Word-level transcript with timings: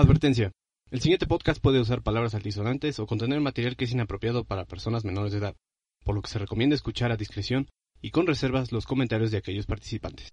Advertencia. 0.00 0.52
El 0.92 1.00
siguiente 1.00 1.26
podcast 1.26 1.60
puede 1.60 1.80
usar 1.80 2.02
palabras 2.02 2.32
altisonantes 2.32 3.00
o 3.00 3.06
contener 3.06 3.40
material 3.40 3.74
que 3.74 3.84
es 3.84 3.90
inapropiado 3.90 4.44
para 4.44 4.64
personas 4.64 5.04
menores 5.04 5.32
de 5.32 5.38
edad, 5.38 5.56
por 6.04 6.14
lo 6.14 6.22
que 6.22 6.30
se 6.30 6.38
recomienda 6.38 6.76
escuchar 6.76 7.10
a 7.10 7.16
discreción 7.16 7.66
y 8.00 8.12
con 8.12 8.28
reservas 8.28 8.70
los 8.70 8.86
comentarios 8.86 9.32
de 9.32 9.38
aquellos 9.38 9.66
participantes. 9.66 10.32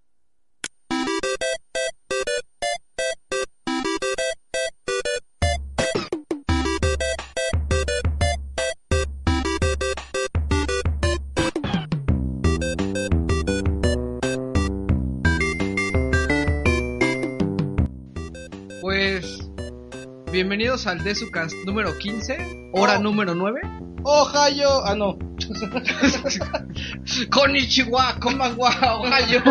Bienvenidos 20.55 20.87
al 20.87 21.03
Desucast 21.03 21.53
número 21.65 21.97
15, 21.97 22.69
hora 22.71 22.97
Oh. 22.97 23.01
número 23.01 23.35
9. 23.35 23.59
Ohio, 24.03 24.85
ah 24.85 24.95
no, 24.95 25.17
Konnichiwa, 27.29 28.17
konbanwa, 28.21 28.69
Ohio. 29.01 29.41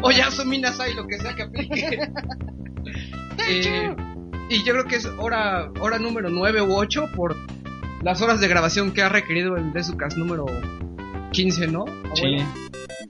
Oyasumi 0.00 0.60
nasai, 0.60 0.94
lo 0.94 1.06
que 1.06 1.18
sea 1.18 1.34
que 1.34 1.42
aplique. 1.42 2.10
Eh, 3.50 3.94
y 4.48 4.64
yo 4.64 4.72
creo 4.72 4.84
que 4.86 4.96
es 4.96 5.04
hora, 5.18 5.70
hora 5.78 5.98
número 5.98 6.30
9 6.30 6.62
u 6.62 6.74
8 6.74 7.10
por 7.14 7.36
las 8.02 8.22
horas 8.22 8.40
de 8.40 8.48
grabación 8.48 8.92
que 8.92 9.02
ha 9.02 9.10
requerido 9.10 9.58
el 9.58 9.74
Desucast 9.74 10.16
número 10.16 10.46
15, 11.32 11.66
¿no? 11.66 11.84
sí. 12.14 12.38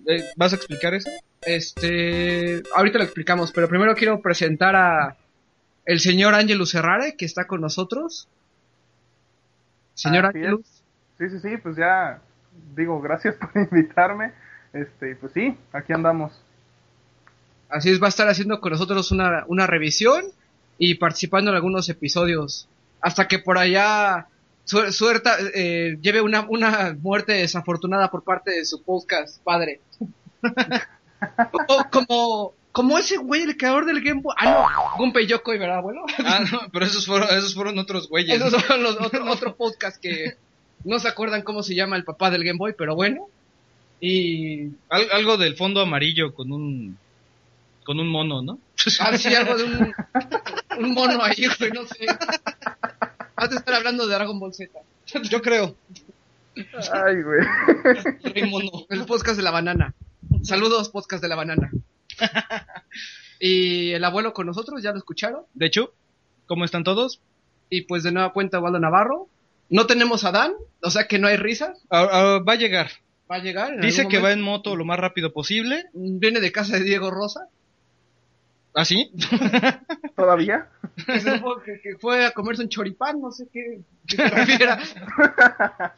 Eh, 0.09 0.25
¿Vas 0.37 0.53
a 0.53 0.57
explicar 0.57 0.95
eso? 0.95 1.11
Este, 1.43 2.61
ahorita 2.75 2.99
lo 2.99 3.05
explicamos, 3.05 3.53
pero 3.53 3.69
primero 3.69 3.95
quiero 3.95 4.21
presentar 4.21 4.75
a 4.75 5.17
el 5.87 6.01
señor 6.01 6.35
Angelus 6.35 6.75
Herrare, 6.75 7.17
que 7.17 7.25
está 7.25 7.47
con 7.47 7.61
nosotros. 7.63 8.29
Señor. 9.95 10.27
Angelus, 10.27 10.67
Sí, 11.19 11.31
sí, 11.31 11.39
sí, 11.41 11.57
pues 11.57 11.77
ya 11.77 12.21
digo, 12.75 13.01
gracias 13.01 13.37
por 13.41 13.51
invitarme. 13.57 14.33
Este, 14.75 15.17
pues 15.17 15.33
sí, 15.33 15.57
aquí 15.73 15.93
andamos. 15.95 16.33
así 17.71 17.91
es, 17.91 18.03
va 18.03 18.07
a 18.07 18.11
estar 18.11 18.29
haciendo 18.29 18.61
con 18.61 18.73
nosotros 18.73 19.11
una, 19.13 19.45
una 19.49 19.67
revisión 19.67 20.25
y 20.77 20.97
participando 20.97 21.51
en 21.51 21.57
algunos 21.57 21.89
episodios. 21.89 22.69
Hasta 23.01 23.27
que 23.29 23.39
por 23.39 23.57
allá 23.57 24.27
suer- 24.67 24.91
suerta, 24.93 25.37
eh, 25.55 25.97
lleve 26.03 26.21
una, 26.21 26.43
una 26.49 26.95
muerte 27.01 27.33
desafortunada 27.33 28.11
por 28.11 28.23
parte 28.25 28.51
de 28.51 28.65
su 28.67 28.83
podcast 28.83 29.43
padre. 29.43 29.81
o, 31.69 31.85
como, 31.91 32.55
como 32.77 32.99
ese 32.99 33.17
güey, 33.17 33.41
el 33.41 33.57
creador 33.57 33.87
del 33.87 34.03
Game 34.03 34.21
Boy. 34.21 34.35
Ah, 34.39 34.69
no, 34.71 34.99
Gunpei 34.99 35.27
Yokoi, 35.27 35.57
¿verdad, 35.57 35.79
abuelo? 35.79 36.05
Ah, 36.19 36.41
no, 36.53 36.61
pero 36.71 36.85
esos 36.85 37.07
fueron, 37.07 37.27
esos 37.31 37.55
fueron 37.55 37.79
otros 37.79 38.07
güeyes. 38.07 38.37
Esos 38.39 38.63
son 38.63 38.83
los 38.83 39.01
otro, 39.01 39.25
otro 39.31 39.57
podcast 39.57 39.99
que 39.99 40.37
no 40.85 40.99
se 40.99 41.09
acuerdan 41.09 41.41
cómo 41.41 41.63
se 41.63 41.75
llama 41.75 41.97
el 41.97 42.05
papá 42.05 42.31
del 42.31 42.45
Game 42.45 42.59
Boy, 42.59 42.75
pero 42.77 42.95
bueno. 42.95 43.29
Y 43.99 44.67
Al- 44.91 45.11
algo 45.11 45.39
del 45.39 45.57
fondo 45.57 45.81
amarillo 45.81 46.35
con 46.35 46.53
un 46.53 46.99
con 47.83 47.99
un 47.99 48.09
mono, 48.09 48.43
¿no? 48.43 48.59
así 49.01 49.35
algo 49.35 49.57
de 49.57 49.65
un, 49.65 49.95
un 50.81 50.93
mono 50.93 51.23
ahí, 51.25 51.47
güey, 51.59 51.71
no 51.73 51.87
sé. 51.87 52.05
Has 53.37 53.49
de 53.51 53.57
estar 53.57 53.73
hablando 53.75 54.07
de 54.07 54.15
Dragon 54.17 54.39
Ball 54.39 54.53
Z. 54.53 54.71
Yo 55.31 55.41
creo. 55.41 55.75
Ay, 56.93 57.23
güey. 57.23 57.41
El 58.91 59.07
podcast 59.07 59.39
de 59.39 59.43
la 59.43 59.51
banana. 59.51 59.95
Saludos, 60.43 60.91
podcast 60.91 61.23
de 61.23 61.29
la 61.29 61.37
banana. 61.37 61.71
Y 63.39 63.93
el 63.93 64.03
abuelo 64.05 64.33
con 64.33 64.47
nosotros, 64.47 64.83
ya 64.83 64.93
lo 64.93 64.99
escucharon. 64.99 65.43
De 65.53 65.67
hecho, 65.67 65.93
¿cómo 66.47 66.65
están 66.65 66.85
todos? 66.85 67.21
Y 67.69 67.83
pues 67.83 68.03
de 68.03 68.11
nueva 68.13 68.33
cuenta, 68.33 68.61
Waldo 68.61 68.79
Navarro. 68.81 69.29
No 69.69 69.87
tenemos 69.87 70.25
a 70.25 70.33
Dan, 70.33 70.53
o 70.81 70.91
sea 70.91 71.07
que 71.07 71.19
no 71.19 71.29
hay 71.29 71.37
risas. 71.37 71.77
Ah, 71.91 72.09
ah, 72.11 72.39
va 72.47 72.55
a 72.55 72.57
llegar. 72.57 72.89
Va 73.31 73.37
a 73.37 73.41
llegar. 73.41 73.75
en 73.75 73.81
Dice 73.83 74.03
algún 74.03 74.11
que 74.13 74.21
va 74.21 74.33
en 74.33 74.41
moto 74.41 74.75
lo 74.77 74.85
más 74.87 74.99
rápido 74.99 75.33
posible. 75.33 75.85
Viene 75.93 76.41
de 76.41 76.51
casa 76.53 76.79
de 76.79 76.85
Diego 76.85 77.11
Rosa. 77.11 77.49
¿Ah, 78.75 78.85
sí? 78.85 79.11
¿Todavía? 80.17 80.69
que, 81.07 81.81
que- 81.83 81.97
fue 81.99 82.25
a 82.25 82.31
comerse 82.31 82.63
un 82.63 82.69
choripán, 82.69 83.21
no 83.21 83.31
sé 83.33 83.49
qué, 83.53 83.81
qué 84.07 84.17
se 84.17 84.29
refiera. 84.29 84.79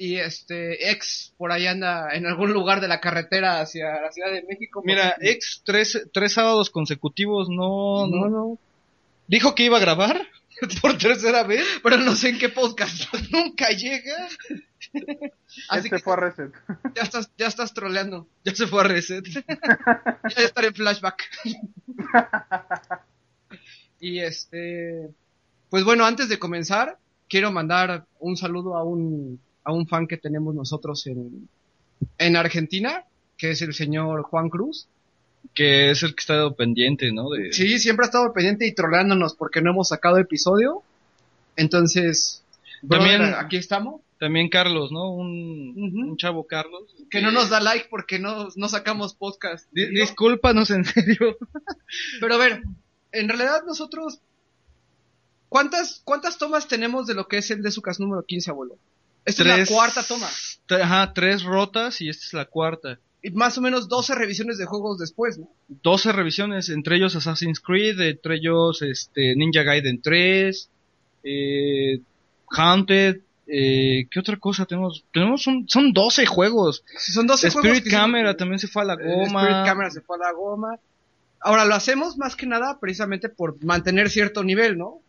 y 0.00 0.16
este, 0.16 0.90
ex 0.90 1.34
por 1.36 1.52
ahí 1.52 1.66
anda 1.66 2.08
en 2.14 2.24
algún 2.24 2.54
lugar 2.54 2.80
de 2.80 2.88
la 2.88 3.02
carretera 3.02 3.60
hacia 3.60 4.00
la 4.00 4.10
Ciudad 4.10 4.32
de 4.32 4.42
México. 4.48 4.80
Mira, 4.82 5.12
porque- 5.14 5.30
ex 5.32 5.60
tres, 5.62 6.08
tres 6.10 6.32
sábados 6.32 6.70
consecutivos 6.70 7.50
no, 7.50 8.06
no, 8.06 8.16
no. 8.24 8.28
no, 8.30 8.58
Dijo 9.26 9.54
que 9.54 9.64
iba 9.64 9.76
a 9.76 9.80
grabar 9.80 10.26
por 10.80 10.96
tercera 10.96 11.42
vez. 11.42 11.66
pero 11.82 11.98
no 11.98 12.16
sé 12.16 12.30
en 12.30 12.38
qué 12.38 12.48
podcast. 12.48 13.12
Nunca 13.30 13.68
llega. 13.72 14.26
Así 15.68 15.88
este 15.88 15.90
que 15.90 15.98
fue 15.98 16.14
a 16.14 16.16
reset. 16.16 16.50
ya 16.96 17.02
estás, 17.02 17.30
ya 17.36 17.46
estás 17.48 17.74
troleando. 17.74 18.26
Ya 18.42 18.54
se 18.54 18.66
fue 18.66 18.80
a 18.80 18.84
reset. 18.84 19.26
Ya 19.28 20.34
de 20.34 20.44
estar 20.44 20.64
en 20.64 20.74
flashback. 20.74 21.28
y 24.00 24.20
este, 24.20 25.10
pues 25.68 25.84
bueno, 25.84 26.06
antes 26.06 26.30
de 26.30 26.38
comenzar, 26.38 26.96
quiero 27.28 27.52
mandar 27.52 28.06
un 28.18 28.38
saludo 28.38 28.78
a 28.78 28.82
un, 28.82 29.38
a 29.70 29.74
un 29.74 29.86
fan 29.86 30.06
que 30.06 30.16
tenemos 30.16 30.54
nosotros 30.54 31.06
en, 31.06 31.48
en 32.18 32.36
Argentina, 32.36 33.04
que 33.36 33.50
es 33.50 33.62
el 33.62 33.74
señor 33.74 34.22
Juan 34.22 34.48
Cruz. 34.50 34.86
Que 35.54 35.90
es 35.90 36.02
el 36.02 36.14
que 36.14 36.20
está 36.20 36.50
pendiente, 36.54 37.10
¿no? 37.12 37.30
De... 37.30 37.52
Sí, 37.52 37.78
siempre 37.78 38.04
ha 38.04 38.08
estado 38.08 38.30
pendiente 38.34 38.66
y 38.66 38.74
troleándonos 38.74 39.34
porque 39.34 39.62
no 39.62 39.70
hemos 39.70 39.88
sacado 39.88 40.18
episodio. 40.18 40.82
Entonces, 41.56 42.44
También- 42.86 43.18
brother, 43.20 43.34
aquí 43.36 43.56
estamos. 43.56 44.02
También 44.18 44.50
Carlos, 44.50 44.92
¿no? 44.92 45.10
Un, 45.14 45.74
un 45.78 46.16
chavo 46.18 46.46
Carlos. 46.46 46.82
Que 47.10 47.22
no 47.22 47.30
nos 47.30 47.48
da 47.48 47.58
like 47.58 47.86
porque 47.88 48.18
no, 48.18 48.48
no 48.54 48.68
sacamos 48.68 49.14
podcast. 49.14 49.66
Di- 49.72 49.86
discúlpanos, 49.88 50.70
en 50.70 50.84
serio. 50.84 51.38
Pero 52.20 52.34
a 52.34 52.38
ver, 52.38 52.62
en 53.12 53.28
realidad 53.28 53.62
nosotros... 53.66 54.20
¿Cuántas, 55.48 56.02
¿Cuántas 56.04 56.36
tomas 56.38 56.68
tenemos 56.68 57.06
de 57.06 57.14
lo 57.14 57.26
que 57.28 57.38
es 57.38 57.50
el 57.50 57.62
de 57.62 57.70
Sucas 57.70 57.98
número 57.98 58.22
15, 58.24 58.50
abuelo? 58.50 58.76
Esta 59.24 59.42
es 59.42 59.70
la 59.70 59.76
cuarta 59.76 60.02
toma. 60.02 60.28
Ajá, 60.82 61.12
tres 61.14 61.42
rotas 61.42 62.00
y 62.00 62.08
esta 62.08 62.24
es 62.26 62.32
la 62.32 62.44
cuarta. 62.44 62.98
Y 63.22 63.30
más 63.30 63.58
o 63.58 63.60
menos 63.60 63.88
12 63.88 64.14
revisiones 64.14 64.56
de 64.56 64.64
juegos 64.64 64.98
después, 64.98 65.36
¿no? 65.38 65.48
12 65.68 66.12
revisiones, 66.12 66.68
entre 66.70 66.96
ellos 66.96 67.14
Assassin's 67.16 67.60
Creed, 67.60 68.00
entre 68.00 68.36
ellos 68.36 68.80
este, 68.82 69.34
Ninja 69.36 69.62
Gaiden 69.62 70.00
3, 70.00 70.70
eh, 71.24 72.00
Haunted, 72.50 73.20
eh, 73.46 74.06
¿qué 74.10 74.20
otra 74.20 74.36
cosa 74.38 74.64
tenemos? 74.64 75.04
Tenemos 75.12 75.46
un, 75.46 75.68
son 75.68 75.92
12 75.92 76.24
juegos. 76.26 76.82
Son 76.96 77.26
12 77.26 77.50
juegos. 77.50 77.66
Spirit 77.68 77.84
que 77.84 77.90
Camera 77.90 78.30
son- 78.30 78.36
también 78.38 78.58
se 78.58 78.68
fue 78.68 78.82
a 78.82 78.84
la 78.86 78.94
Eh, 78.94 78.98
goma. 79.04 79.42
Spirit 79.42 79.64
Camera 79.66 79.90
se 79.90 80.00
fue 80.00 80.16
a 80.16 80.20
la 80.20 80.32
goma. 80.32 80.78
Ahora 81.40 81.64
lo 81.64 81.74
hacemos 81.74 82.16
más 82.16 82.36
que 82.36 82.46
nada 82.46 82.78
precisamente 82.80 83.28
por 83.28 83.62
mantener 83.64 84.08
cierto 84.10 84.44
nivel, 84.44 84.78
¿no? 84.78 85.00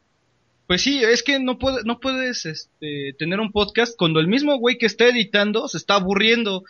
Pues 0.68 0.82
sí, 0.82 1.04
es 1.04 1.24
que 1.24 1.40
no, 1.40 1.60
puede, 1.60 1.84
no 1.84 2.00
puedes 2.00 2.46
este, 2.46 3.14
tener 3.20 3.40
un 3.40 3.52
podcast 3.52 3.98
cuando 3.98 4.20
el 4.20 4.28
mismo 4.28 4.58
güey 4.58 4.78
que 4.78 4.86
está 4.86 5.06
editando 5.08 5.68
se 5.68 5.78
está 5.78 5.96
aburriendo. 5.96 6.64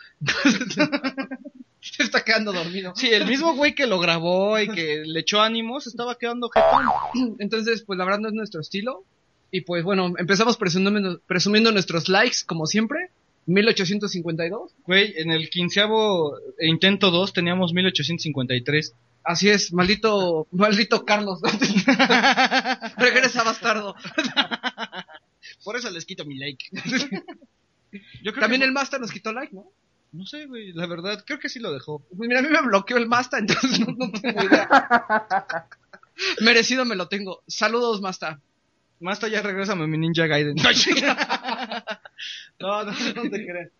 Se 1.82 2.04
está 2.04 2.24
quedando 2.24 2.52
dormido. 2.52 2.92
Sí, 2.94 3.08
el 3.08 3.26
mismo 3.26 3.54
güey 3.54 3.74
que 3.74 3.88
lo 3.88 3.98
grabó 3.98 4.58
y 4.58 4.68
que 4.68 5.02
le 5.04 5.20
echó 5.20 5.40
ánimos 5.40 5.88
estaba 5.88 6.16
quedando 6.16 6.48
jetón. 6.48 7.36
Entonces, 7.40 7.82
pues 7.82 7.98
la 7.98 8.04
verdad 8.04 8.20
no 8.20 8.28
es 8.28 8.34
nuestro 8.34 8.60
estilo. 8.60 9.04
Y 9.50 9.62
pues 9.62 9.82
bueno, 9.82 10.14
empezamos 10.16 10.56
presumiendo, 10.56 11.20
presumiendo 11.26 11.72
nuestros 11.72 12.08
likes, 12.08 12.38
como 12.46 12.66
siempre. 12.66 13.10
1852. 13.46 14.72
Güey, 14.86 15.14
en 15.16 15.30
el 15.30 15.50
quinceavo 15.50 16.36
intento 16.60 17.10
2 17.10 17.32
teníamos 17.32 17.72
1853. 17.72 18.94
Así 19.24 19.48
es, 19.50 19.72
maldito, 19.72 20.46
maldito 20.52 21.04
Carlos. 21.04 21.40
Regresa 22.96 23.42
bastardo. 23.44 23.94
Por 25.64 25.76
eso 25.76 25.90
les 25.90 26.04
quito 26.04 26.24
mi 26.24 26.38
like. 26.38 26.66
Yo 28.22 28.32
creo 28.32 28.40
También 28.40 28.60
que- 28.62 28.66
el 28.66 28.72
Master 28.72 29.00
nos 29.00 29.12
quitó 29.12 29.32
like, 29.32 29.54
¿no? 29.54 29.66
No 30.12 30.26
sé, 30.26 30.44
güey, 30.46 30.72
la 30.74 30.86
verdad, 30.86 31.24
creo 31.26 31.38
que 31.38 31.48
sí 31.48 31.58
lo 31.58 31.72
dejó. 31.72 32.00
Pues 32.14 32.28
mira, 32.28 32.40
a 32.40 32.42
mí 32.42 32.48
me 32.50 32.60
bloqueó 32.60 32.98
el 32.98 33.06
Masta, 33.08 33.38
entonces 33.38 33.80
no, 33.80 33.94
no 33.96 34.10
tengo 34.12 34.42
idea. 34.44 34.68
Merecido 36.42 36.84
me 36.84 36.96
lo 36.96 37.08
tengo. 37.08 37.42
Saludos, 37.46 38.00
Masta. 38.02 38.38
Más 39.02 39.22
allá 39.24 39.42
regrésame 39.42 39.86
mi 39.86 39.98
Ninja 39.98 40.26
Gaiden. 40.26 40.54
no, 42.60 42.84
no, 42.84 42.92
no 42.92 43.30
te 43.30 43.46
creas. 43.46 43.70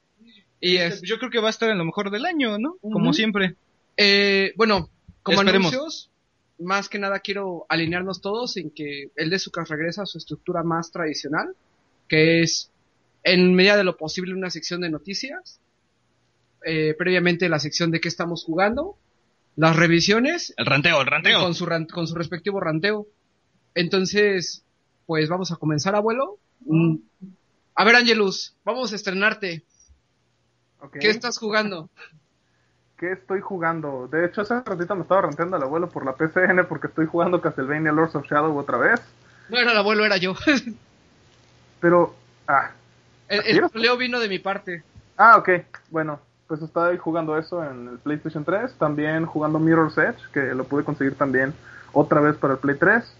Y 0.60 0.76
es, 0.76 1.02
Yo 1.02 1.18
creo 1.18 1.30
que 1.30 1.40
va 1.40 1.48
a 1.48 1.50
estar 1.50 1.70
en 1.70 1.78
lo 1.78 1.84
mejor 1.84 2.10
del 2.10 2.24
año, 2.26 2.58
¿no? 2.58 2.76
Como 2.80 3.12
siempre. 3.12 3.56
eh, 3.96 4.52
bueno, 4.56 4.88
como 5.22 5.40
Esperemos. 5.42 5.72
anuncios, 5.72 6.10
más 6.58 6.88
que 6.88 6.98
nada 6.98 7.20
quiero 7.20 7.66
alinearnos 7.68 8.20
todos 8.20 8.56
en 8.56 8.70
que 8.70 9.10
el 9.16 9.30
de 9.30 9.38
Sucas 9.38 9.68
regresa 9.68 10.02
a 10.02 10.06
su 10.06 10.18
estructura 10.18 10.62
más 10.62 10.90
tradicional, 10.92 11.54
que 12.08 12.42
es 12.42 12.70
en 13.24 13.54
medida 13.54 13.76
de 13.76 13.84
lo 13.84 13.96
posible 13.96 14.34
una 14.34 14.50
sección 14.50 14.80
de 14.80 14.90
noticias, 14.90 15.60
eh, 16.64 16.94
previamente 16.98 17.48
la 17.48 17.58
sección 17.58 17.90
de 17.90 18.00
qué 18.00 18.08
estamos 18.08 18.44
jugando, 18.44 18.96
las 19.56 19.76
revisiones 19.76 20.54
El 20.56 20.66
ranteo, 20.66 21.00
el 21.00 21.06
ranteo. 21.06 21.40
con 21.40 21.54
su, 21.54 21.66
ran- 21.66 21.86
con 21.86 22.06
su 22.06 22.14
respectivo 22.14 22.60
ranteo. 22.60 23.06
Entonces, 23.74 24.64
pues 25.12 25.28
vamos 25.28 25.52
a 25.52 25.56
comenzar, 25.56 25.94
abuelo. 25.94 26.38
Mm. 26.64 26.94
A 27.74 27.84
ver, 27.84 27.96
Angelus, 27.96 28.56
vamos 28.64 28.94
a 28.94 28.96
estrenarte. 28.96 29.62
¿Qué 30.98 31.10
estás 31.10 31.36
jugando? 31.36 31.90
¿Qué 32.96 33.12
estoy 33.12 33.42
jugando? 33.42 34.08
De 34.10 34.24
hecho, 34.24 34.40
hace 34.40 34.58
ratito 34.62 34.94
me 34.94 35.02
estaba 35.02 35.20
renteando 35.20 35.56
al 35.56 35.64
abuelo 35.64 35.90
por 35.90 36.06
la 36.06 36.14
PCN 36.14 36.64
porque 36.66 36.86
estoy 36.86 37.04
jugando 37.04 37.42
Castlevania 37.42 37.92
Lords 37.92 38.14
of 38.14 38.24
Shadow 38.24 38.56
otra 38.56 38.78
vez. 38.78 39.02
Bueno, 39.50 39.70
el 39.72 39.76
abuelo 39.76 40.06
era 40.06 40.16
yo. 40.16 40.34
Pero, 41.80 42.14
ah, 42.48 42.70
el, 43.28 43.40
¿Así 43.40 43.50
el 43.50 43.56
era? 43.58 43.68
troleo 43.68 43.98
vino 43.98 44.18
de 44.18 44.30
mi 44.30 44.38
parte. 44.38 44.82
ah, 45.18 45.36
ok. 45.36 45.50
Bueno, 45.90 46.20
pues 46.46 46.62
estaba 46.62 46.96
jugando 46.96 47.36
eso 47.36 47.62
en 47.62 47.86
el 47.88 47.98
PlayStation 47.98 48.46
3. 48.46 48.72
También 48.78 49.26
jugando 49.26 49.58
Mirror's 49.58 49.98
Edge, 49.98 50.22
que 50.32 50.54
lo 50.54 50.64
pude 50.64 50.84
conseguir 50.84 51.16
también 51.16 51.52
otra 51.92 52.22
vez 52.22 52.34
para 52.36 52.54
el 52.54 52.60
Play 52.60 52.76
3. 52.78 53.16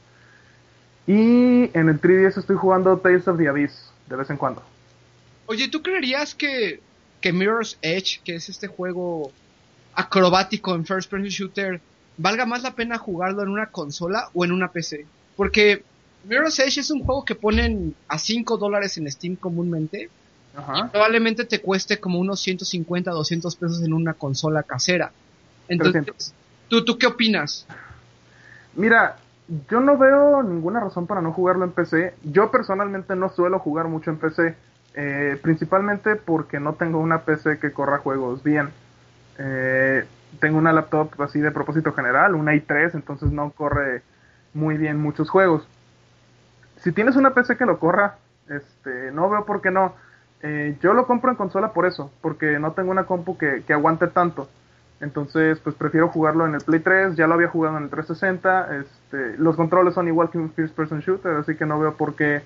Y 1.06 1.76
en 1.76 1.88
el 1.88 2.00
3DS 2.00 2.38
estoy 2.38 2.56
jugando 2.56 2.96
Tales 2.98 3.26
of 3.26 3.38
the 3.38 3.48
Abyss 3.48 3.90
de 4.08 4.16
vez 4.16 4.30
en 4.30 4.36
cuando. 4.36 4.62
Oye, 5.46 5.68
¿tú 5.68 5.82
creerías 5.82 6.34
que, 6.34 6.80
que 7.20 7.32
Mirror's 7.32 7.78
Edge, 7.82 8.20
que 8.24 8.36
es 8.36 8.48
este 8.48 8.68
juego 8.68 9.32
acrobático 9.94 10.74
en 10.74 10.86
first 10.86 11.10
person 11.10 11.28
shooter, 11.28 11.80
valga 12.16 12.46
más 12.46 12.62
la 12.62 12.74
pena 12.74 12.98
jugarlo 12.98 13.42
en 13.42 13.48
una 13.48 13.66
consola 13.66 14.30
o 14.32 14.44
en 14.44 14.52
una 14.52 14.68
PC? 14.68 15.06
Porque 15.36 15.82
Mirror's 16.24 16.58
Edge 16.60 16.78
es 16.78 16.90
un 16.90 17.00
juego 17.04 17.24
que 17.24 17.34
ponen 17.34 17.94
a 18.06 18.18
5 18.18 18.56
dólares 18.56 18.96
en 18.98 19.10
Steam 19.10 19.36
comúnmente. 19.36 20.08
Ajá. 20.54 20.90
Probablemente 20.92 21.44
te 21.44 21.60
cueste 21.60 21.98
como 21.98 22.20
unos 22.20 22.40
150, 22.40 23.10
200 23.10 23.56
pesos 23.56 23.82
en 23.82 23.92
una 23.92 24.14
consola 24.14 24.62
casera. 24.62 25.10
Entonces, 25.68 26.32
¿tú, 26.68 26.84
¿tú 26.84 26.98
qué 26.98 27.06
opinas? 27.06 27.66
Mira, 28.74 29.16
yo 29.68 29.80
no 29.80 29.98
veo 29.98 30.42
ninguna 30.42 30.80
razón 30.80 31.06
para 31.06 31.20
no 31.20 31.32
jugarlo 31.32 31.64
en 31.64 31.72
PC. 31.72 32.14
Yo 32.24 32.50
personalmente 32.50 33.14
no 33.16 33.28
suelo 33.28 33.58
jugar 33.58 33.88
mucho 33.88 34.10
en 34.10 34.16
PC, 34.16 34.54
eh, 34.94 35.38
principalmente 35.42 36.16
porque 36.16 36.60
no 36.60 36.74
tengo 36.74 36.98
una 36.98 37.22
PC 37.22 37.58
que 37.58 37.72
corra 37.72 37.98
juegos 37.98 38.42
bien. 38.42 38.70
Eh, 39.38 40.06
tengo 40.40 40.58
una 40.58 40.72
laptop 40.72 41.20
así 41.20 41.40
de 41.40 41.50
propósito 41.50 41.92
general, 41.92 42.34
una 42.34 42.54
i3, 42.54 42.94
entonces 42.94 43.30
no 43.30 43.50
corre 43.50 44.02
muy 44.54 44.78
bien 44.78 44.98
muchos 44.98 45.28
juegos. 45.28 45.66
Si 46.78 46.92
tienes 46.92 47.16
una 47.16 47.34
PC 47.34 47.56
que 47.56 47.66
lo 47.66 47.78
corra, 47.78 48.16
este, 48.48 49.12
no 49.12 49.28
veo 49.28 49.44
por 49.44 49.60
qué 49.60 49.70
no. 49.70 49.94
Eh, 50.42 50.76
yo 50.80 50.94
lo 50.94 51.06
compro 51.06 51.30
en 51.30 51.36
consola 51.36 51.72
por 51.72 51.86
eso, 51.86 52.10
porque 52.20 52.58
no 52.58 52.72
tengo 52.72 52.90
una 52.90 53.04
compu 53.04 53.36
que, 53.36 53.62
que 53.66 53.72
aguante 53.72 54.06
tanto. 54.08 54.48
Entonces, 55.02 55.58
pues 55.58 55.74
prefiero 55.74 56.08
jugarlo 56.08 56.46
en 56.46 56.54
el 56.54 56.62
Play 56.62 56.80
3, 56.80 57.16
ya 57.16 57.26
lo 57.26 57.34
había 57.34 57.48
jugado 57.48 57.76
en 57.76 57.84
el 57.84 57.90
360, 57.90 58.76
este, 58.78 59.36
los 59.36 59.56
controles 59.56 59.94
son 59.94 60.08
igual 60.08 60.30
que 60.30 60.38
un 60.38 60.52
first 60.52 60.74
person 60.74 61.00
shooter, 61.00 61.32
así 61.36 61.56
que 61.56 61.66
no 61.66 61.78
veo 61.78 61.94
por 61.94 62.14
qué 62.14 62.42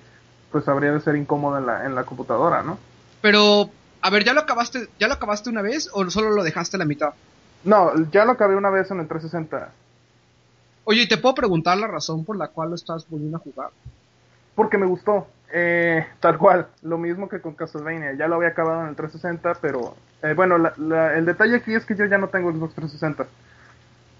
pues 0.51 0.67
habría 0.67 0.91
de 0.91 0.99
ser 0.99 1.15
incómodo 1.15 1.57
en 1.57 1.65
la, 1.65 1.85
en 1.85 1.93
la 1.93 2.03
computadora, 2.03 2.63
¿no? 2.63 2.77
Pero, 3.21 3.69
a 4.01 4.09
ver, 4.09 4.23
¿ya 4.23 4.33
lo 4.33 4.41
acabaste, 4.41 4.89
ya 4.99 5.07
lo 5.07 5.13
acabaste 5.13 5.49
una 5.49 5.61
vez 5.61 5.89
o 5.93 6.09
solo 6.09 6.31
lo 6.31 6.43
dejaste 6.43 6.77
a 6.77 6.79
la 6.79 6.85
mitad? 6.85 7.13
No, 7.63 7.91
ya 8.11 8.25
lo 8.25 8.31
acabé 8.31 8.55
una 8.55 8.69
vez 8.69 8.89
en 8.91 8.99
el 8.99 9.07
360, 9.07 9.71
Oye, 10.89 11.01
¿y 11.01 11.07
te 11.07 11.17
puedo 11.17 11.35
preguntar 11.35 11.77
la 11.77 11.87
razón 11.87 12.23
por 12.23 12.37
la 12.37 12.47
cual 12.47 12.69
lo 12.69 12.75
estás 12.75 13.05
volviendo 13.09 13.37
a 13.37 13.41
jugar? 13.41 13.71
porque 14.57 14.79
me 14.79 14.87
gustó, 14.87 15.27
eh, 15.53 16.03
tal 16.19 16.39
cual, 16.39 16.65
lo 16.81 16.97
mismo 16.97 17.29
que 17.29 17.39
con 17.39 17.53
Castlevania, 17.53 18.13
ya 18.13 18.27
lo 18.27 18.37
había 18.37 18.49
acabado 18.49 18.81
en 18.81 18.87
el 18.87 18.95
360, 18.95 19.59
pero 19.61 19.93
eh, 20.23 20.33
bueno, 20.35 20.57
la- 20.57 20.73
la- 20.77 21.17
el 21.17 21.25
detalle 21.25 21.57
aquí 21.57 21.73
es 21.73 21.85
que 21.85 21.95
yo 21.95 22.05
ya 22.05 22.17
no 22.17 22.27
tengo 22.29 22.51
Xbox 22.51 22.75
360. 22.75 23.27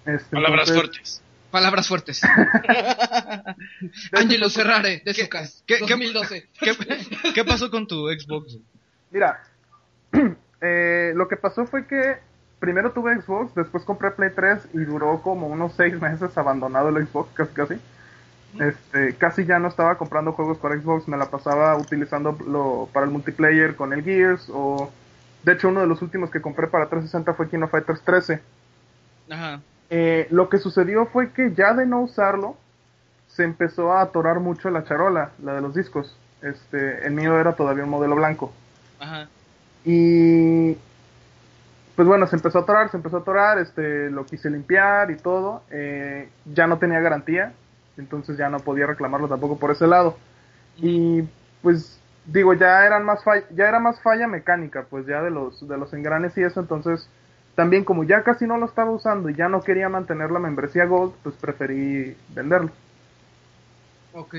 Este, 0.06 0.30
Palabras 0.36 0.68
entonces- 0.70 0.74
fuertes. 0.76 1.22
Palabras 1.50 1.88
fuertes. 1.88 2.20
Angelo 4.12 4.48
Serrare, 4.50 5.02
de 5.04 5.14
su 5.14 5.28
casa. 5.28 5.62
qué- 5.66 5.76
qué- 5.78 5.86
2012. 5.94 6.48
¿Qué, 6.60 6.72
qué 7.34 7.44
pasó 7.44 7.70
con 7.70 7.86
tu 7.86 8.06
Xbox? 8.08 8.58
Mira, 9.10 9.42
eh, 10.60 11.12
lo 11.14 11.28
que 11.28 11.36
pasó 11.36 11.66
fue 11.66 11.86
que 11.86 12.16
primero 12.58 12.92
tuve 12.92 13.20
Xbox, 13.20 13.54
después 13.54 13.84
compré 13.84 14.10
Play 14.10 14.30
3 14.34 14.68
y 14.74 14.78
duró 14.78 15.22
como 15.22 15.46
unos 15.46 15.72
seis 15.76 15.98
meses 16.00 16.36
abandonado 16.36 16.88
el 16.90 17.06
Xbox, 17.06 17.30
casi 17.34 17.52
casi. 17.54 17.74
Este, 18.58 19.14
casi 19.16 19.44
ya 19.44 19.58
no 19.58 19.68
estaba 19.68 19.98
comprando 19.98 20.32
juegos 20.32 20.58
para 20.58 20.74
Xbox, 20.80 21.06
me 21.06 21.16
la 21.18 21.30
pasaba 21.30 21.76
utilizando 21.76 22.36
lo 22.46 22.88
para 22.92 23.04
el 23.06 23.12
multiplayer 23.12 23.76
con 23.76 23.92
el 23.92 24.02
Gears 24.02 24.48
o 24.52 24.90
de 25.48 25.54
hecho 25.54 25.68
uno 25.68 25.80
de 25.80 25.86
los 25.86 26.02
últimos 26.02 26.30
que 26.30 26.42
compré 26.42 26.66
para 26.66 26.88
360 26.88 27.32
fue 27.32 27.48
King 27.48 27.62
of 27.62 27.70
Fighters 27.70 28.02
13. 28.02 28.42
Ajá. 29.30 29.60
Eh, 29.88 30.26
lo 30.30 30.50
que 30.50 30.58
sucedió 30.58 31.06
fue 31.06 31.32
que 31.32 31.54
ya 31.54 31.72
de 31.72 31.86
no 31.86 32.02
usarlo 32.02 32.56
se 33.28 33.44
empezó 33.44 33.92
a 33.92 34.02
atorar 34.02 34.40
mucho 34.40 34.68
la 34.68 34.84
charola, 34.84 35.30
la 35.42 35.54
de 35.54 35.62
los 35.62 35.74
discos. 35.74 36.14
Este, 36.42 37.06
el 37.06 37.14
mío 37.14 37.38
era 37.38 37.54
todavía 37.54 37.84
un 37.84 37.90
modelo 37.90 38.14
blanco. 38.14 38.52
Ajá. 39.00 39.26
Y 39.86 40.74
pues 41.96 42.06
bueno, 42.06 42.26
se 42.26 42.36
empezó 42.36 42.58
a 42.58 42.62
atorar, 42.62 42.90
se 42.90 42.98
empezó 42.98 43.16
a 43.16 43.20
atorar, 43.20 43.58
este, 43.58 44.10
lo 44.10 44.26
quise 44.26 44.50
limpiar 44.50 45.10
y 45.10 45.16
todo. 45.16 45.62
eh, 45.70 46.28
ya 46.44 46.66
no 46.66 46.78
tenía 46.78 47.00
garantía, 47.00 47.54
entonces 47.96 48.36
ya 48.36 48.50
no 48.50 48.60
podía 48.60 48.86
reclamarlo 48.86 49.28
tampoco 49.28 49.58
por 49.58 49.70
ese 49.70 49.86
lado. 49.86 50.18
Y 50.76 51.22
pues 51.62 51.97
digo, 52.32 52.54
ya 52.54 52.84
eran 52.86 53.04
más 53.04 53.24
falla, 53.24 53.44
ya 53.54 53.68
era 53.68 53.80
más 53.80 54.00
falla 54.00 54.26
mecánica, 54.28 54.86
pues 54.88 55.06
ya 55.06 55.22
de 55.22 55.30
los 55.30 55.66
de 55.66 55.76
los 55.76 55.92
engranes 55.92 56.36
y 56.38 56.42
eso, 56.42 56.60
entonces 56.60 57.08
también 57.54 57.84
como 57.84 58.04
ya 58.04 58.22
casi 58.22 58.46
no 58.46 58.56
lo 58.56 58.66
estaba 58.66 58.90
usando 58.90 59.28
y 59.30 59.34
ya 59.34 59.48
no 59.48 59.60
quería 59.62 59.88
mantener 59.88 60.30
la 60.30 60.38
membresía 60.38 60.84
Gold, 60.84 61.14
pues 61.22 61.34
preferí 61.36 62.16
venderlo. 62.28 62.70
Ok. 64.12 64.36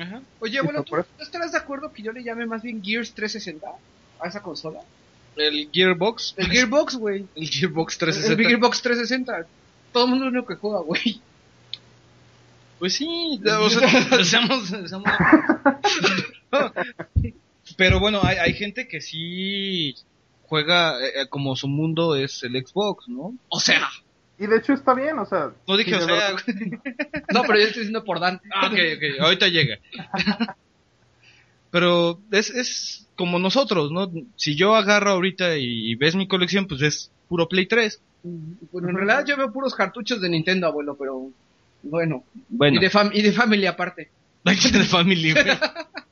Ajá. 0.00 0.20
Oye, 0.40 0.60
bueno, 0.60 0.82
¿tú, 0.82 0.96
tú 0.96 1.22
estarás 1.22 1.52
de 1.52 1.58
acuerdo 1.58 1.92
que 1.92 2.02
yo 2.02 2.12
le 2.12 2.22
llame 2.22 2.46
más 2.46 2.62
bien 2.62 2.82
Gears 2.84 3.14
360 3.14 3.66
a 4.20 4.28
esa 4.28 4.42
consola? 4.42 4.80
El 5.36 5.70
Gearbox. 5.72 6.34
El 6.36 6.46
Gearbox, 6.48 6.96
güey. 6.96 7.26
El 7.34 7.48
Gearbox 7.48 7.94
El 7.94 7.98
360. 8.00 8.48
Gearbox 8.48 8.82
360. 8.82 9.46
Todo 9.92 10.04
el 10.04 10.10
mundo 10.10 10.26
es 10.26 10.32
lo 10.32 10.38
único 10.40 10.52
que 10.54 10.60
juega, 10.60 10.80
güey. 10.80 11.20
Pues 12.78 12.94
sí, 12.94 13.40
o 13.44 13.70
sea, 13.70 13.88
seamos- 14.24 14.68
seamos- 14.68 15.04
Pero 17.76 18.00
bueno, 18.00 18.20
hay, 18.22 18.36
hay 18.38 18.54
gente 18.54 18.88
que 18.88 19.00
sí 19.00 19.94
juega 20.46 20.98
eh, 21.04 21.22
eh, 21.22 21.26
como 21.28 21.54
su 21.56 21.68
mundo 21.68 22.16
es 22.16 22.42
el 22.42 22.52
Xbox, 22.64 23.08
¿no? 23.08 23.34
O 23.48 23.60
sea. 23.60 23.88
Y 24.38 24.46
de 24.46 24.56
hecho 24.56 24.72
está 24.72 24.94
bien, 24.94 25.18
o 25.18 25.26
sea, 25.26 25.50
No 25.66 25.76
dije, 25.76 25.90
si 25.90 25.96
o 25.96 26.00
sea, 26.06 26.14
verdad- 26.32 26.42
No, 27.34 27.42
pero 27.42 27.54
yo 27.58 27.66
estoy 27.66 27.80
diciendo 27.82 28.04
por 28.04 28.20
Dan. 28.20 28.40
Ah, 28.54 28.68
ok, 28.68 28.78
ok, 28.96 29.20
ahorita 29.20 29.48
llega. 29.48 29.78
Pero 31.70 32.20
es, 32.30 32.50
es 32.50 33.08
como 33.16 33.38
nosotros, 33.38 33.90
¿no? 33.92 34.10
Si 34.36 34.54
yo 34.54 34.74
agarro 34.74 35.10
ahorita 35.10 35.56
y 35.56 35.94
ves 35.96 36.14
mi 36.14 36.26
colección, 36.28 36.66
pues 36.66 36.80
es 36.82 37.10
puro 37.28 37.48
Play 37.48 37.66
3. 37.66 38.00
Bueno, 38.72 38.88
en 38.90 38.96
realidad 38.96 39.24
yo 39.26 39.36
veo 39.36 39.52
puros 39.52 39.74
cartuchos 39.74 40.20
de 40.20 40.28
Nintendo, 40.30 40.66
abuelo, 40.68 40.96
pero 40.96 41.30
bueno. 41.82 42.24
Bueno, 42.48 42.78
Y, 42.78 42.80
de 42.80 42.90
fam- 42.90 43.10
y 43.12 43.22
de 43.22 43.32
familia 43.32 43.70
aparte. 43.70 44.10
de 44.44 44.84
Family. 44.84 45.34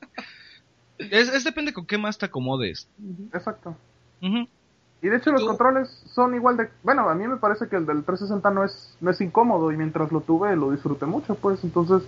es, 0.99 1.29
es 1.29 1.43
depende 1.43 1.73
con 1.73 1.85
qué 1.85 1.97
más 1.97 2.17
te 2.17 2.25
acomodes. 2.25 2.87
exacto. 3.33 3.75
Y 4.21 5.09
de 5.09 5.17
hecho 5.17 5.31
los 5.31 5.41
Tú- 5.41 5.47
controles 5.47 5.89
son 6.13 6.33
igual 6.33 6.57
de... 6.57 6.69
Bueno, 6.81 7.07
a 7.07 7.13
mí 7.13 7.27
me 7.27 7.37
parece 7.37 7.67
que 7.67 7.75
el 7.75 7.85
del 7.85 8.03
360 8.03 8.49
no 8.49 8.63
es, 8.63 8.95
no 8.99 9.11
es 9.11 9.21
incómodo 9.21 9.71
y 9.71 9.77
mientras 9.77 10.11
lo 10.11 10.21
tuve 10.21 10.55
lo 10.55 10.71
disfruté 10.71 11.05
mucho, 11.05 11.35
pues 11.35 11.63
entonces 11.63 12.01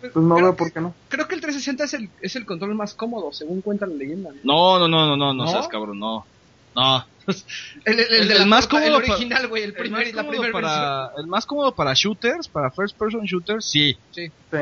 pues 0.00 0.14
no 0.16 0.34
creo, 0.34 0.46
veo 0.48 0.56
por 0.56 0.72
qué 0.72 0.80
no. 0.80 0.92
creo 1.08 1.26
que 1.28 1.36
el 1.36 1.40
360 1.40 1.84
es 1.84 1.94
el, 1.94 2.10
es 2.20 2.34
el 2.36 2.44
control 2.44 2.74
más 2.74 2.94
cómodo, 2.94 3.32
según 3.32 3.60
cuenta 3.60 3.86
la 3.86 3.94
leyenda. 3.94 4.30
¿no? 4.42 4.78
No, 4.78 4.88
no, 4.88 5.06
no, 5.06 5.16
no, 5.16 5.32
no, 5.34 5.46
seas 5.46 5.68
cabrón, 5.68 5.98
no. 6.00 6.26
No. 6.74 7.04
El, 7.84 7.98
el- 7.98 8.00
el 8.00 8.14
El- 8.22 8.28
de 8.28 8.34
el 8.34 8.40
la 8.40 8.46
más 8.46 8.66
cómodo 8.68 8.86
el 8.98 9.04
pa- 9.04 9.12
original, 9.14 9.48
güey, 9.48 9.62
el 9.64 9.70
El 9.70 9.76
primer, 9.76 10.04
más, 10.06 10.14
la 10.14 10.28
primera 10.28 10.52
para, 10.52 11.10
el 11.18 11.26
más 11.26 11.46
cómodo 11.46 11.74
para 11.74 11.92
shooters, 11.94 12.46
para 12.48 12.70
first 12.70 12.96
person 12.98 13.22
shooters, 13.24 13.64
sí. 13.64 13.96
Sí. 14.12 14.26
Sí. 14.50 14.58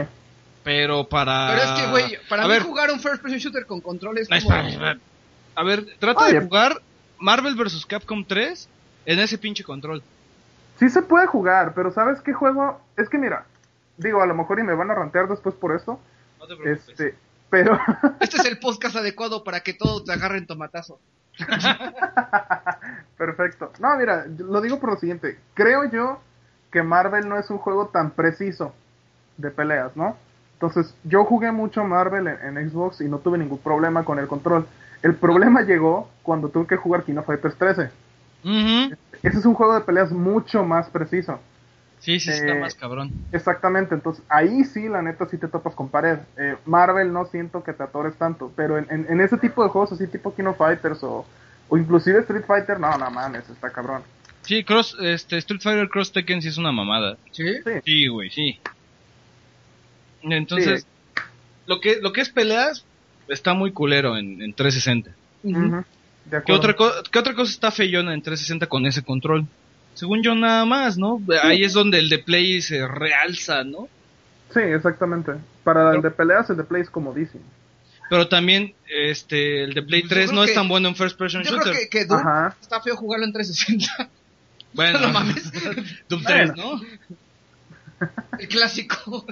Pero 0.65 1.07
para. 1.09 1.49
Pero 1.51 1.63
es 1.63 1.81
que, 1.81 1.91
güey, 1.91 2.19
para 2.29 2.45
a 2.45 2.47
mí 2.47 2.53
ver, 2.55 2.63
jugar 2.63 2.91
un 2.91 2.99
first 2.99 3.23
person 3.23 3.39
shooter 3.39 3.67
con 3.67 3.81
control 3.81 4.19
es 4.19 4.29
no, 4.31 4.37
como... 4.41 4.57
espera, 4.57 4.69
espera. 4.69 4.99
A 5.55 5.63
ver, 5.63 5.87
trata 5.99 6.25
Oye. 6.25 6.41
de 6.41 6.41
jugar 6.41 6.83
Marvel 7.19 7.55
vs. 7.55 7.87
Capcom 7.87 8.25
3 8.25 8.69
en 9.07 9.19
ese 9.19 9.39
pinche 9.39 9.63
control. 9.63 10.03
Sí 10.79 10.89
se 10.89 11.03
puede 11.03 11.27
jugar, 11.27 11.73
pero 11.75 11.93
¿sabes 11.93 12.21
qué 12.21 12.33
juego? 12.33 12.81
Es 12.97 13.09
que 13.09 13.19
mira, 13.19 13.45
digo, 13.99 14.23
a 14.23 14.27
lo 14.27 14.35
mejor 14.35 14.59
y 14.59 14.63
me 14.65 14.75
van 14.75 14.91
a 14.91 14.95
rantear 14.95 15.29
después 15.29 15.55
por 15.55 15.77
esto, 15.77 16.01
No 16.41 16.47
te 16.47 16.57
preocupes. 16.57 16.89
este, 16.89 17.15
pero 17.51 17.79
Este 18.21 18.39
es 18.39 18.45
el 18.47 18.59
podcast 18.59 18.97
adecuado 18.97 19.45
para 19.45 19.61
que 19.61 19.75
todos 19.75 20.05
te 20.05 20.13
agarren 20.13 20.47
tomatazo. 20.47 20.99
perfecto. 23.17 23.73
No, 23.79 23.97
mira, 23.97 24.27
lo 24.27 24.61
digo 24.61 24.81
por 24.81 24.91
lo 24.91 24.97
siguiente, 24.97 25.39
creo 25.55 25.91
yo 25.91 26.21
que 26.73 26.83
Marvel 26.83 27.29
no 27.29 27.39
es 27.39 27.51
un 27.51 27.59
juego 27.59 27.89
tan 27.89 28.11
preciso 28.11 28.75
de 29.37 29.51
peleas, 29.51 29.97
¿no? 29.97 30.17
Entonces, 30.55 30.95
yo 31.05 31.25
jugué 31.25 31.53
mucho 31.53 31.85
Marvel 31.85 32.27
en, 32.29 32.57
en 32.59 32.71
Xbox 32.71 33.01
y 33.01 33.09
no 33.09 33.19
tuve 33.19 33.39
ningún 33.39 33.59
problema 33.59 34.05
con 34.05 34.19
el 34.19 34.27
control. 34.27 34.67
El 35.03 35.15
problema 35.15 35.63
llegó 35.63 36.09
cuando 36.23 36.49
tuve 36.49 36.67
que 36.67 36.77
jugar 36.77 37.05
King 37.05 37.17
of 37.17 37.27
Fighters 37.27 37.57
13. 37.57 37.91
Ujú. 38.45 38.95
ese 39.23 39.39
es 39.39 39.45
un 39.47 39.55
juego 39.55 39.75
de 39.75 39.81
peleas 39.81 40.13
mucho 40.13 40.65
más 40.65 40.89
preciso. 40.91 41.41
Sí, 41.99 42.21
sí, 42.21 42.29
está 42.31 42.53
Eh, 42.53 42.61
más 42.61 42.75
cabrón. 42.75 43.11
Exactamente, 43.33 43.95
entonces 43.95 44.23
ahí 44.29 44.65
sí, 44.65 44.89
la 44.89 45.01
neta, 45.01 45.27
sí 45.27 45.39
te 45.39 45.49
topas 45.49 45.75
con 45.75 45.89
pared. 45.89 46.19
Eh, 46.37 46.57
Marvel 46.67 47.11
no 47.13 47.25
siento 47.27 47.65
que 47.65 47.73
te 47.73 47.83
atores 47.83 48.15
tanto, 48.17 48.53
pero 48.55 48.77
en, 48.77 48.87
en- 48.91 49.07
en 49.09 49.21
ese 49.23 49.39
tipo 49.39 49.63
de 49.63 49.71
juegos, 49.71 49.93
así 49.93 50.07
tipo 50.07 50.35
Kino 50.35 50.53
Fighters 50.55 51.03
o, 51.03 51.25
o 51.71 51.79
inclusive 51.79 52.19
Street 52.21 52.45
Fighter, 52.47 52.79
no, 52.79 52.97
no 52.99 53.11
mames, 53.11 53.49
está 53.49 53.71
cabrón. 53.71 54.03
Sí, 54.43 54.63
Cross, 54.63 54.99
este, 55.01 55.39
Street 55.39 55.63
Fighter 55.63 55.89
Cross 55.89 56.13
Tekken 56.13 56.43
sí 56.43 56.49
es 56.49 56.59
una 56.59 56.71
mamada. 56.73 57.17
Sí. 57.33 57.47
Sí, 57.83 58.09
güey, 58.09 58.29
sí. 58.29 58.61
Entonces, 60.33 60.87
lo 61.67 61.81
que 61.81 62.01
lo 62.01 62.13
que 62.13 62.21
es 62.23 62.29
peleas 62.31 62.85
está 63.29 63.55
muy 63.55 63.73
culero 63.73 64.17
en, 64.17 64.41
en 64.43 64.53
360. 64.55 65.11
Ujú. 65.43 65.59
Ujú, 65.59 65.85
de 66.27 66.43
¿Qué 66.45 66.53
otra, 66.53 66.75
¿Qué 67.11 67.19
otra 67.19 67.35
cosa 67.35 67.51
está 67.53 67.71
feyona 67.71 68.15
en 68.15 68.23
360 68.23 68.67
con 68.67 68.87
ese 68.87 69.03
control? 69.03 69.47
Según 69.95 70.23
yo 70.23 70.35
nada 70.35 70.65
más, 70.65 70.99
¿no? 70.99 71.21
Ahí 71.43 71.63
es 71.63 71.73
donde 71.73 71.99
el 71.99 72.09
de 72.09 72.19
Play 72.19 72.61
se 72.63 72.87
realza, 72.87 73.63
¿no? 73.63 73.89
Sí, 74.53 74.61
exactamente. 74.61 75.33
Para 75.63 75.95
el 75.95 76.03
de 76.03 76.11
peleas, 76.11 76.49
el 76.51 76.57
de 76.57 76.65
Play 76.65 76.83
es 76.83 76.91
comodísimo. 76.91 77.43
Pero 78.11 78.29
también 78.29 78.75
este 78.89 79.63
el 79.65 79.73
de 79.75 79.83
Play 79.83 80.03
Yo 80.03 80.09
3 80.09 80.25
creo 80.27 80.35
no 80.37 80.45
es 80.45 80.51
que- 80.51 80.55
tan 80.57 80.69
bueno 80.69 80.89
en 80.89 80.97
first 80.97 81.19
person 81.19 81.43
Yo 81.43 81.51
shooter. 81.53 81.73
creo 81.73 81.83
que, 81.83 81.89
que 81.89 82.05
Doom 82.07 82.21
Ajá. 82.21 82.57
está 82.61 82.81
feo 82.81 82.97
jugarlo 82.97 83.25
en 83.27 83.33
360. 83.33 84.11
Bueno, 84.75 84.99
No 85.01 85.09
mames. 85.13 85.51
Doom 86.09 86.23
Bueno. 86.23 86.55
3, 86.55 86.57
¿no? 86.57 86.81
El 88.39 88.49
clásico. 88.49 89.25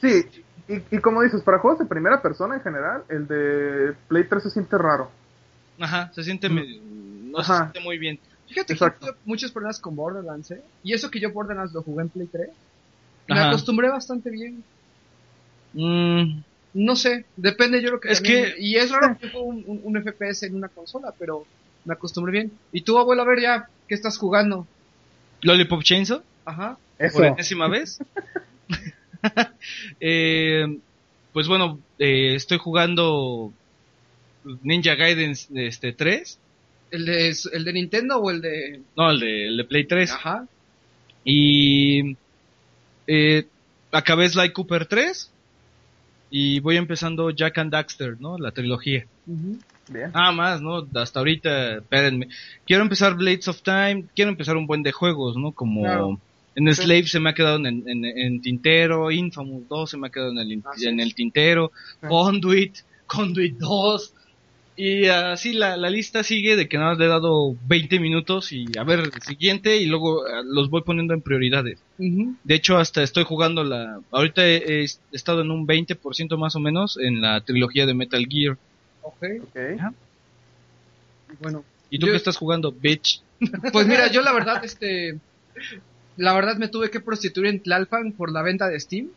Sí, 0.00 0.24
y, 0.68 0.96
y 0.96 1.00
como 1.00 1.22
dices, 1.22 1.42
para 1.42 1.58
juegos 1.58 1.78
de 1.80 1.86
primera 1.86 2.22
persona 2.22 2.54
en 2.56 2.62
general, 2.62 3.04
el 3.08 3.26
de 3.26 3.94
Play 4.08 4.24
3 4.28 4.42
se 4.42 4.50
siente 4.50 4.78
raro. 4.78 5.10
Ajá, 5.80 6.10
se 6.14 6.22
siente 6.24 6.48
medio- 6.48 6.80
no 6.82 7.42
se 7.42 7.52
siente 7.54 7.80
muy 7.80 7.98
bien. 7.98 8.18
Fíjate 8.48 8.72
Exacto. 8.74 9.06
que 9.06 9.12
tuve 9.12 9.20
muchos 9.24 9.50
problemas 9.52 9.80
con 9.80 9.96
Borderlands, 9.96 10.50
¿eh? 10.52 10.62
Y 10.82 10.92
eso 10.92 11.10
que 11.10 11.18
yo 11.20 11.32
Borderlands 11.32 11.72
lo 11.72 11.82
jugué 11.82 12.02
en 12.02 12.08
Play 12.10 12.28
3. 12.30 12.48
Me 13.28 13.34
Ajá. 13.38 13.48
acostumbré 13.48 13.88
bastante 13.88 14.30
bien. 14.30 14.62
Mm, 15.72 16.42
No 16.74 16.96
sé, 16.96 17.24
depende 17.36 17.80
yo 17.82 17.90
lo 17.92 18.00
que... 18.00 18.10
Es 18.10 18.20
que- 18.20 18.54
Y 18.58 18.76
es 18.76 18.90
raro 18.90 19.16
que 19.18 19.30
juego 19.30 19.46
un, 19.46 19.62
un- 19.66 19.80
un 19.84 19.96
FPS 20.02 20.42
en 20.46 20.56
una 20.56 20.68
consola, 20.68 21.12
pero 21.18 21.46
me 21.84 21.94
acostumbré 21.94 22.32
bien. 22.32 22.52
¿Y 22.72 22.82
tú, 22.82 22.98
abuelo, 22.98 23.22
a 23.22 23.26
ver 23.26 23.40
ya, 23.40 23.68
qué 23.88 23.94
estás 23.94 24.18
jugando? 24.18 24.66
Lollipop 25.42 25.82
Chainsaw 25.82 26.22
Ajá. 26.44 26.76
Eso. 26.98 27.18
por 27.18 27.26
enésima 27.26 27.68
vez. 27.68 27.98
Eh, 30.00 30.66
pues 31.32 31.48
bueno, 31.48 31.80
eh, 31.98 32.34
estoy 32.34 32.58
jugando 32.58 33.54
Ninja 34.62 34.96
Gaiden 34.96 35.34
este 35.54 35.94
3. 35.94 36.38
¿El 36.90 37.06
de, 37.06 37.34
¿El 37.52 37.64
de 37.64 37.72
Nintendo 37.72 38.18
o 38.18 38.30
el 38.30 38.42
de...? 38.42 38.80
No, 38.96 39.10
el 39.10 39.20
de, 39.20 39.46
el 39.48 39.56
de 39.56 39.64
Play 39.64 39.84
3. 39.84 40.10
Ajá. 40.12 40.46
Y 41.24 42.16
eh, 43.06 43.46
acabé 43.90 44.28
Sly 44.28 44.52
Cooper 44.52 44.86
3. 44.86 45.30
Y 46.30 46.60
voy 46.60 46.76
empezando 46.76 47.30
Jack 47.30 47.58
and 47.58 47.72
Daxter, 47.72 48.20
¿no? 48.20 48.38
La 48.38 48.50
trilogía. 48.50 49.06
Ujú. 49.26 49.58
Bien. 49.88 50.10
Nada 50.12 50.32
más, 50.32 50.60
¿no? 50.60 50.86
Hasta 50.94 51.18
ahorita, 51.18 51.76
espérenme. 51.76 52.28
Quiero 52.66 52.82
empezar 52.82 53.14
Blades 53.14 53.48
of 53.48 53.62
Time, 53.62 54.04
quiero 54.14 54.30
empezar 54.30 54.56
un 54.56 54.66
buen 54.66 54.82
de 54.82 54.92
juegos, 54.92 55.36
¿no? 55.36 55.52
Como 55.52 55.82
Claro. 55.82 56.20
En 56.56 56.74
Sí. 56.74 56.82
Slave 56.82 57.06
se 57.06 57.20
me 57.20 57.30
ha 57.30 57.34
quedado 57.34 57.56
en, 57.56 57.66
en, 57.88 58.04
en 58.04 58.40
tintero, 58.40 59.10
Infamous 59.10 59.68
2 59.68 59.90
se 59.90 59.96
me 59.96 60.06
ha 60.06 60.10
quedado 60.10 60.30
en 60.32 60.38
el, 60.38 60.62
en 60.82 61.00
el 61.00 61.14
tintero, 61.14 61.72
Sí. 62.00 62.06
Conduit, 62.08 62.76
Conduit 63.06 63.56
2. 63.58 64.12
Y 64.76 65.06
así 65.06 65.52
la, 65.52 65.76
la 65.76 65.88
lista 65.88 66.24
sigue 66.24 66.56
de 66.56 66.68
que 66.68 66.76
nada 66.78 66.90
más 66.90 66.98
le 66.98 67.04
he 67.04 67.08
dado 67.08 67.54
20 67.68 68.00
minutos 68.00 68.50
y 68.50 68.66
a 68.76 68.82
ver 68.82 68.98
el 69.00 69.12
siguiente 69.22 69.76
y 69.76 69.86
luego 69.86 70.26
eh, 70.26 70.30
los 70.44 70.68
voy 70.68 70.82
poniendo 70.82 71.14
en 71.14 71.22
prioridades. 71.22 71.78
De 71.96 72.54
hecho, 72.56 72.76
hasta 72.78 73.00
estoy 73.04 73.22
jugando 73.22 73.62
la... 73.62 74.00
Ahorita 74.10 74.44
he, 74.44 74.82
he 74.82 74.86
estado 75.12 75.42
en 75.42 75.52
un 75.52 75.64
20% 75.64 76.36
más 76.38 76.56
o 76.56 76.60
menos 76.60 76.98
en 76.98 77.20
la 77.20 77.40
trilogía 77.42 77.86
de 77.86 77.94
Metal 77.94 78.26
Gear. 78.28 78.58
Ok. 79.02 79.22
Ok. 79.44 79.92
Bueno, 81.40 81.64
¿Y 81.90 81.98
tú 82.00 82.06
Yo- 82.06 82.12
qué 82.12 82.16
estás 82.16 82.36
jugando, 82.36 82.72
bitch? 82.72 83.20
Pues 83.72 83.86
mira, 83.86 84.10
yo 84.10 84.22
la 84.22 84.32
verdad, 84.32 84.64
este, 84.64 85.18
la 86.16 86.32
verdad 86.34 86.56
me 86.56 86.68
tuve 86.68 86.90
que 86.90 87.00
prostituir 87.00 87.46
en 87.48 87.60
Tlalpan 87.62 88.12
por 88.12 88.32
la 88.32 88.42
venta 88.42 88.68
de 88.68 88.80
Steam. 88.80 89.08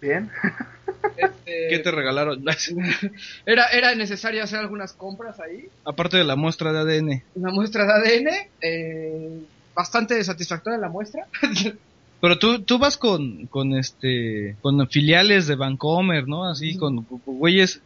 Bien. 0.00 0.30
Este, 1.16 1.68
¿Qué 1.68 1.78
te 1.78 1.90
regalaron? 1.90 2.44
era, 3.46 3.66
era 3.66 3.94
necesario 3.94 4.42
hacer 4.42 4.60
algunas 4.60 4.92
compras 4.92 5.40
ahí. 5.40 5.68
Aparte 5.84 6.16
de 6.16 6.24
la 6.24 6.36
muestra 6.36 6.72
de 6.72 6.78
ADN. 6.80 7.22
Una 7.34 7.52
muestra 7.52 7.84
de 7.84 7.92
ADN, 7.92 8.28
eh, 8.60 9.42
bastante 9.74 10.22
satisfactoria 10.24 10.78
la 10.78 10.88
muestra. 10.88 11.26
Pero 12.20 12.38
tú, 12.38 12.62
tú 12.62 12.78
vas 12.78 12.96
con, 12.96 13.46
con 13.48 13.74
este, 13.74 14.56
con 14.60 14.88
filiales 14.88 15.48
de 15.48 15.56
Vancomer, 15.56 16.28
¿no? 16.28 16.48
Así, 16.48 16.76
con, 16.76 17.02
con 17.02 17.20
güeyes 17.24 17.82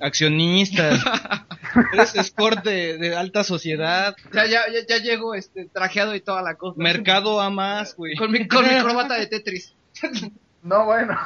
accionistas. 0.00 1.02
Eres 1.92 2.14
escort 2.14 2.64
de, 2.64 2.96
de 2.98 3.14
alta 3.14 3.44
sociedad. 3.44 4.16
ya, 4.32 4.46
ya, 4.46 4.62
ya, 4.72 4.86
ya 4.88 5.02
llego 5.02 5.34
este, 5.34 5.66
trajeado 5.66 6.14
y 6.14 6.20
toda 6.20 6.42
la 6.42 6.54
cosa. 6.54 6.80
Mercado 6.80 7.40
a 7.40 7.50
más, 7.50 7.94
güey. 7.96 8.16
Con 8.16 8.30
mi, 8.30 8.46
con 8.48 8.66
mi 8.66 8.80
corbata 8.82 9.14
de 9.14 9.26
Tetris. 9.26 9.74
No, 10.62 10.84
bueno. 10.86 11.18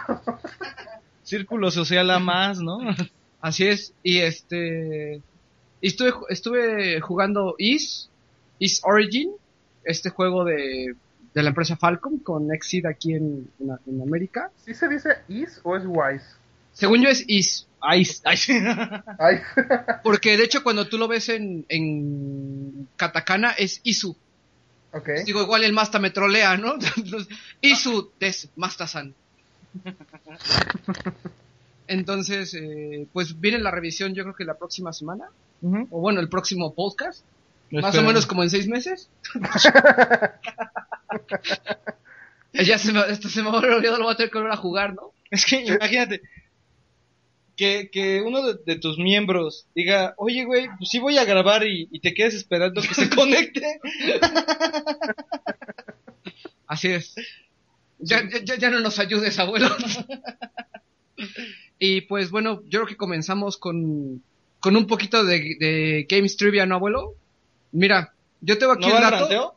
Círculo 1.23 1.71
social 1.71 2.11
a 2.11 2.19
más, 2.19 2.61
¿no? 2.61 2.81
Así 3.41 3.67
es. 3.67 3.95
Y 4.03 4.19
este. 4.19 5.23
y 5.81 5.87
estuve, 5.87 6.13
estuve 6.29 7.01
jugando 7.01 7.55
Is, 7.59 8.11
Is 8.59 8.81
Origin, 8.85 9.33
este 9.85 10.11
juego 10.11 10.45
de, 10.45 10.95
de 11.35 11.43
la 11.43 11.51
empresa 11.51 11.77
Falcom 11.77 12.19
con 12.19 12.53
Exceed 12.53 12.87
aquí 12.87 13.15
en, 13.15 13.49
en, 13.61 13.71
en 13.87 14.03
América. 14.03 14.51
¿Sí 14.65 14.75
se 14.75 14.89
dice 14.89 15.11
is 15.29 15.61
o 15.63 15.77
es 15.77 15.85
wise? 15.87 16.27
Según 16.73 17.03
yo 17.03 17.09
es 17.09 17.25
Is, 17.27 17.67
Ay, 17.81 18.07
ay, 18.25 18.39
Ay. 19.19 19.41
porque 20.03 20.37
de 20.37 20.45
hecho 20.45 20.63
cuando 20.63 20.87
tú 20.89 20.99
lo 20.99 21.09
ves 21.09 21.29
en, 21.29 21.65
en 21.69 22.89
katakana 22.97 23.53
es 23.53 23.81
Isu. 23.85 24.17
ok. 24.93 25.09
Digo, 25.25 25.43
igual 25.43 25.65
el 25.65 25.73
Masta 25.73 25.99
me 25.99 26.11
trolea, 26.11 26.57
¿no? 26.57 26.75
Isu 27.61 28.11
des 28.21 28.49
Masta-san. 28.57 29.15
Entonces, 31.87 32.55
eh, 32.55 33.07
pues 33.13 33.41
viene 33.41 33.59
la 33.59 33.71
revisión 33.71 34.15
yo 34.15 34.23
creo 34.25 34.35
que 34.35 34.45
la 34.45 34.59
próxima 34.59 34.93
semana, 34.93 35.25
o 35.63 36.01
bueno, 36.01 36.21
el 36.21 36.29
próximo 36.29 36.75
podcast. 36.75 37.25
Más 37.73 37.97
o 37.97 38.03
menos 38.03 38.27
como 38.27 38.43
en 38.43 38.51
seis 38.51 38.67
meses. 38.67 39.09
ya 42.53 42.79
se 42.79 42.93
me, 42.93 43.01
esto 43.09 43.29
se 43.29 43.43
me 43.43 43.49
ha 43.49 43.53
olvidado, 43.53 43.99
lo 43.99 44.05
voy 44.05 44.15
a 44.15 44.17
tener 44.17 44.31
que 44.31 44.39
volver 44.39 44.53
a 44.53 44.57
jugar, 44.57 44.95
¿no? 44.95 45.13
Es 45.31 45.47
que 45.47 45.65
imagínate 45.65 46.21
que, 47.61 47.91
que 47.93 48.23
uno 48.23 48.43
de, 48.43 48.55
de 48.65 48.77
tus 48.77 48.97
miembros 48.97 49.67
diga, 49.75 50.15
oye, 50.17 50.47
güey, 50.47 50.67
pues 50.79 50.89
sí 50.89 50.99
voy 50.99 51.19
a 51.19 51.27
grabar 51.27 51.67
y, 51.67 51.91
y 51.93 52.01
te 52.01 52.15
quedes 52.15 52.33
esperando 52.33 52.81
que 52.81 52.95
se 52.95 53.11
conecte. 53.15 53.79
Así 56.67 56.89
es. 56.89 57.15
Ya, 57.99 58.23
ya, 58.45 58.57
ya 58.57 58.71
no 58.71 58.81
nos 58.81 58.99
ayudes, 58.99 59.39
abuelo. 59.39 59.69
y 61.79 62.01
pues 62.03 62.31
bueno, 62.31 62.63
yo 62.65 62.81
creo 62.81 62.87
que 62.87 62.97
comenzamos 62.97 63.59
con, 63.59 64.23
con 64.59 64.75
un 64.75 64.87
poquito 64.87 65.23
de, 65.23 65.57
de 65.61 66.07
Games 66.09 66.39
Trivia, 66.39 66.65
¿no, 66.65 66.77
abuelo? 66.77 67.15
Mira, 67.73 68.15
yo 68.41 68.57
tengo 68.57 68.73
aquí 68.73 68.89
¿No 68.89 68.97
el 68.97 68.97
el 68.97 69.03
dato. 69.03 69.17
ranteo? 69.21 69.55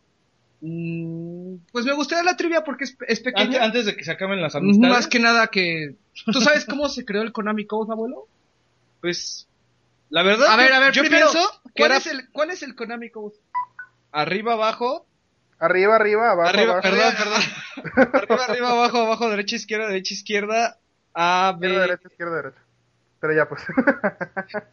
Mm, 0.65 1.57
pues 1.73 1.83
me 1.85 1.91
gustaría 1.93 2.23
la 2.23 2.37
trivia 2.37 2.63
porque 2.63 2.85
es, 2.85 2.91
es 2.91 3.19
Antes, 3.19 3.19
pequeña. 3.33 3.63
antes 3.65 3.85
de 3.85 3.97
que 3.97 4.03
se 4.05 4.11
acaben 4.13 4.41
las 4.41 4.55
amistades. 4.55 4.95
Más 4.95 5.07
que 5.07 5.19
nada 5.19 5.47
que... 5.47 5.95
¿Tú 6.25 6.39
sabes 6.41 6.63
cómo 6.65 6.87
se 6.87 7.03
creó 7.03 7.21
el 7.21 7.33
Konami 7.33 7.65
Code, 7.65 7.91
abuelo? 7.91 8.27
Pues, 9.01 9.45
la 10.09 10.23
verdad, 10.23 10.47
A 10.47 10.55
ver, 10.55 10.71
a 10.71 10.79
ver, 10.79 10.93
yo 10.93 11.01
primero, 11.01 11.29
pienso 11.29 11.49
¿cuál, 11.75 11.91
era 11.91 11.97
es 11.97 12.07
el, 12.07 12.29
¿cuál 12.31 12.49
es 12.51 12.63
el 12.63 12.75
Konami 12.75 13.09
Code? 13.09 13.35
arriba, 14.13 14.53
abajo, 14.53 15.05
Arriba, 15.59 15.95
arriba, 15.95 16.31
abajo, 16.31 16.49
arriba, 16.49 16.73
abajo. 16.73 16.87
perdón, 17.13 17.41
perdón, 18.11 18.21
arriba, 18.21 18.45
arriba, 18.45 18.69
abajo, 18.71 18.97
abajo, 18.99 19.29
derecha, 19.29 19.55
izquierda, 19.57 19.87
derecha, 19.87 20.13
izquierda, 20.13 20.77
A, 21.13 21.55
B. 21.59 21.67
Izquierda, 21.67 21.87
derecha, 21.87 22.07
izquierda, 22.09 22.35
derecha. 22.37 22.61
Pero 23.19 23.33
ya, 23.33 23.47
pues. 23.49 23.61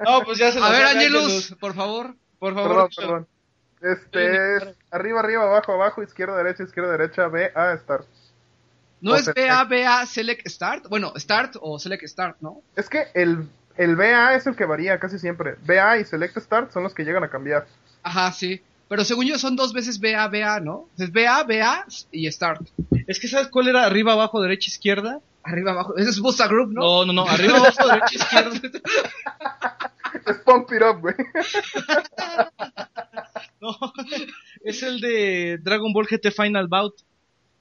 No, 0.04 0.23
pues 0.25 0.38
ya 0.38 0.50
se 0.52 0.59
A 0.59 0.68
ver, 0.70 0.82
sabe 0.87 0.99
Angelus, 0.99 1.56
por 1.61 1.75
favor. 1.75 2.16
por 2.38 2.54
favor. 2.54 2.68
perdón, 2.70 2.88
perdón. 2.97 3.26
Este 3.80 4.56
es 4.56 4.64
arriba, 4.90 5.20
arriba, 5.20 5.44
abajo, 5.44 5.72
abajo, 5.72 6.02
izquierda, 6.02 6.37
derecha, 6.37 6.62
izquierda, 6.64 6.92
derecha, 6.92 7.28
B, 7.28 7.50
A, 7.54 7.76
start. 7.78 8.06
¿No 9.00 9.12
O 9.12 9.16
es 9.16 9.25
select. 9.25 9.49
BA, 9.49 9.64
BA, 9.64 10.06
Select 10.06 10.46
Start? 10.49 10.88
Bueno, 10.88 11.12
Start 11.16 11.56
o 11.60 11.78
Select 11.78 12.06
Start, 12.06 12.37
¿no? 12.40 12.60
Es 12.76 12.88
que 12.90 13.06
el, 13.14 13.49
el 13.76 13.96
BA 13.96 14.34
es 14.34 14.46
el 14.46 14.54
que 14.54 14.66
varía 14.66 14.99
casi 14.99 15.18
siempre. 15.18 15.56
BA 15.66 15.99
y 15.99 16.04
Select 16.04 16.37
Start 16.38 16.70
son 16.70 16.82
los 16.82 16.92
que 16.92 17.04
llegan 17.04 17.25
a 17.25 17.30
cambiar. 17.30 17.66
Ajá, 18.02 18.30
sí. 18.32 18.60
Pero 18.88 19.04
según 19.04 19.25
yo 19.25 19.38
son 19.38 19.56
dos 19.56 19.72
veces 19.72 20.00
BA, 20.00 20.28
BA, 20.28 20.60
¿no? 20.60 20.88
Es 20.99 21.10
BA, 21.12 21.44
BA 21.44 21.87
y 22.10 22.30
Start. 22.30 22.60
Es 23.06 23.18
que 23.18 23.28
¿sabes 23.28 23.49
cuál 23.49 23.68
era 23.68 23.87
arriba, 23.87 24.12
abajo, 24.12 24.42
derecha, 24.42 24.68
izquierda? 24.68 25.20
Arriba, 25.44 25.70
abajo. 25.70 25.96
Ese 25.96 26.10
es 26.10 26.20
Busta 26.20 26.46
Group, 26.46 26.72
¿no? 26.72 26.80
No, 26.82 27.06
no, 27.06 27.12
no, 27.14 27.26
arriba, 27.28 27.56
abajo, 27.56 27.88
derecha, 27.88 28.16
izquierda. 28.16 28.60
Es 30.26 30.36
Pump 30.44 30.70
It 30.72 30.82
Up, 30.82 31.00
güey. 31.00 31.14
No, 33.60 33.76
es 34.64 34.82
el 34.82 35.00
de 35.00 35.58
Dragon 35.60 35.92
Ball 35.92 36.06
GT 36.06 36.30
Final 36.32 36.66
Bout 36.66 36.94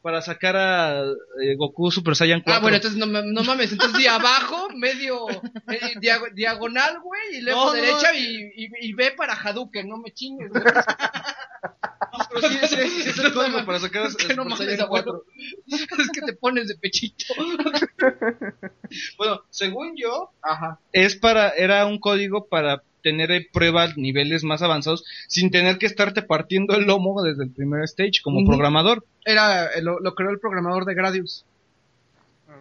para 0.01 0.21
sacar 0.21 0.55
a 0.55 1.01
eh, 1.03 1.55
Goku 1.57 1.91
Super 1.91 2.15
Saiyan 2.15 2.39
4. 2.41 2.53
Ah, 2.53 2.61
bueno, 2.61 2.77
entonces 2.77 2.97
no, 2.97 3.05
no 3.05 3.43
mames, 3.43 3.73
entonces 3.73 4.01
de 4.01 4.07
abajo, 4.07 4.69
medio 4.77 5.27
eh, 5.29 5.95
diago- 5.99 6.29
diagonal, 6.33 7.01
güey, 7.01 7.39
y 7.39 7.41
luego 7.41 7.65
no, 7.65 7.71
derecha 7.73 8.13
no. 8.13 8.17
y, 8.17 8.51
y, 8.55 8.69
y 8.79 8.93
ve 8.93 9.11
para 9.11 9.33
Hadouken, 9.33 9.89
no 9.89 9.97
me 9.97 10.11
chingues, 10.13 10.49
güey. 10.51 10.63
No, 12.01 12.19
pero 12.33 12.47
sí, 12.49 12.57
sí, 12.61 12.67
sí, 12.67 12.89
sí, 13.03 13.09
es 13.09 13.19
el 13.19 13.33
código 13.33 13.65
para 13.65 13.79
sacar 13.79 14.03
a 14.03 14.07
Es 14.07 14.15
que 14.15 14.33
no 14.33 14.45
mames, 14.45 14.79
abuelo. 14.79 15.25
4. 15.67 15.85
Es 15.99 16.09
que 16.11 16.21
te 16.21 16.33
pones 16.33 16.67
de 16.67 16.75
pechito. 16.75 17.25
Bueno, 19.17 19.41
según 19.49 19.95
yo, 19.95 20.31
Ajá. 20.41 20.79
es 20.93 21.15
para, 21.15 21.49
era 21.49 21.85
un 21.85 21.99
código 21.99 22.47
para 22.47 22.81
tener 23.03 23.47
pruebas 23.53 23.97
niveles 23.97 24.43
más 24.43 24.61
avanzados 24.61 25.05
sin 25.27 25.51
tener 25.51 25.77
que 25.77 25.85
estarte 25.85 26.21
partiendo 26.21 26.75
el 26.75 26.85
lomo 26.85 27.21
desde 27.21 27.43
el 27.43 27.51
primer 27.51 27.83
stage 27.83 28.21
como 28.23 28.45
programador. 28.45 29.05
Era, 29.25 29.67
eh, 29.67 29.81
lo, 29.81 29.99
lo 29.99 30.15
creó 30.15 30.31
el 30.31 30.39
programador 30.39 30.85
de 30.85 30.95
Gradius. 30.95 31.45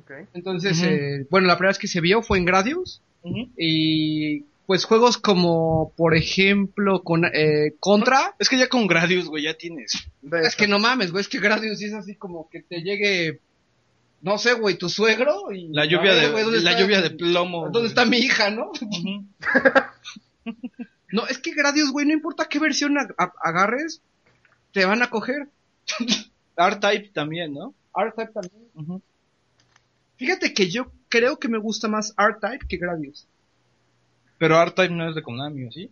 Ok. 0.00 0.11
Entonces, 0.35 0.83
eh, 0.83 1.26
bueno, 1.30 1.47
la 1.47 1.57
primera 1.57 1.71
vez 1.71 1.78
que 1.78 1.88
se 1.88 2.00
vio 2.00 2.23
fue 2.23 2.38
en 2.38 2.45
Gradius. 2.45 3.00
Y 3.57 4.45
pues 4.69 4.85
juegos 4.85 5.17
como, 5.17 5.95
por 5.97 6.15
ejemplo, 6.15 7.03
con 7.03 7.25
eh, 7.25 7.73
Contra. 7.81 8.35
Es 8.39 8.51
que 8.51 8.59
ya 8.59 8.69
con 8.69 8.87
Gradius, 8.87 9.25
güey, 9.29 9.45
ya 9.45 9.55
tienes. 9.55 10.11
Es 10.45 10.57
que 10.57 10.69
no 10.69 10.79
mames, 10.79 11.11
güey, 11.11 11.23
es 11.23 11.29
que 11.29 11.41
Gradius 11.41 11.81
es 11.81 11.95
así 11.95 12.17
como 12.17 12.51
que 12.51 12.61
te 12.61 12.83
llegue, 12.83 13.41
no 14.21 14.37
sé, 14.37 14.53
güey, 14.53 14.77
tu 14.77 14.91
suegro 14.91 15.53
y... 15.53 15.69
La 15.73 15.87
lluvia 15.87 16.13
ver, 16.13 16.27
de, 16.27 16.31
güey, 16.33 16.45
¿dónde 16.45 16.61
la 16.61 16.73
está- 16.73 16.83
lluvia 16.83 17.01
de 17.01 17.09
plomo. 17.13 17.71
¿Dónde 17.71 17.89
está 17.89 18.05
mi 18.05 18.19
hija, 18.19 18.51
no? 18.51 18.71
No, 21.11 21.27
es 21.27 21.39
que 21.39 21.55
Gradius, 21.55 21.91
güey, 21.91 22.05
no 22.05 22.13
importa 22.13 22.51
qué 22.51 22.59
versión 22.59 22.95
agarres, 23.43 24.03
te 24.73 24.85
van 24.85 25.01
a 25.03 25.09
coger. 25.09 25.49
R-Type 26.59 27.09
también, 27.15 27.55
¿no? 27.55 27.73
R-Type 27.97 28.33
también. 28.35 29.03
Fíjate 30.17 30.53
que 30.53 30.69
yo 30.69 30.93
creo 31.09 31.39
que 31.39 31.49
me 31.49 31.57
gusta 31.59 31.89
más 31.89 32.13
R-Type 32.19 32.67
que 32.69 32.77
Gradius. 32.77 33.27
Pero 34.38 34.61
R-Type 34.62 34.95
no 34.95 35.09
es 35.09 35.14
de 35.14 35.23
Konami, 35.23 35.64
¿o 35.66 35.73
sí? 35.73 35.90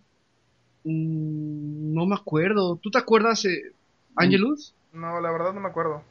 Mm, 0.84 1.94
no 1.94 2.06
me 2.06 2.14
acuerdo. 2.14 2.76
¿Tú 2.76 2.90
te 2.90 2.98
acuerdas, 2.98 3.44
eh, 3.44 3.72
Angelus? 4.14 4.72
No, 4.92 5.20
la 5.20 5.30
verdad 5.32 5.52
no 5.52 5.60
me 5.60 5.68
acuerdo. 5.68 6.02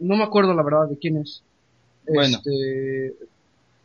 No 0.00 0.16
me 0.16 0.24
acuerdo 0.24 0.54
la 0.54 0.62
verdad 0.62 0.88
de 0.88 0.98
quién 0.98 1.16
es. 1.18 1.42
Bueno. 2.06 2.38
Este, 2.38 3.14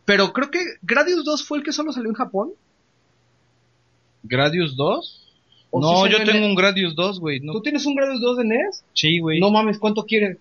Pero 0.05 0.31
creo 0.33 0.49
que 0.51 0.59
Gradius 0.81 1.23
2 1.25 1.45
fue 1.45 1.57
el 1.59 1.63
que 1.63 1.71
solo 1.71 1.91
salió 1.91 2.09
en 2.09 2.15
Japón. 2.15 2.51
¿Gradius 4.23 4.75
2? 4.75 5.19
¿O 5.71 5.81
No, 5.81 6.05
sí 6.05 6.11
yo 6.11 6.17
tengo 6.23 6.45
el- 6.45 6.51
un 6.51 6.55
Gradius 6.55 6.95
2, 6.95 7.19
güey. 7.19 7.39
No, 7.39 7.53
¿Tú 7.53 7.61
tienes 7.61 7.85
un 7.85 7.95
Gradius 7.95 8.21
2 8.21 8.37
de 8.37 8.43
NES? 8.45 8.83
sí, 8.93 9.19
güey. 9.19 9.39
No 9.39 9.49
mames, 9.51 9.79
¿cuánto 9.79 10.05
quieres? 10.05 10.37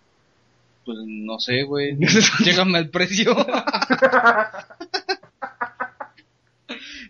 Pues 0.85 0.99
no 1.07 1.39
sé, 1.39 1.63
güey. 1.63 1.97
Llégame 2.45 2.79
al 2.79 2.91
precio. 2.91 3.35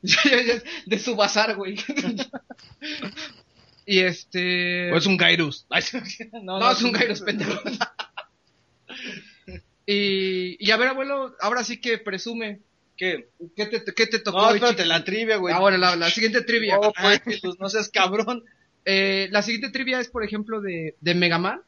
De 0.86 0.98
su 0.98 1.16
bazar, 1.16 1.56
güey. 1.56 1.76
y 3.86 4.00
este... 4.00 4.92
o 4.92 4.96
es 4.96 5.06
un 5.06 5.16
Gairus. 5.16 5.66
No, 6.42 6.58
No, 6.58 6.70
es 6.70 6.82
un 6.82 6.92
Kairos 6.92 7.22
pendejo. 7.22 7.60
y, 9.86 10.56
y 10.64 10.70
a 10.70 10.76
ver, 10.76 10.88
abuelo, 10.88 11.34
ahora 11.40 11.64
sí 11.64 11.80
que 11.80 11.98
presume. 11.98 12.60
¿Qué? 12.96 13.28
¿Qué 13.56 13.66
te, 13.66 13.94
qué 13.94 14.06
te 14.06 14.18
tocó? 14.18 14.42
No, 14.42 14.50
espérate, 14.50 14.84
la 14.84 15.02
trivia, 15.02 15.36
güey. 15.36 15.54
Ah, 15.54 15.60
bueno, 15.60 15.78
la, 15.78 15.96
la 15.96 16.10
siguiente 16.10 16.42
trivia. 16.42 16.78
Oh, 16.78 16.92
Ay, 16.96 17.18
pues 17.24 17.40
no 17.58 17.68
seas 17.68 17.88
cabrón. 17.88 18.44
Eh, 18.84 19.28
la 19.30 19.42
siguiente 19.42 19.70
trivia 19.70 20.00
es, 20.00 20.08
por 20.08 20.24
ejemplo, 20.24 20.60
de, 20.60 20.94
de 21.00 21.14
Mega 21.14 21.38
Man. 21.38 21.60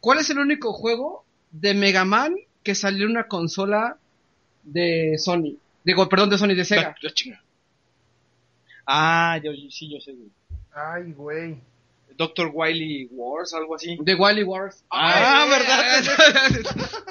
¿Cuál 0.00 0.18
es 0.18 0.30
el 0.30 0.38
único 0.38 0.72
juego 0.72 1.24
de 1.50 1.74
Mega 1.74 2.04
Man 2.04 2.34
que 2.62 2.74
salió 2.74 3.06
en 3.06 3.12
una 3.12 3.28
consola 3.28 3.98
de 4.62 5.16
Sony? 5.18 5.56
Digo, 5.84 6.08
perdón, 6.08 6.30
de 6.30 6.38
Sony, 6.38 6.54
de 6.54 6.64
Sega. 6.64 6.94
Ya, 7.02 7.10
chinga. 7.10 7.41
Ah, 8.86 9.38
yo, 9.42 9.52
sí, 9.70 9.92
yo 9.92 10.00
sé, 10.00 10.12
güey. 10.12 10.30
Ay, 10.72 11.12
güey. 11.12 11.60
Doctor 12.16 12.50
Wily 12.52 13.08
Wars, 13.12 13.54
algo 13.54 13.74
así. 13.76 13.96
De 14.00 14.14
Wily 14.14 14.42
Wars. 14.42 14.84
Ah, 14.90 15.46
¿verdad? 15.48 16.02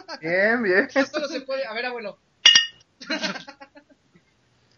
Bien, 0.22 0.62
bien. 0.62 0.88
Esto 0.94 1.20
no 1.20 1.28
se 1.28 1.42
puede. 1.42 1.66
A 1.66 1.74
ver, 1.74 1.86
abuelo. 1.86 2.18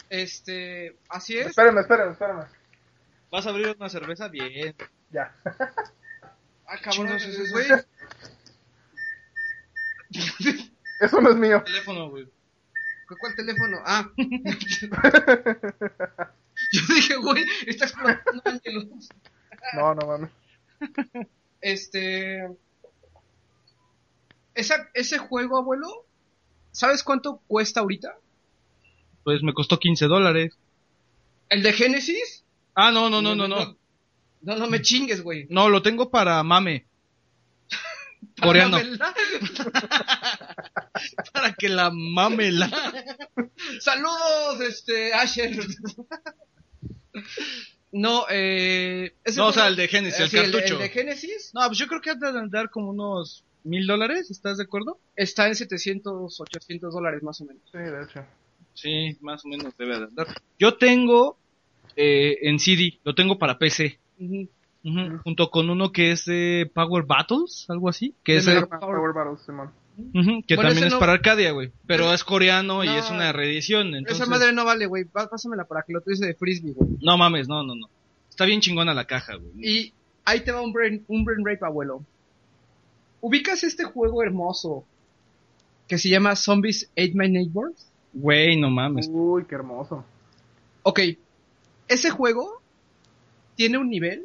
Este, 0.09 0.95
así 1.09 1.35
es. 1.39 1.47
Espérame, 1.47 1.79
espérame, 1.79 2.11
espérame. 2.11 2.45
¿Vas 3.31 3.47
a 3.47 3.49
abrir 3.49 3.75
una 3.75 3.89
cerveza? 3.89 4.27
Bien. 4.27 4.75
Ya. 5.11 5.35
Ah, 6.65 6.77
cabrón, 6.81 7.09
es 7.09 7.25
eso. 7.25 7.51
güey. 7.51 7.67
Eso 11.01 11.21
no 11.21 11.29
es 11.31 11.35
mío. 11.35 11.61
Teléfono, 11.63 12.09
güey. 12.09 12.27
¿Cuál 13.19 13.35
teléfono? 13.35 13.77
Ah. 13.85 14.09
Yo 16.87 16.95
dije, 16.95 17.15
güey, 17.17 17.45
está 17.67 17.85
explotando 17.85 18.41
Angelus. 18.45 19.09
No, 19.75 19.95
no 19.95 20.05
mames. 20.05 20.29
Este. 21.61 22.49
Esa, 24.53 24.89
ese 24.93 25.19
juego, 25.19 25.57
abuelo, 25.57 26.05
¿sabes 26.71 27.01
cuánto 27.01 27.41
cuesta 27.47 27.79
ahorita? 27.79 28.17
Pues 29.23 29.41
me 29.41 29.53
costó 29.53 29.79
15 29.79 30.05
dólares. 30.07 30.57
¿El 31.47 31.63
de 31.63 31.71
Genesis? 31.71 32.43
Ah, 32.75 32.91
no, 32.91 33.09
no, 33.09 33.21
no, 33.21 33.35
no, 33.35 33.47
no. 33.47 33.77
No, 34.41 34.57
no 34.57 34.67
me 34.67 34.81
chingues, 34.81 35.21
güey. 35.21 35.47
No, 35.49 35.69
lo 35.69 35.81
tengo 35.81 36.11
para 36.11 36.43
mame. 36.43 36.85
Coreano. 38.41 38.77
Para 41.31 41.53
que 41.53 41.69
la 41.69 41.89
mame 41.89 42.51
la. 42.51 42.69
Saludos, 43.79 44.59
este, 44.59 45.13
Asher. 45.13 45.57
No, 47.91 48.25
eh. 48.29 49.13
ese 49.23 49.39
No, 49.39 49.47
o 49.47 49.53
sea, 49.53 49.67
el 49.67 49.75
de 49.75 49.87
Genesis, 49.87 50.19
eh, 50.19 50.23
el 50.23 50.29
sí, 50.29 50.35
cartucho. 50.37 50.73
El, 50.75 50.79
de 50.79 50.89
Genesis 50.89 51.51
No, 51.53 51.61
pues 51.67 51.77
yo 51.77 51.87
creo 51.87 52.01
que 52.01 52.09
ha 52.09 52.15
de 52.15 52.27
andar 52.39 52.69
como 52.71 52.89
unos 52.89 53.43
mil 53.63 53.85
dólares, 53.85 54.31
¿estás 54.31 54.57
de 54.57 54.63
acuerdo? 54.63 54.99
está 55.15 55.47
en 55.47 55.55
700, 55.55 56.39
800 56.41 56.93
dólares 56.93 57.21
más 57.23 57.39
o 57.41 57.45
menos. 57.45 57.61
Sí, 57.71 57.77
de 57.77 58.03
hecho. 58.03 58.25
Sí, 58.73 59.17
más 59.21 59.45
o 59.45 59.47
menos 59.47 59.77
debe 59.77 59.97
de 59.99 60.05
andar. 60.05 60.27
Yo 60.57 60.75
tengo 60.77 61.37
eh, 61.95 62.39
en 62.41 62.57
CD, 62.59 62.99
lo 63.03 63.13
tengo 63.13 63.37
para 63.37 63.57
PC. 63.59 63.99
Ujú. 64.19 64.49
Ujú, 64.85 65.19
Junto 65.23 65.49
con 65.49 65.69
uno 65.69 65.91
que 65.93 66.11
es 66.11 66.25
de 66.25 66.69
Power 66.73 67.05
Battles, 67.05 67.65
algo 67.69 67.87
así. 67.87 68.15
Que 68.23 68.37
es 68.37 68.47
el- 68.47 68.67
Power. 68.67 68.79
Power 68.97 69.13
Battles, 69.13 69.45
Simón. 69.45 69.71
Que 70.47 70.55
Bueno, 70.55 70.69
también 70.69 70.87
es 70.87 70.93
no- 70.93 70.99
para 70.99 71.13
Arcadia, 71.13 71.51
güey. 71.51 71.71
Pero 71.85 72.13
es 72.13 72.23
coreano 72.23 72.83
y 72.83 72.89
es 72.89 73.09
una 73.11 73.31
reedición. 73.31 73.93
Entonces... 73.95 74.21
Esa 74.21 74.29
madre 74.29 74.51
no 74.53 74.65
vale, 74.65 74.85
güey. 74.87 75.05
Pá- 75.05 75.29
Pásamela 75.29 75.65
para 75.65 75.83
que 75.83 75.93
lo 75.93 76.01
tuviese 76.01 76.25
de 76.25 76.33
frisbee, 76.33 76.73
güey. 76.73 76.97
No 77.01 77.17
mames, 77.17 77.47
no, 77.47 77.63
no, 77.63 77.75
no. 77.75 77.87
Está 78.29 78.45
bien 78.45 78.61
chingona 78.61 78.93
la 78.93 79.05
caja, 79.05 79.35
güey. 79.35 79.51
Y 79.57 79.93
ahí 80.25 80.41
te 80.41 80.51
va 80.51 80.61
un 80.61 80.73
brain, 80.73 81.03
un 81.07 81.23
brain 81.23 81.45
rape, 81.45 81.63
abuelo. 81.65 82.03
¿Ubicas 83.21 83.63
este 83.63 83.83
juego 83.83 84.23
hermoso 84.23 84.83
que 85.87 85.97
se 85.97 86.09
llama 86.09 86.35
Zombies 86.35 86.89
Ate 86.93 87.13
My 87.13 87.29
Neighbors? 87.29 87.87
Güey, 88.13 88.59
no 88.59 88.69
mames. 88.69 89.07
Uy, 89.11 89.45
qué 89.45 89.55
hermoso. 89.55 90.03
Ok, 90.81 90.99
ese 91.87 92.09
juego 92.09 92.61
tiene 93.55 93.77
un 93.77 93.89
nivel 93.89 94.23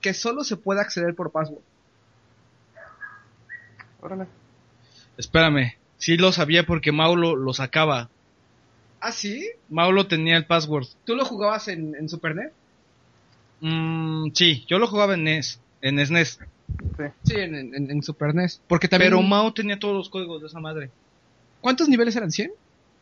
que 0.00 0.12
solo 0.14 0.44
se 0.44 0.56
puede 0.56 0.80
acceder 0.80 1.14
por 1.14 1.30
password. 1.32 1.62
Órale. 4.02 4.26
Espérame. 5.16 5.74
Sí 5.98 6.16
lo 6.16 6.32
sabía 6.32 6.64
porque 6.66 6.92
Maulo 6.92 7.36
lo 7.36 7.52
sacaba. 7.54 8.10
¿Ah, 9.00 9.12
sí? 9.12 9.48
Maulo 9.68 10.06
tenía 10.06 10.36
el 10.36 10.46
password. 10.46 10.86
¿Tú 11.04 11.14
lo 11.14 11.24
jugabas 11.24 11.68
en, 11.68 11.94
en 11.94 12.08
Super 12.08 12.34
NES? 12.34 12.52
Mm, 13.60 14.30
sí, 14.34 14.64
yo 14.68 14.78
lo 14.78 14.86
jugaba 14.86 15.14
en 15.14 15.24
NES. 15.24 15.60
En 15.82 15.98
E 15.98 16.06
SNES. 16.06 16.38
Sí. 16.96 17.04
Sí, 17.24 17.34
en, 17.36 17.54
en- 17.74 17.90
en 17.90 18.02
Super 18.02 18.34
NES. 18.34 18.60
Porque 18.66 18.88
también... 18.88 19.10
Pero 19.12 19.22
Mao 19.22 19.52
tenía 19.52 19.78
todos 19.78 19.94
los 19.94 20.08
códigos 20.08 20.40
de 20.40 20.48
esa 20.48 20.60
madre. 20.60 20.90
¿Cuántos 21.60 21.88
niveles 21.88 22.16
eran? 22.16 22.30
¿100? 22.30 22.50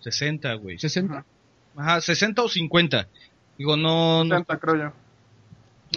60, 0.00 0.54
güey. 0.54 0.76
¿60? 0.78 1.24
Ajá, 1.76 2.00
60 2.00 2.42
o 2.42 2.48
50. 2.48 3.08
Digo, 3.58 3.76
no, 3.76 4.24
no. 4.24 4.30
60, 4.36 4.58
creo 4.58 4.76
yo. 4.76 4.92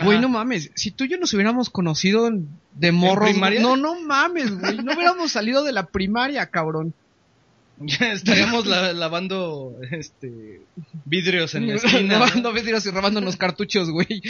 Güey, 0.03 0.19
no 0.19 0.29
mames. 0.29 0.71
Si 0.75 0.91
tú 0.91 1.05
y 1.05 1.09
yo 1.09 1.17
nos 1.17 1.33
hubiéramos 1.33 1.69
conocido 1.69 2.29
de 2.73 2.91
primaria? 2.91 3.61
No, 3.61 3.77
no 3.77 3.99
mames, 4.01 4.59
güey. 4.59 4.77
No 4.83 4.93
hubiéramos 4.93 5.31
salido 5.31 5.63
de 5.63 5.71
la 5.71 5.85
primaria, 5.87 6.45
cabrón. 6.47 6.93
Ya 7.77 8.13
estaríamos 8.13 8.65
la- 8.67 8.93
lavando 8.93 9.75
este 9.91 10.61
vidrios 11.03 11.55
en 11.55 11.67
la 11.67 11.73
esquina. 11.75 12.19
ves 12.53 12.63
tiros 12.63 12.85
y 12.85 12.91
robándonos 12.91 13.35
cartuchos, 13.35 13.89
güey. 13.89 14.21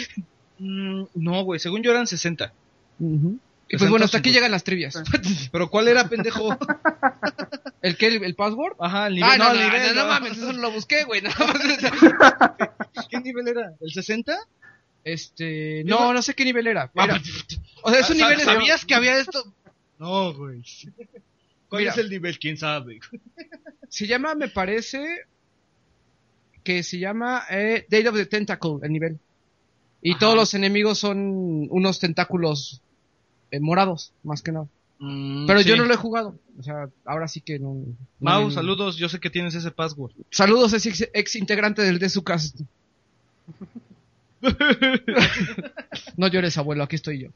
Mm, 0.57 1.03
no, 1.13 1.43
güey, 1.43 1.59
según 1.59 1.83
yo 1.83 1.91
eran 1.91 2.07
60. 2.07 2.51
Y 2.99 3.77
pues 3.77 3.81
60, 3.81 3.89
bueno, 3.91 4.05
hasta 4.05 4.17
aquí 4.17 4.29
50. 4.29 4.33
llegan 4.39 4.51
las 4.51 4.63
trivias. 4.63 4.95
Pero 5.51 5.69
¿cuál 5.69 5.87
era, 5.89 6.09
pendejo? 6.09 6.57
¿El 7.83 7.97
qué? 7.97 8.07
¿El, 8.07 8.23
el 8.23 8.33
password? 8.35 8.77
Ajá, 8.79 9.07
el 9.07 9.15
nivel. 9.15 9.29
Ah, 9.31 9.37
no, 9.37 9.51
el 9.51 9.59
nivel, 9.59 9.81
no, 9.89 9.93
no 9.93 10.01
no. 10.03 10.07
mames, 10.07 10.31
eso 10.37 10.51
no 10.53 10.61
lo 10.61 10.71
busqué, 10.71 11.03
güey. 11.03 11.21
¿Qué 13.09 13.19
nivel 13.19 13.47
era? 13.47 13.73
¿El 13.79 13.91
60? 13.91 14.35
Este, 15.05 15.83
no, 15.85 16.13
no 16.13 16.21
sé 16.23 16.33
qué 16.33 16.43
nivel 16.43 16.65
era. 16.65 16.91
Ah, 16.95 17.05
Mira, 17.05 17.21
o 17.83 17.91
sea, 17.91 17.99
es 17.99 18.09
un 18.09 18.17
nivel 18.17 18.39
¿Sabías 18.41 18.83
que 18.85 18.95
había 18.95 19.17
esto? 19.19 19.53
No, 19.99 20.33
güey. 20.33 20.63
¿Cuál 21.69 21.83
Mira. 21.83 21.91
es 21.91 21.97
el 21.99 22.09
nivel? 22.09 22.39
¿Quién 22.39 22.57
sabe? 22.57 22.99
Se 23.87 24.07
llama, 24.07 24.33
me 24.33 24.49
parece, 24.49 25.25
que 26.63 26.81
se 26.81 26.97
llama 26.97 27.43
eh, 27.51 27.85
Date 27.87 28.09
of 28.09 28.15
the 28.15 28.25
Tentacle, 28.25 28.79
el 28.81 28.91
nivel. 28.91 29.19
Y 30.01 30.11
Ajá. 30.11 30.19
todos 30.19 30.35
los 30.35 30.53
enemigos 30.55 30.97
son 30.97 31.67
unos 31.69 31.99
tentáculos 31.99 32.81
eh, 33.51 33.59
morados, 33.59 34.11
más 34.23 34.41
que 34.41 34.51
nada. 34.51 34.67
Pero 34.97 35.61
yo 35.61 35.75
no 35.75 35.85
lo 35.85 35.93
he 35.93 35.97
jugado. 35.97 36.39
O 36.57 36.63
sea, 36.63 36.89
ahora 37.05 37.27
sí 37.27 37.41
que 37.41 37.59
no. 37.59 37.83
Mau, 38.19 38.49
saludos. 38.49 38.97
Yo 38.97 39.07
sé 39.07 39.19
que 39.19 39.29
tienes 39.29 39.53
ese 39.53 39.69
password. 39.69 40.13
Saludos, 40.31 40.73
ex, 40.73 41.09
ex 41.13 41.35
integrante 41.35 41.83
del 41.83 41.99
Desucast. 41.99 42.61
no 46.17 46.27
llores, 46.27 46.57
abuelo, 46.57 46.83
aquí 46.83 46.95
estoy 46.95 47.19
yo. 47.23 47.29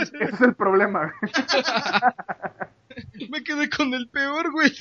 Ese 0.00 0.24
es 0.24 0.40
el 0.40 0.54
problema. 0.54 1.14
Me 3.30 3.42
quedé 3.42 3.68
con 3.70 3.94
el 3.94 4.08
peor, 4.08 4.52
güey. 4.52 4.72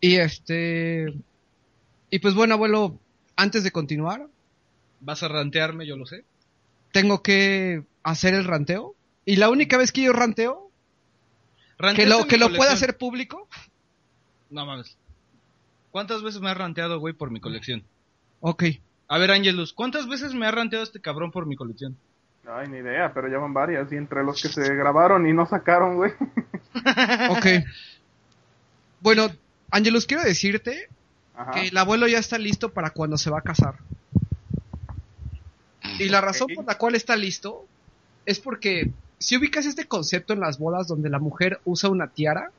Y 0.00 0.16
este. 0.16 1.14
Y 2.10 2.18
pues 2.20 2.34
bueno, 2.34 2.54
abuelo, 2.54 2.98
antes 3.36 3.64
de 3.64 3.70
continuar, 3.70 4.26
Vas 5.00 5.22
a 5.22 5.28
rantearme, 5.28 5.86
yo 5.86 5.96
lo 5.96 6.06
sé. 6.06 6.24
tengo 6.92 7.22
que 7.22 7.84
hacer 8.02 8.34
el 8.34 8.44
ranteo. 8.44 8.94
Y 9.24 9.36
la 9.36 9.50
única 9.50 9.76
vez 9.76 9.92
que 9.92 10.02
yo 10.02 10.12
ranteo, 10.12 10.70
que 11.76 11.82
¿Ranteaste 11.82 12.16
lo, 12.18 12.26
que 12.26 12.36
lo 12.38 12.52
pueda 12.56 12.72
hacer 12.72 12.96
público, 12.96 13.46
No 14.50 14.64
mames. 14.66 14.96
¿Cuántas 15.90 16.22
veces 16.22 16.40
me 16.40 16.50
has 16.50 16.56
ranteado, 16.56 16.98
güey, 16.98 17.14
por 17.14 17.30
mi 17.30 17.40
colección? 17.40 17.84
ok. 18.40 18.64
A 19.08 19.18
ver, 19.18 19.30
Angelus, 19.30 19.72
¿cuántas 19.72 20.06
veces 20.06 20.34
me 20.34 20.46
ha 20.46 20.50
ranteado 20.50 20.84
este 20.84 21.00
cabrón 21.00 21.30
por 21.30 21.46
mi 21.46 21.56
colección? 21.56 21.96
Ay, 22.46 22.68
ni 22.68 22.78
idea, 22.78 23.12
pero 23.12 23.28
ya 23.28 23.38
van 23.38 23.52
varias. 23.54 23.90
Y 23.92 23.96
entre 23.96 24.22
los 24.24 24.40
que 24.42 24.48
se 24.48 24.74
grabaron 24.74 25.26
y 25.26 25.32
no 25.32 25.46
sacaron, 25.46 25.96
güey. 25.96 26.12
Ok. 27.30 27.46
Bueno, 29.00 29.28
Angelus, 29.70 30.06
quiero 30.06 30.22
decirte 30.22 30.88
Ajá. 31.34 31.52
que 31.52 31.68
el 31.68 31.76
abuelo 31.76 32.06
ya 32.08 32.18
está 32.18 32.38
listo 32.38 32.70
para 32.72 32.90
cuando 32.90 33.16
se 33.16 33.30
va 33.30 33.38
a 33.38 33.42
casar. 33.42 33.76
Y 35.98 36.08
la 36.08 36.20
razón 36.20 36.48
por 36.54 36.64
la 36.64 36.76
cual 36.78 36.94
está 36.94 37.16
listo 37.16 37.66
es 38.26 38.38
porque 38.40 38.90
si 39.18 39.36
ubicas 39.36 39.66
este 39.66 39.86
concepto 39.86 40.32
en 40.32 40.40
las 40.40 40.58
bodas 40.58 40.86
donde 40.86 41.08
la 41.10 41.18
mujer 41.18 41.60
usa 41.64 41.88
una 41.90 42.08
tiara, 42.08 42.50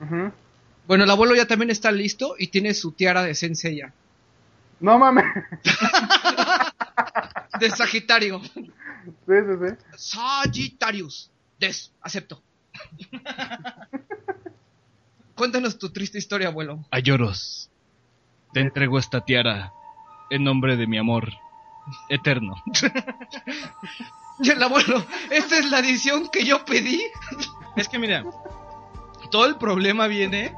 Ujú. 0.00 0.32
bueno, 0.86 1.04
el 1.04 1.10
abuelo 1.10 1.34
ya 1.34 1.46
también 1.46 1.70
está 1.70 1.92
listo 1.92 2.34
y 2.38 2.48
tiene 2.48 2.72
su 2.74 2.92
tiara 2.92 3.22
de 3.22 3.34
Senseiya, 3.34 3.92
No 4.80 4.98
mames. 4.98 5.24
de 7.60 7.70
Sagitario. 7.70 8.40
Sí, 8.42 8.72
sí, 9.26 9.26
sí. 9.26 9.76
Sagittarius. 9.96 11.30
Des, 11.58 11.92
acepto. 12.00 12.42
Cuéntanos 15.34 15.78
tu 15.78 15.90
triste 15.90 16.18
historia, 16.18 16.48
abuelo. 16.48 16.84
Ayoros, 16.90 17.70
te 18.52 18.60
entrego 18.60 18.98
esta 18.98 19.22
tiara 19.22 19.72
en 20.30 20.44
nombre 20.44 20.76
de 20.76 20.86
mi 20.86 20.98
amor 20.98 21.30
eterno. 22.08 22.56
Y 24.42 24.48
el 24.48 24.62
abuelo, 24.62 25.04
esta 25.30 25.58
es 25.58 25.70
la 25.70 25.80
edición 25.80 26.30
que 26.30 26.46
yo 26.46 26.64
pedí. 26.64 27.02
es 27.76 27.88
que 27.88 27.98
mira, 27.98 28.24
todo 29.30 29.46
el 29.46 29.56
problema 29.56 30.06
viene. 30.06 30.54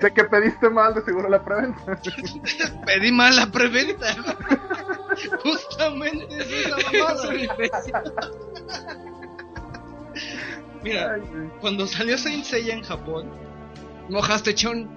Sé 0.00 0.12
que 0.12 0.24
pediste 0.24 0.68
mal 0.70 0.94
de 0.94 1.02
seguro 1.02 1.28
la 1.28 1.44
preventa. 1.44 2.00
Pedí 2.86 3.12
mal 3.12 3.34
la 3.36 3.46
preventa. 3.46 4.14
Justamente 5.42 6.26
es 6.30 6.50
esa 6.52 6.76
mamada. 6.76 7.32
Mira, 10.82 11.14
Ay, 11.14 11.22
cuando 11.60 11.86
salió 11.86 12.18
Saint 12.18 12.44
Seiya 12.44 12.74
en 12.74 12.82
Japón, 12.82 13.30
Mojaste 14.08 14.54
chon. 14.54 14.88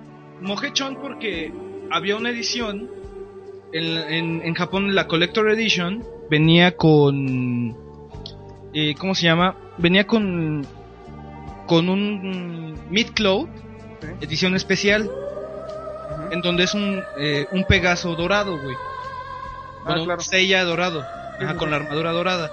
mojé 0.42 0.74
chon 0.74 0.98
porque 1.00 1.54
había 1.92 2.18
una 2.18 2.30
edición 2.32 2.90
en, 3.72 3.86
en, 3.86 4.42
en 4.42 4.54
Japón, 4.56 4.96
la 4.96 5.08
Collector 5.08 5.50
Edition 5.52 6.04
venía 6.30 6.76
con 6.76 7.76
eh, 8.74 8.96
¿cómo 8.98 9.14
se 9.16 9.24
llama? 9.24 9.56
Venía 9.78 10.08
con 10.08 10.66
con 11.68 11.90
un 11.90 12.80
Mid 12.90 13.12
Cloud 13.14 13.48
Sí. 14.02 14.08
edición 14.22 14.56
especial 14.56 15.10
en 16.32 16.42
donde 16.42 16.64
es 16.66 16.74
un 16.74 17.02
eh, 17.18 17.48
un 17.52 17.64
Pegaso 17.64 18.14
dorado, 18.16 18.60
güey. 18.62 18.76
Ah, 18.76 19.84
Bueno, 19.88 20.04
claro. 20.06 20.22
Seiya 20.22 20.64
dorado, 20.64 21.02
Sí, 21.38 21.44
ajá, 21.44 21.54
sí, 21.54 21.58
con 21.58 21.68
sí. 21.68 21.72
la 21.72 21.78
armadura 21.78 22.12
dorada 22.12 22.52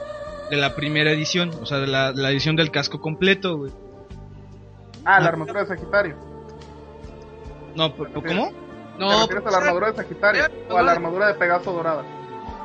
de 0.51 0.57
la 0.57 0.75
primera 0.75 1.11
edición, 1.11 1.51
o 1.61 1.67
sea, 1.67 1.79
de 1.79 1.87
la, 1.87 2.13
la 2.13 2.31
edición 2.31 2.57
del 2.57 2.71
casco 2.71 3.01
completo, 3.01 3.57
güey. 3.57 3.73
Ah, 5.05 5.19
la 5.21 5.29
armadura 5.29 5.61
de 5.63 5.67
Sagitario. 5.67 6.17
No, 7.75 7.95
¿por- 7.95 8.13
¿cómo? 8.13 8.23
¿Te 8.29 8.35
No, 8.99 9.21
refieres 9.23 9.47
a 9.47 9.51
la 9.51 9.57
armadura 9.59 9.91
de 9.91 9.97
Sagitario 9.97 10.45
Era- 10.45 10.55
o 10.71 10.77
a 10.79 10.83
la 10.83 10.93
armadura 10.93 11.27
de 11.29 11.35
Pegaso 11.35 11.73
dorada? 11.73 12.05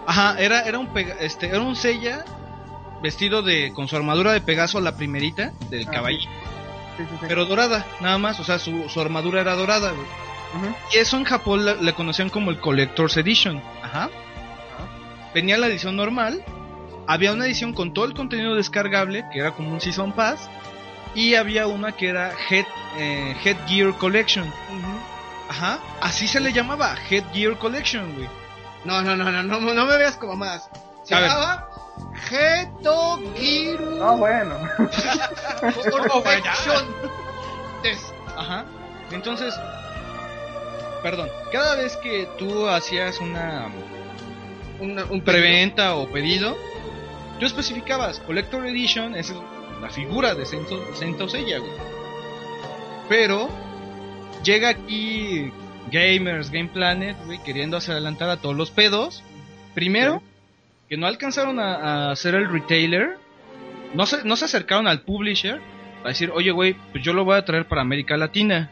Ajá, 0.05 0.39
era, 0.39 0.61
era 0.61 0.77
un 0.79 0.87
pega- 0.93 1.15
este, 1.19 1.47
era 1.47 1.61
un 1.61 1.75
Seiya 1.75 2.23
vestido 3.01 3.41
de 3.41 3.71
con 3.73 3.87
su 3.87 3.95
armadura 3.95 4.31
de 4.31 4.41
Pegaso 4.41 4.79
la 4.81 4.95
primerita 4.95 5.51
del 5.69 5.87
Ah, 5.87 5.91
caballito, 5.91 6.31
Sí, 6.97 7.03
sí, 7.03 7.09
sí. 7.19 7.25
pero 7.27 7.45
dorada, 7.45 7.85
nada 7.99 8.17
más, 8.17 8.39
o 8.39 8.43
sea, 8.43 8.57
su, 8.59 8.89
su 8.89 8.99
armadura 9.01 9.41
era 9.41 9.55
dorada, 9.55 9.91
güey. 9.91 10.07
Y 10.93 10.97
eso 10.97 11.17
en 11.17 11.25
Japón 11.25 11.63
le 11.85 11.93
conocían 11.93 12.29
como 12.29 12.49
el 12.51 12.59
Collector's 12.59 13.17
Edition. 13.17 13.61
Ajá. 13.83 14.09
Venía 15.33 15.57
la 15.57 15.67
edición 15.67 15.95
normal, 15.95 16.43
había 17.05 17.33
una 17.33 17.45
edición 17.45 17.73
con 17.73 17.93
todo 17.93 18.05
el 18.05 18.13
contenido 18.13 18.55
descargable, 18.55 19.25
que 19.31 19.39
era 19.39 19.51
como 19.51 19.71
un 19.71 19.81
Season 19.81 20.13
Pass, 20.13 20.49
y 21.13 21.35
había 21.35 21.67
una 21.67 21.91
que 21.91 22.09
era 22.09 22.31
Head, 22.49 22.65
eh, 22.97 23.35
Headgear 23.43 23.93
Collection. 23.97 24.51
Ajá, 25.49 25.79
así 26.01 26.27
se 26.27 26.39
le 26.39 26.51
llamaba, 26.51 26.95
Headgear 27.09 27.57
Collection, 27.57 28.15
güey. 28.15 28.27
No, 28.85 29.01
no, 29.01 29.15
no, 29.15 29.31
no, 29.31 29.43
no, 29.43 29.59
no 29.59 29.85
me 29.85 29.97
veas 29.97 30.15
como 30.17 30.35
más. 30.35 30.69
Se 31.03 31.13
llamaba 32.29 32.67
Getogiru 33.27 34.03
Ah, 34.03 34.15
bueno. 34.15 34.55
Collection. 36.23 36.85
Des. 37.83 38.13
Ajá. 38.35 38.65
Entonces, 39.11 39.53
perdón, 41.01 41.29
cada 41.51 41.75
vez 41.75 41.95
que 41.97 42.27
tú 42.37 42.67
hacías 42.67 43.19
una 43.19 43.67
Una- 44.79 45.05
un 45.05 45.21
preventa 45.21 45.95
o 45.95 46.07
pedido, 46.07 46.55
tú 47.39 47.45
especificabas 47.47 48.19
Collector 48.19 48.65
Edition 48.67 49.15
es 49.15 49.33
la 49.81 49.89
figura 49.89 50.35
de 50.35 50.45
Saint 50.45 50.67
Seiya, 51.29 51.57
güey. 51.59 51.71
Pero 53.09 53.49
llega 54.43 54.69
aquí 54.69 55.51
Gamers, 55.91 56.51
Game 56.51 56.69
Planet, 56.69 57.17
güey, 57.25 57.39
queriéndose 57.41 57.91
adelantar 57.91 58.29
a 58.29 58.37
todos 58.37 58.55
los 58.55 58.69
pedos. 58.69 59.23
Primero, 59.73 60.21
que 60.89 60.97
no 60.97 61.07
alcanzaron 61.07 61.59
a, 61.59 61.75
a 62.07 62.11
hacer 62.11 62.35
el 62.35 62.49
retailer, 62.49 63.17
no 63.93 64.05
se, 64.05 64.23
no 64.23 64.35
se 64.35 64.45
acercaron 64.45 64.87
al 64.87 65.01
publisher 65.01 65.59
a 66.03 66.09
decir, 66.09 66.31
oye, 66.31 66.51
güey, 66.51 66.75
pues 66.91 67.03
yo 67.03 67.13
lo 67.13 67.25
voy 67.25 67.37
a 67.37 67.45
traer 67.45 67.67
para 67.67 67.81
América 67.81 68.15
Latina. 68.17 68.71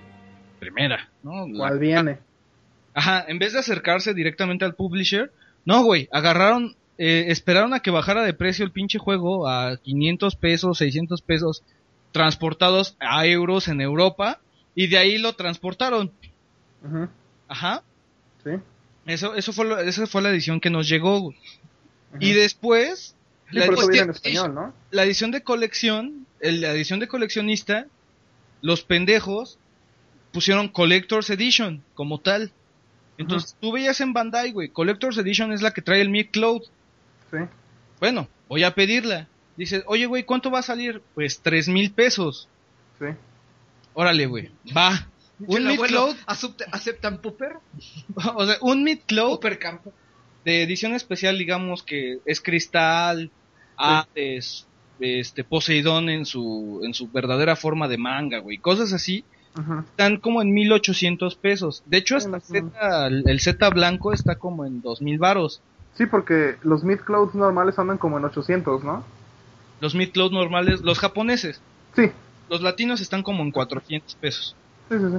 Primera, 0.59 1.09
¿no? 1.23 1.47
La- 1.47 1.57
¿Cuál 1.57 1.79
viene? 1.79 2.19
Ajá, 2.93 3.25
en 3.27 3.39
vez 3.39 3.53
de 3.53 3.59
acercarse 3.59 4.13
directamente 4.13 4.63
al 4.63 4.75
publisher, 4.75 5.31
no, 5.65 5.83
güey, 5.83 6.07
agarraron, 6.13 6.75
eh, 6.97 7.25
esperaron 7.27 7.73
a 7.73 7.81
que 7.81 7.91
bajara 7.91 8.23
de 8.23 8.33
precio 8.33 8.63
el 8.63 8.71
pinche 8.71 8.99
juego 8.99 9.49
a 9.49 9.77
500 9.77 10.35
pesos, 10.37 10.77
600 10.77 11.21
pesos, 11.21 11.63
transportados 12.13 12.95
a 13.01 13.25
euros 13.25 13.67
en 13.67 13.81
Europa, 13.81 14.39
y 14.73 14.87
de 14.87 14.97
ahí 14.97 15.17
lo 15.17 15.33
transportaron. 15.33 16.11
Ujú. 16.83 17.09
Ajá, 17.49 17.83
Sí. 18.43 18.51
eso, 19.07 19.35
eso 19.35 19.51
fue, 19.51 19.65
lo- 19.65 19.79
esa 19.79 20.07
fue 20.07 20.21
la 20.21 20.29
edición 20.29 20.59
que 20.61 20.69
nos 20.69 20.87
llegó. 20.87 21.19
güey. 21.19 21.37
Y 22.19 22.33
después, 22.33 23.15
Sí, 23.51 23.57
la, 24.91 25.03
edición 25.03 25.31
de 25.31 25.43
colección, 25.43 26.25
el- 26.39 26.61
la 26.61 26.71
edición 26.71 26.99
de 26.99 27.07
coleccionista, 27.07 27.85
los 28.61 28.81
pendejos 28.83 29.57
pusieron 30.31 30.67
Collector's 30.67 31.29
Edition 31.29 31.83
como 31.93 32.19
tal. 32.19 32.51
Entonces 33.17 33.55
tú 33.61 33.71
veías 33.71 34.01
en 34.01 34.13
Bandai, 34.13 34.51
güey, 34.51 34.69
Collector's 34.69 35.17
Edition 35.17 35.53
es 35.53 35.61
la 35.61 35.71
que 35.71 35.81
trae 35.81 36.01
el 36.01 36.09
Mid 36.09 36.27
Cloud. 36.31 36.63
Sí. 37.31 37.37
Bueno, 37.99 38.27
voy 38.49 38.63
a 38.63 38.73
pedirla. 38.75 39.27
Dices, 39.55 39.83
oye, 39.87 40.05
güey, 40.05 40.23
¿cuánto 40.23 40.51
va 40.51 40.59
a 40.59 40.63
salir? 40.63 41.01
Pues 41.13 41.39
tres 41.39 41.69
mil 41.69 41.91
pesos. 41.91 42.49
Sí. 42.99 43.05
Órale, 43.93 44.25
güey, 44.25 44.51
va. 44.75 45.07
Un 45.39 45.65
Mid 45.67 45.79
Cloud, 45.79 46.15
¿acepta- 46.27 46.65
¿Aceptan 46.71 47.21
Pooper? 47.21 47.57
o 48.35 48.45
sea, 48.45 48.57
un 48.61 48.83
Mid 48.83 48.99
Cloud 49.05 49.31
Pooper 49.35 49.59
Campo. 49.59 49.93
De 50.45 50.63
edición 50.63 50.93
especial, 50.93 51.37
digamos 51.37 51.83
que 51.83 52.19
es 52.25 52.39
cristal, 52.39 53.31
Hades, 53.77 54.67
este 54.99 55.43
Poseidón 55.43 56.09
en 56.09 56.25
su 56.25 56.81
en 56.83 56.93
su 56.93 57.09
verdadera 57.09 57.55
forma 57.55 57.87
de 57.87 57.97
manga, 57.97 58.39
güey, 58.39 58.57
cosas 58.57 58.93
así. 58.93 59.25
Están 59.91 60.17
como 60.17 60.41
en 60.41 60.53
1800 60.53 61.35
pesos. 61.35 61.81
De 61.85 61.97
hecho, 61.97 62.17
hasta 62.17 62.41
Sí, 62.41 62.61
más 62.61 62.63
o 62.63 62.69
Z, 62.71 63.07
el 63.07 63.39
Z 63.39 63.69
blanco 63.69 64.11
está 64.11 64.35
como 64.35 64.65
en 64.65 64.81
2000 64.81 65.17
varos. 65.17 65.61
Sí, 65.97 66.05
porque 66.05 66.57
los 66.63 66.83
mid 66.83 66.97
clouds 66.99 67.35
normales 67.35 67.79
andan 67.79 67.97
como 67.97 68.17
en 68.17 68.25
800, 68.25 68.83
¿no? 68.83 69.03
Los 69.79 69.95
mid-cloud 69.95 70.31
normales, 70.31 70.81
los 70.81 70.99
japoneses, 70.99 71.61
Sí, 71.95 72.11
los 72.49 72.61
latinos 72.61 73.01
están 73.01 73.23
como 73.23 73.43
en 73.43 73.51
400 73.51 74.15
pesos. 74.15 74.55
sí, 74.89 74.97
sí. 74.97 75.05
sí. 75.11 75.17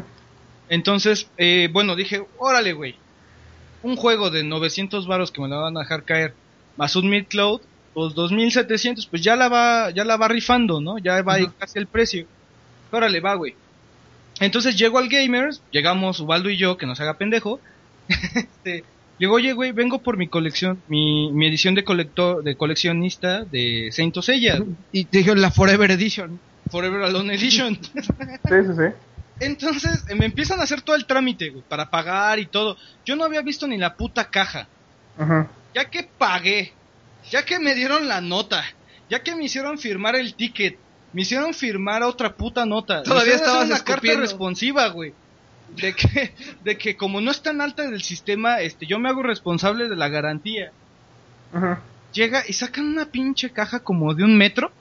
Entonces, 0.69 1.31
eh, 1.37 1.69
bueno, 1.73 1.95
dije, 1.95 2.27
órale, 2.39 2.73
güey. 2.73 2.97
Un 3.87 3.95
juego 3.95 4.31
de 4.31 4.43
900 4.43 5.07
varos 5.07 5.31
que 5.31 5.41
me 5.41 5.49
la 5.49 5.59
van 5.59 5.77
a 5.77 5.81
dejar 5.81 6.03
caer, 6.03 6.35
más 6.77 6.97
un 6.97 7.09
mid-cloud, 7.09 7.61
pues 7.95 8.15
2700, 8.15 9.07
pues 9.07 9.23
ya 9.23 9.37
la 9.37 9.49
va, 9.49 9.91
ya 9.91 10.05
la 10.05 10.17
va 10.17 10.27
rifando, 10.27 10.81
¿no? 10.81 10.99
Ya 10.99 11.23
va 11.23 11.37
casi 11.57 11.79
el 11.79 11.87
precio. 11.87 12.27
Órale, 12.91 13.21
va, 13.21 13.35
güey. 13.37 13.55
Entonces 14.41 14.77
llego 14.77 14.99
al 14.99 15.09
Gamers, 15.09 15.63
llegamos 15.71 16.19
Ubaldo 16.19 16.51
y 16.51 16.57
yo, 16.57 16.77
que 16.77 16.87
nos 16.87 17.01
haga 17.01 17.15
pendejo. 17.15 17.61
este, 18.35 18.83
digo, 19.21 19.35
oye, 19.35 19.53
güey, 19.53 19.71
vengo 19.71 20.03
por 20.03 20.17
mi 20.17 20.27
colección, 20.27 20.83
mi, 20.89 21.31
mi 21.31 21.47
edición 21.47 21.77
de 21.77 21.85
colector, 21.85 22.43
de 22.43 22.57
coleccionista 22.57 23.45
de 23.45 23.91
Saint 23.93 24.19
Seiya, 24.21 24.59
Y 24.91 25.05
te 25.05 25.19
dijeron 25.19 25.41
la 25.41 25.53
Forever 25.53 25.93
Edition. 25.93 26.41
Forever 26.71 27.03
Alone 27.03 27.35
Edition. 27.35 27.79
Sí, 27.81 28.01
sí, 28.03 28.73
sí. 28.77 29.06
Entonces 29.41 30.05
me 30.15 30.27
empiezan 30.27 30.61
a 30.61 30.63
hacer 30.63 30.83
todo 30.83 30.97
el 30.97 31.07
trámite, 31.07 31.51
güey, 31.51 31.65
para 31.69 31.91
pagar 31.91 32.39
y 32.39 32.47
todo. 32.47 32.77
Yo 33.05 33.17
no 33.17 33.25
había 33.25 33.43
visto 33.43 33.67
ni 33.67 33.77
la 33.77 33.95
puta 33.97 34.31
caja. 34.31 34.69
Ajá. 35.19 35.49
Ya 35.75 35.91
que 35.91 36.05
pagué, 36.05 36.73
ya 37.31 37.45
que 37.45 37.59
me 37.59 37.75
dieron 37.75 38.09
la 38.09 38.21
nota, 38.21 38.65
ya 39.11 39.23
que 39.23 39.35
me 39.35 39.45
hicieron 39.45 39.79
firmar 39.79 40.17
el 40.17 40.35
ticket, 40.35 40.79
me 41.13 41.23
hicieron 41.23 41.53
firmar 41.53 42.03
otra 42.03 42.35
puta 42.35 42.65
nota. 42.65 43.03
Todavía 43.03 43.35
estabas 43.35 43.67
una 43.67 43.77
carta 43.77 43.93
escupiendo. 43.93 44.21
responsiva, 44.23 44.89
güey. 44.89 45.13
De 45.77 45.95
que, 45.95 46.35
de 46.65 46.79
que 46.79 46.97
como 46.97 47.21
no 47.21 47.31
es 47.31 47.43
tan 47.43 47.61
alta 47.61 47.89
del 47.89 48.03
sistema, 48.03 48.61
este, 48.61 48.87
yo 48.87 48.99
me 48.99 49.09
hago 49.09 49.23
responsable 49.23 49.89
de 49.89 49.97
la 49.97 50.09
garantía. 50.09 50.73
Ajá. 51.53 51.83
Llega 52.13 52.43
y 52.49 52.55
sacan 52.55 52.87
una 52.87 53.07
pinche 53.07 53.51
caja 53.51 53.81
como 53.81 54.15
de 54.15 54.25
un 54.25 54.39
metro 54.39 54.73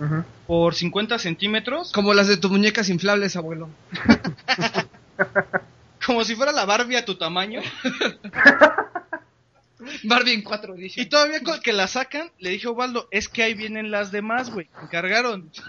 Ajá. 0.00 0.24
Por 0.50 0.74
50 0.74 1.20
centímetros, 1.20 1.92
Como 1.92 2.12
las 2.12 2.26
de 2.26 2.36
tus 2.36 2.50
muñecas 2.50 2.88
inflables, 2.88 3.36
abuelo. 3.36 3.70
como 6.04 6.24
si 6.24 6.34
fuera 6.34 6.50
la 6.50 6.64
Barbie 6.64 6.96
a 6.96 7.04
tu 7.04 7.14
tamaño. 7.14 7.60
Barbie 10.02 10.32
en 10.32 10.42
4 10.42 10.74
Y 10.76 11.06
todavía 11.06 11.40
con 11.44 11.60
que 11.60 11.72
la 11.72 11.86
sacan, 11.86 12.32
le 12.40 12.50
dije 12.50 12.66
a 12.66 12.70
Ovaldo, 12.70 13.06
es 13.12 13.28
que 13.28 13.44
ahí 13.44 13.54
vienen 13.54 13.92
las 13.92 14.10
demás, 14.10 14.50
güey. 14.50 14.68
Me 14.76 14.86
encargaron. 14.86 15.52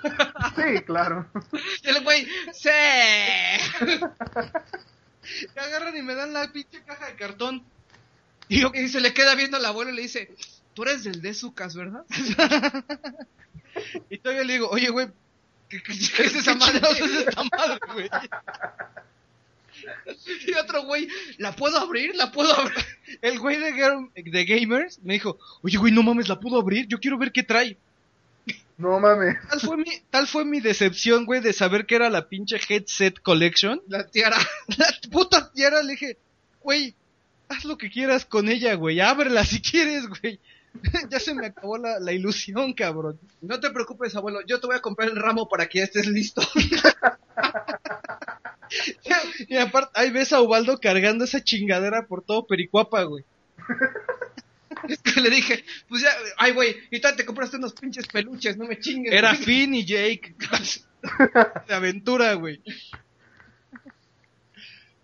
Sí, 0.55 0.81
claro. 0.83 1.27
Y 1.83 1.87
el 1.87 2.03
güey, 2.03 2.27
¡sí! 2.51 2.69
Y 5.55 5.59
agarran 5.59 5.95
y 5.95 6.01
me 6.01 6.15
dan 6.15 6.33
la 6.33 6.51
pinche 6.51 6.81
caja 6.83 7.05
de 7.05 7.15
cartón. 7.17 7.63
Y 8.47 8.61
yo, 8.61 8.71
Y 8.73 8.89
se 8.89 8.99
le 8.99 9.13
queda 9.13 9.35
viendo 9.35 9.57
al 9.57 9.65
abuelo 9.65 9.91
y 9.91 9.95
le 9.95 10.01
dice, 10.01 10.35
tú 10.73 10.83
eres 10.83 11.03
del 11.03 11.21
de 11.21 11.33
Zucas, 11.33 11.75
¿verdad? 11.75 12.05
y 14.09 14.17
todavía 14.17 14.43
le 14.43 14.53
digo, 14.53 14.69
oye, 14.69 14.89
güey, 14.89 15.07
¿qué, 15.69 15.81
qué, 15.81 15.93
¿Qué 15.93 16.23
es 16.23 16.35
esa 16.35 16.55
madre? 16.55 16.79
chingados 16.79 16.99
es 17.01 17.27
esta 17.27 17.43
madre, 17.43 17.79
güey? 17.93 18.09
Y 20.47 20.53
otro 20.53 20.83
güey, 20.83 21.07
¿la 21.37 21.55
puedo 21.55 21.77
abrir? 21.77 22.15
¿La 22.15 22.31
puedo 22.31 22.53
abrir? 22.53 22.85
El 23.21 23.39
güey 23.39 23.57
de, 23.57 24.45
Gamers 24.45 24.99
me 25.03 25.13
dijo, 25.13 25.39
oye, 25.61 25.77
güey, 25.77 25.91
no 25.91 26.03
mames, 26.03 26.27
¿la 26.27 26.39
pudo 26.39 26.59
abrir? 26.59 26.87
Yo 26.87 26.99
quiero 26.99 27.17
ver 27.17 27.31
qué 27.31 27.43
trae. 27.43 27.77
No 28.77 28.99
mames. 28.99 29.37
Tal 29.49 29.59
fue 29.59 29.77
mi, 29.77 29.91
tal 30.09 30.27
fue 30.27 30.45
mi 30.45 30.59
decepción, 30.59 31.25
güey, 31.25 31.41
de 31.41 31.53
saber 31.53 31.85
que 31.85 31.95
era 31.95 32.09
la 32.09 32.27
pinche 32.27 32.59
Headset 32.67 33.19
Collection. 33.21 33.81
La 33.87 34.07
tiara. 34.07 34.37
La 34.77 34.87
puta 35.11 35.51
tiara 35.51 35.83
le 35.83 35.91
dije, 35.91 36.17
güey, 36.61 36.95
haz 37.47 37.65
lo 37.65 37.77
que 37.77 37.91
quieras 37.91 38.25
con 38.25 38.49
ella, 38.49 38.73
güey, 38.75 38.99
ábrela 38.99 39.45
si 39.45 39.61
quieres, 39.61 40.07
güey. 40.07 40.39
ya 41.09 41.19
se 41.19 41.33
me 41.33 41.47
acabó 41.47 41.77
la, 41.77 41.99
la 41.99 42.11
ilusión, 42.11 42.73
cabrón. 42.73 43.19
No 43.41 43.59
te 43.59 43.69
preocupes, 43.69 44.15
abuelo, 44.15 44.39
yo 44.45 44.59
te 44.59 44.67
voy 44.67 44.75
a 44.75 44.81
comprar 44.81 45.09
el 45.09 45.15
ramo 45.15 45.47
para 45.47 45.67
que 45.67 45.79
ya 45.79 45.85
estés 45.85 46.07
listo. 46.07 46.41
Y 49.47 49.57
aparte, 49.57 49.91
ahí 49.95 50.11
ves 50.11 50.31
a 50.31 50.41
Ubaldo 50.41 50.79
cargando 50.79 51.25
esa 51.25 51.43
chingadera 51.43 52.07
por 52.07 52.23
todo 52.23 52.47
Pericuapa, 52.47 53.03
güey. 53.03 53.25
Es 54.87 54.99
que 55.03 55.21
le 55.21 55.29
dije, 55.29 55.63
pues 55.89 56.01
ya, 56.01 56.09
ay 56.37 56.53
güey, 56.53 56.75
y 56.89 56.99
tal 56.99 57.15
te 57.15 57.25
compraste 57.25 57.57
unos 57.57 57.73
pinches 57.73 58.07
peluches, 58.07 58.57
no 58.57 58.65
me 58.65 58.79
chingues. 58.79 59.13
Era 59.13 59.33
güey. 59.33 59.43
Finn 59.43 59.75
y 59.75 59.85
Jake. 59.85 60.35
De 61.67 61.73
aventura, 61.73 62.33
güey. 62.33 62.61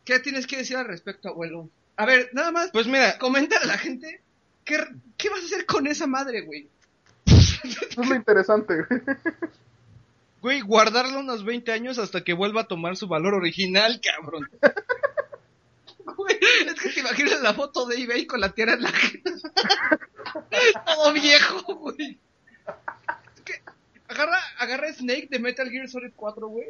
¿Qué 0.05 0.19
tienes 0.19 0.47
que 0.47 0.57
decir 0.57 0.77
al 0.77 0.87
respecto, 0.87 1.29
abuelo? 1.29 1.69
A 1.97 2.05
ver, 2.05 2.29
nada 2.31 2.51
más, 2.51 2.71
Pues 2.71 2.87
mira, 2.87 3.17
comenta 3.17 3.57
a 3.59 3.65
la 3.65 3.77
gente, 3.77 4.21
¿qué, 4.67 4.77
qué 5.17 5.29
vas 5.29 5.41
a 5.41 5.45
hacer 5.45 5.65
con 5.65 5.87
esa 5.87 6.05
madre, 6.05 6.41
güey? 6.41 6.69
Eso 7.25 7.61
es 7.89 7.97
lo 7.97 8.15
interesante, 8.15 8.75
güey. 8.83 9.01
güey, 10.41 10.61
guardarla 10.61 11.17
unos 11.17 11.43
20 11.43 11.71
años 11.71 11.97
hasta 11.97 12.23
que 12.23 12.33
vuelva 12.33 12.61
a 12.61 12.67
tomar 12.67 12.95
su 12.97 13.07
valor 13.07 13.33
original, 13.33 13.99
cabrón. 14.01 14.49
Güey, 16.15 16.39
es 16.67 16.73
que 16.75 16.89
te 16.89 16.99
imaginas 16.99 17.41
la 17.41 17.53
foto 17.53 17.85
de 17.85 18.01
eBay 18.01 18.25
con 18.25 18.39
la 18.39 18.51
tierra 18.51 18.73
en 18.73 18.83
la 18.83 18.91
gente. 18.91 19.31
Todo 20.85 21.13
viejo, 21.13 21.75
güey. 21.75 22.17
Es 23.35 23.41
que 23.43 23.53
agarra, 24.07 24.39
agarra 24.59 24.93
Snake 24.93 25.27
de 25.29 25.39
Metal 25.39 25.69
Gear 25.69 25.89
Solid 25.89 26.11
4, 26.15 26.47
güey. 26.47 26.67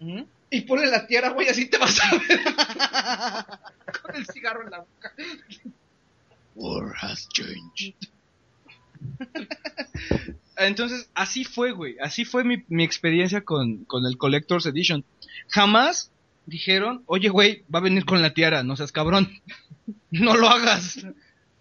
¿Mm? 0.00 0.22
Y 0.50 0.60
pone 0.62 0.86
la 0.86 1.06
tierra, 1.06 1.30
güey, 1.30 1.48
así 1.48 1.66
te 1.66 1.78
vas 1.78 1.98
a 2.00 2.10
ver. 2.16 2.40
con 4.02 4.14
el 4.14 4.26
cigarro 4.26 4.62
en 4.62 4.70
la 4.70 4.78
boca. 4.80 5.12
War 6.58 6.92
has 7.00 7.28
changed. 7.28 7.94
Entonces, 10.56 11.08
así 11.14 11.44
fue, 11.44 11.70
güey. 11.72 11.96
Así 12.00 12.24
fue 12.24 12.42
mi, 12.44 12.64
mi 12.68 12.82
experiencia 12.84 13.42
con, 13.42 13.84
con 13.84 14.04
el 14.06 14.16
Collector's 14.18 14.66
Edition. 14.66 15.04
Jamás 15.48 16.10
dijeron, 16.46 17.02
oye, 17.06 17.28
güey, 17.28 17.64
va 17.72 17.78
a 17.78 17.82
venir 17.82 18.04
con 18.04 18.22
la 18.22 18.34
tiara, 18.34 18.62
no 18.62 18.76
seas 18.76 18.90
cabrón. 18.92 19.30
no 20.10 20.34
lo 20.36 20.48
hagas. 20.48 20.98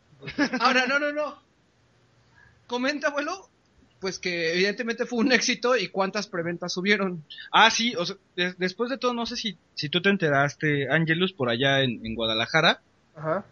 Ahora, 0.60 0.88
no, 0.88 0.97
no, 0.99 1.12
no. 1.13 1.39
Comenta, 2.65 3.10
abuelo, 3.10 3.49
pues 3.99 4.17
que 4.19 4.53
evidentemente 4.53 5.05
fue 5.05 5.19
un 5.19 5.31
éxito 5.31 5.77
y 5.77 5.89
cuántas 5.89 6.27
preventas 6.27 6.73
subieron. 6.73 7.23
Ah, 7.51 7.69
sí, 7.69 7.93
o 7.95 8.05
sea, 8.05 8.15
de- 8.36 8.53
después 8.57 8.89
de 8.89 8.97
todo, 8.97 9.13
no 9.13 9.25
sé 9.27 9.36
si, 9.38 9.57
si 9.75 9.89
tú 9.89 10.01
te 10.01 10.10
enteraste, 10.10 10.89
Angelus, 10.91 11.33
por 11.33 11.49
allá 11.49 11.81
en, 11.83 12.03
en 12.05 12.15
Guadalajara, 12.15 12.81
Ajá. 13.15 13.45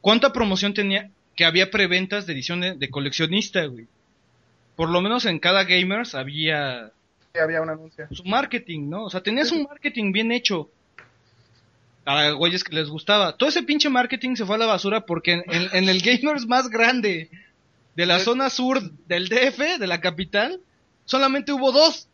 ¿Cuánta 0.00 0.32
promoción 0.32 0.74
tenía 0.74 1.10
que 1.36 1.44
había 1.44 1.70
preventas 1.70 2.26
de 2.26 2.32
edición 2.34 2.60
de, 2.60 2.74
de 2.74 2.90
coleccionista, 2.90 3.64
güey? 3.66 3.86
Por 4.76 4.88
lo 4.90 5.00
menos 5.00 5.26
en 5.26 5.38
cada 5.38 5.64
Gamers 5.64 6.14
había 6.14 6.90
Sí, 7.32 7.38
había 7.38 7.62
un 7.62 7.70
anuncio. 7.70 8.08
su 8.10 8.24
marketing, 8.24 8.88
¿no? 8.90 9.04
O 9.04 9.10
sea, 9.10 9.22
tenías 9.22 9.52
un 9.52 9.62
marketing 9.64 10.12
bien 10.12 10.32
hecho. 10.32 10.70
A 12.06 12.30
güeyes 12.30 12.64
que 12.64 12.74
les 12.74 12.88
gustaba. 12.88 13.36
Todo 13.36 13.48
ese 13.48 13.62
pinche 13.62 13.88
marketing 13.88 14.34
se 14.34 14.44
fue 14.46 14.56
a 14.56 14.58
la 14.58 14.66
basura 14.66 15.02
porque 15.06 15.32
en, 15.34 15.44
en- 15.48 15.68
en 15.72 15.88
el 15.88 16.00
Gamers 16.02 16.46
más 16.46 16.68
grande 16.68 17.30
de 17.94 18.06
la 18.06 18.18
zona 18.18 18.50
sur 18.50 18.80
del 19.06 19.28
DF, 19.28 19.78
de 19.78 19.86
la 19.86 20.00
capital, 20.00 20.60
solamente 21.04 21.52
hubo 21.52 21.70
dos. 21.72 22.08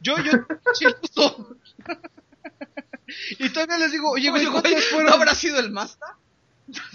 Yo, 0.00 0.16
yo, 0.18 0.32
chiluso. 0.74 1.54
y 3.38 3.48
todavía 3.50 3.78
les 3.78 3.92
digo, 3.92 4.10
oye, 4.10 4.30
güey, 4.30 4.46
Oye, 4.46 4.50
güey, 4.50 4.62
¿cuántos 4.62 4.84
fueron? 4.86 5.10
¿no 5.10 5.14
habrá 5.16 5.34
sido 5.34 5.58
el 5.60 5.70
Mazda? 5.70 6.16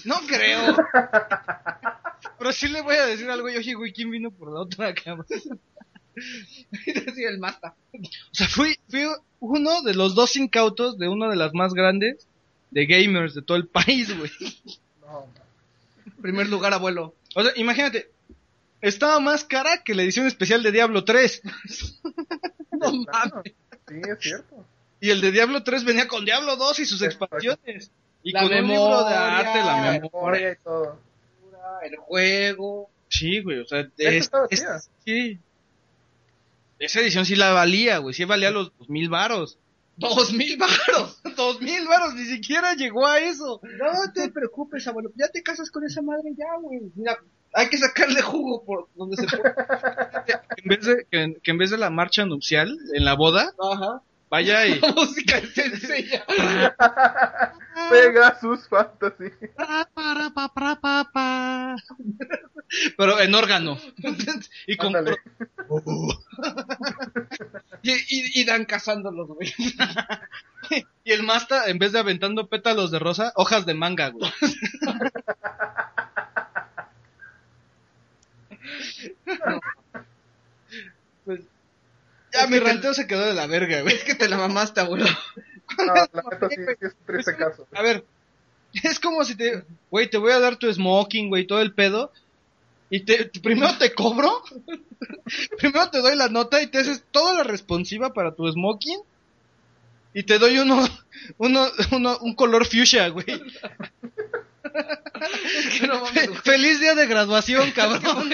No 0.04 0.16
creo. 0.28 0.76
Pero 2.38 2.52
sí 2.52 2.68
le 2.68 2.82
voy 2.82 2.96
a 2.96 3.06
decir 3.06 3.30
algo. 3.30 3.50
y, 3.50 3.58
Oye, 3.58 3.74
güey, 3.74 3.94
¿quién 3.94 4.12
vino 4.12 4.32
por 4.32 4.52
la 4.52 4.62
otra 4.62 4.94
cámara? 4.94 5.28
sí, 6.16 7.24
el 7.24 7.40
Mazda. 7.40 7.76
O 7.94 8.34
sea, 8.34 8.48
fui, 8.48 8.78
fui 8.90 9.06
uno 9.40 9.82
de 9.82 9.94
los 9.94 10.16
dos 10.16 10.36
incautos 10.36 10.98
de 10.98 11.08
una 11.08 11.30
de 11.30 11.36
las 11.36 11.54
más 11.54 11.74
grandes 11.74 12.28
de 12.72 12.86
gamers 12.86 13.34
de 13.34 13.42
todo 13.42 13.58
el 13.58 13.68
país, 13.68 14.16
güey. 14.18 14.32
No, 15.02 15.28
Primer 16.22 16.50
lugar, 16.50 16.74
abuelo. 16.74 17.16
O 17.36 17.44
sea, 17.44 17.52
imagínate, 17.56 18.12
estaba 18.82 19.20
más 19.20 19.44
cara 19.44 19.84
que 19.84 19.96
la 19.96 20.04
edición 20.04 20.28
especial 20.28 20.64
de 20.64 20.72
Diablo 20.72 21.04
3. 21.04 21.42
No 22.78 22.92
mames. 22.92 23.54
Sí, 23.88 24.02
es 24.06 24.20
cierto. 24.20 24.68
Y 25.00 25.10
el 25.10 25.22
de 25.22 25.32
Diablo 25.32 25.64
3 25.64 25.86
venía 25.86 26.10
con 26.10 26.26
Diablo 26.26 26.58
2 26.58 26.80
y 26.80 26.86
sus 26.86 27.02
expansiones. 27.04 27.90
Y 28.28 28.32
La 28.32 28.42
con 28.42 28.50
un 28.50 28.56
libro 28.56 28.66
de 28.66 28.74
memoria, 28.74 29.38
arte, 29.38 29.60
la 29.60 29.76
memoria. 29.76 30.02
memoria 30.12 30.52
y 30.52 30.56
todo. 30.64 31.00
El 31.84 31.96
juego. 31.98 32.90
Sí, 33.08 33.42
güey, 33.42 33.60
o 33.60 33.66
sea, 33.66 33.88
es- 33.98 34.30
sí. 35.06 35.40
Esa 36.80 37.00
edición 37.02 37.26
sí 37.26 37.36
la 37.36 37.52
valía, 37.54 38.00
güey, 38.00 38.14
sí 38.14 38.26
valía 38.26 38.52
los 38.52 38.72
dos 38.78 38.90
mil 38.90 39.10
varos. 39.10 39.58
Dos 39.98 40.34
mil 40.34 40.58
baros. 40.58 41.22
Dos 41.38 41.62
mil 41.62 41.88
varos, 41.88 42.16
ni 42.16 42.26
siquiera 42.26 42.74
llegó 42.74 43.06
a 43.08 43.20
eso. 43.20 43.62
No 43.64 44.12
te 44.14 44.30
preocupes, 44.30 44.86
abuelo. 44.88 45.12
Ya 45.16 45.30
te 45.30 45.42
casas 45.42 45.70
con 45.72 45.86
esa 45.86 46.02
madre 46.02 46.32
ya, 46.38 46.58
güey. 46.62 46.82
Mira, 46.96 47.18
Hay 47.54 47.70
que 47.70 47.78
sacarle 47.78 48.22
jugo 48.22 48.64
por 48.66 48.90
donde 48.96 49.16
se 49.16 49.26
puede. 49.38 49.54
En 50.58 50.68
vez 50.68 50.86
de, 50.86 51.06
que, 51.10 51.38
que 51.42 51.52
en 51.52 51.58
vez 51.58 51.70
de 51.70 51.78
la 51.78 51.90
marcha 51.92 52.26
nupcial 52.26 52.78
en 52.94 53.06
la 53.06 53.14
boda, 53.14 53.54
Ajá. 53.58 54.02
Vaya 54.30 54.68
y... 54.68 54.80
La 54.80 54.90
música 54.96 55.38
es 55.38 55.54
sencilla. 55.54 56.26
Pegasus 57.90 58.68
Fantasy. 58.68 59.32
Pero 62.98 63.20
en 63.20 63.36
órgano. 63.36 63.78
Y 64.68 64.78
con... 64.78 64.94
Y, 67.84 67.92
y, 67.92 68.42
y 68.42 68.46
dan 68.46 68.66
cazándolos, 68.66 69.28
güey. 69.28 69.54
Y 71.04 71.12
el 71.12 71.24
masta, 71.24 71.70
en 71.70 71.78
vez 71.78 71.92
de 71.92 72.00
aventando 72.00 72.48
pétalos 72.48 72.92
de 72.92 73.00
rosa, 73.00 73.34
hojas 73.36 73.66
de 73.66 73.74
manga, 73.76 74.10
güey. 74.10 74.32
Pues, 81.26 81.42
ya, 82.36 82.48
mi 82.48 82.60
ranteo 82.60 82.94
se 82.94 83.08
quedó 83.08 83.26
de 83.26 83.34
la 83.34 83.48
verga, 83.48 83.82
güey. 83.82 83.96
Es 83.96 84.04
que 84.04 84.16
te 84.16 84.28
la 84.28 84.38
mamaste, 84.38 84.82
abuelo. 84.82 85.06
No, 85.78 85.94
la 85.94 86.10
neta 86.32 86.50
sí, 86.50 86.62
es 86.80 86.94
un 86.94 87.06
triste 87.06 87.36
caso. 87.36 87.68
A 87.74 87.82
ver, 87.82 88.06
es 88.84 89.00
como 89.00 89.24
si 89.24 89.36
te, 89.36 89.64
güey, 89.90 90.10
te 90.10 90.18
voy 90.18 90.32
a 90.32 90.40
dar 90.40 90.58
tu 90.58 90.72
smoking, 90.72 91.30
güey, 91.30 91.48
todo 91.48 91.62
el 91.62 91.74
pedo. 91.74 92.12
Y 92.90 93.02
te, 93.02 93.26
primero 93.42 93.78
te 93.78 93.94
cobro, 93.94 94.44
primero 95.58 95.90
te 95.90 96.00
doy 96.00 96.16
la 96.16 96.30
nota 96.30 96.62
y 96.62 96.68
te 96.68 96.80
haces 96.80 97.04
toda 97.12 97.34
la 97.34 97.44
responsiva 97.44 98.14
para 98.14 98.36
tu 98.36 98.50
smoking. 98.52 99.00
Y 100.14 100.24
te 100.24 100.40
doy 100.40 100.60
uno, 100.60 100.86
uno, 101.38 101.68
uno, 101.92 102.18
un 102.20 102.36
color 102.36 102.66
fuchsia, 102.66 103.10
güey. 103.10 103.26
Es 104.76 105.80
que 105.80 105.88
no 105.88 106.02
mames, 106.02 106.28
güey. 106.28 106.40
Feliz 106.42 106.80
día 106.80 106.96
de 106.96 107.08
graduación, 107.08 107.72
cabrón. 107.76 108.34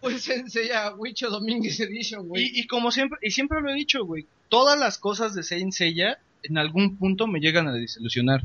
Pues 0.00 0.28
enseña 0.28 0.94
Wicho 0.94 1.30
Domínguez 1.30 1.78
Edition, 1.80 2.28
güey. 2.28 2.44
Y, 2.44 2.60
y 2.60 2.66
como 2.66 2.90
siempre, 2.90 3.18
y 3.22 3.30
siempre 3.30 3.60
lo 3.60 3.70
he 3.70 3.74
dicho, 3.74 4.04
güey, 4.04 4.26
todas 4.48 4.78
las 4.78 4.98
cosas 4.98 5.34
de 5.34 5.42
Saint 5.42 5.72
Seiya 5.72 6.18
en 6.42 6.58
algún 6.58 6.96
punto 6.96 7.26
me 7.26 7.40
llegan 7.40 7.68
a 7.68 7.72
desilusionar. 7.72 8.44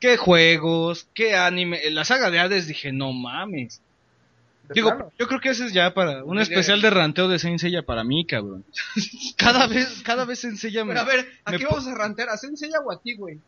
¿Qué 0.00 0.16
juegos? 0.16 1.06
¿Qué 1.14 1.36
anime? 1.36 1.86
En 1.86 1.94
la 1.94 2.04
saga 2.04 2.30
de 2.30 2.40
Hades 2.40 2.66
dije, 2.66 2.92
no 2.92 3.12
mames. 3.12 3.80
Digo, 4.74 4.88
plano. 4.88 5.12
yo 5.18 5.28
creo 5.28 5.40
que 5.40 5.50
ese 5.50 5.66
es 5.66 5.72
ya 5.72 5.92
para 5.92 6.24
un 6.24 6.38
especial 6.38 6.80
de 6.80 6.90
ranteo 6.90 7.28
de 7.28 7.38
Saint 7.38 7.58
Seiya 7.60 7.82
para 7.82 8.04
mí, 8.04 8.24
cabrón. 8.24 8.64
Cada 9.36 9.66
vez, 9.66 10.02
cada 10.04 10.24
vez 10.24 10.40
Saint 10.40 10.56
Seiya 10.56 10.84
me... 10.84 10.94
Pero 10.94 11.00
a 11.00 11.04
ver, 11.04 11.28
¿a 11.44 11.50
me 11.50 11.58
qué 11.58 11.66
vamos 11.66 11.86
a 11.86 11.94
rantear? 11.94 12.28
¿A 12.30 12.36
Senseiya 12.36 12.80
o 12.80 12.92
a 12.92 13.00
ti, 13.00 13.14
güey? 13.14 13.38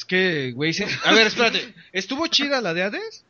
Es 0.00 0.04
que, 0.06 0.52
güey, 0.52 0.72
se- 0.72 0.86
a 1.04 1.12
ver, 1.12 1.26
espérate. 1.26 1.74
¿Estuvo 1.92 2.26
chida 2.28 2.62
la 2.62 2.72
de 2.72 2.84
Hades? 2.84 3.22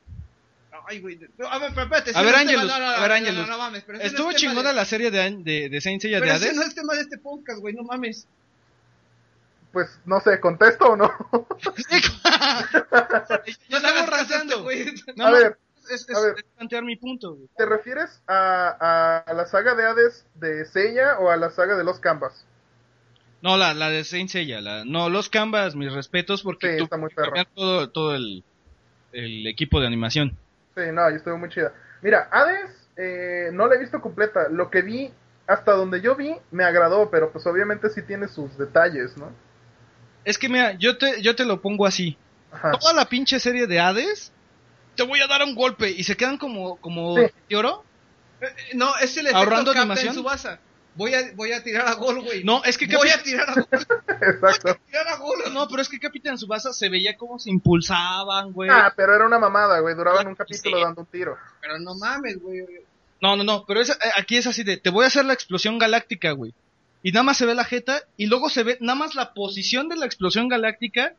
Ay, 0.86 1.00
güey. 1.00 1.18
no, 1.36 1.48
A 1.48 1.58
ver, 1.58 1.70
pero 1.74 1.82
espérate. 1.82 2.12
A 2.14 2.22
ver, 2.22 2.34
Ángelus, 2.36 2.64
no, 2.64 2.78
no, 2.78 2.86
a 2.90 3.00
ver, 3.00 3.10
Ángelus. 3.12 3.40
No, 3.40 3.46
no 3.48 3.58
mames, 3.58 3.82
pero 3.84 3.98
ese 3.98 4.04
no 4.06 4.10
Estuvo 4.12 4.32
chingona 4.34 4.68
de- 4.68 4.74
la 4.76 4.84
serie 4.84 5.10
de, 5.10 5.36
de, 5.42 5.68
de 5.68 5.80
Saint 5.80 6.00
Seiya 6.00 6.18
de 6.18 6.22
Pero 6.22 6.34
ese 6.36 6.44
Hades. 6.46 6.56
no 6.56 6.62
es 6.62 6.74
tema 6.76 6.94
de 6.94 7.00
este 7.00 7.18
podcast, 7.18 7.58
güey, 7.58 7.74
no 7.74 7.82
mames. 7.82 8.28
Pues 9.72 9.88
no 10.04 10.20
sé, 10.20 10.38
¿contesto 10.38 10.90
o 10.92 10.96
no? 10.96 11.10
No 11.32 11.46
estamos 11.76 13.48
estamos 13.68 14.08
ranteando. 14.08 14.08
ranteando, 14.10 14.62
güey. 14.62 14.94
No, 15.16 15.26
a 15.26 15.30
ver, 15.32 15.58
es, 15.90 16.08
es- 16.08 16.16
a 16.16 16.20
ver. 16.20 16.34
es 16.38 16.44
plantear 16.56 16.84
mi 16.84 16.94
punto, 16.96 17.34
güey. 17.34 17.48
¿te 17.56 17.66
refieres 17.66 18.20
a, 18.28 19.24
a 19.26 19.34
la 19.34 19.46
saga 19.46 19.74
de 19.74 19.84
Hades 19.86 20.24
de 20.36 20.64
Seiya 20.66 21.18
o 21.18 21.30
a 21.30 21.36
la 21.36 21.50
saga 21.50 21.76
de 21.76 21.82
los 21.84 21.98
Canvas? 22.00 22.44
No, 23.42 23.56
la, 23.56 23.72
la 23.74 23.88
de 23.90 24.04
Saint 24.04 24.28
Seiya, 24.28 24.60
la, 24.60 24.84
no, 24.84 25.08
los 25.08 25.30
Canvas, 25.30 25.74
mis 25.74 25.92
respetos, 25.92 26.42
porque 26.42 26.72
Sí, 26.72 26.78
tú 26.78 26.84
está 26.84 26.96
muy 26.98 27.08
perro. 27.10 27.28
cambiar 27.28 27.46
todo, 27.54 27.88
todo 27.90 28.14
el, 28.14 28.44
el 29.12 29.46
equipo 29.46 29.80
de 29.80 29.86
animación. 29.86 30.36
Sí, 30.76 30.82
no, 30.92 31.10
y 31.10 31.14
estuvo 31.14 31.38
muy 31.38 31.48
chida. 31.48 31.72
Mira, 32.02 32.28
Hades 32.30 32.70
eh, 32.96 33.48
no 33.52 33.66
la 33.66 33.76
he 33.76 33.78
visto 33.78 34.00
completa. 34.00 34.48
Lo 34.50 34.70
que 34.70 34.82
vi, 34.82 35.10
hasta 35.46 35.72
donde 35.72 36.00
yo 36.02 36.16
vi, 36.16 36.34
me 36.50 36.64
agradó, 36.64 37.10
pero 37.10 37.32
pues 37.32 37.46
obviamente 37.46 37.88
sí 37.90 38.02
tiene 38.02 38.28
sus 38.28 38.56
detalles, 38.58 39.16
¿no? 39.16 39.32
Es 40.24 40.36
que 40.38 40.48
mira, 40.50 40.72
yo 40.72 40.98
te, 40.98 41.22
yo 41.22 41.34
te 41.34 41.44
lo 41.46 41.62
pongo 41.62 41.86
así. 41.86 42.18
Ajá. 42.52 42.72
Toda 42.72 42.92
la 42.92 43.06
pinche 43.06 43.40
serie 43.40 43.66
de 43.66 43.80
Hades, 43.80 44.32
te 44.96 45.02
voy 45.02 45.20
a 45.22 45.26
dar 45.26 45.42
un 45.42 45.54
golpe 45.54 45.90
y 45.90 46.02
se 46.04 46.16
quedan 46.16 46.36
como, 46.36 46.76
como 46.76 47.16
Sí. 47.16 47.22
de 47.48 47.56
oro. 47.56 47.84
Eh, 48.42 48.44
eh, 48.46 48.74
No, 48.74 48.96
es 48.98 49.16
el 49.16 49.26
efecto 49.26 49.38
¿Ahorrando 49.38 49.72
Captain 49.72 49.90
animación? 49.90 50.14
Voy 50.96 51.14
a, 51.14 51.32
voy 51.34 51.52
a 51.52 51.62
tirar 51.62 51.86
a 51.88 51.94
gol, 51.94 52.20
güey. 52.22 52.42
No, 52.44 52.62
es 52.64 52.76
que 52.76 52.86
voy 52.86 53.08
Capi- 53.08 53.18
a 53.18 53.22
tirar 53.22 53.50
a 53.50 53.54
gol. 53.54 53.68
Exacto. 54.20 54.76
tirar 54.86 55.08
a 55.08 55.16
gol. 55.16 55.38
No, 55.52 55.68
pero 55.68 55.82
es 55.82 55.88
que 55.88 55.98
Capitán 56.00 56.36
Subasa 56.36 56.72
se 56.72 56.88
veía 56.88 57.16
como 57.16 57.38
se 57.38 57.50
impulsaban, 57.50 58.52
güey. 58.52 58.70
Ah, 58.72 58.92
pero 58.96 59.14
era 59.14 59.26
una 59.26 59.38
mamada, 59.38 59.78
güey. 59.80 59.94
Duraban 59.94 60.26
un 60.26 60.34
capítulo 60.34 60.76
Sí. 60.76 60.82
dando 60.82 61.00
un 61.02 61.06
tiro. 61.06 61.36
Pero 61.60 61.78
no 61.78 61.94
mames, 61.94 62.40
güey. 62.40 62.64
No, 63.22 63.36
no, 63.36 63.44
no, 63.44 63.64
pero 63.66 63.80
es, 63.80 63.90
eh, 63.90 63.94
aquí 64.16 64.36
es 64.36 64.46
así 64.46 64.62
de, 64.64 64.78
te 64.78 64.90
voy 64.90 65.04
a 65.04 65.08
hacer 65.08 65.24
la 65.24 65.34
explosión 65.34 65.78
galáctica, 65.78 66.32
güey. 66.32 66.54
Y 67.02 67.12
nada 67.12 67.22
más 67.22 67.36
se 67.38 67.46
ve 67.46 67.54
la 67.54 67.64
jeta 67.64 68.02
y 68.16 68.26
luego 68.26 68.50
se 68.50 68.62
ve 68.62 68.76
nada 68.80 68.98
más 68.98 69.14
la 69.14 69.32
posición 69.32 69.88
de 69.88 69.96
la 69.96 70.06
explosión 70.06 70.48
galáctica 70.48 71.14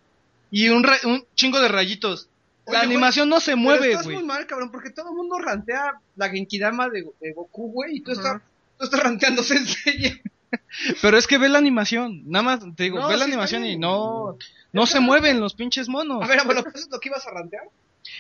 y 0.52 0.70
un, 0.70 0.84
ra- 0.84 1.00
un 1.06 1.26
chingo 1.36 1.60
de 1.60 1.68
rayitos. 1.70 2.28
Oye, 2.66 2.74
la 2.78 2.80
güey, 2.84 2.92
animación 2.92 3.30
no 3.30 3.40
se 3.40 3.52
Pero 3.52 3.58
mueve, 3.62 3.90
estás 3.92 4.06
güey. 4.06 4.18
muy 4.18 4.26
mal, 4.26 4.46
cabrón, 4.46 4.72
porque 4.72 4.92
todo 4.92 5.10
el 5.10 5.16
mundo 5.16 5.40
rantea 5.40 5.94
la 6.16 6.30
Genkidama 6.30 6.90
de, 6.90 7.06
de 7.20 7.34
Goku, 7.34 7.72
güey, 7.72 7.98
y 7.98 8.02
tú, 8.02 8.12
Ujú. 8.12 8.20
estás, 8.22 8.42
tú 8.82 8.86
estás 8.86 9.04
ranteando 9.04 9.44
Senseiya. 9.44 10.20
Pero 11.02 11.18
es 11.18 11.28
que 11.28 11.38
ve 11.38 11.48
la 11.48 11.60
animación, 11.60 12.24
nada 12.26 12.44
más 12.44 12.60
te 12.76 12.84
digo, 12.84 13.00
No, 13.00 13.08
ve 13.08 13.14
la 13.14 13.20
sí 13.26 13.32
está 13.32 13.34
animación 13.34 13.66
y 13.66 13.78
no 13.78 14.38
no 14.74 14.86
se 14.86 15.00
mueven 15.00 15.40
los 15.40 15.54
pinches 15.54 15.88
monos. 15.88 16.24
A 16.24 16.28
ver, 16.28 16.40
abuelo, 16.40 16.62
¿eso 16.62 16.70
es 16.86 16.90
lo 16.92 17.00
que 17.00 17.10
ibas 17.10 17.26
a 17.28 17.32
rantear? 17.32 17.64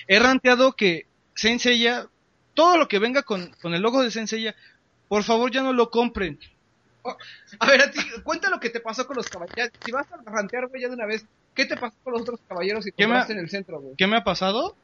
He 0.08 0.20
ranteado 0.20 0.74
que 0.74 1.08
Senseiya, 1.34 2.08
todo 2.54 2.78
lo 2.78 2.88
que 2.88 3.00
venga 3.00 3.24
con, 3.24 3.52
con 3.62 3.74
el 3.74 3.82
logo 3.82 4.02
de 4.04 4.12
Senseiya, 4.12 4.56
por 5.08 5.24
favor 5.24 5.52
ya 5.52 5.62
no 5.62 5.74
lo 5.74 5.90
compren. 5.90 6.40
A 7.60 7.66
ver, 7.66 7.82
a 7.82 7.92
ti, 7.92 8.00
cuenta 8.24 8.50
lo 8.50 8.60
que 8.60 8.70
te 8.70 8.80
pasó 8.80 9.08
con 9.08 9.16
los 9.18 9.28
caballeros. 9.28 9.72
Si 9.84 9.92
vas 9.92 10.08
a 10.12 10.18
rantear, 10.30 10.68
güey, 10.68 10.82
ya 10.84 10.88
de 10.90 10.94
una 10.94 11.06
vez, 11.06 11.26
¿qué 11.56 11.66
te 11.66 11.76
pasó 11.76 11.96
con 12.04 12.14
los 12.14 12.22
otros 12.22 12.40
caballeros 12.48 12.86
que 12.86 12.92
¿Qué 12.92 13.04
me- 13.08 13.14
compraste 13.14 13.34
en 13.34 13.40
el 13.40 13.50
centro, 13.50 13.80
güey? 13.82 13.96
¿Qué 13.98 14.08
me 14.08 14.18
ha 14.18 14.24
pasado? 14.24 14.76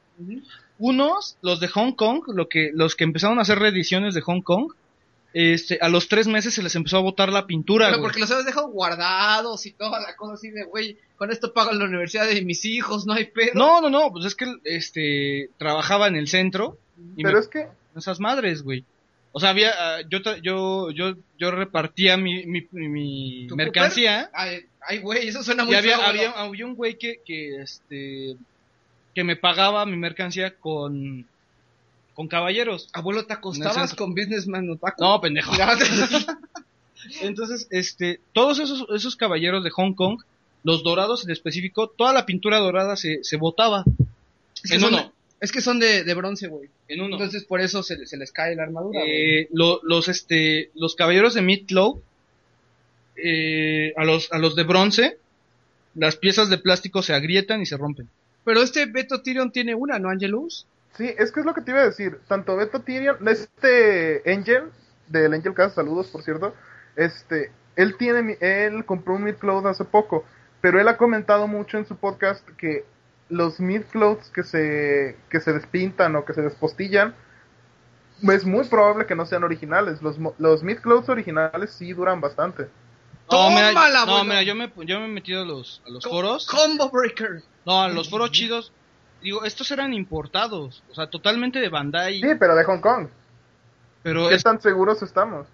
Unos, 0.80 1.38
los 1.42 1.60
de 1.60 1.68
Hong 1.68 1.94
Kong, 1.94 2.24
lo 2.28 2.50
que, 2.50 2.72
los 2.74 2.96
que 2.96 3.04
empezaron 3.04 3.40
a 3.40 3.44
hacer 3.44 3.60
reediciones 3.60 4.14
de 4.16 4.22
Hong 4.22 4.42
Kong, 4.42 4.74
este, 5.40 5.78
a 5.82 5.90
los 5.90 6.08
tres 6.08 6.28
meses 6.28 6.54
se 6.56 6.64
les 6.64 6.76
empezó 6.76 6.98
a 6.98 7.02
botar 7.02 7.30
la 7.32 7.46
pintura, 7.46 7.86
Pero 7.88 7.98
güey. 8.00 8.08
porque 8.08 8.20
los 8.22 8.32
habías 8.32 8.46
dejado 8.48 8.70
guardados 8.70 9.66
y 9.68 9.72
toda 9.72 10.00
la 10.00 10.16
cosa 10.16 10.34
así 10.34 10.50
de, 10.50 10.64
güey, 10.64 10.98
con 11.16 11.32
esto 11.32 11.54
pago 11.54 11.72
la 11.74 11.86
universidad 11.86 12.26
de 12.28 12.42
mis 12.42 12.66
hijos, 12.66 13.06
no 13.06 13.14
hay 13.14 13.26
pedo. 13.26 13.52
No, 13.54 13.80
no, 13.82 13.90
no, 13.92 14.12
pues 14.12 14.26
es 14.26 14.34
que, 14.36 14.52
este, 14.64 15.50
trabajaba 15.60 16.08
en 16.08 16.16
el 16.16 16.28
centro 16.28 16.78
y 17.16 17.22
Pero 17.22 17.36
me 17.36 17.42
es 17.42 17.48
que, 17.48 17.68
esas 17.96 18.20
madres, 18.20 18.64
güey. 18.64 18.84
O 19.32 19.40
sea, 19.40 19.50
había, 19.52 19.72
ah, 19.78 20.02
yo, 20.10 20.20
tra- 20.24 20.42
yo, 20.42 20.90
yo, 20.90 21.14
yo 21.38 21.52
repartía 21.52 22.18
mi, 22.18 22.46
mi, 22.48 22.68
mi 22.72 23.46
¿Tu 23.48 23.56
mercancía 23.56 24.32
Ay, 24.34 24.66
ay, 24.82 24.98
güey, 25.00 25.28
eso 25.28 25.44
suena 25.44 25.64
muy 25.64 25.76
y 25.76 25.78
había, 25.78 25.98
feo, 25.98 26.08
había, 26.08 26.32
había 26.32 26.66
un 26.66 26.74
güey 26.74 26.98
que, 26.98 27.22
que, 27.24 27.62
este, 27.62 28.36
que 29.14 29.24
me 29.24 29.36
pagaba 29.36 29.86
mi 29.86 29.98
mercancía 29.98 30.56
con, 30.56 31.28
con 32.18 32.28
caballeros. 32.28 32.90
Abuelo, 32.94 33.28
¿te 33.28 33.34
acostabas 33.34 33.94
con 33.94 34.16
Businessman 34.16 34.68
Otaku? 34.72 35.04
No, 35.04 35.22
pendejo. 35.22 35.52
Entonces, 37.22 37.68
este, 37.70 38.20
todos 38.34 38.58
esos, 38.58 38.88
esos 38.96 39.16
caballeros 39.16 39.64
de 39.64 39.70
Hong 39.70 39.94
Kong, 39.94 40.22
los 40.64 40.82
dorados 40.84 41.24
en 41.24 41.30
específico, 41.32 41.88
toda 41.88 42.14
la 42.14 42.26
pintura 42.26 42.58
dorada 42.58 42.96
se, 42.96 43.24
se 43.24 43.38
botaba. 43.38 43.84
Es 44.64 44.70
que 44.72 44.76
En 44.76 44.82
son 44.82 44.94
uno. 44.96 45.04
de- 45.04 45.12
es 45.40 45.52
que 45.52 45.62
son 45.62 45.80
de, 45.80 46.04
de 46.04 46.14
bronce, 46.16 46.48
güey. 46.48 46.70
En 46.88 47.02
uno. 47.02 47.18
Entonces 47.18 47.44
por 47.46 47.62
eso 47.62 47.84
se, 47.84 48.08
se 48.08 48.18
les 48.18 48.32
cae 48.32 48.56
la 48.56 48.64
armadura. 48.64 49.00
Eh, 49.06 49.48
lo- 49.54 49.80
los, 49.84 50.08
este, 50.08 50.72
los 50.74 50.96
caballeros 50.96 51.36
de 51.36 51.44
Meatloaf, 51.44 52.00
eh, 53.16 53.94
a 53.96 54.04
los, 54.06 54.32
a 54.32 54.40
los 54.40 54.56
de 54.56 54.64
bronce, 54.64 55.18
las 55.94 56.16
piezas 56.18 56.50
de 56.50 56.58
plástico 56.58 57.04
se 57.04 57.14
agrietan 57.14 57.62
y 57.62 57.68
se 57.68 57.78
rompen. 57.78 58.10
Pero 58.44 58.62
este 58.64 58.88
Beto 58.88 59.22
Tyrion 59.22 59.52
tiene 59.52 59.76
una, 59.76 60.00
¿no, 60.00 60.10
Angelus? 60.10 60.66
Sí, 60.98 61.14
es 61.18 61.32
que 61.32 61.40
es 61.42 61.46
lo 61.46 61.54
que 61.54 61.62
te 61.62 61.72
iba 61.72 61.82
a 61.82 61.86
decir. 61.86 62.20
Tanto 62.28 62.56
Beto 62.56 62.82
Tyrion, 62.82 63.18
este 63.28 64.22
Angel, 64.26 64.64
del 65.08 65.34
Angel 65.34 65.54
Cast, 65.54 65.76
saludos 65.76 66.08
por 66.08 66.24
cierto, 66.24 66.54
este, 66.96 67.52
él 67.76 67.96
tiene, 67.98 68.22
mi- 68.24 68.38
él 68.40 68.84
compró 68.86 69.14
un 69.16 69.24
Midcloud 69.24 69.66
hace 69.68 69.86
poco, 69.86 70.26
pero 70.62 70.80
él 70.82 70.88
ha 70.88 70.98
comentado 70.98 71.48
mucho 71.48 71.78
en 71.78 71.86
su 71.86 71.96
podcast 71.96 72.48
que 72.58 72.86
los 73.30 73.60
Midclouds 73.60 74.30
que 74.32 74.44
se, 74.44 75.18
que 75.30 75.40
se 75.40 75.54
despintan 75.54 76.16
o 76.16 76.26
que 76.26 76.34
se 76.34 76.42
despostillan, 76.42 77.14
es 78.24 78.46
muy 78.46 78.66
probable 78.68 79.06
que 79.06 79.16
no 79.16 79.26
sean 79.26 79.44
originales. 79.44 80.02
Los, 80.02 80.18
mo- 80.18 80.34
los 80.40 80.64
Midclouds 80.64 81.08
originales 81.10 81.72
sí 81.72 81.94
duran 81.94 82.20
bastante. 82.20 82.68
No, 83.30 83.50
mira, 83.50 83.74
no, 84.06 84.24
mira, 84.24 84.42
yo 84.42 84.56
me, 84.56 84.72
yo 84.86 85.00
me 85.00 85.06
he 85.06 85.10
metido 85.10 85.42
a 85.42 85.46
los, 85.46 85.82
a 85.86 85.90
los 85.90 86.04
Co- 86.04 86.10
foros. 86.12 86.48
Combo 86.48 86.90
Breaker. 86.90 87.44
No, 87.66 87.84
a 87.84 87.90
los 87.90 88.10
foros 88.10 88.32
chidos. 88.32 88.72
Digo, 89.22 89.44
estos 89.44 89.70
eran 89.72 89.94
importados, 89.94 90.84
o 90.92 90.96
sea, 90.96 91.08
totalmente 91.10 91.60
de 91.60 91.70
Bandai. 91.70 92.22
Sí, 92.22 92.28
pero 92.40 92.56
de 92.56 92.64
Hong 92.64 92.80
Kong. 92.80 93.08
pero 94.04 94.30
¿Qué 94.30 94.36
es- 94.36 94.44
tan 94.44 94.62
seguros 94.62 95.02
estamos? 95.02 95.48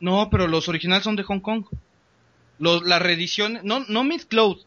no, 0.00 0.28
pero 0.30 0.46
los 0.48 0.68
originales 0.68 1.04
son 1.04 1.16
de 1.16 1.22
Hong 1.24 1.40
Kong. 1.40 1.64
Los, 2.58 2.82
las 2.82 3.00
reediciones, 3.00 3.64
no, 3.64 3.80
no 3.88 4.04
Mid 4.04 4.22
Cloud. 4.28 4.58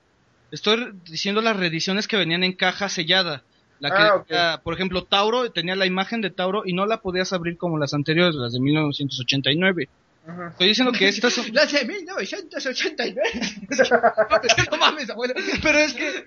Estoy 0.52 0.94
diciendo 1.06 1.42
las 1.42 1.56
reediciones 1.58 2.08
que 2.08 2.18
venían 2.18 2.44
en 2.44 2.54
caja 2.54 2.90
sellada. 2.90 3.44
La 3.80 4.24
que, 4.26 4.36
Ah, 4.36 4.62
por 4.64 4.74
ejemplo, 4.74 5.04
Tauro 5.04 5.52
tenía 5.52 5.76
la 5.76 5.86
imagen 5.86 6.22
de 6.22 6.30
Tauro 6.30 6.64
y 6.66 6.74
no 6.74 6.86
la 6.86 7.02
podías 7.02 7.34
abrir 7.34 7.58
como 7.58 7.78
las 7.78 7.94
anteriores, 7.94 8.36
las 8.36 8.54
de 8.54 8.60
1989. 8.60 9.90
Ajá. 10.28 10.48
Estoy 10.50 10.68
diciendo 10.70 10.92
que 10.94 11.08
estas 11.08 11.34
son... 11.34 11.46
La 11.54 11.66
de 11.66 11.84
1989. 11.86 13.22
no 14.72 14.78
mames, 14.78 15.10
abuelo. 15.10 15.34
Pero 15.62 15.78
es 15.80 15.94
que, 15.94 16.26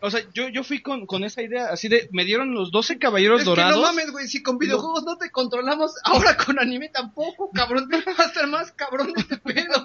o 0.00 0.10
sea, 0.10 0.20
yo, 0.32 0.48
yo 0.48 0.62
fui 0.62 0.80
con, 0.80 1.06
con 1.06 1.24
esa 1.24 1.42
idea, 1.42 1.68
así 1.70 1.88
de, 1.88 2.08
me 2.12 2.24
dieron 2.24 2.54
los 2.54 2.70
12 2.70 2.98
caballeros 2.98 3.40
Es 3.40 3.44
que 3.44 3.50
dorados. 3.50 3.76
no 3.76 3.82
mames, 3.82 4.10
güey, 4.12 4.28
si 4.28 4.42
con 4.42 4.58
videojuegos 4.58 5.04
no 5.04 5.16
te 5.16 5.30
controlamos, 5.30 5.92
ahora 6.04 6.36
con 6.36 6.58
anime 6.58 6.88
tampoco, 6.88 7.50
cabrón. 7.52 7.88
Va 7.92 8.24
a 8.24 8.32
ser 8.32 8.46
más 8.46 8.72
cabrón 8.72 9.12
este 9.16 9.38
pedo. 9.38 9.82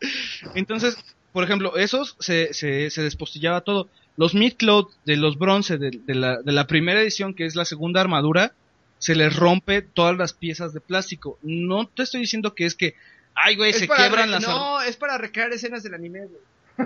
Entonces, 0.54 0.96
por 1.32 1.44
ejemplo, 1.44 1.76
esos 1.76 2.16
se, 2.20 2.52
se, 2.54 2.90
se 2.90 3.02
despostillaba 3.02 3.62
todo. 3.62 3.88
Los 4.16 4.34
mid-cloud 4.34 4.86
de 5.04 5.16
los 5.16 5.38
bronce 5.38 5.76
de, 5.78 5.90
de 5.90 6.14
la, 6.14 6.40
de 6.40 6.52
la 6.52 6.66
primera 6.66 7.00
edición, 7.00 7.34
que 7.34 7.46
es 7.46 7.56
la 7.56 7.64
segunda 7.64 8.00
armadura, 8.00 8.52
se 8.98 9.14
les 9.14 9.34
rompe 9.34 9.82
todas 9.82 10.16
las 10.16 10.32
piezas 10.32 10.72
de 10.72 10.80
plástico. 10.80 11.38
No 11.42 11.88
te 11.88 12.04
estoy 12.04 12.20
diciendo 12.20 12.54
que 12.54 12.64
es 12.66 12.74
que, 12.76 12.94
ay, 13.34 13.56
güey, 13.56 13.72
se 13.72 13.88
quiebran 13.88 14.30
las 14.30 14.46
No, 14.46 14.80
es 14.82 14.96
para 14.96 15.18
recrear 15.18 15.52
escenas 15.52 15.82
del 15.82 15.94
anime, 15.94 16.20
güey. 16.26 16.40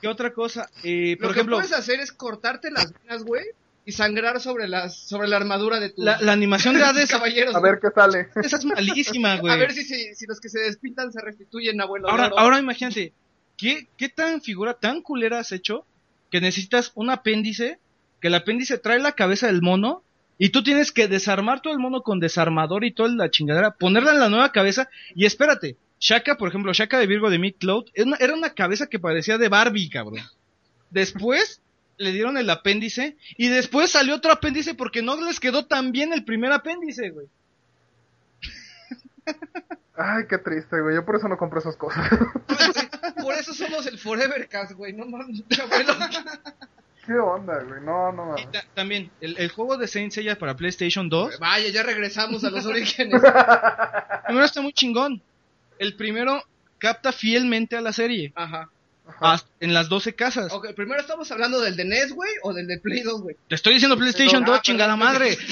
¿Qué 0.00 0.08
otra 0.08 0.32
cosa? 0.32 0.68
Eh, 0.82 1.16
Lo 1.18 1.32
que 1.32 1.44
puedes 1.44 1.72
hacer 1.72 2.00
es 2.00 2.12
cortarte 2.12 2.70
las 2.70 2.92
venas, 2.92 3.24
güey, 3.24 3.44
y 3.86 3.92
sangrar 3.92 4.40
sobre 4.40 4.68
las 4.68 4.96
sobre 4.96 5.28
la 5.28 5.36
armadura 5.36 5.80
de 5.80 5.90
tus 5.90 6.04
la, 6.04 6.20
la 6.20 6.32
animación 6.32 6.74
de 6.74 6.82
Hades, 6.84 7.10
caballeros. 7.10 7.54
A 7.54 7.60
ver 7.60 7.78
qué 7.80 7.88
sale. 7.94 8.28
esa 8.42 8.56
es 8.56 8.64
malísima, 8.64 9.36
güey. 9.40 9.52
A 9.52 9.56
ver 9.56 9.72
si, 9.72 9.82
si, 9.84 10.14
si 10.14 10.26
los 10.26 10.40
que 10.40 10.48
se 10.48 10.60
despintan 10.60 11.12
se 11.12 11.20
restituyen, 11.20 11.80
abuelo. 11.80 12.08
Ahora, 12.10 12.26
oro. 12.26 12.38
ahora 12.38 12.58
imagínate, 12.58 13.12
¿qué, 13.56 13.88
¿qué 13.96 14.08
tan 14.08 14.40
figura 14.42 14.74
tan 14.74 15.00
culera 15.00 15.38
has 15.38 15.52
hecho 15.52 15.86
que 16.30 16.40
necesitas 16.40 16.92
un 16.94 17.10
apéndice, 17.10 17.78
que 18.20 18.28
el 18.28 18.34
apéndice 18.34 18.76
trae 18.78 18.98
la 18.98 19.12
cabeza 19.12 19.46
del 19.46 19.62
mono 19.62 20.02
y 20.36 20.48
tú 20.50 20.62
tienes 20.64 20.90
que 20.90 21.06
desarmar 21.06 21.62
todo 21.62 21.72
el 21.72 21.78
mono 21.78 22.02
con 22.02 22.18
desarmador 22.20 22.84
y 22.84 22.92
toda 22.92 23.08
la 23.10 23.30
chingadera, 23.30 23.70
ponerla 23.70 24.10
en 24.12 24.18
la 24.20 24.28
nueva 24.28 24.50
cabeza 24.50 24.88
y 25.14 25.26
espérate, 25.26 25.76
Shaka, 26.00 26.36
por 26.36 26.48
ejemplo, 26.48 26.72
Shaka 26.72 26.98
de 26.98 27.06
Virgo 27.06 27.30
de 27.30 27.38
Mid 27.38 27.54
Cloud, 27.58 27.86
era 27.94 28.34
una, 28.34 28.54
cabeza 28.54 28.86
que 28.86 28.98
parecía 28.98 29.38
de 29.38 29.48
Barbie, 29.48 29.88
cabrón. 29.88 30.20
Después 30.90 31.60
le 31.96 32.12
dieron 32.12 32.36
el 32.36 32.50
apéndice 32.50 33.16
y 33.36 33.48
después 33.48 33.90
salió 33.90 34.16
otro 34.16 34.32
apéndice 34.32 34.74
porque 34.74 35.02
no 35.02 35.16
les 35.20 35.40
quedó 35.40 35.66
tan 35.66 35.92
bien 35.92 36.12
el 36.12 36.24
primer 36.24 36.52
apéndice, 36.52 37.10
güey. 37.10 37.26
Ay, 39.96 40.24
qué 40.28 40.38
triste, 40.38 40.80
güey. 40.80 40.96
Yo 40.96 41.04
por 41.04 41.16
eso 41.16 41.28
no 41.28 41.36
compro 41.36 41.60
esas 41.60 41.76
cosas. 41.76 42.08
Por 43.22 43.32
eso 43.34 43.54
somos 43.54 43.86
el 43.86 43.96
Forever 43.98 44.48
Cast, 44.48 44.72
güey. 44.72 44.92
No 44.92 45.06
mames, 45.06 45.42
abuelo. 45.62 45.94
¿Qué 47.06 47.12
onda, 47.14 47.62
güey? 47.62 47.80
No, 47.80 48.12
no 48.12 48.26
mames. 48.26 48.50
ta- 48.50 48.64
también, 48.74 49.10
el, 49.20 49.38
el 49.38 49.50
juego 49.50 49.78
de 49.78 49.86
Saint 49.86 50.12
Seiya 50.12 50.36
para 50.36 50.56
PlayStation 50.56 51.08
2 51.08 51.38
Vaya, 51.38 51.68
ya 51.68 51.82
regresamos 51.82 52.44
a 52.44 52.50
los 52.50 52.66
orígenes. 52.66 53.22
primero 54.26 54.44
está 54.44 54.60
muy 54.60 54.72
chingón. 54.72 55.22
El 55.78 55.94
primero 55.96 56.42
capta 56.78 57.12
fielmente 57.12 57.76
a 57.76 57.80
la 57.80 57.92
serie. 57.92 58.32
Ajá. 58.36 58.70
En 59.60 59.74
las 59.74 59.88
12 59.90 60.14
casas. 60.14 60.50
Ok, 60.52 60.68
primero 60.74 61.00
estamos 61.00 61.30
hablando 61.30 61.60
del 61.60 61.76
de 61.76 61.84
NES, 61.84 62.12
güey, 62.12 62.30
o 62.42 62.54
del 62.54 62.66
de 62.66 62.78
Play 62.78 63.00
2, 63.02 63.20
güey. 63.22 63.36
Te 63.48 63.54
estoy 63.54 63.74
diciendo 63.74 63.98
PlayStation 63.98 64.42
Ah, 64.44 64.46
2, 64.46 64.48
perdón, 64.48 64.62
chingada 64.62 64.96
madre. 64.96 65.36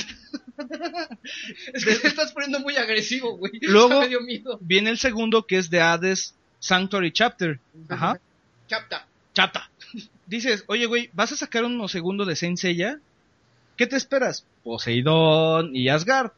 Es 1.72 1.84
que 1.84 1.94
te 1.96 2.08
estás 2.08 2.32
poniendo 2.32 2.60
muy 2.60 2.76
agresivo, 2.76 3.36
güey. 3.36 3.52
Luego- 3.62 3.88
Ya 3.90 4.00
me 4.00 4.08
dio 4.08 4.20
miedo. 4.20 4.58
Viene 4.60 4.90
el 4.90 4.98
segundo 4.98 5.46
que 5.46 5.58
es 5.58 5.70
de 5.70 5.80
Hades 5.80 6.34
Sanctuary 6.60 7.12
Chapter. 7.12 7.58
Ajá. 7.88 8.20
Chapta. 8.68 9.06
Chata. 9.34 9.70
Dices, 10.26 10.64
oye, 10.68 10.86
güey, 10.86 11.10
¿vas 11.12 11.32
a 11.32 11.36
sacar 11.36 11.64
uno 11.64 11.88
segundo 11.88 12.24
de 12.24 12.36
Saint 12.36 12.56
Seiya? 12.58 13.00
¿Qué 13.76 13.86
te 13.86 13.96
esperas? 13.96 14.46
Poseidón 14.62 15.74
y 15.74 15.88
Asgard. 15.88 16.30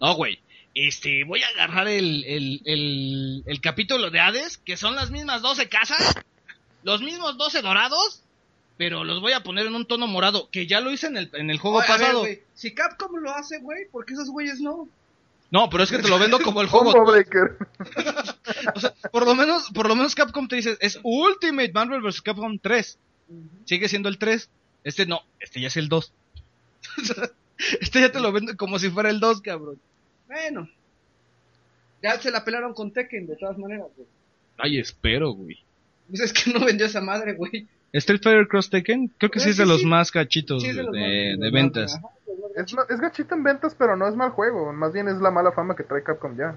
No, 0.00 0.14
güey. 0.14 0.40
Este, 0.78 1.24
voy 1.24 1.42
a 1.42 1.48
agarrar 1.48 1.88
el, 1.88 2.22
el, 2.24 2.60
el, 2.66 3.42
el 3.46 3.60
capítulo 3.62 4.10
de 4.10 4.20
Hades, 4.20 4.58
que 4.58 4.76
son 4.76 4.94
las 4.94 5.10
mismas 5.10 5.40
12 5.40 5.70
casas, 5.70 6.14
los 6.82 7.00
mismos 7.00 7.38
12 7.38 7.62
dorados, 7.62 8.22
pero 8.76 9.02
los 9.02 9.22
voy 9.22 9.32
a 9.32 9.42
poner 9.42 9.66
en 9.66 9.74
un 9.74 9.86
tono 9.86 10.06
morado, 10.06 10.50
que 10.50 10.66
ya 10.66 10.80
lo 10.82 10.92
hice 10.92 11.06
en 11.06 11.16
el, 11.16 11.30
en 11.32 11.48
el 11.48 11.58
juego 11.58 11.78
Oye, 11.78 11.86
a 11.88 11.96
ver, 11.96 12.06
pasado. 12.08 12.26
si 12.52 12.74
Capcom 12.74 13.16
lo 13.16 13.30
hace, 13.34 13.58
güey, 13.60 13.88
¿por 13.90 14.04
qué 14.04 14.12
esos 14.12 14.28
güeyes 14.28 14.60
no? 14.60 14.86
no, 15.50 15.70
pero 15.70 15.82
es 15.82 15.90
que 15.90 15.98
te 15.98 16.08
lo 16.08 16.18
vendo 16.18 16.40
como 16.40 16.60
el 16.60 16.66
juego. 16.68 16.92
O 18.74 18.80
sea, 18.80 18.92
por 19.10 19.24
lo 19.24 19.34
menos, 19.34 19.70
por 19.70 19.88
lo 19.88 19.96
menos 19.96 20.14
Capcom 20.14 20.46
te 20.46 20.56
dice, 20.56 20.76
es 20.80 21.00
Ultimate 21.02 21.72
Marvel 21.72 22.02
vs. 22.02 22.20
Capcom 22.20 22.58
3. 22.58 22.98
Sigue 23.64 23.88
siendo 23.88 24.10
el 24.10 24.18
3. 24.18 24.50
Este 24.84 25.06
no, 25.06 25.22
este 25.40 25.60
ya 25.62 25.68
es 25.68 25.76
el 25.78 25.88
2. 25.88 26.12
este 27.80 28.00
ya 28.00 28.12
te 28.12 28.20
lo 28.20 28.30
vende 28.30 28.56
como 28.56 28.78
si 28.78 28.90
fuera 28.90 29.08
el 29.08 29.20
2, 29.20 29.40
cabrón. 29.40 29.80
Bueno. 30.26 30.68
Ya 32.02 32.18
se 32.20 32.30
la 32.30 32.44
pelaron 32.44 32.74
con 32.74 32.92
Tekken, 32.92 33.26
de 33.26 33.36
todas 33.36 33.58
maneras, 33.58 33.86
güey. 33.96 34.08
Ay, 34.58 34.78
espero, 34.78 35.30
güey. 35.32 35.58
Pues 36.08 36.20
es 36.20 36.32
que 36.32 36.52
no 36.52 36.64
vendió 36.64 36.86
esa 36.86 37.00
madre, 37.00 37.34
güey. 37.34 37.66
Street 37.92 38.20
Fighter 38.22 38.46
Cross 38.48 38.70
Tekken, 38.70 39.08
creo 39.18 39.30
que 39.30 39.40
sí 39.40 39.50
es 39.50 39.56
de 39.56 39.64
sí, 39.64 39.68
los 39.70 39.80
sí. 39.80 39.86
más 39.86 40.10
cachitos 40.10 40.62
Sí, 40.62 40.68
es 40.70 40.76
de, 40.76 40.82
los 40.82 40.92
de- 40.92 41.00
más- 41.00 41.08
de 41.10 41.32
los 41.36 41.40
más- 41.40 41.52
ventas. 41.52 42.00
Es, 42.56 42.74
es 42.90 43.00
gachito 43.00 43.34
en 43.34 43.42
ventas, 43.42 43.74
pero 43.74 43.96
no 43.96 44.06
es 44.08 44.14
mal 44.14 44.30
juego. 44.30 44.72
Más 44.72 44.92
bien 44.92 45.08
es 45.08 45.16
la 45.18 45.30
mala 45.30 45.52
fama 45.52 45.74
que 45.76 45.82
trae 45.84 46.02
Capcom 46.02 46.36
ya. 46.36 46.54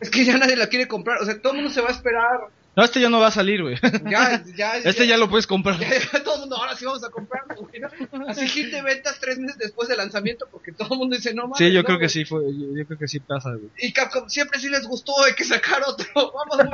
Es 0.00 0.10
que 0.10 0.24
ya 0.24 0.36
nadie 0.38 0.56
la 0.56 0.66
quiere 0.68 0.88
comprar, 0.88 1.20
o 1.20 1.24
sea, 1.24 1.40
todo 1.40 1.52
el 1.52 1.58
mundo 1.60 1.72
se 1.72 1.80
va 1.80 1.88
a 1.88 1.92
esperar. 1.92 2.40
No, 2.74 2.82
este 2.84 3.00
ya 3.02 3.10
no 3.10 3.20
va 3.20 3.26
a 3.26 3.30
salir, 3.30 3.60
güey. 3.62 3.76
Ya, 4.10 4.42
ya, 4.56 4.76
Este 4.78 5.06
ya 5.06 5.18
lo 5.18 5.28
puedes 5.28 5.46
comprar. 5.46 5.78
ya, 5.78 5.88
ya 5.90 6.24
todo 6.24 6.36
el 6.36 6.40
mundo, 6.40 6.56
ahora 6.56 6.74
sí 6.74 6.86
vamos 6.86 7.04
a 7.04 7.10
comprarlo, 7.10 7.54
güey. 7.56 7.80
¿no? 7.80 8.28
Así 8.28 8.48
hit 8.48 8.70
de 8.70 8.80
ventas 8.80 9.18
tres 9.20 9.38
meses 9.38 9.58
después 9.58 9.88
del 9.90 9.98
lanzamiento, 9.98 10.48
porque 10.50 10.72
todo 10.72 10.94
el 10.94 10.98
mundo 11.00 11.14
dice, 11.16 11.34
no 11.34 11.42
mames. 11.42 11.58
Sí, 11.58 11.70
yo 11.70 11.80
no, 11.82 11.84
creo 11.86 11.98
que 11.98 12.08
sí 12.08 12.24
fue, 12.24 12.40
yo, 12.44 12.74
yo 12.74 12.86
creo 12.86 12.98
que 12.98 13.08
sí 13.08 13.20
pasa, 13.20 13.50
güey. 13.50 13.68
Y 13.78 13.92
Capcom 13.92 14.26
siempre 14.30 14.58
sí 14.58 14.70
les 14.70 14.86
gustó, 14.86 15.12
hay 15.22 15.34
que 15.34 15.44
sacar 15.44 15.82
otro. 15.86 16.06
Vamos, 16.14 16.56
güey. 16.56 16.70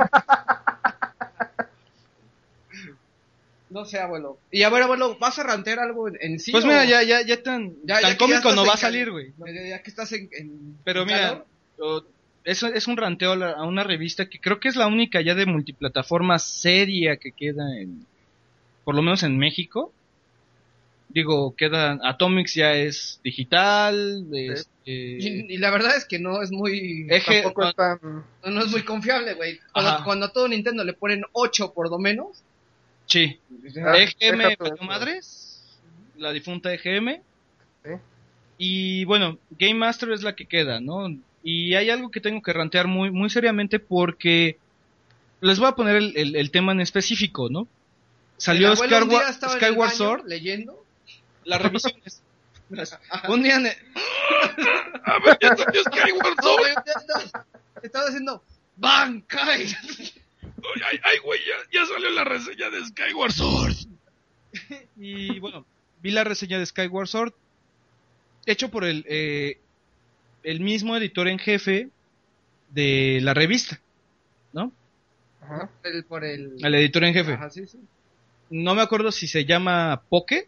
No 3.69 3.85
sé, 3.85 3.99
abuelo. 3.99 4.39
Y 4.51 4.63
a 4.63 4.69
ver, 4.69 4.81
abuelo, 4.81 5.17
¿vas 5.19 5.37
a 5.37 5.43
rantear 5.43 5.79
algo 5.79 6.07
en, 6.07 6.17
en 6.21 6.39
sí? 6.39 6.51
Pues 6.51 6.63
o- 6.63 6.67
mira, 6.67 6.85
ya, 6.85 7.03
ya, 7.03 7.21
ya 7.21 7.43
tan, 7.43 7.75
Ya- 7.83 8.01
tan 8.01 8.15
cómico 8.17 8.51
no 8.53 8.65
va 8.65 8.73
a 8.73 8.77
salir, 8.77 9.11
güey. 9.11 9.33
Ya, 9.69 9.83
que 9.83 9.89
estás 9.91 10.11
en. 10.13 10.27
en- 10.31 10.77
Pero 10.83 11.05
mira, 11.05 11.43
o- 11.77 12.03
es, 12.43 12.63
es 12.63 12.87
un 12.87 12.97
ranteo 12.97 13.33
a, 13.33 13.65
una 13.65 13.83
revista 13.83 14.27
que 14.29 14.39
creo 14.39 14.59
que 14.59 14.67
es 14.69 14.75
la 14.75 14.87
única 14.87 15.21
ya 15.21 15.35
de 15.35 15.45
multiplataforma 15.45 16.39
seria 16.39 17.17
que 17.17 17.31
queda 17.31 17.77
en, 17.77 18.05
por 18.83 18.95
lo 18.95 19.01
menos 19.01 19.23
en 19.23 19.37
México. 19.37 19.93
Digo, 21.11 21.55
queda, 21.55 21.97
Atomics 22.03 22.53
ya 22.53 22.75
es 22.75 23.19
digital, 23.23 24.27
este, 24.31 24.67
Y, 24.85 25.53
y 25.55 25.57
la 25.57 25.71
verdad 25.71 25.97
es 25.97 26.05
que 26.05 26.19
no 26.19 26.41
es 26.43 26.51
muy. 26.51 27.07
Eje- 27.09 27.41
Tampoco 27.41 27.67
es 27.67 27.75
tan... 27.75 27.99
No, 28.03 28.51
no 28.51 28.61
es 28.61 28.67
muy 28.71 28.83
confiable, 28.83 29.33
güey. 29.33 29.59
Cuando, 29.73 30.03
cuando 30.03 30.25
a 30.27 30.31
todo 30.31 30.47
Nintendo 30.47 30.83
le 30.83 30.93
ponen 30.93 31.23
8 31.31 31.73
por 31.73 31.89
lo 31.89 31.97
menos. 31.97 32.43
sí, 33.07 33.39
Ah, 33.83 33.97
EGM 33.97 34.55
madres, 34.85 35.79
la 36.15 36.31
difunta 36.31 36.71
EGM, 36.73 37.21
y 38.59 39.05
bueno, 39.05 39.39
Game 39.57 39.75
Master 39.75 40.11
es 40.11 40.21
la 40.21 40.35
que 40.35 40.45
queda, 40.45 40.79
¿no? 40.79 41.07
Y 41.43 41.75
hay 41.75 41.89
algo 41.89 42.11
que 42.11 42.19
tengo 42.19 42.41
que 42.41 42.53
rantear 42.53 42.87
muy, 42.87 43.11
muy 43.11 43.29
seriamente 43.29 43.79
porque 43.79 44.57
les 45.41 45.57
voy 45.59 45.67
a 45.69 45.75
poner 45.75 45.95
el, 45.95 46.17
el- 46.17 46.35
el 46.35 46.51
tema 46.51 46.71
en 46.73 46.81
específico, 46.81 47.49
¿no? 47.49 47.67
Salió 48.37 48.75
Skyward, 48.75 49.29
estaba 49.29 49.53
en 49.53 49.57
el 49.59 49.65
Skyward 49.65 49.87
baño 49.87 49.97
Sword, 49.97 50.25
Leyendo. 50.27 50.85
las 51.45 51.61
revisiones. 51.61 52.21
Un 53.27 53.43
día 53.43 53.55
en 53.55 53.65
A 55.05 55.19
ver, 55.25 55.37
ya 55.41 55.55
salió 55.55 55.81
Skyward 55.83 56.35
estaba, 56.85 57.45
estaba 57.81 58.05
haciendo. 58.07 58.43
¡Bankai! 58.77 59.65
Ay, 60.85 60.99
ay, 61.03 61.17
güey, 61.23 61.39
ya, 61.39 61.79
ya 61.79 61.85
salió 61.85 62.09
la 62.11 62.23
reseña 62.25 62.69
de 62.69 62.85
Skyward 62.85 63.31
Sword. 63.31 63.75
y 64.97 65.39
bueno, 65.39 65.65
vi 66.01 66.11
la 66.11 66.23
reseña 66.23 66.59
de 66.59 66.65
Skyward 66.65 67.07
Sword, 67.07 67.33
hecho 68.45 68.69
por 68.69 68.83
el, 68.85 69.05
eh, 69.07 69.57
el 70.49 70.61
mismo 70.61 70.97
editor 70.97 71.27
en 71.27 71.37
jefe 71.37 71.89
de 72.71 73.19
la 73.21 73.35
revista, 73.35 73.79
¿no? 74.51 74.71
Ajá. 75.41 75.69
El- 75.83 76.03
por 76.05 76.23
el. 76.23 76.53
El 76.63 76.75
editor 76.75 77.03
en 77.03 77.13
jefe. 77.13 77.33
Ajá, 77.33 77.49
sí, 77.51 77.67
sí. 77.67 77.77
No 78.49 78.73
me 78.73 78.81
acuerdo 78.81 79.11
si 79.11 79.27
se 79.27 79.45
llama 79.45 80.01
Poke 80.09 80.47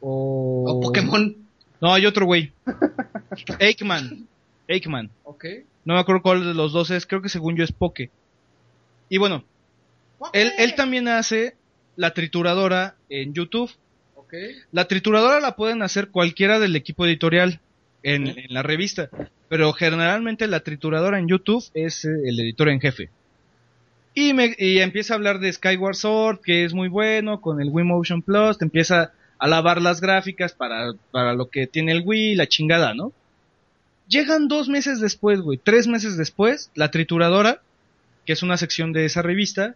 o... 0.00 0.64
O 0.66 0.80
Pokémon. 0.82 1.34
No, 1.80 1.94
hay 1.94 2.04
otro 2.04 2.26
güey. 2.26 2.52
Aikman. 3.58 4.28
Aikman. 4.68 5.10
Ok. 5.24 5.46
No 5.86 5.94
me 5.94 6.00
acuerdo 6.00 6.20
cuál 6.22 6.44
de 6.44 6.52
los 6.54 6.72
dos 6.72 6.90
es, 6.90 7.06
creo 7.06 7.22
que 7.22 7.30
según 7.30 7.56
yo 7.56 7.64
es 7.64 7.72
Poke. 7.72 8.10
Y 9.08 9.16
bueno, 9.16 9.44
él, 10.34 10.52
él 10.58 10.74
también 10.74 11.08
hace 11.08 11.56
la 11.96 12.12
trituradora 12.12 12.96
en 13.08 13.32
YouTube. 13.32 13.70
Ok. 14.14 14.34
La 14.72 14.86
trituradora 14.86 15.40
la 15.40 15.56
pueden 15.56 15.80
hacer 15.82 16.10
cualquiera 16.10 16.58
del 16.58 16.76
equipo 16.76 17.06
editorial 17.06 17.60
en, 18.02 18.26
en 18.28 18.52
la 18.54 18.62
revista, 18.62 19.10
pero 19.48 19.72
generalmente 19.72 20.46
la 20.46 20.60
trituradora 20.60 21.18
en 21.18 21.28
YouTube 21.28 21.64
es 21.74 22.04
eh, 22.04 22.10
el 22.24 22.40
editor 22.40 22.68
en 22.68 22.80
jefe. 22.80 23.10
Y, 24.14 24.34
me, 24.34 24.54
y 24.58 24.78
empieza 24.78 25.14
a 25.14 25.16
hablar 25.16 25.38
de 25.38 25.52
Skyward 25.52 25.94
Sword, 25.94 26.40
que 26.40 26.64
es 26.64 26.74
muy 26.74 26.88
bueno, 26.88 27.40
con 27.40 27.60
el 27.60 27.70
Wii 27.70 27.84
Motion 27.84 28.22
Plus, 28.22 28.58
te 28.58 28.64
empieza 28.64 29.02
a 29.02 29.12
alabar 29.38 29.80
las 29.80 30.00
gráficas 30.00 30.52
para, 30.52 30.92
para 31.10 31.32
lo 31.34 31.48
que 31.48 31.66
tiene 31.66 31.92
el 31.92 32.02
Wii, 32.04 32.34
la 32.34 32.46
chingada, 32.46 32.94
¿no? 32.94 33.12
Llegan 34.08 34.48
dos 34.48 34.68
meses 34.68 35.00
después, 35.00 35.40
güey, 35.40 35.58
tres 35.62 35.86
meses 35.86 36.18
después, 36.18 36.70
la 36.74 36.90
trituradora, 36.90 37.62
que 38.26 38.34
es 38.34 38.42
una 38.42 38.58
sección 38.58 38.92
de 38.92 39.06
esa 39.06 39.22
revista, 39.22 39.74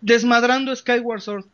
desmadrando 0.00 0.74
Skyward 0.74 1.20
Sword. 1.20 1.44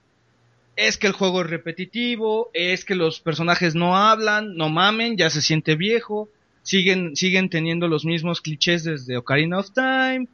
Es 0.80 0.96
que 0.96 1.08
el 1.08 1.12
juego 1.12 1.42
es 1.42 1.50
repetitivo, 1.50 2.50
es 2.52 2.84
que 2.84 2.94
los 2.94 3.18
personajes 3.18 3.74
no 3.74 3.96
hablan, 3.96 4.56
no 4.56 4.68
mamen, 4.68 5.16
ya 5.16 5.28
se 5.28 5.42
siente 5.42 5.74
viejo, 5.74 6.28
siguen, 6.62 7.16
siguen 7.16 7.50
teniendo 7.50 7.88
los 7.88 8.04
mismos 8.04 8.40
clichés 8.40 8.84
desde 8.84 9.16
Ocarina 9.16 9.58
of 9.58 9.72
Time, 9.72 10.28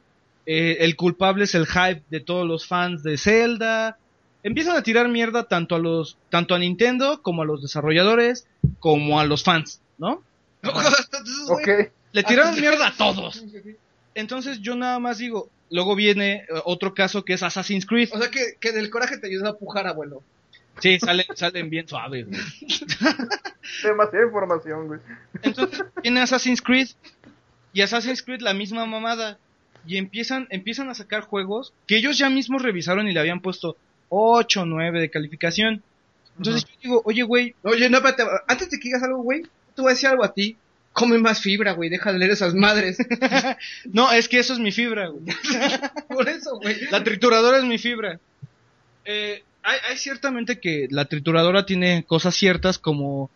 eh, 0.45 0.77
el 0.81 0.95
culpable 0.95 1.45
es 1.45 1.55
el 1.55 1.65
hype 1.65 2.03
de 2.09 2.19
todos 2.19 2.47
los 2.47 2.67
fans 2.67 3.01
de 3.01 3.17
Zelda. 3.17 3.97
Empiezan 4.43 4.77
a 4.77 4.83
tirar 4.83 5.09
mierda 5.09 5.47
tanto 5.47 5.73
a 5.75 5.79
los, 5.79 6.17
tanto 6.29 6.53
a 6.53 6.59
Nintendo 6.59 7.23
como 7.23 7.41
a 7.41 7.45
los 7.45 7.63
desarrolladores, 7.63 8.45
como 8.79 9.19
a 9.19 9.25
los 9.25 9.43
fans, 9.43 9.81
¿no? 9.97 10.21
Entonces, 10.61 11.47
güey, 11.47 11.63
Ok. 11.63 11.91
Le 12.11 12.23
tiraron 12.23 12.59
mierda 12.59 12.87
a 12.87 12.93
todos. 12.95 13.43
Entonces 14.13 14.61
yo 14.61 14.75
nada 14.75 14.99
más 14.99 15.17
digo, 15.17 15.49
luego 15.69 15.95
viene 15.95 16.35
eh, 16.35 16.61
otro 16.63 16.93
caso 16.93 17.25
que 17.25 17.33
es 17.33 17.43
Assassin's 17.43 17.85
Creed. 17.85 18.09
O 18.13 18.19
sea 18.19 18.29
que, 18.29 18.55
que 18.59 18.71
del 18.71 18.89
coraje 18.89 19.17
te 19.17 19.27
ayudó 19.27 19.49
a 19.49 19.57
pujar, 19.57 19.87
abuelo. 19.87 20.23
Sí, 20.79 20.99
salen, 20.99 21.25
salen 21.35 21.69
bien 21.69 21.87
suaves. 21.87 22.27
güey. 22.27 22.39
Demasiada 23.83 24.25
información, 24.25 24.87
güey. 24.87 24.99
Entonces 25.41 25.83
viene 26.01 26.21
Assassin's 26.21 26.61
Creed 26.61 26.89
y 27.73 27.81
Assassin's 27.81 28.21
Creed 28.23 28.41
la 28.41 28.53
misma 28.53 28.85
mamada 28.85 29.37
y 29.85 29.97
empiezan 29.97 30.47
empiezan 30.49 30.89
a 30.89 30.95
sacar 30.95 31.21
juegos 31.21 31.73
que 31.87 31.97
ellos 31.97 32.17
ya 32.17 32.29
mismos 32.29 32.61
revisaron 32.61 33.07
y 33.07 33.13
le 33.13 33.19
habían 33.19 33.39
puesto 33.39 33.77
8, 34.09 34.65
9 34.65 34.99
de 34.99 35.09
calificación. 35.09 35.83
Entonces 36.37 36.65
yo 36.65 36.71
digo, 36.81 37.01
oye 37.05 37.23
güey, 37.23 37.55
Oye, 37.63 37.89
no, 37.89 37.97
espérate, 37.97 38.23
antes 38.47 38.69
de 38.69 38.77
que 38.77 38.89
digas 38.89 39.03
algo, 39.03 39.23
güey, 39.23 39.43
te 39.75 39.81
voy 39.81 39.91
a 39.91 39.93
decir 39.93 40.09
algo 40.09 40.23
a 40.23 40.33
ti. 40.33 40.57
Come 40.91 41.17
más 41.17 41.41
fibra, 41.41 41.73
güey, 41.73 41.89
deja 41.89 42.13
de 42.13 42.19
leer 42.19 42.31
esas 42.31 42.53
madres. 42.53 42.97
no, 43.91 44.13
es 44.13 44.29
que 44.29 44.39
eso 44.39 44.53
es 44.53 44.59
mi 44.59 44.71
fibra, 44.71 45.09
güey. 45.09 45.25
Por 46.07 46.29
eso, 46.29 46.57
güey. 46.57 46.85
La 46.89 47.03
trituradora 47.03 47.57
es 47.57 47.65
mi 47.65 47.77
fibra. 47.77 48.17
Eh, 49.03 49.43
hay, 49.65 49.79
hay 49.89 49.97
ciertamente 49.97 50.59
que 50.59 50.87
la 50.89 51.05
trituradora 51.05 51.65
tiene 51.65 52.03
cosas 52.05 52.35
ciertas 52.35 52.79
como 52.79 53.29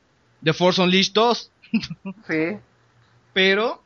The 0.43 0.53
Force 0.53 0.81
Unleashed 0.81 1.13
2, 1.13 1.51
Sí. 2.27 2.57
pero 3.33 3.81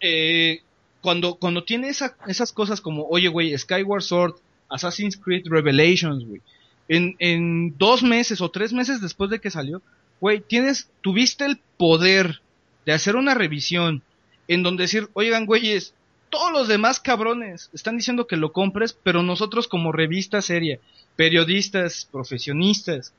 eh, 0.00 0.60
cuando, 1.00 1.36
cuando 1.36 1.64
tiene 1.64 1.88
esa- 1.88 2.16
esas 2.26 2.52
cosas 2.52 2.80
como, 2.80 3.04
oye, 3.08 3.28
güey, 3.28 3.56
Skyward 3.56 4.02
Sword, 4.02 4.34
Assassin's 4.68 5.16
Creed 5.16 5.44
Revelations, 5.46 6.24
güey, 6.24 6.40
en, 6.88 7.14
en 7.18 7.76
dos 7.78 8.02
meses 8.02 8.40
o 8.40 8.50
tres 8.50 8.72
meses 8.72 9.00
después 9.00 9.30
de 9.30 9.40
que 9.40 9.50
salió, 9.50 9.82
güey, 10.20 10.40
tienes, 10.40 10.88
tuviste 11.00 11.44
el 11.44 11.58
poder 11.76 12.40
de 12.86 12.92
hacer 12.92 13.16
una 13.16 13.34
revisión 13.34 14.02
en 14.48 14.62
donde 14.62 14.82
decir, 14.84 15.08
oigan, 15.14 15.46
güeyes, 15.46 15.94
todos 16.32 16.50
los 16.50 16.66
demás 16.66 16.98
cabrones 16.98 17.68
están 17.74 17.98
diciendo 17.98 18.26
que 18.26 18.36
lo 18.38 18.52
compres, 18.52 18.94
pero 18.94 19.22
nosotros 19.22 19.68
como 19.68 19.92
revista 19.92 20.40
seria, 20.40 20.78
periodistas, 21.14 22.08
profesionistas, 22.10 23.12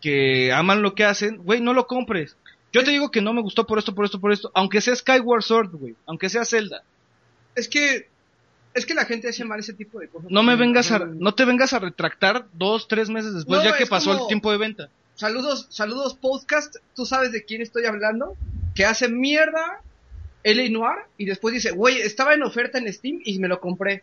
que 0.00 0.52
aman 0.52 0.80
lo 0.80 0.94
que 0.94 1.04
hacen, 1.04 1.38
güey, 1.38 1.60
no 1.60 1.74
lo 1.74 1.88
compres. 1.88 2.36
Yo 2.72 2.84
te 2.84 2.92
digo 2.92 3.10
que 3.10 3.20
no 3.20 3.32
me 3.32 3.42
gustó 3.42 3.66
por 3.66 3.78
esto, 3.80 3.96
por 3.96 4.04
esto, 4.04 4.20
por 4.20 4.32
esto, 4.32 4.50
aunque 4.54 4.80
sea 4.80 4.94
Skyward 4.94 5.42
Sword, 5.42 5.70
güey, 5.72 5.96
aunque 6.06 6.28
sea 6.28 6.44
Zelda. 6.44 6.84
Es 7.56 7.68
que, 7.68 8.08
es 8.74 8.86
que 8.86 8.94
la 8.94 9.06
gente 9.06 9.28
hace 9.28 9.44
mal 9.44 9.58
ese 9.58 9.72
tipo 9.72 9.98
de 9.98 10.06
cosas. 10.06 10.30
No 10.30 10.44
me 10.44 10.54
vengas 10.54 10.92
a, 10.92 11.00
no 11.00 11.34
te 11.34 11.44
vengas 11.44 11.72
a 11.72 11.80
retractar 11.80 12.46
dos, 12.52 12.86
tres 12.86 13.10
meses 13.10 13.34
después, 13.34 13.58
No, 13.58 13.64
ya 13.70 13.76
que 13.76 13.86
pasó 13.86 14.10
como- 14.12 14.22
el 14.22 14.28
tiempo 14.28 14.52
de 14.52 14.58
venta. 14.58 14.88
Saludos, 15.16 15.66
saludos 15.70 16.14
podcast, 16.14 16.76
tú 16.94 17.06
sabes 17.06 17.32
de 17.32 17.44
quién 17.44 17.60
estoy 17.60 17.86
hablando, 17.86 18.36
que 18.76 18.84
hace 18.84 19.08
mierda 19.08 19.80
L.A. 20.44 20.68
Noir 20.68 20.98
y 21.18 21.24
después 21.24 21.54
dice, 21.54 21.72
güey, 21.72 22.00
estaba 22.00 22.34
en 22.34 22.42
oferta 22.42 22.78
en 22.78 22.92
Steam 22.92 23.20
y 23.24 23.38
me 23.38 23.48
lo 23.48 23.60
compré. 23.60 24.02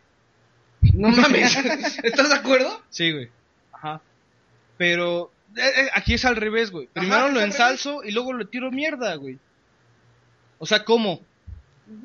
No 0.94 1.08
mames, 1.16 1.56
¿estás 2.02 2.28
de 2.28 2.34
acuerdo? 2.34 2.82
Sí, 2.90 3.12
güey. 3.12 3.30
Ajá. 3.72 4.02
Pero 4.76 5.30
eh, 5.56 5.60
eh, 5.60 5.88
aquí 5.94 6.14
es 6.14 6.24
al 6.24 6.36
revés, 6.36 6.70
güey. 6.70 6.88
Primero 6.92 7.14
Ajá, 7.14 7.28
lo 7.28 7.40
ensalzo 7.40 8.02
y 8.04 8.10
luego 8.10 8.32
le 8.32 8.44
tiro 8.44 8.70
mierda, 8.70 9.14
güey. 9.14 9.38
O 10.58 10.66
sea, 10.66 10.84
¿cómo? 10.84 11.20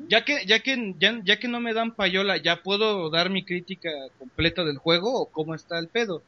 Ya 0.08 0.24
que, 0.24 0.44
ya 0.46 0.60
que, 0.60 0.94
ya, 0.98 1.20
ya 1.24 1.38
que 1.38 1.48
no 1.48 1.60
me 1.60 1.72
dan 1.72 1.94
payola, 1.94 2.36
¿ya 2.36 2.62
puedo 2.62 3.08
dar 3.10 3.30
mi 3.30 3.44
crítica 3.44 3.90
completa 4.18 4.64
del 4.64 4.78
juego 4.78 5.14
o 5.14 5.26
cómo 5.26 5.54
está 5.54 5.78
el 5.78 5.88
pedo? 5.88 6.22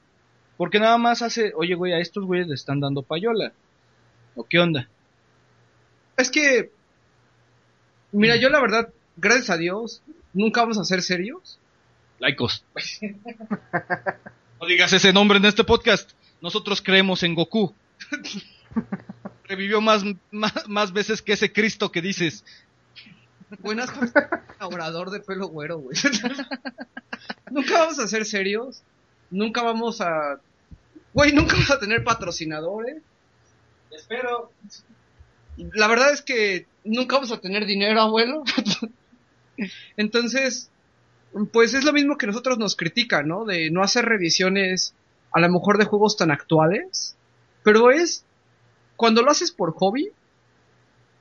Porque 0.56 0.78
nada 0.78 0.98
más 0.98 1.22
hace, 1.22 1.52
oye, 1.54 1.74
güey, 1.74 1.92
a 1.92 1.98
estos 1.98 2.24
güeyes 2.24 2.46
le 2.46 2.54
están 2.54 2.80
dando 2.80 3.02
payola. 3.02 3.52
¿O 4.34 4.44
qué 4.44 4.58
onda? 4.58 4.88
Es 6.16 6.30
que, 6.30 6.70
mira, 8.12 8.36
yo 8.36 8.48
la 8.48 8.60
verdad, 8.60 8.92
gracias 9.16 9.50
a 9.50 9.56
Dios, 9.56 10.02
nunca 10.32 10.62
vamos 10.62 10.78
a 10.78 10.84
ser 10.84 11.02
serios. 11.02 11.58
Laicos. 12.18 12.64
no 14.60 14.66
digas 14.66 14.92
ese 14.92 15.12
nombre 15.12 15.38
en 15.38 15.46
este 15.46 15.64
podcast. 15.64 16.10
Nosotros 16.40 16.82
creemos 16.82 17.22
en 17.22 17.34
Goku. 17.34 17.74
Revivió 19.44 19.80
más, 19.80 20.04
más, 20.30 20.68
más 20.68 20.92
veces 20.92 21.22
que 21.22 21.32
ese 21.32 21.52
Cristo 21.52 21.90
que 21.90 22.02
dices. 22.02 22.44
Buenas 23.58 23.90
orador 24.60 25.10
de 25.10 25.20
pelo 25.20 25.48
güero, 25.48 25.78
güey. 25.78 25.96
nunca 27.50 27.80
vamos 27.80 27.98
a 27.98 28.06
ser 28.06 28.24
serios. 28.24 28.82
Nunca 29.30 29.62
vamos 29.62 30.00
a... 30.00 30.40
Güey, 31.12 31.32
nunca 31.32 31.54
vamos 31.54 31.70
a 31.70 31.78
tener 31.80 32.04
patrocinadores. 32.04 33.02
Espero. 33.90 34.52
La 35.56 35.88
verdad 35.88 36.12
es 36.12 36.22
que 36.22 36.66
nunca 36.84 37.16
vamos 37.16 37.32
a 37.32 37.40
tener 37.40 37.66
dinero, 37.66 38.00
abuelo. 38.00 38.44
Entonces, 39.96 40.70
pues 41.52 41.74
es 41.74 41.84
lo 41.84 41.92
mismo 41.92 42.16
que 42.16 42.26
nosotros 42.26 42.58
nos 42.58 42.76
critican, 42.76 43.28
¿no? 43.28 43.44
De 43.44 43.70
no 43.70 43.82
hacer 43.82 44.04
revisiones 44.04 44.94
a 45.32 45.40
lo 45.40 45.50
mejor 45.50 45.78
de 45.78 45.84
juegos 45.84 46.16
tan 46.16 46.30
actuales. 46.30 47.16
Pero 47.62 47.90
es 47.90 48.24
cuando 48.96 49.22
lo 49.22 49.30
haces 49.30 49.52
por 49.52 49.72
hobby. 49.74 50.10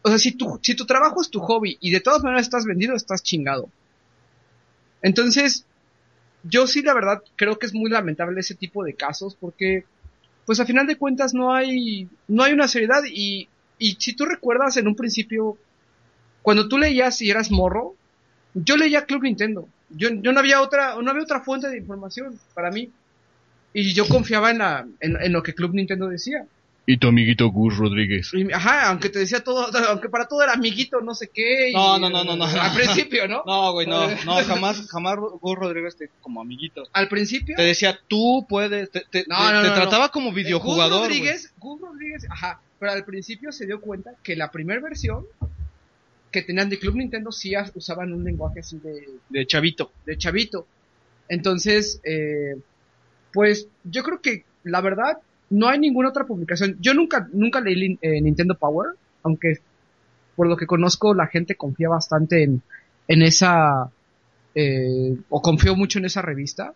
O 0.02 0.10
sea, 0.10 0.18
si 0.18 0.32
tu, 0.32 0.60
si 0.62 0.76
tu 0.76 0.86
trabajo 0.86 1.22
es 1.22 1.30
tu 1.30 1.40
hobby 1.42 1.78
y 1.82 1.92
de 1.92 2.00
todas 2.00 2.24
maneras 2.24 2.44
estás 2.44 2.66
vendido, 2.66 2.96
estás 2.96 3.22
chingado. 3.22 3.70
Entonces, 5.02 5.66
yo 6.44 6.68
sí, 6.68 6.82
la 6.82 6.94
verdad, 6.94 7.22
creo 7.36 7.60
que 7.60 7.66
es 7.66 7.74
muy 7.74 7.90
lamentable 7.90 8.40
ese 8.40 8.56
tipo 8.56 8.84
de 8.84 8.94
casos 8.94 9.36
porque, 9.36 9.86
pues 10.46 10.60
a 10.60 10.66
final 10.66 10.88
de 10.88 10.98
cuentas 10.98 11.34
no 11.34 11.54
hay, 11.54 12.08
no 12.28 12.44
hay 12.44 12.54
una 12.54 12.68
seriedad 12.68 13.02
y, 13.06 13.50
y 13.80 13.96
si 14.00 14.14
tú 14.14 14.26
recuerdas 14.26 14.78
en 14.78 14.88
un 14.88 14.96
principio, 14.96 15.58
cuando 16.42 16.68
tú 16.68 16.78
leías 16.78 17.22
y 17.22 17.30
eras 17.30 17.50
morro, 17.52 17.96
yo 18.54 18.78
leía 18.78 19.06
Club 19.06 19.24
Nintendo. 19.24 19.68
Yo, 19.90 20.10
yo 20.10 20.32
no 20.32 20.40
había 20.40 20.62
otra, 20.62 20.96
no 21.02 21.10
había 21.10 21.24
otra 21.24 21.42
fuente 21.42 21.68
de 21.70 21.78
información 21.78 22.40
para 22.54 22.70
mí. 22.72 22.90
Y 23.74 23.94
yo 23.94 24.08
confiaba 24.08 24.52
en 24.52 24.58
la, 24.60 24.86
en, 25.00 25.22
en 25.22 25.32
lo 25.32 25.44
que 25.44 25.54
Club 25.54 25.74
Nintendo 25.74 26.08
decía. 26.10 26.46
Y 26.88 26.98
tu 26.98 27.08
amiguito 27.08 27.48
Gus 27.50 27.78
Rodríguez. 27.78 28.32
Y, 28.34 28.52
ajá, 28.52 28.90
aunque 28.90 29.10
te 29.10 29.20
decía 29.20 29.44
todo, 29.44 29.68
aunque 29.90 30.10
para 30.10 30.28
todo 30.28 30.42
era 30.42 30.54
amiguito, 30.54 31.02
no 31.02 31.14
sé 31.14 31.30
qué. 31.32 31.70
y- 31.70 31.74
No, 31.74 32.00
no, 32.00 32.10
no, 32.10 32.24
no, 32.24 32.36
no. 32.36 32.46
Al 32.46 32.74
principio, 32.74 33.28
¿no? 33.28 33.44
No, 33.46 33.74
güey, 33.74 33.86
no, 33.86 34.08
no, 34.26 34.36
jamás, 34.44 34.88
jamás 34.90 35.18
Gus 35.20 35.56
Rodríguez 35.56 35.96
te, 35.96 36.10
como 36.22 36.42
amiguito. 36.42 36.84
Al 36.94 37.08
principio. 37.08 37.56
Te 37.56 37.62
decía, 37.64 38.00
tú 38.08 38.44
puedes, 38.50 38.90
te, 38.90 39.02
te, 39.12 39.26
No, 39.28 39.38
te- 39.38 39.54
no, 39.54 39.62
te 39.62 39.68
no, 39.70 39.74
trataba 39.76 40.06
no. 40.08 40.12
como 40.12 40.28
Gus 40.30 40.36
videojugador. 40.38 41.00
güey. 41.08 41.10
Rodríguez, 41.20 41.54
Gus 41.60 41.80
Rodríguez, 41.80 42.26
ajá, 42.30 42.60
pero 42.80 42.92
al 42.94 43.06
principio 43.06 43.52
se 43.52 43.66
dio 43.66 43.82
cuenta 43.82 44.12
que 44.24 44.36
la 44.36 44.52
primera 44.52 44.80
versión 44.80 45.26
que 46.32 46.44
tenían 46.44 46.70
de 46.70 46.80
Club 46.80 46.96
Nintendo 46.96 47.32
sí 47.32 47.54
usaban 47.76 48.14
un 48.14 48.24
lenguaje 48.24 48.60
así 48.60 48.80
de, 48.80 49.08
De 49.30 49.46
chavito. 49.46 49.92
de 50.06 50.18
chavito. 50.18 50.68
Entonces, 51.28 52.00
eh, 52.04 52.56
pues 53.34 53.68
yo 53.84 54.04
creo 54.04 54.22
que 54.22 54.44
la 54.64 54.82
verdad 54.82 55.20
no 55.50 55.68
hay 55.68 55.80
ninguna 55.80 56.10
otra 56.10 56.26
publicación. 56.26 56.78
Yo 56.80 56.94
nunca 56.94 57.28
nunca 57.32 57.62
leí 57.62 57.98
eh, 58.02 58.22
Nintendo 58.22 58.56
Power, 58.56 58.92
aunque 59.24 59.60
por 60.36 60.48
lo 60.48 60.56
que 60.56 60.68
conozco 60.68 61.14
la 61.14 61.28
gente 61.28 61.56
confía 61.56 61.90
bastante 61.90 62.44
en, 62.44 62.62
en 63.08 63.22
esa 63.24 63.92
eh, 64.56 65.18
o 65.30 65.42
confió 65.42 65.76
mucho 65.76 66.00
en 66.00 66.06
esa 66.06 66.22
revista 66.22 66.74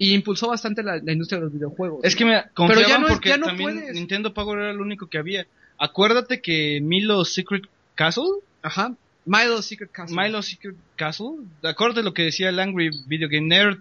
y 0.00 0.14
impulsó 0.14 0.48
bastante 0.48 0.82
la, 0.82 0.96
la 0.96 1.12
industria 1.12 1.38
de 1.38 1.44
los 1.44 1.52
videojuegos. 1.52 2.00
Es 2.02 2.16
que 2.16 2.24
me 2.24 2.42
confiaban 2.54 2.88
ya 2.88 2.98
no 2.98 3.06
es- 3.06 3.12
porque 3.12 3.28
ya 3.28 3.36
no 3.36 3.46
también 3.46 3.74
puedes. 3.78 3.94
Nintendo 3.94 4.34
Power 4.34 4.58
era 4.58 4.72
lo 4.72 4.82
único 4.82 5.06
que 5.08 5.18
había. 5.18 5.46
Acuérdate 5.78 6.40
que 6.40 6.80
Milo 6.82 7.24
Secret 7.24 7.64
Castle, 7.94 8.24
Ajá. 8.62 8.94
Milo 9.26 9.60
Secret 9.62 9.90
Castle. 9.92 10.16
Milo 10.20 10.42
Secret 10.42 10.74
Castle, 10.96 11.36
acuérdate 11.62 12.02
lo 12.02 12.14
que 12.14 12.22
decía 12.22 12.48
el 12.48 12.58
Angry 12.58 12.90
Video 13.06 13.28
Game 13.28 13.46
Nerd, 13.46 13.78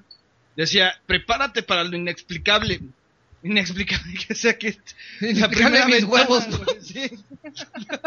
decía, 0.56 0.94
prepárate 1.08 1.64
para 1.64 1.84
lo 1.86 1.96
inexplicable. 1.96 2.82
Inexplicable 3.42 4.14
que 4.28 4.36
sea 4.36 4.58
que 4.58 4.78
Inexplicable 5.22 5.48
primera 5.56 5.86
mis 5.86 5.96
ventana, 6.08 6.12
huevos. 6.12 6.48
sí. 6.82 7.10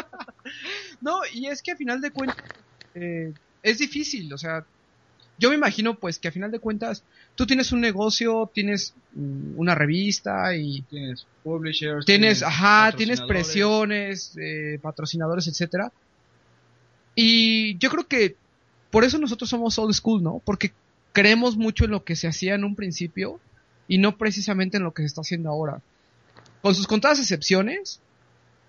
No, 1.01 1.21
y 1.33 1.47
es 1.47 1.63
que 1.63 1.73
a 1.73 1.77
final 1.77 2.01
de 2.01 2.11
cuentas 2.11 2.37
eh, 2.95 3.33
es 3.63 3.79
difícil, 3.79 4.33
o 4.33 4.39
sea, 4.39 4.65
yo 5.43 5.49
me 5.49 5.57
imagino 5.57 5.99
pues 5.99 6.21
que 6.21 6.29
a 6.29 6.33
final 6.33 6.53
de 6.53 6.61
cuentas 6.61 7.03
tú 7.35 7.47
tienes 7.47 7.73
un 7.73 7.81
negocio, 7.81 8.49
tienes 8.55 8.95
mm, 9.13 9.59
una 9.59 9.75
revista 9.75 10.55
y 10.55 10.83
Tienes 10.83 11.27
publishers. 11.43 12.07
tienes, 12.07 12.45
ajá, 12.45 12.93
tienes 12.97 13.21
presiones, 13.23 14.39
eh, 14.41 14.79
patrocinadores, 14.81 15.49
etcétera. 15.49 15.91
Y 17.17 17.77
yo 17.79 17.91
creo 17.91 18.07
que 18.07 18.37
por 18.93 19.03
eso 19.03 19.19
nosotros 19.19 19.51
somos 19.51 19.77
old 19.81 19.95
school, 19.95 20.23
¿no? 20.23 20.41
Porque 20.45 20.73
creemos 21.13 21.57
mucho 21.57 21.87
en 21.87 21.91
lo 21.91 22.05
que 22.05 22.15
se 22.15 22.29
hacía 22.29 22.55
en 22.55 22.63
un 22.63 22.77
principio 22.77 23.41
y 23.89 23.99
no 23.99 24.17
precisamente 24.17 24.77
en 24.77 24.85
lo 24.85 24.95
que 24.95 25.03
se 25.03 25.07
está 25.07 25.23
haciendo 25.23 25.51
ahora. 25.51 25.83
Con 26.63 26.77
sus 26.77 26.87
contadas 26.87 27.19
excepciones, 27.19 27.99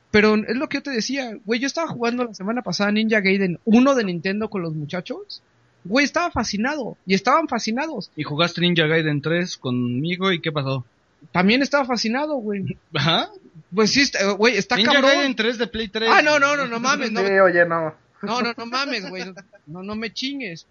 pero 0.09 0.33
es 0.33 0.55
lo 0.55 0.69
que 0.69 0.77
yo 0.77 0.83
te 0.83 0.89
decía, 0.89 1.37
güey, 1.45 1.59
yo 1.59 1.67
estaba 1.67 1.87
jugando 1.87 2.23
la 2.23 2.33
semana 2.33 2.63
pasada 2.63 2.91
Ninja 2.91 3.19
Gaiden 3.19 3.59
1 3.65 3.93
de 3.93 4.03
Nintendo 4.05 4.49
con 4.49 4.63
los 4.63 4.73
muchachos. 4.73 5.43
Güey, 5.85 6.05
estaba 6.05 6.31
fascinado 6.31 6.97
y 7.05 7.13
estaban 7.13 7.47
fascinados. 7.47 8.09
Y 8.15 8.23
jugaste 8.23 8.61
Ninja 8.61 8.87
Gaiden 8.87 9.21
3 9.21 9.57
conmigo 9.57 10.31
y 10.31 10.39
¿qué 10.39 10.51
pasó? 10.51 10.85
También 11.31 11.61
estaba 11.61 11.85
fascinado, 11.85 12.35
güey. 12.35 12.77
Ajá. 12.93 13.29
Pues 13.73 13.91
sí, 13.91 14.01
está- 14.01 14.31
güey, 14.31 14.55
está 14.57 14.75
Ninja 14.77 14.93
cabrón. 14.93 15.11
Gaiden 15.11 15.35
3 15.35 15.57
de 15.57 15.67
Play 15.67 15.87
3. 15.89 16.09
Ah, 16.11 16.21
no, 16.21 16.39
no, 16.39 16.55
no, 16.55 16.67
no 16.67 16.79
mames, 16.79 17.11
no, 17.11 17.21
Sí, 17.21 17.33
oye, 17.39 17.65
no. 17.65 17.93
No, 18.21 18.41
no, 18.41 18.53
no 18.57 18.65
mames, 18.65 19.09
güey. 19.09 19.23
No, 19.67 19.83
no 19.83 19.95
me 19.95 20.13
chingues. 20.13 20.65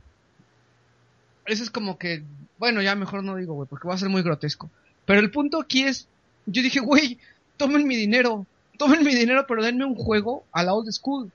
Eso 1.47 1.63
es 1.63 1.71
como 1.71 1.99
que, 1.99 2.23
bueno, 2.59 2.81
ya 2.83 2.95
mejor 2.95 3.25
no 3.25 3.37
digo, 3.37 3.55
güey, 3.55 3.69
porque 3.69 3.89
va 3.89 3.95
a 3.95 3.99
ser 3.99 4.09
muy 4.09 4.23
grotesco. 4.23 4.71
Pero 5.05 5.21
el 5.21 5.31
punto 5.31 5.61
aquí 5.61 5.83
es, 5.83 6.07
yo 6.47 6.63
dije, 6.63 6.81
güey, 6.81 7.19
tomen 7.57 7.87
mi 7.87 7.97
dinero, 7.97 8.47
tomen 8.79 9.05
mi 9.05 9.15
dinero, 9.15 9.45
pero 9.47 9.63
denme 9.63 9.85
un 9.85 9.95
juego 9.97 10.45
a 10.53 10.63
la 10.63 10.73
old 10.75 10.91
school. 10.93 11.31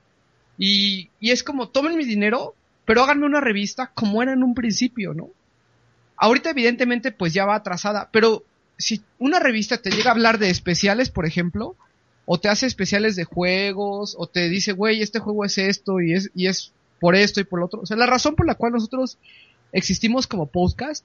Y, 0.58 1.10
y 1.20 1.32
es 1.32 1.44
como, 1.44 1.70
tomen 1.70 1.98
mi 1.98 2.06
dinero, 2.06 2.56
pero 2.88 3.04
háganme 3.04 3.26
una 3.26 3.42
revista 3.42 3.92
como 3.94 4.24
era 4.24 4.32
en 4.32 4.44
un 4.44 4.56
principio, 4.56 5.14
¿no? 5.14 5.30
Ahorita 6.16 6.52
evidentemente 6.52 7.12
pues 7.12 7.34
ya 7.34 7.46
va 7.46 7.56
atrasada, 7.56 8.08
pero 8.14 8.46
si 8.78 9.02
una 9.20 9.40
revista 9.40 9.78
te 9.78 9.92
llega 9.92 10.10
a 10.10 10.14
hablar 10.14 10.38
de 10.38 10.50
especiales, 10.50 11.10
por 11.10 11.26
ejemplo, 11.26 11.76
o 12.26 12.40
te 12.40 12.48
hace 12.48 12.66
especiales 12.66 13.18
de 13.18 13.26
juegos, 13.26 14.16
o 14.18 14.28
te 14.28 14.48
dice, 14.48 14.72
güey, 14.72 15.02
este 15.02 15.20
juego 15.20 15.44
es 15.44 15.58
esto 15.58 16.00
y 16.00 16.14
es, 16.14 16.32
y 16.34 16.48
es 16.48 16.72
por 17.02 17.18
esto 17.18 17.42
y 17.42 17.44
por 17.44 17.60
lo 17.60 17.66
otro. 17.66 17.82
O 17.82 17.86
sea, 17.86 17.98
la 17.98 18.06
razón 18.06 18.36
por 18.38 18.48
la 18.48 18.56
cual 18.56 18.72
nosotros 18.72 19.18
existimos 19.74 20.26
como 20.26 20.46
podcast 20.46 21.04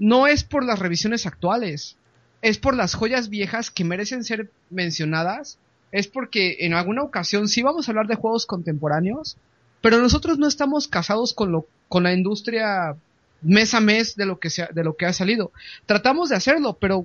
no 0.00 0.26
es 0.26 0.42
por 0.42 0.64
las 0.64 0.80
revisiones 0.80 1.26
actuales, 1.26 1.96
es 2.42 2.58
por 2.58 2.74
las 2.74 2.94
joyas 2.94 3.28
viejas 3.28 3.70
que 3.70 3.84
merecen 3.84 4.24
ser 4.24 4.50
mencionadas, 4.68 5.58
es 5.92 6.08
porque 6.08 6.56
en 6.62 6.74
alguna 6.74 7.04
ocasión 7.04 7.46
sí 7.46 7.62
vamos 7.62 7.86
a 7.86 7.92
hablar 7.92 8.08
de 8.08 8.16
juegos 8.16 8.46
contemporáneos, 8.46 9.36
pero 9.84 10.00
nosotros 10.00 10.38
no 10.38 10.46
estamos 10.48 10.88
casados 10.88 11.34
con 11.34 11.52
lo, 11.52 11.66
con 11.90 12.04
la 12.04 12.14
industria 12.14 12.96
mes 13.42 13.74
a 13.74 13.80
mes 13.80 14.16
de 14.16 14.24
lo 14.24 14.38
que 14.38 14.48
sea, 14.48 14.70
de 14.72 14.82
lo 14.82 14.96
que 14.96 15.04
ha 15.04 15.12
salido. 15.12 15.52
Tratamos 15.84 16.30
de 16.30 16.36
hacerlo, 16.36 16.78
pero 16.80 17.04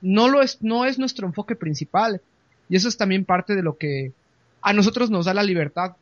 no 0.00 0.26
lo 0.26 0.42
es, 0.42 0.60
no 0.62 0.84
es 0.84 0.98
nuestro 0.98 1.28
enfoque 1.28 1.54
principal. 1.54 2.20
Y 2.68 2.74
eso 2.74 2.88
es 2.88 2.96
también 2.96 3.24
parte 3.24 3.54
de 3.54 3.62
lo 3.62 3.78
que 3.78 4.12
a 4.62 4.72
nosotros 4.72 5.10
nos 5.10 5.26
da 5.26 5.34
la 5.34 5.44
libertad 5.44 5.94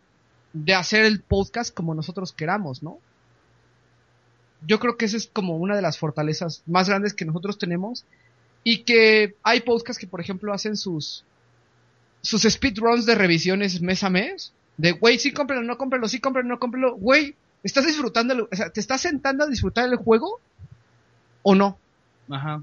de 0.55 0.73
hacer 0.73 1.05
el 1.05 1.21
podcast 1.21 1.75
como 1.75 1.95
nosotros 1.95 2.33
queramos, 2.33 2.83
¿no? 2.83 2.99
Yo 4.67 4.81
creo 4.81 4.97
que 4.97 5.05
esa 5.05 5.19
es 5.19 5.27
como 5.27 5.59
una 5.59 5.77
de 5.77 5.83
las 5.83 5.99
fortalezas 5.99 6.63
más 6.65 6.89
grandes 6.89 7.13
que 7.13 7.27
nosotros 7.27 7.59
tenemos 7.59 8.07
y 8.63 8.85
que 8.85 9.37
hay 9.43 9.61
podcasts 9.61 10.01
que, 10.01 10.07
por 10.07 10.23
ejemplo, 10.23 10.55
hacen 10.55 10.79
sus 10.79 11.27
sus 12.23 12.45
speedruns 12.45 13.05
de 13.05 13.17
revisiones 13.17 13.83
mes 13.83 14.03
a 14.03 14.09
mes. 14.09 14.55
De, 14.77 14.93
güey, 14.93 15.19
sí 15.19 15.33
cómpralo, 15.33 15.63
no 15.63 15.79
cómpralo, 15.79 16.09
sí 16.09 16.21
cómpralo, 16.21 16.49
no 16.49 16.59
cómpralo. 16.59 16.97
Güey, 16.97 17.35
¿estás 17.63 17.87
disfrutando? 17.87 18.49
O 18.51 18.57
sea, 18.57 18.71
¿te 18.71 18.81
estás 18.81 19.03
sentando 19.03 19.45
a 19.45 19.49
disfrutar 19.49 19.89
el 19.89 19.97
juego 19.97 20.41
o 21.43 21.55
no? 21.55 21.79
Ajá. 22.29 22.63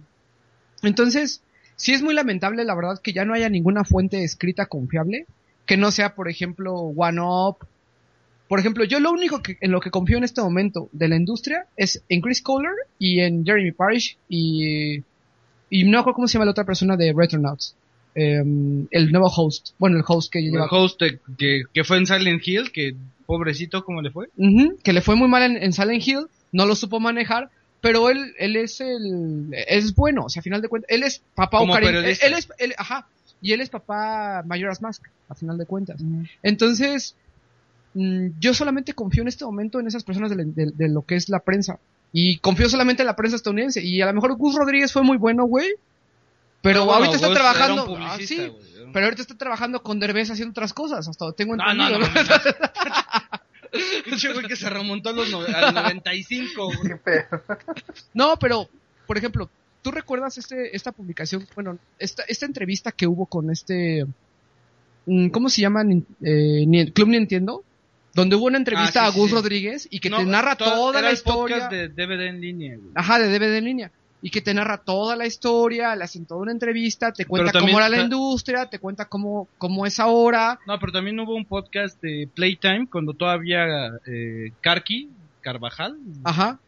Entonces, 0.84 1.42
sí 1.76 1.94
es 1.94 2.02
muy 2.02 2.14
lamentable, 2.14 2.64
la 2.66 2.76
verdad, 2.76 3.00
que 3.02 3.14
ya 3.14 3.26
no 3.26 3.34
haya 3.34 3.50
ninguna 3.50 3.84
fuente 3.84 4.24
escrita 4.24 4.66
confiable, 4.66 5.26
que 5.66 5.78
no 5.78 5.92
sea, 5.92 6.16
por 6.16 6.30
ejemplo, 6.30 6.74
OneUp. 6.74 7.64
Por 8.48 8.60
ejemplo, 8.60 8.84
yo 8.84 9.00
lo 9.00 9.12
único 9.12 9.42
que, 9.42 9.58
en 9.62 9.72
lo 9.72 9.80
que 9.80 9.92
confío 9.92 10.18
en 10.18 10.26
este 10.26 10.42
momento 10.42 10.90
de 10.92 11.08
la 11.08 11.16
industria 11.16 11.68
es 11.78 12.04
en 12.10 12.20
Chris 12.20 12.42
Kohler 12.42 12.74
y 13.00 13.22
en 13.22 13.46
Jeremy 13.46 13.72
Parish 13.72 14.18
y, 14.28 14.98
y 15.70 15.84
no 15.86 16.00
recuerdo 16.00 16.16
cómo 16.16 16.28
se 16.28 16.34
llama 16.34 16.46
la 16.46 16.52
otra 16.52 16.66
persona 16.66 16.98
de 16.98 17.14
Retronauts. 17.16 17.76
Em, 18.14 18.88
el 18.92 19.12
nuevo 19.12 19.28
host, 19.28 19.70
bueno, 19.80 19.98
el 19.98 20.04
host 20.06 20.32
que 20.32 20.40
El 20.40 20.52
lleva, 20.52 20.66
host 20.70 21.00
de- 21.02 21.20
que, 21.38 21.64
que 21.74 21.84
fue 21.84 21.98
en 21.98 22.06
Silent 22.06 22.46
Hill, 22.46 22.72
que 22.72 22.96
pobrecito, 23.26 23.84
¿cómo 23.86 24.02
le 24.02 24.12
fue? 24.12 24.28
Que 24.84 24.92
le 24.94 25.02
fue 25.02 25.16
muy 25.16 25.30
mal 25.30 25.44
en, 25.44 25.56
en 25.64 25.72
Silent 25.72 26.06
Hill, 26.06 26.28
no 26.52 26.66
lo 26.66 26.76
supo 26.76 27.00
manejar, 27.00 27.50
pero 27.80 28.10
él, 28.10 28.34
él 28.38 28.58
es 28.58 28.82
el, 28.82 29.50
es 29.68 29.96
bueno, 29.96 30.26
o 30.26 30.30
sea, 30.30 30.42
a 30.42 30.44
final 30.44 30.62
de 30.62 30.68
cuentas, 30.68 30.90
él 30.92 31.04
es 31.04 31.22
papá 31.36 31.60
Como 31.60 31.72
Ocarina, 31.74 31.94
periodista. 32.00 32.28
él 32.28 32.34
es, 32.34 32.50
él- 32.58 32.74
ajá, 32.78 33.08
y 33.42 33.54
él 33.54 33.62
es 33.62 33.70
papá 33.70 34.44
Majora's 34.46 34.82
Mask, 34.82 35.04
a 35.30 35.34
final 35.36 35.58
de 35.58 35.66
cuentas. 35.66 36.02
Entonces, 36.44 37.16
mm, 37.94 38.28
yo 38.40 38.54
solamente 38.54 38.94
confío 38.94 39.22
en 39.22 39.30
este 39.30 39.46
momento 39.46 39.80
en 39.80 39.88
esas 39.88 40.04
personas 40.04 40.30
de, 40.30 40.36
la- 40.36 40.44
de- 40.44 40.72
de 40.76 40.90
lo 40.90 41.04
que 41.04 41.16
es 41.16 41.30
la 41.30 41.40
prensa. 41.40 41.80
Y 42.14 42.40
confío 42.40 42.68
solamente 42.68 43.04
en 43.04 43.08
la 43.08 43.16
prensa 43.16 43.38
estadounidense. 43.38 43.82
Y 43.82 44.02
a 44.02 44.06
lo 44.08 44.14
mejor 44.14 44.36
Gus 44.36 44.56
Rodríguez 44.56 44.92
fue 44.92 45.02
muy 45.02 45.18
bueno, 45.18 45.46
güey. 45.46 45.68
Pero 46.62 46.86
bueno, 46.86 47.06
ahorita 47.06 47.16
está 47.16 47.34
trabajando. 47.34 47.84
era 47.84 47.92
un 47.92 48.02
ah, 48.04 48.18
sí, 48.20 48.52
pero 48.94 49.06
ahorita 49.06 49.22
está 49.22 49.36
trabajando 49.38 49.82
con 49.82 50.00
Derbez 50.00 50.30
haciendo 50.32 50.52
otras 50.52 50.74
cosas, 50.74 51.08
hasta 51.08 51.32
tengo 51.34 51.54
entendido. 51.56 51.98
no, 52.00 52.00
no. 52.00 52.14
no, 52.14 52.14
güey 54.34 54.48
que 54.48 54.56
se 54.56 54.70
remontó 54.70 55.10
a 55.10 55.14
los 55.14 55.30
no- 55.32 55.40
al 55.42 55.74
95, 55.74 56.66
güey. 56.66 56.78
Qué 56.90 56.96
pedo. 56.98 57.42
No, 58.14 58.38
pero, 58.38 58.68
por 59.08 59.18
ejemplo, 59.18 59.50
¿tú 59.82 59.92
recuerdas 59.92 60.38
este, 60.38 60.76
esta 60.76 60.92
publicación, 60.92 61.48
bueno, 61.56 61.78
esta, 62.00 62.24
esta 62.28 62.46
entrevista 62.46 62.92
que 62.92 63.08
hubo 63.08 63.26
con 63.26 63.50
este, 63.50 64.06
mm, 65.06 65.30
¿cómo 65.30 65.50
se 65.50 65.62
llama? 65.62 65.84
Eh, 65.84 66.66
Ni- 66.68 66.92
Club 66.92 67.08
Nintendo, 67.10 67.64
donde 68.14 68.36
hubo 68.36 68.46
una 68.46 68.58
entrevista 68.58 69.06
Ah, 69.06 69.12
sí, 69.12 69.18
a 69.18 69.20
Gus 69.22 69.30
sí. 69.30 69.36
Rodríguez 69.36 69.88
y 69.90 70.00
que 70.00 70.10
No, 70.10 70.18
te 70.18 70.26
narra 70.26 70.56
toda- 70.58 71.02
la 71.02 71.08
el 71.10 71.14
historia. 71.16 71.58
podcast 71.58 71.72
de 71.72 71.88
DVD 71.88 72.28
en 72.28 72.42
línea, 72.42 72.76
güey. 72.76 72.92
Ajá, 72.94 73.20
de 73.20 73.28
DVD 73.40 73.58
en 73.58 73.64
línea. 73.66 73.92
Y 74.22 74.30
que 74.30 74.42
te 74.42 74.54
narra 74.54 74.78
toda 74.78 75.16
la 75.16 75.26
historia, 75.26 75.96
le 75.96 76.04
hacen 76.04 76.26
toda 76.26 76.42
una 76.42 76.52
entrevista, 76.52 77.12
te 77.12 77.26
cuenta 77.26 77.60
cómo 77.60 77.78
era 77.80 77.90
la 77.90 78.02
industria, 78.02 78.68
te 78.68 78.78
cuenta 78.78 79.06
cómo, 79.06 79.48
cómo 79.58 79.86
es 79.86 80.00
ahora. 80.00 80.60
No, 80.68 80.80
pero 80.80 80.92
también 80.92 81.20
hubo 81.20 81.36
un 81.36 81.46
podcast 81.46 82.00
de 82.02 82.30
Playtime 82.34 82.88
cuando 82.92 83.14
todavía 83.14 83.66
eh, 84.06 84.52
Karki, 84.62 85.10
Carvajal, 85.42 85.98
Ajá. 86.24 86.60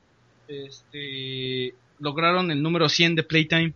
este, 0.48 1.76
lograron 2.00 2.50
el 2.50 2.64
número 2.64 2.90
100 2.90 3.16
de 3.16 3.24
Playtime. 3.24 3.74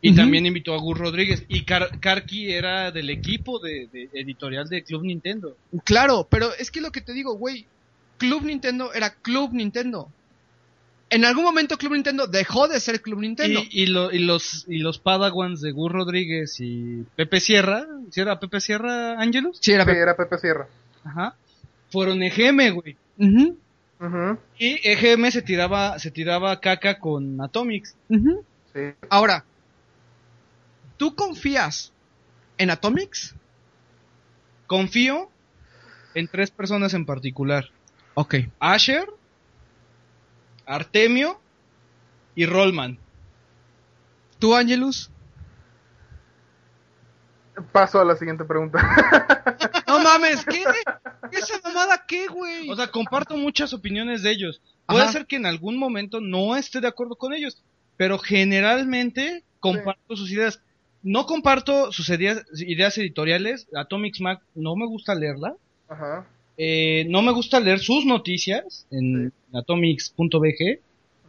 Y 0.00 0.14
también 0.14 0.46
invitó 0.46 0.74
a 0.74 0.78
Gus 0.78 0.96
Rodríguez. 0.96 1.44
Y 1.48 1.64
Karki 1.64 2.52
era 2.52 2.92
del 2.92 3.10
equipo 3.10 3.58
de, 3.58 3.88
de 3.92 4.08
editorial 4.12 4.68
de 4.68 4.84
Club 4.84 5.02
Nintendo. 5.02 5.56
Claro, 5.82 6.26
pero 6.30 6.54
es 6.54 6.70
que 6.70 6.80
lo 6.80 6.92
que 6.92 7.00
te 7.00 7.12
digo, 7.12 7.34
güey, 7.34 7.66
Club 8.16 8.44
Nintendo 8.44 8.92
era 8.92 9.10
Club 9.10 9.52
Nintendo. 9.54 10.08
En 11.10 11.24
algún 11.24 11.44
momento 11.44 11.78
Club 11.78 11.94
Nintendo 11.94 12.26
dejó 12.26 12.68
de 12.68 12.80
ser 12.80 13.00
Club 13.00 13.20
Nintendo. 13.20 13.60
Y, 13.70 13.84
y, 13.84 13.86
lo- 13.86 14.12
y 14.12 14.18
los 14.18 14.66
y 14.68 14.78
los 14.78 14.98
Padawans 14.98 15.60
de 15.62 15.72
Gus 15.72 15.90
Rodríguez 15.90 16.56
y 16.60 17.04
Pepe 17.16 17.40
Sierra, 17.40 17.86
¿sí 18.10 18.20
era 18.20 18.38
Pepe 18.38 18.60
Sierra 18.60 19.18
Ángelus? 19.20 19.58
Sí, 19.60 19.72
era 19.72 19.84
Sí, 19.84 19.90
era 19.92 20.14
Pepe 20.16 20.36
Sierra. 20.38 20.68
Ajá. 21.04 21.34
Fueron 21.90 22.22
EGM, 22.22 22.70
güey. 22.74 22.96
Ujú, 23.16 23.56
Ujú, 24.00 24.38
Y 24.58 24.78
EGM 24.86 25.30
se 25.30 25.40
tiraba 25.42 25.98
se 25.98 26.10
tiraba 26.10 26.60
caca 26.60 26.98
con 26.98 27.40
Atomics. 27.40 27.96
ujú. 28.10 28.44
Sí. 28.74 28.80
Ahora, 29.08 29.44
¿tú 30.98 31.14
confías 31.14 31.92
en 32.58 32.68
Atomics? 32.70 33.34
Confío 34.66 35.30
en 36.14 36.28
tres 36.28 36.50
personas 36.50 36.92
en 36.94 37.06
particular. 37.06 37.70
Ok. 38.14 38.34
Asher, 38.60 39.06
Artemio 40.68 41.40
y 42.34 42.46
Rollman. 42.46 42.98
¿Tú, 44.38 44.54
Angelus? 44.54 45.10
Paso 47.72 48.00
a 48.00 48.04
la 48.04 48.14
siguiente 48.14 48.44
pregunta. 48.44 48.78
No 49.88 50.00
mames, 50.00 50.44
¿qué? 50.44 50.62
¿Esa 51.32 51.58
mamada 51.64 52.04
qué, 52.06 52.26
güey? 52.28 52.68
O 52.70 52.76
sea, 52.76 52.88
comparto 52.88 53.38
muchas 53.38 53.72
opiniones 53.72 54.22
de 54.22 54.30
ellos. 54.32 54.60
Puede 54.86 55.04
Ajá. 55.04 55.12
ser 55.12 55.26
que 55.26 55.36
en 55.36 55.46
algún 55.46 55.78
momento 55.78 56.20
no 56.20 56.56
esté 56.56 56.82
de 56.82 56.88
acuerdo 56.88 57.16
con 57.16 57.32
ellos, 57.32 57.62
pero 57.96 58.18
generalmente 58.18 59.44
comparto 59.60 60.14
sus 60.14 60.30
ideas. 60.30 60.60
No 61.02 61.24
comparto 61.24 61.90
sus 61.90 62.10
ideas, 62.10 62.44
ideas 62.54 62.98
editoriales. 62.98 63.66
Atomics 63.74 64.20
Mac 64.20 64.42
no 64.54 64.76
me 64.76 64.86
gusta 64.86 65.14
leerla. 65.14 65.54
Ajá. 65.88 66.26
Eh, 66.60 67.06
no 67.08 67.22
me 67.22 67.30
gusta 67.32 67.60
leer 67.60 67.78
sus 67.78 68.04
noticias 68.04 68.84
en 68.90 69.32
atomics.bg. 69.54 70.80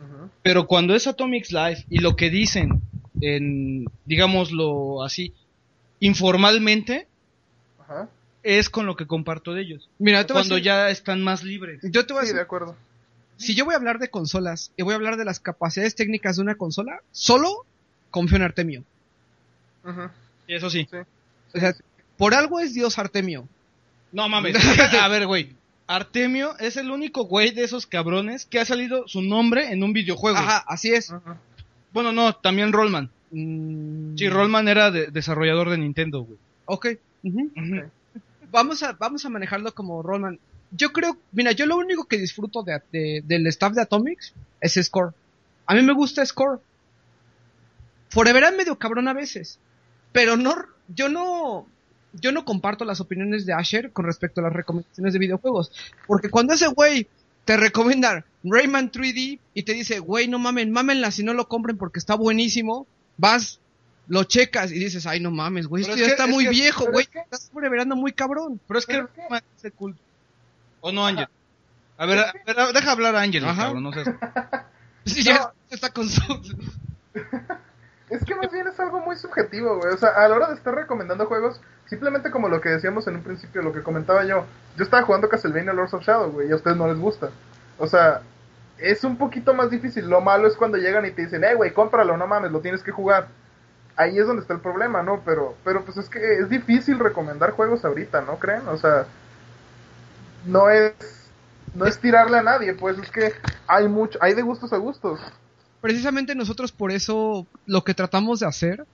ujú. 0.02 0.30
Pero 0.42 0.66
cuando 0.68 0.96
es 0.96 1.06
Atomics 1.08 1.52
Live 1.52 1.86
y 1.90 2.00
lo 2.00 2.16
que 2.16 2.30
dicen 2.32 2.82
en, 3.22 3.86
digámoslo 4.06 5.04
así, 5.04 5.34
informalmente, 6.00 7.08
es 8.42 8.70
con 8.70 8.86
lo 8.86 8.96
que 8.96 9.06
comparto 9.06 9.54
de 9.54 9.62
ellos. 9.62 9.90
Mira, 10.00 10.26
te 10.26 10.34
voy 10.34 10.40
a 10.40 10.44
Cuando 10.44 10.56
decir- 10.56 10.66
ya 10.66 10.90
están 10.90 11.22
más 11.22 11.44
libres. 11.44 11.82
yo 11.84 12.06
te 12.06 12.14
voy 12.14 12.22
a 12.22 12.24
Sí, 12.24 12.28
decir- 12.28 12.36
de 12.38 12.42
acuerdo. 12.42 12.76
si 13.38 13.54
yo 13.54 13.66
voy 13.66 13.74
a 13.74 13.78
hablar 13.78 14.00
de 14.00 14.10
consolas 14.10 14.72
y 14.78 14.84
voy 14.84 14.94
a 14.94 14.96
hablar 14.96 15.18
de 15.18 15.26
las 15.26 15.40
capacidades 15.40 15.94
técnicas 15.96 16.38
de 16.38 16.42
una 16.44 16.56
consola, 16.56 17.02
solo 17.12 17.66
confío 18.10 18.38
en 18.38 18.44
Artemio. 18.44 18.84
Eso 20.48 20.70
sí. 20.70 20.88
O 21.54 21.60
sea, 21.60 21.76
por 22.18 22.34
algo 22.34 22.60
es 22.60 22.74
Dios 22.74 22.98
Artemio. 22.98 23.48
No 24.12 24.28
mames. 24.30 24.56
A 25.02 25.08
ver, 25.08 25.28
güey. 25.28 25.56
Artemio 25.88 26.56
es 26.60 26.78
el 26.78 26.92
único 26.92 27.24
güey 27.26 27.52
de 27.52 27.64
esos 27.64 27.88
cabrones 27.88 28.46
que 28.46 28.60
ha 28.60 28.66
salido 28.66 29.08
su 29.08 29.22
nombre 29.22 29.72
en 29.72 29.84
un 29.84 29.92
videojuego. 29.94 30.38
Ajá, 30.38 30.64
así 30.68 30.94
es. 30.94 31.12
Bueno, 31.92 32.12
no, 32.12 32.34
también 32.36 32.72
Rollman. 32.72 33.10
Mm, 33.32 34.16
Sí, 34.16 34.30
Rollman 34.30 34.68
era 34.68 34.92
de- 34.92 35.08
desarrollador 35.08 35.70
de 35.72 35.78
Nintendo, 35.80 36.22
güey. 36.22 36.38
Ok. 36.66 36.88
Vamos 38.52 38.84
a, 38.84 38.94
vamos 38.94 39.26
a 39.26 39.30
manejarlo 39.30 39.74
como 39.74 40.02
Rollman. 40.02 40.40
Yo 40.72 40.92
creo, 40.92 41.18
mira, 41.32 41.52
yo 41.52 41.66
lo 41.66 41.78
único 41.78 42.06
que 42.06 42.18
disfruto 42.18 42.62
de, 42.64 42.82
de- 42.92 43.24
del 43.26 43.48
staff 43.48 43.74
de 43.74 43.82
Atomics 43.82 44.34
es 44.62 44.74
Score. 44.84 45.14
A 45.66 45.74
mí 45.76 45.82
me 45.82 45.94
gusta 45.94 46.26
Score. 46.26 46.60
Forever 48.10 48.44
es 48.44 48.56
medio 48.56 48.78
cabrón 48.78 49.08
a 49.08 49.14
veces. 49.14 49.60
Pero 50.12 50.38
no, 50.38 50.56
yo 50.88 51.10
no, 51.10 51.68
yo 52.14 52.32
no 52.32 52.46
comparto 52.46 52.86
las 52.86 53.00
opiniones 53.02 53.46
de 53.46 53.54
Asher 53.54 53.92
con 53.92 54.06
respecto 54.06 54.42
a 54.42 54.44
las 54.46 54.54
recomendaciones 54.54 55.14
de 55.14 55.20
videojuegos. 55.20 55.72
Porque 56.08 56.30
cuando 56.30 56.54
ese 56.54 56.68
güey 56.68 57.08
te 57.46 57.58
recomienda 57.58 58.26
Rayman 58.44 58.92
3D 58.92 59.40
y 59.54 59.64
te 59.64 59.74
dice, 59.74 60.00
güey, 60.00 60.28
no 60.28 60.40
mamen, 60.40 60.72
mámenla 60.72 61.12
si 61.12 61.24
no 61.24 61.34
lo 61.34 61.48
compren 61.48 61.78
porque 61.78 62.00
está 62.00 62.16
buenísimo, 62.16 62.88
vas, 63.18 63.60
lo 64.08 64.24
checas 64.24 64.72
y 64.72 64.80
dices, 64.80 65.06
ay, 65.06 65.20
no 65.20 65.32
mames, 65.32 65.68
güey, 65.68 65.82
esto 65.82 65.94
es 65.94 66.00
ya 66.00 66.06
que- 66.06 66.12
está 66.12 66.26
es 66.26 66.30
muy 66.32 66.44
que- 66.46 66.50
viejo, 66.52 66.86
güey, 66.92 67.04
es 67.04 67.10
que- 67.10 67.20
estás 67.20 67.50
foreverando 67.52 67.96
muy 67.96 68.12
cabrón. 68.14 68.60
Pero 68.68 68.80
es 68.80 68.86
que 68.86 69.04
es 69.56 69.62
de 69.64 69.72
culto. 69.72 70.02
¿O 70.82 70.92
no, 70.92 71.06
Ángel? 71.06 71.28
A 71.98 72.06
ver, 72.06 72.20
a 72.20 72.32
ver, 72.46 72.74
deja 72.74 72.92
hablar 72.92 73.16
a 73.16 73.22
Ángel, 73.22 73.44
no 73.44 73.92
seas- 73.94 74.08
Sí, 75.06 75.24
No. 75.24 75.32
ya 75.32 75.54
está 75.72 75.92
con 75.92 76.08
su... 76.08 76.22
Es 78.10 78.26
que 78.26 78.36
más 78.36 78.52
bien 78.52 78.68
es 78.68 78.80
algo 78.80 79.00
muy 79.02 79.16
subjetivo, 79.16 79.78
güey. 79.78 79.94
O 79.94 79.98
sea, 79.98 80.10
a 80.10 80.28
la 80.28 80.36
hora 80.36 80.48
de 80.50 80.56
estar 80.56 80.74
recomendando 80.74 81.28
juegos, 81.28 81.62
simplemente 81.86 82.32
como 82.32 82.50
lo 82.50 82.60
que 82.60 82.70
decíamos 82.70 83.08
en 83.08 83.18
un 83.18 83.24
principio, 83.24 83.62
lo 83.62 83.72
que 83.72 83.84
comentaba 83.84 84.26
yo. 84.26 84.46
Yo 84.76 84.84
estaba 84.84 85.04
jugando 85.04 85.30
Castlevania 85.30 85.74
Lords 85.74 85.94
of 85.94 86.04
Shadow, 86.04 86.32
güey, 86.32 86.50
y 86.50 86.52
a 86.52 86.56
ustedes 86.56 86.76
no 86.78 86.88
les 86.88 86.98
gusta. 86.98 87.30
O 87.78 87.86
sea, 87.88 88.22
es 88.80 89.04
un 89.04 89.18
poquito 89.18 89.54
más 89.54 89.70
difícil. 89.70 90.10
Lo 90.10 90.22
malo 90.22 90.48
es 90.48 90.56
cuando 90.56 90.78
llegan 90.78 91.06
y 91.06 91.12
te 91.12 91.24
dicen, 91.24 91.44
eh, 91.44 91.54
güey, 91.54 91.72
cómpralo, 91.74 92.18
no 92.18 92.26
mames, 92.28 92.52
lo 92.52 92.62
tienes 92.62 92.82
que 92.84 92.92
jugar. 92.92 93.28
Ahí 93.96 94.18
es 94.18 94.26
donde 94.26 94.42
está 94.42 94.54
el 94.54 94.62
problema, 94.62 95.04
¿no? 95.04 95.22
Pero, 95.24 95.56
pero 95.64 95.84
pues 95.86 95.98
es 95.98 96.10
que 96.10 96.40
es 96.40 96.50
difícil 96.50 96.98
recomendar 97.00 97.52
juegos 97.52 97.86
ahorita, 97.86 98.22
¿no 98.22 98.40
creen? 98.40 98.68
O 98.68 98.78
sea, 98.78 99.06
no 100.46 100.70
es, 100.70 100.94
no 101.74 101.86
es 101.86 102.00
tirarle 102.00 102.38
a 102.40 102.44
nadie, 102.44 102.74
pues 102.74 102.98
es 102.98 103.12
que 103.12 103.34
hay 103.68 103.88
mucho, 103.88 104.18
hay 104.22 104.34
de 104.34 104.42
gustos 104.42 104.74
a 104.74 104.78
gustos. 104.78 105.20
Precisamente 105.82 106.36
nosotros 106.36 106.72
por 106.72 106.92
eso 106.92 107.48
lo 107.66 107.84
que 107.84 107.94
tratamos 107.94 108.40
de 108.42 108.48
hacer 108.48 108.86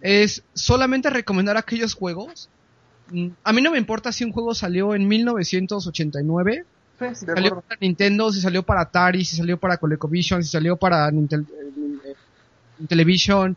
es 0.00 0.42
solamente 0.54 1.10
recomendar 1.10 1.56
aquellos 1.56 1.94
juegos. 1.94 2.48
A 3.42 3.52
mí 3.52 3.62
no 3.62 3.70
me 3.72 3.78
importa 3.78 4.12
si 4.12 4.22
un 4.24 4.32
juego 4.32 4.54
salió 4.54 4.94
en 4.94 5.08
1989, 5.08 6.64
Sí, 6.98 7.04
de 7.04 7.14
salió 7.14 7.32
acuerdo. 7.46 7.60
para 7.62 7.78
Nintendo, 7.80 8.32
si 8.32 8.40
salió 8.40 8.62
para 8.64 8.80
Atari, 8.82 9.24
si 9.24 9.36
salió 9.36 9.56
para 9.56 9.76
ColecoVision, 9.76 10.42
si 10.42 10.50
salió 10.50 10.76
para 10.76 11.08
Nintel- 11.10 11.46
eh, 11.48 12.10
eh, 12.10 12.86
Television, 12.88 13.56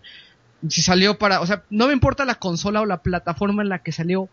si 0.70 0.82
salió 0.84 1.18
para, 1.18 1.42
o 1.42 1.46
sea, 1.48 1.64
no 1.72 1.88
me 1.88 1.94
importa 1.94 2.24
la 2.24 2.36
consola 2.36 2.82
o 2.82 2.86
la 2.86 2.98
plataforma 3.02 3.64
en 3.64 3.70
la 3.70 3.80
que 3.80 3.92
salió, 3.92 4.30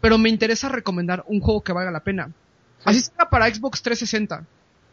pero 0.00 0.18
me 0.18 0.28
interesa 0.28 0.68
recomendar 0.68 1.24
un 1.28 1.40
juego 1.40 1.62
que 1.62 1.72
valga 1.72 1.90
la 1.92 2.00
pena. 2.00 2.30
Así 2.84 3.00
salga 3.00 3.30
para 3.30 3.46
Xbox 3.52 3.80
360 3.82 4.44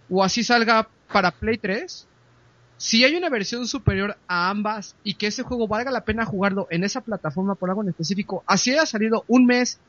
o 0.09 0.24
así 0.24 0.43
salga 0.43 0.88
para 1.11 1.32
Play 1.32 1.57
3. 1.57 2.07
Si 2.78 3.03
hay 3.03 3.15
una 3.15 3.30
versión 3.30 3.67
superior 3.67 4.17
a 4.28 4.49
ambas 4.49 4.95
y 5.03 5.13
que 5.15 5.28
ese 5.28 5.43
juego 5.43 5.67
valga 5.67 5.91
la 5.91 6.03
pena 6.03 6.26
jugarlo 6.26 6.67
en 6.69 6.84
esa 6.84 7.01
plataforma 7.01 7.55
por 7.55 7.69
algo 7.69 7.82
en 7.84 7.89
específico, 7.89 8.43
así 8.45 8.71
haya 8.71 8.86
salido 8.86 9.24
un 9.28 9.45
mes 9.45 9.80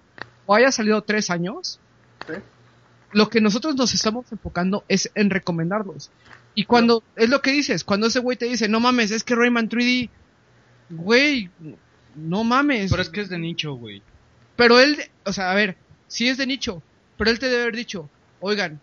o 0.47 0.55
haya 0.55 0.71
salido 0.71 1.03
tres 1.03 1.31
años, 1.31 1.81
Sí. 2.27 2.35
lo 3.13 3.29
que 3.29 3.41
nosotros 3.41 3.75
nos 3.77 3.93
estamos 3.95 4.31
enfocando 4.33 4.85
es 4.89 5.11
en 5.15 5.31
recomendarlos. 5.31 6.11
Y 6.55 6.65
cuando, 6.65 7.03
es 7.17 7.29
lo 7.29 7.43
que 7.43 7.51
dices, 7.51 7.83
cuando 7.85 8.07
ese 8.07 8.21
güey 8.21 8.37
te 8.37 8.47
dice, 8.47 8.69
no 8.69 8.79
mames, 8.81 9.11
es 9.11 9.25
que 9.25 9.35
Rayman 9.35 9.69
3D, 9.69 10.09
güey, 10.91 11.51
no 12.15 12.45
mames. 12.45 12.91
Pero 12.91 13.03
es 13.03 13.09
que 13.09 13.21
es 13.23 13.29
de 13.29 13.39
nicho, 13.39 13.75
güey. 13.75 14.03
Pero 14.57 14.79
él, 14.79 14.97
o 15.25 15.33
sea, 15.33 15.51
a 15.51 15.55
ver, 15.55 15.77
sí 16.07 16.29
es 16.29 16.39
de 16.39 16.47
nicho, 16.47 16.83
pero 17.19 17.31
él 17.31 17.39
te 17.41 17.49
debe 17.49 17.63
haber 17.63 17.77
dicho, 17.77 18.09
oigan, 18.41 18.81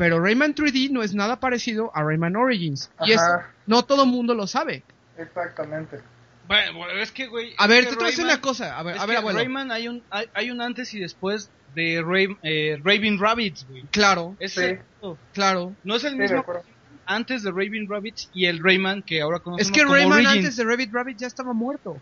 pero 0.00 0.18
Rayman 0.18 0.54
3D 0.54 0.88
no 0.90 1.02
es 1.02 1.12
nada 1.14 1.38
parecido 1.40 1.90
a 1.94 2.02
Rayman 2.02 2.34
Origins. 2.34 2.90
Y 3.04 3.12
eso 3.12 3.22
Ajá. 3.22 3.50
no 3.66 3.82
todo 3.84 4.06
mundo 4.06 4.34
lo 4.34 4.46
sabe. 4.46 4.82
Exactamente. 5.18 6.00
Bueno, 6.48 6.88
es 6.98 7.12
que, 7.12 7.26
güey. 7.26 7.52
A 7.58 7.66
ver, 7.66 7.84
te 7.86 7.96
voy 7.96 8.04
a 8.04 8.06
decir 8.06 8.24
Rayman- 8.24 8.28
una 8.28 8.40
cosa. 8.40 8.78
A 8.78 8.82
ver, 8.82 8.96
es 8.96 9.02
a 9.02 9.04
ver, 9.04 9.16
que 9.16 9.18
abuelo. 9.18 9.38
Rayman 9.38 9.70
hay 9.70 9.88
un, 9.88 10.02
hay, 10.08 10.26
hay 10.32 10.50
un 10.50 10.62
antes 10.62 10.94
y 10.94 11.00
después 11.00 11.50
de 11.74 12.02
Ray, 12.02 12.28
eh, 12.42 12.80
Raven 12.82 13.18
Rabbits, 13.20 13.66
güey. 13.68 13.82
Claro, 13.90 14.36
Es 14.40 14.54
Sí. 14.54 14.62
el- 14.62 14.80
claro. 15.34 15.74
no 15.84 15.96
es 15.96 16.04
el 16.04 16.12
Sí, 16.14 16.18
mismo 16.18 16.44
antes 17.04 17.42
de 17.42 17.50
Raven 17.50 17.86
Rabbits 17.86 18.30
y 18.32 18.46
el 18.46 18.58
Rayman 18.64 19.02
que 19.02 19.20
ahora 19.20 19.40
conocemos 19.40 19.68
Es 19.68 19.72
que 19.76 19.82
como 19.82 19.96
Rayman 19.96 20.12
Origins. 20.14 20.36
antes 20.36 20.56
de 20.56 20.64
Rabbit 20.64 20.92
Rabbit 20.94 21.18
ya 21.18 21.26
estaba 21.26 21.52
muerto. 21.52 21.98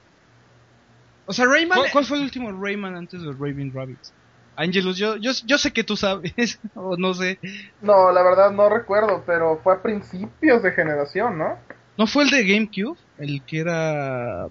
O 1.27 1.33
sea, 1.33 1.47
Rayman... 1.47 1.79
¿Cuál, 1.79 1.91
cuál 1.91 2.05
fue 2.05 2.17
el 2.19 2.23
último 2.23 2.53
Rayman 2.53 2.95
antes 2.95 3.23
de 3.23 3.33
Raven 3.33 3.73
Rabbits? 3.75 4.13
Angelus, 4.59 4.99
yo, 4.99 5.17
yo, 5.17 5.31
yo 5.47 5.57
sé 5.57 5.73
que 5.73 5.85
tú 5.85 5.97
sabes, 5.97 6.33
o 6.75 6.97
no 6.97 7.15
sé. 7.15 7.39
No, 7.81 8.11
la 8.11 8.23
verdad 8.23 8.51
no 8.51 8.69
recuerdo, 8.69 9.23
pero 9.25 9.59
fue 9.63 9.75
a 9.75 9.83
principios 9.83 10.63
de 10.63 10.73
generación, 10.73 11.39
¿no? 11.39 11.57
¿No 11.97 12.07
fue 12.07 12.25
el 12.25 12.31
de 12.31 12.45
GameCube? 12.45 12.99
El 13.19 13.45
que 13.45 13.61
era... 13.61 14.49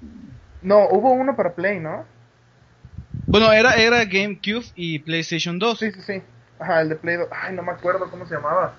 No, 0.61 0.87
hubo 0.89 1.11
uno 1.11 1.35
para 1.35 1.53
Play, 1.53 1.79
¿no? 1.79 2.05
Bueno, 3.31 3.51
era, 3.51 3.75
era 3.75 4.05
GameCube 4.05 4.65
y 4.75 4.99
PlayStation 4.99 5.59
2. 5.59 5.79
Sí, 5.79 5.91
sí, 5.91 6.01
sí. 6.01 6.21
Ajá, 6.59 6.81
el 6.81 6.89
de 6.89 6.95
Play 6.95 7.17
2. 7.17 7.27
Ay, 7.31 7.53
no 7.53 7.63
me 7.63 7.71
acuerdo 7.71 8.09
cómo 8.09 8.25
se 8.25 8.35
llamaba. 8.35 8.73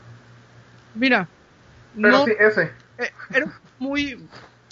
Mira, 0.94 1.28
Pero 2.00 2.18
no, 2.18 2.24
sí, 2.24 2.32
ese. 2.38 2.70
eh, 2.98 3.10
era 3.32 3.60
muy... 3.78 4.16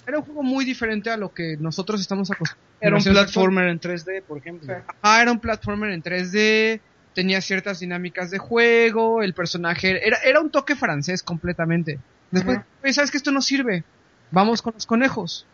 Era 0.07 0.19
un 0.19 0.23
juego 0.25 0.41
muy 0.41 0.63
diferente 0.65 1.09
a 1.09 1.17
lo 1.17 1.33
que 1.33 1.57
nosotros 1.59 1.99
estamos 2.01 2.31
acostumbrados. 2.31 2.65
Era 2.79 2.95
un 2.95 3.03
platformer 3.03 3.67
en 3.67 3.79
3D, 3.79 4.23
por 4.23 4.37
ejemplo. 4.37 4.73
Ah, 5.01 5.21
era 5.21 5.31
un 5.31 5.39
platformer 5.39 5.91
en 5.91 6.01
3D, 6.01 6.79
tenía 7.13 7.41
ciertas 7.41 7.79
dinámicas 7.81 8.31
de 8.31 8.37
juego, 8.37 9.21
el 9.21 9.33
personaje 9.33 10.07
era, 10.07 10.17
era 10.23 10.39
un 10.39 10.49
toque 10.49 10.75
francés 10.75 11.21
completamente. 11.23 11.99
Después, 12.31 12.57
Ujú. 12.59 12.65
"Oye, 12.83 12.93
¿sabes 12.93 13.11
que 13.11 13.17
esto 13.17 13.31
no 13.31 13.41
sirve? 13.41 13.83
Vamos 14.31 14.61
con 14.61 14.73
los 14.73 14.85
conejos. 14.85 15.45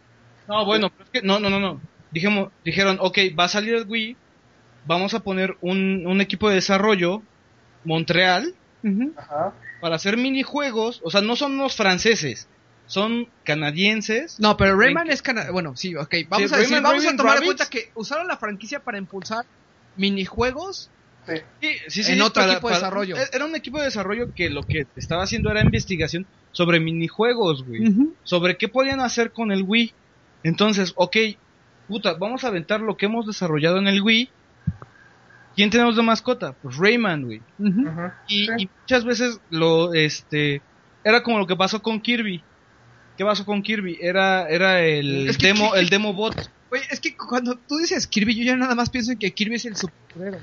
No, 0.48 0.66
bueno, 0.66 0.90
pero 0.92 1.04
es 1.06 1.10
que 1.10 1.22
no, 1.26 1.40
no, 1.40 1.50
no, 1.50 1.60
no. 1.60 1.82
Dijimos, 2.12 2.50
dijeron, 2.64 2.98
ok, 3.00 3.18
va 3.40 3.46
a 3.46 3.50
salir 3.50 3.74
el 3.74 3.88
Wii, 3.88 4.16
vamos 4.86 5.14
a 5.16 5.22
poner 5.22 5.56
un, 5.62 6.06
un 6.06 6.22
equipo 6.22 6.50
de 6.50 6.56
desarrollo, 6.56 7.24
Montreal. 7.86 8.54
Ajá. 9.16 9.54
para 9.80 9.96
hacer 9.96 10.18
minijuegos. 10.18 11.00
O 11.04 11.10
sea, 11.10 11.22
no 11.22 11.36
son 11.38 11.58
los 11.58 11.76
franceses, 11.76 12.48
son 12.94 13.28
canadienses. 13.44 14.40
No, 14.40 14.56
pero 14.56 14.78
Rayman 14.78 15.10
es 15.10 15.24
cana 15.24 15.50
bueno, 15.52 15.76
sí, 15.76 15.96
ok. 15.96 16.14
Vamos 16.30 16.50
Sí, 16.50 16.56
a 16.56 16.58
decir, 16.60 16.78
Rayman- 16.78 16.84
vamos 16.84 17.06
a 17.08 17.16
tomar 17.16 17.38
en 17.40 17.46
cuenta 17.46 17.66
que 17.68 17.92
usaron 17.96 18.28
la 18.28 18.38
franquicia 18.38 18.82
para 18.84 19.00
impulsar 19.00 19.46
minijuegos. 19.98 20.92
Sí. 21.26 21.34
Sí, 21.62 21.70
sí, 21.88 22.04
sí, 22.04 22.12
En 22.12 22.22
otro 22.22 22.42
para- 22.44 22.54
equipo 22.54 22.68
de 22.68 22.74
para- 22.74 22.78
desarrollo. 22.88 23.16
Era 23.34 23.46
un 23.46 23.56
equipo 23.56 23.80
de 23.80 23.86
desarrollo 23.86 24.34
que 24.36 24.50
lo 24.50 24.64
que 24.64 24.86
estaba 24.96 25.24
haciendo 25.24 25.50
era 25.50 25.62
investigación 25.62 26.28
sobre 26.52 26.80
minijuegos, 26.80 27.64
güey. 27.66 27.82
Sobre 28.24 28.58
qué 28.58 28.68
podían 28.68 29.00
hacer 29.00 29.32
con 29.32 29.52
el 29.52 29.64
Wii. 29.64 29.92
Entonces, 30.44 30.94
ok, 30.96 31.16
puta, 31.88 32.14
vamos 32.14 32.44
a 32.44 32.50
aventar 32.50 32.80
lo 32.82 32.96
que 32.98 33.06
hemos 33.08 33.26
desarrollado 33.26 33.78
en 33.80 33.88
el 33.88 34.02
Wii. 34.02 34.30
¿Quién 35.56 35.70
tenemos 35.70 35.96
de 35.96 36.04
mascota? 36.04 36.54
Pues 36.62 36.78
Rayman, 36.78 37.24
güey. 37.26 37.42
Y, 38.28 38.46
Sí. 38.46 38.52
y 38.58 38.70
muchas 38.82 39.06
veces 39.06 39.40
lo, 39.50 39.94
este, 39.94 40.62
era 41.04 41.24
como 41.24 41.40
lo 41.40 41.48
que 41.48 41.56
pasó 41.56 41.82
con 41.82 42.02
Kirby. 42.02 42.44
¿Qué 43.18 43.24
pasó 43.24 43.46
con 43.46 43.62
Kirby? 43.62 43.98
Era, 44.02 44.48
era 44.50 44.82
el 44.82 45.30
Es 45.30 45.38
que 45.38 45.48
demo, 45.48 45.76
el 45.76 45.90
demo 45.90 46.14
bot. 46.14 46.50
Oye, 46.72 46.82
es 46.90 47.00
que 47.00 47.16
cuando 47.16 47.56
tú 47.56 47.78
dices 47.78 48.08
Kirby, 48.08 48.36
yo 48.36 48.44
ya 48.44 48.56
nada 48.56 48.74
más 48.76 48.90
pienso 48.90 49.12
en 49.12 49.20
que 49.20 49.32
Kirby 49.32 49.56
es 49.56 49.66
el 49.66 49.76
superhéroe. 49.76 50.40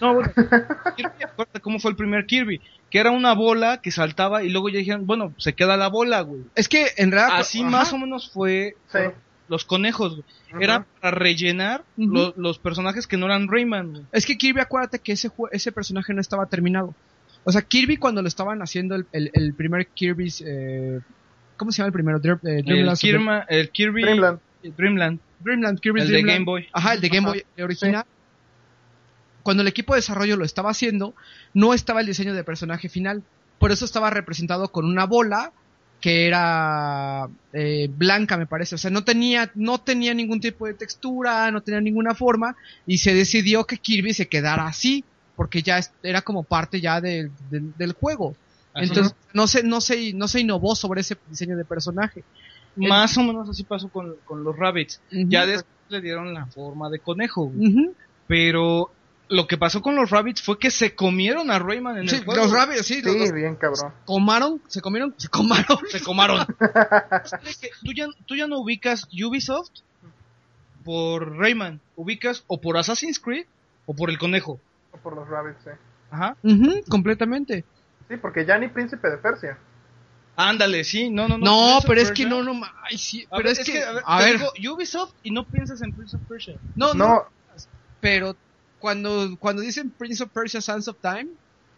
No, 0.00 0.14
bueno, 0.14 0.30
Kirby, 0.96 1.24
acuérdate 1.24 1.60
cómo 1.60 1.78
fue 1.80 1.90
el 1.90 1.96
primer 1.96 2.26
Kirby. 2.26 2.60
Que 2.90 2.98
era 2.98 3.10
una 3.10 3.32
bola 3.34 3.80
que 3.80 3.90
saltaba 3.90 4.44
y 4.44 4.50
luego 4.50 4.68
ya 4.68 4.78
dijeron, 4.78 5.06
bueno, 5.06 5.32
se 5.38 5.54
queda 5.54 5.76
la 5.76 5.88
bola, 5.88 6.20
güey. 6.20 6.42
Es 6.54 6.68
que 6.68 6.88
en 6.96 7.10
realidad... 7.10 7.40
Así 7.40 7.60
ajá. 7.62 7.70
más 7.70 7.92
o 7.92 7.98
menos 7.98 8.30
fue 8.30 8.76
Sí. 8.92 8.98
los 9.48 9.64
conejos, 9.64 10.16
güey. 10.16 10.62
Era 10.62 10.84
para 11.00 11.16
rellenar 11.16 11.84
los 11.96 12.58
personajes 12.58 13.06
que 13.06 13.16
no 13.16 13.26
eran 13.26 13.48
Rayman, 13.48 13.90
güey. 13.90 14.02
Es 14.12 14.26
que 14.26 14.36
Kirby, 14.36 14.60
acuérdate 14.60 14.98
que 14.98 15.12
ese, 15.12 15.30
ese 15.52 15.72
personaje 15.72 16.12
no 16.12 16.20
estaba 16.20 16.46
terminado. 16.46 16.94
O 17.44 17.50
sea, 17.50 17.62
Kirby 17.62 17.96
cuando 17.96 18.22
lo 18.22 18.28
estaban 18.28 18.60
haciendo 18.62 18.94
el, 18.94 19.06
el, 19.12 19.30
el 19.34 19.54
primer 19.54 19.86
Kirby's... 19.88 20.42
Eh, 20.46 21.00
¿Cómo 21.62 21.72
se 21.72 21.78
llama 21.78 21.86
el 21.88 21.92
primero? 21.92 22.20
Dream- 22.20 22.40
eh, 22.44 22.58
El, 22.58 22.64
Dreamland, 22.64 22.98
Kirma- 22.98 23.46
el 23.48 23.70
Kirby 23.70 24.02
Dreamland. 24.02 24.38
Dreamland, 24.76 25.20
Dreamland, 25.40 25.80
Kirby's 25.80 26.04
el 26.04 26.10
de. 26.12 26.22
Game 26.22 26.44
Boy. 26.44 26.68
Ajá, 26.72 26.94
el 26.94 27.00
de 27.00 27.08
Game 27.08 27.20
Ajá. 27.20 27.28
Boy 27.30 27.44
el 27.56 27.64
original. 27.64 28.04
Cuando 29.42 29.62
el 29.62 29.68
equipo 29.68 29.94
de 29.94 29.98
desarrollo 29.98 30.36
lo 30.36 30.44
estaba 30.44 30.70
haciendo, 30.70 31.14
no 31.54 31.74
estaba 31.74 32.00
el 32.00 32.06
diseño 32.06 32.34
de 32.34 32.44
personaje 32.44 32.88
final. 32.88 33.22
por 33.58 33.70
eso 33.70 33.84
estaba 33.84 34.10
representado 34.10 34.72
con 34.72 34.84
una 34.86 35.04
bola 35.06 35.52
que 36.00 36.26
era 36.26 37.28
eh, 37.52 37.88
blanca, 37.96 38.36
me 38.36 38.46
parece. 38.46 38.74
O 38.74 38.78
sea, 38.78 38.90
no 38.90 39.04
tenía, 39.04 39.52
no 39.54 39.78
tenía 39.78 40.14
ningún 40.14 40.40
tipo 40.40 40.66
de 40.66 40.74
textura, 40.74 41.48
no 41.52 41.60
tenía 41.60 41.80
ninguna 41.80 42.12
forma, 42.16 42.56
y 42.88 42.98
se 42.98 43.14
decidió 43.14 43.64
que 43.64 43.78
Kirby 43.78 44.14
se 44.14 44.26
quedara 44.26 44.66
así, 44.66 45.04
porque 45.36 45.62
ya 45.62 45.78
era 46.02 46.22
como 46.22 46.42
parte 46.42 46.80
ya 46.80 47.00
del- 47.00 47.30
del- 47.50 47.72
del 47.78 47.92
juego. 47.92 48.34
Entonces, 48.74 49.14
no 49.32 49.46
se, 49.46 49.62
no 49.62 49.80
se, 49.80 50.12
no 50.14 50.28
se 50.28 50.40
innovó 50.40 50.74
sobre 50.74 51.02
ese 51.02 51.16
diseño 51.28 51.56
de 51.56 51.64
personaje. 51.64 52.24
Más 52.76 53.16
o 53.18 53.22
menos 53.22 53.48
así 53.50 53.64
pasó 53.64 53.88
con, 53.88 54.16
con 54.24 54.44
los 54.44 54.56
rabbits. 54.56 55.00
Ujú. 55.12 55.26
Ya 55.28 55.44
después 55.44 55.66
le 55.90 56.00
dieron 56.00 56.32
la 56.32 56.46
forma 56.46 56.88
de 56.88 56.98
conejo. 57.00 57.46
güey. 57.50 57.90
Pero 58.26 58.90
lo 59.28 59.46
que 59.46 59.58
pasó 59.58 59.82
con 59.82 59.94
los 59.94 60.08
rabbits 60.10 60.40
fue 60.42 60.58
que 60.58 60.70
se 60.70 60.94
comieron 60.94 61.50
a 61.50 61.58
Rayman 61.58 61.98
en 61.98 62.08
Sí, 62.08 62.16
el 62.16 62.24
juego. 62.24 62.42
los 62.44 62.50
rabbits, 62.52 62.86
sí, 62.86 63.02
Sí, 63.02 63.18
los 63.18 63.32
bien 63.32 63.56
cabrón. 63.56 63.92
comaron, 64.06 64.62
se 64.68 64.80
comieron, 64.80 65.14
se 65.18 65.28
comaron. 65.28 65.78
Se 65.90 66.00
comaron. 66.02 66.46
¿Tú, 67.84 67.92
ya, 67.94 68.06
tú 68.26 68.36
ya 68.36 68.46
no 68.46 68.58
ubicas 68.58 69.06
Ubisoft 69.12 69.70
por 70.84 71.36
Rayman. 71.36 71.80
Ubicas 71.96 72.44
o 72.46 72.60
por 72.60 72.76
Assassin's 72.76 73.18
Creed 73.20 73.46
o 73.86 73.94
por 73.94 74.10
el 74.10 74.18
conejo. 74.18 74.58
Por 75.02 75.14
los 75.16 75.28
rabbits, 75.28 75.58
sí. 75.64 75.70
Ajá. 76.10 76.36
Ujú, 76.42 76.82
completamente. 76.88 77.64
Sí, 78.08 78.16
porque 78.16 78.44
ya 78.44 78.58
ni 78.58 78.68
Príncipe 78.68 79.08
de 79.10 79.16
Persia. 79.18 79.58
Ándale, 80.36 80.84
sí. 80.84 81.10
No, 81.10 81.28
no, 81.28 81.36
no. 81.38 81.46
No, 81.46 81.80
pero 81.86 82.00
es 82.00 82.10
que 82.10 82.24
no, 82.26 82.42
no, 82.42 82.52
ay, 82.90 82.98
sí, 82.98 83.26
A 83.30 83.36
pero 83.36 83.48
ver, 83.48 83.58
es, 83.58 83.66
que, 83.66 83.82
a 83.82 83.92
ver, 83.92 84.02
a 84.04 84.18
te 84.18 84.24
ver, 84.24 84.36
digo 84.38 84.74
Ubisoft 84.74 85.12
y 85.22 85.30
no 85.30 85.48
piensas 85.48 85.82
en 85.82 85.92
Prince 85.92 86.16
of 86.16 86.22
Persia. 86.26 86.58
no, 86.74 86.94
no, 86.94 87.06
No, 87.06 87.24
pero 88.00 88.38
cuando, 88.78 89.36
cuando 89.38 89.62
dicen 89.62 89.94
Prince 89.96 90.22
of 90.22 90.30
Persia 90.32 90.60
Sands 90.60 90.88
of 90.88 90.98
Time, 91.00 91.28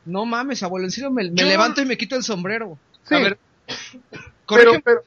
no 0.04 0.24
mames, 0.24 0.62
abuelo, 0.62 0.86
en 0.86 0.90
serio 0.92 1.10
me, 1.10 1.24
levanto 1.24 1.82
y 1.82 1.86
me 1.86 1.96
quito 1.96 2.16
el 2.16 2.22
sombrero. 2.22 2.80
sí, 3.08 3.14
A 3.14 3.18
ver, 3.20 3.40
pero, 3.68 4.02
corrígeme, 4.46 4.82
pero, 4.84 5.02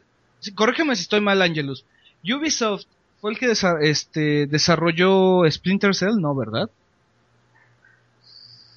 corrígeme 0.55 0.95
si 0.95 1.03
estoy 1.03 1.21
mal, 1.21 1.41
Angelus. 1.41 1.85
Ubisoft 2.23 2.85
fue 3.17 3.31
el 3.31 3.39
que 3.39 3.47
desa- 3.49 3.81
este, 3.81 4.47
desarrolló 4.47 5.49
Splinter 5.51 5.95
Cell, 5.95 6.17
¿no, 6.19 6.35
verdad? 6.35 6.69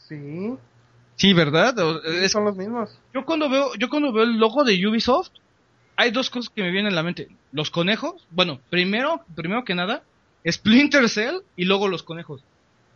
sí, 0.09 0.59
Sí, 1.21 1.33
¿verdad? 1.35 1.75
Sí, 1.77 2.11
es- 2.25 2.33
son 2.33 2.45
los 2.45 2.57
mismos. 2.57 2.99
yo 3.13 3.25
cuando 3.27 3.49
veo, 3.51 3.75
yo 3.79 3.89
cuando 3.91 4.13
veo 4.13 4.25
el 4.25 4.39
logo 4.39 4.65
de 4.65 4.87
Ubisoft, 4.87 5.29
hay 5.97 6.11
dos 6.13 6.31
cosas 6.31 6.51
que 6.55 6.63
me 6.63 6.71
vienen 6.71 6.93
a 6.93 6.97
la 6.97 7.03
mente. 7.03 7.29
Los 7.53 7.71
conejos, 7.71 8.27
bueno, 8.31 8.59
primero, 8.71 9.23
primero 9.35 9.65
que 9.65 9.75
nada, 9.75 10.03
Splinter 10.51 11.09
Cell 11.11 11.41
y 11.57 11.67
luego 11.67 11.89
los 11.89 12.03
conejos. 12.03 12.43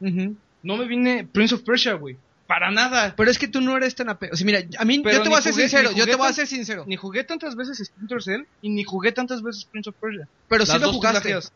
No 0.00 0.76
me 0.78 0.86
viene 0.86 1.28
Prince 1.30 1.54
of 1.54 1.62
Persia, 1.62 1.94
güey. 1.94 2.16
Para 2.46 2.70
nada. 2.70 3.14
Pero 3.16 3.30
es 3.30 3.38
que 3.38 3.48
tú 3.48 3.60
no 3.60 3.76
eres 3.76 3.94
tan 3.94 4.08
ape... 4.10 4.30
O 4.32 4.36
sea, 4.36 4.44
mira, 4.46 4.60
a 4.78 4.84
mí, 4.84 5.00
Pero 5.00 5.18
yo 5.18 5.22
te 5.22 5.28
voy 5.30 5.38
a 5.38 5.42
ser 5.42 5.52
jugué- 5.52 5.62
sincero, 5.68 5.90
ni 5.92 5.98
yo 5.98 6.04
te 6.04 6.12
jugué 6.12 6.16
voy 6.22 6.28
a 6.30 6.32
ser 6.34 6.46
sincero. 6.46 6.84
Ni 6.86 6.96
jugué 6.96 7.24
tantas 7.24 7.56
veces 7.56 7.78
Splinter 7.78 8.22
Cell 8.22 8.42
y 8.62 8.68
ni 8.70 8.84
jugué 8.84 9.12
tantas 9.12 9.42
veces 9.42 9.64
Prince 9.66 9.90
of 9.90 9.96
Persia. 9.96 10.28
Pero 10.48 10.64
sí 10.66 10.72
Las 10.72 10.80
lo 10.80 10.86
dos 10.88 10.96
jugaste. 10.96 11.20
trilogías. 11.20 11.52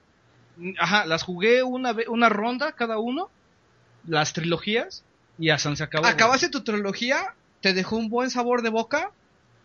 Ajá, 0.79 1.07
las 1.07 1.23
jugué 1.23 1.63
una, 1.63 1.95
una 2.09 2.29
ronda 2.31 2.73
cada 2.73 2.99
uno, 2.99 3.29
las 4.07 4.33
trilogías, 4.33 5.05
y 5.39 5.51
hasta 5.51 5.75
se 5.77 5.85
acabó. 5.85 6.03
güey. 6.03 6.13
¿Acabaste 6.13 6.49
tu 6.49 6.63
trilogía? 6.65 7.35
¿Te 7.61 7.73
dejó 7.75 7.97
un 7.97 8.09
buen 8.09 8.31
sabor 8.31 8.63
de 8.63 8.71
boca? 8.71 9.11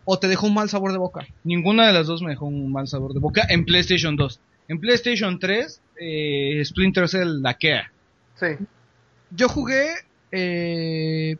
¿O 0.04 0.18
te 0.18 0.28
dejó 0.28 0.46
un 0.48 0.54
mal 0.54 0.68
sabor 0.68 0.92
de 0.92 0.98
boca? 0.98 1.26
Ninguna 1.44 1.86
de 1.86 1.92
las 1.94 2.06
dos 2.06 2.22
me 2.22 2.30
dejó 2.30 2.46
un 2.46 2.70
mal 2.72 2.86
sabor 2.88 3.14
de 3.14 3.20
boca 3.20 3.46
en 3.48 3.64
PlayStation 3.64 4.16
2. 4.16 4.40
En 4.68 4.80
PlayStation 4.80 5.38
3, 5.38 5.80
eh, 6.00 6.62
Splinter 6.64 7.08
Cell 7.08 7.40
laquea. 7.42 7.90
Sí, 8.38 8.46
Yo 9.30 9.48
jugué 9.48 9.86
eh, 10.32 11.36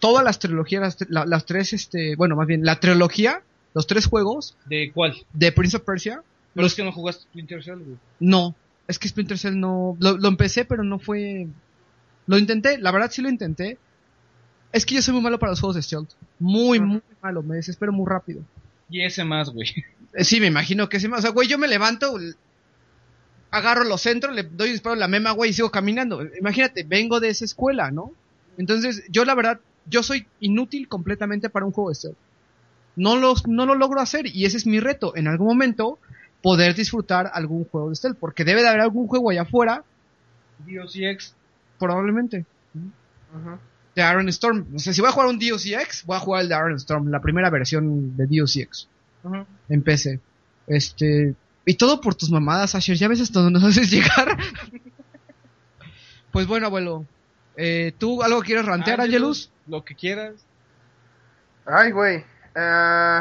todas 0.00 0.24
las 0.24 0.38
trilogías, 0.38 0.80
las, 0.82 1.10
la- 1.10 1.26
las 1.26 1.44
tres, 1.46 1.72
este, 1.72 2.16
bueno, 2.16 2.34
más 2.36 2.46
bien, 2.46 2.64
la 2.64 2.80
trilogía, 2.80 3.42
los 3.74 3.86
tres 3.86 4.06
juegos 4.06 4.56
¿De 4.66 4.90
cuál? 4.92 5.14
de 5.32 5.52
Prince 5.52 5.76
of 5.76 5.82
Persia. 5.84 6.22
Pero 6.54 6.66
es 6.66 6.74
que 6.74 6.82
no 6.84 6.90
jugaste 6.92 7.22
Splinter 7.24 7.62
Cell, 7.62 7.78
güey. 7.78 7.96
No, 8.20 8.54
es 8.88 8.98
que 8.98 9.08
Splinter 9.08 9.38
Cell 9.38 9.58
no, 9.60 9.96
lo, 10.00 10.16
lo 10.16 10.28
empecé, 10.28 10.64
pero 10.64 10.82
no 10.82 10.98
fue, 10.98 11.46
lo 12.28 12.38
intenté, 12.38 12.78
la 12.78 12.92
verdad 12.92 13.10
sí 13.10 13.22
lo 13.22 13.28
intenté. 13.28 13.78
Es 14.70 14.84
que 14.84 14.94
yo 14.94 15.02
soy 15.02 15.14
muy 15.14 15.22
malo 15.22 15.38
para 15.38 15.50
los 15.50 15.60
juegos 15.60 15.76
de 15.76 15.82
stealth, 15.82 16.10
muy, 16.38 16.78
muy 16.78 17.02
malo, 17.22 17.42
me 17.42 17.56
desespero 17.56 17.90
muy 17.90 18.06
rápido. 18.06 18.42
Y 18.90 19.02
ese 19.02 19.24
más, 19.24 19.50
güey. 19.50 19.68
Eh, 20.14 20.24
Sí, 20.24 20.40
me 20.40 20.46
imagino 20.46 20.88
que 20.88 21.00
sí. 21.00 21.06
O 21.06 21.20
sea, 21.20 21.30
güey, 21.30 21.48
yo 21.48 21.58
me 21.58 21.68
levanto, 21.68 22.18
agarro 23.50 23.84
los 23.84 24.02
centros, 24.02 24.34
le 24.34 24.42
doy 24.42 24.68
un 24.68 24.74
disparo 24.74 24.94
a 24.94 24.98
la 24.98 25.08
mema, 25.08 25.32
güey, 25.32 25.50
y 25.50 25.54
sigo 25.54 25.70
caminando. 25.70 26.22
Imagínate, 26.38 26.84
vengo 26.84 27.18
de 27.20 27.28
esa 27.30 27.44
escuela, 27.44 27.90
¿no? 27.90 28.12
Entonces, 28.58 29.04
yo 29.08 29.24
la 29.24 29.34
verdad, 29.34 29.60
yo 29.86 30.02
soy 30.02 30.26
inútil 30.40 30.88
completamente 30.88 31.48
para 31.48 31.64
un 31.66 31.72
juego 31.72 31.88
de 31.90 31.94
stealth. 31.94 32.16
No 32.96 33.16
lo, 33.16 33.34
no 33.46 33.64
lo 33.64 33.74
logro 33.74 34.00
hacer 34.00 34.26
y 34.26 34.44
ese 34.44 34.56
es 34.56 34.66
mi 34.66 34.80
reto. 34.80 35.16
En 35.16 35.28
algún 35.28 35.46
momento, 35.46 35.98
poder 36.42 36.74
disfrutar 36.74 37.30
algún 37.32 37.64
juego 37.64 37.90
de 37.90 37.96
stealth. 37.96 38.18
Porque 38.18 38.44
debe 38.44 38.62
de 38.62 38.68
haber 38.68 38.80
algún 38.80 39.06
juego 39.06 39.30
allá 39.30 39.42
afuera, 39.42 39.84
DOCX. 40.66 41.34
Probablemente. 41.78 42.44
De 43.94 44.02
Iron 44.10 44.28
Storm. 44.28 44.66
O 44.74 44.78
sea, 44.78 44.92
si 44.92 45.00
voy 45.00 45.08
a 45.08 45.12
jugar 45.12 45.28
un 45.28 45.38
DOCX, 45.38 46.04
voy 46.06 46.16
a 46.16 46.20
jugar 46.20 46.42
el 46.42 46.48
de 46.48 46.54
Iron 46.54 46.74
Storm, 46.76 47.08
la 47.10 47.20
primera 47.20 47.50
versión 47.50 48.16
de 48.16 48.26
DOCX. 48.26 48.88
Ajá. 49.24 49.46
en 49.68 49.82
PC. 49.82 50.20
Este, 50.68 51.34
y 51.64 51.74
todo 51.74 52.00
por 52.00 52.14
tus 52.14 52.30
mamadas, 52.30 52.74
Asher. 52.74 52.96
Ya 52.96 53.08
ves 53.08 53.20
hasta 53.20 53.40
dónde 53.40 53.58
nos 53.58 53.68
haces 53.68 53.90
llegar. 53.90 54.36
pues 56.32 56.46
bueno, 56.46 56.66
abuelo. 56.66 57.04
Eh, 57.56 57.92
¿Tú 57.98 58.22
algo 58.22 58.40
quieres 58.42 58.64
rantear, 58.64 59.00
Angelus? 59.00 59.50
Lo 59.66 59.84
que 59.84 59.94
quieras. 59.94 60.34
Ay, 61.66 61.90
güey. 61.90 62.24
Eh, 62.54 63.20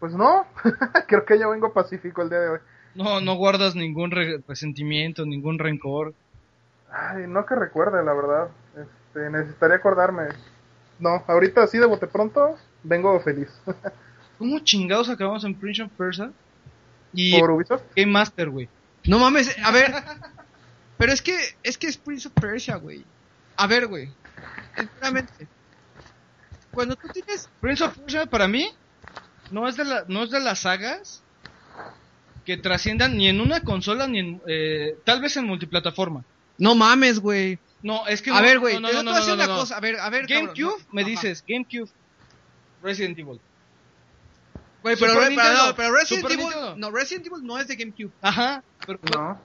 pues 0.00 0.12
no, 0.14 0.46
creo 1.08 1.24
que 1.24 1.38
yo 1.38 1.50
vengo 1.50 1.72
pacífico 1.72 2.22
el 2.22 2.30
día 2.30 2.40
de 2.40 2.48
hoy. 2.48 2.58
No, 2.94 3.20
no 3.20 3.34
guardas 3.34 3.74
ningún 3.74 4.10
re- 4.10 4.42
resentimiento, 4.48 5.26
ningún 5.26 5.58
rencor. 5.58 6.14
Ay, 6.90 7.26
no 7.26 7.44
que 7.46 7.54
recuerde, 7.54 8.04
la 8.04 8.14
verdad. 8.14 8.48
Este, 8.76 9.30
necesitaría 9.30 9.76
acordarme. 9.76 10.28
No, 10.98 11.22
ahorita 11.26 11.62
así 11.62 11.78
de 11.78 11.86
bote 11.86 12.06
pronto, 12.06 12.56
vengo 12.82 13.18
feliz. 13.20 13.48
¿Cómo 14.38 14.58
chingados 14.60 15.08
acabamos 15.08 15.44
en 15.44 15.54
Prince 15.54 15.82
of 15.82 15.90
Persia? 15.96 16.30
Y 17.12 17.38
Por 17.38 17.50
Ubisoft. 17.50 17.82
Game 17.94 18.12
Master, 18.12 18.50
güey. 18.50 18.68
No 19.04 19.18
mames, 19.18 19.56
a 19.64 19.70
ver. 19.70 19.94
Pero 20.98 21.12
es 21.12 21.22
que, 21.22 21.36
es 21.62 21.78
que 21.78 21.86
es 21.86 21.96
Prince 21.96 22.28
of 22.28 22.34
Persia, 22.34 22.76
güey. 22.76 23.04
A 23.56 23.66
ver, 23.66 23.86
güey. 23.86 24.10
Sinceramente. 24.76 25.48
Cuando 26.72 26.96
tú 26.96 27.08
tienes. 27.08 27.48
Prince 27.60 27.84
of 27.84 27.96
Persia 27.98 28.26
para 28.26 28.48
mí 28.48 28.68
no 29.50 29.68
es 29.68 29.76
de 29.76 29.84
la, 29.84 30.04
no 30.08 30.24
es 30.24 30.30
de 30.30 30.40
las 30.40 30.60
sagas 30.60 31.22
que 32.44 32.56
trasciendan 32.56 33.16
ni 33.16 33.28
en 33.28 33.40
una 33.40 33.60
consola 33.60 34.06
ni 34.06 34.18
en 34.18 34.42
eh, 34.46 34.98
tal 35.04 35.20
vez 35.20 35.36
en 35.36 35.46
multiplataforma. 35.46 36.24
No 36.58 36.74
mames, 36.74 37.20
güey. 37.20 37.58
No, 37.82 38.06
es 38.06 38.22
que 38.22 38.30
A 38.30 38.34
no- 38.34 38.42
ver, 38.42 38.58
güey. 38.58 38.74
no, 38.74 38.80
no, 38.80 38.88
yo 38.92 39.02
no, 39.02 39.12
no, 39.12 39.26
no, 39.26 39.34
una 39.34 39.46
no. 39.46 39.56
cosa. 39.56 39.76
A 39.76 39.80
ver, 39.80 39.98
a 40.00 40.08
ver. 40.10 40.26
cabrón, 40.26 40.46
GameCube, 40.54 40.78
no, 40.80 40.86
me 40.92 41.02
ajá. 41.02 41.10
dices, 41.10 41.44
GameCube, 41.46 41.88
Resident 42.82 43.18
Evil. 43.18 43.40
Güey, 44.82 44.96
pero, 44.98 45.12
Super 45.14 45.28
pero, 45.34 45.74
pero 45.76 45.92
Resident 45.94 46.22
Super 46.22 46.32
Evil. 46.38 46.44
Nintendo. 46.46 46.76
No, 46.76 46.90
Resident 46.90 47.26
Evil 47.26 47.46
no 47.46 47.58
es 47.58 47.68
de 47.68 47.76
GameCube. 47.76 48.12
Ajá, 48.22 48.62
pero 48.86 48.98
No. 49.14 49.40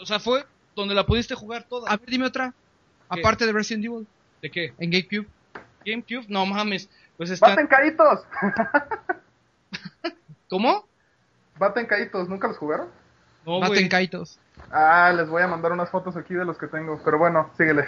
o 0.00 0.06
sea, 0.06 0.18
fue 0.18 0.44
donde 0.74 0.94
la 0.94 1.06
pudiste 1.06 1.34
jugar 1.34 1.64
toda. 1.68 1.90
A 1.90 1.96
ver, 1.96 2.08
dime 2.08 2.26
otra. 2.26 2.54
¿Qué? 3.12 3.20
Aparte 3.20 3.46
de 3.46 3.52
Resident 3.52 3.84
Evil. 3.84 4.06
¿De 4.42 4.50
qué? 4.50 4.72
En 4.78 4.90
GameCube. 4.90 5.26
GameCube, 5.84 6.26
no 6.28 6.44
mames. 6.46 6.88
Pues 7.16 7.30
está 7.30 7.48
Baten 7.48 7.66
caítos. 7.66 8.20
¿Cómo? 10.48 10.86
Baten 11.58 11.86
caítos, 11.86 12.28
¿nunca 12.28 12.48
los 12.48 12.56
jugaron? 12.56 12.88
No, 13.46 13.60
Maten 13.60 13.74
güey. 13.74 13.88
Kaitos. 13.88 14.38
Ah, 14.70 15.12
les 15.16 15.28
voy 15.28 15.42
a 15.42 15.46
mandar 15.46 15.72
unas 15.72 15.88
fotos 15.90 16.16
aquí 16.16 16.34
de 16.34 16.44
los 16.44 16.58
que 16.58 16.66
tengo. 16.66 17.00
Pero 17.04 17.18
bueno, 17.18 17.50
síguele. 17.56 17.86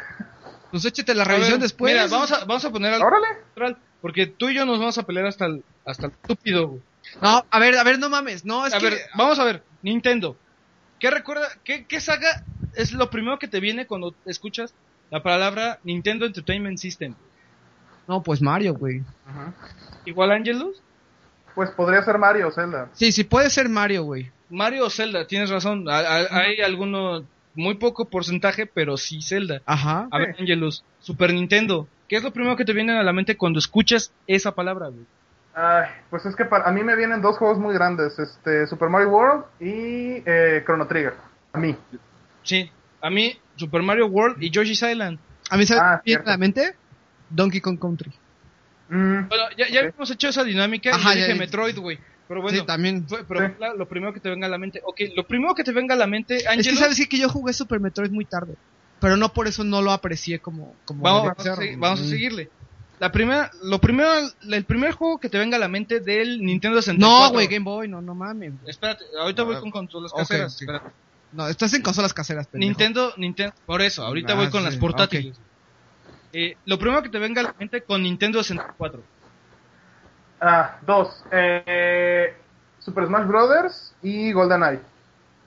Pues 0.70 0.84
échate 0.84 1.14
la 1.14 1.24
revisión 1.24 1.54
ver, 1.54 1.62
después. 1.62 1.92
Mira, 1.92 2.06
vamos 2.06 2.30
a, 2.32 2.44
vamos 2.44 2.64
a 2.64 2.70
poner 2.70 2.94
algo 2.94 3.06
Órale. 3.06 3.26
neutral, 3.46 3.76
porque 4.00 4.26
tú 4.26 4.48
y 4.48 4.54
yo 4.54 4.64
nos 4.64 4.78
vamos 4.78 4.96
a 4.98 5.02
pelear 5.02 5.26
hasta 5.26 5.46
el, 5.46 5.64
hasta 5.84 6.06
el 6.06 6.12
estúpido, 6.12 6.68
güey. 6.68 6.82
No, 7.20 7.44
a 7.50 7.58
ver, 7.58 7.76
a 7.76 7.82
ver, 7.82 7.98
no 7.98 8.08
mames. 8.08 8.44
No, 8.44 8.66
es 8.66 8.74
a 8.74 8.78
que. 8.78 8.90
ver, 8.90 8.98
vamos 9.16 9.38
a 9.38 9.44
ver, 9.44 9.62
Nintendo. 9.82 10.36
¿Qué 11.00 11.10
recuerda, 11.10 11.48
qué, 11.64 11.86
qué 11.86 12.00
saga 12.00 12.44
es 12.74 12.92
lo 12.92 13.10
primero 13.10 13.38
que 13.38 13.48
te 13.48 13.58
viene 13.58 13.86
cuando 13.86 14.14
escuchas 14.26 14.74
la 15.10 15.22
palabra 15.22 15.80
Nintendo 15.82 16.24
Entertainment 16.26 16.78
System? 16.78 17.14
No, 18.06 18.22
pues 18.22 18.40
Mario, 18.40 18.74
güey. 18.74 19.02
Ajá. 19.26 19.52
Igual 20.04 20.30
Angelus, 20.30 20.82
Pues 21.54 21.70
podría 21.70 22.02
ser 22.02 22.18
Mario 22.18 22.48
o 22.48 22.50
Zelda. 22.50 22.88
Sí, 22.92 23.12
sí, 23.12 23.24
puede 23.24 23.50
ser 23.50 23.68
Mario, 23.68 24.04
güey. 24.04 24.30
Mario 24.50 24.86
o 24.86 24.90
Zelda, 24.90 25.26
tienes 25.26 25.50
razón. 25.50 25.88
A- 25.88 25.98
a- 25.98 26.38
Hay 26.40 26.60
alguno, 26.60 27.24
muy 27.54 27.74
poco 27.74 28.04
porcentaje, 28.06 28.66
pero 28.66 28.96
sí 28.96 29.20
Zelda. 29.22 29.60
Ajá. 29.66 30.08
A 30.10 30.18
ver, 30.18 30.36
Angelus, 30.38 30.84
Super 31.00 31.32
Nintendo. 31.32 31.88
¿Qué 32.08 32.16
es 32.16 32.22
lo 32.24 32.32
primero 32.32 32.56
que 32.56 32.64
te 32.64 32.72
viene 32.72 32.98
a 32.98 33.02
la 33.02 33.12
mente 33.12 33.36
cuando 33.36 33.58
escuchas 33.58 34.12
esa 34.26 34.52
palabra, 34.54 34.88
güey? 34.88 35.04
Ay, 35.54 35.88
pues 36.10 36.24
es 36.26 36.36
que 36.36 36.44
para, 36.44 36.64
a 36.68 36.72
mí 36.72 36.82
me 36.84 36.94
vienen 36.96 37.20
dos 37.22 37.36
juegos 37.36 37.58
muy 37.58 37.74
grandes, 37.74 38.18
este 38.18 38.66
Super 38.68 38.88
Mario 38.88 39.08
World 39.10 39.44
y 39.60 40.22
eh, 40.24 40.62
Chrono 40.64 40.86
Trigger. 40.86 41.14
A 41.52 41.58
mí. 41.58 41.76
Sí, 42.44 42.70
a 43.00 43.10
mí 43.10 43.36
Super 43.56 43.82
Mario 43.82 44.06
World 44.06 44.42
y 44.42 44.50
Yoshi's 44.50 44.82
Island. 44.82 45.18
A 45.50 45.56
mí 45.56 45.66
se 45.66 45.74
me 45.74 45.80
Ah, 45.80 46.00
viene 46.04 46.22
a 46.24 46.30
la 46.30 46.36
mente 46.38 46.74
Donkey 47.28 47.60
Kong 47.60 47.78
Country. 47.78 48.12
Mm, 48.90 49.28
Bueno, 49.28 49.44
ya, 49.56 49.68
ya 49.68 49.80
hemos 49.80 50.10
hecho 50.10 50.28
esa 50.28 50.44
dinámica 50.44 50.90
Ajá, 50.94 51.10
y 51.14 51.18
yo 51.18 51.20
dije 51.22 51.28
ya. 51.28 51.34
Metroid, 51.38 51.78
güey. 51.78 51.98
Pero 52.28 52.42
bueno, 52.42 52.58
sí, 52.60 52.66
también. 52.66 53.08
fue- 53.08 53.24
pero 53.24 53.46
Sí. 53.48 53.52
la- 53.58 53.74
lo 53.74 53.88
primero 53.88 54.12
que 54.12 54.20
te 54.20 54.28
venga 54.28 54.46
a 54.46 54.50
la 54.50 54.58
mente. 54.58 54.80
Ok, 54.84 55.00
lo 55.16 55.26
primero 55.26 55.54
que 55.54 55.64
te 55.64 55.72
venga 55.72 55.94
a 55.94 55.98
la 55.98 56.06
mente, 56.06 56.36
Es 56.36 56.68
que 56.68 56.76
sabes 56.76 57.08
que 57.08 57.18
yo 57.18 57.28
jugué 57.28 57.52
Super 57.52 57.80
Metroid 57.80 58.10
muy 58.10 58.24
tarde. 58.24 58.54
Pero 59.00 59.16
no 59.16 59.32
por 59.32 59.48
eso 59.48 59.64
no 59.64 59.80
lo 59.80 59.92
aprecié 59.92 60.38
como. 60.40 60.74
como 60.84 61.02
Vamos, 61.02 61.32
vamos 61.78 62.00
a, 62.00 62.04
Mm. 62.04 62.06
seguirle. 62.08 62.50
La 63.00 63.10
primera, 63.10 63.50
lo 63.62 63.80
primero, 63.80 64.12
el 64.50 64.64
primer 64.64 64.92
juego 64.92 65.18
que 65.18 65.30
te 65.30 65.38
venga 65.38 65.56
a 65.56 65.60
la 65.60 65.68
mente 65.68 66.00
del 66.00 66.42
Nintendo 66.42 66.82
64. 66.82 67.26
No, 67.28 67.32
güey, 67.32 67.46
Game 67.46 67.64
Boy, 67.64 67.88
no, 67.88 68.02
no 68.02 68.14
mames. 68.14 68.52
Espérate, 68.66 69.04
ahorita 69.18 69.42
voy 69.44 69.56
Ah, 69.56 69.60
con 69.60 69.70
consolas 69.70 70.12
caseras. 70.12 70.54
sí. 70.56 70.66
No, 71.32 71.48
estás 71.48 71.72
en 71.74 71.80
consolas 71.82 72.12
caseras, 72.12 72.46
pendejo. 72.48 72.68
Nintendo, 72.68 73.14
Nintendo, 73.16 73.54
por 73.64 73.80
eso, 73.82 74.04
ahorita 74.04 74.34
Ah, 74.34 74.36
voy 74.36 74.50
con 74.50 74.60
sí, 74.60 74.66
las 74.66 74.76
portátiles. 74.76 75.38
Eh, 76.32 76.56
lo 76.66 76.78
primero 76.78 77.02
que 77.02 77.08
te 77.08 77.18
venga 77.18 77.40
a 77.40 77.44
la 77.44 77.54
mente 77.58 77.82
con 77.82 78.02
Nintendo 78.02 78.42
64. 78.42 79.02
Ah, 80.40 80.78
dos. 80.86 81.24
Eh, 81.32 82.34
Super 82.78 83.06
Smash 83.06 83.26
Brothers 83.26 83.94
y 84.02 84.32
GoldenEye. 84.32 84.80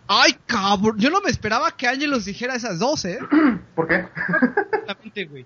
Ay, 0.07 0.34
cabrón. 0.45 0.99
Yo 0.99 1.09
no 1.09 1.21
me 1.21 1.29
esperaba 1.31 1.71
que 1.75 1.88
Angelus 1.88 2.25
dijera 2.25 2.55
esas 2.55 2.77
dos, 2.79 3.05
¿eh? 3.05 3.19
¿Por 3.75 3.88
qué? 3.88 4.07
La 4.86 4.95
mente, 5.01 5.25
güey. 5.25 5.45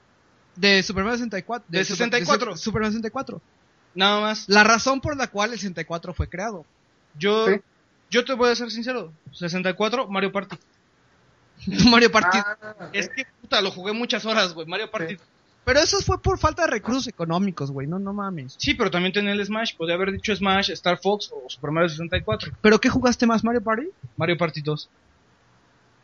De 0.56 0.82
Super 0.84 1.04
Mario 1.04 1.18
64. 1.20 1.66
De 1.70 1.86
Super- 1.86 1.98
64. 1.98 2.46
Super, 2.48 2.58
Super 2.58 2.82
Mario 2.82 2.92
64. 2.94 3.42
Nada 3.96 4.20
más. 4.22 4.50
La 4.50 4.64
razón 4.64 5.00
por 5.02 5.16
la 5.16 5.28
cual 5.28 5.52
el 5.54 5.60
64 5.60 6.14
fue 6.14 6.28
creado. 6.28 6.66
Yo, 7.18 7.48
Sí. 7.48 7.62
yo 8.10 8.26
te 8.26 8.34
voy 8.34 8.50
a 8.50 8.56
ser 8.56 8.70
sincero. 8.72 9.14
64, 9.32 10.08
Mario 10.08 10.32
Party. 10.32 10.58
Mario 11.90 12.12
Party. 12.12 12.38
Ah. 12.38 12.90
Es 12.94 13.10
que, 13.10 13.26
puta, 13.42 13.62
lo 13.62 13.72
jugué 13.72 13.94
muchas 13.94 14.26
horas, 14.26 14.54
güey. 14.54 14.68
Mario 14.68 14.90
Party. 14.92 15.16
Sí. 15.16 15.22
Pero 15.68 15.82
eso 15.82 16.00
fue 16.00 16.22
por 16.22 16.40
falta 16.40 16.62
de 16.62 16.72
recursos 16.72 17.08
económicos, 17.08 17.72
güey. 17.72 17.88
No, 17.88 18.00
no 18.00 18.14
mames. 18.14 18.56
Sí, 18.58 18.74
pero 18.74 18.90
también 18.90 19.12
tenía 19.12 19.34
el 19.34 19.46
Smash. 19.46 19.76
Podría 19.76 19.96
haber 19.96 20.14
dicho 20.14 20.34
Smash, 20.34 20.70
Star 20.72 20.98
Fox 20.98 21.30
o 21.34 21.50
Super 21.50 21.72
Mario 21.72 21.90
64. 21.90 22.54
¿Pero 22.62 22.80
qué 22.80 22.88
jugaste 22.88 23.26
más, 23.26 23.44
Mario 23.44 23.62
Party? 23.62 23.88
Mario 24.16 24.38
Party 24.38 24.62
2. 24.62 24.90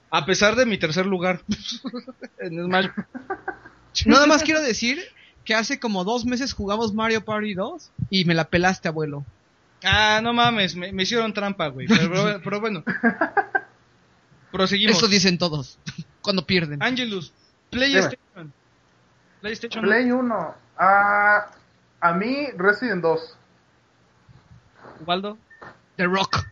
A 0.09 0.25
pesar 0.25 0.57
de 0.57 0.65
mi 0.65 0.77
tercer 0.77 1.05
lugar 1.05 1.41
en 2.39 2.61
Smash. 2.61 2.87
Nada 4.05 4.27
más 4.27 4.43
quiero 4.43 4.61
decir 4.61 4.99
que 5.45 5.55
hace 5.55 5.79
como 5.79 6.03
dos 6.03 6.25
meses 6.25 6.51
jugamos 6.51 6.93
Mario 6.93 7.23
Party 7.23 7.53
2 7.53 7.89
y 8.09 8.25
me 8.25 8.33
la 8.33 8.43
pelaste, 8.43 8.89
abuelo. 8.89 9.23
Ah, 9.81 10.19
no 10.21 10.33
mames, 10.33 10.75
me, 10.75 10.91
me 10.91 11.03
hicieron 11.03 11.33
trampa, 11.33 11.67
güey. 11.67 11.87
Pero, 11.87 12.41
pero 12.43 12.59
bueno. 12.59 12.83
Proseguimos. 14.53 14.97
Eso 14.97 15.07
dicen 15.07 15.39
todos. 15.39 15.79
Cuando 16.21 16.45
pierden. 16.45 16.81
Angelus, 16.81 17.33
PlayStation. 17.71 18.53
PlayStation. 19.41 19.83
Play 19.83 20.11
1. 20.11 20.55
Ah, 20.77 21.51
a 21.99 22.13
mí, 22.13 22.47
Resident 22.55 23.01
2. 23.01 23.37
Ubaldo. 25.01 25.37
The 25.97 26.05
Rock. 26.05 26.45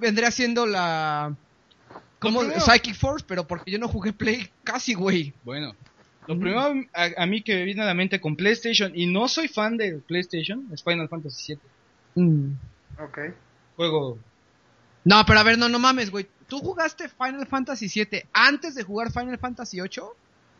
Vendría 0.00 0.30
siendo 0.30 0.64
la... 0.64 1.34
Como 2.20 2.42
Psychic 2.42 2.94
Force, 2.94 3.24
pero 3.28 3.46
porque 3.46 3.70
yo 3.72 3.78
no 3.78 3.88
jugué 3.88 4.12
Play 4.12 4.48
casi, 4.62 4.94
güey. 4.94 5.34
Bueno. 5.42 5.74
Lo 6.28 6.38
primero 6.38 6.60
a, 6.60 7.08
a 7.16 7.26
mí 7.26 7.42
que 7.42 7.54
me 7.54 7.64
viene 7.64 7.82
a 7.82 7.86
la 7.86 7.94
mente 7.94 8.20
con 8.20 8.36
PlayStation, 8.36 8.92
y 8.94 9.06
no 9.06 9.28
soy 9.28 9.48
fan 9.48 9.76
de 9.76 9.98
PlayStation, 9.98 10.68
es 10.72 10.84
Final 10.84 11.08
Fantasy 11.08 11.54
VII. 11.54 12.24
Mm. 12.24 12.52
Ok. 13.00 13.18
Juego. 13.76 14.18
No, 15.08 15.24
pero 15.26 15.40
a 15.40 15.42
ver, 15.42 15.56
no, 15.58 15.68
no 15.68 15.78
mames, 15.78 16.10
güey. 16.10 16.26
¿Tú 16.48 16.58
jugaste 16.60 17.08
Final 17.08 17.46
Fantasy 17.46 17.88
7 17.88 18.26
antes 18.32 18.74
de 18.74 18.82
jugar 18.82 19.10
Final 19.12 19.38
Fantasy 19.38 19.80
8? 19.80 20.14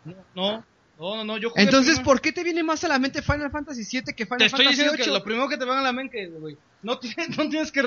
No, 0.04 0.14
no, 0.34 0.64
no, 0.98 1.24
no, 1.24 1.36
yo 1.38 1.50
jugué 1.50 1.62
Entonces, 1.62 1.96
primero- 1.96 2.04
¿por 2.06 2.20
qué 2.20 2.32
te 2.32 2.42
viene 2.44 2.62
más 2.62 2.82
a 2.84 2.88
la 2.88 2.98
mente 2.98 3.20
Final 3.22 3.50
Fantasy 3.50 3.84
7 3.84 4.14
que 4.14 4.24
Final 4.26 4.38
Te 4.38 4.44
estoy 4.46 4.64
Fantasy 4.64 4.82
diciendo 4.82 4.94
8? 4.94 5.04
que 5.04 5.18
lo 5.18 5.24
primero 5.24 5.48
que 5.48 5.56
te 5.58 5.64
va 5.64 5.78
a 5.78 5.82
la 5.82 5.92
mente, 5.92 6.26
güey. 6.28 6.56
No, 6.82 6.98
tienes- 6.98 7.28
no 7.38 7.48
tienes 7.48 7.70
que 7.72 7.82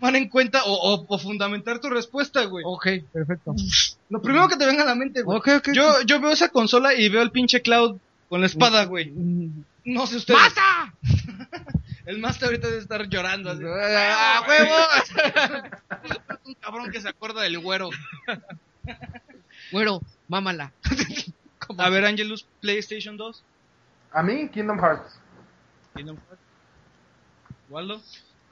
tomar 0.00 0.16
en 0.16 0.28
cuenta 0.28 0.64
o, 0.64 0.72
o- 0.72 1.04
o 1.08 1.18
fundamentar 1.18 1.78
tu 1.80 1.88
respuesta, 1.90 2.44
güey. 2.44 2.64
Ok, 2.66 2.86
perfecto. 3.12 3.54
Lo 4.08 4.20
primero 4.22 4.48
que 4.48 4.56
te 4.56 4.66
venga 4.66 4.82
a 4.82 4.86
la 4.86 4.94
mente, 4.94 5.22
güey. 5.22 5.38
Ok, 5.38 5.48
ok. 5.58 5.68
Yo, 5.74 6.02
yo 6.06 6.20
veo 6.20 6.30
esa 6.32 6.48
consola 6.48 6.94
y 6.94 7.08
veo 7.08 7.20
al 7.22 7.32
pinche 7.32 7.60
Cloud 7.62 7.98
con 8.28 8.40
la 8.40 8.46
espada, 8.46 8.84
güey. 8.84 9.10
Mm. 9.10 9.64
No 9.86 10.06
sé 10.06 10.16
ustedes. 10.16 10.40
¡Mata! 10.40 10.94
El 12.06 12.18
Master 12.18 12.46
ahorita 12.46 12.68
debe 12.68 12.78
estar 12.80 13.08
llorando. 13.08 13.50
Así. 13.50 13.62
¡Ah, 13.66 14.44
huevo! 14.48 14.74
Es 16.04 16.38
un 16.44 16.54
cabrón 16.54 16.90
que 16.90 17.00
se 17.00 17.08
acuerda 17.08 17.42
del 17.42 17.58
güero. 17.58 17.90
Güero, 19.72 20.00
mámala. 20.28 20.72
A 21.78 21.90
ver, 21.90 22.04
Angelus, 22.04 22.46
PlayStation 22.60 23.16
2. 23.16 23.42
A 24.12 24.22
mí, 24.22 24.48
Kingdom 24.48 24.78
Hearts. 24.78 25.18
Kingdom 25.96 26.16
Hearts. 26.16 26.42
Waldo. 27.68 28.00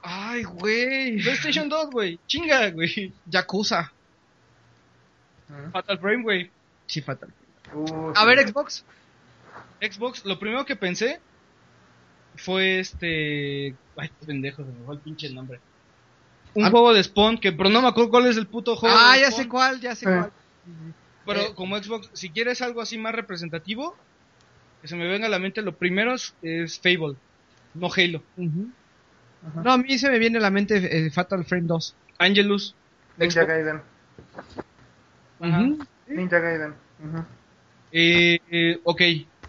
Ay, 0.01 0.43
güey. 0.43 1.21
PlayStation 1.21 1.69
2, 1.69 1.89
güey. 1.91 2.19
Chinga, 2.27 2.69
güey. 2.71 3.13
Yakuza. 3.27 3.93
Fatal 5.71 5.99
Frame, 5.99 6.23
güey. 6.23 6.51
Sí, 6.87 7.01
fatal. 7.01 7.31
Uh, 7.73 8.11
A 8.13 8.21
sí. 8.21 8.27
ver, 8.27 8.47
Xbox. 8.49 8.83
Xbox, 9.81 10.25
lo 10.25 10.37
primero 10.37 10.65
que 10.65 10.75
pensé 10.75 11.21
fue 12.37 12.79
este. 12.79 13.75
Ay, 13.97 14.09
pendejo, 14.25 14.63
se 14.63 14.71
me 14.71 14.85
fue 14.85 14.95
el 14.95 15.01
pinche 15.01 15.29
nombre. 15.29 15.59
Un 16.53 16.65
Ah. 16.65 16.69
juego 16.69 16.93
de 16.93 17.03
Spawn, 17.03 17.37
que 17.37 17.51
pero 17.51 17.69
no 17.69 17.81
me 17.81 17.87
acuerdo 17.89 18.09
cuál 18.11 18.27
es 18.27 18.37
el 18.37 18.47
puto 18.47 18.75
juego. 18.75 18.95
Ah, 18.97 19.15
de 19.15 19.21
ya 19.21 19.27
Spawn. 19.31 19.43
sé 19.43 19.49
cuál, 19.49 19.79
ya 19.81 19.95
sé 19.95 20.05
cuál. 20.05 20.31
Pero 21.25 21.39
Eh. 21.41 21.53
como 21.55 21.77
Xbox, 21.77 22.09
si 22.13 22.29
quieres 22.29 22.61
algo 22.61 22.81
así 22.81 22.97
más 22.97 23.13
representativo, 23.15 23.95
que 24.81 24.87
se 24.87 24.95
me 24.95 25.07
venga 25.07 25.25
a 25.27 25.29
la 25.29 25.39
mente, 25.39 25.61
lo 25.61 25.75
primero 25.75 26.13
es, 26.13 26.33
es 26.41 26.79
Fable, 26.79 27.15
no 27.73 27.89
Halo. 27.95 28.21
No, 29.63 29.71
a 29.73 29.77
mí 29.77 29.97
se 29.97 30.09
me 30.09 30.17
viene 30.19 30.37
a 30.37 30.41
la 30.41 30.49
mente 30.51 30.77
eh, 31.05 31.09
Fatal 31.11 31.43
Frame 31.45 31.67
2. 31.67 31.95
Angelus, 32.19 32.75
Ninja 33.17 33.41
Xbox. 33.41 33.47
Gaiden. 33.47 33.81
Ajá. 35.39 35.61
Ninja 36.07 36.39
Gaiden. 36.39 36.73
Eh, 37.91 38.39
eh, 38.49 38.79
ok, 38.83 39.01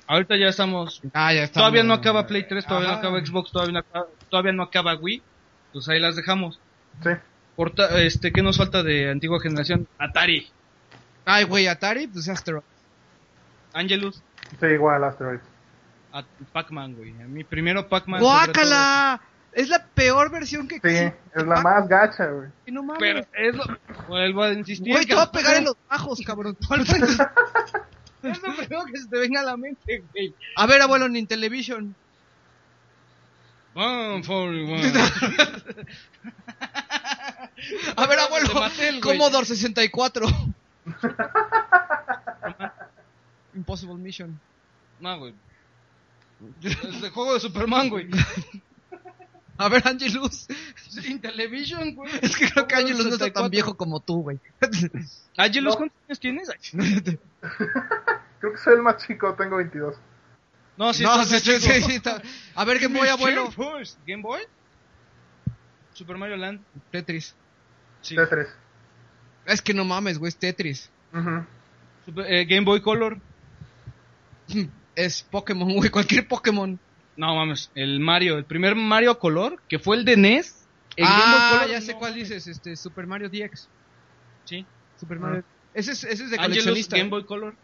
ahorita 0.07 0.37
ya 0.37 0.49
estamos. 0.49 1.01
Ah, 1.13 1.33
ya 1.33 1.45
está. 1.45 1.61
Todavía 1.61 1.83
no 1.83 1.95
acaba 1.95 2.27
Play 2.27 2.47
3, 2.49 2.65
todavía 2.67 2.89
no 2.89 2.95
Ajá. 2.95 3.01
acaba 3.01 3.21
Xbox, 3.25 3.51
todavía 3.53 3.73
no 3.75 3.79
acaba, 3.81 4.07
todavía 4.31 4.53
no 4.53 4.63
acaba 4.63 4.95
Wii. 4.97 5.23
Pues 5.73 5.89
ahí 5.89 6.01
las 6.01 6.17
dejamos. 6.17 6.59
Sí. 7.03 7.11
Porta- 7.57 8.01
este, 8.03 8.33
¿Qué 8.33 8.43
nos 8.43 8.59
falta 8.59 8.83
de 8.83 9.11
antigua 9.11 9.41
generación? 9.41 9.87
Atari. 9.99 10.47
Ay, 11.25 11.45
güey, 11.45 11.67
Atari, 11.67 12.07
pues 12.07 12.29
Astro. 12.29 12.63
Angelus. 13.73 14.23
Sí, 14.61 14.67
igual, 14.67 15.05
Asteroid. 15.05 15.41
Pac-Man, 16.53 16.95
güey. 16.95 17.11
A 17.21 17.27
mí 17.27 17.45
primero 17.45 17.89
Pac-Man. 17.89 18.21
¡Guácala! 18.23 19.21
Es 19.53 19.69
la 19.69 19.85
peor 19.87 20.31
versión 20.31 20.69
que 20.69 20.75
Sí, 20.77 20.81
existe. 20.89 21.17
es 21.35 21.47
la 21.47 21.61
más 21.63 21.89
gacha, 21.89 22.27
güey. 22.27 22.49
No 22.69 22.83
mames. 22.83 23.01
Pero 23.01 23.21
es 23.35 23.55
lo. 23.55 23.65
Vuelvo 24.09 24.43
a 24.45 24.53
insistir. 24.53 24.93
Güey, 24.93 25.05
te 25.07 25.15
voy 25.15 25.23
a 25.25 25.31
pegar 25.31 25.57
en 25.57 25.65
los 25.65 25.77
bajos, 25.89 26.21
cabrón. 26.25 26.57
Es 28.33 28.43
lo 28.43 28.55
primero 28.55 28.85
que 28.87 28.99
se 28.99 29.09
te 29.09 29.19
venga 29.19 29.41
a 29.41 29.45
la 29.45 29.57
mente, 29.57 30.05
güey. 30.13 30.35
A 30.57 30.67
ver, 30.67 30.83
abuelo, 30.83 31.07
en 31.07 31.27
Television. 31.27 31.95
One 33.75 34.23
for 34.25 34.49
one. 34.49 34.83
A 37.97 38.07
ver, 38.07 38.19
abuelo, 38.19 38.55
Mattel. 38.55 39.01
Commodore 39.01 39.45
64. 39.45 40.27
Impossible 43.55 43.97
Mission. 43.97 44.41
No, 45.01 45.19
güey. 45.19 45.35
Es 46.63 47.01
de 47.03 47.11
juego 47.11 47.35
de 47.35 47.41
Superman, 47.41 47.91
güey. 47.91 48.09
A 49.65 49.69
ver, 49.69 49.87
Angelus. 49.87 50.47
Sin 50.89 51.21
television, 51.21 51.95
güey. 51.95 52.13
Es 52.23 52.37
que 52.37 52.49
creo 52.51 52.67
que 52.67 52.75
Angelus 52.75 53.07
no 53.07 53.13
está 53.15 53.25
64. 53.27 53.43
tan 53.43 53.51
viejo 53.51 53.77
como 53.77 54.01
tú, 54.01 54.23
güey. 54.23 54.39
Angelus, 55.37 55.75
No. 55.75 55.79
¿cuántos 55.79 55.99
años 56.09 56.21
tienes? 56.21 56.51
Creo 58.39 58.53
que 58.53 58.59
soy 58.63 58.75
el 58.75 58.83
más 58.83 59.05
chico, 59.07 59.35
tengo 59.35 59.57
22. 59.57 59.97
No, 60.77 60.93
sí, 60.93 61.03
no, 61.03 61.25
sí, 61.25 61.39
sí, 61.41 61.59
chico. 61.59 61.87
sí, 61.89 61.95
está. 61.95 62.21
A 62.55 62.65
ver, 62.67 62.79
Game 62.79 62.99
Boy, 62.99 63.09
abuelo. 63.09 63.49
¿Game 64.07 64.23
Boy? 64.23 64.43
Super 65.95 66.19
Mario 66.19 66.37
Land. 66.37 66.61
Tetris. 66.91 67.35
Sí. 68.03 68.15
T3. 68.15 68.47
Es 69.47 69.63
que 69.63 69.73
no 69.73 69.85
mames, 69.87 70.19
güey, 70.19 70.29
es 70.29 70.37
Tetris. 70.37 70.91
Super- 72.05 72.31
eh, 72.31 72.45
Game 72.45 72.65
Boy 72.67 72.83
Color. 72.83 73.19
Es 74.95 75.23
Pokémon, 75.23 75.73
güey, 75.75 75.89
cualquier 75.91 76.29
Pokémon. 76.29 76.79
No 77.17 77.35
mames, 77.35 77.71
el 77.75 78.01
Mario, 78.01 78.37
el 78.39 78.45
primer 78.45 78.75
Mario 78.75 79.19
Color, 79.19 79.61
que 79.69 79.79
fue 79.79 79.97
el 79.97 80.05
de 80.05 80.17
NES. 80.17 80.67
El 80.97 81.05
Game 81.05 81.17
Boy 81.17 81.25
ah, 81.29 81.51
Color, 81.53 81.71
ya 81.71 81.81
no 81.81 81.87
sé 81.87 81.95
cuál 81.95 82.13
mames. 82.13 82.29
dices, 82.29 82.47
este, 82.47 82.77
Super 82.77 83.07
Mario 83.07 83.29
DX. 83.29 83.69
Sí. 84.45 84.67
Super 84.99 85.19
Mario. 85.19 85.45
Ese 85.75 85.93
es, 85.93 86.05
ese 86.05 86.25
es 86.25 86.31
de 86.31 86.37
Angelus, 86.37 86.65
coleccionista. 86.65 86.97
Game 86.97 87.11
Boy 87.11 87.25
Color. 87.25 87.55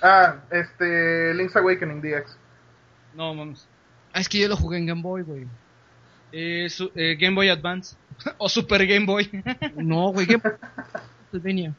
Ah, 0.00 0.36
este, 0.50 1.34
Link's 1.34 1.54
Awakening 1.56 2.00
DX. 2.00 2.36
No 3.14 3.34
mames. 3.34 3.66
Ah, 4.12 4.20
es 4.20 4.28
que 4.28 4.38
yo 4.38 4.48
lo 4.48 4.56
jugué 4.56 4.78
en 4.78 4.86
Game 4.86 5.02
Boy, 5.02 5.22
güey. 5.22 5.46
Eh, 6.32 6.68
su- 6.70 6.90
eh, 6.94 7.16
Game 7.18 7.34
Boy 7.34 7.48
Advance. 7.48 7.96
o 8.38 8.48
Super 8.48 8.86
Game 8.86 9.06
Boy. 9.06 9.30
No, 9.76 10.08
güey, 10.08 10.26
Game 10.26 10.42
Boy. 10.42 10.52
Castlevania. 11.30 11.74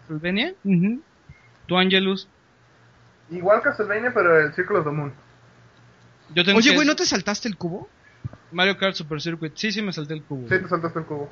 ¿Castlevania? 0.00 0.54
Ujú. 0.64 1.02
Tu 1.66 1.76
Angelus. 1.76 2.28
Igual 3.30 3.62
Castlevania, 3.62 4.12
pero 4.14 4.38
el 4.38 4.54
Círculo 4.54 4.82
de 4.82 4.90
Moon. 4.90 5.12
Yo 6.34 6.44
tengo 6.44 6.58
Oye, 6.58 6.70
que- 6.70 6.74
güey, 6.76 6.86
¿no 6.86 6.96
te 6.96 7.06
saltaste 7.06 7.48
el 7.48 7.56
cubo? 7.56 7.88
Mario 8.52 8.76
Kart 8.76 8.94
Super 8.94 9.20
Circuit. 9.20 9.52
Sí, 9.56 9.72
sí 9.72 9.82
me 9.82 9.92
salté 9.92 10.14
el 10.14 10.22
cubo. 10.22 10.48
Sí, 10.48 10.58
te 10.62 10.68
saltaste 10.68 10.98
el 11.00 11.04
cubo. 11.04 11.30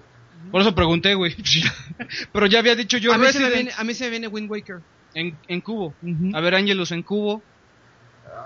Por 0.51 0.61
eso 0.61 0.75
pregunté, 0.75 1.15
güey. 1.15 1.35
Pero 2.33 2.47
ya 2.47 2.59
había 2.59 2.75
dicho 2.77 2.99
yo 2.99 3.13
a, 3.13 3.19
mí 3.19 3.27
se 3.27 3.39
me 3.39 3.47
Resident 3.47 3.55
viene, 3.55 3.73
a 3.81 3.85
mí 3.85 3.95
se 3.95 4.05
me 4.05 4.11
viene 4.11 4.29
Wind 4.29 4.51
Waker. 4.51 4.81
en, 5.15 5.37
en 5.49 5.61
cubo. 5.61 5.95
A 6.35 6.41
ver, 6.41 6.55
Angelus 6.55 6.93
en 6.93 7.03
cubo. 7.03 7.43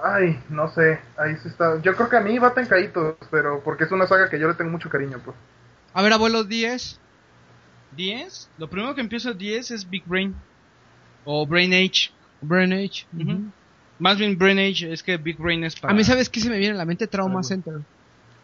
Ay, 0.05 0.38
no 0.51 0.68
sé, 0.72 1.01
ahí 1.16 1.34
sí 1.42 1.49
está. 1.49 1.80
Yo 1.82 1.94
creo 1.96 2.09
que 2.09 2.16
a 2.16 2.20
mí 2.20 2.38
baten 2.38 2.66
caídos, 2.66 3.16
pero 3.30 3.62
porque 3.64 3.84
es 3.84 3.90
una 3.92 4.07
saga 4.07 4.28
que 4.28 4.38
yo 4.38 4.46
le 4.46 4.55
tengo 4.55 4.70
mucho 4.70 4.88
cariño, 4.90 5.18
pues. 5.24 5.36
A 5.94 6.03
ver, 6.03 6.12
abuelo 6.12 6.44
10. 6.44 7.01
10. 7.96 8.51
Lo 8.59 8.68
primero 8.68 8.94
que 8.94 9.01
empieza 9.01 9.32
10 9.32 9.70
es 9.70 9.88
Big 9.88 10.05
Brain. 10.07 10.34
O 11.24 11.46
Brain 11.46 11.72
Age. 11.72 12.11
Brain 12.42 12.72
Age. 12.72 13.07
Ujú. 13.18 13.51
Más 13.99 14.18
bien 14.18 14.38
Brain 14.38 14.59
Age, 14.59 14.92
es 14.92 15.03
que 15.03 15.16
Big 15.16 15.36
Brain 15.38 15.64
es 15.64 15.78
para... 15.78 15.92
A 15.92 15.96
mí, 15.96 16.05
¿sabes 16.05 16.28
qué 16.28 16.40
se 16.40 16.49
me 16.51 16.59
viene 16.59 16.74
a 16.74 16.78
la 16.78 16.84
mente? 16.84 17.07
Trauma. 17.09 17.42
Center. 17.42 17.74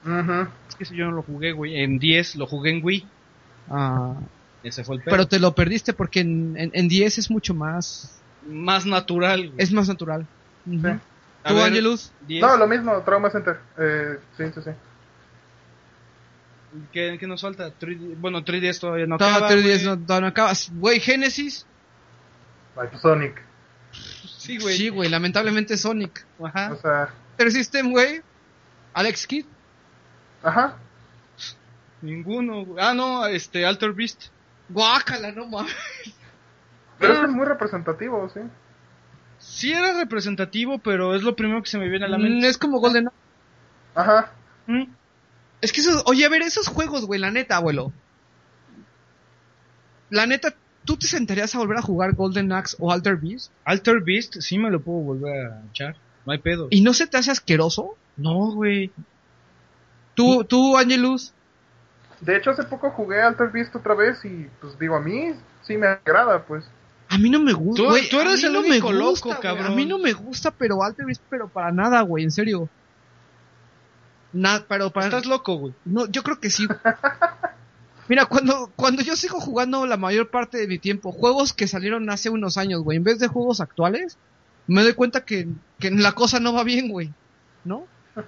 Ujú. 0.04 0.48
Es 0.68 0.74
que 0.76 0.84
ese 0.84 0.94
yo 0.96 1.06
no 1.06 1.12
lo 1.12 1.22
jugué, 1.22 1.52
güey. 1.52 1.76
En 1.80 1.98
10 1.98 2.36
lo 2.36 2.46
jugué 2.46 2.70
en 2.70 2.84
Wii. 2.84 3.06
Ah, 3.70 4.14
Ese 4.62 4.84
fue 4.84 4.96
el 4.96 5.02
pedo. 5.02 5.10
pero 5.12 5.28
te 5.28 5.38
lo 5.38 5.54
perdiste 5.54 5.92
porque 5.92 6.20
en, 6.20 6.56
en, 6.58 6.70
en 6.74 6.88
10 6.88 7.18
es 7.18 7.30
mucho 7.30 7.54
más. 7.54 8.20
Más 8.48 8.84
natural, 8.84 9.46
güey. 9.50 9.54
Es 9.62 9.72
más 9.72 9.88
natural. 9.88 10.26
Ujú. 10.66 10.80
Sí. 10.88 10.88
A 11.44 11.48
¿Tú, 11.50 11.54
ver, 11.56 11.64
Angelus? 11.66 12.10
10. 12.26 12.42
No, 12.42 12.56
lo 12.56 12.66
mismo, 12.66 13.00
Trauma 13.02 13.30
Center. 13.30 13.58
Eh, 13.78 14.18
sí, 14.36 14.44
sí, 14.54 14.60
sí. 14.64 14.70
¿Qué, 16.92 17.16
qué 17.20 17.26
nos 17.26 17.40
falta? 17.40 17.68
3D 17.78 18.16
Bueno, 18.18 18.44
3DS 18.44 18.80
todavía 18.80 19.06
no 19.06 19.16
Todavía 19.16 19.46
acaba, 19.46 19.54
10 19.54 19.84
güey. 19.84 19.96
no, 19.96 20.02
todavía 20.04 20.20
no 20.22 20.26
acabas. 20.28 20.70
Güey, 20.74 20.98
Genesis. 21.00 21.66
Pues 22.74 22.90
Sonic. 23.00 23.40
Sí, 24.44 24.58
güey. 24.58 24.76
Sí, 24.76 24.88
güey, 24.90 25.08
lamentablemente 25.08 25.76
Sonic. 25.76 26.24
Ajá. 26.42 26.72
O 26.72 26.76
sea, 26.76 27.08
Third 27.38 27.50
System, 27.50 27.90
güey. 27.92 28.22
Alex 28.92 29.26
Kidd. 29.26 29.46
ajá. 30.42 30.76
Ninguno. 32.02 32.64
güey. 32.66 32.84
Ah, 32.84 32.92
no, 32.92 33.26
este, 33.26 33.64
Alter 33.64 33.92
Beast. 33.92 34.24
Guácala, 34.68 35.32
no 35.32 35.46
mames. 35.46 35.74
Pero 36.98 37.12
es 37.14 37.18
que 37.20 37.24
es 37.26 37.32
muy 37.32 37.46
representativo, 37.46 38.28
sí. 38.32 38.40
Sí 39.38 39.72
era 39.72 39.94
representativo, 39.94 40.78
pero 40.78 41.14
es 41.14 41.22
lo 41.22 41.34
primero 41.36 41.62
que 41.62 41.68
se 41.70 41.78
me 41.78 41.88
viene 41.88 42.04
a 42.04 42.08
la 42.08 42.18
Mm, 42.18 42.22
mente. 42.22 42.48
Es 42.48 42.58
como 42.58 42.78
Golden 42.80 43.08
Ajá. 43.94 44.32
¿Mm? 44.66 44.84
Es 45.60 45.72
que 45.72 45.80
esos, 45.80 46.02
oye, 46.06 46.24
a 46.24 46.28
ver, 46.28 46.42
esos 46.42 46.68
juegos, 46.68 47.06
güey, 47.06 47.18
la 47.20 47.30
neta, 47.30 47.56
abuelo. 47.56 47.92
La 50.10 50.26
neta, 50.26 50.54
¿tú 50.84 50.96
te 50.96 51.06
sentarías 51.06 51.54
a 51.54 51.58
volver 51.58 51.78
a 51.78 51.82
jugar 51.82 52.14
Golden 52.14 52.52
Axe 52.52 52.76
o 52.78 52.92
Alter 52.92 53.16
Beast? 53.16 53.50
Alter 53.64 54.00
Beast 54.00 54.36
sí 54.40 54.58
me 54.58 54.70
lo 54.70 54.80
puedo 54.80 54.98
volver 54.98 55.46
a 55.46 55.62
echar. 55.70 55.96
No 56.26 56.32
hay 56.32 56.38
pedo. 56.38 56.68
¿Y 56.70 56.80
no 56.80 56.94
se 56.94 57.06
te 57.06 57.16
hace 57.18 57.30
asqueroso? 57.30 57.96
No, 58.16 58.52
güey. 58.52 58.90
¿Tú, 60.14 60.44
tú, 60.44 60.76
Angelus? 60.76 61.32
De 62.20 62.36
hecho, 62.36 62.50
hace 62.50 62.62
poco 62.64 62.90
jugué 62.90 63.20
Alter 63.20 63.50
Beast 63.50 63.74
otra 63.76 63.94
vez 63.94 64.24
y, 64.24 64.48
pues 64.60 64.78
digo, 64.78 64.96
a 64.96 65.00
mí 65.00 65.32
sí 65.62 65.76
me 65.76 65.86
agrada, 65.88 66.44
pues. 66.44 66.64
A 67.08 67.18
mí 67.18 67.28
no 67.28 67.40
me 67.40 67.52
gusta, 67.52 67.82
Tú- 67.82 67.88
güey. 67.90 68.08
tú 68.08 68.20
eres 68.20 68.34
a 68.34 68.36
mí 68.36 68.44
el 68.46 68.52
no 68.52 68.60
único 68.60 68.88
me 68.90 68.94
loco, 68.98 69.10
gusta, 69.10 69.26
güey. 69.28 69.40
cabrón. 69.40 69.66
A 69.66 69.70
mí 69.74 69.84
no 69.84 69.98
me 69.98 70.12
gusta, 70.12 70.50
pero 70.50 70.82
Alter 70.82 71.04
Beast, 71.06 71.22
pero 71.28 71.48
para 71.48 71.70
nada, 71.72 72.00
güey, 72.02 72.24
en 72.24 72.30
serio. 72.30 72.68
Nada, 74.32 74.64
pero 74.68 74.90
para... 74.90 75.06
Estás 75.06 75.26
loco, 75.26 75.56
güey. 75.56 75.74
No, 75.84 76.06
yo 76.06 76.22
creo 76.22 76.40
que 76.40 76.50
sí. 76.50 76.66
Mira, 78.08 78.26
cuando, 78.26 78.70
cuando 78.76 79.02
yo 79.02 79.16
sigo 79.16 79.40
jugando 79.40 79.86
la 79.86 79.96
mayor 79.96 80.30
parte 80.30 80.58
de 80.58 80.66
mi 80.68 80.78
tiempo, 80.78 81.10
juegos 81.12 81.52
que 81.52 81.66
salieron 81.66 82.10
hace 82.10 82.28
unos 82.30 82.58
años, 82.58 82.82
güey, 82.82 82.98
en 82.98 83.04
vez 83.04 83.18
de 83.18 83.28
juegos 83.28 83.60
actuales, 83.60 84.18
me 84.66 84.82
doy 84.82 84.92
cuenta 84.94 85.24
que, 85.24 85.48
que 85.78 85.90
la 85.90 86.12
cosa 86.12 86.38
no 86.40 86.52
va 86.52 86.64
bien, 86.64 86.88
güey. 86.88 87.12
¿No? 87.64 87.86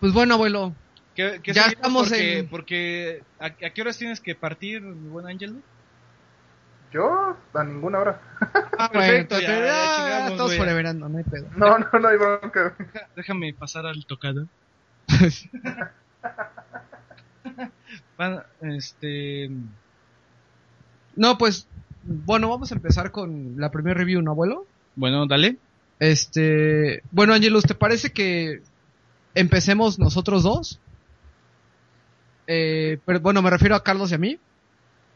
Pues 0.00 0.12
bueno, 0.12 0.34
abuelo. 0.34 0.74
¿Qué, 1.14 1.38
qué 1.44 1.52
Ya 1.52 1.66
estamos 1.66 2.08
porque, 2.08 2.38
en- 2.40 2.48
Porque, 2.48 3.22
¿a, 3.38 3.46
a 3.46 3.50
qué 3.70 3.82
horas 3.82 3.96
tienes 3.98 4.18
que 4.20 4.34
partir, 4.34 4.82
mi 4.82 5.08
buen 5.10 5.28
Ángel? 5.28 5.54
Yo, 6.92 7.36
a 7.54 7.62
ninguna 7.64 8.00
hora. 8.00 8.20
Ah, 8.78 8.88
perfecto, 8.92 9.36
bueno, 9.36 9.48
ya, 9.48 9.60
te- 9.60 9.64
ya 9.64 9.96
chingamos, 9.96 10.36
todos 10.38 10.48
güey. 10.50 10.58
foreverando, 10.58 11.08
no 11.08 11.18
hay 11.18 11.24
pedo. 11.24 11.48
No, 11.56 11.78
no, 11.78 11.86
no 12.00 12.08
hay 12.08 12.16
bronca. 12.16 12.76
Déjame 13.14 13.54
pasar 13.54 13.86
al 13.86 14.04
tocado. 14.06 14.48
Este... 18.60 19.50
No, 21.14 21.36
pues, 21.38 21.66
bueno, 22.02 22.48
vamos 22.48 22.72
a 22.72 22.74
empezar 22.74 23.10
con 23.10 23.54
la 23.58 23.70
primera 23.70 23.98
review, 23.98 24.22
¿no, 24.22 24.30
abuelo? 24.30 24.66
Bueno, 24.96 25.26
dale. 25.26 25.58
Este, 25.98 27.02
bueno, 27.10 27.34
Angelus, 27.34 27.64
¿te 27.64 27.74
parece 27.74 28.12
que 28.12 28.62
empecemos 29.34 29.98
nosotros 29.98 30.42
dos? 30.42 30.80
Eh, 32.46 32.98
pero 33.04 33.20
bueno, 33.20 33.42
me 33.42 33.50
refiero 33.50 33.76
a 33.76 33.84
Carlos 33.84 34.10
y 34.10 34.14
a 34.14 34.18
mí. 34.18 34.38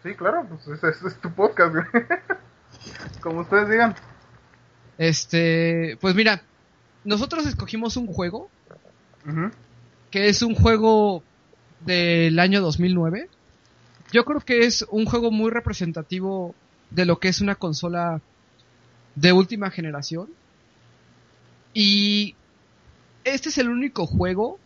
Sí, 0.02 0.14
claro, 0.14 0.46
pues 0.48 0.66
ese, 0.68 0.90
ese 0.90 1.09
es 1.09 1.20
tu 1.20 1.32
podcast, 1.32 1.74
güey. 1.74 1.86
Como 3.20 3.40
ustedes 3.40 3.68
digan. 3.68 3.94
Este, 4.98 5.98
pues 6.00 6.14
mira, 6.14 6.42
nosotros 7.04 7.46
escogimos 7.46 7.96
un 7.96 8.07
juego 8.07 8.50
que 10.11 10.28
es 10.28 10.42
un 10.42 10.54
juego 10.54 11.22
del 11.80 12.38
año 12.38 12.60
2009. 12.60 13.28
Yo 14.12 14.24
creo 14.24 14.40
que 14.40 14.64
es 14.64 14.84
un 14.90 15.04
juego 15.04 15.30
muy 15.30 15.50
representativo 15.50 16.54
de 16.90 17.04
lo 17.04 17.18
que 17.18 17.28
es 17.28 17.40
una 17.40 17.56
consola 17.56 18.20
de 19.14 19.32
última 19.32 19.70
generación. 19.70 20.28
Y 21.74 22.34
este 23.24 23.48
es 23.48 23.58
el 23.58 23.68
único 23.68 24.06
juego 24.06 24.58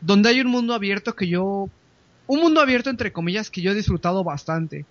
donde 0.00 0.28
hay 0.28 0.40
un 0.40 0.48
mundo 0.48 0.74
abierto 0.74 1.14
que 1.16 1.28
yo... 1.28 1.68
Un 2.26 2.40
mundo 2.40 2.60
abierto 2.60 2.90
entre 2.90 3.12
comillas 3.12 3.50
que 3.50 3.60
yo 3.60 3.72
he 3.72 3.74
disfrutado 3.74 4.22
bastante. 4.22 4.86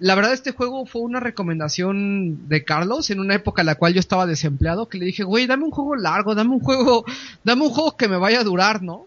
La 0.00 0.16
verdad 0.16 0.32
este 0.32 0.50
juego 0.50 0.86
fue 0.86 1.02
una 1.02 1.20
recomendación 1.20 2.48
de 2.48 2.64
Carlos 2.64 3.10
en 3.10 3.20
una 3.20 3.36
época 3.36 3.62
en 3.62 3.66
la 3.66 3.76
cual 3.76 3.94
yo 3.94 4.00
estaba 4.00 4.26
desempleado 4.26 4.88
que 4.88 4.98
le 4.98 5.06
dije, 5.06 5.22
güey, 5.22 5.46
dame 5.46 5.64
un 5.64 5.70
juego 5.70 5.94
largo, 5.94 6.34
dame 6.34 6.50
un 6.50 6.60
juego, 6.60 7.04
dame 7.44 7.62
un 7.62 7.70
juego 7.70 7.96
que 7.96 8.08
me 8.08 8.16
vaya 8.16 8.40
a 8.40 8.44
durar, 8.44 8.82
¿no? 8.82 9.06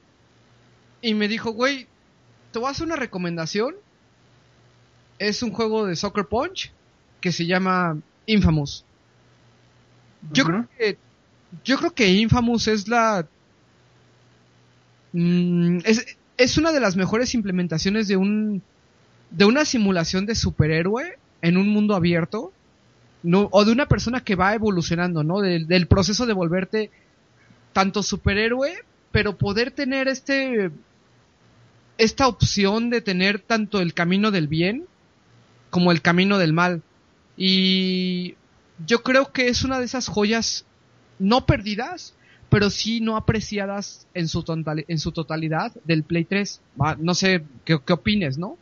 Y 1.01 1.13
me 1.13 1.27
dijo, 1.27 1.51
güey, 1.51 1.87
te 2.51 2.59
voy 2.59 2.67
a 2.67 2.71
hacer 2.71 2.85
una 2.85 2.95
recomendación. 2.95 3.75
Es 5.19 5.43
un 5.43 5.51
juego 5.51 5.85
de 5.85 5.95
Soccer 5.95 6.25
Punch 6.25 6.71
que 7.21 7.31
se 7.31 7.45
llama 7.45 7.97
Infamous. 8.25 8.85
Yo 10.31 10.43
creo 10.45 10.67
que 10.77 10.97
yo 11.63 11.77
creo 11.77 11.93
que 11.93 12.07
Infamous 12.07 12.67
es 12.67 12.87
la 12.87 13.27
Mm, 15.13 15.79
es, 15.85 16.17
es 16.37 16.57
una 16.57 16.71
de 16.71 16.79
las 16.79 16.95
mejores 16.95 17.33
implementaciones 17.33 18.07
de 18.07 18.17
un 18.17 18.61
de 19.31 19.45
una 19.45 19.65
simulación 19.65 20.25
de 20.25 20.35
superhéroe 20.35 21.17
en 21.41 21.57
un 21.57 21.69
mundo 21.69 21.95
abierto 21.95 22.53
no, 23.23 23.49
o 23.51 23.65
de 23.65 23.71
una 23.71 23.87
persona 23.87 24.23
que 24.23 24.35
va 24.35 24.53
evolucionando, 24.53 25.23
¿no? 25.23 25.41
Del 25.41 25.87
proceso 25.87 26.25
de 26.27 26.33
volverte 26.33 26.91
tanto 27.73 28.03
superhéroe, 28.03 28.75
pero 29.11 29.37
poder 29.37 29.71
tener 29.71 30.07
este 30.07 30.71
esta 31.97 32.27
opción 32.27 32.89
de 32.89 33.01
tener 33.01 33.39
tanto 33.39 33.79
el 33.79 33.93
camino 33.93 34.31
del 34.31 34.47
bien 34.47 34.85
como 35.69 35.91
el 35.91 36.01
camino 36.01 36.37
del 36.37 36.53
mal. 36.53 36.81
Y 37.35 38.35
yo 38.85 39.03
creo 39.03 39.31
que 39.31 39.47
es 39.47 39.63
una 39.63 39.79
de 39.79 39.85
esas 39.85 40.07
joyas 40.07 40.65
no 41.19 41.45
perdidas, 41.45 42.13
pero 42.49 42.69
sí 42.69 43.01
no 43.01 43.17
apreciadas 43.17 44.07
en 44.13 44.27
su, 44.27 44.43
en 44.87 44.99
su 44.99 45.11
totalidad 45.11 45.71
del 45.85 46.03
Play 46.03 46.25
3. 46.25 46.61
Va, 46.79 46.95
No 46.99 47.13
sé 47.13 47.43
qué, 47.65 47.79
qué 47.83 47.93
opines, 47.93 48.37
¿no? 48.37 48.57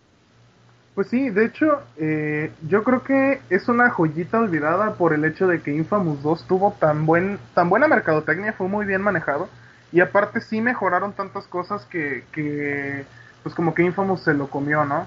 Pues 0.96 1.10
sí, 1.10 1.30
de 1.30 1.46
hecho, 1.46 1.82
eh, 1.98 2.54
yo 2.70 2.86
creo 2.86 3.04
que 3.04 3.42
es 3.50 3.68
una 3.68 3.90
joyita 3.90 4.40
olvidada 4.40 4.94
por 4.94 5.14
el 5.14 5.26
hecho 5.26 5.46
de 5.46 5.62
que 5.62 5.76
Infamous 5.76 6.24
2 6.24 6.48
tuvo 6.48 6.72
tan 6.80 7.06
buen 7.06 7.38
tan 7.54 7.68
buena 7.68 7.90
mercadotecnia, 7.90 8.54
fue 8.54 8.70
muy 8.70 8.86
bien 8.86 9.02
manejado 9.02 9.50
y 9.96 10.02
aparte 10.02 10.42
sí 10.42 10.60
mejoraron 10.60 11.14
tantas 11.14 11.46
cosas 11.46 11.86
que, 11.86 12.26
que 12.34 13.06
pues 13.44 13.56
como 13.56 13.74
que 13.74 13.82
Infamous 13.82 14.24
se 14.24 14.34
lo 14.34 14.50
comió, 14.50 14.84
¿no? 14.84 15.06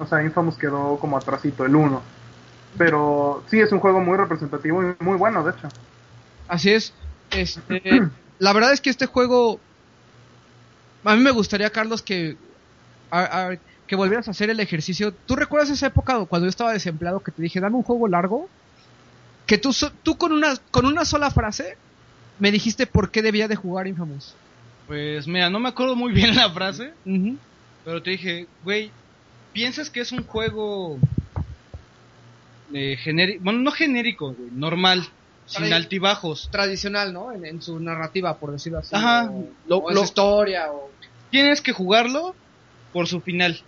O 0.00 0.06
sea, 0.06 0.20
Infamous 0.24 0.56
quedó 0.56 0.98
como 0.98 1.16
atrasito 1.16 1.64
el 1.64 1.76
1. 1.76 2.02
Pero 2.76 3.44
sí 3.46 3.60
es 3.60 3.70
un 3.70 3.78
juego 3.78 4.00
muy 4.00 4.16
representativo 4.16 4.82
y 4.82 4.96
muy 4.98 5.16
bueno, 5.16 5.44
de 5.44 5.52
hecho. 5.52 5.68
Así 6.48 6.72
es. 6.72 6.92
Este, 7.30 7.82
la 8.40 8.52
verdad 8.52 8.72
es 8.72 8.80
que 8.80 8.90
este 8.90 9.06
juego. 9.06 9.60
A 11.04 11.14
mí 11.14 11.22
me 11.22 11.30
gustaría, 11.30 11.70
Carlos, 11.70 12.02
que. 12.02 12.36
que 13.86 13.94
volvieras 13.94 14.26
a 14.26 14.32
hacer 14.32 14.50
el 14.50 14.58
ejercicio. 14.58 15.14
¿Tú 15.14 15.36
recuerdas 15.36 15.70
esa 15.70 15.86
época 15.86 16.24
cuando 16.24 16.46
yo 16.46 16.50
estaba 16.50 16.72
desempleado 16.72 17.20
que 17.20 17.30
te 17.30 17.42
dije, 17.42 17.60
dame 17.60 17.76
un 17.76 17.84
juego 17.84 18.08
largo? 18.08 18.48
Que 19.46 19.56
tú, 19.56 19.70
tú 20.02 20.18
con, 20.18 20.32
una, 20.32 20.56
con 20.72 20.84
una 20.84 21.04
sola 21.04 21.30
frase 21.30 21.78
me 22.38 22.50
dijiste 22.50 22.86
por 22.86 23.10
qué 23.10 23.22
debía 23.22 23.48
de 23.48 23.56
jugar 23.56 23.86
Infamous. 23.86 24.34
Pues 24.86 25.26
mira, 25.26 25.50
no 25.50 25.58
me 25.58 25.68
acuerdo 25.68 25.96
muy 25.96 26.12
bien 26.12 26.34
la 26.36 26.50
frase, 26.50 26.92
pero 27.84 28.02
te 28.02 28.10
dije, 28.10 28.46
güey, 28.62 28.90
¿piensas 29.52 29.90
que 29.90 30.00
es 30.00 30.12
un 30.12 30.24
juego 30.24 30.98
eh, 32.72 32.96
genérico? 32.98 33.44
Bueno, 33.44 33.60
no 33.60 33.70
genérico, 33.72 34.32
güey, 34.32 34.50
normal. 34.52 35.06
sin 35.46 35.72
altibajos. 35.72 36.48
tradicional, 36.50 37.12
¿no? 37.12 37.32
En, 37.32 37.44
en 37.46 37.62
su 37.62 37.78
narrativa, 37.80 38.36
por 38.38 38.52
decirlo 38.52 38.78
así. 38.80 38.94
Ajá, 38.94 39.30
O, 39.30 39.48
lo- 39.68 39.78
o 39.78 39.90
lo- 39.92 40.02
historia, 40.02 40.72
o... 40.72 40.90
Tienes 41.30 41.60
que 41.60 41.72
jugarlo 41.72 42.34
por 42.92 43.06
su 43.08 43.20
final. 43.20 43.60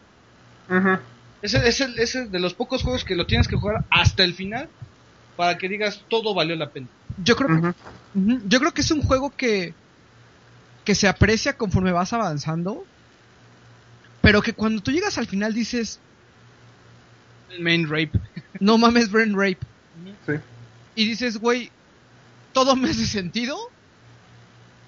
Ujú. 0.69 0.99
Ese 1.43 1.69
es 1.69 1.81
el, 1.81 1.99
ese 1.99 2.23
es 2.23 2.33
de 2.33 2.41
los 2.41 2.55
pocos 2.55 2.83
juegos 2.83 3.05
que 3.05 3.15
lo 3.15 3.27
tienes 3.27 3.47
que 3.49 3.57
jugar 3.57 3.85
hasta 3.91 4.25
el 4.25 4.35
final 4.35 4.69
para 5.37 5.57
que 5.59 5.69
digas 5.69 6.03
todo 6.09 6.35
valió 6.35 6.57
la 6.57 6.71
pena. 6.71 6.89
Yo 7.25 7.37
creo 7.37 7.61
que 7.61 7.75
Yo 8.47 8.59
creo 8.61 8.73
que 8.73 8.81
es 8.81 8.91
un 8.91 9.03
juego 9.03 9.31
que, 9.31 9.75
que 10.85 10.95
se 10.95 11.09
aprecia 11.09 11.57
conforme 11.57 11.93
vas 11.93 12.13
avanzando, 12.13 12.85
pero 14.21 14.43
que 14.43 14.53
cuando 14.53 14.83
tú 14.83 14.91
llegas 14.91 15.19
al 15.19 15.27
final 15.27 15.55
dices, 15.55 16.01
main 17.61 17.89
rape. 17.89 18.13
no 18.61 18.79
mames, 18.79 19.11
Brain 19.11 19.35
Rape. 19.35 19.59
Sí. 20.27 20.33
Y 20.95 21.09
dices, 21.09 21.39
güey, 21.39 21.71
todo 22.53 22.77
me 22.77 22.91
hace 22.91 23.07
sentido. 23.07 23.57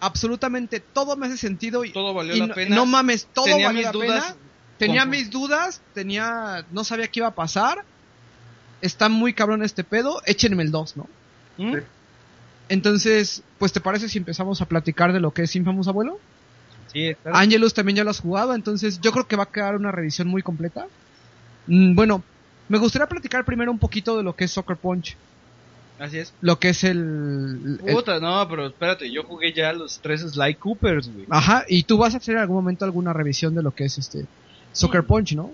Absolutamente 0.01 0.81
todo 0.81 1.17
me 1.17 1.27
hace 1.27 1.37
sentido. 1.37 1.85
Y, 1.85 1.93
Todo 1.93 2.15
valió 2.15 2.35
y 2.35 2.41
la 2.41 2.47
no, 2.47 2.55
pena. 2.55 2.75
no 2.75 2.87
mames, 2.87 3.29
todo 3.35 3.45
Tenía 3.45 3.67
valió 3.67 3.79
mis 3.79 3.87
la 3.87 3.93
dudas. 3.93 4.25
pena. 4.25 4.37
Tenía 4.79 5.05
mis 5.05 5.31
dudas, 5.31 5.83
tenía, 5.93 6.65
no 6.71 6.85
sabía 6.85 7.09
qué 7.09 7.21
iba 7.21 7.29
a 7.29 7.35
pasar. 7.35 7.85
Está 8.81 9.11
muy 9.11 9.35
cabrón 9.35 9.63
este 9.63 9.85
pedo. 9.85 10.23
Échenme 10.25 10.63
el 10.63 10.71
2, 10.71 10.97
¿no? 10.97 11.07
¿Mm? 11.59 11.75
Sí. 11.75 11.81
Entonces, 12.71 13.43
pues, 13.59 13.73
¿te 13.73 13.81
parece 13.81 14.09
si 14.09 14.17
empezamos 14.19 14.63
a 14.63 14.67
platicar 14.67 15.13
de 15.13 15.21
lo 15.21 15.33
que 15.33 15.43
es 15.43 15.55
Infamous 15.57 15.89
Abuelo? 15.89 16.19
Sí, 16.93 17.09
está- 17.09 17.31
Angelus 17.39 17.75
también 17.75 17.97
ya 17.97 18.05
lo 18.05 18.11
has 18.11 18.21
jugado, 18.21 18.55
entonces 18.55 19.01
yo 19.01 19.13
creo 19.13 19.27
que 19.27 19.37
va 19.37 19.43
a 19.43 19.51
quedar 19.51 19.75
una 19.77 19.93
revisión 19.93 20.29
muy 20.29 20.41
completa. 20.43 20.87
Mm, 21.67 21.95
bueno, 21.95 22.23
me 22.69 22.79
gustaría 22.79 23.07
platicar 23.09 23.45
primero 23.45 23.71
un 23.73 23.79
poquito 23.79 24.17
de 24.17 24.23
lo 24.23 24.35
que 24.35 24.45
es 24.45 24.53
Soccer 24.53 24.77
Punch, 24.77 25.17
Así 25.99 26.19
es. 26.19 26.33
lo 26.41 26.59
que 26.59 26.69
es 26.71 26.85
el... 26.85 27.79
el- 27.85 27.93
Puta, 27.95 28.19
no, 28.21 28.47
pero 28.49 28.69
espérate, 28.69 29.11
yo 29.13 29.25
jugué 29.25 29.53
ya 29.53 29.73
los 29.73 29.99
tres 30.01 30.21
Sly 30.23 30.55
Coopers, 30.55 31.13
güey. 31.13 31.27
ajá, 31.29 31.65
y 31.69 31.83
tú 31.83 31.99
vas 31.99 32.15
a 32.15 32.19
hacer 32.19 32.37
en 32.37 32.41
algún 32.41 32.57
momento 32.57 32.85
alguna 32.85 33.13
revisión 33.13 33.55
de 33.55 33.63
lo 33.63 33.73
que 33.73 33.85
es 33.85 33.99
este 33.99 34.27
Soccer 34.73 35.03
Mm. 35.03 35.07
Punch, 35.07 35.33
¿no? 35.35 35.51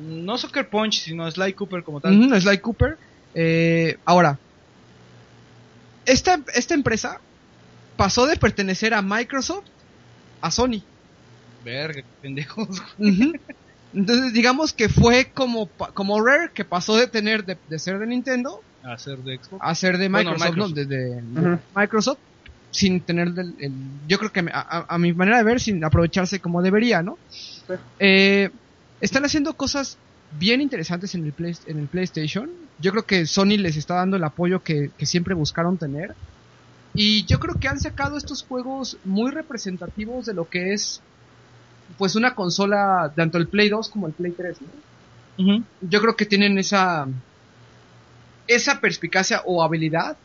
No 0.00 0.38
Soccer 0.38 0.68
Punch, 0.68 1.00
sino 1.02 1.28
Sly 1.30 1.52
Cooper 1.52 1.82
como 1.82 2.00
tal. 2.00 2.18
Ujú, 2.18 2.40
Sly 2.40 2.58
Cooper. 2.58 2.96
Eh, 3.34 3.98
ahora, 4.04 4.38
esta, 6.06 6.40
esta 6.54 6.74
empresa 6.74 7.20
pasó 7.96 8.26
de 8.26 8.36
pertenecer 8.36 8.94
a 8.94 9.02
Microsoft 9.02 9.64
a 10.40 10.50
Sony. 10.50 10.82
Verga, 11.64 12.02
qué 12.02 12.04
pendejos. 12.20 12.68
Entonces 13.94 14.32
digamos 14.32 14.72
que 14.72 14.88
fue 14.88 15.30
como, 15.34 15.66
pa- 15.66 15.92
como 15.92 16.24
Rare, 16.24 16.50
que 16.54 16.64
pasó 16.64 16.96
de 16.96 17.06
tener 17.06 17.44
de, 17.44 17.58
de 17.68 17.78
ser 17.78 17.98
de 17.98 18.06
Nintendo 18.06 18.60
A 18.82 18.94
hacer 18.94 19.18
de 19.18 19.36
Xbox. 19.36 19.60
a 19.62 19.74
ser 19.74 19.98
de 19.98 20.08
Bueno, 20.08 20.32
Microsoft, 20.32 20.56
¿no? 20.56 20.66
Microsoft. 20.68 20.74
De, 20.74 20.86
de- 20.86 21.22
de 21.22 21.40
Ujú. 21.52 21.58
Microsoft, 21.76 22.18
sin 22.70 23.00
tener 23.02 23.28
el, 23.28 23.54
el- 23.60 23.72
yo 24.08 24.18
creo 24.18 24.32
que 24.32 24.40
a, 24.40 24.60
a- 24.60 24.86
a 24.94 24.98
mi 24.98 25.12
manera 25.12 25.36
de 25.38 25.44
ver, 25.44 25.60
sin 25.60 25.84
aprovecharse 25.84 26.40
como 26.40 26.62
debería, 26.62 27.02
¿no? 27.02 27.18
Sí. 27.28 27.74
Eh, 27.98 28.50
están 29.02 29.24
haciendo 29.26 29.52
cosas 29.54 29.98
bien 30.38 30.60
interesantes 30.60 31.14
en 31.14 31.24
el, 31.26 31.32
Play- 31.32 31.58
en 31.66 31.78
el 31.78 31.88
PlayStation. 31.88 32.50
Yo 32.78 32.90
creo 32.92 33.04
que 33.04 33.26
Sony 33.26 33.56
les 33.58 33.76
está 33.76 33.96
dando 33.96 34.16
el 34.16 34.24
apoyo 34.24 34.62
que, 34.62 34.90
que 34.96 35.06
siempre 35.06 35.34
buscaron 35.34 35.76
tener. 35.78 36.14
Y 36.94 37.24
yo 37.26 37.38
creo 37.38 37.54
que 37.58 37.68
han 37.68 37.80
sacado 37.80 38.16
estos 38.18 38.42
juegos 38.42 38.98
muy 39.04 39.30
representativos 39.30 40.26
de 40.26 40.34
lo 40.34 40.48
que 40.48 40.72
es 40.74 41.00
pues 41.98 42.16
una 42.16 42.34
consola, 42.34 43.12
tanto 43.14 43.38
el 43.38 43.48
Play 43.48 43.68
2 43.68 43.88
como 43.88 44.06
el 44.06 44.12
Play 44.14 44.32
3, 44.32 44.56
¿no? 44.62 44.68
Yo 45.80 46.00
creo 46.00 46.16
que 46.16 46.26
tienen 46.26 46.58
esa 46.58 47.06
esa 48.46 48.80
perspicacia 48.80 49.42
o 49.46 49.62
habilidad 49.62 50.16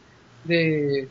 de 0.44 1.08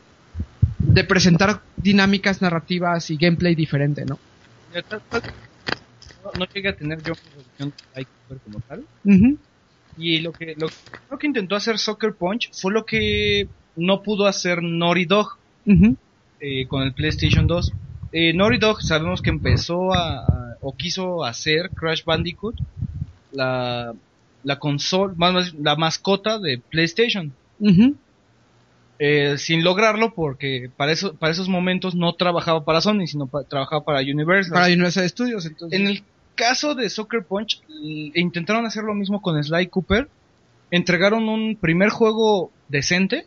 de 0.79 1.03
presentar 1.03 1.61
dinámicas 1.75 2.41
narrativas 2.41 3.09
y 3.09 3.17
gameplay 3.17 3.55
diferente, 3.55 4.05
¿no? 4.05 4.19
No, 6.33 6.39
no 6.39 6.45
llegué 6.53 6.69
a 6.69 6.75
tener 6.75 7.01
yo 7.03 7.13
una 7.59 7.71
como 8.43 8.59
tal. 8.67 8.83
Y 9.97 10.19
lo 10.19 10.31
que, 10.31 10.55
lo, 10.57 10.67
lo 11.09 11.17
que 11.17 11.27
intentó 11.27 11.55
hacer 11.55 11.77
Soccer 11.79 12.13
Punch 12.13 12.51
fue 12.53 12.71
lo 12.71 12.85
que 12.85 13.47
no 13.75 14.03
pudo 14.03 14.25
hacer 14.27 14.61
Naughty 14.61 15.05
Dog 15.05 15.37
eh, 16.39 16.67
con 16.67 16.83
el 16.83 16.93
PlayStation 16.93 17.47
2. 17.47 17.71
Eh, 18.11 18.33
Naughty 18.33 18.57
Dog 18.57 18.81
sabemos 18.81 19.21
que 19.21 19.29
empezó 19.31 19.93
a, 19.93 20.19
a- 20.19 20.57
o 20.61 20.75
quiso 20.75 21.23
hacer 21.23 21.71
Crash 21.71 22.03
Bandicoot, 22.03 22.55
la, 23.31 23.93
la 24.43 24.59
consola, 24.59 25.13
más, 25.17 25.53
la 25.55 25.75
mascota 25.75 26.39
de 26.39 26.57
PlayStation. 26.59 27.31
Eh, 28.99 29.37
sin 29.37 29.63
lograrlo 29.63 30.13
porque 30.15 30.71
para, 30.75 30.91
eso, 30.91 31.13
para 31.15 31.31
esos 31.31 31.49
momentos 31.49 31.93
no 31.93 32.13
trabajaba 32.13 32.65
para 32.65 32.81
Sony, 32.81 33.05
sino 33.05 33.27
pa- 33.27 33.43
trabajaba 33.43 33.83
para 33.83 33.99
Universal. 33.99 34.53
Para 34.53 34.67
Universal 34.67 35.07
Studios, 35.09 35.45
entonces. 35.45 35.79
En 35.79 35.87
el 35.87 36.03
caso 36.37 36.73
de 36.73 36.89
Soccer 36.89 37.25
Punch, 37.25 37.61
intentaron 38.13 38.65
hacer 38.65 38.85
lo 38.85 38.93
mismo 38.93 39.21
con 39.21 39.43
Sly 39.43 39.67
Cooper. 39.67 40.09
Entregaron 40.71 41.27
un 41.27 41.57
primer 41.57 41.89
juego 41.89 42.51
decente, 42.69 43.25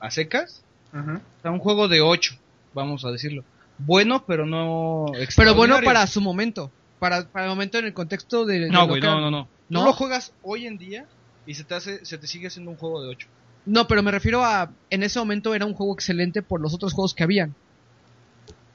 a 0.00 0.10
secas, 0.10 0.62
Ujú. 0.92 1.12
o 1.16 1.42
sea, 1.42 1.50
un 1.50 1.58
juego 1.58 1.88
de 1.88 2.02
8, 2.02 2.34
vamos 2.74 3.04
a 3.06 3.10
decirlo. 3.10 3.44
Bueno, 3.78 4.24
pero 4.26 4.46
no 4.46 5.06
Pero 5.36 5.54
bueno 5.54 5.78
para 5.82 6.06
su 6.06 6.20
momento, 6.20 6.70
para, 6.98 7.28
para 7.28 7.46
el 7.46 7.50
momento 7.50 7.78
en 7.78 7.86
el 7.86 7.94
contexto 7.94 8.44
de, 8.44 8.68
No, 8.68 8.86
güey, 8.86 9.00
no, 9.00 9.20
no, 9.20 9.30
no. 9.30 9.48
¿No? 9.68 9.80
Tú 9.80 9.86
lo 9.86 9.92
juegas 9.92 10.32
hoy 10.42 10.66
en 10.66 10.78
día 10.78 11.06
y 11.46 11.54
se 11.54 11.64
te 11.64 11.74
hace, 11.74 12.04
se 12.04 12.18
te 12.18 12.26
sigue 12.26 12.48
haciendo 12.48 12.70
un 12.70 12.76
juego 12.76 13.02
de 13.02 13.08
8. 13.08 13.28
No, 13.66 13.88
pero 13.88 14.02
me 14.02 14.12
refiero 14.12 14.44
a 14.44 14.70
en 14.90 15.02
ese 15.02 15.18
momento 15.18 15.54
era 15.54 15.66
un 15.66 15.74
juego 15.74 15.92
excelente 15.92 16.40
por 16.40 16.60
los 16.60 16.72
otros 16.72 16.92
juegos 16.92 17.14
que 17.14 17.24
habían. 17.24 17.54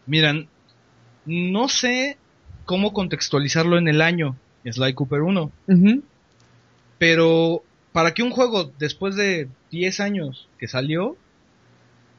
Miran, 0.06 0.48
no 1.26 1.70
sé 1.70 2.18
cómo 2.72 2.94
contextualizarlo 2.94 3.78
en 3.78 3.90
el 3.90 4.02
año 4.02 4.38
Sly 4.64 4.94
Cooper 4.94 5.24
1. 5.24 5.52
Ujú. 5.68 6.04
Pero 7.00 7.64
para 7.92 8.14
que 8.14 8.24
un 8.24 8.30
juego 8.30 8.72
después 8.80 9.18
de 9.18 9.50
10 9.72 10.00
años 10.00 10.48
que 10.58 10.70
salió, 10.70 11.18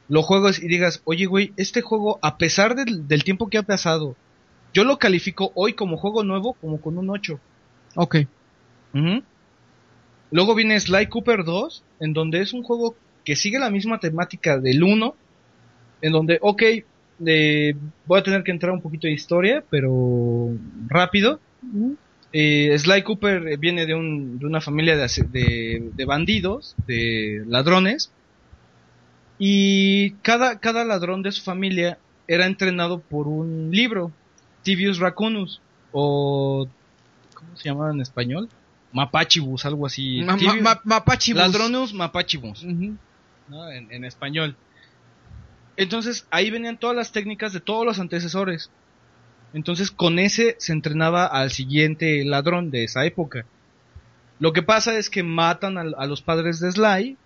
lo 0.09 0.21
juegues 0.21 0.61
y 0.61 0.67
digas, 0.67 1.01
oye 1.05 1.25
güey, 1.25 1.53
este 1.57 1.81
juego 1.81 2.19
a 2.21 2.37
pesar 2.37 2.75
del, 2.75 3.07
del 3.07 3.23
tiempo 3.23 3.49
que 3.49 3.57
ha 3.57 3.63
pasado, 3.63 4.15
yo 4.75 4.83
lo 4.83 4.99
califico 4.99 5.51
hoy 5.55 5.73
como 5.73 5.97
juego 5.97 6.23
nuevo 6.23 6.53
como 6.53 6.79
con 6.79 6.99
un 6.99 7.09
8. 7.09 7.39
Ok. 7.95 8.17
Luego 10.29 10.53
viene 10.53 10.79
Sly 10.79 11.07
Cooper 11.07 11.45
2, 11.45 11.83
en 11.99 12.13
donde 12.13 12.41
es 12.41 12.53
un 12.53 12.61
juego 12.61 12.95
que 13.25 13.35
sigue 13.35 13.57
la 13.57 13.71
misma 13.71 13.99
temática 13.99 14.59
del 14.59 14.83
1, 14.83 15.15
en 16.03 16.11
donde, 16.11 16.37
ok, 16.43 16.61
eh, 17.25 17.75
voy 18.05 18.19
a 18.19 18.23
tener 18.23 18.43
que 18.43 18.51
entrar 18.51 18.71
un 18.71 18.81
poquito 18.81 19.07
de 19.07 19.13
historia, 19.13 19.63
pero 19.69 20.49
rápido. 20.87 21.39
Eh, 22.31 22.75
Sly 22.77 23.03
Cooper 23.03 23.57
viene 23.57 23.85
de, 23.85 23.93
un, 23.95 24.39
de 24.39 24.45
una 24.45 24.59
familia 24.61 24.97
de, 24.97 25.03
ase- 25.03 25.27
de, 25.27 25.91
de 25.95 26.05
bandidos, 26.05 26.75
de 26.87 27.43
ladrones, 27.47 28.11
y 29.37 30.11
cada, 30.21 30.59
cada 30.59 30.85
ladrón 30.85 31.21
de 31.23 31.31
su 31.31 31.41
familia 31.43 31.97
era 32.27 32.45
entrenado 32.45 33.01
por 33.01 33.27
un 33.27 33.69
libro, 33.71 34.11
Tibius 34.63 34.99
Racunus, 34.99 35.61
o 35.91 36.67
¿cómo 37.33 37.55
se 37.57 37.69
llamaba 37.69 37.91
en 37.91 38.01
español? 38.01 38.49
Mapachibus, 38.91 39.65
algo 39.65 39.85
así. 39.85 40.21
Ma- 40.23 40.33
ma- 40.33 40.37
Tibius- 40.39 40.61
ma- 40.61 40.81
Mapachibus. 40.85 41.41
Ladronus 41.41 41.93
Mapachibus, 41.93 42.63
Ujú. 42.63 42.95
¿no? 43.49 43.71
en, 43.71 43.91
en 43.91 44.05
español. 44.05 44.55
Entonces 45.75 46.27
ahí 46.29 46.51
venían 46.51 46.77
todas 46.77 46.95
las 46.95 47.11
técnicas 47.11 47.53
de 47.53 47.59
todos 47.61 47.85
los 47.85 47.99
antecesores. 47.99 48.71
Entonces 49.53 49.91
con 49.91 50.19
ese 50.19 50.55
se 50.59 50.73
entrenaba 50.73 51.25
al 51.25 51.51
siguiente 51.51 52.23
ladrón 52.25 52.71
de 52.71 52.83
esa 52.83 53.05
época. 53.05 53.45
Lo 54.39 54.51
que 54.53 54.63
pasa 54.63 54.97
es 54.97 55.09
que 55.09 55.23
matan 55.23 55.77
al- 55.77 55.95
a, 55.97 56.05
los 56.05 56.21
padres 56.21 56.59
de 56.59 56.71
Sly 56.71 57.17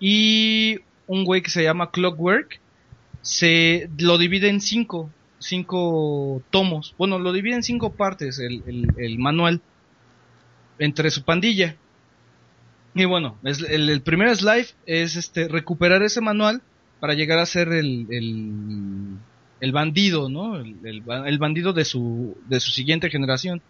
y 0.00 0.78
un 1.06 1.24
güey 1.24 1.42
que 1.42 1.50
se 1.50 1.62
llama 1.62 1.90
Clockwork 1.90 2.60
se 3.20 3.90
lo 3.98 4.18
divide 4.18 4.48
en 4.48 4.60
cinco, 4.60 5.10
cinco 5.38 6.42
tomos. 6.50 6.94
Bueno, 6.96 7.18
lo 7.18 7.32
divide 7.32 7.56
en 7.56 7.62
cinco 7.62 7.92
partes 7.94 8.38
el, 8.38 8.62
el- 8.96 9.18
manual 9.18 9.60
entre 10.78 11.10
su 11.10 11.24
pandilla. 11.24 11.76
Y 12.94 13.04
bueno, 13.04 13.38
el, 13.44 13.90
el 13.90 14.02
primer 14.02 14.34
slide 14.36 14.68
es 14.86 15.16
este 15.16 15.48
recuperar 15.48 16.02
ese 16.02 16.20
manual 16.20 16.62
para 17.00 17.14
llegar 17.14 17.38
a 17.38 17.46
ser 17.46 17.68
el, 17.72 18.06
el, 18.10 19.18
el 19.60 19.72
bandido, 19.72 20.28
¿no? 20.28 20.56
El, 20.56 20.76
el 20.84 21.02
el 21.26 21.38
bandido 21.38 21.72
de 21.72 21.84
su, 21.84 22.36
de 22.46 22.60
su 22.60 22.70
siguiente 22.70 23.10
generación. 23.10 23.62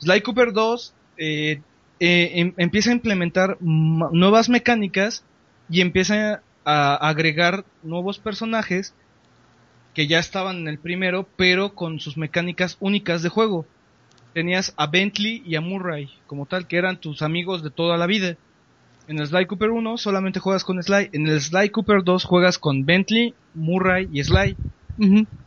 Sly 0.00 0.20
Cooper 0.22 0.52
2 0.52 0.94
eh, 1.18 1.62
eh, 2.00 2.30
em- 2.34 2.54
empieza 2.56 2.90
a 2.90 2.94
implementar 2.94 3.56
nuevas 3.60 4.48
mecánicas 4.48 5.24
y 5.68 5.80
empieza 5.80 6.42
a 6.64 6.94
agregar 7.08 7.64
nuevos 7.82 8.18
personajes 8.18 8.94
que 9.94 10.06
ya 10.06 10.18
estaban 10.18 10.58
en 10.58 10.68
el 10.68 10.78
primero, 10.78 11.28
pero 11.36 11.74
con 11.74 11.98
sus 12.00 12.16
mecánicas 12.16 12.76
únicas 12.80 13.22
de 13.22 13.28
juego. 13.30 13.66
Tenías 14.32 14.72
a 14.76 14.86
Bentley 14.86 15.42
y 15.44 15.56
a 15.56 15.60
Murray 15.60 16.08
como 16.26 16.46
tal, 16.46 16.66
que 16.68 16.76
eran 16.76 17.00
tus 17.00 17.22
amigos 17.22 17.62
de 17.62 17.70
toda 17.70 17.96
la 17.96 18.06
vida. 18.06 18.36
En 19.08 19.18
el 19.18 19.26
Sly 19.26 19.46
Cooper 19.46 19.70
1 19.70 19.96
solamente 19.98 20.38
juegas 20.38 20.64
con 20.64 20.82
Sly. 20.82 21.10
En 21.12 21.26
el 21.26 21.40
Sly 21.40 21.70
Cooper 21.70 22.04
2 22.04 22.24
juegas 22.24 22.58
con 22.58 22.84
Bentley, 22.84 23.34
Murray 23.54 24.08
y 24.12 24.22
Sly. 24.22 24.56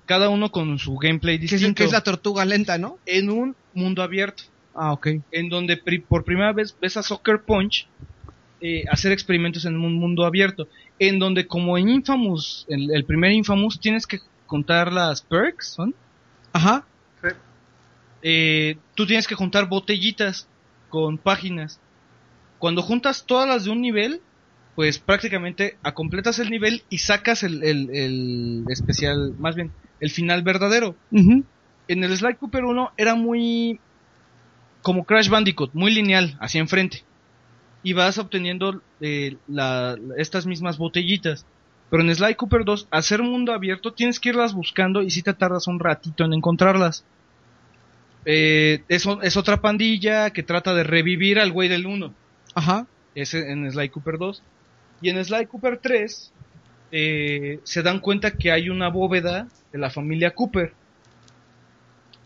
Cada 0.06 0.30
uno 0.30 0.52
con 0.52 0.78
su 0.80 0.96
gameplay 0.98 1.38
distinto. 1.38 1.76
que 1.76 1.84
es 1.86 1.92
la 1.92 2.02
tortuga 2.02 2.44
lenta, 2.44 2.78
¿no? 2.78 2.98
En 3.06 3.30
un 3.30 3.56
mundo 3.74 4.02
abierto. 4.04 4.44
Ah, 4.74 4.92
ok. 4.94 5.08
En 5.32 5.50
donde 5.50 5.78
pri- 5.78 6.00
por 6.00 6.24
primera 6.26 6.52
vez 6.54 6.76
ves 6.82 6.98
a 6.98 7.04
Soccer 7.04 7.44
Punch 7.46 7.88
eh, 8.62 8.84
hacer 8.90 9.12
experimentos 9.12 9.66
en 9.66 9.76
un 9.78 9.94
mundo 9.96 10.26
abierto. 10.26 10.68
En 11.00 11.20
donde 11.20 11.48
como 11.48 11.78
en 11.78 11.90
Infamous, 11.90 12.66
el, 12.68 12.94
el 12.94 13.06
primer 13.06 13.32
Infamous, 13.32 13.80
tienes 13.80 14.06
que 14.08 14.20
contar 14.48 14.92
las 14.92 15.22
perks, 15.22 15.74
¿son? 15.76 15.96
Ajá. 16.54 16.86
Eh, 18.24 18.78
tú 18.96 19.06
tienes 19.08 19.28
que 19.28 19.36
juntar 19.36 19.68
botellitas 19.68 20.48
con 20.90 21.18
páginas. 21.18 21.80
Cuando 22.62 22.84
juntas 22.84 23.26
todas 23.26 23.48
las 23.48 23.66
de 23.66 23.72
un 23.72 23.82
nivel, 23.82 24.22
pues 24.76 25.00
prácticamente 25.00 25.80
completas 25.96 26.38
el 26.40 26.50
nivel 26.52 26.84
y 26.90 27.00
sacas 27.00 27.42
el, 27.44 27.64
el, 27.64 27.90
el 27.94 28.64
especial, 28.70 29.34
más 29.40 29.56
bien, 29.56 29.72
el 30.00 30.12
final 30.12 30.44
verdadero. 30.44 30.96
En 31.88 32.04
el 32.04 32.16
Sly 32.16 32.36
Cooper 32.36 32.64
1 32.64 32.92
era 32.98 33.16
muy 33.16 33.80
como 34.84 35.06
Crash 35.06 35.30
Bandicoot, 35.30 35.72
muy 35.74 35.92
lineal, 35.92 36.38
hacia 36.40 36.62
enfrente. 36.62 37.04
Y 37.84 37.94
vas 37.94 38.20
obteniendo 38.20 38.84
eh, 39.00 39.38
la- 39.48 39.98
estas 40.18 40.46
mismas 40.46 40.78
botellitas. 40.78 41.48
Pero 41.90 42.04
en 42.04 42.14
Sly 42.16 42.36
Cooper 42.36 42.64
2, 42.64 42.88
al 42.92 43.04
ser 43.04 43.24
mundo 43.24 43.54
abierto, 43.54 43.94
tienes 43.94 44.20
que 44.20 44.30
irlas 44.30 44.54
buscando 44.54 45.02
y 45.02 45.10
si 45.10 45.24
te 45.24 45.34
tardas 45.34 45.68
un 45.68 45.80
ratito 45.80 46.24
en 46.24 46.34
encontrarlas. 46.34 47.06
Eh, 48.26 48.84
es, 48.88 49.08
es 49.24 49.36
otra 49.38 49.62
pandilla 49.62 50.30
que 50.30 50.44
trata 50.44 50.74
de 50.76 50.84
revivir 50.84 51.40
al 51.40 51.52
güey 51.52 51.68
del 51.70 51.88
1. 51.88 52.14
Ajá. 52.56 52.88
Ese 53.16 53.52
en 53.52 53.70
Sly 53.72 53.90
Cooper 53.90 54.18
2. 54.18 54.42
Y 55.02 55.10
en 55.10 55.24
Sly 55.24 55.46
Cooper 55.48 55.78
3 55.82 56.32
eh, 56.92 57.60
se 57.64 57.82
dan 57.84 58.00
cuenta 58.00 58.32
que 58.32 58.52
hay 58.52 58.70
una 58.70 58.90
bóveda 58.90 59.48
de 59.72 59.80
la 59.80 59.90
familia 59.90 60.32
Cooper. 60.32 60.74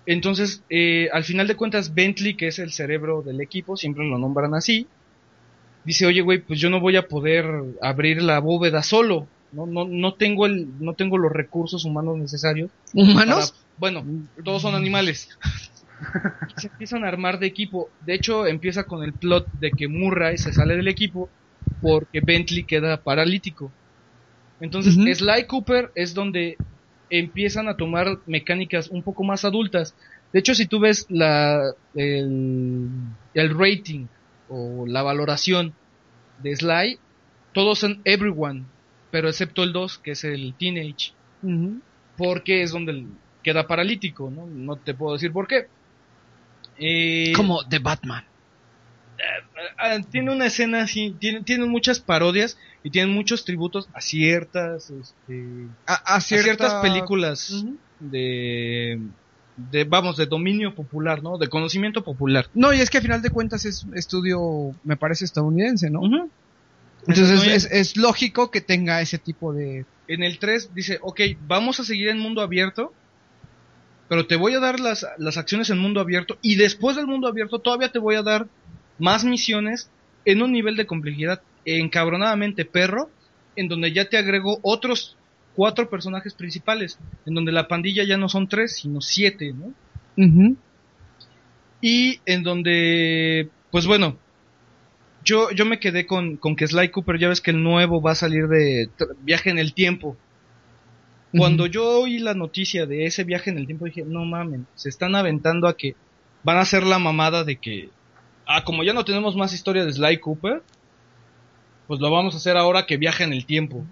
Entonces, 0.05 0.61
eh, 0.69 1.09
al 1.13 1.23
final 1.23 1.47
de 1.47 1.55
cuentas, 1.55 1.93
Bentley, 1.93 2.35
que 2.35 2.47
es 2.47 2.59
el 2.59 2.71
cerebro 2.71 3.21
del 3.23 3.41
equipo, 3.41 3.75
siempre 3.75 4.05
lo 4.07 4.17
nombran 4.19 4.53
así, 4.53 4.87
dice, 5.83 6.05
oye, 6.05 6.21
güey, 6.21 6.39
pues 6.39 6.59
yo 6.59 6.69
no 6.69 6.79
voy 6.79 6.95
a 6.95 7.07
poder 7.07 7.45
abrir 7.81 8.21
la 8.21 8.39
bóveda 8.39 8.83
solo. 8.83 9.27
No, 9.51 9.65
no, 9.65 9.85
no 9.85 10.13
tengo 10.13 10.45
el, 10.45 10.67
no 10.79 10.93
tengo 10.93 11.17
los 11.17 11.31
recursos 11.31 11.85
humanos 11.85 12.17
necesarios. 12.17 12.69
¿Humanos? 12.93 13.51
para- 13.51 13.65
bueno, 13.77 14.05
todos 14.43 14.61
son 14.61 14.75
animales. 14.75 15.29
Y 16.55 16.61
se 16.61 16.67
empiezan 16.67 17.03
a 17.03 17.07
armar 17.07 17.39
de 17.39 17.47
equipo. 17.47 17.89
De 18.05 18.13
hecho, 18.13 18.47
empieza 18.47 18.83
con 18.83 19.03
el 19.03 19.13
plot 19.13 19.47
de 19.59 19.71
que 19.71 19.87
Murray 19.87 20.37
se 20.37 20.53
sale 20.53 20.75
del 20.75 20.87
equipo 20.87 21.29
porque 21.81 22.21
Bentley 22.21 22.63
queda 22.63 22.97
paralítico. 23.01 23.71
Entonces. 24.59 24.95
Sly 24.95 25.45
Cooper 25.47 25.91
es 25.95 26.13
donde 26.13 26.57
empiezan 27.09 27.67
a 27.67 27.77
tomar 27.77 28.19
mecánicas 28.25 28.89
un 28.89 29.03
poco 29.03 29.23
más 29.23 29.45
adultas. 29.45 29.95
De 30.33 30.39
hecho, 30.39 30.53
si 30.55 30.65
tú 30.65 30.79
ves 30.79 31.05
la, 31.09 31.61
el, 31.93 32.89
el 33.33 33.57
rating 33.57 34.07
o 34.49 34.85
la 34.87 35.01
valoración 35.01 35.73
de 36.41 36.55
Sly, 36.55 36.99
todos 37.53 37.79
son 37.79 38.01
everyone, 38.03 38.65
pero 39.11 39.29
excepto 39.29 39.63
el 39.63 39.71
2, 39.71 39.99
que 39.99 40.11
es 40.11 40.23
el 40.23 40.53
teenage 40.57 41.13
porque 42.17 42.63
es 42.63 42.71
donde 42.71 43.05
queda 43.43 43.67
paralítico, 43.67 44.29
¿no? 44.29 44.47
No 44.47 44.75
te 44.77 44.93
puedo 44.93 45.13
decir 45.13 45.31
por 45.31 45.47
qué. 45.47 45.67
Eh, 46.79 47.33
Como 47.35 47.65
The 47.67 47.79
Batman. 47.79 48.23
ah, 49.77 49.97
tiene 50.11 50.31
una 50.31 50.47
escena 50.47 50.83
así, 50.83 51.15
tiene, 51.19 51.65
muchas 51.65 51.99
parodias 51.99 52.57
y 52.83 52.89
tiene 52.91 53.11
muchos 53.11 53.45
tributos 53.45 53.87
a 53.93 54.01
ciertas, 54.01 54.89
este, 54.89 55.45
A, 55.87 55.93
a 55.93 56.15
a 56.17 56.21
cierta- 56.21 56.43
ciertas 56.43 56.73
películas 56.81 57.65
de, 57.99 58.99
de, 59.71 59.83
vamos, 59.85 60.17
de 60.17 60.25
dominio 60.25 60.75
popular, 60.75 61.23
¿no? 61.23 61.37
De 61.37 61.47
conocimiento 61.47 62.03
popular. 62.03 62.47
No, 62.53 62.73
y 62.73 62.79
es 62.81 62.89
que 62.89 62.97
a 62.97 63.01
final 63.01 63.21
de 63.21 63.29
cuentas 63.29 63.65
es 63.65 63.85
estudio, 63.95 64.75
me 64.83 64.97
parece, 64.97 65.25
estadounidense, 65.25 65.89
¿no? 65.89 66.01
Entonces, 67.07 67.45
es, 67.47 67.65
es 67.71 67.97
lógico 67.97 68.49
que 68.51 68.61
tenga 68.61 68.99
ese 69.01 69.17
tipo 69.19 69.53
de... 69.53 69.85
En 70.07 70.23
el 70.23 70.39
3 70.39 70.73
dice, 70.73 70.99
ok, 71.01 71.21
vamos 71.47 71.79
a 71.79 71.83
seguir 71.83 72.09
en 72.09 72.19
mundo 72.19 72.41
abierto, 72.41 72.93
pero 74.07 74.27
te 74.27 74.35
voy 74.35 74.53
a 74.53 74.59
dar 74.59 74.79
las, 74.79 75.05
las 75.17 75.37
acciones 75.37 75.69
en 75.69 75.79
mundo 75.79 75.99
abierto 75.99 76.37
y 76.41 76.55
después 76.55 76.95
del 76.95 77.07
mundo 77.07 77.27
abierto 77.27 77.59
todavía 77.59 77.91
te 77.91 77.99
voy 77.99 78.15
a 78.15 78.23
dar 78.23 78.47
más 78.99 79.23
misiones 79.23 79.89
en 80.25 80.41
un 80.41 80.51
nivel 80.51 80.75
de 80.75 80.85
complejidad 80.85 81.41
encabronadamente 81.65 82.65
perro, 82.65 83.09
en 83.55 83.67
donde 83.67 83.91
ya 83.91 84.05
te 84.05 84.17
agrego 84.17 84.59
otros 84.61 85.17
cuatro 85.55 85.89
personajes 85.89 86.33
principales, 86.33 86.99
en 87.25 87.33
donde 87.33 87.51
la 87.51 87.67
pandilla 87.67 88.03
ya 88.03 88.17
no 88.17 88.29
son 88.29 88.47
tres, 88.47 88.75
sino 88.75 89.01
siete, 89.01 89.53
¿no? 89.53 89.73
Ujú. 90.23 90.55
Y 91.81 92.19
en 92.25 92.43
donde, 92.43 93.49
pues 93.71 93.87
bueno, 93.87 94.17
yo, 95.23 95.51
yo 95.51 95.65
me 95.65 95.79
quedé 95.79 96.05
con, 96.05 96.37
con 96.37 96.55
que 96.55 96.67
Sly 96.67 96.89
Cooper, 96.89 97.17
ya 97.17 97.29
ves 97.29 97.41
que 97.41 97.51
el 97.51 97.63
nuevo 97.63 98.01
va 98.01 98.11
a 98.11 98.15
salir 98.15 98.47
de 98.47 98.89
viaje 99.23 99.49
en 99.49 99.57
el 99.57 99.73
tiempo. 99.73 100.17
Cuando 101.37 101.65
yo 101.65 102.01
oí 102.01 102.19
la 102.19 102.33
noticia 102.33 102.85
de 102.85 103.05
ese 103.05 103.23
viaje 103.23 103.49
en 103.49 103.57
el 103.57 103.65
tiempo 103.65 103.85
dije, 103.85 104.03
no 104.05 104.25
mamen, 104.25 104.67
se 104.75 104.89
están 104.89 105.15
aventando 105.15 105.67
a 105.67 105.75
que 105.75 105.95
van 106.43 106.57
a 106.57 106.61
hacer 106.61 106.83
la 106.83 106.99
mamada 106.99 107.43
de 107.43 107.57
que, 107.57 107.89
ah, 108.47 108.63
como 108.63 108.83
ya 108.83 108.93
no 108.93 109.03
tenemos 109.05 109.35
más 109.35 109.53
historia 109.53 109.85
de 109.85 109.93
Sly 109.93 110.19
Cooper, 110.19 110.61
pues 111.87 111.99
lo 111.99 112.09
vamos 112.11 112.33
a 112.33 112.37
hacer 112.37 112.57
ahora 112.57 112.85
que 112.85 112.97
viaja 112.97 113.23
en 113.23 113.33
el 113.33 113.45
tiempo. 113.45 113.85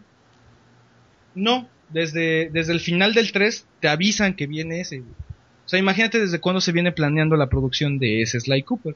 No, 1.35 1.67
desde, 1.89 2.49
desde 2.51 2.73
el 2.73 2.79
final 2.79 3.13
del 3.13 3.31
3 3.31 3.67
te 3.79 3.87
avisan 3.87 4.35
que 4.35 4.47
viene 4.47 4.81
ese. 4.81 4.99
O 4.99 5.69
sea, 5.69 5.79
imagínate 5.79 6.19
desde 6.19 6.39
cuándo 6.39 6.61
se 6.61 6.71
viene 6.71 6.91
planeando 6.91 7.35
la 7.35 7.47
producción 7.49 7.97
de 7.99 8.21
ese 8.21 8.39
Sly 8.39 8.63
Cooper. 8.63 8.95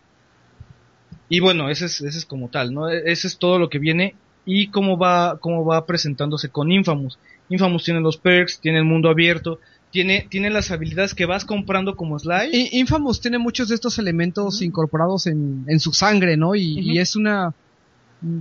Y 1.30 1.40
bueno, 1.40 1.69
ese 1.69 1.86
es, 1.86 2.02
ese 2.02 2.18
es 2.18 2.26
como 2.26 2.49
tal, 2.49 2.74
¿no? 2.74 2.90
E- 2.90 3.11
Ese 3.11 3.28
es 3.28 3.38
todo 3.38 3.60
lo 3.60 3.69
que 3.69 3.80
viene 3.80 4.15
y 4.48 4.69
cómo 4.69 4.98
va, 4.98 5.38
cómo 5.40 5.65
va 5.65 5.86
presentándose 5.86 6.49
con 6.49 6.72
Infamous. 6.72 7.19
Infamous 7.49 7.84
tiene 7.84 7.99
los 7.99 8.18
perks, 8.18 8.60
tiene 8.60 8.80
el 8.80 8.86
mundo 8.86 9.10
abierto, 9.10 9.60
tiene, 9.91 10.26
tiene 10.30 10.49
las 10.49 10.72
habilidades 10.72 11.14
que 11.14 11.26
vas 11.26 11.44
comprando 11.44 11.95
como 11.95 12.18
Sly. 12.18 12.69
Infamous 12.72 13.19
tiene 13.19 13.38
muchos 13.38 13.68
de 13.68 13.76
estos 13.76 13.99
elementos 13.99 14.61
incorporados 14.61 15.28
en, 15.28 15.65
en 15.68 15.80
su 15.82 15.91
sangre, 15.91 16.38
¿no? 16.38 16.56
Y, 16.56 16.80
y 16.80 16.98
es 16.99 17.15
una... 17.15 17.53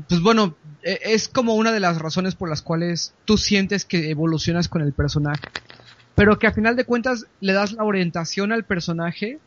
Pues 0.09 0.23
bueno, 0.23 0.57
e- 0.83 1.01
es 1.05 1.29
como 1.29 1.55
una 1.55 1.73
de 1.73 1.81
las 1.81 1.99
razones 1.99 2.35
por 2.35 2.49
las 2.49 2.63
cuales 2.63 3.13
tú 3.25 3.37
sientes 3.37 3.85
que 3.85 4.09
evolucionas 4.11 4.69
con 4.69 4.83
el 4.83 4.93
personaje. 4.93 5.43
Pero 6.15 6.39
que 6.39 6.47
a 6.47 6.53
final 6.53 6.77
de 6.77 6.85
cuentas 6.85 7.27
le 7.41 7.53
das 7.53 7.73
la 7.73 7.85
orientación 7.85 8.53
al 8.53 8.65
personaje 8.65 9.39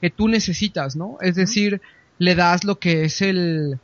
que 0.00 0.10
tú 0.10 0.28
necesitas, 0.28 0.94
¿no? 0.94 1.16
Es 1.20 1.36
decir, 1.36 1.80
le 2.18 2.34
das 2.34 2.64
lo 2.64 2.78
que 2.78 3.04
es 3.04 3.22
el 3.22 3.78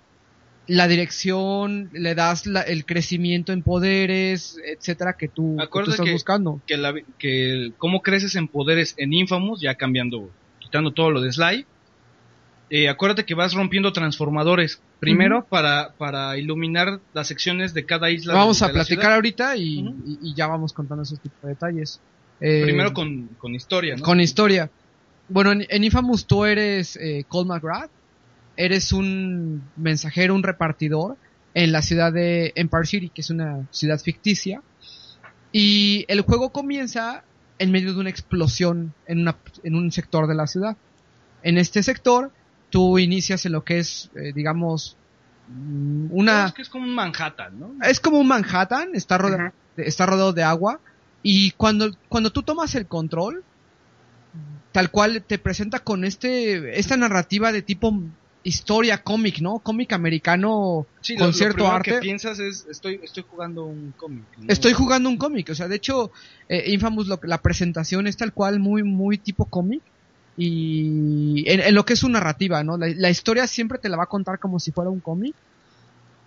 la 0.69 0.87
dirección, 0.87 1.89
le 1.93 2.15
das 2.15 2.47
la- 2.47 2.61
el 2.63 2.85
crecimiento 2.85 3.53
en 3.53 3.63
poderes, 3.63 4.57
etcétera, 4.65 5.15
que 5.19 5.27
tú, 5.29 5.57
que 5.57 5.57
tú 5.57 5.63
Acuérdate 5.63 5.91
estás 5.93 6.07
que- 6.07 6.13
buscando. 6.13 6.61
que, 6.67 6.77
la, 6.77 6.95
que 7.19 7.51
el- 7.53 7.75
cómo 7.79 8.03
creces 8.03 8.37
en 8.37 8.47
poderes 8.49 8.95
en 8.99 9.13
Infamous, 9.15 9.61
ya 9.61 9.75
cambiando, 9.75 10.31
quitando 10.61 10.93
todo 10.93 11.11
lo 11.11 11.21
de 11.21 11.33
Sly. 11.33 11.67
Eh, 12.71 12.89
acuérdate 12.91 13.25
que 13.25 13.35
vas 13.35 13.55
rompiendo 13.55 13.93
transformadores. 13.95 14.81
Primero 15.01 15.47
para, 15.49 15.95
para 15.97 16.37
iluminar 16.37 17.01
las 17.15 17.27
secciones 17.29 17.73
de 17.73 17.87
cada 17.87 18.11
isla. 18.11 18.35
Vamos 18.35 18.59
de- 18.59 18.65
a 18.67 18.69
de 18.69 18.75
platicar 18.75 19.13
ahorita 19.13 19.57
y, 19.57 19.79
y- 19.79 20.19
y 20.23 20.35
ya 20.35 20.47
vamos 20.49 20.75
contando 20.75 21.03
esos 21.03 21.19
tipos 21.19 21.41
de 21.43 21.49
detalles. 21.49 21.99
Eh, 22.41 22.61
Primero 22.65 22.93
con, 22.93 23.29
con 23.39 23.55
historia, 23.55 23.97
¿no? 23.97 24.03
con 24.03 24.21
historia. 24.21 24.71
Bueno, 25.31 25.53
en, 25.53 25.67
en 25.69 25.85
Infamous 25.85 26.27
tú 26.27 26.45
eres 26.45 26.97
eh, 26.97 27.25
Cole 27.27 27.49
McGrath, 27.49 27.91
eres 28.59 28.93
un 28.93 29.63
mensajero, 29.77 30.35
un 30.35 30.43
repartidor 30.43 31.17
en 31.55 31.71
la 31.71 31.81
ciudad 31.81 32.13
de 32.13 32.53
Empire 32.57 32.87
City, 32.87 33.09
que 33.09 33.21
es 33.21 33.31
una 33.31 33.67
ciudad 33.71 34.01
ficticia. 34.01 34.63
Y 35.53 36.05
el 36.09 36.23
juego 36.23 36.51
comienza 36.51 37.23
en 37.59 37.71
medio 37.71 37.95
de 37.95 38.01
una 38.01 38.11
explosión 38.11 38.93
en, 39.07 39.21
una, 39.21 39.37
en 39.63 39.77
un 39.77 39.93
sector 39.93 40.27
de 40.27 40.35
la 40.35 40.49
ciudad. 40.49 40.77
En 41.45 41.57
este 41.57 41.85
sector, 41.85 42.33
tú 42.69 42.99
inicias 42.99 43.47
en 43.47 43.53
lo 43.53 43.65
que 43.65 43.79
es, 43.79 44.11
eh, 44.17 44.33
digamos, 44.35 44.97
mm, 45.49 46.09
una... 46.11 46.33
Digamos 46.33 46.55
que 46.55 46.63
es 46.63 46.69
como 46.69 46.85
un 46.85 46.95
Manhattan, 46.95 47.61
¿no? 47.61 47.75
Es 47.85 48.01
como 48.01 48.19
un 48.19 48.27
Manhattan, 48.27 48.91
está 48.95 49.19
rodeado, 49.19 49.53
está 49.77 50.05
rodeado 50.05 50.33
de 50.33 50.43
agua. 50.43 50.81
Y 51.23 51.53
cuando, 51.53 51.93
cuando 52.09 52.31
tú 52.31 52.43
tomas 52.43 52.75
el 52.75 52.87
control, 52.87 53.45
tal 54.73 54.91
cual 54.91 55.23
te 55.25 55.39
presenta 55.39 55.79
con 55.79 56.05
este, 56.05 56.77
esta 56.79 56.97
narrativa 56.97 57.53
de 57.53 57.63
tipo 57.63 57.93
historia 58.45 59.03
cómic, 59.03 59.41
¿no? 59.41 59.59
Cómic 59.59 59.93
americano 59.93 60.87
Sí, 61.01 61.15
lo- 61.15 61.19
con 61.21 61.27
lo 61.29 61.33
cierto 61.33 61.55
primero 61.57 61.75
arte. 61.75 61.91
que 61.93 61.99
piensas 62.01 62.39
es, 62.39 62.67
estoy, 62.71 63.01
estoy 63.03 63.25
jugando 63.29 63.65
un 63.65 63.93
cómic. 63.97 64.25
¿no? 64.39 64.45
Estoy 64.49 64.73
jugando 64.73 65.09
un 65.09 65.17
cómic, 65.19 65.51
o 65.51 65.55
sea, 65.55 65.69
de 65.69 65.77
hecho, 65.77 66.11
eh, 66.49 66.71
Infamous, 66.73 67.09
lo, 67.09 67.19
la 67.25 67.39
presentación 67.39 68.07
es 68.07 68.17
tal 68.17 68.33
cual 68.33 68.59
muy, 68.61 68.83
muy 68.83 69.19
tipo 69.19 69.45
cómic. 69.47 69.83
Y 70.37 71.45
en, 71.51 71.61
en 71.61 71.75
lo 71.75 71.85
que 71.85 71.95
es 71.95 71.99
su 71.99 72.09
narrativa, 72.09 72.63
¿no? 72.63 72.79
La, 72.79 72.87
la 72.97 73.11
historia 73.11 73.47
siempre 73.49 73.79
te 73.79 73.89
la 73.89 73.97
va 73.97 74.05
a 74.05 74.09
contar 74.09 74.39
como 74.39 74.61
si 74.61 74.71
fuera 74.71 74.89
un 74.91 75.01
cómic. 75.01 75.35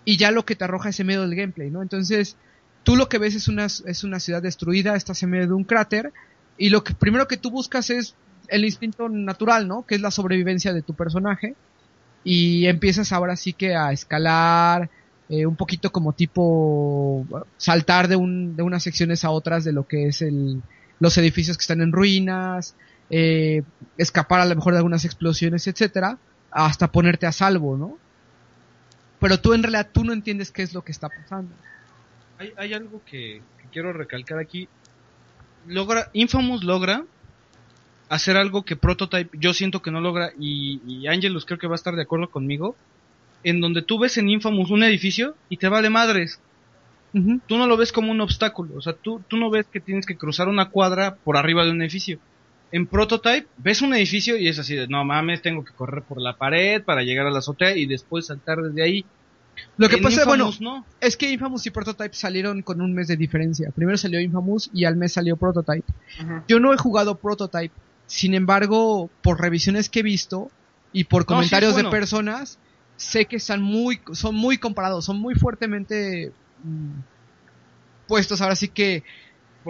y 0.04 0.16
ya 0.16 0.30
lo 0.32 0.44
que 0.44 0.54
te 0.56 0.64
arroja 0.64 0.90
es 0.90 1.00
en 1.00 1.06
medio 1.06 1.22
del 1.22 1.34
gameplay, 1.34 1.70
¿no? 1.70 1.80
Entonces, 1.80 2.36
tú 2.82 2.96
lo 2.96 3.08
que 3.08 3.18
ves 3.18 3.34
es 3.36 3.48
una, 3.48 3.66
es 3.66 4.04
una 4.04 4.18
ciudad 4.20 4.42
destruida, 4.42 4.96
estás 4.96 5.22
en 5.22 5.30
medio 5.30 5.46
de 5.46 5.52
un 5.54 5.64
cráter, 5.64 6.12
y 6.58 6.68
lo 6.70 6.82
que 6.84 6.92
primero 6.94 7.26
que 7.28 7.36
tú 7.36 7.50
buscas 7.50 7.88
es 7.90 8.14
el 8.48 8.64
instinto 8.64 9.08
natural, 9.08 9.66
¿no? 9.68 9.86
Que 9.86 9.94
es 9.94 10.00
la 10.02 10.10
sobrevivencia 10.10 10.72
de 10.74 10.82
tu 10.82 10.92
personaje, 10.94 11.54
y 12.24 12.66
empiezas 12.66 13.12
ahora 13.12 13.36
sí 13.36 13.52
que 13.52 13.74
a 13.74 13.92
escalar, 13.92 14.90
eh, 15.28 15.46
un 15.46 15.56
poquito 15.56 15.90
como 15.90 16.12
tipo 16.12 17.26
saltar 17.56 18.08
de, 18.08 18.16
un, 18.16 18.56
de 18.56 18.62
unas 18.62 18.82
secciones 18.82 19.24
a 19.24 19.30
otras 19.30 19.64
de 19.64 19.72
lo 19.72 19.86
que 19.86 20.08
es 20.08 20.22
el, 20.22 20.62
los 21.00 21.16
edificios 21.18 21.56
que 21.56 21.62
están 21.62 21.80
en 21.80 21.92
ruinas, 21.92 22.74
eh, 23.10 23.62
escapar 23.96 24.40
a 24.40 24.46
lo 24.46 24.54
mejor 24.54 24.72
de 24.72 24.78
algunas 24.78 25.04
explosiones, 25.04 25.66
etcétera, 25.66 26.18
hasta 26.50 26.92
ponerte 26.92 27.26
a 27.26 27.32
salvo, 27.32 27.76
¿no? 27.76 27.98
Pero 29.20 29.40
tú 29.40 29.54
en 29.54 29.62
realidad 29.62 29.88
tú 29.92 30.04
no 30.04 30.12
entiendes 30.12 30.50
qué 30.50 30.62
es 30.62 30.74
lo 30.74 30.82
que 30.82 30.92
está 30.92 31.08
pasando. 31.08 31.54
Hay, 32.38 32.52
hay 32.56 32.74
algo 32.74 33.02
que, 33.04 33.40
que 33.58 33.68
quiero 33.72 33.92
recalcar 33.92 34.38
aquí. 34.38 34.68
Logra, 35.66 36.10
Infamous 36.12 36.64
logra 36.64 37.04
hacer 38.12 38.36
algo 38.36 38.62
que 38.62 38.76
Prototype 38.76 39.36
yo 39.38 39.54
siento 39.54 39.80
que 39.80 39.90
no 39.90 40.00
logra 40.02 40.32
y, 40.38 40.80
y 40.86 41.06
Angelus 41.06 41.46
creo 41.46 41.58
que 41.58 41.66
va 41.66 41.74
a 41.74 41.76
estar 41.76 41.96
de 41.96 42.02
acuerdo 42.02 42.28
conmigo, 42.28 42.76
en 43.42 43.62
donde 43.62 43.80
tú 43.80 43.98
ves 43.98 44.18
en 44.18 44.28
Infamous 44.28 44.70
un 44.70 44.82
edificio 44.82 45.34
y 45.48 45.56
te 45.56 45.68
vale 45.68 45.88
madres. 45.88 46.38
Tú 47.46 47.56
no 47.58 47.66
lo 47.66 47.76
ves 47.76 47.92
como 47.92 48.10
un 48.10 48.20
obstáculo, 48.20 48.74
o 48.76 48.80
sea, 48.82 48.92
tú, 48.94 49.22
tú 49.28 49.36
no 49.36 49.50
ves 49.50 49.66
que 49.66 49.80
tienes 49.80 50.06
que 50.06 50.16
cruzar 50.16 50.48
una 50.48 50.68
cuadra 50.70 51.14
por 51.16 51.36
arriba 51.36 51.64
de 51.64 51.70
un 51.70 51.80
edificio. 51.80 52.18
En 52.70 52.86
Prototype 52.86 53.46
ves 53.56 53.80
un 53.82 53.94
edificio 53.94 54.36
y 54.36 54.48
es 54.48 54.58
así 54.58 54.74
de, 54.74 54.88
no 54.88 55.04
mames, 55.04 55.40
tengo 55.42 55.64
que 55.64 55.72
correr 55.72 56.02
por 56.02 56.20
la 56.20 56.36
pared 56.36 56.82
para 56.82 57.02
llegar 57.02 57.26
a 57.26 57.30
la 57.30 57.38
azotea 57.38 57.76
y 57.76 57.86
después 57.86 58.26
saltar 58.26 58.62
desde 58.62 58.82
ahí. 58.82 59.04
Lo 59.76 59.88
que 59.88 59.96
En 59.96 60.02
pasa, 60.02 60.24
bueno, 60.26 60.48
Infamous 60.48 60.60
no. 60.60 60.86
es 61.00 61.16
que 61.16 61.30
Infamous 61.30 61.66
y 61.66 61.70
Prototype 61.70 62.14
salieron 62.14 62.62
con 62.62 62.80
un 62.82 62.94
mes 62.94 63.08
de 63.08 63.16
diferencia. 63.16 63.70
Primero 63.74 63.96
salió 63.98 64.20
Infamous 64.20 64.70
y 64.72 64.84
al 64.84 64.96
mes 64.96 65.12
salió 65.12 65.36
Prototype. 65.36 65.86
Yo 66.48 66.60
no 66.60 66.72
he 66.72 66.78
jugado 66.78 67.16
Prototype, 67.18 67.74
sin 68.12 68.34
embargo, 68.34 69.10
por 69.22 69.40
revisiones 69.40 69.88
que 69.88 70.00
he 70.00 70.02
visto 70.02 70.50
y 70.92 71.04
por 71.04 71.22
sí, 71.22 71.28
comentarios 71.28 71.72
bueno. 71.72 71.88
de 71.88 71.96
personas, 71.96 72.58
sé 72.96 73.26
que 73.26 73.36
están 73.36 73.62
muy, 73.62 74.00
son 74.12 74.34
muy 74.34 74.58
comparados, 74.58 75.06
son 75.06 75.18
muy 75.18 75.34
fuertemente 75.34 76.34
mm, 76.62 77.00
puestos 78.06 78.42
ahora 78.42 78.54
sí 78.54 78.68
que, 78.68 79.02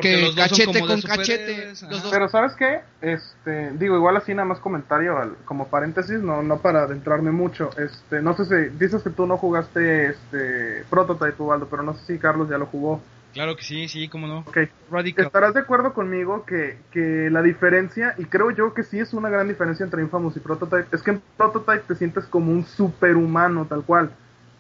que 0.01 0.33
cachete 0.37 0.81
con 0.81 1.01
cachete. 1.03 1.73
Los 1.89 2.03
dos 2.03 2.13
Pero 2.13 2.29
¿sabes 2.29 2.55
qué? 2.57 2.81
Este, 3.01 3.71
digo, 3.79 3.97
igual 3.97 4.17
así 4.17 4.35
nada 4.35 4.49
más 4.49 4.59
comentario 4.59 5.19
al- 5.19 5.37
como 5.45 5.69
paréntesis, 5.69 6.21
no, 6.21 6.43
no 6.43 6.59
para 6.59 6.83
adentrarme 6.83 7.31
mucho. 7.31 7.71
Este, 7.79 8.21
no 8.23 8.35
sé 8.37 8.45
si 8.47 8.77
dices 8.77 9.03
que 9.03 9.11
tú 9.11 9.27
no 9.27 9.37
jugaste 9.37 10.07
este 10.11 10.85
Prototype, 10.91 11.41
Ubaldo, 11.41 11.69
pero 11.71 11.85
no 11.85 11.95
sé 11.95 12.15
si 12.15 12.19
Carlos 12.19 12.49
ya 12.51 12.59
lo 12.59 12.67
jugó. 12.67 13.01
Claro 13.33 13.57
que 13.57 13.63
sí, 13.63 13.89
sí, 13.89 14.09
cómo 14.09 14.27
no. 14.27 14.41
Ok, 14.41 14.59
Radical. 14.91 15.25
estarás 15.27 15.55
de 15.55 15.61
acuerdo 15.61 15.95
conmigo 15.95 16.45
que, 16.45 16.79
que 16.91 17.31
la 17.31 17.41
diferencia, 17.43 18.15
y 18.19 18.27
creo 18.27 18.51
yo 18.51 18.75
que 18.75 18.83
sí 18.83 18.99
es 19.01 19.15
una 19.15 19.31
gran 19.31 19.49
diferencia 19.49 19.85
entre 19.85 20.03
Infamous 20.03 20.37
y 20.37 20.41
Prototype, 20.41 20.95
es 20.95 21.03
que 21.03 21.13
en 21.13 21.23
Prototype 21.39 21.85
te 21.89 21.95
sientes 21.95 22.25
como 22.27 22.53
un 22.53 22.65
superhumano 22.67 23.65
tal 23.67 23.85
cual. 23.85 24.11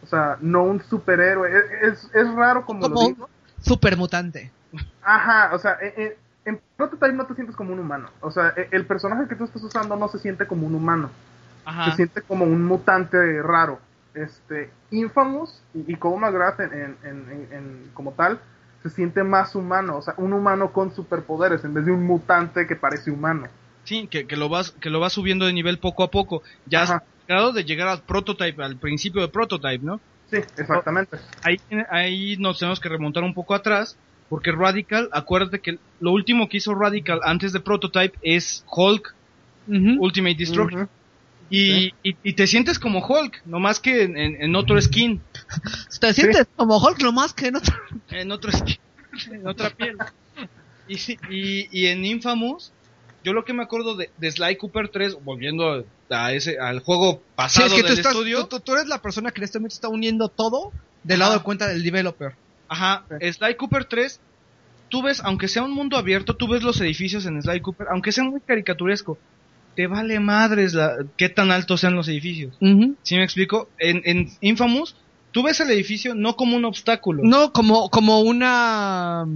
O 0.02 0.06
sea, 0.06 0.36
no 0.40 0.64
un 0.64 0.82
superhéroe. 0.82 1.48
Es, 1.82 1.92
es, 2.04 2.10
es 2.14 2.34
raro 2.34 2.64
como, 2.64 2.88
lo 2.88 2.94
como 2.94 3.08
digo. 3.08 3.28
super 3.60 3.96
mutante. 3.96 4.50
Ajá, 5.02 5.54
o 5.54 5.58
sea, 5.58 5.76
en, 5.80 5.92
en- 6.02 6.12
en 6.44 6.60
Prototype 6.76 7.12
no 7.12 7.24
te 7.26 7.34
sientes 7.34 7.54
como 7.54 7.72
un 7.72 7.78
humano. 7.78 8.08
O 8.20 8.30
sea, 8.32 8.52
e- 8.56 8.68
el 8.72 8.84
personaje 8.86 9.28
que 9.28 9.36
tú 9.36 9.44
estás 9.44 9.62
usando 9.62 9.94
no 9.96 10.08
se 10.08 10.18
siente 10.18 10.46
como 10.46 10.66
un 10.66 10.74
humano. 10.74 11.10
Ajá. 11.64 11.90
Se 11.90 11.96
siente 11.96 12.22
como 12.22 12.44
un 12.46 12.64
mutante 12.64 13.40
raro. 13.42 13.78
Este, 14.14 14.70
Infamous 14.90 15.62
y, 15.74 15.92
y 15.92 15.96
Cole 15.96 16.18
McGrath 16.18 16.60
en, 16.60 16.72
en- 16.72 16.96
en- 17.04 17.26
en- 17.30 17.48
en- 17.52 17.90
como 17.94 18.12
tal 18.12 18.40
se 18.82 18.90
siente 18.90 19.22
más 19.22 19.54
humano, 19.54 19.96
o 19.98 20.02
sea, 20.02 20.14
un 20.16 20.32
humano 20.32 20.72
con 20.72 20.94
superpoderes 20.94 21.64
en 21.64 21.74
vez 21.74 21.86
de 21.86 21.92
un 21.92 22.04
mutante 22.04 22.66
que 22.66 22.76
parece 22.76 23.10
humano. 23.10 23.48
Sí, 23.84 24.08
que, 24.08 24.26
que 24.26 24.36
lo 24.36 24.48
vas 24.48 24.72
que 24.80 24.90
lo 24.90 25.00
vas 25.00 25.12
subiendo 25.12 25.46
de 25.46 25.52
nivel 25.52 25.78
poco 25.78 26.02
a 26.04 26.10
poco. 26.10 26.42
Ya 26.66 26.82
has 26.82 26.90
Ajá. 26.90 27.04
llegado 27.26 27.52
de 27.52 27.64
llegar 27.64 27.88
al 27.88 28.02
prototype, 28.02 28.62
al 28.62 28.76
principio 28.78 29.22
de 29.22 29.28
prototype, 29.28 29.84
¿no? 29.84 30.00
Sí, 30.30 30.38
exactamente. 30.56 31.18
Ahí, 31.42 31.58
tiene- 31.68 31.86
ahí 31.90 32.36
nos 32.38 32.58
tenemos 32.58 32.80
que 32.80 32.88
remontar 32.88 33.22
un 33.22 33.34
poco 33.34 33.54
atrás, 33.54 33.96
porque 34.28 34.52
Radical, 34.52 35.08
acuérdate 35.12 35.60
que 35.60 35.78
lo 36.00 36.12
último 36.12 36.48
que 36.48 36.56
hizo 36.58 36.74
Radical 36.74 37.20
antes 37.24 37.52
de 37.52 37.60
prototype 37.60 38.16
es 38.22 38.64
Hulk. 38.66 39.14
Ultimate 40.00 40.34
Destruction. 40.36 40.88
Y, 41.58 41.86
y, 42.02 42.16
y 42.22 42.32
te 42.32 42.46
sientes 42.46 42.78
como 42.78 43.06
Hulk, 43.06 43.42
nomás 43.44 43.78
que 43.80 44.02
en, 44.04 44.16
en- 44.16 44.42
en 44.42 44.56
otro 44.56 44.80
skin, 44.80 45.20
Te 46.00 46.12
sientes 46.14 46.46
como 46.56 46.78
Hulk 46.78 47.00
lo 47.02 47.12
más 47.12 47.32
que 47.34 47.48
en 47.48 47.56
otro. 47.56 47.74
en 48.10 48.32
otro 48.32 48.50
skin, 48.52 48.76
en 49.30 49.46
otra 49.46 49.70
piel. 49.70 49.96
Y, 50.88 50.96
y, 51.30 51.68
y 51.70 51.86
en 51.86 52.04
Infamous, 52.04 52.72
yo 53.22 53.32
lo 53.32 53.44
que 53.44 53.52
me 53.52 53.62
acuerdo 53.62 53.94
de, 53.96 54.10
de 54.16 54.30
Sly 54.30 54.56
Cooper 54.56 54.88
3, 54.88 55.18
volviendo 55.22 55.84
a 56.10 56.32
ese, 56.32 56.58
al 56.58 56.80
juego 56.80 57.12
Sí, 57.14 57.20
pasado 57.36 57.66
es 57.68 57.72
que 57.74 57.80
tú, 57.82 57.88
del 57.88 57.98
estás, 57.98 58.12
estudio, 58.14 58.46
tú, 58.46 58.56
tú- 58.58 58.60
tú 58.60 58.72
eres 58.72 58.86
la 58.88 59.00
persona 59.00 59.30
que 59.30 59.40
en 59.40 59.44
este 59.44 59.58
momento 59.58 59.74
está 59.74 59.88
uniendo 59.88 60.28
todo 60.28 60.72
del 61.04 61.20
Ajá. 61.22 61.28
lado 61.30 61.38
de 61.38 61.44
cuenta 61.44 61.68
del 61.68 61.82
developer. 61.82 62.32
Ajá, 62.68 63.04
Sí. 63.20 63.32
Sly 63.34 63.56
Cooper 63.56 63.84
3, 63.84 64.20
tú 64.88 65.02
ves, 65.02 65.20
aunque 65.24 65.48
sea 65.48 65.62
un 65.62 65.72
mundo 65.72 65.96
abierto, 65.96 66.34
tú 66.36 66.48
ves 66.48 66.62
los 66.62 66.80
edificios 66.80 67.26
en 67.26 67.40
Sly 67.42 67.60
Cooper, 67.60 67.86
aunque 67.90 68.10
sea 68.12 68.24
muy 68.24 68.40
caricaturesco, 68.40 69.18
te 69.74 69.86
vale 69.86 70.20
madres 70.20 70.74
la, 70.74 70.98
qué 71.16 71.28
tan 71.28 71.50
altos 71.50 71.80
sean 71.80 71.94
los 71.94 72.08
edificios. 72.08 72.54
¿Sí 73.02 73.16
me 73.16 73.24
explico? 73.24 73.68
En, 73.78 74.02
en 74.04 74.30
Infamous, 74.40 74.96
tú 75.32 75.42
ves 75.42 75.60
el 75.60 75.70
edificio 75.70 76.14
no 76.14 76.36
como 76.36 76.56
un 76.56 76.64
obstáculo. 76.64 77.22
No, 77.24 77.52
como, 77.52 77.90
como 77.90 78.20
una. 78.20 79.26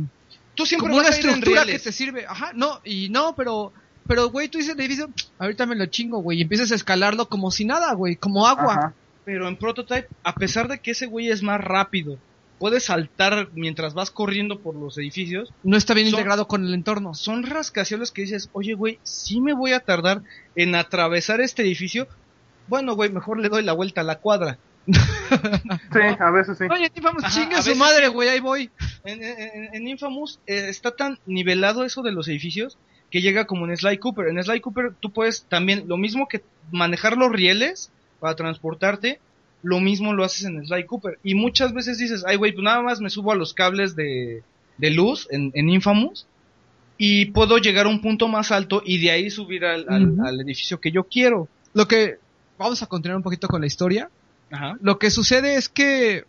tú 0.54 0.66
siempre 0.66 0.88
Como 0.88 1.00
vas 1.00 1.08
una 1.08 1.16
a 1.16 1.18
ir 1.18 1.24
en 1.24 1.30
estructura 1.30 1.64
que 1.64 1.78
te 1.78 1.92
sirve. 1.92 2.26
Ajá, 2.26 2.52
no, 2.54 2.80
y 2.84 3.08
no, 3.08 3.34
pero. 3.34 3.72
Pero, 4.08 4.30
güey, 4.30 4.48
tú 4.48 4.58
dices 4.58 4.74
el 4.74 4.80
edificio, 4.80 5.10
ahorita 5.36 5.66
me 5.66 5.74
lo 5.74 5.86
chingo, 5.86 6.18
güey, 6.18 6.38
y 6.38 6.42
empiezas 6.42 6.70
a 6.70 6.76
escalarlo 6.76 7.28
como 7.28 7.50
si 7.50 7.64
nada, 7.64 7.92
güey, 7.94 8.14
como 8.14 8.46
agua. 8.46 8.72
Ajá. 8.72 8.94
Pero 9.24 9.48
en 9.48 9.56
Prototype, 9.56 10.06
a 10.22 10.32
pesar 10.36 10.68
de 10.68 10.78
que 10.78 10.92
ese 10.92 11.06
güey 11.06 11.28
es 11.28 11.42
más 11.42 11.60
rápido, 11.60 12.16
puedes 12.58 12.84
saltar 12.84 13.48
mientras 13.54 13.94
vas 13.94 14.10
corriendo 14.10 14.58
por 14.60 14.74
los 14.74 14.96
edificios, 14.98 15.52
No 15.62 15.76
está 15.76 15.94
bien 15.94 16.08
Son- 16.10 16.18
integrado 16.18 16.48
con 16.48 16.64
el 16.66 16.72
entorno. 16.74 17.14
son 17.14 17.42
rascacielos 17.44 18.10
que 18.12 18.22
dices, 18.22 18.48
oye, 18.52 18.74
güey, 18.74 18.98
sí 19.02 19.40
me 19.40 19.52
voy 19.54 19.72
a 19.72 19.80
tardar 19.80 20.22
en 20.54 20.74
atravesar 20.74 21.40
este 21.40 21.62
edificio. 21.62 22.08
Bueno, 22.68 22.94
güey, 22.96 23.10
mejor 23.10 23.38
le 23.38 23.48
doy 23.48 23.62
la 23.62 23.72
vuelta 23.74 24.00
a 24.00 24.04
la 24.04 24.18
cuadra. 24.18 24.58
Sí, 25.92 25.98
a 26.20 26.30
veces 26.30 26.58
sí. 26.58 26.64
Oye, 26.70 26.90
vamos, 27.02 27.24
Ajá, 27.24 27.34
chingue 27.34 27.56
a 27.56 27.62
su 27.62 27.70
veces 27.70 27.78
madre, 27.78 28.08
güey, 28.08 28.28
ahí 28.28 28.40
voy. 28.40 28.70
En, 29.04 29.22
en- 29.22 29.74
en 29.74 29.88
Infamous 29.88 30.38
eh, 30.46 30.66
está 30.68 30.92
tan 30.94 31.18
nivelado 31.26 31.84
eso 31.84 32.02
de 32.02 32.12
los 32.12 32.28
edificios 32.28 32.78
que 33.10 33.20
llega 33.20 33.46
como 33.46 33.66
en 33.66 33.76
Sly 33.76 33.98
Cooper. 33.98 34.28
En 34.28 34.42
Sly 34.42 34.60
Cooper 34.60 34.92
tú 35.00 35.10
puedes 35.12 35.44
también, 35.44 35.84
lo 35.88 35.96
mismo 35.96 36.28
que 36.28 36.42
manejar 36.70 37.16
los 37.16 37.30
rieles 37.32 37.90
para 38.20 38.34
transportarte, 38.36 39.20
lo 39.66 39.80
mismo 39.80 40.12
lo 40.14 40.22
haces 40.24 40.44
en 40.44 40.64
Sly 40.64 40.84
Cooper. 40.86 41.18
Y 41.24 41.34
muchas 41.34 41.72
veces 41.72 41.98
dices, 41.98 42.24
ay, 42.26 42.36
güey, 42.36 42.52
pues 42.52 42.62
nada 42.62 42.82
más 42.82 43.00
me 43.00 43.10
subo 43.10 43.32
a 43.32 43.36
los 43.36 43.52
cables 43.52 43.96
de, 43.96 44.42
de 44.78 44.90
luz 44.90 45.26
en, 45.30 45.50
en 45.54 45.68
Infamous 45.68 46.26
y 46.98 47.26
puedo 47.26 47.58
llegar 47.58 47.86
a 47.86 47.88
un 47.88 48.00
punto 48.00 48.28
más 48.28 48.52
alto 48.52 48.80
y 48.84 48.98
de 48.98 49.10
ahí 49.10 49.28
subir 49.30 49.64
al, 49.64 49.86
al- 50.24 50.40
edificio 50.40 50.80
que 50.80 50.90
yo 50.92 51.04
quiero. 51.04 51.48
Lo 51.74 51.86
que. 51.88 52.18
Vamos 52.58 52.82
a 52.82 52.86
continuar 52.86 53.16
un 53.16 53.22
poquito 53.22 53.48
con 53.48 53.60
la 53.60 53.66
historia. 53.66 54.08
Ajá. 54.50 54.78
Lo 54.80 54.98
que 54.98 55.10
sucede 55.10 55.56
es 55.56 55.68
que 55.68 56.24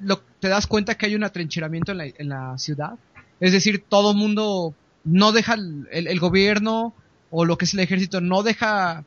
lo, 0.00 0.22
te 0.40 0.48
das 0.48 0.66
cuenta 0.66 0.94
que 0.94 1.06
hay 1.06 1.14
un 1.16 1.24
atrincheramiento 1.24 1.92
en 1.92 1.98
la, 1.98 2.06
en 2.06 2.28
la 2.28 2.56
ciudad. 2.56 2.94
Es 3.40 3.52
decir, 3.52 3.82
todo 3.88 4.14
mundo 4.14 4.74
no 5.04 5.32
deja 5.32 5.54
el, 5.54 5.88
el- 5.90 6.06
el 6.06 6.20
gobierno 6.20 6.94
o 7.30 7.44
lo 7.44 7.58
que 7.58 7.64
es 7.64 7.74
el 7.74 7.80
ejército 7.80 8.20
no 8.20 8.42
deja 8.44 9.04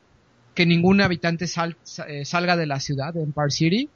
que 0.58 0.66
ningún 0.66 1.00
habitante 1.00 1.46
sal- 1.46 1.76
sa- 1.84 2.08
eh, 2.08 2.24
salga 2.24 2.56
de 2.56 2.66
la 2.66 2.80
ciudad 2.80 3.14
de 3.14 3.22
Empire 3.22 3.50
City 3.52 3.88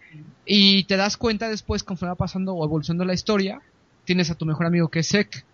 y 0.47 0.85
te 0.85 0.97
das 0.97 1.17
cuenta 1.17 1.49
después 1.49 1.83
conforme 1.83 2.11
va 2.13 2.15
pasando 2.15 2.55
o 2.55 2.65
evolucionando 2.65 3.05
la 3.05 3.15
historia 3.15 3.61
tienes 4.05 4.31
a 4.31 4.37
tu 4.37 4.47
mejor 4.47 4.67
amigo 4.67 4.87
que 4.89 5.01
es 5.01 5.09
Sek 5.09 5.45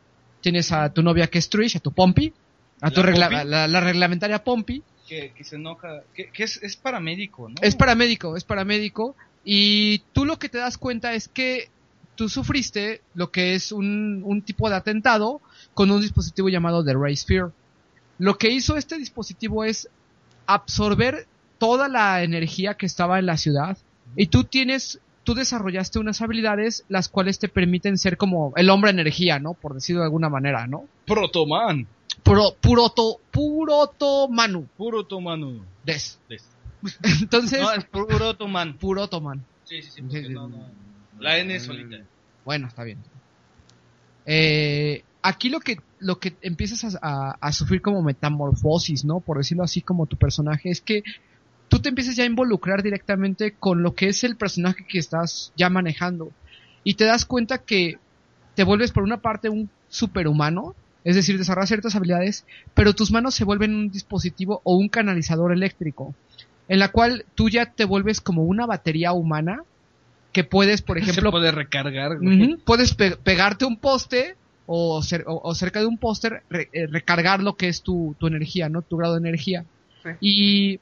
tienes 0.43 0.71
a 0.71 0.93
tu 0.93 1.03
novia 1.03 1.27
que 1.29 1.39
es 1.39 1.49
Trish 1.49 1.77
a 1.79 1.81
tu 1.81 1.93
Pompey 1.93 2.35
a 2.83 2.91
tu 2.91 3.01
¿La 3.01 3.07
regla- 3.07 3.29
Pompey? 3.31 3.47
la, 3.49 3.67
la 3.69 3.81
reglamentaria 3.81 4.45
Pompey 4.45 4.83
Que, 5.09 5.33
que 5.35 5.45
se 5.45 5.57
enoja, 5.57 6.03
que, 6.15 6.29
que 6.31 6.45
es, 6.45 6.63
es 6.63 6.77
paramédico, 6.77 7.49
¿no? 7.49 7.55
es 7.63 7.75
paramédico, 7.75 8.37
es 8.37 8.45
paramédico. 8.45 9.17
Y 9.45 10.01
tú 10.13 10.27
lo 10.27 10.39
que 10.39 10.51
te 10.51 10.59
das 10.59 10.77
cuenta 10.77 11.15
es 11.15 11.29
que 11.29 11.71
tú 12.17 12.29
sufriste 12.29 13.01
lo 13.15 13.31
que 13.31 13.55
es 13.55 13.73
un, 13.73 14.21
un 14.27 14.43
tipo 14.43 14.69
de 14.69 14.77
atentado 14.77 15.41
con 15.73 15.91
un 15.91 16.03
dispositivo 16.03 16.51
llamado 16.51 16.85
The 16.85 16.93
Ray 16.93 17.17
Sphere. 17.17 17.53
Lo 18.19 18.37
que 18.37 18.51
hizo 18.51 18.77
este 18.77 18.99
dispositivo 18.99 19.65
es 19.65 19.89
absorber 20.49 21.27
toda 21.59 21.89
la 21.89 22.23
energía 22.25 22.75
que 22.75 22.87
estaba 22.87 23.19
en 23.19 23.27
la 23.27 23.37
ciudad 23.37 23.79
y 24.17 24.27
tú 24.29 24.45
tienes, 24.45 25.01
tú 25.23 25.35
desarrollaste 25.35 25.99
unas 25.99 26.23
habilidades 26.23 26.85
las 26.89 27.09
cuales 27.09 27.39
te 27.39 27.49
permiten 27.49 27.99
ser 27.99 28.17
como 28.17 28.53
el 28.57 28.71
hombre 28.71 28.91
energía, 28.91 29.39
¿no? 29.39 29.55
Por 29.55 29.75
decirlo 29.75 30.01
de 30.01 30.07
alguna 30.07 30.29
manera, 30.29 30.67
¿no? 30.67 30.87
Protoman. 31.07 31.87
Puro, 32.23 32.55
puroto, 32.61 33.21
puroto 33.31 34.29
manu. 34.29 34.67
Puro 34.77 35.05
Tomano. 35.05 35.65
Des. 35.85 36.19
Des. 36.29 36.45
Entonces, 37.21 37.61
No, 37.61 37.73
es 37.73 37.85
puro 37.85 38.35
Toman. 38.35 38.77
puroto 38.79 39.21
man. 39.21 39.45
Sí, 39.65 39.83
sí, 39.83 39.91
sí, 39.91 40.03
porque 40.03 40.29
no, 40.31 40.49
no. 40.49 40.67
La 41.21 41.39
N 41.39 41.61
solita. 41.61 41.99
Bueno, 42.45 42.69
está 42.69 42.85
bien. 42.85 42.99
Eh, 44.27 45.03
aquí 45.23 45.49
lo 45.49 45.61
que, 45.61 45.77
lo 45.99 46.19
que 46.19 46.37
empiezas 46.43 46.95
a, 46.95 46.99
a- 47.03 47.37
a 47.41 47.53
sufrir 47.53 47.83
como 47.83 48.03
metamorfosis, 48.03 49.05
¿no? 49.05 49.21
Por 49.21 49.39
decirlo 49.39 49.65
así 49.65 49.81
como 49.83 50.07
tu 50.07 50.17
personaje, 50.17 50.71
es 50.71 50.81
que 50.81 51.03
tú 51.69 51.81
te 51.81 51.89
empiezas 51.91 52.17
ya 52.17 52.25
a 52.25 52.27
involucrar 52.27 52.83
directamente 52.83 53.53
con 53.59 53.83
lo 53.83 53.95
que 53.95 54.09
es 54.09 54.25
el 54.25 54.37
personaje 54.37 54.87
que 54.89 54.99
estás 54.99 55.53
ya 55.57 55.69
manejando. 55.71 56.31
Y 56.85 56.95
te 56.95 57.05
das 57.05 57.25
cuenta 57.25 57.59
que 57.59 57.99
te 58.55 58.65
vuelves 58.65 58.93
por 58.93 59.03
una 59.03 59.19
parte 59.19 59.49
un 59.49 59.69
superhumano, 59.89 60.75
es 61.05 61.17
decir, 61.17 61.39
desarrollas 61.39 61.69
ciertas 61.69 61.95
habilidades, 61.95 62.45
pero 62.75 62.95
tus 62.95 63.11
manos 63.11 63.35
se 63.35 63.45
vuelven 63.45 63.75
un 63.75 63.91
dispositivo 63.91 64.61
o 64.65 64.77
un 64.77 64.89
canalizador 64.89 65.53
eléctrico, 65.53 66.15
en 66.69 66.79
la 66.79 66.89
cual 66.89 67.25
tú 67.35 67.49
ya 67.49 67.73
te 67.73 67.85
vuelves 67.85 68.21
como 68.21 68.43
una 68.45 68.67
batería 68.67 69.13
humana 69.13 69.63
que 70.33 70.45
puedes, 70.45 70.83
por 70.83 70.99
Se 71.03 71.11
ejemplo, 71.11 71.31
puede 71.31 71.51
recargar, 71.53 72.19
güey. 72.19 72.57
Puedes 72.65 72.95
pe- 72.95 73.17
pegarte 73.17 73.65
un 73.65 73.77
poste 73.79 74.37
o, 74.71 75.01
cer- 75.03 75.25
o- 75.27 75.41
o 75.43 75.55
cerca 75.55 75.81
de 75.81 75.87
un 75.87 75.97
póster 75.99 76.43
re- 76.51 76.69
eh, 76.73 76.87
recargar 76.87 77.43
lo 77.43 77.57
que 77.57 77.69
es 77.69 77.83
tu, 77.83 78.15
tu 78.19 78.27
energía, 78.27 78.69
¿no? 78.69 78.83
Tu 78.83 78.97
grado 78.99 79.15
de 79.15 79.21
energía. 79.21 79.65
Sí. 80.05 80.11
Y 80.21 80.81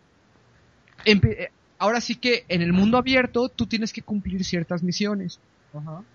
eh, 1.04 1.48
ahora 1.78 2.00
sí 2.00 2.16
que 2.16 2.44
en 2.48 2.62
el 2.62 2.72
mundo 2.72 2.98
abierto 2.98 3.48
tú 3.48 3.66
tienes 3.66 3.92
que 3.92 4.02
cumplir 4.02 4.44
ciertas 4.44 4.82
misiones. 4.82 5.38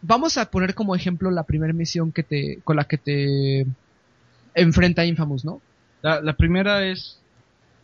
Vamos 0.01 0.37
a 0.37 0.49
poner 0.49 0.73
como 0.73 0.95
ejemplo 0.95 1.29
la 1.29 1.43
primera 1.43 1.71
misión 1.71 2.11
que 2.11 2.23
te, 2.23 2.59
con 2.63 2.75
la 2.75 2.85
que 2.85 2.97
te 2.97 3.65
enfrenta 4.55 5.05
Infamous, 5.05 5.45
¿no? 5.45 5.61
La, 6.01 6.19
la 6.19 6.33
primera 6.33 6.85
es 6.87 7.19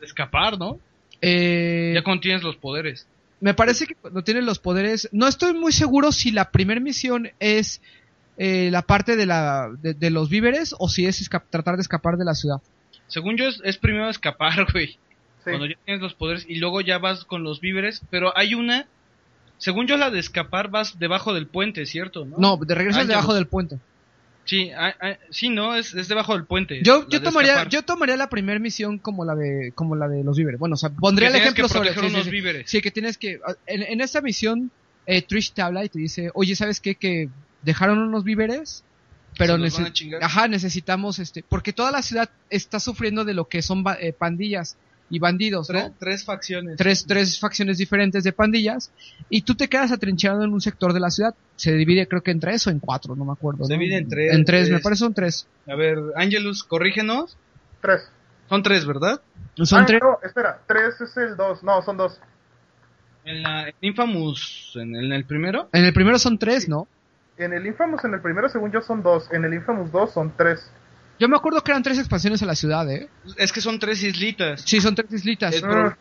escapar, 0.01 0.57
¿no? 0.57 0.79
Eh, 1.21 1.91
Ya 1.95 2.03
cuando 2.03 2.21
tienes 2.21 2.43
los 2.43 2.55
poderes. 2.57 3.05
Me 3.39 3.53
parece 3.53 3.85
que 3.85 3.93
cuando 3.93 4.23
tienes 4.23 4.43
los 4.43 4.57
poderes, 4.57 5.07
no 5.11 5.27
estoy 5.27 5.53
muy 5.53 5.71
seguro 5.71 6.11
si 6.11 6.31
la 6.31 6.49
primera 6.49 6.81
misión 6.81 7.29
es 7.39 7.79
eh, 8.37 8.69
la 8.71 8.81
parte 8.83 9.15
de, 9.15 9.25
la, 9.25 9.69
de, 9.81 9.93
de 9.93 10.09
los 10.09 10.29
víveres 10.29 10.75
o 10.79 10.89
si 10.89 11.05
es 11.05 11.21
esca- 11.21 11.43
tratar 11.49 11.75
de 11.75 11.81
escapar 11.81 12.17
de 12.17 12.25
la 12.25 12.35
ciudad. 12.35 12.57
Según 13.07 13.37
yo 13.37 13.47
es, 13.47 13.59
es 13.63 13.77
primero 13.77 14.09
escapar, 14.09 14.65
güey. 14.73 14.87
Sí. 15.43 15.51
Cuando 15.51 15.65
ya 15.65 15.75
tienes 15.85 16.01
los 16.01 16.13
poderes 16.13 16.45
y 16.47 16.55
luego 16.55 16.81
ya 16.81 16.97
vas 16.97 17.23
con 17.25 17.43
los 17.43 17.61
víveres, 17.61 18.01
pero 18.09 18.35
hay 18.37 18.53
una... 18.53 18.85
Según 19.57 19.87
yo 19.87 19.97
la 19.97 20.11
de 20.11 20.19
escapar 20.19 20.69
vas 20.69 20.99
debajo 20.99 21.33
del 21.33 21.47
puente, 21.47 21.85
¿cierto? 21.87 22.25
No, 22.25 22.37
No, 22.37 22.57
de 22.57 22.75
regresas 22.75 23.01
Ángelos. 23.01 23.15
debajo 23.21 23.33
del 23.33 23.47
puente. 23.47 23.79
Sí, 24.45 24.69
ah, 24.71 24.93
ah, 25.01 25.17
sí, 25.31 25.49
no, 25.49 25.75
es, 25.75 25.93
es 25.95 26.07
debajo 26.07 26.33
del 26.33 26.45
puente. 26.45 26.81
Yo, 26.83 27.07
yo 27.09 27.19
de 27.19 27.25
tomaría, 27.25 27.51
escapar. 27.53 27.71
yo 27.71 27.81
tomaría 27.83 28.15
la 28.17 28.29
primera 28.29 28.59
misión 28.59 28.97
como 28.99 29.25
la 29.25 29.35
de, 29.35 29.71
como 29.75 29.95
la 29.95 30.07
de 30.07 30.23
los 30.23 30.37
víveres. 30.37 30.59
Bueno, 30.59 30.75
o 30.75 30.77
sea, 30.77 30.89
pondría 30.91 31.29
Que 31.31 31.37
el 31.37 31.41
que 31.41 31.49
ejemplo 31.49 31.67
sobre 31.69 31.93
sí, 31.93 31.99
sí, 31.99 32.05
unos 32.05 32.23
sí. 32.25 32.29
víveres. 32.29 32.69
Sí, 32.69 32.81
que 32.81 32.91
tienes 32.91 33.17
que, 33.17 33.39
en, 33.65 33.81
en 33.83 33.99
esta 33.99 34.21
misión, 34.21 34.69
eh, 35.05 35.21
Trish 35.21 35.51
te 35.53 35.61
habla 35.63 35.83
y 35.83 35.89
te 35.89 35.99
dice, 35.99 36.29
oye, 36.33 36.55
¿sabes 36.55 36.79
qué? 36.79 36.95
Que 36.95 37.29
dejaron 37.63 37.99
unos 37.99 38.23
víveres, 38.23 38.83
pero 39.37 39.53
Se 39.53 39.59
los 39.59 39.73
van 39.79 39.85
nece- 39.93 40.19
ajá, 40.21 40.47
necesitamos 40.47 41.19
este, 41.19 41.43
porque 41.47 41.73
toda 41.73 41.91
la 41.91 42.01
ciudad 42.01 42.29
está 42.49 42.79
sufriendo 42.79 43.23
de 43.25 43.33
lo 43.33 43.45
que 43.47 43.61
son 43.61 43.83
ba- 43.83 43.97
eh, 43.99 44.13
pandillas 44.13 44.77
y 45.09 45.19
bandidos, 45.19 45.67
Tres, 45.67 45.83
¿no? 45.85 45.93
tres 45.99 46.25
facciones. 46.25 46.75
Tres, 46.77 47.05
tres 47.07 47.39
facciones 47.39 47.77
diferentes 47.77 48.23
de 48.25 48.33
pandillas 48.33 48.91
y 49.29 49.41
tú 49.43 49.55
te 49.55 49.69
quedas 49.69 49.91
atrincherado 49.93 50.43
en 50.43 50.51
un 50.51 50.59
sector 50.59 50.91
de 50.91 50.99
la 50.99 51.09
ciudad. 51.11 51.33
Se 51.55 51.71
divide 51.73 52.07
creo 52.07 52.21
que 52.21 52.31
en 52.31 52.39
tres 52.41 52.67
o 52.67 52.71
en 52.71 52.79
cuatro, 52.79 53.15
no 53.15 53.23
me 53.23 53.31
acuerdo. 53.31 53.63
Se 53.65 53.73
¿no? 53.73 53.79
divide 53.79 53.97
en 53.99 54.09
tres, 54.09 54.33
En 54.33 54.43
tres, 54.43 54.69
me 54.69 54.79
parece 54.79 54.99
son 54.99 55.13
tres. 55.13 55.47
A 55.67 55.75
ver, 55.75 55.97
Angelus, 56.15 56.63
corrígenos. 56.63 57.37
Tres. 57.81 58.01
Son 58.49 58.63
tres, 58.63 58.85
¿verdad? 58.85 59.21
Son 59.63 59.81
ah, 59.83 59.85
tres. 59.85 59.99
no, 60.03 60.19
espera, 60.23 60.61
tres 60.67 60.99
es 60.99 61.15
el 61.17 61.37
dos. 61.37 61.63
No, 61.63 61.81
son 61.83 61.95
dos. 61.97 62.19
En 63.25 63.43
la 63.43 63.67
en 63.69 63.75
Infamous, 63.81 64.71
en, 64.75 64.95
en 64.95 65.11
el 65.11 65.25
primero. 65.25 65.69
En 65.73 65.83
el 65.85 65.93
primero 65.93 66.17
son 66.19 66.37
tres, 66.37 66.67
¿no? 66.69 66.87
En 67.37 67.53
el 67.53 67.65
Infamous, 67.67 68.03
en 68.05 68.13
el 68.15 68.21
primero, 68.21 68.49
según 68.49 68.71
yo, 68.71 68.81
son 68.81 69.03
dos. 69.03 69.27
En 69.31 69.45
el 69.45 69.53
Infamous 69.53 69.91
2 69.91 70.11
son 70.11 70.33
tres. 70.35 70.69
Yo 71.19 71.27
me 71.29 71.35
acuerdo 71.35 71.61
que 71.63 71.71
eran 71.71 71.83
tres 71.83 71.97
expansiones 71.99 72.41
a 72.43 72.45
la 72.45 72.55
ciudad, 72.55 72.89
¿eh? 72.91 73.09
Es 73.37 73.51
que 73.51 73.61
son 73.61 73.79
tres 73.79 74.01
islitas. 74.03 74.61
Sí, 74.61 74.81
son 74.81 74.95
tres 74.95 75.11
islitas. 75.11 75.53
Es 75.55 75.63
Ah, 75.63 75.67
por- 75.67 75.97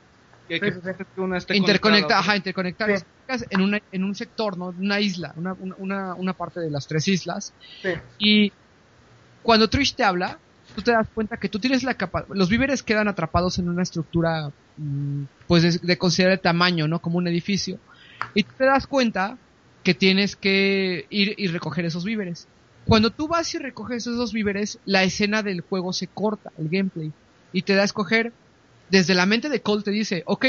que, 0.48 0.54
sí, 0.54 0.60
que- 0.60 0.72
sí, 0.72 0.78
sí. 0.98 1.04
que 1.14 1.20
una 1.20 1.38
esté 1.38 1.56
interconecta, 1.56 2.18
ajá, 2.18 2.36
interconectadas. 2.36 3.00
Sí. 3.28 3.44
En, 3.50 3.60
una, 3.62 3.80
en 3.92 4.04
un 4.04 4.14
sector, 4.14 4.56
¿no? 4.56 4.66
Una 4.78 5.00
isla, 5.00 5.32
una, 5.36 5.54
una- 5.78 6.14
una, 6.14 6.32
parte 6.34 6.60
de 6.60 6.70
las 6.70 6.86
tres 6.86 7.08
islas. 7.08 7.52
Sí. 7.82 7.90
Y 8.18 8.52
cuando 9.42 9.68
Trish 9.68 9.94
te 9.94 10.04
habla, 10.04 10.38
tú 10.74 10.82
te 10.82 10.92
das 10.92 11.08
cuenta 11.14 11.36
que 11.38 11.48
tú 11.48 11.58
tienes 11.58 11.82
la 11.82 11.94
capacidad. 11.94 12.34
Los 12.34 12.48
víveres 12.48 12.82
quedan 12.82 13.08
atrapados 13.08 13.58
en 13.58 13.68
una 13.68 13.82
estructura, 13.82 14.50
mm, 14.76 15.22
pues 15.48 15.62
de, 15.62 15.78
de 15.86 15.98
considerable 15.98 16.38
tamaño, 16.38 16.86
¿no? 16.88 17.00
Como 17.00 17.18
un 17.18 17.26
edificio. 17.28 17.78
Y 18.34 18.44
tú 18.44 18.52
te 18.56 18.64
das 18.64 18.86
cuenta 18.86 19.36
que 19.86 19.94
tienes 19.94 20.34
que 20.34 21.06
ir 21.10 21.36
y 21.38 21.46
recoger 21.46 21.84
esos 21.84 22.04
víveres. 22.04 22.48
Cuando 22.86 23.10
tú 23.10 23.28
vas 23.28 23.54
y 23.54 23.58
recoges 23.58 24.04
esos 24.08 24.32
víveres, 24.32 24.80
la 24.84 25.04
escena 25.04 25.44
del 25.44 25.60
juego 25.60 25.92
se 25.92 26.08
corta, 26.08 26.50
el 26.58 26.68
gameplay. 26.68 27.12
Y 27.52 27.62
te 27.62 27.76
da 27.76 27.82
a 27.82 27.84
escoger, 27.84 28.32
desde 28.90 29.14
la 29.14 29.26
mente 29.26 29.48
de 29.48 29.60
Cole 29.60 29.84
te 29.84 29.92
dice, 29.92 30.24
ok, 30.26 30.46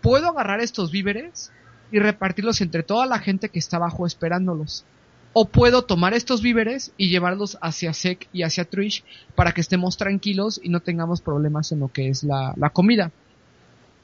puedo 0.00 0.28
agarrar 0.28 0.60
estos 0.60 0.92
víveres 0.92 1.50
y 1.90 1.98
repartirlos 1.98 2.60
entre 2.60 2.84
toda 2.84 3.06
la 3.06 3.18
gente 3.18 3.48
que 3.48 3.58
está 3.58 3.78
abajo 3.78 4.06
esperándolos. 4.06 4.84
O 5.32 5.48
puedo 5.48 5.82
tomar 5.82 6.14
estos 6.14 6.40
víveres 6.40 6.92
y 6.96 7.08
llevarlos 7.08 7.58
hacia 7.62 7.92
Sek 7.92 8.28
y 8.32 8.44
hacia 8.44 8.66
Trish 8.66 9.02
para 9.34 9.50
que 9.50 9.62
estemos 9.62 9.96
tranquilos 9.96 10.60
y 10.62 10.68
no 10.68 10.78
tengamos 10.78 11.22
problemas 11.22 11.72
en 11.72 11.80
lo 11.80 11.88
que 11.88 12.08
es 12.08 12.22
la, 12.22 12.54
la 12.56 12.70
comida. 12.70 13.10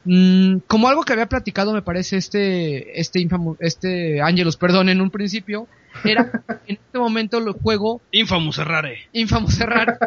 Mm, 0.07 0.59
como 0.69 0.89
algo 0.89 1.03
que 1.03 1.13
había 1.13 1.27
platicado, 1.27 1.73
me 1.75 1.83
parece 1.83 2.17
este, 2.17 2.99
este 3.01 3.21
infamo, 3.21 3.57
este 3.59 4.23
Angelus, 4.23 4.57
perdón, 4.57 4.89
en 4.89 5.01
un 5.01 5.11
principio, 5.11 5.67
era 6.05 6.31
en 6.67 6.77
este 6.77 6.99
momento 6.99 7.39
el 7.39 7.51
juego 7.53 8.01
Infamous 8.13 8.59
Errare. 8.59 8.99
Infamous 9.13 9.55
cerrar. 9.57 9.99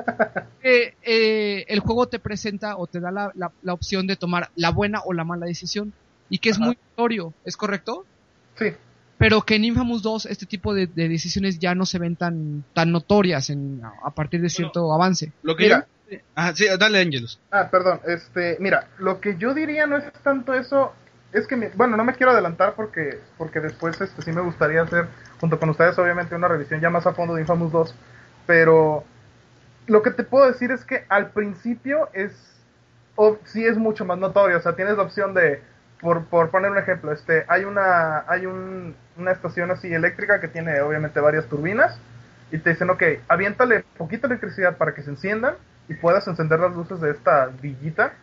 eh, 0.64 0.94
eh, 1.04 1.66
el 1.68 1.80
juego 1.80 2.08
te 2.08 2.20
presenta 2.20 2.78
o 2.78 2.88
te 2.88 3.00
da 3.00 3.12
la, 3.12 3.32
la, 3.36 3.52
la 3.62 3.74
opción 3.74 4.08
de 4.08 4.16
tomar 4.16 4.50
la 4.56 4.72
buena 4.72 5.02
o 5.06 5.14
la 5.14 5.24
mala 5.26 5.46
decisión. 5.46 5.94
Y 6.30 6.38
que 6.38 6.50
es 6.50 6.58
Ajá. 6.58 6.66
muy 6.68 6.78
notorio, 6.92 7.34
¿es 7.44 7.58
correcto? 7.58 8.06
Sí. 8.56 8.68
Pero 9.18 9.42
que 9.42 9.56
en 9.56 9.66
Infamous 9.66 10.02
2 10.02 10.28
este 10.28 10.46
tipo 10.46 10.74
de, 10.74 10.88
de 10.88 11.10
decisiones 11.10 11.60
ya 11.60 11.76
no 11.76 11.86
se 11.86 12.00
ven 12.00 12.16
tan, 12.16 12.64
tan 12.74 12.92
notorias 12.92 13.50
en, 13.50 13.82
a 13.84 14.12
partir 14.12 14.40
de 14.40 14.50
cierto 14.50 14.94
avance. 14.94 15.34
Lo 15.42 15.58
que 15.58 15.64
Mira. 15.64 15.88
Ah, 16.36 16.54
sí, 16.56 16.66
dale 16.80 17.02
Angelus. 17.02 17.40
Ah, 17.52 17.70
perdón, 17.70 18.00
este, 18.06 18.58
mira, 18.60 18.88
lo 18.98 19.20
que 19.20 19.38
yo 19.38 19.54
diría 19.54 19.88
no 19.88 19.98
es 19.98 20.12
tanto 20.24 20.54
eso, 20.54 20.94
es 21.32 21.48
que, 21.48 21.72
bueno, 21.76 21.98
no 21.98 22.04
me 22.04 22.14
quiero 22.14 22.32
adelantar 22.32 22.74
porque, 22.76 23.20
porque 23.38 23.60
después, 23.60 24.00
este, 24.02 24.22
sí 24.22 24.32
me 24.32 24.42
gustaría 24.42 24.82
hacer, 24.82 25.08
junto 25.40 25.60
con 25.60 25.70
ustedes, 25.70 25.98
obviamente, 26.00 26.36
una 26.36 26.48
revisión 26.48 26.82
ya 26.82 26.90
más 26.90 27.06
a 27.06 27.14
fondo 27.14 27.36
de 27.36 27.42
Infamous 27.42 27.72
2, 27.72 27.96
pero 28.48 29.04
lo 29.88 30.02
que 30.02 30.12
te 30.12 30.24
puedo 30.24 30.48
decir 30.48 30.72
es 30.72 30.84
que 30.86 31.06
al 31.10 31.32
principio 31.32 32.10
es, 32.14 32.32
o, 33.16 33.38
sí 33.46 33.66
es 33.66 33.78
mucho 33.78 34.06
más 34.06 34.18
notorio, 34.18 34.58
o 34.58 34.62
sea, 34.62 34.76
tienes 34.76 34.98
la 34.98 35.04
opción 35.04 35.34
de, 35.34 35.62
por, 36.02 36.26
por 36.26 36.50
poner 36.50 36.72
un 36.72 36.78
ejemplo, 36.78 37.12
este, 37.12 37.46
hay 37.48 37.66
una, 37.66 38.24
hay 38.28 38.46
un, 38.46 38.96
una 39.18 39.32
estación 39.32 39.70
así 39.72 39.94
eléctrica 39.94 40.40
que 40.40 40.48
tiene, 40.48 40.82
obviamente, 40.82 41.20
varias 41.20 41.46
turbinas, 41.48 42.00
y 42.52 42.58
te 42.58 42.72
dicen, 42.72 42.90
ok, 42.90 43.04
aviéntale 43.28 43.84
poquita 43.98 44.28
electricidad 44.28 44.78
para 44.78 44.94
que 44.94 45.04
se 45.04 45.10
enciendan 45.12 45.56
y 45.88 45.94
puedas 45.96 46.28
encender 46.28 46.60
las 46.60 46.76
luces 46.76 47.02
de 47.02 47.12
esta 47.12 47.48
villita, 47.48 48.14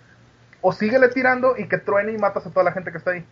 o 0.61 0.73
síguele 0.73 1.09
tirando 1.09 1.57
y 1.57 1.69
que 1.69 1.79
truene 1.79 2.13
y 2.13 2.19
matas 2.19 2.47
a 2.47 2.51
toda 2.51 2.65
la 2.65 2.73
gente 2.73 2.91
que 2.91 2.99
está 2.99 3.13
ahí. 3.13 3.25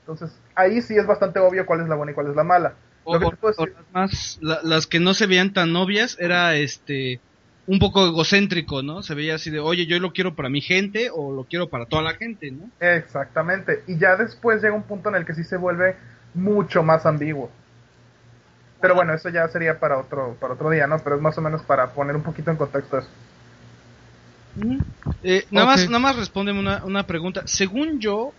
Entonces, 0.00 0.38
ahí 0.54 0.82
sí 0.82 0.96
es 0.96 1.06
bastante 1.06 1.38
obvio 1.38 1.64
cuál 1.64 1.80
es 1.80 1.88
la 1.88 1.94
buena 1.94 2.12
y 2.12 2.14
cuál 2.14 2.28
es 2.28 2.36
la 2.36 2.44
mala. 2.44 2.74
O, 3.04 3.18
Lo 3.18 3.30
que 3.30 3.36
las 3.56 3.90
más, 3.92 4.38
la- 4.40 4.60
las 4.62 4.86
que 4.86 5.00
no 5.00 5.14
se 5.14 5.26
veían 5.26 5.52
tan 5.52 5.74
obvias 5.76 6.16
era 6.18 6.54
este 6.56 7.20
un 7.66 7.78
poco 7.78 8.06
egocéntrico, 8.06 8.82
¿no? 8.82 9.02
Se 9.02 9.14
veía 9.14 9.36
así 9.36 9.50
de, 9.50 9.60
oye, 9.60 9.86
yo 9.86 9.98
lo 9.98 10.12
quiero 10.12 10.34
para 10.34 10.50
mi 10.50 10.60
gente 10.60 11.08
o 11.10 11.32
lo 11.32 11.44
quiero 11.44 11.70
para 11.70 11.86
toda 11.86 12.02
la 12.02 12.14
gente, 12.14 12.50
¿no? 12.50 12.70
Exactamente. 12.80 13.82
Y 13.86 13.96
ya 13.98 14.16
después 14.16 14.62
llega 14.62 14.74
un 14.74 14.82
punto 14.82 15.08
en 15.08 15.14
el 15.14 15.24
que 15.24 15.34
sí 15.34 15.44
se 15.44 15.56
vuelve 15.56 15.96
mucho 16.34 16.82
más 16.82 17.06
ambiguo. 17.06 17.50
Pero 18.84 18.96
bueno, 18.96 19.14
eso 19.14 19.30
ya 19.30 19.48
sería 19.48 19.78
para 19.80 19.96
otro, 19.98 20.36
para 20.38 20.52
otro 20.52 20.68
día, 20.68 20.86
¿no? 20.86 20.98
Pero 21.02 21.16
es 21.16 21.22
más 21.22 21.38
o 21.38 21.40
menos 21.40 21.62
para 21.62 21.94
poner 21.94 22.14
un 22.14 22.22
poquito 22.22 22.50
en 22.50 22.58
contexto 22.58 22.98
eso. 22.98 23.08
Eh, 25.22 25.46
nada 25.50 25.66
más, 25.66 25.80
nada 25.86 25.98
más 26.00 26.16
respóndeme 26.16 26.58
una, 26.58 26.84
una 26.84 27.06
pregunta. 27.06 27.44
Según 27.46 27.98
yo, 27.98 28.34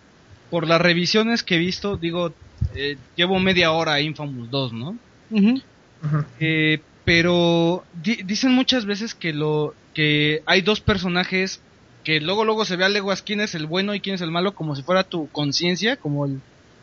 por 0.51 0.67
las 0.67 0.79
revisiones 0.79 1.41
que 1.41 1.55
he 1.55 1.57
visto, 1.57 1.97
digo, 1.97 2.31
eh, 2.75 2.95
llevo 3.15 3.39
media 3.39 3.71
hora 3.71 3.93
a 3.93 4.01
Infamous 4.01 4.51
2, 4.51 4.73
¿no? 4.73 4.95
Eh, 6.39 6.79
pero 7.05 7.83
di- 8.03 8.21
dicen 8.23 8.51
muchas 8.51 8.85
veces 8.85 9.15
que 9.15 9.33
lo 9.33 9.73
que 9.95 10.43
hay 10.45 10.61
dos 10.61 10.79
personajes 10.79 11.59
que 12.03 12.21
luego 12.21 12.45
luego 12.45 12.65
se 12.65 12.75
ve 12.75 12.85
a 12.85 12.89
leguas 12.89 13.23
quién 13.23 13.41
es 13.41 13.55
el 13.55 13.65
bueno 13.65 13.95
y 13.95 13.99
quién 13.99 14.13
es 14.13 14.21
el 14.21 14.29
malo 14.29 14.53
como 14.53 14.75
si 14.75 14.83
fuera 14.83 15.01
tu 15.01 15.27
conciencia 15.31 15.95
como 15.95 16.27
el 16.27 16.39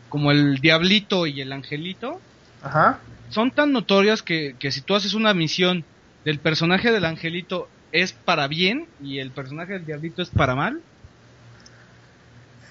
como 0.09 0.31
el 0.31 0.57
diablito 0.59 1.27
y 1.27 1.39
el 1.39 1.53
angelito 1.53 2.19
Ajá. 2.63 2.99
son 3.29 3.51
tan 3.51 3.71
notorias 3.71 4.21
que, 4.23 4.55
que 4.57 4.71
si 4.71 4.81
tú 4.81 4.95
haces 4.95 5.13
una 5.13 5.33
misión 5.33 5.83
del 6.25 6.39
personaje 6.39 6.91
del 6.91 7.05
angelito 7.05 7.67
es 7.91 8.13
para 8.13 8.47
bien 8.47 8.87
y 9.01 9.19
el 9.19 9.31
personaje 9.31 9.73
del 9.73 9.85
diablito 9.85 10.21
es 10.21 10.29
para 10.29 10.55
mal 10.55 10.81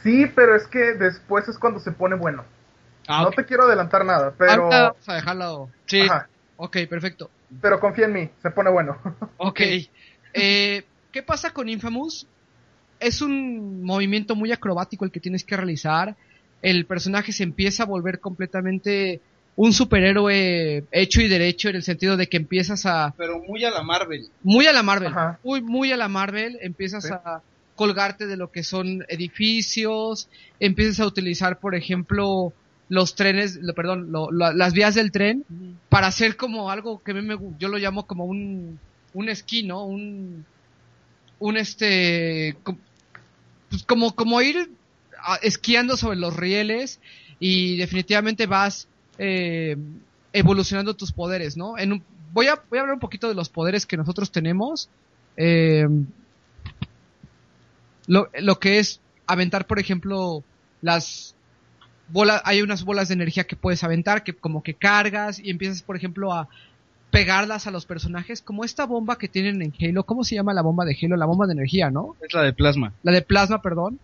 Sí, 0.02 0.26
pero 0.34 0.56
es 0.56 0.66
que 0.66 0.94
después 0.94 1.46
es 1.48 1.58
cuando 1.58 1.78
se 1.78 1.92
pone 1.92 2.16
bueno. 2.16 2.44
Ah, 3.06 3.22
no 3.22 3.30
te 3.30 3.44
quiero 3.44 3.64
adelantar 3.64 4.04
nada, 4.04 4.32
pero... 4.36 4.64
Ahorita 4.64 4.82
vamos 4.90 5.08
a 5.08 5.14
dejarlo. 5.14 5.70
Sí, 5.86 6.00
Ajá, 6.00 6.28
Ok, 6.56 6.76
perfecto. 6.88 7.30
pero 7.60 7.78
confía 7.80 8.06
en 8.06 8.12
mí, 8.12 8.30
se 8.42 8.50
pone 8.50 8.70
bueno. 8.70 8.98
ok. 9.36 9.60
Eh, 10.34 10.84
¿Qué 11.12 11.22
pasa 11.22 11.52
con 11.52 11.68
Infamous? 11.68 12.26
Es 13.00 13.20
un 13.22 13.82
movimiento 13.82 14.34
muy 14.34 14.52
acrobático 14.52 15.04
el 15.04 15.10
que 15.10 15.20
tienes 15.20 15.44
que 15.44 15.56
realizar. 15.56 16.16
El 16.62 16.86
personaje 16.86 17.32
se 17.32 17.42
empieza 17.42 17.82
a 17.82 17.86
volver 17.86 18.20
completamente 18.20 19.20
un 19.54 19.72
superhéroe 19.72 20.84
hecho 20.92 21.20
y 21.20 21.28
derecho 21.28 21.68
en 21.68 21.76
el 21.76 21.82
sentido 21.82 22.16
de 22.16 22.28
que 22.28 22.38
empiezas 22.38 22.86
a 22.86 23.14
Pero 23.16 23.38
muy 23.46 23.64
a 23.64 23.70
la 23.70 23.82
Marvel. 23.82 24.26
muy 24.42 24.66
a 24.66 24.72
la 24.72 24.82
Marvel, 24.82 25.08
Ajá. 25.12 25.38
muy 25.44 25.60
muy 25.60 25.92
a 25.92 25.96
la 25.96 26.08
Marvel, 26.08 26.58
empiezas 26.62 27.04
Sí. 27.04 27.10
a 27.12 27.42
colgarte 27.76 28.26
de 28.26 28.36
lo 28.36 28.50
que 28.50 28.62
son 28.62 29.04
edificios, 29.08 30.28
empiezas 30.60 31.00
a 31.00 31.06
utilizar, 31.06 31.58
por 31.58 31.74
ejemplo, 31.74 32.52
los 32.88 33.14
trenes, 33.14 33.56
lo- 33.56 33.74
perdón, 33.74 34.12
lo- 34.12 34.30
la- 34.30 34.52
las 34.52 34.72
vías 34.74 34.94
del 34.94 35.10
tren 35.12 35.44
para 35.88 36.06
hacer 36.06 36.36
como 36.36 36.70
algo 36.70 37.02
que 37.02 37.12
a 37.12 37.14
mí 37.14 37.22
me, 37.22 37.34
gu- 37.36 37.54
yo 37.58 37.68
lo 37.68 37.78
llamo 37.78 38.06
como 38.06 38.24
un 38.24 38.78
un 39.14 39.28
esquí, 39.28 39.62
¿no? 39.62 39.84
Un 39.84 40.46
un 41.38 41.56
este 41.58 42.56
pues 43.68 43.82
como 43.84 44.14
como 44.14 44.40
ir 44.40 44.70
a- 45.22 45.36
esquiando 45.42 45.96
sobre 45.96 46.16
los 46.18 46.34
rieles 46.36 47.00
y 47.40 47.76
definitivamente 47.76 48.46
vas 48.46 48.88
eh, 49.18 49.76
evolucionando 50.32 50.94
tus 50.94 51.12
poderes, 51.12 51.56
¿no? 51.56 51.78
En 51.78 51.92
un- 51.92 52.04
voy 52.32 52.46
a 52.46 52.62
voy 52.70 52.78
a 52.78 52.82
hablar 52.82 52.94
un 52.94 53.00
poquito 53.00 53.28
de 53.28 53.34
los 53.34 53.48
poderes 53.48 53.86
que 53.86 53.96
nosotros 53.96 54.30
tenemos. 54.32 54.88
Eh, 55.36 55.86
lo, 58.06 58.28
lo 58.40 58.58
que 58.58 58.78
es 58.78 59.00
aventar, 59.26 59.66
por 59.66 59.78
ejemplo, 59.78 60.42
las 60.80 61.34
bolas, 62.08 62.42
hay 62.44 62.62
unas 62.62 62.84
bolas 62.84 63.08
de 63.08 63.14
energía 63.14 63.44
que 63.44 63.56
puedes 63.56 63.84
aventar, 63.84 64.24
que 64.24 64.32
como 64.34 64.62
que 64.62 64.74
cargas 64.74 65.38
y 65.38 65.50
empiezas, 65.50 65.82
por 65.82 65.96
ejemplo, 65.96 66.32
a 66.32 66.48
pegarlas 67.10 67.66
a 67.66 67.70
los 67.70 67.84
personajes, 67.84 68.40
como 68.40 68.64
esta 68.64 68.86
bomba 68.86 69.18
que 69.18 69.28
tienen 69.28 69.60
en 69.62 69.72
Halo, 69.80 70.04
¿cómo 70.04 70.24
se 70.24 70.34
llama 70.34 70.54
la 70.54 70.62
bomba 70.62 70.84
de 70.84 70.96
Halo? 71.00 71.16
La 71.16 71.26
bomba 71.26 71.46
de 71.46 71.52
energía, 71.52 71.90
¿no? 71.90 72.16
Es 72.26 72.32
la 72.32 72.42
de 72.42 72.52
plasma. 72.54 72.94
La 73.02 73.12
de 73.12 73.22
plasma, 73.22 73.60
perdón. 73.62 73.98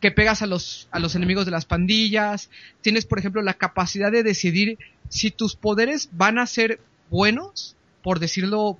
Que 0.00 0.10
pegas 0.10 0.42
a 0.42 0.46
los, 0.46 0.88
a 0.90 0.98
los 0.98 1.14
enemigos 1.14 1.44
de 1.44 1.50
las 1.50 1.66
pandillas. 1.66 2.50
Tienes, 2.80 3.06
por 3.06 3.18
ejemplo, 3.18 3.42
la 3.42 3.54
capacidad 3.54 4.10
de 4.10 4.22
decidir 4.22 4.78
si 5.08 5.30
tus 5.30 5.56
poderes 5.56 6.08
van 6.12 6.38
a 6.38 6.46
ser 6.46 6.80
buenos, 7.10 7.76
por 8.02 8.18
decirlo 8.18 8.78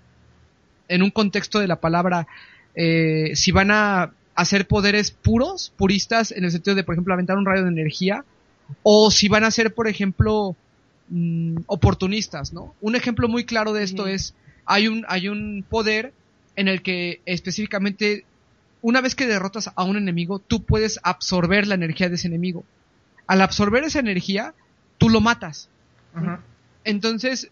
en 0.88 1.02
un 1.02 1.10
contexto 1.10 1.58
de 1.58 1.68
la 1.68 1.80
palabra, 1.80 2.26
eh, 2.74 3.32
si 3.34 3.52
van 3.52 3.70
a 3.70 4.12
hacer 4.34 4.66
poderes 4.66 5.10
puros, 5.10 5.72
puristas, 5.76 6.32
en 6.32 6.44
el 6.44 6.52
sentido 6.52 6.74
de, 6.74 6.84
por 6.84 6.94
ejemplo, 6.94 7.12
aventar 7.12 7.36
un 7.36 7.44
rayo 7.44 7.64
de 7.64 7.70
energía, 7.70 8.24
o 8.82 9.10
si 9.10 9.28
van 9.28 9.44
a 9.44 9.50
ser, 9.50 9.74
por 9.74 9.88
ejemplo, 9.88 10.56
mm, 11.08 11.58
oportunistas, 11.66 12.52
¿no? 12.52 12.74
Un 12.80 12.94
ejemplo 12.94 13.28
muy 13.28 13.44
claro 13.44 13.72
de 13.72 13.82
esto 13.82 14.06
es, 14.06 14.34
hay 14.64 14.88
un, 14.88 15.04
hay 15.08 15.28
un 15.28 15.64
poder 15.68 16.12
en 16.54 16.68
el 16.68 16.82
que 16.82 17.20
específicamente, 17.26 18.24
una 18.82 19.00
vez 19.00 19.14
que 19.14 19.26
derrotas 19.26 19.70
a 19.74 19.82
un 19.84 19.96
enemigo, 19.96 20.38
tú 20.38 20.64
puedes 20.64 21.00
absorber 21.02 21.66
la 21.66 21.74
energía 21.74 22.08
de 22.08 22.14
ese 22.16 22.28
enemigo. 22.28 22.64
Al 23.26 23.40
absorber 23.42 23.84
esa 23.84 23.98
energía, 24.00 24.54
tú 24.98 25.08
lo 25.08 25.20
matas. 25.20 25.68
Entonces, 26.84 27.50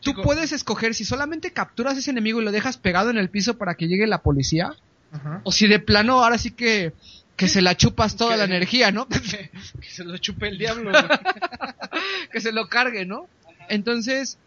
tú 0.00 0.10
Chico. 0.10 0.22
puedes 0.22 0.52
escoger 0.52 0.94
si 0.94 1.04
solamente 1.04 1.52
capturas 1.52 1.98
ese 1.98 2.10
enemigo 2.10 2.40
y 2.40 2.44
lo 2.44 2.52
dejas 2.52 2.78
pegado 2.78 3.10
en 3.10 3.18
el 3.18 3.28
piso 3.28 3.58
para 3.58 3.74
que 3.74 3.86
llegue 3.88 4.06
la 4.06 4.22
policía, 4.22 4.74
Ujú. 5.12 5.28
o 5.44 5.52
si 5.52 5.66
de 5.66 5.78
plano 5.80 6.22
ahora 6.22 6.38
sí 6.38 6.52
que, 6.52 6.92
que 7.36 7.48
se 7.48 7.60
la 7.60 7.76
chupas 7.76 8.16
toda 8.16 8.32
Que- 8.32 8.38
la 8.38 8.44
energía, 8.44 8.90
¿no? 8.92 9.06
Que 9.80 9.88
se 9.90 10.04
lo 10.04 10.16
chupe 10.18 10.48
el 10.48 10.58
diablo, 10.58 10.92
que 12.32 12.40
se 12.40 12.52
lo 12.52 12.68
cargue, 12.68 13.04
¿no? 13.04 13.26
Entonces, 13.68 14.38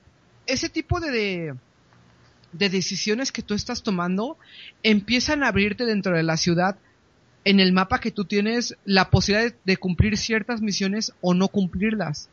ese 0.47 0.69
tipo 0.69 0.99
de, 0.99 1.11
de, 1.11 1.55
de 2.53 2.69
decisiones 2.69 3.31
que 3.31 3.41
tú 3.41 3.53
estás 3.53 3.83
tomando 3.83 4.37
empiezan 4.83 5.43
a 5.43 5.47
abrirte 5.49 5.85
dentro 5.85 6.15
de 6.15 6.23
la 6.23 6.37
ciudad 6.37 6.77
en 7.45 7.59
el 7.59 7.73
mapa 7.73 7.99
que 7.99 8.11
tú 8.11 8.25
tienes 8.25 8.77
la 8.85 9.09
posibilidad 9.09 9.53
de, 9.65 9.77
cumplir 9.77 10.17
ciertas 10.17 10.61
misiones 10.61 11.13
o 11.21 11.33
no 11.33 11.49
cumplirlas. 11.49 12.29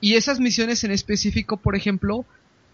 Y 0.00 0.14
esas 0.14 0.40
misiones 0.40 0.84
en 0.84 0.92
específico, 0.92 1.56
por 1.56 1.74
ejemplo, 1.74 2.24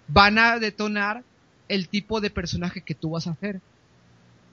van 0.09 0.38
a 0.38 0.59
detonar 0.59 1.22
el 1.68 1.88
tipo 1.88 2.20
de 2.20 2.30
personaje 2.30 2.82
que 2.82 2.94
tú 2.94 3.10
vas 3.10 3.26
a 3.26 3.30
hacer. 3.30 3.60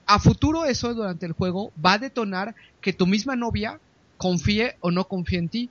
A 0.06 0.18
futuro 0.18 0.64
eso 0.64 0.94
durante 0.94 1.26
el 1.26 1.32
juego 1.32 1.72
va 1.84 1.94
a 1.94 1.98
detonar 1.98 2.54
que 2.80 2.92
tu 2.92 3.06
misma 3.06 3.36
novia 3.36 3.78
confíe 4.16 4.76
o 4.80 4.90
no 4.90 5.06
confíe 5.06 5.38
en 5.38 5.48
ti. 5.48 5.70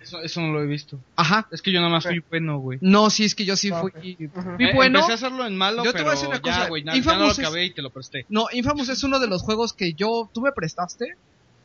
Eso, 0.00 0.20
eso 0.22 0.40
no 0.40 0.52
lo 0.52 0.62
he 0.62 0.66
visto. 0.66 0.98
Ajá. 1.16 1.48
Es 1.50 1.60
que 1.60 1.72
yo 1.72 1.80
nada 1.80 1.90
más 1.92 2.04
Ok. 2.06 2.12
fui 2.12 2.24
bueno, 2.30 2.58
güey. 2.58 2.78
No, 2.80 3.10
sí, 3.10 3.24
es 3.24 3.34
que 3.34 3.44
yo 3.44 3.56
sí 3.56 3.70
Ah, 3.72 3.80
fui, 3.80 3.90
fui 3.90 4.16
Eh, 4.20 4.72
bueno. 4.74 5.00
Empecé 5.00 5.12
a 5.12 5.14
hacerlo 5.16 5.44
en 5.46 5.56
malo, 5.56 5.84
Yo 5.84 5.90
te 5.92 5.98
pero 5.98 6.04
voy 6.04 6.12
a 6.12 6.14
decir 6.14 6.28
una 6.28 6.40
cosa, 6.40 6.62
ya, 6.62 6.68
güey, 6.68 6.84
na- 6.84 6.94
ya 6.94 7.00
no 7.00 7.04
lo 7.04 7.12
Infamous 7.14 7.32
es- 7.38 7.44
acabé 7.44 7.64
y 7.66 7.70
te 7.74 7.82
lo 7.82 7.90
presté. 7.90 8.24
No, 8.28 8.46
Infamous 8.52 8.88
es 8.88 9.02
uno 9.02 9.18
de 9.18 9.26
los 9.26 9.42
juegos 9.42 9.72
que 9.72 9.92
yo, 9.94 10.30
tú 10.32 10.40
me 10.40 10.52
prestaste. 10.52 11.14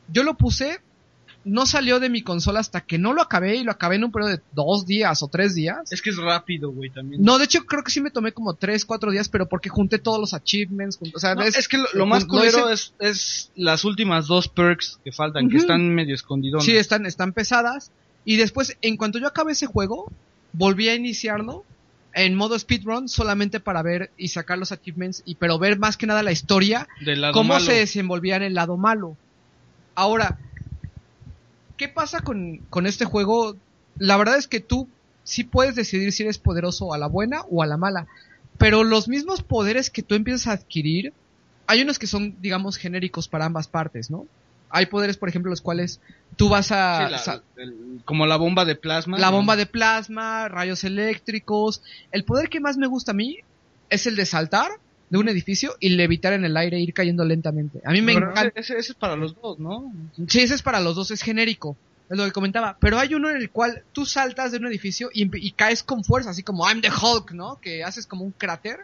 Yo 0.08 0.22
lo 0.24 0.34
puse, 0.34 0.80
no 1.46 1.66
salió 1.66 2.00
de 2.00 2.08
mi 2.08 2.22
consola 2.22 2.60
hasta 2.60 2.80
que 2.80 2.96
no 2.98 3.12
lo 3.12 3.20
acabé 3.22 3.56
y 3.56 3.64
lo 3.64 3.70
acabé 3.70 3.96
en 3.96 4.04
un 4.04 4.10
periodo 4.12 4.30
de 4.32 4.40
dos 4.52 4.86
días 4.86 5.22
o 5.22 5.28
tres 5.28 5.54
días. 5.54 5.92
Es 5.92 6.00
que 6.02 6.10
es 6.10 6.16
rápido, 6.16 6.70
güey, 6.72 6.90
también. 6.90 7.22
No, 7.22 7.38
de 7.38 7.44
hecho 7.44 7.64
creo 7.66 7.84
que 7.84 7.90
sí 7.92 8.00
me 8.00 8.10
tomé 8.10 8.32
como 8.32 8.54
tres, 8.54 8.84
cuatro 8.84 9.10
días, 9.10 9.28
pero 9.28 9.46
porque 9.48 9.68
junté 9.68 9.98
todos 9.98 10.18
los 10.18 10.34
achievements. 10.34 10.98
junté- 10.98 11.12
o 11.16 11.18
sea, 11.18 11.34
No, 11.34 11.42
es- 11.42 11.56
es, 11.56 11.68
que 11.68 11.78
lo, 11.78 11.86
lo 11.92 12.06
más 12.06 12.24
culero 12.24 12.68
es, 12.70 12.94
es 12.98 13.50
las 13.56 13.84
últimas 13.84 14.26
dos 14.26 14.48
perks 14.48 14.98
que 15.04 15.12
faltan, 15.12 15.48
que 15.48 15.56
Ujú. 15.56 15.62
están 15.64 15.94
medio 15.94 16.14
escondidonas. 16.14 16.64
sí, 16.64 16.76
están, 16.76 17.06
están 17.06 17.32
pesadas. 17.32 17.92
Y 18.24 18.36
después, 18.36 18.76
en 18.82 18.96
cuanto 18.96 19.18
yo 19.18 19.26
acabé 19.26 19.52
ese 19.52 19.66
juego, 19.66 20.10
volví 20.52 20.88
a 20.88 20.94
iniciarlo 20.94 21.64
en 22.14 22.34
modo 22.36 22.58
speedrun 22.58 23.08
solamente 23.08 23.60
para 23.60 23.82
ver 23.82 24.10
y 24.16 24.28
sacar 24.28 24.56
los 24.56 24.70
achievements, 24.72 25.22
y 25.26 25.34
pero 25.34 25.58
ver 25.58 25.78
más 25.78 25.96
que 25.96 26.06
nada 26.06 26.22
la 26.22 26.30
historia 26.32 26.86
Del 27.04 27.20
lado 27.20 27.34
cómo 27.34 27.54
malo. 27.54 27.64
se 27.64 27.72
desenvolvía 27.72 28.36
en 28.36 28.44
el 28.44 28.54
lado 28.54 28.76
malo. 28.76 29.16
Ahora, 29.96 30.38
¿qué 31.76 31.88
pasa 31.88 32.20
con, 32.20 32.58
con 32.70 32.86
este 32.86 33.04
juego? 33.04 33.56
La 33.98 34.16
verdad 34.16 34.38
es 34.38 34.46
que 34.46 34.60
tú 34.60 34.88
sí 35.24 35.42
puedes 35.44 35.74
decidir 35.74 36.12
si 36.12 36.22
eres 36.22 36.38
poderoso 36.38 36.94
a 36.94 36.98
la 36.98 37.08
buena 37.08 37.42
o 37.50 37.62
a 37.62 37.66
la 37.66 37.76
mala. 37.76 38.06
Pero 38.58 38.84
los 38.84 39.08
mismos 39.08 39.42
poderes 39.42 39.90
que 39.90 40.02
tú 40.02 40.14
empiezas 40.14 40.46
a 40.46 40.52
adquirir, 40.52 41.12
hay 41.66 41.82
unos 41.82 41.98
que 41.98 42.06
son, 42.06 42.36
digamos, 42.40 42.76
genéricos 42.76 43.26
para 43.26 43.46
ambas 43.46 43.66
partes, 43.66 44.10
¿no? 44.10 44.26
Hay 44.76 44.86
poderes, 44.86 45.16
por 45.16 45.28
ejemplo, 45.28 45.50
los 45.50 45.60
cuales 45.60 46.00
tú 46.36 46.48
vas 46.48 46.72
a... 46.72 47.06
Sí, 47.18 47.30
la- 47.30 47.42
el- 47.62 48.00
como 48.04 48.26
la 48.26 48.36
bomba 48.36 48.64
de 48.64 48.74
plasma. 48.74 49.18
la 49.18 49.30
¿no? 49.30 49.36
bomba 49.36 49.56
de 49.56 49.66
plasma, 49.66 50.48
rayos 50.48 50.82
eléctricos. 50.84 51.80
El 52.10 52.24
poder 52.24 52.48
que 52.48 52.58
más 52.60 52.76
me 52.76 52.86
gusta 52.88 53.12
a 53.12 53.14
mí 53.14 53.38
es 53.88 54.06
el 54.06 54.16
de 54.16 54.26
saltar 54.26 54.70
de 55.10 55.18
un 55.18 55.28
edificio 55.28 55.76
y 55.78 55.90
levitar 55.90 56.32
en 56.32 56.44
el 56.44 56.56
aire 56.56 56.76
e 56.78 56.80
ir 56.80 56.92
cayendo 56.92 57.24
lentamente. 57.24 57.80
A 57.84 57.92
mí 57.92 58.02
me 58.02 58.14
Pero 58.14 58.30
encanta. 58.32 58.60
ese, 58.60 58.76
ese 58.76 58.92
es 58.92 58.98
para 58.98 59.14
los 59.14 59.34
dos, 59.40 59.58
¿no? 59.60 59.92
Sí, 60.26 60.40
ese 60.40 60.54
es 60.56 60.62
para 60.62 60.80
los 60.80 60.96
dos, 60.96 61.10
es 61.12 61.22
genérico. 61.22 61.76
Es 62.10 62.18
lo 62.18 62.24
que 62.24 62.32
comentaba. 62.32 62.76
Pero 62.80 62.98
hay 62.98 63.14
uno 63.14 63.30
en 63.30 63.36
el 63.36 63.50
cual 63.50 63.82
tú 63.92 64.04
saltas 64.04 64.50
de 64.52 64.58
un 64.58 64.66
edificio 64.66 65.08
y 65.12 65.52
caes 65.52 65.82
con 65.82 66.02
fuerza, 66.04 66.30
así 66.30 66.42
como 66.42 66.66
I'm 66.68 66.80
the 66.82 66.90
Hulk, 66.90 67.30
¿no? 67.32 67.60
Que 67.60 67.84
haces 67.84 68.06
como 68.06 68.24
un 68.24 68.32
cráter. 68.32 68.80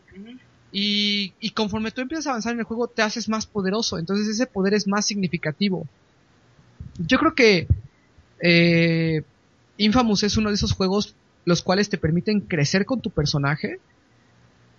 Y, 0.72 1.32
y 1.40 1.50
conforme 1.50 1.90
tú 1.90 2.00
empiezas 2.00 2.28
a 2.28 2.30
avanzar 2.30 2.52
en 2.52 2.60
el 2.60 2.64
juego, 2.64 2.86
te 2.86 3.02
haces 3.02 3.28
más 3.28 3.46
poderoso. 3.46 3.98
Entonces 3.98 4.28
ese 4.28 4.46
poder 4.46 4.74
es 4.74 4.86
más 4.86 5.04
significativo. 5.06 5.86
Yo 6.98 7.18
creo 7.18 7.34
que 7.34 7.66
eh, 8.40 9.22
Infamous 9.78 10.22
es 10.22 10.36
uno 10.36 10.48
de 10.50 10.54
esos 10.54 10.72
juegos 10.72 11.14
los 11.44 11.62
cuales 11.62 11.88
te 11.88 11.98
permiten 11.98 12.40
crecer 12.40 12.84
con 12.84 13.00
tu 13.00 13.10
personaje. 13.10 13.80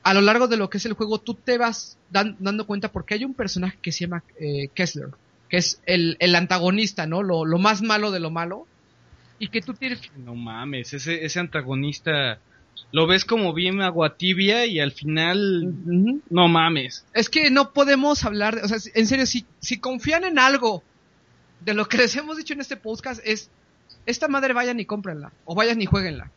A 0.03 0.13
lo 0.13 0.21
largo 0.21 0.47
de 0.47 0.57
lo 0.57 0.69
que 0.69 0.77
es 0.77 0.85
el 0.85 0.93
juego, 0.93 1.19
tú 1.19 1.33
te 1.33 1.57
vas 1.57 1.97
dan- 2.09 2.37
dando 2.39 2.65
cuenta 2.65 2.91
porque 2.91 3.15
hay 3.15 3.25
un 3.25 3.33
personaje 3.33 3.77
que 3.81 3.91
se 3.91 4.05
llama 4.05 4.23
eh, 4.39 4.69
Kessler, 4.73 5.09
que 5.49 5.57
es 5.57 5.81
el, 5.85 6.17
el 6.19 6.35
antagonista, 6.35 7.05
¿no? 7.05 7.21
Lo, 7.21 7.45
lo 7.45 7.57
más 7.57 7.81
malo 7.81 8.11
de 8.11 8.19
lo 8.19 8.31
malo. 8.31 8.65
Y 9.39 9.49
que 9.49 9.61
tú 9.61 9.73
tienes... 9.73 9.99
No 10.23 10.35
mames, 10.35 10.93
ese, 10.93 11.25
ese 11.25 11.39
antagonista 11.39 12.39
lo 12.91 13.07
ves 13.07 13.23
como 13.25 13.53
bien 13.53 13.81
agua 13.81 14.15
tibia 14.17 14.65
y 14.65 14.79
al 14.79 14.91
final, 14.91 15.73
no 16.29 16.47
mames. 16.47 17.05
Es 17.13 17.29
que 17.29 17.49
no 17.49 17.71
podemos 17.71 18.25
hablar, 18.25 18.55
de- 18.55 18.63
o 18.63 18.67
sea, 18.67 18.77
en 18.93 19.07
serio, 19.07 19.25
si, 19.25 19.45
si 19.59 19.79
confían 19.79 20.23
en 20.25 20.37
algo 20.39 20.83
de 21.61 21.73
lo 21.73 21.87
que 21.87 21.97
les 21.97 22.15
hemos 22.15 22.37
dicho 22.37 22.53
en 22.53 22.59
este 22.61 22.75
podcast 22.77 23.21
es, 23.23 23.49
esta 24.05 24.27
madre 24.27 24.53
vayan 24.53 24.79
y 24.79 24.85
cómprenla, 24.85 25.31
o 25.45 25.55
vayan 25.55 25.81
y 25.81 25.85
jueguenla. 25.85 26.31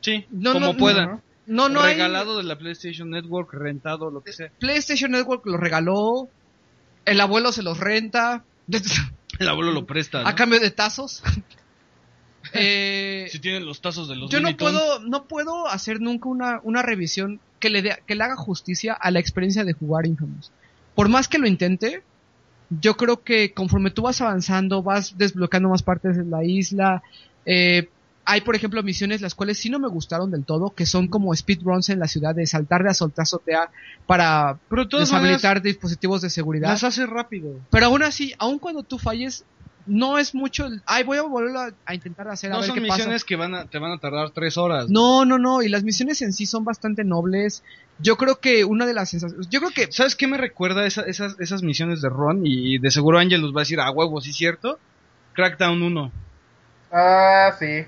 Sí, 0.00 0.24
No, 0.30 0.52
como 0.54 0.66
no, 0.72 0.76
puedan. 0.76 1.22
No, 1.46 1.68
no 1.68 1.80
hay- 1.82 1.94
Regalado 1.94 2.38
de 2.38 2.44
la 2.44 2.56
PlayStation 2.58 3.10
Network, 3.10 3.52
rentado, 3.52 4.10
lo 4.10 4.22
que 4.22 4.32
sea. 4.32 4.50
PlayStation 4.58 5.10
Network 5.10 5.44
lo 5.46 5.56
regaló, 5.58 6.28
el 7.04 7.20
abuelo 7.20 7.52
se 7.52 7.62
los 7.62 7.78
renta, 7.78 8.42
El 9.38 9.48
abuelo 9.48 9.72
lo 9.72 9.86
presta. 9.86 10.26
a 10.28 10.34
cambio 10.34 10.58
de 10.60 10.70
tazos. 10.70 11.22
Eh, 12.54 13.28
Si 13.30 13.38
tienen 13.38 13.64
los 13.64 13.80
tazos 13.80 14.08
de 14.08 14.16
los 14.16 14.30
yo 14.30 14.40
no 14.40 14.56
puedo, 14.56 15.00
no 15.00 15.24
puedo 15.24 15.66
hacer 15.68 16.00
nunca 16.00 16.28
una, 16.28 16.60
una 16.62 16.82
revisión 16.82 17.40
que 17.58 17.70
le, 17.70 17.82
dé- 17.82 18.02
que 18.06 18.14
le 18.14 18.24
haga 18.24 18.36
justicia 18.36 18.92
a 18.92 19.10
la 19.10 19.18
experiencia 19.20 19.64
de 19.64 19.72
jugar 19.72 20.06
Infamous. 20.06 20.50
Por 20.94 21.08
más 21.08 21.28
que 21.28 21.38
lo 21.38 21.46
intente, 21.46 22.02
Yo 22.80 22.96
creo 22.96 23.22
que 23.24 23.52
conforme 23.52 23.90
tú 23.90 24.02
vas 24.02 24.20
avanzando, 24.20 24.80
vas 24.82 25.18
desbloqueando 25.18 25.68
más 25.68 25.82
partes 25.82 26.16
de 26.16 26.24
la 26.24 26.44
isla. 26.44 27.02
Eh, 27.44 27.88
hay, 28.24 28.42
por 28.42 28.54
ejemplo, 28.54 28.80
misiones 28.84 29.20
las 29.20 29.34
cuales 29.34 29.58
sí 29.58 29.70
no 29.70 29.80
me 29.80 29.88
gustaron 29.88 30.30
del 30.30 30.44
todo, 30.44 30.70
que 30.70 30.86
son 30.86 31.08
como 31.08 31.34
speedruns 31.34 31.88
en 31.88 31.98
la 31.98 32.06
ciudad 32.06 32.32
de 32.32 32.46
saltar 32.46 32.84
de 32.84 32.90
azotea 32.90 33.22
a 33.22 33.24
azotea 33.24 33.70
para 34.06 34.58
Pero 34.68 34.84
de 34.84 34.98
deshabilitar 35.00 35.60
dispositivos 35.62 36.22
de 36.22 36.30
seguridad. 36.30 36.68
Las 36.68 36.84
hace 36.84 37.06
rápido. 37.06 37.58
Pero 37.70 37.86
aún 37.86 38.04
así, 38.04 38.34
aun 38.38 38.60
cuando 38.60 38.84
tú 38.84 38.98
falles, 39.00 39.44
no 39.86 40.18
es 40.18 40.34
mucho 40.34 40.66
el, 40.66 40.82
ay, 40.86 41.04
voy 41.04 41.18
a 41.18 41.22
volverlo 41.22 41.60
a, 41.60 41.70
a 41.86 41.94
intentar 41.94 42.28
hacer 42.28 42.50
a 42.50 42.54
No 42.54 42.60
ver 42.60 42.68
son 42.68 42.74
qué 42.78 42.82
pasa. 42.82 42.94
misiones 42.98 43.24
que 43.24 43.36
van 43.36 43.54
a, 43.54 43.64
te 43.66 43.78
van 43.78 43.92
a 43.92 43.98
tardar 43.98 44.30
tres 44.30 44.56
horas. 44.56 44.88
No, 44.88 45.24
no, 45.24 45.38
no, 45.38 45.62
y 45.62 45.68
las 45.68 45.82
misiones 45.84 46.20
en 46.22 46.32
sí 46.32 46.46
son 46.46 46.64
bastante 46.64 47.04
nobles. 47.04 47.62
Yo 47.98 48.16
creo 48.16 48.40
que 48.40 48.64
una 48.64 48.86
de 48.86 48.94
las 48.94 49.10
sensaciones, 49.10 49.48
yo 49.50 49.60
creo 49.60 49.72
que 49.72 49.92
¿Sabes 49.92 50.16
qué 50.16 50.26
me 50.26 50.38
recuerda 50.38 50.86
esa- 50.86 51.02
esas, 51.02 51.38
esas 51.40 51.62
misiones 51.62 52.00
de 52.02 52.08
Ron? 52.08 52.42
Y 52.46 52.78
de 52.78 52.90
seguro 52.90 53.18
Ángel 53.18 53.40
nos 53.42 53.52
va 53.54 53.60
a 53.60 53.62
decir, 53.62 53.80
a 53.80 53.90
huevo, 53.90 54.20
¿sí 54.20 54.32
cierto? 54.32 54.78
Crackdown 55.34 55.82
1. 55.82 56.12
Ah, 56.92 57.54
sí. 57.58 57.84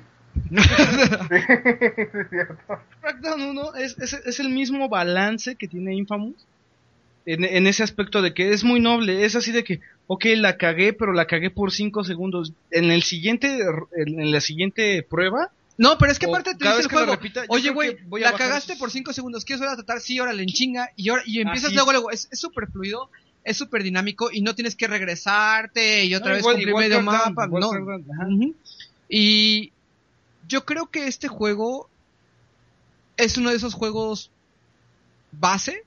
sí, 0.50 0.56
es 0.56 2.28
cierto. 2.30 2.78
Crackdown 3.00 3.42
1 3.42 3.74
es, 3.76 3.98
es, 3.98 4.12
es 4.14 4.40
el 4.40 4.48
mismo 4.50 4.88
balance 4.88 5.56
que 5.56 5.68
tiene 5.68 5.94
Infamous. 5.94 6.46
En, 7.24 7.44
en 7.44 7.66
ese 7.68 7.82
aspecto 7.84 8.20
de 8.20 8.34
que 8.34 8.52
es 8.52 8.64
muy 8.64 8.80
noble. 8.80 9.24
Es 9.24 9.36
así 9.36 9.52
de 9.52 9.62
que, 9.62 9.80
ok, 10.08 10.24
la 10.36 10.56
cagué, 10.56 10.92
pero 10.92 11.12
la 11.12 11.26
cagué 11.26 11.50
por 11.50 11.70
5 11.70 12.02
segundos. 12.04 12.52
En 12.70 12.90
el 12.90 13.02
siguiente, 13.04 13.60
en, 13.96 14.20
en 14.20 14.30
la 14.32 14.40
siguiente 14.40 15.02
prueba, 15.08 15.50
No, 15.78 15.98
pero 15.98 16.10
es 16.12 16.18
que 16.18 16.26
aparte 16.26 16.54
te 16.56 16.66
dice 16.68 16.80
el 16.82 16.88
juego, 16.88 17.12
repita, 17.12 17.44
oye 17.48 17.70
güey, 17.70 17.96
la 18.20 18.32
cagaste 18.34 18.72
esos- 18.72 18.80
por 18.80 18.90
5 18.90 19.12
segundos, 19.12 19.44
¿quieres 19.44 19.60
volver 19.60 19.72
a 19.74 19.76
tratar? 19.76 20.00
Sí, 20.00 20.18
órale, 20.20 20.42
en 20.42 20.48
chinga, 20.48 20.90
y, 20.96 21.08
ahora, 21.10 21.22
y 21.24 21.40
empiezas 21.40 21.66
Así. 21.68 21.74
luego, 21.76 21.92
luego, 21.92 22.10
es 22.10 22.28
súper 22.32 22.68
fluido, 22.70 23.08
es 23.44 23.56
súper 23.56 23.82
dinámico, 23.84 24.30
y 24.32 24.42
no 24.42 24.54
tienes 24.56 24.74
que 24.76 24.86
regresarte, 24.88 26.04
y 26.04 26.14
otra 26.14 26.28
No, 26.30 26.34
vez 26.34 26.40
igual- 26.42 26.56
cumplir 26.56 26.74
medio 26.76 27.02
mapa, 27.02 27.46
no. 27.46 27.70
Y 29.08 29.72
yo 30.48 30.64
creo 30.64 30.86
que 30.90 31.06
este 31.06 31.28
juego 31.28 31.88
es 33.16 33.36
uno 33.38 33.50
de 33.50 33.56
esos 33.56 33.74
juegos 33.74 34.30
base 35.32 35.84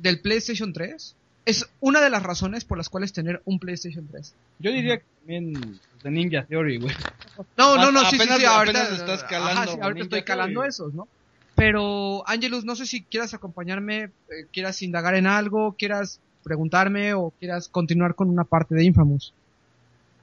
del 0.00 0.20
PlayStation 0.20 0.72
3. 0.72 1.16
Es 1.46 1.68
una 1.80 2.00
de 2.00 2.10
las 2.10 2.22
razones 2.22 2.64
por 2.64 2.76
las 2.78 2.88
cuales 2.88 3.12
tener 3.12 3.40
un 3.44 3.58
PlayStation 3.58 4.06
3. 4.06 4.34
yo 4.58 4.70
diría 4.72 4.98
que 4.98 5.04
también 5.20 5.80
de 6.02 6.10
Ninja 6.10 6.44
Theory, 6.44 6.78
güey. 6.78 6.94
No, 7.56 7.76
no, 7.76 7.90
no, 7.90 8.00
A- 8.00 8.04
sí, 8.10 8.16
sí, 8.16 8.22
apenas- 8.22 8.38
sí, 8.38 8.44
ahorita 8.44 8.94
estás 8.94 9.24
calando 9.24 9.60
ajá, 9.62 9.66
sí, 9.72 9.78
ahorita 9.80 10.02
estoy 10.04 10.22
calando 10.22 10.60
Theory. 10.60 10.68
esos, 10.68 10.94
¿no? 10.94 11.08
Pero, 11.56 12.22
Angelus, 12.28 12.64
no 12.64 12.76
sé 12.76 12.86
si 12.86 13.02
quieras 13.04 13.34
acompañarme, 13.34 14.04
eh, 14.04 14.10
quieras 14.52 14.80
indagar 14.82 15.14
en 15.14 15.26
algo, 15.26 15.74
quieras 15.78 16.20
preguntarme 16.42 17.12
o 17.14 17.32
quieras 17.38 17.68
continuar 17.68 18.14
con 18.14 18.28
una 18.30 18.44
parte 18.44 18.74
de 18.74 18.84
Infamous. 18.84 19.34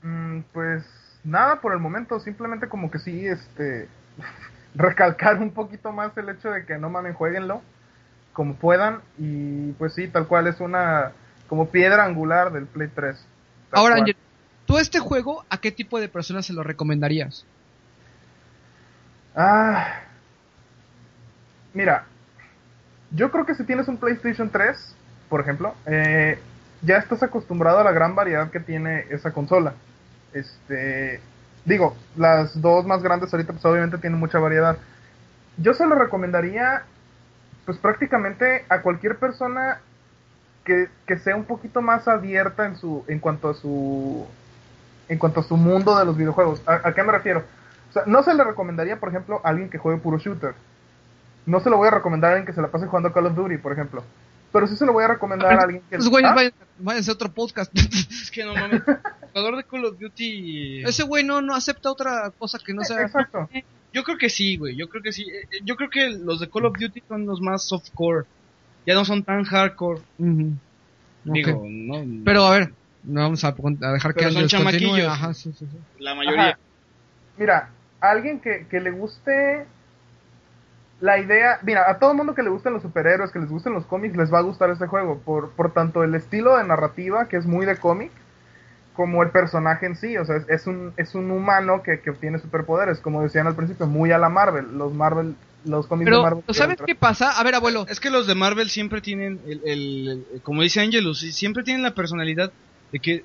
Mm, 0.03 0.39
pues 0.53 0.83
nada 1.23 1.61
por 1.61 1.73
el 1.73 1.79
momento, 1.79 2.19
simplemente 2.19 2.67
como 2.69 2.89
que 2.89 2.99
sí, 2.99 3.25
este, 3.27 3.87
recalcar 4.75 5.39
un 5.39 5.51
poquito 5.51 5.91
más 5.91 6.15
el 6.17 6.29
hecho 6.29 6.49
de 6.49 6.65
que 6.65 6.77
no 6.77 6.89
mamen, 6.89 7.13
jueguenlo 7.13 7.61
como 8.37 8.53
puedan 8.53 9.01
y 9.17 9.71
pues 9.79 9.95
sí, 9.95 10.07
tal 10.09 10.27
cual 10.27 10.45
es 10.45 10.59
una 10.59 11.11
como 11.49 11.69
piedra 11.69 12.05
angular 12.05 12.53
del 12.53 12.67
Play 12.67 12.87
3. 12.93 13.17
tal 13.71 13.79
Ahora, 13.79 13.95
cual. 13.95 14.01
Angel, 14.01 14.15
¿tú 14.67 14.77
este 14.77 14.99
juego 14.99 15.43
a 15.49 15.57
qué 15.57 15.71
tipo 15.71 15.99
de 15.99 16.07
personas 16.07 16.45
se 16.45 16.53
lo 16.53 16.61
recomendarías? 16.61 17.47
Ah, 19.35 20.01
mira, 21.73 22.05
yo 23.09 23.31
creo 23.31 23.43
que 23.43 23.55
si 23.55 23.63
tienes 23.63 23.87
un 23.87 23.97
PlayStation 23.97 24.51
3, 24.51 24.95
por 25.29 25.41
ejemplo, 25.41 25.73
eh, 25.87 26.37
ya 26.83 26.97
estás 26.97 27.23
acostumbrado 27.23 27.79
a 27.79 27.83
la 27.83 27.91
gran 27.91 28.13
variedad 28.13 28.51
que 28.51 28.59
tiene 28.59 29.05
esa 29.09 29.33
consola. 29.33 29.73
Este, 30.31 31.21
digo, 31.65 31.97
las 32.15 32.61
dos 32.61 32.85
más 32.85 33.01
grandes 33.01 33.33
ahorita 33.33 33.53
pues 33.53 33.65
obviamente 33.65 33.97
tienen 33.97 34.19
mucha 34.19 34.37
variedad. 34.37 34.77
Yo 35.57 35.73
se 35.73 35.87
lo 35.87 35.95
recomendaría 35.95 36.83
pues 37.67 37.77
prácticamente 37.79 38.63
a 38.69 38.81
cualquier 38.81 39.17
persona 39.17 39.81
que, 40.63 40.87
que 41.05 41.19
sea 41.19 41.35
un 41.35 41.43
poquito 41.43 41.81
más 41.81 42.07
abierta 42.07 42.65
en 42.65 42.77
su 42.77 43.03
en 43.09 43.19
cuanto 43.19 43.49
a 43.49 43.53
su 43.53 44.25
en 45.09 45.17
cuanto 45.17 45.41
a 45.41 45.43
su 45.43 45.57
mundo 45.57 45.99
de 45.99 46.05
los 46.05 46.15
videojuegos. 46.15 46.61
¿A, 46.65 46.87
a 46.87 46.93
qué 46.93 47.03
me 47.03 47.11
refiero? 47.11 47.43
O 47.89 47.93
sea, 47.93 48.03
no 48.05 48.23
se 48.23 48.33
le 48.33 48.45
recomendaría, 48.45 49.01
por 49.01 49.09
ejemplo, 49.09 49.41
a 49.43 49.49
alguien 49.49 49.69
que 49.69 49.77
juegue 49.77 49.99
puro 49.99 50.17
shooter. 50.17 50.55
No 51.45 51.59
se 51.59 51.69
lo 51.69 51.75
voy 51.75 51.89
a 51.89 51.91
recomendar 51.91 52.31
a 52.31 52.33
alguien 52.35 52.45
que 52.45 52.53
se 52.53 52.61
la 52.61 52.69
pase 52.69 52.87
jugando 52.87 53.11
Call 53.11 53.25
of 53.25 53.35
Duty, 53.35 53.57
por 53.57 53.73
ejemplo. 53.73 54.01
Pero 54.53 54.65
sí 54.67 54.77
se 54.77 54.85
lo 54.85 54.93
voy 54.93 55.03
a 55.03 55.09
recomendar 55.09 55.59
a 55.59 55.63
alguien 55.63 55.83
que... 55.89 55.97
Los 55.97 56.09
güeyes 56.09 56.31
¿Ah? 56.31 56.35
vayan, 56.35 56.53
váyanse 56.79 57.11
a 57.11 57.15
otro 57.15 57.33
podcast. 57.33 57.69
Es 57.77 58.31
que 58.31 58.45
no 58.45 58.55
mames. 58.55 58.81
Jugador 59.33 59.57
de 59.57 59.63
Call 59.65 59.83
of 59.83 59.99
Duty. 59.99 60.83
Ese 60.85 61.03
güey 61.03 61.25
no, 61.25 61.41
no 61.41 61.53
acepta 61.53 61.91
otra 61.91 62.31
cosa 62.31 62.59
que 62.59 62.73
no 62.73 62.83
sea... 62.85 63.01
Exacto. 63.01 63.49
Yo 63.97 64.03
creo 64.03 64.17
que 64.19 64.29
sí, 64.29 64.57
güey. 64.57 64.75
Yo 64.75 64.87
creo 64.89 65.01
que 65.01 65.11
sí. 65.11 65.23
Eh, 65.23 65.47
eh, 65.51 65.59
Yo 65.63 65.75
creo 65.75 65.89
que 65.89 66.09
los 66.09 66.39
de 66.39 66.47
Call 66.47 66.65
of 66.65 66.77
Duty 66.77 67.01
son 67.07 67.25
los 67.25 67.41
más 67.41 67.63
softcore. 67.63 68.27
Ya 68.85 68.93
no 68.93 69.03
son 69.03 69.23
tan 69.23 69.43
hardcore. 69.43 70.01
Digo, 71.23 71.65
no. 71.67 72.05
Pero 72.23 72.45
a 72.45 72.51
ver, 72.51 72.73
no 73.03 73.21
vamos 73.21 73.43
a, 73.43 73.47
a 73.47 73.91
dejar 73.93 74.13
que 74.13 74.31
son 74.31 74.47
chamaquillos. 74.47 75.07
Ajá, 75.07 75.33
sí, 75.33 75.51
sí, 75.57 75.65
sí. 75.65 75.77
la 75.97 76.13
mayoría. 76.13 76.49
Ajá. 76.49 76.59
Mira, 77.37 77.69
a 77.99 78.11
alguien 78.11 78.39
que, 78.39 78.67
que 78.69 78.79
le 78.79 78.91
guste 78.91 79.65
la 80.99 81.17
idea, 81.17 81.57
mira, 81.63 81.89
a 81.89 81.97
todo 81.97 82.11
el 82.11 82.17
mundo 82.17 82.35
que 82.35 82.43
le 82.43 82.49
gusten 82.49 82.73
los 82.73 82.83
superhéroes, 82.83 83.31
que 83.31 83.39
les 83.39 83.49
gusten 83.49 83.73
los 83.73 83.87
cómics, 83.87 84.15
les 84.15 84.31
va 84.31 84.37
a 84.37 84.43
gustar 84.43 84.69
este 84.69 84.85
juego, 84.85 85.17
por, 85.25 85.49
por 85.53 85.73
tanto 85.73 86.03
el 86.03 86.13
estilo 86.13 86.55
de 86.55 86.65
narrativa, 86.65 87.27
que 87.27 87.37
es 87.37 87.47
muy 87.47 87.65
de 87.65 87.77
cómic, 87.77 88.11
como 88.97 89.23
el 89.23 89.29
personaje 89.29 89.85
en 89.85 89.95
sí, 89.95 90.17
o 90.17 90.25
sea, 90.25 90.35
es, 90.35 90.49
es 90.49 90.67
un, 90.67 90.91
es 90.97 91.15
un 91.15 91.31
humano 91.31 91.81
que, 91.83 92.01
que 92.01 92.09
obtiene 92.09 92.39
superpoderes, 92.39 92.97
como 92.99 93.21
decían 93.23 93.47
al 93.47 93.55
principio, 93.55 93.87
muy 93.87 94.11
a 94.11 94.17
la 94.17 94.27
Marvel, 94.27 94.65
los 94.77 94.91
Marvel, 94.93 95.35
los 95.63 95.87
cómics 95.87 96.05
de 96.07 96.11
Pero, 96.11 96.23
Marvel. 96.23 96.43
¿sabes 96.49 96.77
qué 96.85 96.95
pasa? 96.95 97.31
A 97.39 97.43
ver, 97.43 97.55
abuelo. 97.55 97.85
Es 97.87 97.99
que 98.01 98.09
los 98.09 98.27
de 98.27 98.35
Marvel 98.35 98.69
siempre 98.69 98.99
tienen 98.99 99.39
el, 99.47 99.61
el- 99.63 100.25
el- 100.33 100.41
como 100.41 100.61
dice 100.63 100.81
Angelus, 100.81 101.19
siempre 101.19 101.63
tienen 101.63 101.83
la 101.83 101.93
personalidad 101.95 102.51
de 102.91 102.99
que 102.99 103.23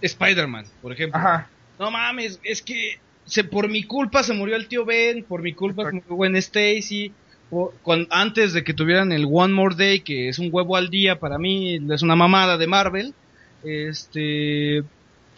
Spider-Man, 0.00 0.64
por 0.82 0.92
ejemplo. 0.92 1.18
Ajá, 1.20 1.48
No 1.78 1.90
mames, 1.90 2.40
es 2.42 2.62
que 2.62 2.98
se, 3.26 3.44
por 3.44 3.68
mi 3.68 3.84
culpa 3.84 4.22
se 4.22 4.32
murió 4.34 4.56
el 4.56 4.66
tío 4.68 4.84
Ben, 4.84 5.22
por 5.24 5.42
mi 5.42 5.52
culpa 5.54 5.84
se 5.84 5.92
murió 5.92 6.14
Gwen 6.16 6.36
Stacy. 6.36 7.12
por- 7.50 7.74
antes 8.10 8.52
de 8.54 8.64
que 8.64 8.72
tuvieran 8.74 9.12
el 9.12 9.26
One 9.30 9.52
More 9.52 9.74
Day, 9.76 10.00
que 10.00 10.28
es 10.30 10.38
un 10.38 10.48
huevo 10.52 10.76
al 10.76 10.88
día 10.88 11.18
para 11.18 11.36
mí, 11.38 11.78
es 11.92 12.02
una 12.02 12.16
mamada 12.16 12.56
de 12.56 12.66
Marvel. 12.66 13.14
Este. 13.62 14.82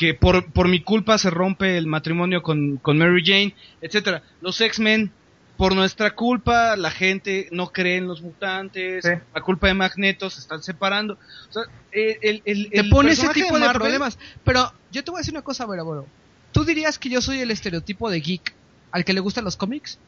Que 0.03 0.15
por, 0.15 0.51
por 0.51 0.67
mi 0.67 0.81
culpa 0.83 1.17
se 1.17 1.31
rompe 1.31 1.79
el 1.79 1.87
matrimonio 1.87 2.43
con, 2.43 2.79
con 2.79 2.99
Mary 2.99 3.23
Jane, 3.25 3.55
etcétera. 3.81 4.25
Los 4.41 4.61
X-Men, 4.61 5.13
por 5.57 5.77
nuestra 5.77 6.17
culpa, 6.17 6.75
la 6.75 6.91
gente 6.91 7.47
no 7.53 7.69
cree 7.71 7.99
en 7.99 8.09
los 8.09 8.21
mutantes, 8.21 9.05
Sí. 9.05 9.11
la 9.33 9.41
culpa 9.43 9.69
de 9.69 9.75
Magneto 9.75 10.29
se 10.29 10.41
están 10.41 10.61
separando. 10.61 11.19
O 11.49 11.53
sea, 11.53 11.63
el, 11.93 12.19
el, 12.21 12.43
el- 12.45 12.71
te 12.71 12.83
pone 12.91 13.13
ese 13.13 13.29
tipo 13.29 13.57
de, 13.57 13.71
problemas. 13.71 14.19
Pero 14.43 14.73
yo 14.91 15.05
te 15.05 15.13
voy 15.13 15.19
a 15.19 15.21
decir 15.21 15.35
una 15.35 15.43
cosa, 15.43 15.63
abuelo, 15.63 15.83
abuelo. 15.83 16.07
¿Tú 16.51 16.65
dirías 16.65 16.99
que 16.99 17.09
yo 17.09 17.23
soy 17.23 17.39
el 17.39 17.53
estereotipo 17.53 18.11
de 18.11 18.21
geek 18.21 18.55
al 18.91 19.05
que 19.05 19.13
le 19.13 19.21
gustan 19.21 19.45
los 19.45 19.57
cómics? 19.57 20.01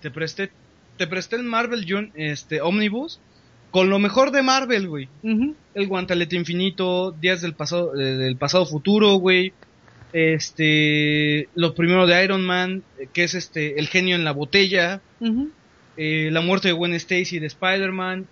Te 0.00 0.12
presté, 0.12 0.52
te 0.96 1.08
presté 1.08 1.34
el 1.34 1.42
Marvel 1.42 1.86
Jun- 1.88 2.12
este, 2.14 2.60
Omnibus 2.60 3.18
con 3.74 3.90
lo 3.90 3.98
mejor 3.98 4.30
de 4.30 4.44
Marvel, 4.44 4.86
güey. 4.86 5.08
El 5.74 5.88
guantelete 5.88 6.36
infinito, 6.36 7.10
días 7.10 7.42
del 7.42 7.54
pasado, 7.54 7.98
eh, 7.98 8.14
del 8.14 8.36
pasado 8.36 8.66
futuro, 8.66 9.14
güey. 9.14 9.52
Este, 10.12 11.48
lo 11.56 11.74
primero 11.74 12.06
de 12.06 12.22
Iron 12.22 12.46
Man, 12.46 12.84
eh, 13.00 13.08
que 13.12 13.24
es 13.24 13.34
este, 13.34 13.80
el 13.80 13.88
genio 13.88 14.14
en 14.14 14.22
la 14.22 14.30
botella. 14.30 15.00
Eh, 15.96 16.28
la 16.30 16.40
muerte 16.40 16.68
de 16.68 16.74
Gwen 16.74 16.94
Stacy 16.94 17.40
de 17.40 17.48
Spider-Man. 17.48 18.28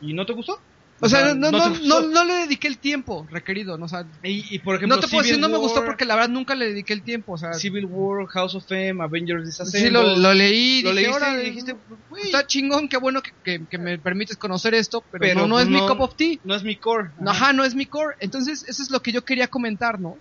¿Y 0.00 0.14
no 0.14 0.24
te 0.24 0.32
gustó? 0.32 0.58
O 1.00 1.08
sea, 1.08 1.32
no, 1.34 1.52
no, 1.52 1.68
no, 1.70 2.00
no, 2.08 2.24
le 2.24 2.34
dediqué 2.34 2.66
el 2.66 2.80
tiempo 2.80 3.26
requerido, 3.30 3.78
¿no? 3.78 3.84
O 3.84 3.88
sea, 3.88 4.04
Y, 4.24 4.56
y, 4.56 4.58
por 4.58 4.74
ejemplo, 4.74 4.96
no 4.96 5.00
te 5.00 5.06
puedo 5.08 5.22
Civil 5.22 5.36
decir 5.36 5.40
no 5.40 5.48
me 5.48 5.58
gustó 5.58 5.84
porque 5.84 6.04
la 6.04 6.16
verdad 6.16 6.30
nunca 6.30 6.54
le 6.56 6.66
dediqué 6.66 6.92
el 6.92 7.04
tiempo, 7.04 7.32
o 7.34 7.38
sea, 7.38 7.52
Civil 7.52 7.84
War, 7.88 8.26
House 8.26 8.54
of 8.56 8.64
M, 8.70 9.02
Avengers 9.02 9.44
Disassembled. 9.46 9.86
sí 9.88 9.92
lo, 9.92 10.16
lo 10.16 10.34
leí, 10.34 10.82
Lo 10.82 10.90
dije, 10.90 11.02
leíste 11.02 11.16
"Órale, 11.16 11.42
y 11.42 11.46
dijiste, 11.50 11.76
está 12.24 12.46
chingón, 12.46 12.88
qué 12.88 12.96
bueno 12.96 13.22
que, 13.22 13.30
que- 13.44 13.66
que 13.68 13.78
me 13.78 13.98
permites 13.98 14.36
conocer 14.36 14.74
esto, 14.74 15.04
pero, 15.10 15.22
Pero, 15.22 15.40
no, 15.42 15.46
no 15.48 15.54
pues, 15.56 15.66
es 15.66 15.70
mi 15.70 15.80
cup 15.86 16.00
of 16.00 16.16
tea. 16.16 16.36
no 16.42 16.54
es 16.56 16.64
mi 16.64 16.76
core. 16.78 17.10
No, 17.20 17.30
Ajá, 17.30 17.52
no 17.52 17.64
es 17.64 17.74
mi 17.76 17.86
core. 17.86 18.16
Entonces, 18.20 18.64
eso 18.68 18.82
es 18.82 18.90
lo 18.90 19.00
que 19.00 19.12
yo 19.12 19.22
quería 19.22 19.46
comentar, 19.46 20.00
¿no? 20.00 20.16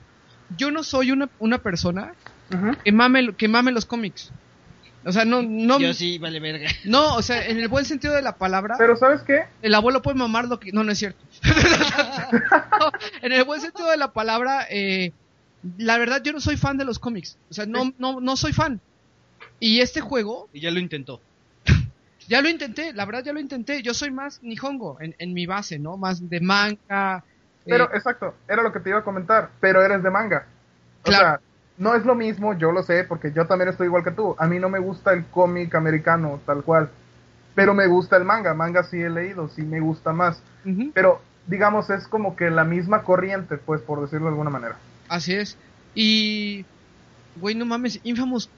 Yo 0.50 0.70
no 0.72 0.84
soy 0.84 1.12
una, 1.12 1.30
una 1.40 1.58
persona 1.58 2.14
que 2.84 2.92
mame, 2.92 3.36
que 3.36 3.48
mame 3.48 3.72
los 3.72 3.86
cómics. 3.86 4.32
O 5.08 5.12
sea, 5.14 5.24
no, 5.24 5.42
no, 5.42 5.80
Yo 5.80 5.94
sí, 5.94 6.18
vale 6.18 6.40
verga. 6.42 6.70
no, 6.86 7.16
o 7.16 7.22
sea, 7.22 7.46
en 7.48 7.60
el 7.60 7.70
buen 7.70 7.86
sentido 7.86 8.14
de 8.14 8.22
la 8.22 8.36
palabra, 8.36 8.76
Pero 8.78 8.98
¿sabes 8.98 9.22
qué? 9.22 9.46
el 9.62 9.74
abuelo 9.74 10.02
puede 10.02 10.18
mamar 10.18 10.46
lo 10.50 10.60
que, 10.60 10.72
no, 10.74 10.84
no 10.84 10.92
es 10.92 10.98
cierto. 11.00 11.24
No, 12.80 12.92
en 13.22 13.32
el 13.32 13.44
buen 13.46 13.62
sentido 13.62 13.90
de 13.90 13.98
la 13.98 14.12
palabra, 14.12 14.68
eh, 14.70 15.12
la 15.78 15.98
verdad 15.98 16.22
yo 16.24 16.34
no 16.34 16.40
soy 16.42 16.58
fan 16.58 16.78
de 16.78 16.86
los 16.86 17.00
cómics. 17.00 17.38
O 17.50 17.54
sea, 17.54 17.66
no, 17.66 17.94
no, 17.98 18.20
no 18.22 18.36
soy 18.36 18.54
fan. 18.54 18.80
Y 19.60 19.80
este 19.80 20.02
juego, 20.02 20.50
Y 20.54 20.60
ya 20.60 20.72
lo 20.72 20.80
intentó. 20.80 21.22
ya 22.28 22.42
lo 22.42 22.50
intenté, 22.50 22.94
la 22.94 23.06
verdad 23.06 23.24
ya 23.24 23.34
lo 23.34 23.40
intenté. 23.40 23.82
Yo 23.82 23.94
soy 23.94 24.12
más 24.12 24.44
Nihongo 24.44 24.98
en, 25.00 25.16
en 25.20 25.34
mi 25.34 25.46
base, 25.46 25.80
¿no? 25.80 25.98
Más 25.98 26.30
de 26.30 26.40
manga, 26.42 27.24
Pero, 27.66 27.86
Eh, 27.86 27.96
exacto, 27.98 28.36
era 28.48 28.62
lo 28.62 28.72
que 28.72 28.80
te 28.82 28.90
iba 28.90 29.00
a 29.00 29.04
comentar, 29.04 29.50
pero 29.60 29.84
eres 29.84 30.04
de 30.04 30.10
manga. 30.12 30.46
O 31.02 31.06
Claro. 31.06 31.26
sea, 31.26 31.40
no 31.78 31.96
es 31.96 32.06
lo 32.06 32.16
mismo, 32.16 32.58
yo 32.58 32.72
lo 32.72 32.84
sé, 32.84 33.04
porque 33.04 33.32
yo 33.32 33.46
también 33.46 33.70
estoy 33.70 33.88
igual 33.88 34.04
que 34.04 34.12
tú. 34.12 34.36
A 34.40 34.48
mí 34.48 34.60
no 34.60 34.70
me 34.70 34.80
gusta 34.80 35.14
el 35.14 35.26
cómic 35.26 35.76
americano, 35.76 36.40
tal 36.46 36.64
cual. 36.64 36.90
Pero 37.54 37.74
me 37.74 37.88
gusta 37.88 38.18
el 38.18 38.24
manga, 38.24 38.54
manga 38.54 38.84
sí 38.84 38.98
he 38.98 39.10
leído, 39.10 39.48
sí 39.50 39.62
me 39.62 39.80
gusta 39.80 40.12
más. 40.12 40.42
Pero, 40.94 41.22
digamos, 41.48 41.90
es 41.90 42.08
como 42.08 42.36
que 42.36 42.50
la 42.50 42.64
misma 42.64 43.04
corriente, 43.04 43.58
pues, 43.58 43.82
por 43.82 44.02
decirlo 44.02 44.26
de 44.26 44.32
alguna 44.32 44.50
manera. 44.50 44.78
así 45.08 45.34
es. 45.34 45.58
Y, 45.96 46.66
güey, 47.40 47.56
no 47.56 47.66
mames, 47.66 48.00
Infamous, 48.04 48.50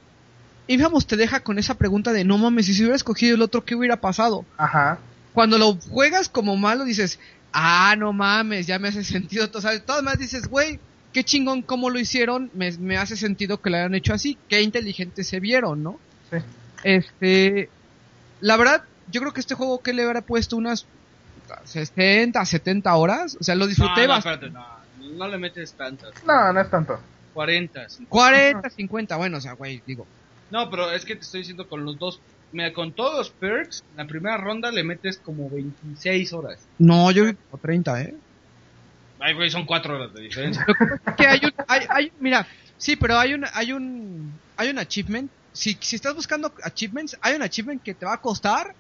Infamous 0.68 1.08
te 1.08 1.16
deja 1.16 1.40
con 1.42 1.60
esa 1.60 1.76
pregunta 1.76 2.12
de, 2.14 2.24
no 2.24 2.38
mames, 2.38 2.66
si 2.66 2.74
se 2.74 2.82
hubiera 2.82 2.96
escogido 2.96 3.36
el 3.36 3.42
otro, 3.42 3.64
¿qué 3.64 3.76
hubiera 3.76 3.98
pasado? 3.98 4.46
Ajá. 4.58 4.98
Cuando 5.34 5.58
lo 5.58 5.76
juegas 5.76 6.28
como 6.28 6.58
malo, 6.58 6.84
dices, 6.84 7.20
ah, 7.54 7.96
no 7.98 8.14
mames, 8.14 8.68
ya 8.68 8.80
me 8.80 8.90
hace 8.90 9.04
sentido. 9.04 9.50
O 9.54 9.62
sea, 9.62 9.80
todo 9.84 10.04
más 10.04 10.20
dices, 10.20 10.48
güey, 10.48 10.80
qué 11.14 11.24
chingón 11.24 11.62
cómo 11.62 11.90
lo 11.90 12.00
hicieron, 12.00 12.50
me, 12.54 12.72
me 12.78 12.98
hace 12.98 13.16
sentido 13.18 13.62
que 13.62 13.70
lo 13.70 13.78
hayan 13.78 13.96
hecho 13.96 14.14
así, 14.14 14.38
qué 14.48 14.62
inteligentes 14.62 15.28
se 15.28 15.40
vieron, 15.40 15.84
¿no? 15.84 16.00
Sí. 16.30 16.38
Este, 16.84 17.70
la 18.42 18.58
verdad, 18.58 18.84
yo 19.12 19.22
creo 19.22 19.34
que 19.34 19.40
este 19.40 19.56
juego 19.56 19.80
que 19.82 19.94
le 19.94 20.04
hubiera 20.04 20.22
puesto 20.22 20.56
unas 20.58 20.86
60, 21.64 22.46
70 22.46 22.96
horas, 22.96 23.38
o 23.40 23.44
sea, 23.44 23.56
lo 23.56 23.68
disfruté 23.68 24.02
no, 24.02 24.08
no, 24.08 24.14
bastante. 24.14 24.46
espérate, 24.48 24.70
no, 25.00 25.18
no 25.18 25.28
le 25.28 25.38
metes 25.38 25.74
tantas. 25.74 26.12
No, 26.26 26.54
no 26.54 26.62
es 26.62 26.70
tanto. 26.70 27.00
40. 27.34 27.90
50. 27.90 28.10
40, 28.10 28.70
50, 28.70 29.16
bueno, 29.18 29.38
o 29.38 29.42
sea, 29.42 29.54
güey, 29.54 29.82
digo. 29.86 30.06
No, 30.52 30.70
pero 30.70 30.92
es 30.92 31.06
que 31.06 31.16
te 31.16 31.22
estoy 31.22 31.42
diciendo 31.42 31.68
con 31.68 31.86
los 31.86 31.98
dos. 31.98 32.20
Mira, 32.52 32.74
con 32.74 32.94
todos 32.94 33.16
los 33.16 33.30
perks, 33.30 33.84
la 33.96 34.08
primera 34.08 34.38
ronda 34.38 34.72
le 34.72 34.84
metes 34.84 35.20
como 35.20 35.50
26 35.50 36.34
horas. 36.34 36.60
No, 36.80 37.12
yo 37.12 37.24
creo 37.24 37.36
que 37.36 37.42
como 37.52 37.62
30, 37.62 38.02
¿eh? 38.02 38.16
Ay, 39.20 39.34
güey, 39.34 39.50
son 39.50 39.66
4 39.66 39.96
horas 39.96 40.14
de 40.14 40.22
diferencia. 40.22 40.66
que 41.18 41.28
hay 41.28 41.40
un, 41.44 41.54
hay, 41.68 41.86
hay, 41.90 42.12
mira, 42.20 42.48
sí, 42.78 42.96
pero 42.96 43.18
hay 43.18 43.34
un, 43.34 43.46
hay 43.54 43.74
un, 43.74 44.34
hay 44.58 44.70
un 44.70 44.80
achievement. 44.80 45.30
Si, 45.52 45.78
si 45.82 45.96
estás 45.96 46.16
buscando 46.16 46.54
achievements, 46.64 47.18
hay 47.22 47.36
un 47.36 47.42
achievement 47.42 47.82
que 47.82 47.94
te 47.94 48.06
va 48.06 48.14
a 48.14 48.22
costar, 48.22 48.74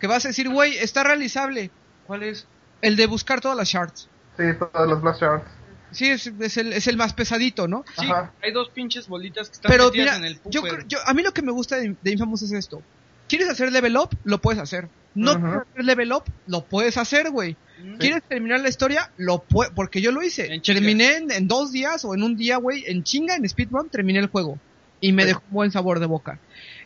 que 0.00 0.06
vas 0.06 0.24
a 0.24 0.28
decir, 0.28 0.48
güey, 0.48 0.76
está 0.78 1.02
realizable. 1.04 1.70
¿Cuál 2.06 2.22
es? 2.22 2.46
El 2.80 2.96
de 2.96 3.06
buscar 3.06 3.40
todas 3.40 3.56
las 3.56 3.68
shards. 3.68 4.08
Sí, 4.36 4.44
todos 4.58 4.88
los 4.88 5.00
Blast 5.00 5.20
Shards. 5.20 5.44
Sí, 5.92 6.10
es, 6.10 6.26
es 6.26 6.56
el, 6.56 6.72
es 6.72 6.88
el 6.88 6.96
más 6.96 7.12
pesadito, 7.12 7.68
¿no? 7.68 7.84
Sí, 7.96 8.06
Ajá. 8.06 8.32
hay 8.42 8.52
dos 8.52 8.70
pinches 8.70 9.06
bolitas 9.06 9.48
que 9.48 9.54
están 9.54 9.70
Pero 9.70 9.86
metidas 9.86 10.18
mira, 10.18 10.28
en 10.28 10.34
el 10.34 10.40
yo, 10.50 10.62
yo, 10.88 10.98
a 11.06 11.14
mí 11.14 11.22
lo 11.22 11.32
que 11.32 11.42
me 11.42 11.52
gusta 11.52 11.76
de, 11.76 11.94
de 12.02 12.10
Infamous 12.10 12.42
es 12.42 12.52
esto. 12.52 12.82
¿Quieres 13.28 13.48
hacer 13.48 13.70
level 13.70 13.96
up? 13.96 14.10
Lo 14.24 14.40
puedes 14.40 14.60
hacer. 14.60 14.88
No 15.14 15.40
quieres 15.40 15.62
hacer 15.70 15.84
level 15.84 16.12
up, 16.12 16.24
lo 16.46 16.64
puedes 16.64 16.96
hacer, 16.96 17.30
güey. 17.30 17.56
¿Quieres 17.98 18.22
terminar 18.22 18.60
la 18.60 18.68
historia? 18.68 19.10
Lo 19.16 19.42
puedes, 19.42 19.72
porque 19.74 20.00
yo 20.00 20.10
lo 20.10 20.22
hice. 20.22 20.52
En. 20.54 20.62
Terminé 20.62 21.16
en, 21.16 21.30
en 21.30 21.48
dos 21.48 21.70
días 21.72 22.04
o 22.04 22.14
en 22.14 22.22
un 22.22 22.36
día, 22.36 22.56
güey, 22.56 22.84
en 22.86 23.02
chinga, 23.04 23.36
en 23.36 23.48
speedrun, 23.48 23.88
terminé 23.88 24.18
el 24.20 24.28
juego. 24.28 24.58
Y 25.00 25.12
me 25.12 25.22
Sí. 25.22 25.28
dejó 25.28 25.42
un 25.48 25.52
buen 25.54 25.70
sabor 25.70 26.00
de 26.00 26.06
boca. 26.06 26.38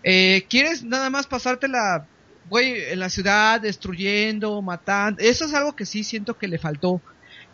Eh, 0.03 0.45
¿Quieres 0.51 0.83
nada 0.83 1.09
más 1.11 1.27
pasártela, 1.27 2.07
güey, 2.51 2.75
en 2.91 2.99
la 3.01 3.11
ciudad, 3.11 3.61
destruyendo, 3.61 4.61
matando? 4.63 5.23
Eso 5.23 5.45
es 5.45 5.55
algo 5.55 5.77
que 5.77 5.87
sí 5.87 6.03
siento 6.05 6.37
que 6.37 6.49
le 6.49 6.59
faltó. 6.59 7.01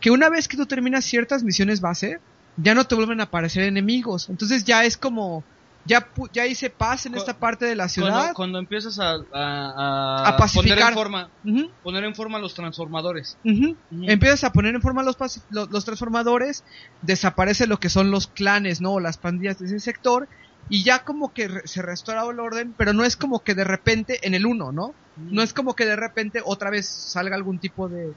Que 0.01 0.11
una 0.11 0.29
vez 0.31 0.49
que 0.49 0.57
tú 0.57 0.67
terminas 0.67 1.05
ciertas 1.05 1.43
misiones 1.43 1.81
base, 1.81 2.19
ya 2.57 2.75
no 2.75 2.87
te 2.87 2.95
vuelven 2.95 3.21
a 3.21 3.25
aparecer 3.25 3.65
enemigos. 3.65 4.29
Entonces 4.31 4.65
ya 4.65 4.85
es 4.85 4.97
como, 4.97 5.45
ya, 5.87 6.07
ya 6.33 6.47
hice 6.47 6.71
paz 6.71 7.07
en 7.07 7.15
esta 7.15 7.39
parte 7.39 7.67
de 7.67 7.75
la 7.77 7.89
ciudad. 7.89 8.33
cuando 8.35 8.59
empiezas 8.59 8.99
a, 8.99 9.17
a, 9.33 10.29
A 10.29 10.37
pacificar. 10.37 10.77
poner 10.79 10.89
en 10.89 10.95
forma 10.95 11.29
poner 11.83 12.05
en 12.05 12.15
forma 12.15 12.39
a 12.39 12.41
los 12.41 12.55
transformadores. 12.55 13.37
Empiezas 14.09 14.45
a 14.45 14.53
poner 14.53 14.75
en 14.75 14.81
forma 14.83 15.03
los, 15.03 15.19
pas- 15.19 15.43
lo- 15.51 15.67
los, 15.67 15.85
transformadores, 15.85 16.65
desaparece 17.03 17.67
lo 17.67 17.79
que 17.79 17.89
son 17.91 18.11
los 18.11 18.27
clanes, 18.27 18.81
¿no? 18.81 18.93
O 18.95 19.01
las 19.01 19.19
pandillas 19.19 19.59
de 19.59 19.67
ese 19.67 19.81
sector, 19.81 20.29
y 20.71 20.83
ya 20.85 21.01
como 21.05 21.33
que 21.35 21.49
re- 21.49 21.67
se 21.67 21.83
restaura 21.83 22.23
el 22.31 22.41
orden, 22.41 22.75
pero 22.77 22.93
no 22.95 23.05
es 23.05 23.17
como 23.17 23.41
que 23.41 23.55
de 23.55 23.65
repente 23.65 24.27
en 24.27 24.35
el 24.35 24.47
1, 24.47 24.73
¿no? 24.73 24.95
No 25.17 25.43
es 25.43 25.53
como 25.53 25.75
que 25.77 25.85
de 25.87 25.97
repente 25.97 26.41
otra 26.45 26.71
vez 26.71 26.89
salga 26.89 27.37
algún 27.37 27.59
tipo 27.59 27.89
de... 27.89 28.13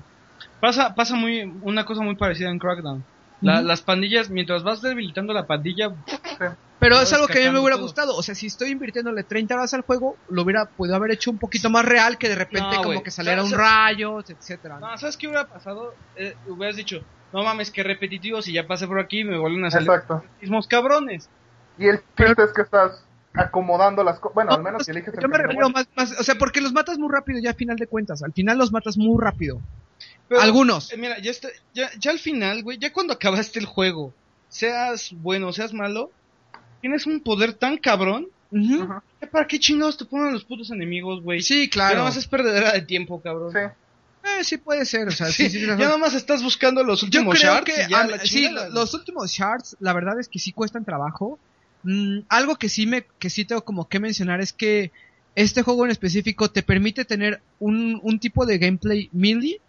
Pasa, 0.61 0.95
pasa 0.95 1.15
muy, 1.15 1.41
una 1.61 1.85
cosa 1.85 2.01
muy 2.01 2.15
parecida 2.15 2.49
en 2.49 2.57
Crackdown. 2.59 3.03
La-. 3.41 3.61
Las 3.61 3.81
pandillas, 3.81 4.29
mientras 4.29 4.63
vas 4.63 4.81
debilitando 4.81 5.33
la 5.33 5.45
pandilla, 5.45 5.91
Pero 6.79 7.01
es 7.01 7.11
algo 7.11 7.27
que 7.27 7.39
a 7.43 7.47
mí 7.47 7.51
me 7.51 7.59
hubiera 7.59 7.75
todo. 7.77 7.85
gustado. 7.85 8.15
O 8.15 8.21
sea, 8.23 8.35
si 8.35 8.45
estoy 8.47 8.69
invirtiéndole 8.69 9.23
30 9.23 9.55
horas 9.55 9.73
al 9.73 9.81
juego, 9.81 10.15
lo 10.29 10.43
hubiera 10.43 10.65
podido 10.65 10.95
haber 10.95 11.11
hecho 11.11 11.31
un 11.31 11.39
poquito 11.39 11.69
más 11.71 11.83
real 11.85 12.17
que 12.19 12.29
de 12.29 12.35
repente 12.35 12.75
No, 12.77 12.83
como 12.83 13.01
que 13.03 13.09
saliera 13.09 13.41
O 13.41 13.45
un 13.45 13.51
rayo, 13.51 14.19
etcétera. 14.19 14.79
¿no? 14.79 14.97
¿sabes 14.97 15.17
qué 15.17 15.27
hubiera 15.27 15.47
pasado? 15.47 15.95
Eh, 16.15 16.35
hubieras 16.47 16.75
dicho, 16.75 17.03
no 17.33 17.43
mames, 17.43 17.71
qué 17.71 17.81
repetitivo, 17.83 18.41
si 18.43 18.53
ya 18.53 18.67
pasé 18.67 18.85
por 18.87 18.99
aquí 18.99 19.23
me 19.23 19.39
vuelven 19.39 19.65
a 19.65 19.71
salir 19.71 19.89
Exacto. 19.89 20.23
los 20.23 20.41
mismos 20.41 20.67
cabrones. 20.67 21.29
Y 21.79 21.87
el 21.87 21.99
chiste 22.15 22.43
es 22.43 22.53
que 22.55 22.61
estás 22.61 23.03
acomodando 23.33 24.03
las 24.03 24.19
cosas. 24.19 24.35
Bueno, 24.35 24.51
No, 24.51 24.57
al 24.57 24.63
menos 24.63 24.77
pues, 24.79 24.85
que 24.87 24.91
eliges 24.91 25.13
el 25.15 25.19
yo 25.21 25.27
me 25.29 25.37
refiero 25.37 25.69
más, 25.69 25.87
más, 25.95 26.19
o 26.19 26.23
sea, 26.23 26.35
porque 26.35 26.61
los 26.61 26.73
matas 26.73 26.97
muy 26.97 27.09
rápido 27.11 27.39
ya 27.39 27.51
a 27.51 27.53
final 27.53 27.75
de 27.77 27.87
cuentas. 27.87 28.21
Al 28.23 28.33
final 28.33 28.57
los 28.57 28.71
matas 28.71 28.97
muy 28.97 29.19
rápido. 29.21 29.59
Pero, 30.27 30.41
Algunos. 30.41 30.91
eh, 30.91 30.97
mira, 30.97 31.19
ya, 31.19 31.31
está, 31.31 31.47
ya, 31.73 31.89
ya 31.99 32.11
al 32.11 32.19
final, 32.19 32.61
güey, 32.63 32.77
ya 32.77 32.91
cuando 32.93 33.13
acabaste 33.13 33.59
el 33.59 33.65
juego, 33.65 34.13
seas 34.49 35.11
bueno, 35.21 35.53
seas 35.53 35.73
malo, 35.73 36.11
tienes 36.81 37.05
un 37.05 37.19
poder 37.21 37.53
tan 37.53 37.77
cabrón. 37.77 38.27
Ujú. 38.51 38.83
Ujú. 38.83 39.01
¿ya 39.21 39.29
¿Para 39.29 39.47
qué 39.47 39.59
chingados 39.59 39.97
te 39.97 40.05
ponen 40.05 40.33
los 40.33 40.43
putos 40.45 40.71
enemigos, 40.71 41.21
güey? 41.21 41.41
Sí, 41.41 41.69
claro. 41.69 41.95
nada 41.95 42.05
más 42.05 42.17
es 42.17 42.27
perdedera 42.27 42.71
de 42.71 42.81
tiempo, 42.81 43.21
cabrón. 43.21 43.51
Sí. 43.51 43.59
Eh, 43.59 44.43
sí 44.43 44.57
puede 44.57 44.85
ser, 44.85 45.07
o 45.07 45.11
sea, 45.11 45.27
sí, 45.27 45.49
Sí, 45.49 45.59
sí, 45.59 45.65
ya 45.65 45.75
nada 45.75 45.97
más 45.97 46.13
estás 46.13 46.43
buscando 46.43 46.83
los 46.83 47.01
Yo 47.01 47.05
últimos 47.05 47.39
creo 47.39 47.53
shards 47.53 47.65
que 47.65 47.83
y 47.83 47.89
ya 47.89 48.07
la 48.07 48.19
sí, 48.19 48.49
los 48.71 48.93
últimos 48.93 49.31
shards, 49.31 49.77
la 49.79 49.93
verdad 49.93 50.19
es 50.19 50.27
que 50.27 50.39
sí 50.39 50.51
cuestan 50.51 50.83
trabajo. 50.85 51.39
Mm, 51.83 52.19
algo 52.27 52.55
que 52.55 52.69
sí 52.69 52.85
me, 52.87 53.05
que 53.19 53.29
sí 53.29 53.45
tengo 53.45 53.63
como 53.63 53.87
que 53.87 53.99
mencionar 53.99 54.41
es 54.41 54.51
que 54.51 54.91
este 55.35 55.61
juego 55.61 55.85
en 55.85 55.91
específico 55.91 56.49
te 56.49 56.63
permite 56.63 57.05
tener 57.05 57.41
un, 57.59 57.99
un 58.03 58.19
tipo 58.19 58.45
de 58.45 58.57
gameplay 58.57 59.09
melee 59.13 59.61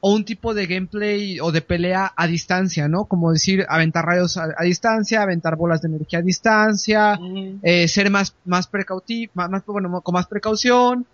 o 0.00 0.14
un 0.14 0.24
tipo 0.24 0.54
de 0.54 0.66
gameplay 0.66 1.40
o 1.40 1.52
de 1.52 1.60
pelea 1.60 2.12
a 2.16 2.26
distancia, 2.26 2.88
¿no? 2.88 3.04
Como 3.04 3.32
decir, 3.32 3.66
aventar 3.68 4.06
rayos 4.06 4.36
a, 4.38 4.48
a 4.56 4.64
distancia, 4.64 5.22
aventar 5.22 5.56
bolas 5.56 5.82
de 5.82 5.88
energía 5.88 6.20
a 6.20 6.22
distancia, 6.22 7.20
eh, 7.62 7.86
ser 7.86 8.10
más, 8.10 8.34
más 8.46 8.66
precauti, 8.66 9.28
más, 9.34 9.50
más, 9.50 9.64
bueno, 9.66 10.00
con 10.00 10.14
más 10.14 10.26
precaución, 10.26 11.06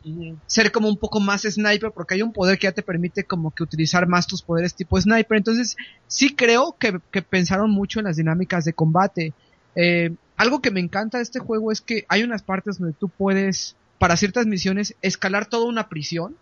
ser 0.46 0.70
como 0.70 0.88
un 0.88 0.98
poco 0.98 1.18
más 1.18 1.42
sniper, 1.42 1.90
porque 1.90 2.14
hay 2.14 2.22
un 2.22 2.32
poder 2.32 2.58
que 2.58 2.68
ya 2.68 2.72
te 2.72 2.82
permite 2.82 3.24
como 3.24 3.50
que 3.50 3.64
utilizar 3.64 4.06
más 4.06 4.26
tus 4.26 4.42
poderes 4.42 4.74
tipo 4.74 5.00
sniper. 5.00 5.36
Entonces, 5.36 5.76
sí 6.06 6.36
creo 6.36 6.76
que, 6.78 7.00
que 7.10 7.22
pensaron 7.22 7.70
mucho 7.72 7.98
en 7.98 8.06
las 8.06 8.16
dinámicas 8.16 8.64
de 8.64 8.72
combate. 8.72 9.34
Eh, 9.74 10.14
algo 10.36 10.60
que 10.60 10.70
me 10.70 10.80
encanta 10.80 11.18
de 11.18 11.24
este 11.24 11.40
juego 11.40 11.72
es 11.72 11.80
que 11.80 12.04
hay 12.08 12.22
unas 12.22 12.42
partes 12.42 12.78
donde 12.78 12.94
tú 12.94 13.08
puedes, 13.08 13.74
para 13.98 14.16
ciertas 14.16 14.46
misiones, 14.46 14.94
escalar 15.02 15.46
toda 15.46 15.66
una 15.66 15.88
prisión. 15.88 16.36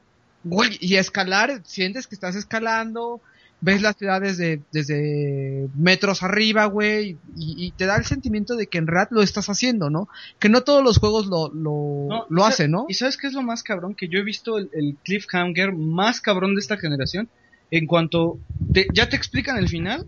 Güey, 0.44 0.76
y 0.80 0.96
escalar, 0.96 1.62
sientes 1.64 2.06
que 2.06 2.14
estás 2.14 2.36
escalando, 2.36 3.20
ves 3.60 3.80
las 3.80 3.96
ciudades 3.96 4.36
de, 4.36 4.60
desde 4.72 5.68
metros 5.74 6.22
arriba, 6.22 6.66
güey, 6.66 7.16
y, 7.34 7.66
y 7.66 7.70
te 7.72 7.86
da 7.86 7.96
el 7.96 8.04
sentimiento 8.04 8.54
de 8.56 8.66
que 8.66 8.76
en 8.78 8.86
realidad 8.86 9.08
lo 9.10 9.22
estás 9.22 9.48
haciendo, 9.48 9.88
¿no? 9.88 10.08
Que 10.38 10.50
no 10.50 10.62
todos 10.62 10.84
los 10.84 10.98
juegos 10.98 11.26
lo, 11.26 11.48
lo, 11.48 12.06
No, 12.08 12.26
lo 12.28 12.44
hacen, 12.44 12.70
¿no? 12.72 12.84
¿Y 12.88 12.94
sabes 12.94 13.16
qué 13.16 13.26
es 13.26 13.32
lo 13.32 13.40
más 13.42 13.62
cabrón? 13.62 13.94
Que 13.94 14.08
yo 14.08 14.18
he 14.18 14.22
visto 14.22 14.58
el, 14.58 14.68
el 14.74 14.96
cliffhanger 15.02 15.72
más 15.72 16.20
cabrón 16.20 16.54
de 16.54 16.60
esta 16.60 16.76
generación. 16.76 17.28
En 17.70 17.86
cuanto 17.86 18.38
te- 18.72 18.86
ya 18.92 19.08
te 19.08 19.16
explican 19.16 19.56
el 19.56 19.68
final 19.68 20.06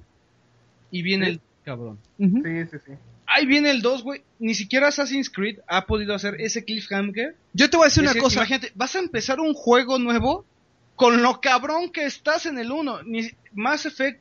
y 0.91 1.01
viene 1.03 1.25
Sí. 1.27 1.33
el 1.33 1.41
cabrón. 1.65 1.99
Sí, 2.19 2.27
sí, 2.71 2.77
sí. 2.85 2.93
Ahí 3.27 3.47
viene 3.47 3.71
el 3.71 3.83
2, 3.83 4.03
güey. 4.03 4.23
Ni 4.39 4.55
siquiera 4.55 4.89
Assassin's 4.89 5.31
Creed 5.31 5.59
ha 5.67 5.87
podido 5.87 6.15
hacer 6.15 6.41
ese 6.41 6.65
cliffhanger. 6.65 7.35
Yo 7.53 7.69
te 7.69 7.77
voy 7.77 7.85
a 7.85 7.89
decir 7.89 8.05
Es 8.05 8.13
una 8.13 8.21
cosa. 8.21 8.41
Imagínate, 8.41 8.73
vas 8.75 8.95
a 8.95 9.01
empezar 9.01 9.41
un 9.41 9.55
juego 9.55 9.99
nuevo 9.99 10.45
con 10.95 11.23
lo 11.23 11.41
cabrón 11.41 11.91
que 11.91 12.05
estás 12.05 12.47
en 12.47 12.59
el 12.59 12.71
1. 12.71 13.03
Ni 13.05 13.31
Mass 13.53 13.87
Effect 13.87 14.21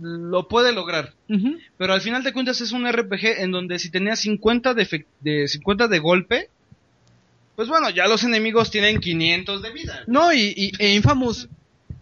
lo 0.00 0.48
puede 0.48 0.72
lograr. 0.72 1.14
Pero 1.78 1.92
al 1.92 2.00
final 2.00 2.22
de 2.22 2.32
cuentas 2.32 2.60
es 2.60 2.72
un 2.72 2.90
RPG 2.90 3.38
en 3.38 3.52
donde 3.52 3.78
si 3.78 3.90
tenías 3.90 4.20
50 4.20 4.74
de, 4.74 5.06
de 5.20 5.48
50 5.48 5.88
de 5.88 5.98
golpe, 5.98 6.50
pues 7.54 7.68
bueno, 7.68 7.90
ya 7.90 8.08
los 8.08 8.24
enemigos 8.24 8.70
tienen 8.70 8.98
500 8.98 9.62
de 9.62 9.72
vida. 9.72 10.00
No, 10.06 10.32
y, 10.32 10.52
y 10.56 10.72
e 10.78 10.94
Infamous, 10.94 11.48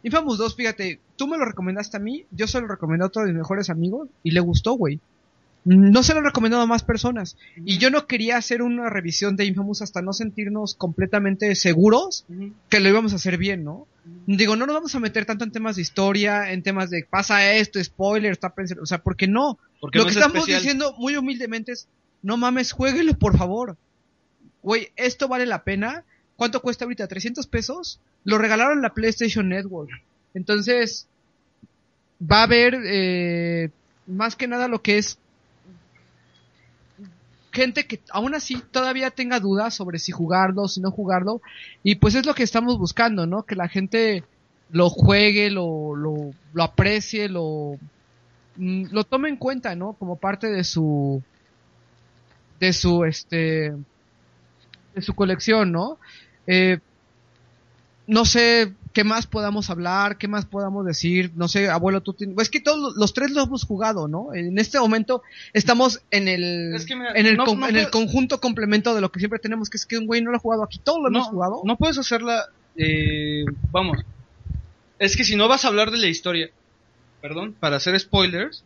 Infamous 0.03 0.39
2, 0.39 0.57
fíjate, 0.57 1.01
tú 1.17 1.29
me 1.29 1.37
lo 1.37 1.45
recomendaste 1.45 1.99
a 1.99 2.01
mí, 2.01 2.25
yo 2.31 2.47
se 2.47 2.61
lo 2.61 2.67
recomendé 2.67 3.05
a 3.05 3.09
otro 3.09 3.23
de 3.23 3.29
mis 3.29 3.39
mejores 3.39 3.69
amigos 3.69 4.09
y 4.23 4.31
le 4.31 4.41
gustó, 4.41 4.73
güey. 4.73 4.99
No 5.65 6.03
se 6.03 6.13
lo 6.13 6.21
he 6.21 6.25
recomendado 6.25 6.63
a 6.63 6.67
más 6.67 6.83
personas. 6.83 7.37
Y 7.65 7.79
yo 7.79 7.91
no 7.91 8.07
quería 8.09 8.37
hacer 8.37 8.63
una 8.63 8.91
revisión 8.91 9.37
de 9.37 9.45
Infamous 9.45 9.81
hasta 9.81 10.03
no 10.03 10.13
sentirnos 10.13 10.75
completamente 10.75 11.55
seguros 11.55 12.25
que 12.69 12.81
lo 12.81 12.89
íbamos 12.89 13.13
a 13.13 13.17
hacer 13.17 13.39
bien, 13.39 13.63
¿no? 13.63 13.87
Digo, 14.27 14.57
no 14.57 14.67
nos 14.67 14.75
vamos 14.75 14.95
a 14.97 15.01
meter 15.01 15.25
tanto 15.25 15.45
en 15.45 15.53
temas 15.53 15.77
de 15.77 15.83
historia, 15.83 16.51
en 16.51 16.65
temas 16.65 16.91
de 16.91 17.07
pasa 17.09 17.53
esto, 17.53 17.83
spoiler, 17.83 18.33
está 18.33 18.53
pensando, 18.53 18.83
o 18.83 18.87
sea, 18.87 18.99
¿por 18.99 19.17
qué 19.17 19.29
no? 19.29 19.59
Porque 19.81 19.99
lo 19.99 20.05
no 20.05 20.07
que 20.07 20.11
es 20.11 20.17
estamos 20.17 20.39
especial. 20.39 20.61
diciendo 20.61 20.95
muy 20.99 21.17
humildemente 21.17 21.71
es, 21.73 21.87
no 22.23 22.37
mames, 22.37 22.73
jueguelo 22.73 23.15
por 23.15 23.39
favor. 23.39 23.77
Güey, 24.63 24.89
esto 24.97 25.29
vale 25.29 25.47
la 25.47 25.63
pena. 25.63 26.05
¿Cuánto 26.35 26.61
cuesta 26.61 26.85
ahorita? 26.85 27.09
¿300 27.09 27.49
pesos? 27.49 28.01
Lo 28.25 28.39
regalaron 28.39 28.83
la 28.83 28.95
PlayStation 28.95 29.49
Network. 29.49 29.91
Entonces, 30.35 31.07
va 32.21 32.41
a 32.41 32.45
haber 32.45 32.79
eh, 32.85 33.71
más 34.09 34.35
que 34.35 34.49
nada 34.49 34.67
lo 34.67 34.83
que 34.83 34.99
es 34.99 35.19
gente 37.53 37.87
que 37.87 38.01
aún 38.11 38.35
así 38.35 38.63
todavía 38.71 39.11
tenga 39.11 39.39
dudas 39.39 39.75
sobre 39.75 39.99
si 39.99 40.11
jugarlo, 40.11 40.69
si 40.69 40.81
no 40.81 40.91
jugarlo, 40.91 41.43
y 41.83 41.97
pues 41.97 42.15
es 42.15 42.27
lo 42.27 42.35
que 42.35 42.43
estamos 42.43 42.79
buscando, 42.79 43.27
¿no? 43.27 43.43
Que 43.43 43.55
la 43.55 43.69
gente 43.69 44.25
lo 44.71 44.89
juegue, 44.89 45.51
lo, 45.51 45.95
lo, 45.95 46.33
lo 46.55 46.63
aprecie, 46.63 47.29
lo, 47.29 47.79
mm, 48.57 48.87
lo 48.91 49.05
tome 49.05 49.29
en 49.29 49.37
cuenta, 49.37 49.75
¿no? 49.75 49.93
Como 49.93 50.17
parte 50.17 50.51
de 50.51 50.65
su, 50.65 51.23
de 52.59 52.73
su, 52.73 53.05
este, 53.05 53.73
de 54.95 55.03
su 55.03 55.15
colección, 55.15 55.73
¿no? 55.73 55.99
Eh, 56.47 56.79
no 58.07 58.25
sé 58.25 58.73
qué 58.93 59.05
más 59.05 59.27
podamos 59.27 59.71
hablar, 59.71 60.19
qué 60.19 60.29
más 60.29 60.45
podamos 60.47 60.85
decir, 60.85 61.33
no 61.35 61.49
sé, 61.49 61.69
abuelo, 61.71 62.03
tú 62.03 62.13
tienes... 62.13 62.37
Es 62.39 62.51
que 62.51 62.61
todos 62.61 62.95
los 62.97 63.15
tres 63.15 63.31
lo 63.31 63.43
hemos 63.43 63.65
jugado, 63.65 64.07
¿no? 64.09 64.35
En 64.35 64.59
este 64.59 64.79
momento 64.79 65.23
estamos 65.53 66.01
en 66.11 66.29
el, 66.29 66.75
Es 66.75 66.85
que 66.87 66.95
mira, 66.97 67.13
en, 67.15 67.27
el 67.27 67.37
no- 67.37 67.45
con- 67.47 67.61
no 67.61 67.69
en 67.69 67.77
el 67.77 67.91
conjunto 67.91 68.41
complemento 68.41 68.95
de 68.95 69.01
lo 69.01 69.11
que 69.11 69.19
siempre 69.21 69.39
tenemos, 69.39 69.71
que 69.71 69.79
es 69.79 69.87
que 69.87 69.97
un 69.99 70.07
güey 70.07 70.21
no 70.23 70.31
lo 70.31 70.37
ha 70.37 70.41
jugado 70.41 70.63
aquí, 70.63 70.79
todos 70.79 71.01
lo 71.01 71.09
hemos 71.09 71.29
jugado. 71.29 71.63
No 71.65 71.77
puedes 71.77 71.97
hacerla. 71.99 72.47
eh, 72.77 73.45
vamos. 73.71 73.99
Es 74.99 75.17
que 75.17 75.25
si 75.25 75.37
no 75.37 75.49
vas 75.49 75.65
a 75.65 75.69
hablar 75.69 75.91
de 75.91 75.99
la 75.99 76.07
historia, 76.07 76.51
perdón, 77.21 77.55
para 77.59 77.77
hacer 77.77 77.99
spoilers. 77.99 78.63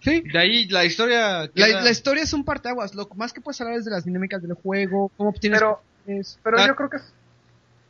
Sí, 0.00 0.20
de 0.20 0.38
ahí 0.38 0.66
la 0.68 0.84
historia. 0.84 1.42
la, 1.54 1.66
queda- 1.66 1.80
la 1.82 1.90
historia 1.90 2.22
es 2.22 2.32
un 2.32 2.44
parteaguas, 2.44 2.94
lo 2.94 3.08
más 3.14 3.32
que 3.32 3.40
puedes 3.40 3.60
hablar 3.60 3.78
es 3.78 3.84
de 3.84 3.90
las 3.90 4.04
dinámicas 4.04 4.42
del 4.42 4.52
juego, 4.54 5.10
cómo 5.16 5.30
obtienes... 5.30 5.60
Pero, 6.42 6.66
yo 6.66 6.76
creo 6.76 6.90
que 6.90 6.96
es- 6.98 7.12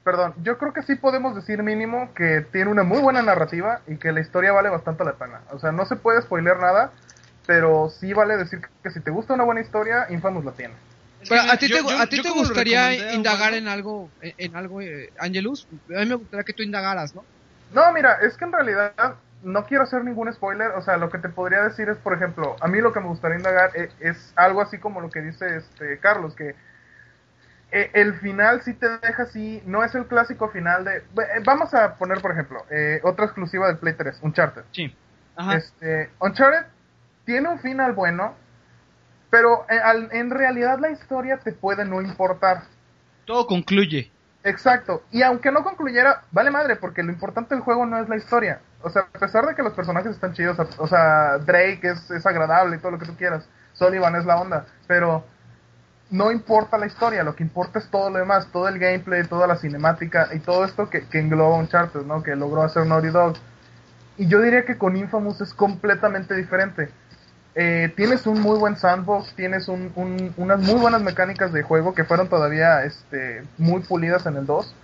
perdón, 0.05 0.35
yo 0.43 0.59
creo 0.59 0.73
que 0.73 0.83
sí 0.83 0.95
podemos 0.97 1.35
decir 1.35 1.63
mínimo 1.63 2.13
que 2.15 2.43
tiene 2.53 2.71
una 2.71 2.83
muy 2.83 3.01
buena 3.01 3.23
narrativa 3.23 3.81
y 3.87 3.97
que 3.97 4.13
la 4.13 4.21
historia 4.21 4.53
vale 4.53 4.69
bastante 4.69 5.05
la 5.05 5.15
pena. 5.15 5.41
O 5.51 5.59
sea, 5.59 5.73
no 5.73 5.87
se 5.87 5.97
puede 5.97 6.23
spoilear 6.23 6.61
nada, 6.61 6.93
pero 7.47 7.89
sí 7.89 8.13
vale 8.13 8.37
decir 8.37 8.61
que 8.83 8.91
si 8.91 9.01
te 9.01 9.11
gusta 9.11 9.35
una 9.35 9.45
buena 9.45 9.63
historia, 9.63 10.07
Infamous 10.11 10.45
la 10.45 10.53
tiene. 10.53 10.75
Es 11.23 11.29
Pero, 11.29 11.43
¿A 11.43 11.57
ti 11.57 11.69
te, 11.69 11.83
yo- 11.83 11.99
a 11.99 12.07
ti 12.07 12.17
yo 12.17 12.23
te 12.23 12.29
como 12.29 12.43
lo 12.43 12.49
gustaría 12.49 13.15
indagar 13.15 13.55
en 13.55 13.67
algo, 13.67 14.11
en, 14.21 14.35
en 14.37 14.57
algo, 14.57 14.81
eh, 14.83 15.11
Angelus? 15.19 15.67
A 15.97 16.01
mí 16.01 16.07
me 16.07 16.15
gustaría 16.17 16.45
que 16.45 16.53
tú 16.53 16.63
indagaras, 16.63 17.15
¿no? 17.15 17.25
No, 17.73 17.93
mira, 17.93 18.19
es 18.23 18.37
que 18.37 18.45
en 18.45 18.53
realidad 18.53 18.93
no 19.43 19.65
quiero 19.67 19.85
hacer 19.85 20.05
ningún 20.05 20.33
spoiler. 20.33 20.73
O 20.73 20.83
sea, 20.83 20.97
lo 20.97 21.11
que 21.11 21.19
te 21.19 21.29
podría 21.29 21.63
decir 21.63 21.89
es, 21.89 21.97
por 21.99 22.15
ejemplo, 22.15 22.57
a 22.61 22.69
mí 22.69 22.81
lo 22.81 22.93
que 22.93 23.01
me 23.01 23.09
gustaría 23.09 23.37
indagar 23.39 23.71
e- 23.75 23.91
es, 24.01 24.33
algo 24.37 24.61
así 24.61 24.79
como 24.79 25.01
lo 25.01 25.11
que 25.11 25.21
dice 25.21 25.57
este 25.57 25.99
Carlos, 25.99 26.35
que 26.35 26.51
eh, 26.51 26.57
el 27.93 28.15
final 28.21 28.63
sí 28.63 28.75
te 28.75 28.89
deja 28.99 29.25
así, 29.25 29.63
no 29.67 29.83
es 29.83 29.95
el 29.95 30.07
clásico 30.07 30.49
final 30.49 30.85
de... 30.85 30.99
eh, 30.99 31.03
Vamos 31.45 31.75
a 31.75 31.95
poner, 31.97 32.21
por 32.21 32.31
ejemplo, 32.33 32.65
eh, 32.71 33.01
otra 33.03 33.25
exclusiva 33.25 33.67
del 33.67 33.79
Play 33.79 33.95
3, 33.95 34.19
Uncharted. 34.23 34.63
Sí. 34.71 34.95
Ajá. 35.37 35.57
Este, 35.57 36.11
Uncharted 36.21 36.67
tiene 37.25 37.49
un 37.49 37.59
final 37.59 37.93
bueno, 37.93 38.35
pero 39.31 39.67
eh, 39.69 39.81
en 40.13 40.31
realidad 40.31 40.79
la 40.79 40.91
historia 40.91 41.39
te 41.39 41.53
puede 41.53 41.85
no 41.85 42.01
importar. 42.01 42.63
Todo 43.25 43.47
concluye. 43.47 44.11
Exacto. 44.45 45.03
Y 45.11 45.23
aunque 45.23 45.51
no 45.51 45.65
concluyera, 45.65 46.23
vale 46.31 46.51
madre, 46.51 46.77
porque 46.77 47.03
lo 47.03 47.11
importante 47.11 47.55
del 47.55 47.65
juego 47.65 47.87
no 47.87 47.99
es 47.99 48.09
la 48.09 48.17
historia. 48.17 48.61
O 48.83 48.91
sea, 48.91 49.09
a 49.13 49.19
pesar 49.19 49.47
de 49.47 49.55
que 49.55 49.63
los 49.63 49.73
personajes 49.73 50.13
están 50.13 50.35
chidos, 50.35 50.59
o 50.79 50.87
sea, 50.87 51.39
Drake 51.39 51.81
es, 51.83 52.11
es 52.11 52.27
agradable 52.27 52.77
y 52.77 52.79
todo 52.79 52.93
lo 52.93 52.99
que 52.99 53.07
tú 53.07 53.17
quieras, 53.17 53.49
Sullivan 53.73 54.15
es 54.17 54.27
la 54.27 54.37
onda, 54.37 54.67
pero 54.87 55.25
no 56.15 56.31
importa 56.33 56.79
la 56.79 56.87
historia, 56.87 57.25
lo 57.25 57.35
que 57.35 57.43
importa 57.43 57.79
es 57.81 57.91
todo 57.91 58.11
lo 58.11 58.19
demás, 58.19 58.47
todo 58.53 58.69
el 58.69 58.79
gameplay, 58.79 59.25
toda 59.27 59.47
la 59.49 59.57
cinemática 59.57 60.29
y 60.33 60.39
todo 60.41 60.65
esto 60.65 60.89
que, 60.89 61.09
que 61.09 61.19
engloba 61.19 61.57
Uncharted, 61.59 62.03
¿no? 62.03 62.23
Que 62.23 62.37
logró 62.37 62.63
hacer 62.63 62.87
Naughty 62.87 63.09
Dog. 63.09 63.35
Y 64.17 64.29
yo 64.29 64.41
diría 64.41 64.65
que 64.65 64.79
con 64.79 64.97
Infamous 64.97 65.41
es 65.41 65.55
completamente 65.55 66.35
diferente. 66.35 66.91
Eh, 67.55 67.93
tienes 67.97 68.27
un 68.27 68.41
muy 68.41 68.59
buen 68.59 68.77
sandbox, 68.77 69.35
tienes 69.35 69.69
un- 69.69 69.93
un- 69.97 70.35
unas 70.37 70.61
muy 70.61 70.81
buenas 70.81 71.03
mecánicas 71.03 71.53
de 71.53 71.63
juego 71.63 71.95
que 71.95 72.05
fueron 72.05 72.29
todavía 72.29 72.85
este, 72.85 73.43
muy 73.59 73.83
pulidas 73.83 74.27
en 74.27 74.37
el 74.37 74.47
2, 74.47 74.75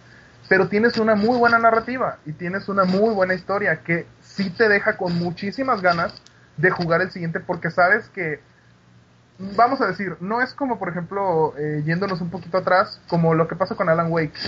pero 0.48 0.69
tienes 0.69 0.98
una 0.98 1.15
muy 1.16 1.39
buena 1.39 1.59
narrativa 1.59 2.19
y 2.27 2.32
tienes 2.32 2.69
una 2.69 2.85
muy 2.85 3.15
buena 3.15 3.35
historia 3.35 3.82
que 3.85 4.07
sí 4.20 4.51
te 4.51 4.69
deja 4.69 4.97
con 4.97 5.15
muchísimas 5.19 5.82
ganas 5.82 6.23
de 6.57 6.70
jugar 6.70 7.02
el 7.02 7.11
siguiente 7.11 7.40
porque 7.40 7.70
sabes 7.70 8.09
que, 8.11 8.40
vamos 9.56 9.80
a 9.80 9.86
decir, 9.86 10.16
no 10.20 10.40
es 10.42 10.52
como 10.54 10.78
por 10.78 10.88
ejemplo, 10.90 11.54
eh, 11.58 11.82
yéndonos 11.84 12.20
un 12.20 12.30
poquito 12.30 12.58
atrás, 12.58 13.00
como 13.08 13.34
lo 13.34 13.48
que 13.48 13.56
pasa 13.56 13.74
con 13.74 13.88
Alan 13.88 14.10
Wake, 14.12 14.38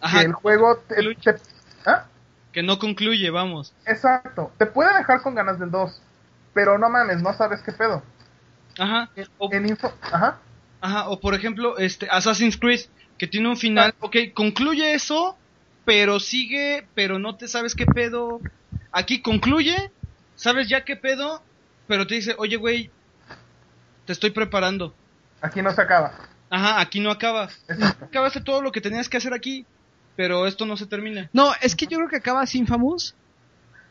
Ajá. 0.00 0.20
que 0.20 0.26
el 0.26 0.32
juego 0.32 0.76
te- 0.88 1.14
te- 1.22 1.36
¿Ah? 1.86 2.06
Que 2.52 2.62
no 2.62 2.78
concluye, 2.78 3.30
vamos. 3.30 3.74
Exacto, 3.86 4.52
te 4.58 4.66
puede 4.66 4.96
dejar 4.96 5.22
con 5.22 5.34
ganas 5.34 5.58
del 5.58 5.70
2, 5.70 6.00
pero 6.52 6.78
no 6.78 6.88
mames, 6.88 7.22
no 7.22 7.32
sabes 7.34 7.62
qué 7.62 7.72
pedo. 7.72 8.02
Ajá. 8.78 9.10
O, 9.38 9.52
En 9.52 9.68
info, 9.68 9.92
ajá. 10.02 10.38
ajá. 10.80 11.08
O 11.08 11.20
por 11.20 11.34
ejemplo, 11.34 11.78
este 11.78 12.08
Assassin's 12.10 12.56
Creed, 12.56 12.80
que 13.18 13.26
tiene 13.26 13.48
un 13.48 13.56
final. 13.56 13.94
Ok, 14.00 14.16
concluye 14.34 14.94
eso, 14.94 15.36
pero 15.84 16.18
sigue, 16.20 16.88
pero 16.94 17.18
no 17.18 17.36
te 17.36 17.46
sabes 17.48 17.74
qué 17.74 17.86
pedo. 17.86 18.40
Aquí 18.92 19.22
concluye, 19.22 19.90
sabes 20.34 20.68
ya 20.68 20.84
qué 20.84 20.96
pedo, 20.96 21.42
pero 21.86 22.06
te 22.06 22.14
dice, 22.16 22.34
oye, 22.38 22.56
güey, 22.56 22.90
te 24.06 24.12
estoy 24.12 24.30
preparando. 24.30 24.94
Aquí 25.40 25.62
no 25.62 25.72
se 25.72 25.80
acaba. 25.82 26.12
Ajá, 26.50 26.80
aquí 26.80 27.00
no 27.00 27.10
acaba. 27.10 27.48
Exacto. 27.68 28.04
Acabaste 28.06 28.40
todo 28.40 28.62
lo 28.62 28.72
que 28.72 28.80
tenías 28.80 29.08
que 29.08 29.16
hacer 29.16 29.34
aquí, 29.34 29.66
pero 30.16 30.46
esto 30.46 30.66
no 30.66 30.76
se 30.76 30.86
termina. 30.86 31.28
No, 31.32 31.52
es 31.60 31.74
que 31.74 31.86
yo 31.86 31.98
creo 31.98 32.08
que 32.08 32.16
acabas 32.16 32.54
Infamous, 32.54 33.14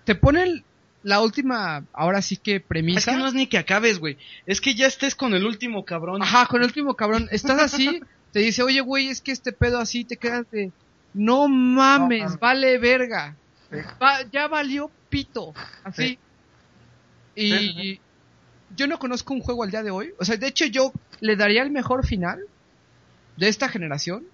te 0.06 0.16
ponen 0.16 0.64
la 1.04 1.20
última, 1.22 1.84
ahora 1.94 2.22
sí 2.22 2.38
que 2.38 2.60
premisa. 2.62 3.00
Es 3.00 3.06
que 3.06 3.16
no 3.22 3.28
es 3.28 3.34
ni 3.34 3.48
que 3.48 3.58
acabes, 3.58 4.00
güey. 4.00 4.18
Es 4.46 4.62
que 4.62 4.74
ya 4.76 4.88
estés 4.88 5.16
con 5.16 5.34
el 5.34 5.46
último 5.46 5.84
cabrón. 5.84 6.22
Ajá, 6.24 6.46
con 6.46 6.62
el 6.62 6.68
último 6.68 6.96
cabrón. 6.96 7.28
Estás 7.32 7.60
así, 7.62 8.02
te 8.32 8.40
dice, 8.40 8.64
oye, 8.64 8.80
güey, 8.82 9.10
es 9.10 9.22
que 9.22 9.32
este 9.32 9.52
pedo 9.52 9.80
así, 9.80 10.06
te 10.06 10.16
quedas 10.18 10.50
de, 10.52 10.72
no 11.14 11.48
mames, 11.50 12.20
No 12.20 12.26
mames. 12.26 12.40
vale 12.40 12.78
verga. 12.78 13.36
Sí. 13.70 13.78
Va- 14.02 14.22
ya 14.32 14.48
valió 14.48 14.90
pito. 15.10 15.54
Así. 15.84 16.02
Sí. 16.08 16.20
Y 17.36 17.52
Sí, 17.52 17.58
sí, 17.58 17.74
sí. 17.82 18.00
Yo 18.76 18.88
no 18.88 19.00
conozco 19.00 19.34
un 19.34 19.42
juego 19.42 19.64
al 19.64 19.72
día 19.72 19.84
de 19.84 19.92
hoy. 19.92 20.14
O 20.20 20.26
sea, 20.26 20.38
de 20.38 20.48
hecho, 20.48 20.66
yo 20.66 20.92
le 21.20 21.36
daría 21.36 21.62
el 21.64 21.72
mejor 21.72 22.06
final 22.06 22.40
de 23.38 23.48
esta 23.48 23.68
generación. 23.70 24.26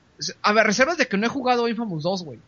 A 0.41 0.51
ver, 0.53 0.65
reservas 0.67 0.97
de 0.97 1.07
que 1.07 1.17
no 1.17 1.25
he 1.25 1.29
jugado 1.29 1.67
Infamous 1.67 2.03
2, 2.03 2.23
güey. 2.23 2.39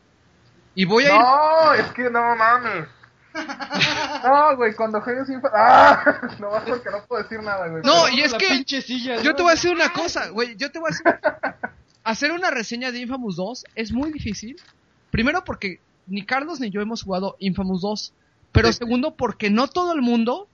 Y 0.76 0.86
voy 0.86 1.06
a 1.06 1.08
ir. 1.16 1.22
No, 1.22 1.74
es 1.74 1.92
que 1.94 2.10
no 2.10 2.36
mames. 2.36 2.88
No, 4.24 4.58
güey, 4.58 4.76
cuando 4.76 5.00
juegues 5.02 5.30
Info... 5.30 5.48
¡Ah! 5.54 6.04
No, 6.40 6.50
porque 6.66 6.90
no 6.92 7.04
puedo 7.08 7.24
decir 7.24 7.42
nada, 7.42 7.68
güey. 7.70 7.82
No, 7.84 8.04
Pero- 8.06 8.16
y 8.16 8.22
es 8.22 8.34
que 8.34 8.64
yo 8.66 9.24
¿no? 9.24 9.36
te 9.36 9.42
voy 9.42 9.52
a 9.52 9.56
decir 9.56 9.72
una 9.74 9.92
cosa, 9.94 10.30
güey. 10.30 10.56
Yo 10.58 10.70
te 10.72 10.80
voy 10.80 10.90
a 10.90 10.92
decir. 10.92 11.06
Hacer 12.04 12.32
una 12.32 12.50
reseña 12.52 12.92
de 12.92 13.00
Infamous 13.00 13.36
2 13.36 13.66
es 13.76 13.92
muy 13.92 14.12
difícil. 14.12 14.58
Primero 15.12 15.44
porque 15.44 15.80
ni 16.08 16.26
Carlos 16.26 16.60
ni 16.60 16.70
yo 16.72 16.82
hemos 16.82 17.04
jugado 17.04 17.36
Infamous 17.40 17.82
2. 17.82 18.14
Pero 18.52 18.68
Sí. 18.72 18.80
segundo 18.80 19.16
porque 19.16 19.50
no 19.50 19.68
todo 19.68 19.94
el 19.94 20.02
mundo 20.02 20.48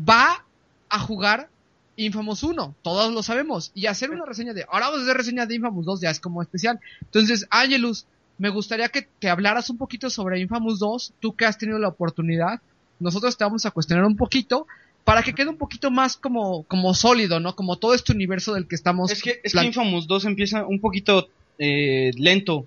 va 0.00 0.44
a 0.88 0.98
jugar 0.98 1.48
Infamous 1.96 2.42
1. 2.42 2.76
Todos 2.82 3.12
lo 3.12 3.22
sabemos. 3.22 3.72
Y 3.74 3.86
hacer 3.86 4.10
una 4.10 4.24
reseña 4.24 4.54
de. 4.54 4.64
Ahora 4.70 4.86
vamos 4.86 5.00
a 5.00 5.02
hacer 5.04 5.16
reseña 5.16 5.46
de 5.46 5.56
Infamous 5.56 5.84
2 5.84 6.00
ya 6.00 6.10
es 6.10 6.20
como 6.20 6.40
especial. 6.42 6.80
Entonces, 7.02 7.46
Angelus, 7.50 8.06
me 8.38 8.50
gustaría 8.50 8.88
que, 8.88 9.08
que 9.20 9.28
hablaras 9.28 9.68
un 9.68 9.78
poquito 9.78 10.08
sobre 10.08 10.40
Infamous 10.40 10.78
2. 10.78 11.14
Tú 11.20 11.34
que 11.34 11.44
has 11.44 11.58
tenido 11.58 11.78
la 11.78 11.88
oportunidad. 11.88 12.60
Nosotros 13.00 13.36
te 13.36 13.44
vamos 13.44 13.66
a 13.66 13.72
cuestionar 13.72 14.04
un 14.04 14.16
poquito. 14.16 14.66
Para 15.04 15.22
que 15.22 15.32
quede 15.32 15.48
un 15.48 15.56
poquito 15.56 15.90
más 15.90 16.16
como, 16.16 16.64
como 16.64 16.92
sólido, 16.94 17.40
¿no? 17.40 17.56
Como 17.56 17.76
todo 17.76 17.94
este 17.94 18.12
universo 18.12 18.54
del 18.54 18.68
que 18.68 18.74
estamos. 18.74 19.10
Es 19.10 19.22
que, 19.22 19.40
es 19.42 19.52
que 19.52 19.64
Infamous 19.64 20.06
2 20.06 20.26
empieza 20.26 20.66
un 20.66 20.80
poquito 20.80 21.28
eh, 21.58 22.12
lento. 22.16 22.66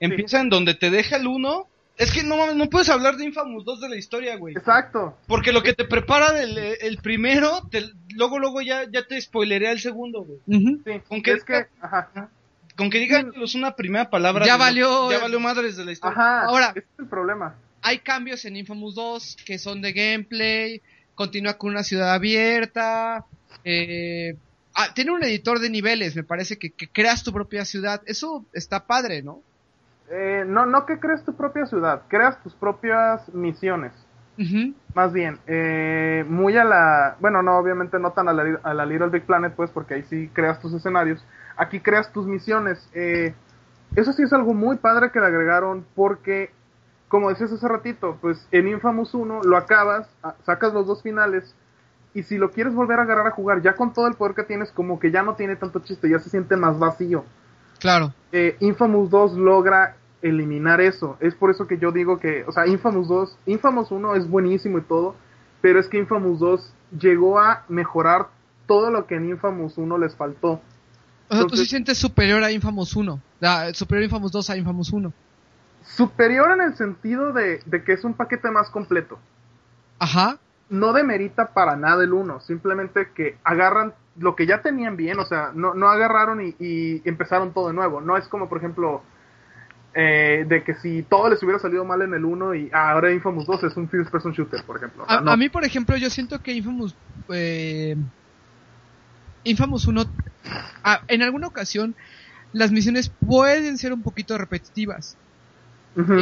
Empieza 0.00 0.40
en 0.40 0.50
donde 0.50 0.74
te 0.74 0.90
deja 0.90 1.16
el 1.16 1.26
1. 1.26 1.66
Es 1.98 2.10
que 2.10 2.22
no 2.22 2.36
mames, 2.36 2.56
no 2.56 2.68
puedes 2.70 2.88
hablar 2.88 3.16
de 3.16 3.24
Infamous 3.24 3.64
2 3.64 3.80
de 3.82 3.88
la 3.90 3.96
historia, 3.96 4.36
güey. 4.36 4.54
Exacto. 4.56 5.16
Porque 5.26 5.52
lo 5.52 5.62
que 5.62 5.72
te 5.74 5.84
prepara 5.84 6.32
del 6.32 6.56
el 6.58 6.96
primero, 6.98 7.68
te- 7.70 7.90
luego 8.14 8.38
luego 8.38 8.60
ya, 8.62 8.84
ya 8.90 9.06
te 9.06 9.20
spoilerea 9.20 9.72
el 9.72 9.80
segundo, 9.80 10.24
güey. 10.24 10.38
Sí, 10.48 11.00
¿Con 11.08 11.22
qué- 11.22 11.32
es 11.32 11.44
que, 11.44 11.66
ajá, 11.80 12.10
Con 12.76 12.88
que 12.90 12.98
digan 12.98 13.32
es 13.42 13.54
una 13.54 13.76
primera 13.76 14.08
palabra. 14.08 14.46
Ya 14.46 14.56
valió- 14.56 15.10
Ya 15.10 15.18
valió 15.18 15.38
madres 15.38 15.76
de 15.76 15.84
la 15.84 15.92
historia. 15.92 16.16
ajá, 16.18 16.44
Ahora- 16.46 16.70
ese 16.70 16.78
es 16.80 16.98
el 16.98 17.06
problema. 17.06 17.54
hay 17.82 17.98
cambios 17.98 18.44
en 18.46 18.56
Infamous 18.56 18.94
2 18.94 19.36
que 19.44 19.58
son 19.58 19.82
de 19.82 19.92
gameplay, 19.92 20.80
continúa 21.14 21.58
con 21.58 21.70
una 21.70 21.82
ciudad 21.84 22.14
abierta, 22.14 23.26
eh, 23.64 24.36
ah, 24.74 24.94
tiene 24.94 25.10
un 25.12 25.22
editor 25.22 25.58
de 25.60 25.68
niveles, 25.68 26.16
me 26.16 26.24
parece 26.24 26.58
que, 26.58 26.70
que 26.70 26.88
creas 26.88 27.22
tu 27.22 27.32
propia 27.32 27.64
ciudad, 27.66 28.00
eso 28.06 28.46
está 28.54 28.86
padre, 28.86 29.22
¿no? 29.22 29.42
Eh, 30.12 30.44
no, 30.46 30.66
no 30.66 30.84
que 30.84 31.00
crees 31.00 31.24
tu 31.24 31.34
propia 31.34 31.66
ciudad, 31.66 32.02
creas 32.08 32.40
tus 32.42 32.54
propias 32.54 33.32
misiones. 33.34 33.92
Más 34.94 35.12
bien, 35.12 35.38
eh, 35.46 36.24
muy 36.28 36.56
a 36.56 36.64
la, 36.64 37.16
bueno, 37.20 37.42
no, 37.42 37.58
obviamente 37.58 38.00
no 38.00 38.10
tan 38.10 38.28
a 38.28 38.32
la, 38.32 38.58
a 38.64 38.74
la 38.74 38.84
Little 38.84 39.08
Big 39.08 39.24
Planet, 39.24 39.54
pues, 39.54 39.70
porque 39.70 39.94
ahí 39.94 40.02
sí 40.02 40.30
creas 40.32 40.60
tus 40.60 40.74
escenarios. 40.74 41.24
Aquí 41.56 41.78
creas 41.78 42.12
tus 42.12 42.26
misiones. 42.26 42.90
Eh, 42.92 43.34
eso 43.94 44.12
sí 44.12 44.24
es 44.24 44.32
algo 44.32 44.52
muy 44.52 44.78
padre 44.78 45.12
que 45.12 45.20
le 45.20 45.26
agregaron 45.26 45.84
porque 45.94 46.50
como 47.12 47.28
decías 47.28 47.52
hace 47.52 47.68
ratito, 47.68 48.16
pues 48.22 48.48
en 48.52 48.68
Infamous 48.68 49.12
1 49.12 49.42
lo 49.42 49.56
acabas, 49.58 50.08
sacas 50.46 50.72
los 50.72 50.86
dos 50.86 51.02
finales, 51.02 51.54
y 52.14 52.22
si 52.22 52.38
lo 52.38 52.50
quieres 52.50 52.74
volver 52.74 52.98
a 53.00 53.02
agarrar 53.02 53.26
a 53.26 53.32
jugar, 53.32 53.60
ya 53.60 53.74
con 53.74 53.92
todo 53.92 54.06
el 54.06 54.14
poder 54.14 54.34
que 54.34 54.44
tienes, 54.44 54.72
como 54.72 54.98
que 54.98 55.10
ya 55.10 55.22
no 55.22 55.34
tiene 55.34 55.56
tanto 55.56 55.80
chiste, 55.80 56.08
ya 56.08 56.20
se 56.20 56.30
siente 56.30 56.56
más 56.56 56.78
vacío. 56.78 57.26
Claro. 57.80 58.14
Eh, 58.32 58.56
Infamous 58.60 59.10
2 59.10 59.34
logra 59.34 59.96
eliminar 60.22 60.80
eso. 60.80 61.16
Es 61.20 61.34
por 61.34 61.50
eso 61.50 61.66
que 61.66 61.78
yo 61.78 61.92
digo 61.92 62.18
que, 62.18 62.44
o 62.46 62.52
sea, 62.52 62.66
Infamous 62.66 63.08
2, 63.08 63.38
Infamous 63.46 63.90
1 63.90 64.14
es 64.14 64.28
buenísimo 64.28 64.78
y 64.78 64.82
todo, 64.82 65.16
pero 65.60 65.80
es 65.80 65.88
que 65.88 65.98
Infamous 65.98 66.38
2 66.38 66.74
llegó 67.00 67.38
a 67.38 67.64
mejorar 67.68 68.28
todo 68.66 68.90
lo 68.90 69.06
que 69.06 69.16
en 69.16 69.28
Infamous 69.30 69.76
1 69.76 69.98
les 69.98 70.14
faltó. 70.14 70.60
O 71.28 71.36
sea, 71.36 71.46
tú 71.46 71.56
sí 71.56 71.66
sientes 71.66 71.98
superior 71.98 72.42
a 72.42 72.50
Infamous 72.50 72.94
1. 72.94 73.20
Ah, 73.42 73.68
superior 73.72 74.02
a 74.02 74.04
Infamous 74.06 74.32
2 74.32 74.50
a 74.50 74.56
Infamous 74.56 74.92
1. 74.92 75.12
Superior 75.84 76.52
en 76.52 76.60
el 76.60 76.76
sentido 76.76 77.32
de, 77.32 77.60
de 77.66 77.82
que 77.82 77.92
es 77.92 78.04
un 78.04 78.14
paquete 78.14 78.50
más 78.50 78.70
completo. 78.70 79.18
Ajá. 79.98 80.38
No 80.68 80.92
demerita 80.92 81.52
para 81.52 81.76
nada 81.76 82.04
el 82.04 82.12
1, 82.12 82.40
simplemente 82.40 83.10
que 83.14 83.36
agarran 83.44 83.94
lo 84.16 84.36
que 84.36 84.46
ya 84.46 84.62
tenían 84.62 84.96
bien, 84.96 85.18
o 85.18 85.24
sea, 85.24 85.50
no, 85.54 85.74
no 85.74 85.88
agarraron 85.88 86.40
y, 86.40 86.54
y 86.58 87.02
empezaron 87.04 87.52
todo 87.52 87.68
de 87.68 87.74
nuevo. 87.74 88.00
No 88.00 88.16
es 88.16 88.28
como, 88.28 88.48
por 88.48 88.58
ejemplo, 88.58 89.02
eh, 89.94 90.44
de 90.48 90.62
que 90.64 90.74
si 90.74 91.02
todo 91.02 91.28
les 91.28 91.42
hubiera 91.42 91.58
salido 91.58 91.84
mal 91.84 92.00
en 92.02 92.14
el 92.14 92.24
1 92.24 92.54
y 92.54 92.70
ah, 92.72 92.92
ahora 92.92 93.12
Infamous 93.12 93.46
2 93.46 93.64
es 93.64 93.76
un 93.76 93.88
first 93.88 94.10
person 94.10 94.32
shooter, 94.32 94.62
por 94.64 94.76
ejemplo. 94.76 95.04
O 95.04 95.06
sea, 95.06 95.18
A, 95.18 95.20
no. 95.20 95.30
a 95.30 95.36
mí, 95.36 95.48
por 95.48 95.64
ejemplo, 95.64 95.96
yo 95.96 96.08
siento 96.10 96.42
que 96.42 96.52
Infamous. 96.52 96.94
Eh, 97.30 97.96
Infamous 99.44 99.86
1. 99.86 100.04
ah, 100.84 101.02
en 101.08 101.22
alguna 101.22 101.46
ocasión, 101.46 101.94
las 102.52 102.70
misiones 102.72 103.10
pueden 103.26 103.76
ser 103.78 103.92
un 103.92 104.02
poquito 104.02 104.36
repetitivas. 104.38 105.16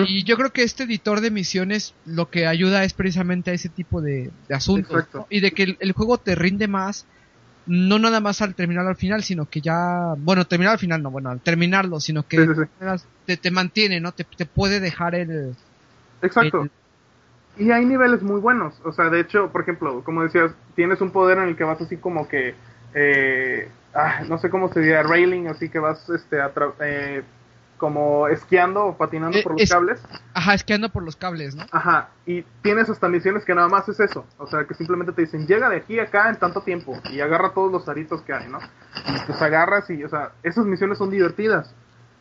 Y 0.09 0.25
yo 0.25 0.37
creo 0.37 0.51
que 0.51 0.65
este 0.65 0.83
editor 0.83 1.21
de 1.21 1.31
misiones 1.31 1.95
lo 2.05 2.29
que 2.29 2.49
ayuda 2.49 2.83
es 2.83 2.93
precisamente 2.93 3.53
a 3.53 3.55
ese 3.55 3.69
tipo 3.69 4.01
de, 4.01 4.33
de 4.49 4.55
asuntos. 4.55 5.05
Y 5.29 5.39
de 5.39 5.53
que 5.53 5.63
el, 5.63 5.77
el 5.79 5.93
juego 5.93 6.19
te 6.19 6.35
rinde 6.35 6.67
más. 6.67 7.07
No 7.67 7.99
nada 7.99 8.21
más 8.21 8.43
al 8.43 8.55
terminar 8.55 8.87
al 8.87 8.97
final, 8.97 9.23
sino 9.23 9.47
que 9.47 9.61
ya. 9.61 10.15
Bueno, 10.19 10.45
terminar 10.45 10.73
al 10.75 10.79
final, 10.79 11.03
no, 11.03 11.11
bueno, 11.11 11.31
al 11.31 11.41
terminarlo, 11.41 12.01
sino 12.01 12.23
que 12.23 12.39
Sí, 12.39 12.47
sí, 12.55 12.61
sí. 12.65 13.07
Te, 13.27 13.37
te 13.37 13.51
mantiene, 13.51 14.01
¿no? 14.01 14.13
Te, 14.13 14.25
te 14.25 14.47
puede 14.47 14.81
dejar 14.81 15.15
el. 15.15 15.55
Exacto. 16.23 16.63
el- 16.63 16.71
Y 17.59 17.71
hay 17.71 17.85
niveles 17.85 18.23
muy 18.23 18.41
buenos. 18.41 18.75
O 18.85 18.93
sea, 18.93 19.11
de 19.11 19.21
hecho, 19.21 19.51
por 19.53 19.63
ejemplo, 19.63 20.03
como 20.05 20.23
decías, 20.23 20.53
tienes 20.75 21.01
un 21.01 21.11
poder 21.11 21.39
en 21.39 21.49
el 21.49 21.57
que 21.57 21.65
vas 21.65 21.81
así 21.81 21.97
como 21.97 22.29
que. 22.29 22.55
eh, 22.95 23.69
ah, 23.95 24.23
no 24.29 24.39
sé 24.39 24.51
cómo 24.51 24.73
se 24.73 24.81
diría, 24.81 25.03
railing, 25.03 25.47
así 25.49 25.69
que 25.69 25.79
vas 25.79 26.09
este, 26.11 26.41
atra- 26.41 26.75
eh, 26.81 27.23
como 27.81 28.29
esquiando 28.29 28.85
o 28.85 28.97
patinando 28.97 29.39
Eh, 29.39 29.43
por 29.43 29.53
los 29.53 29.63
es- 29.63 29.71
cables. 29.71 30.01
Ajá, 30.35 30.55
es 30.55 30.63
que 30.63 30.75
anda 30.75 30.89
por 30.91 31.03
los 31.03 31.17
cables, 31.17 31.57
¿no? 31.57 31.65
Ajá, 31.73 32.11
y 32.27 32.43
tienes 32.63 32.89
hasta 32.91 33.09
misiones 33.09 33.45
que 33.45 33.55
nada 33.55 33.67
más 33.69 33.89
es 33.89 33.99
eso. 33.99 34.25
O 34.39 34.47
sea, 34.47 34.65
que 34.67 34.75
simplemente 34.75 35.13
te 35.13 35.23
dicen, 35.23 35.47
llega 35.47 35.69
de 35.71 35.79
aquí 35.79 35.99
a 35.99 36.05
acá 36.05 36.29
en 36.29 36.37
tanto 36.37 36.61
tiempo 36.61 37.01
y 37.11 37.21
agarra 37.21 37.53
todos 37.55 37.73
los 37.73 37.89
aritos 37.89 38.23
que 38.23 38.33
hay, 38.35 38.49
¿no? 38.49 38.59
Y 38.61 39.19
pues 39.27 39.41
agarras 39.43 39.89
y, 39.91 40.05
o 40.05 40.09
sea, 40.09 40.33
esas 40.43 40.67
misiones 40.67 40.99
son 40.99 41.11
divertidas. 41.11 41.75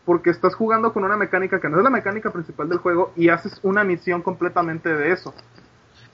Porque 0.05 0.31
estás 0.31 0.55
jugando 0.55 0.91
con 0.93 1.03
una 1.03 1.17
mecánica 1.17 1.59
que 1.59 1.69
no 1.69 1.77
es 1.77 1.83
la 1.83 1.89
mecánica 1.91 2.31
principal 2.31 2.67
del 2.69 2.79
juego 2.79 3.11
y 3.15 3.29
haces 3.29 3.59
una 3.61 3.83
misión 3.83 4.23
completamente 4.23 4.89
de 4.89 5.11
eso. 5.11 5.35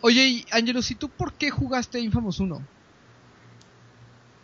Oye, 0.02 0.26
y 0.26 0.46
¿y 0.54 0.96
tú 0.96 1.08
por 1.08 1.32
qué 1.34 1.50
jugaste 1.50 2.00
Infamous 2.00 2.40
1? 2.42 2.62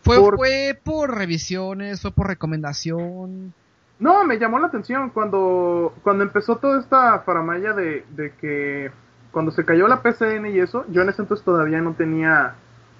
¿Fue 0.03 0.17
Por- 0.17 0.37
fue 0.37 0.79
por 0.83 1.15
revisiones? 1.15 2.01
¿Fue 2.01 2.11
por 2.11 2.27
recomendación? 2.27 3.53
No, 4.01 4.25
me 4.25 4.39
llamó 4.39 4.57
la 4.57 4.65
atención 4.65 5.11
cuando, 5.11 5.93
cuando 6.01 6.23
empezó 6.23 6.57
toda 6.57 6.79
esta 6.79 7.19
faramaya 7.19 7.73
de, 7.73 8.03
de 8.09 8.33
que 8.33 8.91
cuando 9.31 9.51
se 9.51 9.63
cayó 9.63 9.87
la 9.87 10.01
PCN 10.01 10.47
y 10.47 10.59
eso, 10.59 10.85
yo 10.89 11.03
en 11.03 11.09
ese 11.09 11.21
entonces 11.21 11.45
todavía 11.45 11.81
no 11.81 11.93
tenía, 11.93 12.55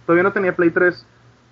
todavía 0.05 0.21
no 0.21 0.31
tenía 0.31 0.55
Play 0.55 0.69
3, 0.69 1.03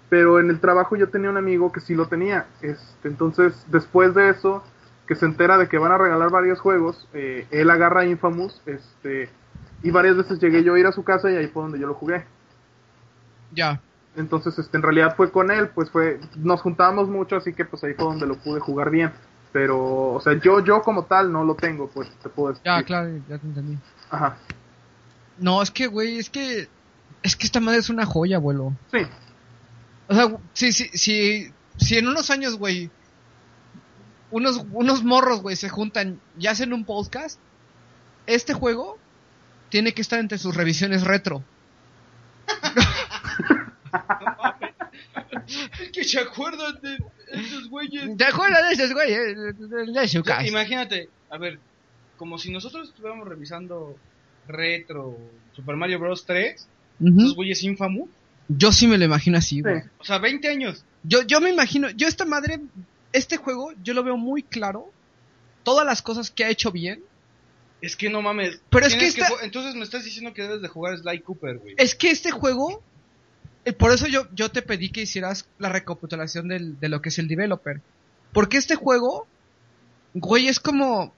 pero 0.07 0.39
en 0.39 0.51
el 0.51 0.59
trabajo 0.59 0.95
yo 0.95 1.09
tenía 1.09 1.31
un 1.31 1.37
amigo 1.37 1.71
que 1.71 1.79
sí 1.79 1.95
lo 1.95 2.07
tenía. 2.07 2.45
Este, 2.61 3.07
entonces, 3.07 3.65
después 3.71 4.13
de 4.13 4.29
eso, 4.29 4.63
que 5.07 5.15
se 5.15 5.25
entera 5.25 5.57
de 5.57 5.67
que 5.67 5.79
van 5.79 5.93
a 5.93 5.97
regalar 5.97 6.29
varios 6.29 6.59
juegos, 6.59 7.07
eh, 7.13 7.47
él 7.49 7.71
agarra 7.71 8.05
Infamous, 8.05 8.61
este, 8.67 9.31
y 9.81 9.89
varias 9.89 10.15
veces 10.15 10.39
llegué 10.39 10.63
yo 10.63 10.75
a 10.75 10.79
ir 10.79 10.85
a 10.85 10.91
su 10.91 11.03
casa 11.03 11.31
y 11.31 11.35
ahí 11.35 11.47
fue 11.47 11.63
donde 11.63 11.79
yo 11.79 11.87
lo 11.87 11.95
jugué. 11.95 12.23
Ya. 13.51 13.81
Entonces, 14.15 14.59
este, 14.59 14.77
en 14.77 14.83
realidad 14.83 15.15
fue 15.15 15.31
con 15.31 15.49
él, 15.49 15.69
pues 15.69 15.89
fue, 15.89 16.19
nos 16.37 16.61
juntábamos 16.61 17.09
mucho, 17.09 17.35
así 17.35 17.53
que 17.53 17.65
pues 17.65 17.83
ahí 17.83 17.95
fue 17.95 18.05
donde 18.05 18.27
lo 18.27 18.35
pude 18.35 18.59
jugar 18.59 18.91
bien. 18.91 19.11
Pero, 19.51 20.13
o 20.13 20.21
sea, 20.21 20.39
yo, 20.39 20.63
yo 20.63 20.81
como 20.81 21.05
tal 21.05 21.31
no 21.31 21.43
lo 21.43 21.55
tengo, 21.55 21.89
pues 21.89 22.09
te 22.21 22.29
puedo 22.29 22.49
decir. 22.49 22.63
Ya, 22.65 22.83
claro, 22.83 23.09
ya 23.27 23.37
te 23.39 23.47
entendí. 23.47 23.77
Ajá. 24.09 24.37
No, 25.39 25.61
es 25.61 25.71
que, 25.71 25.87
güey, 25.87 26.19
es 26.19 26.29
que... 26.29 26.67
Es 27.21 27.35
que 27.35 27.45
esta 27.45 27.59
madre 27.59 27.79
es 27.79 27.89
una 27.89 28.05
joya, 28.05 28.37
abuelo. 28.37 28.73
Sí, 28.91 28.99
O 30.07 30.13
sea, 30.13 30.37
si, 30.53 30.71
si, 30.71 30.87
si, 30.89 31.51
si 31.77 31.97
en 31.97 32.07
unos 32.07 32.29
años, 32.29 32.57
güey, 32.57 32.89
unos, 34.31 34.63
unos 34.71 35.03
morros, 35.03 35.41
güey, 35.41 35.57
se 35.57 35.67
juntan 35.67 36.21
y 36.37 36.47
hacen 36.47 36.71
un 36.71 36.85
podcast, 36.85 37.39
este 38.25 38.53
juego 38.53 38.97
tiene 39.67 39.93
que 39.93 40.01
estar 40.01 40.19
entre 40.19 40.37
sus 40.37 40.55
revisiones 40.55 41.03
retro. 41.03 41.43
Que 46.11 46.17
se 46.17 46.19
acuerdan 46.19 46.79
de 46.81 46.97
estos 47.31 47.69
güeyes. 47.69 48.17
¿Te 48.17 48.25
acuerdas 48.25 48.67
de 48.67 48.73
esos, 48.73 48.93
güey? 48.93 49.11
De 49.13 50.07
su 50.07 50.19
O 50.19 50.23
sea, 50.23 50.35
casa. 50.37 50.47
imagínate, 50.47 51.09
a 51.29 51.37
ver, 51.37 51.59
como 52.17 52.37
si 52.37 52.51
nosotros 52.51 52.89
estuviéramos 52.89 53.27
revisando 53.27 53.95
Retro, 54.47 55.17
Super 55.53 55.75
Mario 55.75 55.99
Bros. 55.99 56.25
3, 56.25 56.67
Ujú. 56.99 57.19
esos 57.19 57.35
güeyes 57.35 57.63
Infamous, 57.63 58.09
Yo 58.47 58.71
sí 58.71 58.87
me 58.87 58.97
lo 58.97 59.05
imagino 59.05 59.37
así, 59.37 59.61
güey. 59.61 59.81
sí. 59.81 59.87
o 59.99 60.03
sea, 60.03 60.17
20 60.17 60.47
años. 60.49 60.83
Yo, 61.03 61.21
yo 61.23 61.39
me 61.39 61.49
imagino, 61.51 61.89
yo 61.91 62.07
esta 62.07 62.25
madre, 62.25 62.59
este 63.13 63.37
juego, 63.37 63.71
yo 63.83 63.93
lo 63.93 64.03
veo 64.03 64.17
muy 64.17 64.41
claro. 64.43 64.91
Todas 65.63 65.85
las 65.85 66.01
cosas 66.01 66.31
que 66.31 66.43
ha 66.45 66.49
hecho 66.49 66.71
bien. 66.71 67.03
Es 67.81 67.95
que 67.95 68.09
no 68.09 68.21
mames. 68.21 68.59
Pero 68.69 68.87
es 68.87 68.95
que 68.95 69.05
esta- 69.05 69.27
ju- 69.29 69.37
Entonces 69.43 69.75
me 69.75 69.83
estás 69.83 70.03
diciendo 70.03 70.33
que 70.33 70.41
debes 70.41 70.61
de 70.61 70.67
jugar 70.67 70.97
Sly 70.97 71.21
Cooper, 71.21 71.59
güey. 71.59 71.75
Es 71.77 71.95
que 71.95 72.09
este 72.11 72.31
juego, 72.31 72.83
por 73.77 73.91
eso 73.91 74.07
yo, 74.07 74.27
yo 74.33 74.49
te 74.49 74.61
pedí 74.61 74.89
que 74.89 75.01
hicieras 75.01 75.47
la 75.57 75.69
recapitulación 75.69 76.47
del, 76.47 76.79
de 76.79 76.89
lo 76.89 77.01
que 77.01 77.09
es 77.09 77.19
el 77.19 77.27
developer. 77.27 77.81
Porque 78.33 78.57
este 78.57 78.75
juego, 78.75 79.27
güey, 80.13 80.47
es 80.47 80.59
como, 80.59 81.13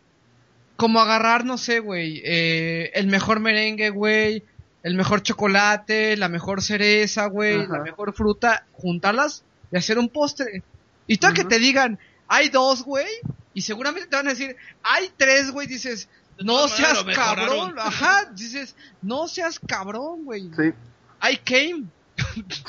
como 0.77 0.99
agarrar, 0.99 1.45
no 1.45 1.57
sé, 1.57 1.79
güey, 1.79 2.21
eh, 2.23 2.91
el 2.93 3.07
mejor 3.07 3.39
merengue, 3.39 3.89
güey, 3.89 4.43
el 4.83 4.95
mejor 4.95 5.21
chocolate, 5.21 6.17
la 6.17 6.29
mejor 6.29 6.61
cereza, 6.61 7.27
güey, 7.27 7.61
Ajá. 7.61 7.77
la 7.77 7.83
mejor 7.83 8.13
fruta, 8.13 8.65
juntarlas 8.73 9.43
y 9.71 9.77
hacer 9.77 9.99
un 9.99 10.09
postre. 10.09 10.63
Y 11.07 11.17
todo 11.17 11.33
que 11.33 11.43
te 11.43 11.59
digan, 11.59 11.99
hay 12.27 12.49
dos, 12.49 12.83
güey, 12.83 13.07
y 13.53 13.61
seguramente 13.61 14.07
te 14.07 14.15
van 14.15 14.27
a 14.27 14.31
decir, 14.31 14.55
hay 14.83 15.11
tres, 15.17 15.51
güey, 15.51 15.67
dices, 15.67 16.09
no 16.39 16.67
seas 16.67 16.97
lo 16.97 17.05
mejoraron". 17.05 17.47
cabrón, 17.47 17.75
ajá, 17.77 18.31
dices, 18.33 18.75
no 19.01 19.27
seas 19.27 19.59
cabrón, 19.59 20.25
güey. 20.25 20.49
Sí, 20.55 20.73
I 21.21 21.37
came. 21.37 21.85
Sí, 22.33 22.41
de 22.43 22.55
hecho. 22.55 22.63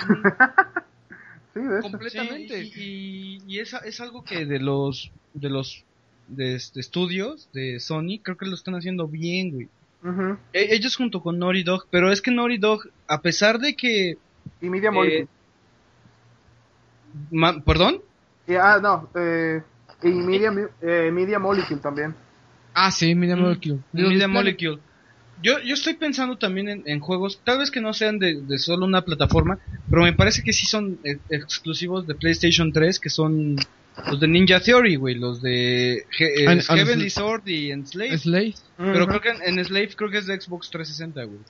Completamente. 1.82 2.64
Sí, 2.64 2.72
y, 2.76 2.82
y- 2.82 3.56
y 3.56 3.60
es, 3.60 3.72
es 3.84 4.00
algo 4.00 4.24
que 4.24 4.46
de 4.46 4.58
los 4.58 5.10
de 5.34 5.50
los 5.50 5.84
de, 6.28 6.54
este, 6.54 6.80
estudios 6.80 7.48
de 7.52 7.78
Sony 7.80 8.20
creo 8.22 8.36
que 8.36 8.46
lo 8.46 8.54
están 8.54 8.74
haciendo 8.74 9.06
bien, 9.08 9.50
güey. 9.50 9.68
E- 10.52 10.74
ellos 10.74 10.96
junto 10.96 11.20
con 11.22 11.38
Naughty 11.38 11.62
Dog, 11.62 11.86
pero 11.90 12.10
es 12.10 12.20
que 12.22 12.30
Naughty 12.30 12.58
Dog, 12.58 12.82
a 13.06 13.20
pesar 13.20 13.58
de 13.58 13.74
que... 13.76 14.16
Y 14.60 14.68
Media 14.68 14.90
Eh, 15.04 15.26
¿Perdón? 17.64 18.02
Y- 18.46 18.54
ah, 18.54 18.78
no, 18.82 19.08
eh, 19.14 19.62
y 20.02 20.08
Media, 20.10 20.52
eh, 20.80 21.10
Media 21.12 21.38
Molecule 21.38 21.80
también. 21.80 22.14
Ah, 22.74 22.90
sí, 22.90 23.14
Media 23.14 23.36
Mm, 23.36 23.40
Molecule. 23.40 23.78
Media 23.92 24.28
Molecule. 24.28 24.78
Yo, 25.42 25.58
yo 25.60 25.74
estoy 25.74 25.94
pensando 25.94 26.38
también 26.38 26.68
en, 26.68 26.82
en 26.86 27.00
juegos, 27.00 27.40
tal 27.44 27.58
vez 27.58 27.70
que 27.70 27.80
no 27.80 27.92
sean 27.94 28.18
de, 28.18 28.40
de 28.42 28.58
solo 28.58 28.86
una 28.86 29.02
plataforma, 29.04 29.58
pero 29.90 30.02
me 30.02 30.12
parece 30.12 30.42
que 30.42 30.52
sí 30.52 30.66
son 30.66 30.98
eh, 31.04 31.18
exclusivos 31.30 32.06
de 32.06 32.14
PlayStation 32.14 32.72
3, 32.72 33.00
que 33.00 33.10
son 33.10 33.56
los 34.08 34.20
de 34.20 34.28
Ninja 34.28 34.60
Theory, 34.60 34.96
güey, 34.96 35.16
los 35.16 35.42
de 35.42 36.04
He- 36.18 36.44
eh, 36.44 36.46
An- 36.48 36.60
an- 36.68 36.76
Heavenly 36.78 37.10
Sword 37.10 37.46
y 37.48 37.70
Enslaved. 37.72 38.18
Slay. 38.18 38.54
Pero 38.76 39.06
creo 39.06 39.20
que 39.20 39.30
en, 39.30 39.58
en 39.58 39.64
Slave 39.64 39.90
creo 39.96 40.10
que 40.10 40.18
es 40.18 40.26
de 40.26 40.40
Xbox 40.40 40.70
360, 40.70 41.24
güey. 41.24 41.40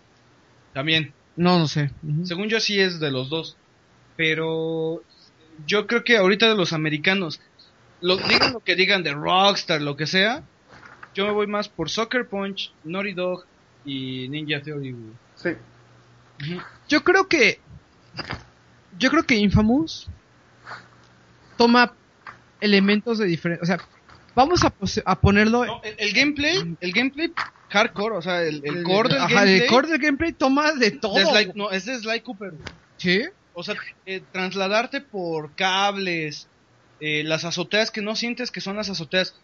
También. 0.72 1.12
No, 1.36 1.58
no 1.58 1.66
sé. 1.68 1.90
Según 2.24 2.48
yo 2.48 2.60
sí 2.60 2.78
es 2.80 2.98
de 3.00 3.10
los 3.10 3.28
dos. 3.30 3.56
Pero 4.16 5.02
yo 5.66 5.86
creo 5.86 6.04
que 6.04 6.16
ahorita 6.16 6.48
de 6.48 6.56
los 6.56 6.72
americanos, 6.72 7.40
lo, 8.00 8.16
digan 8.16 8.52
lo 8.52 8.60
que 8.60 8.74
digan 8.76 9.02
de 9.02 9.12
Rockstar, 9.14 9.80
lo 9.82 9.96
que 9.96 10.06
sea, 10.06 10.44
yo 11.14 11.26
me 11.26 11.32
voy 11.32 11.46
más 11.46 11.68
por 11.68 11.90
Soccer 11.90 12.28
Punch, 12.28 12.72
Naughty 12.84 13.12
Dog 13.12 13.44
y 13.84 14.28
Ninja 14.28 14.60
Theory, 14.62 14.92
güey. 14.92 15.12
Sí. 15.36 15.50
Yo 16.88 17.02
creo 17.04 17.28
que. 17.28 17.60
Yo 18.98 19.10
creo 19.10 19.22
que 19.24 19.36
Infamous 19.36 20.08
toma 21.56 21.94
elementos 22.60 23.18
de 23.18 23.26
diferente. 23.26 23.62
O 23.62 23.66
sea, 23.66 23.78
vamos 24.34 24.62
a, 24.64 24.70
pose- 24.70 25.02
a 25.04 25.18
ponerlo. 25.20 25.64
No, 25.64 25.80
el, 25.82 25.94
el 25.98 26.12
gameplay, 26.12 26.76
el 26.80 26.92
gameplay 26.92 27.32
hardcore, 27.70 28.16
o 28.16 28.22
sea, 28.22 28.42
el, 28.42 28.62
el 28.64 28.82
core 28.82 29.08
del 29.10 29.18
Ajá, 29.22 29.34
gameplay. 29.34 29.60
el 29.60 29.66
core 29.66 29.88
del 29.88 29.98
gameplay 29.98 30.32
toma 30.32 30.72
de 30.72 30.90
todo. 30.90 31.14
de 31.14 31.24
Sly- 31.24 31.52
no, 31.54 31.70
es 31.70 31.86
de 31.86 31.98
Sly 31.98 32.20
Cooper. 32.20 32.50
güey. 32.50 32.62
Sí. 32.98 33.22
O 33.54 33.62
sea, 33.62 33.74
eh, 34.06 34.22
trasladarte 34.32 35.00
por 35.00 35.54
cables, 35.54 36.48
eh, 37.00 37.22
las 37.24 37.44
azoteas 37.44 37.90
que 37.90 38.00
no 38.00 38.16
sientes 38.16 38.50
que 38.50 38.60
son 38.60 38.76
las 38.76 38.88
azoteas. 38.90 39.34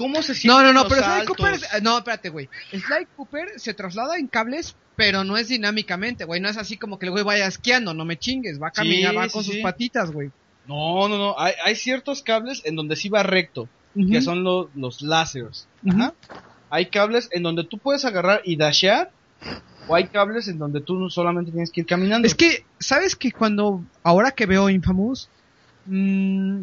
¿Cómo 0.00 0.22
se 0.22 0.32
No, 0.32 0.34
sienten 0.38 0.62
no, 0.64 0.72
no, 0.72 0.82
los 0.84 0.92
pero 0.92 1.02
Sly? 1.04 1.26
Cooper. 1.26 1.52
es- 1.54 1.82
No, 1.82 1.98
espérate, 1.98 2.30
güey. 2.30 2.48
Sly 2.70 3.06
Cooper 3.16 3.48
se 3.56 3.74
traslada 3.74 4.16
en 4.16 4.28
cables, 4.28 4.74
pero 4.96 5.24
no 5.24 5.36
es 5.36 5.48
dinámicamente, 5.48 6.24
güey. 6.24 6.40
No 6.40 6.48
es 6.48 6.56
así 6.56 6.78
como 6.78 6.98
que 6.98 7.04
el 7.04 7.12
güey 7.12 7.22
vaya 7.22 7.46
esquiando, 7.46 7.92
no 7.92 8.06
me 8.06 8.18
chingues. 8.18 8.60
Va 8.62 8.68
a 8.68 8.70
caminar, 8.70 9.10
Sí, 9.10 9.16
va 9.18 9.24
sí, 9.26 9.30
con 9.32 9.44
sus 9.44 9.56
patitas, 9.58 10.10
güey. 10.10 10.30
No, 10.66 11.06
no, 11.08 11.18
no. 11.18 11.34
Hay, 11.38 11.52
hay 11.62 11.76
ciertos 11.76 12.22
cables 12.22 12.62
en 12.64 12.76
donde 12.76 12.96
sí 12.96 13.10
va 13.10 13.22
recto, 13.22 13.68
que 13.94 14.22
son 14.22 14.42
los, 14.42 14.68
los 14.74 15.02
láseres. 15.02 15.68
Ujú. 15.84 15.96
Ajá. 16.00 16.14
Hay 16.70 16.86
cables 16.86 17.28
en 17.32 17.42
donde 17.42 17.64
tú 17.64 17.76
puedes 17.76 18.04
agarrar 18.06 18.40
y 18.44 18.56
dashear, 18.56 19.10
o 19.86 19.94
hay 19.96 20.06
cables 20.08 20.48
en 20.48 20.58
donde 20.58 20.80
tú 20.80 21.10
solamente 21.10 21.50
tienes 21.50 21.70
que 21.70 21.80
ir 21.82 21.86
caminando. 21.86 22.26
Es 22.26 22.34
que, 22.34 22.64
¿sabes 22.78 23.16
que 23.16 23.32
cuando, 23.32 23.84
ahora 24.02 24.30
que 24.30 24.46
veo 24.46 24.70
Infamous, 24.70 25.28
mm, 25.86 26.60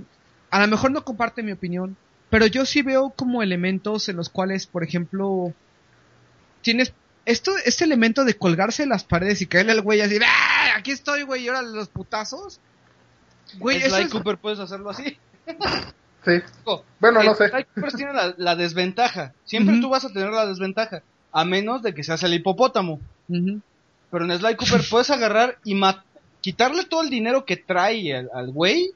a 0.50 0.60
lo 0.62 0.68
mejor 0.68 0.92
no 0.92 1.04
comparte 1.04 1.44
mi 1.44 1.52
opinión, 1.52 1.98
pero 2.30 2.46
yo 2.46 2.66
sí 2.66 2.82
veo 2.82 3.10
como 3.10 3.42
elementos 3.42 4.10
en 4.10 4.18
los 4.18 4.30
cuales, 4.30 4.68
por 4.68 4.84
ejemplo, 4.84 5.54
tienes 6.62 6.94
esto, 7.26 7.52
este 7.66 7.84
elemento 7.84 8.24
de 8.24 8.36
colgarse 8.36 8.84
en 8.84 8.90
las 8.90 9.04
paredes 9.04 9.42
y 9.42 9.48
caerle 9.48 9.74
al 9.74 9.82
güey 9.82 10.02
así, 10.02 10.18
¡ah! 10.26 10.76
Aquí 10.78 10.92
estoy, 10.92 11.24
güey, 11.24 11.44
y 11.44 11.48
ahora 11.50 11.62
los 11.62 11.90
putazos. 11.90 12.60
Güey, 13.58 13.82
Sly 13.82 14.04
es... 14.04 14.12
Cooper 14.12 14.38
puedes 14.38 14.60
hacerlo 14.60 14.90
así. 14.90 15.18
Sí. 16.26 16.34
Digo, 16.58 16.84
Bueno, 17.00 17.24
no 17.24 17.36
sé. 17.36 17.48
Sly 17.48 17.64
Cooper 17.74 17.94
tiene 17.94 18.12
la, 18.12 18.34
la 18.36 18.58
desventaja. 18.58 19.34
Siempre 19.46 19.80
tú 19.80 19.88
vas 19.88 20.04
a 20.04 20.12
tener 20.12 20.30
la 20.32 20.46
desventaja, 20.46 21.02
a 21.32 21.46
menos 21.46 21.82
de 21.84 21.94
que 21.94 22.04
seas 22.04 22.22
el 22.24 22.34
hipopótamo. 22.34 23.00
Pero 23.30 24.26
en 24.26 24.38
Sly 24.38 24.56
Cooper 24.58 24.82
puedes 24.90 25.10
agarrar 25.10 25.58
y 25.64 25.80
quitarle 26.42 26.84
todo 26.84 27.02
el 27.02 27.10
dinero 27.10 27.46
que 27.46 27.56
trae 27.56 28.14
al 28.14 28.30
al 28.34 28.52
güey 28.52 28.92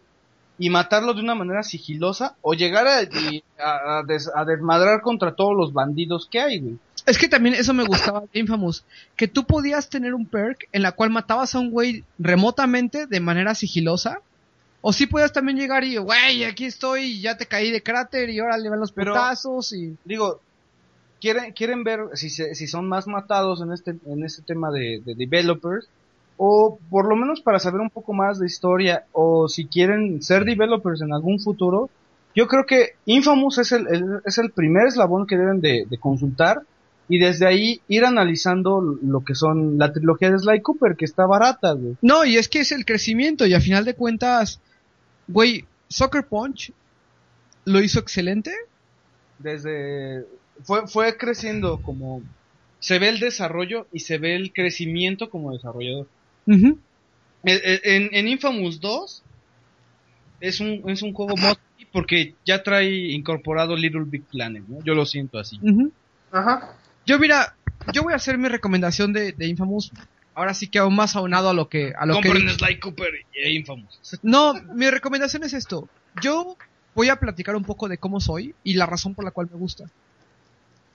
y 0.62 0.70
matarlo 0.70 1.14
de 1.14 1.22
una 1.22 1.34
manera 1.36 1.64
sigilosa 1.64 2.36
o 2.42 2.54
llegar 2.54 2.88
a, 2.88 3.04
y 3.04 3.44
a- 3.60 4.00
a 4.00 4.04
des- 4.04 4.30
a 4.34 4.46
desmadrar 4.46 5.02
contra 5.02 5.34
todos 5.36 5.58
los 5.58 5.74
bandidos 5.74 6.28
que 6.30 6.40
hay, 6.40 6.60
güey. 6.60 6.78
Es 7.08 7.18
que 7.18 7.28
también 7.28 7.56
eso 7.56 7.74
me 7.74 7.84
gustaba 7.84 8.22
de 8.32 8.40
Infamous, 8.40 8.84
que 9.16 9.28
tú 9.28 9.44
podías 9.46 9.90
tener 9.90 10.14
un 10.14 10.28
perk 10.28 10.70
en 10.72 10.84
la 10.84 10.92
cual 10.92 11.10
matabas 11.10 11.56
a 11.56 11.60
un 11.60 11.72
güey 11.72 12.04
remotamente 12.20 13.08
de 13.08 13.20
manera 13.20 13.56
sigilosa, 13.56 14.20
o 14.82 14.94
sí 14.94 15.08
podías 15.08 15.34
también 15.34 15.58
llegar 15.58 15.84
y, 15.84 15.98
güey, 15.98 16.44
aquí 16.44 16.66
estoy, 16.66 17.04
y 17.06 17.22
ya 17.22 17.38
te 17.38 17.48
caí 17.48 17.72
de 17.72 17.82
cráter 17.82 18.30
y 18.30 18.40
ahora 18.40 18.58
le 18.58 18.70
van 18.70 18.80
los 18.80 18.92
Pero- 18.92 19.14
putazos 19.14 19.74
y... 19.74 19.96
Digo, 20.06 20.42
quieren, 21.20 21.54
quieren 21.54 21.84
ver 21.84 22.02
si, 22.14 22.30
se- 22.30 22.54
si 22.56 22.68
son 22.68 22.88
más 22.88 23.08
matados 23.08 23.62
en 23.62 23.72
este, 23.72 23.96
en 24.06 24.24
este 24.24 24.42
tema 24.44 24.70
de, 24.72 25.02
de 25.04 25.16
developers, 25.16 25.88
o 26.38 26.80
por 26.90 27.08
lo 27.08 27.16
menos 27.16 27.42
para 27.42 27.60
saber 27.60 27.82
un 27.82 27.90
poco 27.90 28.14
más 28.14 28.40
de 28.40 28.48
historia, 28.48 29.06
o 29.12 29.48
si 29.48 29.66
quieren 29.68 30.22
ser 30.24 30.44
developers 30.46 31.02
en 31.02 31.14
algún 31.14 31.40
futuro, 31.40 31.90
yo 32.36 32.48
creo 32.48 32.66
que 32.66 32.92
Infamous 33.06 33.58
es 33.60 33.72
el, 33.74 33.88
el- 33.88 34.22
es 34.26 34.38
el 34.38 34.52
primer 34.52 34.88
eslabón 34.88 35.28
que 35.28 35.38
deben 35.38 35.62
de, 35.62 35.86
de 35.90 35.98
consultar 35.98 36.62
y 37.10 37.20
desde 37.20 37.46
ahí 37.46 37.82
ir 37.90 38.06
analizando 38.06 38.80
lo 38.82 39.20
que 39.26 39.36
son 39.36 39.78
la 39.78 39.92
trilogía 39.92 40.32
de 40.32 40.40
Sly 40.40 40.62
Cooper, 40.62 40.96
que 40.96 41.04
está 41.06 41.26
barata, 41.26 41.74
güey. 41.74 41.98
No, 42.02 42.24
y 42.24 42.38
es 42.38 42.48
que 42.48 42.60
es 42.62 42.72
el 42.72 42.86
crecimiento 42.86 43.46
y 43.46 43.54
a 43.54 43.60
final 43.60 43.84
de 43.84 43.96
cuentas, 43.96 44.62
güey, 45.28 45.66
Soccer 45.90 46.26
Punch 46.26 46.72
lo 47.66 47.82
hizo 47.82 48.00
excelente. 48.00 48.52
Desde 49.40 50.26
fue, 50.64 50.88
fue 50.88 51.18
creciendo 51.18 51.82
como 51.82 52.22
se 52.80 52.98
ve 53.00 53.10
el 53.10 53.20
desarrollo 53.20 53.88
y 53.92 54.00
se 54.00 54.18
ve 54.18 54.36
el 54.36 54.54
crecimiento 54.54 55.30
como 55.30 55.52
desarrollador. 55.52 56.08
Eh, 56.54 57.62
eh, 57.64 57.82
En, 57.84 58.10
en 58.12 58.28
Infamous 58.28 58.80
2 58.80 59.24
es 60.42 60.60
un, 60.60 60.90
es 60.90 61.02
un 61.02 61.14
juego 61.14 61.36
mod 61.38 61.58
porque 61.92 62.36
ya 62.46 62.64
trae 62.64 62.90
incorporado 63.12 63.76
Little 63.76 64.06
Big 64.06 64.24
Planet, 64.24 64.64
¿no? 64.68 64.84
Yo 64.84 64.94
lo 64.96 65.06
siento 65.06 65.38
así. 65.40 65.60
Ajá. 66.32 66.76
Yo 67.06 67.20
mira, 67.20 67.56
yo 67.94 68.04
voy 68.04 68.14
a 68.14 68.16
hacer 68.16 68.38
mi 68.38 68.48
recomendación 68.48 69.12
de, 69.14 69.34
de 69.34 69.48
Infamous. 69.48 69.92
Ahora 70.34 70.54
sí 70.54 70.68
que 70.68 70.80
aún 70.80 70.96
más 70.96 71.16
aunado 71.16 71.50
a 71.50 71.54
lo 71.54 71.68
que 71.68 71.94
a 71.98 72.06
lo 72.06 72.22
que 72.22 72.30
Compren 72.30 72.50
Sly 72.50 72.80
Cooper 72.80 73.12
y 73.34 73.58
Infamous. 73.58 74.20
No, 74.22 74.54
mi 74.54 74.90
recomendación 74.90 75.44
es 75.44 75.54
esto. 75.54 75.90
Yo 76.22 76.56
voy 76.96 77.10
a 77.10 77.18
platicar 77.18 77.56
un 77.56 77.66
poco 77.66 77.90
de 77.90 77.98
cómo 77.98 78.22
soy 78.22 78.56
y 78.64 78.76
la 78.76 78.86
razón 78.86 79.14
por 79.14 79.26
la 79.26 79.32
cual 79.32 79.50
me 79.52 79.58
gusta. 79.58 79.86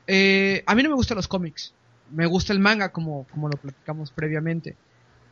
Eh, 0.07 0.63
a 0.67 0.75
mí 0.75 0.83
no 0.83 0.89
me 0.91 0.95
gustan 0.95 1.17
los 1.17 1.29
cómics. 1.29 1.75
Me 2.11 2.27
gusta 2.27 2.53
el 2.53 2.61
manga, 2.61 2.91
como, 2.91 3.27
como 3.31 3.49
lo 3.49 3.57
platicamos 3.59 4.11
previamente. 4.13 4.77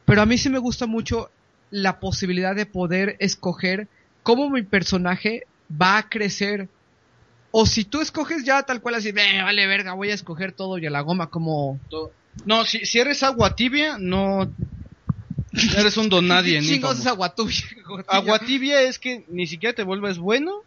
Pero 0.04 0.22
a 0.22 0.26
mí 0.26 0.38
sí 0.38 0.50
me 0.50 0.58
gusta 0.58 0.86
mucho 0.86 1.30
la 1.70 1.98
posibilidad 2.00 2.54
de 2.54 2.66
poder 2.66 3.16
escoger 3.20 3.88
cómo 4.22 4.50
mi 4.50 4.62
personaje 4.62 5.46
va 5.70 5.98
a 5.98 6.08
crecer. 6.08 6.68
O 7.50 7.66
si 7.66 7.84
tú 7.84 8.00
escoges 8.00 8.44
ya 8.44 8.62
tal 8.64 8.80
cual 8.80 8.96
así, 8.96 9.10
"Eh, 9.10 9.42
vale 9.42 9.66
verga, 9.66 9.92
voy 9.94 10.10
a 10.10 10.14
escoger 10.14 10.52
todo 10.52 10.78
y 10.78 10.86
a 10.86 10.90
la 10.90 11.00
goma 11.00 11.28
como... 11.30 11.78
No, 12.44 12.64
si, 12.64 12.84
si 12.84 12.98
eres 12.98 13.22
agua 13.22 13.54
tibia, 13.54 13.96
no 13.98 14.50
eres 15.76 15.96
un 15.96 16.08
don 16.08 16.26
nadie 16.28 16.58
Infamous. 16.58 16.98
es 16.98 17.06
aguatubia. 17.06 17.56
Agua 18.08 18.40
tibia 18.40 18.82
es 18.82 18.98
que 18.98 19.24
ni 19.28 19.46
siquiera 19.46 19.74
te 19.74 19.84
vuelves 19.84 20.18
bueno, 20.18 20.62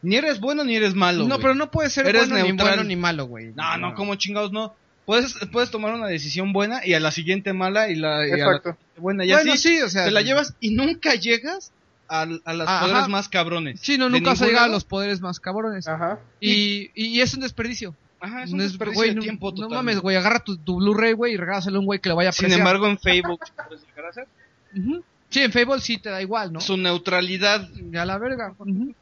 ni 0.00 0.16
eres 0.16 0.40
bueno 0.40 0.64
ni 0.64 0.74
eres 0.76 0.94
malo. 0.94 1.26
No, 1.28 1.38
pero 1.38 1.54
no 1.54 1.70
puede 1.70 1.90
ser 1.90 2.06
Eres 2.06 2.30
bueno, 2.30 2.46
ni 2.46 2.52
bueno 2.52 2.84
ni 2.84 2.96
malo, 2.96 3.26
güey. 3.26 3.52
No, 3.54 3.76
no, 3.76 3.94
como 3.94 4.14
chingados 4.14 4.52
no. 4.52 4.74
Puedes, 5.06 5.34
puedes 5.50 5.70
tomar 5.70 5.94
una 5.94 6.06
decisión 6.06 6.52
buena 6.52 6.86
y 6.86 6.94
a 6.94 7.00
la 7.00 7.10
siguiente 7.10 7.52
mala 7.52 7.88
y, 7.88 7.96
la, 7.96 8.26
y 8.26 8.32
a 8.32 8.36
la 8.36 8.62
buena. 8.96 9.24
Y 9.24 9.30
Bueno, 9.32 9.52
así 9.52 9.56
sí, 9.68 9.82
o 9.82 9.88
sea. 9.88 10.04
te 10.04 10.10
la 10.12 10.22
llevas 10.22 10.54
y 10.60 10.70
nunca 10.74 11.14
llegas 11.16 11.72
a, 12.08 12.22
a 12.22 12.52
las 12.54 12.68
Ajá. 12.68 12.80
poderes 12.86 13.08
más 13.08 13.28
cabrones. 13.28 13.80
Sí, 13.80 13.98
no, 13.98 14.08
nunca 14.08 14.36
se 14.36 14.46
llega 14.46 14.64
a 14.64 14.68
los 14.68 14.84
poderes 14.84 15.20
más 15.20 15.40
cabrones. 15.40 15.88
Ajá. 15.88 16.20
Y, 16.40 16.90
y, 16.94 17.06
y 17.06 17.20
es 17.20 17.34
un 17.34 17.40
desperdicio. 17.40 17.96
Ajá, 18.20 18.44
es 18.44 18.52
un 18.52 18.58
No 18.58 18.62
desperdicio 18.62 18.98
güey, 19.00 19.08
de 19.10 19.16
no- 19.16 19.22
tiempo 19.22 19.46
No 19.50 19.54
totalmente. 19.56 19.76
mames, 19.76 19.98
güey, 20.00 20.16
agarra 20.16 20.38
tu, 20.44 20.56
tu 20.56 20.76
Blu-ray, 20.76 21.14
güey, 21.14 21.34
y 21.34 21.36
regásalo 21.36 21.78
a 21.78 21.80
un 21.80 21.86
güey 21.86 21.98
que 21.98 22.08
lo 22.08 22.14
vaya 22.14 22.28
a 22.28 22.32
Sin 22.32 22.44
apreciar. 22.46 22.60
embargo, 22.60 22.86
en 22.86 22.98
Facebook 23.00 23.40
puedes 23.68 23.84
llegar 23.86 24.04
a 24.06 24.08
hacer 24.10 24.28
Ujú. 24.76 25.02
Sí, 25.30 25.40
en 25.40 25.50
Fable 25.50 25.80
sí 25.80 25.98
te 25.98 26.10
da 26.10 26.22
igual, 26.22 26.52
¿no? 26.52 26.60
su 26.60 26.76
neutralidad. 26.76 27.68
Ya 27.90 28.04
la 28.04 28.18
verga. 28.18 28.54
Ujú. 28.58 28.94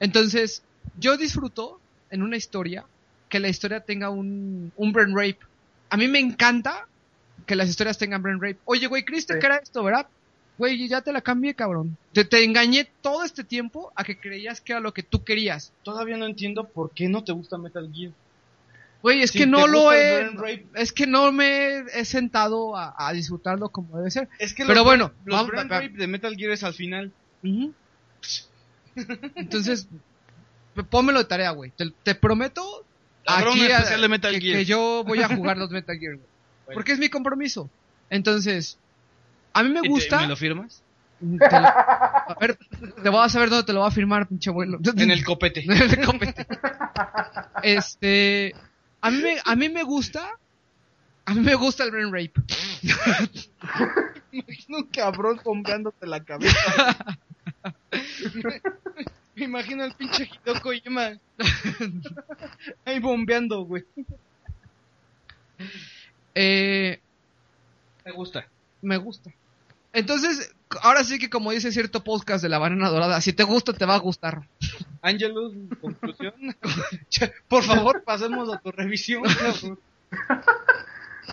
Entonces, 0.00 0.62
yo 0.98 1.16
disfruto 1.16 1.78
en 2.10 2.22
una 2.22 2.36
historia 2.36 2.84
que 3.34 3.40
la 3.40 3.48
historia 3.48 3.80
tenga 3.80 4.10
un, 4.10 4.70
un 4.76 4.92
brain 4.92 5.10
rape. 5.12 5.38
A 5.90 5.96
mí 5.96 6.06
me 6.06 6.20
encanta 6.20 6.86
que 7.46 7.56
las 7.56 7.68
historias 7.68 7.98
tengan 7.98 8.22
brain 8.22 8.40
rape. 8.40 8.58
Oye, 8.64 8.86
güey, 8.86 9.04
creíste 9.04 9.32
Sí. 9.34 9.40
que 9.40 9.46
era 9.46 9.56
esto, 9.56 9.82
¿verdad? 9.82 10.06
Güey, 10.56 10.86
ya 10.86 11.00
te 11.00 11.12
la 11.12 11.20
cambié, 11.20 11.52
cabrón. 11.56 11.96
Te, 12.12 12.24
te 12.24 12.44
engañé 12.44 12.88
todo 13.02 13.24
este 13.24 13.42
tiempo 13.42 13.92
a 13.96 14.04
que 14.04 14.16
creías 14.20 14.60
que 14.60 14.70
era 14.72 14.78
lo 14.80 14.94
que 14.94 15.02
tú 15.02 15.24
querías. 15.24 15.72
Todavía 15.82 16.16
no 16.16 16.26
entiendo 16.26 16.68
por 16.68 16.92
qué 16.92 17.08
no 17.08 17.24
te 17.24 17.32
gusta 17.32 17.58
Metal 17.58 17.90
Gear. 17.92 18.12
Güey, 19.02 19.22
es 19.22 19.32
Si 19.32 19.38
que 19.40 19.46
no 19.48 19.66
lo 19.66 19.92
he... 19.92 20.30
Es 20.76 20.92
que 20.92 21.08
no 21.08 21.32
me 21.32 21.78
he 21.92 22.04
sentado 22.04 22.76
a, 22.76 22.94
a 22.96 23.12
disfrutarlo 23.12 23.68
como 23.70 23.98
debe 23.98 24.12
ser. 24.12 24.28
Es 24.38 24.54
que 24.54 24.62
Pero 24.62 24.76
los, 24.76 24.84
bueno, 24.84 25.12
los 25.24 25.34
vamos- 25.38 25.50
brain 25.50 25.68
va- 25.72 25.80
rape 25.80 25.94
de 25.98 26.06
Metal 26.06 26.36
Gear 26.36 26.52
es 26.52 26.62
al 26.62 26.74
final. 26.74 27.10
Entonces, 29.34 29.88
pónmelo 30.88 31.18
de 31.18 31.24
tarea, 31.24 31.50
güey. 31.50 31.72
Te, 31.76 31.90
te 32.02 32.14
prometo 32.14 32.84
aquí 33.26 33.60
a- 33.66 33.76
especial 33.78 34.00
de 34.00 34.08
Metal 34.08 34.32
que, 34.34 34.40
Gear. 34.40 34.58
que 34.58 34.64
yo 34.64 35.04
voy 35.06 35.20
a 35.22 35.28
jugar 35.28 35.56
los 35.58 35.70
Metal 35.72 35.98
Gear, 35.98 36.14
güey. 36.16 36.26
Bueno. 36.66 36.74
Porque 36.78 36.92
es 36.92 36.98
mi 36.98 37.08
compromiso. 37.08 37.68
Entonces, 38.10 38.78
a 39.52 39.62
mí 39.62 39.70
me 39.70 39.80
¿Y 39.80 39.82
te- 39.82 39.88
gusta. 39.88 40.20
¿Me 40.20 40.28
lo 40.28 40.36
firmas? 40.36 40.82
te 41.20 41.26
lo- 41.60 41.66
a 41.66 42.36
ver, 42.40 42.58
te 43.02 43.08
voy 43.08 43.24
a 43.24 43.28
saber 43.28 43.48
dónde 43.50 43.64
te 43.64 43.72
lo 43.72 43.80
va 43.80 43.88
a 43.88 43.90
firmar, 43.90 44.26
pinche 44.26 44.50
abuelo. 44.50 44.78
En 44.96 45.10
el 45.10 45.24
copete. 45.24 45.60
En 45.68 45.72
el 45.72 46.04
copete. 46.04 46.46
Este, 47.62 48.54
a 49.00 49.10
mí 49.10 49.18
me, 49.22 49.36
a 49.44 49.56
mí 49.56 49.68
me 49.68 49.82
gusta, 49.84 50.28
a 51.24 51.34
mí 51.34 51.40
me 51.40 51.54
gusta 51.54 51.84
el 51.84 51.90
brain 51.92 52.12
rape. 52.12 52.32
imagino 54.32 54.78
un 54.78 54.86
cabrón 54.88 55.40
bombeándote 55.44 56.06
la 56.06 56.22
cabeza. 56.22 56.56
Me 59.36 59.44
imagino 59.44 59.82
al 59.84 59.94
pinche 59.94 60.24
Hideo 60.30 60.60
Kojima. 60.60 61.18
Ahí 62.84 63.00
bombeando, 63.00 63.64
güey. 63.64 63.84
Eh, 66.34 67.00
Me 68.04 68.12
gusta. 68.12 68.46
me 68.82 68.96
gusta. 68.96 69.30
Entonces, 69.92 70.52
ahora 70.82 71.04
sí 71.04 71.18
que 71.18 71.30
como 71.30 71.52
dice 71.52 71.70
cierto 71.72 72.02
podcast 72.02 72.42
de 72.42 72.48
la 72.48 72.58
banana 72.58 72.88
dorada, 72.90 73.20
si 73.20 73.32
te 73.32 73.44
gusta, 73.44 73.72
te 73.72 73.86
va 73.86 73.94
a 73.94 73.98
gustar. 74.00 74.48
Ángelus, 75.02 75.52
conclusión. 75.80 76.34
Por 77.48 77.62
favor, 77.62 78.02
pasemos 78.02 78.52
a 78.52 78.58
tu 78.58 78.72
revisión. 78.72 79.22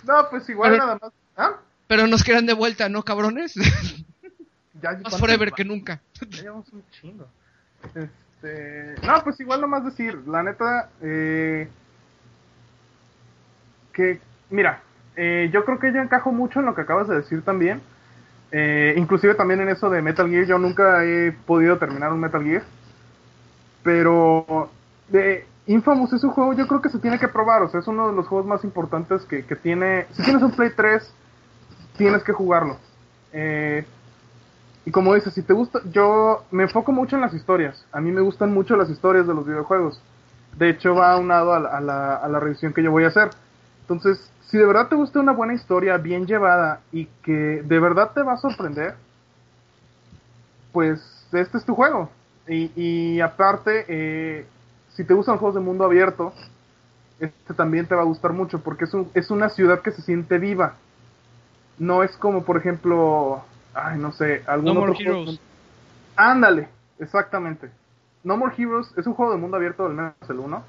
No, 0.03 0.29
pues 0.29 0.47
igual 0.49 0.71
Pero- 0.71 0.85
nada 0.85 0.99
más. 1.01 1.11
¿Ah? 1.37 1.59
Pero 1.87 2.07
nos 2.07 2.23
quedan 2.23 2.45
de 2.45 2.53
vuelta, 2.53 2.87
¿no, 2.87 3.03
cabrones? 3.03 3.53
Ya, 3.55 4.91
Más 4.93 5.01
¿cuánto 5.01 5.17
forever 5.17 5.51
que 5.51 5.65
nunca. 5.65 6.01
Ya 6.29 6.41
llevamos 6.43 6.69
un 6.71 6.83
chingo. 6.91 7.27
Este, 7.95 8.95
no, 9.05 9.23
pues 9.23 9.39
igual 9.39 9.61
nomás 9.61 9.85
decir, 9.85 10.15
la 10.27 10.43
neta, 10.43 10.89
eh, 11.01 11.67
que, 13.93 14.19
mira, 14.49 14.81
eh, 15.15 15.49
yo 15.53 15.65
creo 15.65 15.79
que 15.79 15.93
yo 15.93 16.01
encajo 16.01 16.31
mucho 16.31 16.59
en 16.59 16.65
lo 16.65 16.75
que 16.75 16.81
acabas 16.81 17.07
de 17.07 17.17
decir 17.17 17.43
también. 17.43 17.81
Eh, 18.51 18.95
inclusive 18.97 19.35
también 19.35 19.61
en 19.61 19.69
eso 19.69 19.89
de 19.89 20.01
Metal 20.01 20.29
Gear, 20.29 20.45
yo 20.45 20.57
nunca 20.57 21.05
he 21.05 21.31
podido 21.31 21.77
terminar 21.77 22.11
un 22.11 22.19
Metal 22.19 22.43
Gear. 22.43 22.63
Pero 23.83 24.69
de 25.09 25.45
Infamous 25.67 26.13
es 26.13 26.23
un 26.23 26.31
juego, 26.31 26.53
yo 26.53 26.67
creo 26.67 26.81
que 26.81 26.89
se 26.89 26.99
tiene 26.99 27.19
que 27.19 27.27
probar, 27.27 27.61
o 27.61 27.69
sea, 27.69 27.79
es 27.79 27.87
uno 27.87 28.09
de 28.09 28.15
los 28.15 28.27
juegos 28.27 28.47
más 28.47 28.63
importantes 28.63 29.23
que, 29.25 29.45
que 29.45 29.55
tiene. 29.55 30.05
Si 30.11 30.23
tienes 30.23 30.43
un 30.43 30.51
Play 30.51 30.71
3, 30.75 31.13
tienes 31.97 32.23
que 32.23 32.33
jugarlo. 32.33 32.77
Eh, 33.33 33.85
y 34.85 34.91
como 34.91 35.13
dices, 35.13 35.33
si 35.33 35.43
te 35.43 35.53
gusta, 35.53 35.79
yo 35.91 36.43
me 36.51 36.63
enfoco 36.63 36.91
mucho 36.91 37.15
en 37.15 37.21
las 37.21 37.33
historias. 37.33 37.85
A 37.91 38.01
mí 38.01 38.11
me 38.11 38.21
gustan 38.21 38.53
mucho 38.53 38.75
las 38.75 38.89
historias 38.89 39.27
de 39.27 39.33
los 39.33 39.45
videojuegos. 39.45 40.01
De 40.57 40.69
hecho, 40.69 40.95
va 40.95 41.11
aunado 41.11 41.53
a 41.53 41.59
la, 41.59 41.69
a 41.69 41.81
la, 41.81 42.15
a 42.15 42.27
la 42.27 42.39
revisión 42.39 42.73
que 42.73 42.83
yo 42.83 42.91
voy 42.91 43.03
a 43.03 43.09
hacer. 43.09 43.29
Entonces, 43.81 44.31
si 44.47 44.57
de 44.57 44.65
verdad 44.65 44.87
te 44.87 44.95
gusta 44.95 45.19
una 45.19 45.33
buena 45.33 45.53
historia, 45.53 45.97
bien 45.97 46.25
llevada 46.25 46.81
y 46.91 47.05
que 47.23 47.61
de 47.63 47.79
verdad 47.79 48.11
te 48.13 48.23
va 48.23 48.33
a 48.33 48.37
sorprender, 48.37 48.95
pues 50.71 50.99
este 51.31 51.57
es 51.57 51.65
tu 51.65 51.75
juego. 51.75 52.09
Y, 52.47 52.71
y 52.75 53.21
aparte, 53.21 53.85
eh, 53.87 54.45
si 54.93 55.03
te 55.03 55.13
gustan 55.13 55.37
juegos 55.37 55.55
de 55.55 55.61
mundo 55.61 55.85
abierto, 55.85 56.33
este 57.19 57.53
también 57.53 57.85
te 57.85 57.95
va 57.95 58.01
a 58.01 58.05
gustar 58.05 58.33
mucho 58.33 58.61
porque 58.61 58.85
es, 58.85 58.93
un, 58.93 59.09
es 59.13 59.29
una 59.29 59.49
ciudad 59.49 59.81
que 59.81 59.91
se 59.91 60.01
siente 60.01 60.37
viva. 60.37 60.75
No 61.77 62.03
es 62.03 62.11
como, 62.17 62.43
por 62.43 62.57
ejemplo, 62.57 63.43
ay, 63.73 63.97
no 63.97 64.11
sé, 64.11 64.43
algún 64.47 64.65
No 64.65 64.71
otro 64.81 64.93
More 64.93 65.03
juego- 65.03 65.21
Heroes. 65.23 65.39
Ándale, 66.15 66.67
exactamente. 66.99 67.69
No 68.23 68.37
More 68.37 68.53
Heroes 68.57 68.93
es 68.97 69.07
un 69.07 69.13
juego 69.13 69.31
de 69.31 69.37
mundo 69.37 69.57
abierto, 69.57 69.85
al 69.85 69.93
menos 69.93 70.13
el 70.29 70.39
1. 70.39 70.63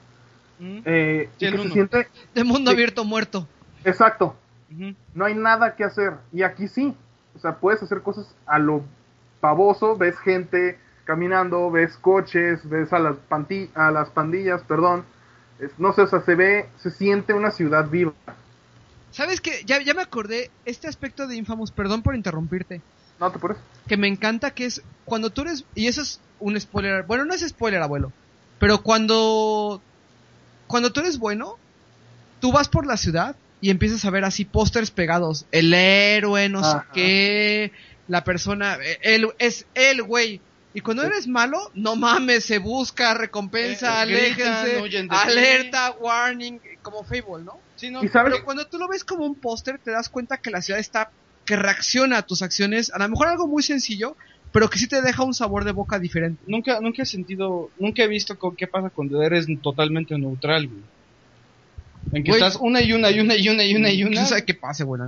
¿Mm? 0.59 0.79
Eh, 0.85 1.29
Sí, 1.39 1.47
el 1.47 1.57
que 1.57 1.63
se 1.65 1.71
siente, 1.71 2.09
De 2.35 2.45
mundo 2.45 2.71
Sí. 2.71 2.77
abierto 2.77 3.05
muerto. 3.05 3.47
exacto, 3.85 4.37
Ujú. 4.73 4.95
no 5.15 5.25
hay 5.25 5.35
nada 5.35 5.75
que 5.75 5.85
hacer. 5.85 6.15
Y 6.33 6.43
aquí 6.43 6.69
sí, 6.69 6.97
o 7.37 7.39
sea, 7.41 7.57
puedes 7.57 7.83
hacer 7.83 8.01
cosas 8.03 8.35
a 8.47 8.59
lo 8.59 8.83
pavoso, 9.41 9.97
ves 9.97 10.17
gente 10.21 10.79
caminando, 11.05 11.71
ves 11.71 11.97
coches, 11.97 12.69
ves 12.69 12.93
a 12.93 13.01
las, 13.01 13.17
a 13.75 13.91
las 13.91 14.09
pandillas, 14.11 14.63
perdón. 14.63 15.05
Es- 15.59 15.77
no 15.79 15.93
sé, 15.93 16.03
o 16.03 16.07
sea, 16.07 16.21
se 16.21 16.35
ve, 16.37 16.69
se 16.79 16.91
siente 16.91 17.35
una 17.35 17.51
ciudad 17.51 17.89
viva. 17.91 18.13
¿Sabes 19.13 19.41
qué? 19.41 19.63
Ya, 19.65 19.81
ya 19.83 19.95
me 19.95 20.03
acordé 20.03 20.51
este 20.65 20.89
aspecto 20.89 21.27
de 21.27 21.37
Infamous, 21.37 21.71
perdón 21.71 22.03
por 22.03 22.15
interrumpirte, 22.17 22.81
No 23.21 23.31
te 23.31 23.39
por 23.39 23.53
eso. 23.53 23.61
que 23.87 23.97
me 23.97 24.09
encanta 24.09 24.53
que 24.53 24.65
es 24.65 24.83
cuando 25.05 25.31
tú 25.31 25.43
eres, 25.43 25.65
y 25.75 25.87
eso 25.87 26.03
es 26.03 26.21
un 26.41 26.59
spoiler, 26.61 27.05
bueno, 27.05 27.25
no 27.25 27.35
es 27.35 27.47
spoiler, 27.47 27.83
abuelo, 27.83 28.13
pero 28.59 28.83
cuando, 28.83 29.81
cuando 30.67 30.93
tú 30.93 31.01
eres 31.01 31.19
bueno, 31.19 31.57
tú 32.41 32.53
vas 32.53 32.69
por 32.69 32.87
la 32.87 32.97
ciudad 32.97 33.37
y 33.61 33.71
empiezas 33.71 34.05
a 34.05 34.11
ver 34.11 34.25
así 34.25 34.45
pósters 34.45 34.91
pegados, 34.91 35.47
el 35.53 35.73
héroe, 35.75 36.49
no 36.49 36.65
sé 36.65 36.79
qué, 36.93 37.73
la 38.09 38.25
persona, 38.25 38.79
él, 39.03 39.29
es 39.39 39.67
el 39.75 40.03
güey. 40.03 40.41
Y 40.75 40.81
cuando 40.81 41.03
Sí. 41.03 41.09
eres 41.09 41.29
malo, 41.29 41.59
no 41.75 41.97
mames, 41.97 42.45
se 42.45 42.59
busca 42.59 43.13
recompensa, 43.15 43.99
Eh, 43.99 44.03
aléjense, 44.03 44.79
alerta, 45.11 45.95
warning, 46.01 46.59
como 46.83 47.05
Fable, 47.05 47.45
¿no? 47.45 47.61
Sí, 47.77 47.91
no, 47.91 48.03
Y 48.03 48.09
sabes, 48.09 48.33
Pero 48.33 48.45
cuando 48.45 48.67
tú 48.67 48.79
lo 48.79 48.89
ves 48.89 49.05
como 49.05 49.27
un 49.27 49.39
póster, 49.39 49.81
te 49.85 49.91
das 49.91 50.09
cuenta 50.09 50.39
que 50.39 50.51
la 50.51 50.63
ciudad 50.63 50.81
está, 50.81 51.11
que 51.45 51.57
reacciona 51.57 52.19
a 52.19 52.23
tus 52.23 52.41
acciones, 52.43 52.91
a 52.95 52.99
lo 52.99 53.09
mejor 53.11 53.29
algo 53.29 53.47
muy 53.49 53.63
sencillo, 53.63 54.17
pero 54.51 54.71
que 54.71 54.79
sí 54.79 54.87
te 54.87 55.03
deja 55.03 55.25
un 55.25 55.35
sabor 55.35 55.65
de 55.65 55.73
boca 55.73 55.99
diferente. 55.99 56.43
nunca, 56.47 56.81
nunca 56.81 57.03
he 57.03 57.07
sentido, 57.07 57.71
nunca 57.79 58.03
he 58.05 58.09
visto 58.09 58.39
con 58.39 58.57
qué 58.57 58.67
pasa 58.67 58.91
cuando 58.91 59.23
eres 59.23 59.47
totalmente 59.63 60.17
neutral, 60.19 60.69
güey. 60.69 60.83
En 62.13 62.25
que 62.25 62.31
Güey. 62.31 62.43
estás 62.43 62.57
una 62.61 62.81
y 62.83 62.93
una 62.93 63.11
y 63.11 63.21
una 63.21 63.35
y 63.37 63.49
una 63.49 63.65
y 63.65 63.75
una 63.75 63.91
y 63.91 64.05
una. 64.05 64.13
¿Quién 64.13 64.27
sabe 64.27 64.45
qué 64.45 64.55
pase, 64.55 64.85
güey? 64.85 65.01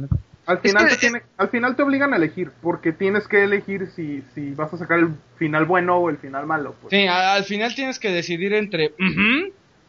Al 0.47 0.57
es 0.57 0.63
final, 0.63 0.85
que- 0.89 0.95
te 0.95 1.01
tiene- 1.01 1.23
al 1.37 1.49
final 1.49 1.77
te 1.77 1.83
obligan 1.83 2.13
a 2.13 2.17
elegir, 2.17 2.51
porque 2.63 2.93
tienes 2.93 3.27
que 3.29 3.45
elegir 3.45 3.89
si, 3.97 4.23
si 4.35 4.53
vas 4.55 4.73
a 4.75 4.79
sacar 4.79 4.99
el 4.99 5.09
final 5.37 5.65
bueno 5.65 5.97
o 5.97 6.11
el 6.11 6.19
final 6.19 6.47
malo. 6.47 6.75
Pues. 6.81 6.91
Sí, 6.91 7.07
al 7.07 7.45
final 7.45 7.75
tienes 7.75 7.99
que 7.99 8.11
decidir 8.11 8.53
entre 8.55 8.93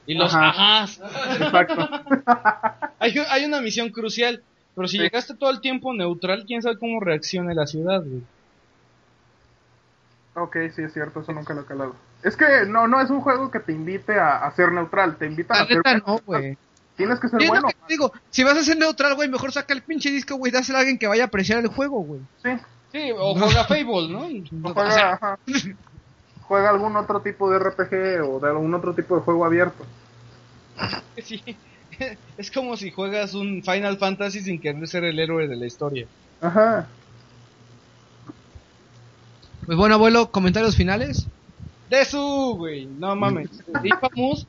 y 0.08 0.14
los 0.14 0.34
Ajá. 0.34 0.50
ajás. 0.50 1.02
Exacto. 1.42 1.90
Hay, 3.00 3.14
hay 3.30 3.46
una 3.46 3.60
misión 3.62 3.90
crucial, 3.90 4.42
pero 4.76 4.88
si 4.88 4.98
Sí. 4.98 5.04
llegaste 5.04 5.36
todo 5.36 5.50
el 5.52 5.62
tiempo 5.62 5.94
neutral, 5.94 6.46
quién 6.48 6.62
sabe 6.62 6.78
cómo 6.78 7.00
reaccione 7.00 7.54
la 7.54 7.68
ciudad, 7.68 8.02
güey. 8.02 8.22
ok, 10.36 10.58
sí 10.76 10.82
es 10.84 10.94
cierto, 10.94 11.22
eso 11.22 11.32
nunca 11.32 11.54
lo 11.54 11.62
he 11.62 11.66
calado. 11.66 11.96
Es 12.24 12.36
que 12.36 12.46
no, 12.68 12.88
no 12.88 13.00
es 13.02 13.10
un 13.10 13.22
juego 13.22 13.52
que 13.52 13.60
te 13.60 13.72
invite 13.72 14.20
a, 14.20 14.38
a 14.46 14.52
ser 14.52 14.72
neutral, 14.72 15.16
te 15.18 15.28
invita 15.28 15.54
La 15.56 15.62
a 15.62 15.68
ser 15.68 15.78
neta 15.78 15.90
bueno. 15.92 16.04
no, 16.08 16.20
güey. 16.26 16.58
Tienes 16.96 17.20
que 17.20 17.28
ser 17.28 17.42
es 17.42 17.48
lo 17.48 17.52
bueno. 17.54 17.68
que 17.68 17.74
te 17.74 17.94
digo, 17.94 18.12
si 18.30 18.44
vas 18.44 18.58
a 18.58 18.64
ser 18.64 18.78
neutral, 18.78 19.16
güey, 19.16 19.28
mejor 19.28 19.52
saca 19.52 19.74
el 19.74 19.82
pinche 19.82 20.10
disco, 20.12 20.36
güey, 20.36 20.52
dáselo 20.52 20.78
a 20.78 20.82
alguien 20.82 20.98
que 20.98 21.08
vaya 21.08 21.24
a 21.24 21.28
apreciar 21.28 21.60
el 21.60 21.68
juego, 21.68 22.00
güey. 22.02 22.22
Sí. 22.44 22.50
Sí, 22.92 23.12
o 23.18 23.36
juega 23.36 23.64
Fable, 23.68 24.08
¿no? 24.10 24.70
O 24.70 24.74
juega, 24.74 25.14
ajá. 25.14 25.40
juega 26.44 26.70
algún 26.70 26.96
otro 26.96 27.20
tipo 27.22 27.50
de 27.50 27.60
RPG 27.60 28.24
o 28.26 28.40
de 28.40 28.48
algún 28.48 28.74
otro 28.74 28.94
tipo 28.94 29.16
de 29.16 29.22
juego 29.22 29.46
abierto. 29.46 29.86
Sí. 31.22 31.42
Es 32.38 32.52
como 32.52 32.76
si 32.76 32.92
juegas 32.92 33.34
un 33.36 33.64
Final 33.64 33.98
Fantasy 33.98 34.42
sin 34.42 34.60
querer 34.60 34.86
ser 34.86 35.06
el 35.06 35.18
héroe 35.18 35.48
de 35.48 35.56
la 35.56 35.66
historia. 35.66 36.08
Ajá. 36.42 36.88
Pues 39.66 39.78
bueno, 39.78 39.96
abuelo, 39.96 40.30
comentarios 40.30 40.76
finales. 40.76 41.26
De 41.90 42.04
su, 42.04 42.56
güey. 42.58 42.86
No 42.86 43.16
mames. 43.16 43.50
Infamous, 43.84 44.46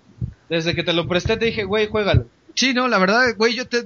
desde 0.48 0.74
que 0.74 0.82
te 0.82 0.92
lo 0.92 1.06
presté 1.06 1.36
te 1.36 1.46
dije, 1.46 1.62
güey, 1.62 1.86
juégalo. 1.88 2.26
Sí, 2.56 2.74
no, 2.74 2.88
la 2.88 2.98
verdad, 2.98 3.34
güey, 3.36 3.54
yo 3.54 3.66
te... 3.68 3.84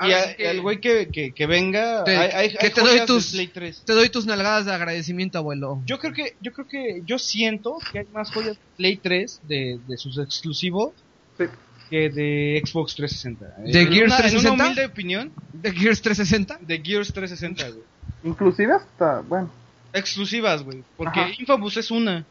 Y 0.00 0.12
a- 0.12 0.36
que 0.36 0.48
el 0.50 0.60
güey 0.60 0.80
que, 0.80 1.08
que, 1.08 1.32
que 1.32 1.46
venga, 1.46 2.04
Te- 2.04 2.16
hay, 2.16 2.30
hay- 2.30 2.56
que 2.56 2.66
hay 2.66 2.72
te 2.72 2.80
doy 2.82 3.00
tus- 3.06 3.32
Play 3.32 3.48
3. 3.48 3.82
Te 3.84 3.92
doy 3.94 4.10
tus 4.10 4.26
nalgadas 4.26 4.64
de 4.66 4.72
agradecimiento, 4.72 5.38
abuelo. 5.38 5.82
Yo 5.86 5.98
creo 5.98 6.12
que, 6.12 6.36
yo 6.40 6.52
creo 6.52 6.68
que, 6.68 7.02
yo 7.04 7.18
siento 7.18 7.78
que 7.90 8.00
hay 8.00 8.06
más 8.12 8.30
joyas 8.30 8.56
de 8.56 8.62
Play 8.76 8.96
3 8.98 9.40
de, 9.48 9.80
de 9.88 9.96
sus 9.96 10.18
exclusivos 10.18 10.92
Sí. 11.36 11.44
que 11.90 12.10
de 12.10 12.62
Xbox 12.64 12.94
360. 12.94 13.46
¿De 13.72 13.80
En 13.82 13.92
Gears 13.92 14.06
una- 14.12 14.16
360? 14.18 14.48
En 14.48 14.54
una 14.54 14.64
humilde 14.66 14.86
opinión, 14.86 15.32
¿De 15.52 15.72
Gears 15.72 16.00
360? 16.02 16.58
de 16.60 16.78
Gears 16.80 17.12
360, 17.12 17.68
güey. 17.70 17.84
Inclusive 18.24 18.74
hasta, 18.74 19.20
bueno. 19.22 19.50
Exclusivas, 19.92 20.62
güey. 20.62 20.84
Porque 20.96 21.18
Ajá. 21.20 21.30
Infamous 21.38 21.76
es 21.76 21.90
una. 21.90 22.24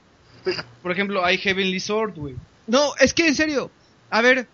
Sí. 0.45 0.51
Por 0.81 0.91
ejemplo, 0.93 1.25
hay 1.25 1.37
Heavenly 1.37 1.79
Sword, 1.81 2.13
güey. 2.15 2.35
No, 2.67 2.95
es 2.99 3.13
que 3.13 3.27
en 3.27 3.35
serio, 3.35 3.71
a 4.09 4.21
ver, 4.21 4.47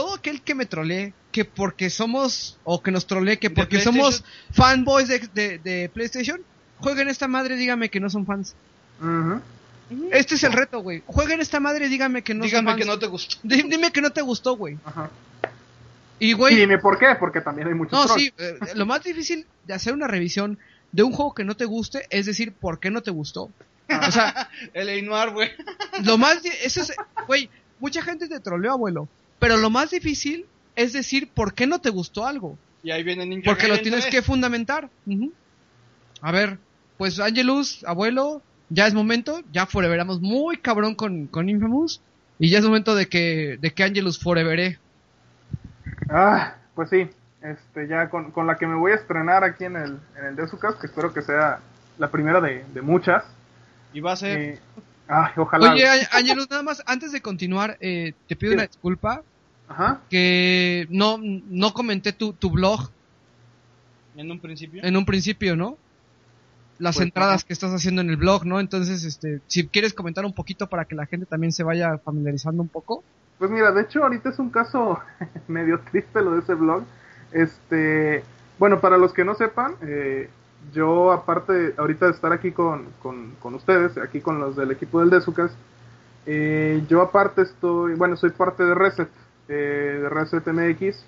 todo 0.00 0.14
aquel 0.14 0.40
que 0.42 0.54
me 0.54 0.66
trolee, 0.66 1.12
que 1.32 1.44
porque 1.44 1.90
somos, 1.90 2.58
o 2.64 2.82
que 2.82 2.90
nos 2.90 3.06
trolee, 3.06 3.38
que 3.38 3.48
¿De 3.50 3.54
porque 3.54 3.78
PlayStation? 3.78 3.94
somos 4.12 4.24
fanboys 4.52 5.08
de, 5.08 5.18
de, 5.34 5.58
de 5.58 5.88
PlayStation, 5.92 6.40
jueguen 6.78 7.08
esta 7.08 7.28
madre, 7.28 7.56
dígame 7.56 7.90
que 7.90 8.00
no 8.00 8.08
son 8.08 8.24
fans. 8.24 8.54
ujú. 9.00 9.40
Este 10.12 10.36
es 10.36 10.44
el 10.44 10.52
reto, 10.52 10.78
güey. 10.80 11.02
Jueguen 11.06 11.40
esta 11.40 11.58
madre, 11.58 11.88
dígame 11.88 12.22
que 12.22 12.32
no 12.32 12.44
Dígame 12.44 12.70
son 12.70 12.76
que 12.78 12.84
fans. 12.84 12.94
no 12.94 12.98
te 13.00 13.06
gustó. 13.08 13.36
Di- 13.42 13.62
Dime 13.62 13.90
que 13.90 14.00
no 14.00 14.10
te 14.10 14.22
gustó, 14.22 14.56
güey. 14.56 14.78
Ajá. 14.84 15.10
Y, 16.20 16.30
Y 16.30 16.32
güey, 16.34 16.54
dime 16.54 16.78
por 16.78 16.96
qué, 16.98 17.06
porque 17.18 17.40
también 17.40 17.66
hay 17.68 17.74
muchos 17.74 17.92
no, 17.92 18.06
trolls. 18.06 18.22
sí, 18.22 18.32
eh, 18.38 18.56
lo 18.76 18.86
más 18.86 19.02
difícil 19.02 19.46
de 19.66 19.74
hacer 19.74 19.92
una 19.92 20.06
revisión 20.06 20.58
de 20.92 21.02
un 21.02 21.12
juego 21.12 21.34
que 21.34 21.44
no 21.44 21.56
te 21.56 21.64
guste 21.64 22.06
es 22.10 22.26
decir 22.26 22.52
por 22.52 22.78
qué 22.78 22.90
no 22.90 23.02
te 23.02 23.10
gustó. 23.10 23.50
O 23.88 24.10
sea, 24.12 24.48
El 24.74 25.04
Noir, 25.04 25.30
güey. 25.30 25.50
Lo 26.04 26.16
más, 26.18 26.38
eso 26.62 26.82
es, 26.82 26.92
güey, 27.26 27.50
mucha 27.80 28.00
gente 28.02 28.28
te 28.28 28.38
troleó, 28.38 28.72
abuelo. 28.72 29.08
Pero 29.40 29.56
lo 29.56 29.70
más 29.70 29.90
difícil 29.90 30.46
es 30.76 30.92
decir 30.92 31.28
por 31.34 31.54
qué 31.54 31.66
no 31.66 31.80
te 31.80 31.90
gustó 31.90 32.26
algo. 32.26 32.56
Y 32.82 32.92
ahí 32.92 33.02
viene 33.02 33.26
Ninja 33.26 33.44
Porque 33.50 33.66
lo 33.68 33.80
tienes 33.80 34.02
3. 34.02 34.14
que 34.14 34.22
fundamentar. 34.22 34.88
A 36.22 36.30
ver, 36.32 36.58
pues 36.96 37.18
Angelus, 37.18 37.82
abuelo, 37.84 38.42
ya 38.68 38.86
es 38.86 38.94
momento. 38.94 39.42
Ya 39.52 39.66
foreveramos 39.66 40.20
muy 40.20 40.56
cabrón 40.58 40.94
con, 40.94 41.26
con 41.26 41.48
Infamous. 41.48 42.00
Y 42.38 42.48
ya 42.48 42.58
es 42.58 42.64
momento 42.64 42.94
de 42.94 43.06
que, 43.08 43.58
de 43.60 43.72
que 43.72 43.82
Angelus 43.84 44.18
foreveré. 44.18 44.78
Ah, 46.08 46.54
pues 46.74 46.88
sí, 46.90 47.08
este, 47.42 47.86
ya 47.88 48.08
con, 48.08 48.30
con 48.30 48.46
la 48.46 48.56
que 48.56 48.66
me 48.66 48.74
voy 48.76 48.92
a 48.92 48.96
estrenar 48.96 49.44
aquí 49.44 49.64
en 49.64 49.76
el, 49.76 49.98
en 50.18 50.24
el 50.26 50.36
Desucas, 50.36 50.76
que 50.76 50.86
espero 50.86 51.12
que 51.12 51.22
sea 51.22 51.60
la 51.98 52.10
primera 52.10 52.40
de, 52.40 52.64
de 52.72 52.82
muchas. 52.82 53.24
Y 53.92 54.00
va 54.00 54.12
a 54.12 54.16
ser. 54.16 54.38
Eh, 54.38 54.58
ay, 55.08 55.32
ojalá. 55.36 55.72
Oye, 55.72 55.86
An- 55.86 56.06
Angelus, 56.12 56.48
nada 56.48 56.62
más, 56.62 56.82
antes 56.86 57.12
de 57.12 57.20
continuar, 57.20 57.76
eh, 57.80 58.14
te 58.26 58.36
pido 58.36 58.54
una 58.54 58.66
disculpa. 58.66 59.22
Ajá. 59.70 60.00
Que 60.10 60.86
no, 60.90 61.18
no 61.22 61.72
comenté 61.72 62.12
tu, 62.12 62.32
tu 62.34 62.50
blog 62.50 62.90
en 64.16 64.30
un 64.30 64.38
principio. 64.40 64.82
en 64.84 64.96
un 64.96 65.04
principio, 65.06 65.56
¿no? 65.56 65.78
Las 66.78 66.96
Pues, 66.96 67.06
entradas 67.06 67.44
no. 67.44 67.46
que 67.46 67.52
estás 67.52 67.72
haciendo 67.72 68.00
en 68.02 68.10
el 68.10 68.16
blog, 68.16 68.44
¿no? 68.44 68.58
Entonces, 68.60 69.04
este, 69.04 69.40
si 69.46 69.66
quieres 69.68 69.94
comentar 69.94 70.24
un 70.24 70.32
poquito 70.34 70.66
para 70.66 70.84
que 70.86 70.94
la 70.94 71.06
gente 71.06 71.24
también 71.26 71.52
se 71.52 71.62
vaya 71.62 71.98
familiarizando 71.98 72.62
un 72.62 72.68
poco. 72.68 73.02
Pues 73.38 73.50
mira, 73.50 73.70
de 73.72 73.82
hecho 73.82 74.02
ahorita 74.02 74.30
es 74.30 74.38
un 74.38 74.50
caso 74.50 74.98
medio 75.48 75.80
triste 75.90 76.20
lo 76.20 76.32
de 76.32 76.40
ese 76.40 76.54
blog. 76.54 76.82
Este, 77.32 78.24
bueno, 78.58 78.80
para 78.80 78.98
los 78.98 79.12
que 79.12 79.24
no 79.24 79.34
sepan, 79.34 79.74
eh, 79.82 80.28
yo 80.74 81.12
aparte 81.12 81.74
ahorita 81.78 82.06
de 82.06 82.12
estar 82.12 82.32
aquí 82.32 82.50
con, 82.50 82.86
con, 83.02 83.34
con 83.40 83.54
ustedes, 83.54 83.96
aquí 83.98 84.20
con 84.20 84.40
los 84.40 84.56
del 84.56 84.72
equipo 84.72 85.00
del 85.00 85.10
Desucas, 85.10 85.52
eh, 86.26 86.82
yo 86.88 87.00
aparte 87.02 87.42
estoy, 87.42 87.94
bueno, 87.94 88.16
soy 88.16 88.30
parte 88.30 88.64
de 88.64 88.74
Reset, 88.74 89.08
eh, 89.50 89.98
de 90.02 90.08
Reset 90.08 90.46
MX, 90.46 91.04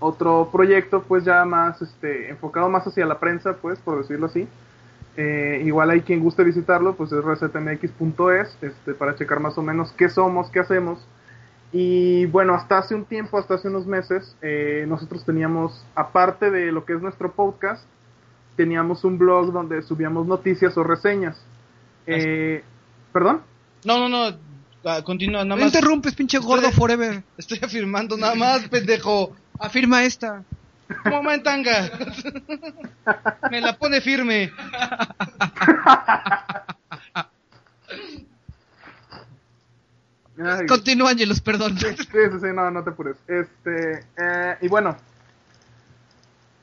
otro 0.00 0.48
proyecto 0.52 1.02
pues 1.02 1.24
ya 1.24 1.44
más 1.44 1.80
este 1.82 2.30
enfocado 2.30 2.68
más 2.68 2.86
hacia 2.86 3.06
la 3.06 3.18
prensa 3.18 3.56
pues 3.56 3.78
por 3.80 3.98
decirlo 3.98 4.26
así. 4.26 4.48
Eh, 5.16 5.62
igual 5.64 5.90
hay 5.90 6.02
quien 6.02 6.20
guste 6.20 6.44
visitarlo 6.44 6.94
pues 6.94 7.10
es 7.10 7.24
resetmx.es 7.24 8.56
este 8.62 8.94
para 8.94 9.16
checar 9.16 9.40
más 9.40 9.58
o 9.58 9.62
menos 9.62 9.92
qué 9.92 10.08
somos 10.08 10.50
qué 10.50 10.60
hacemos. 10.60 11.04
Y 11.72 12.26
bueno 12.26 12.54
hasta 12.54 12.78
hace 12.78 12.94
un 12.94 13.04
tiempo 13.04 13.38
hasta 13.38 13.54
hace 13.54 13.68
unos 13.68 13.86
meses 13.86 14.36
eh, 14.40 14.84
nosotros 14.88 15.24
teníamos 15.24 15.84
aparte 15.94 16.50
de 16.50 16.72
lo 16.72 16.84
que 16.84 16.94
es 16.94 17.02
nuestro 17.02 17.32
podcast 17.32 17.84
teníamos 18.56 19.04
un 19.04 19.18
blog 19.18 19.52
donde 19.52 19.82
subíamos 19.82 20.26
noticias 20.26 20.76
o 20.76 20.84
reseñas. 20.84 21.40
Eh, 22.06 22.62
perdón 23.12 23.42
No, 23.84 23.98
no, 23.98 24.08
no. 24.08 24.47
Ah, 24.84 25.02
Continúa, 25.02 25.44
nada 25.44 25.56
No 25.56 25.56
más. 25.56 25.74
interrumpes, 25.74 26.14
pinche 26.14 26.38
gordo 26.38 26.68
Estoy- 26.68 26.74
forever. 26.76 27.22
Estoy 27.38 27.58
afirmando 27.62 28.16
nada 28.16 28.34
más, 28.34 28.68
pendejo. 28.68 29.34
Afirma 29.58 30.04
esta. 30.04 30.42
Momentanga. 31.04 31.90
Me 33.50 33.60
la 33.60 33.76
pone 33.76 34.00
firme. 34.00 34.50
Continúa, 40.68 41.10
Angelus, 41.10 41.40
perdón. 41.40 41.76
Sí, 41.78 41.86
sí, 41.96 42.04
sí, 42.40 42.46
no, 42.54 42.70
no 42.70 42.84
te 42.84 42.90
apures. 42.90 43.16
Este, 43.26 44.04
eh, 44.16 44.56
y 44.60 44.68
bueno, 44.68 44.96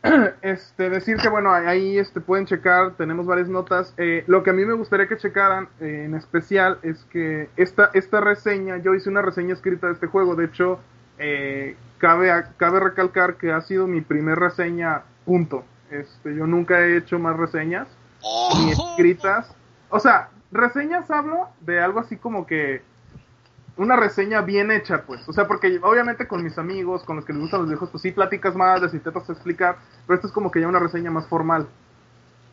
este, 0.41 0.89
decir 0.89 1.17
que 1.17 1.29
bueno, 1.29 1.51
ahí 1.51 1.97
este, 1.97 2.21
pueden 2.21 2.45
checar, 2.45 2.93
tenemos 2.95 3.25
varias 3.25 3.47
notas. 3.47 3.93
Eh, 3.97 4.23
lo 4.27 4.43
que 4.43 4.51
a 4.51 4.53
mí 4.53 4.65
me 4.65 4.73
gustaría 4.73 5.07
que 5.07 5.17
checaran 5.17 5.69
eh, 5.79 6.03
en 6.05 6.15
especial 6.15 6.79
es 6.83 7.03
que 7.05 7.49
esta, 7.57 7.89
esta 7.93 8.21
reseña, 8.21 8.77
yo 8.77 8.93
hice 8.93 9.09
una 9.09 9.21
reseña 9.21 9.53
escrita 9.53 9.87
de 9.87 9.93
este 9.93 10.07
juego, 10.07 10.35
de 10.35 10.45
hecho, 10.45 10.79
eh, 11.17 11.75
cabe, 11.97 12.31
cabe 12.57 12.79
recalcar 12.79 13.37
que 13.37 13.51
ha 13.51 13.61
sido 13.61 13.87
mi 13.87 14.01
primer 14.01 14.37
reseña, 14.37 15.03
punto. 15.25 15.63
Este, 15.89 16.35
yo 16.35 16.45
nunca 16.45 16.81
he 16.81 16.97
hecho 16.97 17.19
más 17.19 17.37
reseñas 17.37 17.87
ni 18.57 18.71
escritas. 18.71 19.55
O 19.89 19.99
sea, 19.99 20.29
reseñas 20.51 21.09
hablo 21.09 21.49
de 21.61 21.79
algo 21.79 21.99
así 21.99 22.17
como 22.17 22.45
que 22.45 22.81
una 23.77 23.95
reseña 23.95 24.41
bien 24.41 24.71
hecha, 24.71 25.03
pues. 25.03 25.27
O 25.27 25.33
sea, 25.33 25.47
porque 25.47 25.79
obviamente 25.81 26.27
con 26.27 26.43
mis 26.43 26.57
amigos, 26.57 27.03
con 27.03 27.17
los 27.17 27.25
que 27.25 27.33
les 27.33 27.41
gustan 27.41 27.61
los 27.61 27.69
viejos, 27.69 27.89
pues 27.89 28.01
sí 28.01 28.11
platicas 28.11 28.55
más, 28.55 28.81
les 28.81 28.93
intentas 28.93 29.29
explicar, 29.29 29.77
pero 30.07 30.15
esto 30.15 30.27
es 30.27 30.33
como 30.33 30.51
que 30.51 30.61
ya 30.61 30.67
una 30.67 30.79
reseña 30.79 31.11
más 31.11 31.27
formal. 31.27 31.67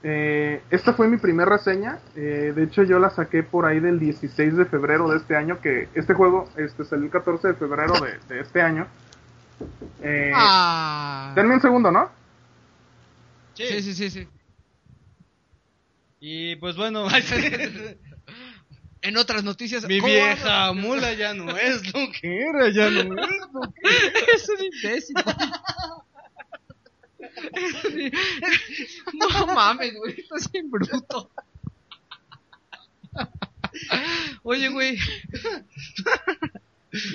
Eh, 0.04 0.60
esta 0.70 0.94
fue 0.94 1.06
mi 1.06 1.16
primera 1.16 1.48
reseña, 1.56 2.00
eh, 2.16 2.52
de 2.56 2.64
hecho 2.64 2.82
yo 2.82 2.98
la 2.98 3.10
saqué 3.10 3.44
por 3.44 3.66
ahí 3.66 3.78
del 3.78 4.00
16 4.00 4.56
de 4.56 4.64
febrero 4.64 5.08
de 5.08 5.18
este 5.18 5.36
año, 5.36 5.60
que 5.60 5.88
este 5.94 6.12
juego 6.12 6.48
este, 6.56 6.84
salió 6.84 7.04
el 7.04 7.10
14 7.12 7.48
de 7.48 7.54
febrero 7.54 7.92
de, 8.00 8.34
de 8.34 8.40
este 8.40 8.60
año. 8.60 8.88
Eh, 10.02 10.32
Ah. 10.34 11.32
Denme 11.36 11.54
un 11.54 11.60
segundo, 11.60 11.92
¿no? 11.92 12.10
Sí, 13.54 13.80
sí, 13.80 13.94
sí, 13.94 14.10
sí. 14.10 14.28
Y 16.18 16.56
pues 16.56 16.76
bueno, 16.76 17.06
En 19.02 19.16
otras 19.16 19.42
noticias. 19.44 19.84
mi 19.86 19.98
¿cómo 19.98 20.12
vieja 20.12 20.72
mula 20.72 21.12
ya 21.14 21.34
no 21.34 21.56
es 21.56 21.92
lo 21.92 22.10
que 22.20 22.40
era, 22.42 22.70
ya 22.70 22.88
no 22.90 23.00
es 23.00 23.06
lo 23.52 23.60
que 23.72 23.88
hablas? 23.88 24.28
Es 24.34 24.48
un 24.48 24.64
imbécil. 24.64 25.16
no 29.14 29.46
mames, 29.54 29.94
güey. 29.96 30.20
Estás 30.20 30.50
bien 30.50 30.70
bruto. 30.70 31.30
Oye, 34.42 34.68
güey. 34.68 34.98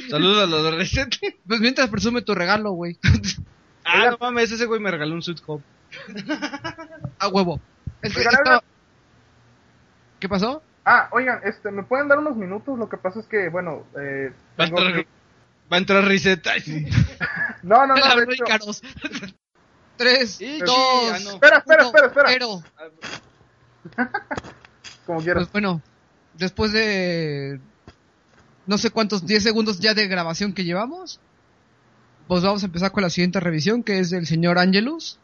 Saludos 0.10 0.44
a 0.44 0.48
los 0.48 0.64
de 0.64 0.72
Reset. 0.72 1.16
Pues 1.48 1.60
mientras 1.60 1.90
presume 1.90 2.22
tu 2.22 2.34
regalo, 2.36 2.72
güey. 2.72 2.98
Ah, 3.86 4.10
no 4.12 4.18
mames, 4.20 4.52
ese 4.52 4.66
güey 4.66 4.80
me 4.82 4.92
regaló 4.92 5.14
un 5.14 5.22
suit 5.22 5.40
hop. 5.46 5.62
A 7.20 7.28
huevo. 7.30 7.62
Es 8.02 8.14
que 8.14 8.22
estaba- 8.22 8.64
¿Qué 10.20 10.28
pasó? 10.28 10.62
Ah, 10.90 11.10
oigan, 11.12 11.42
este, 11.44 11.70
¿me 11.70 11.84
pueden 11.84 12.08
dar 12.08 12.18
unos 12.18 12.38
minutos? 12.38 12.80
Lo 12.80 12.88
que 12.88 12.96
pasa 12.96 13.20
es 13.20 13.26
que, 13.28 13.50
bueno, 13.50 13.84
eh, 14.00 14.32
Va 14.58 14.64
a 14.64 14.68
tengo 14.68 14.80
entrar, 14.80 14.96
que- 15.04 15.08
va 15.72 15.76
a 15.76 15.80
entrar 15.80 16.06
Reset. 16.06 16.48
Ay, 16.48 16.62
sí. 16.62 16.86
No, 17.64 17.86
no, 17.86 17.96
La 17.98 18.16
no, 18.16 18.22
de 18.26 18.34
hecho. 18.34 18.46
Tres, 19.98 20.40
Y- 20.40 20.60
dos, 20.60 21.12
ah, 21.12 21.18
no. 21.26 21.32
Espera, 21.32 21.58
espera, 21.58 21.88
uno, 21.88 21.98
espera, 21.98 22.08
espera. 22.08 22.30
cero. 22.30 22.64
como 25.06 25.20
quieras. 25.22 25.44
Pues 25.44 25.52
bueno, 25.52 25.82
después 26.36 26.72
de 26.72 27.60
no 28.66 28.78
sé 28.78 28.90
cuántos 28.92 29.26
10 29.26 29.44
segundos 29.44 29.80
ya 29.80 29.94
de 29.94 30.08
grabación 30.08 30.54
que 30.54 30.64
llevamos, 30.66 31.20
pues 32.28 32.44
vamos 32.44 32.64
a 32.64 32.66
empezar 32.68 32.92
con 32.92 33.04
la 33.04 33.10
siguiente 33.10 33.40
revisión, 33.40 33.84
que 33.84 34.00
es 34.00 34.10
del 34.10 34.28
señor 34.28 34.58
Angelus, 34.60 35.20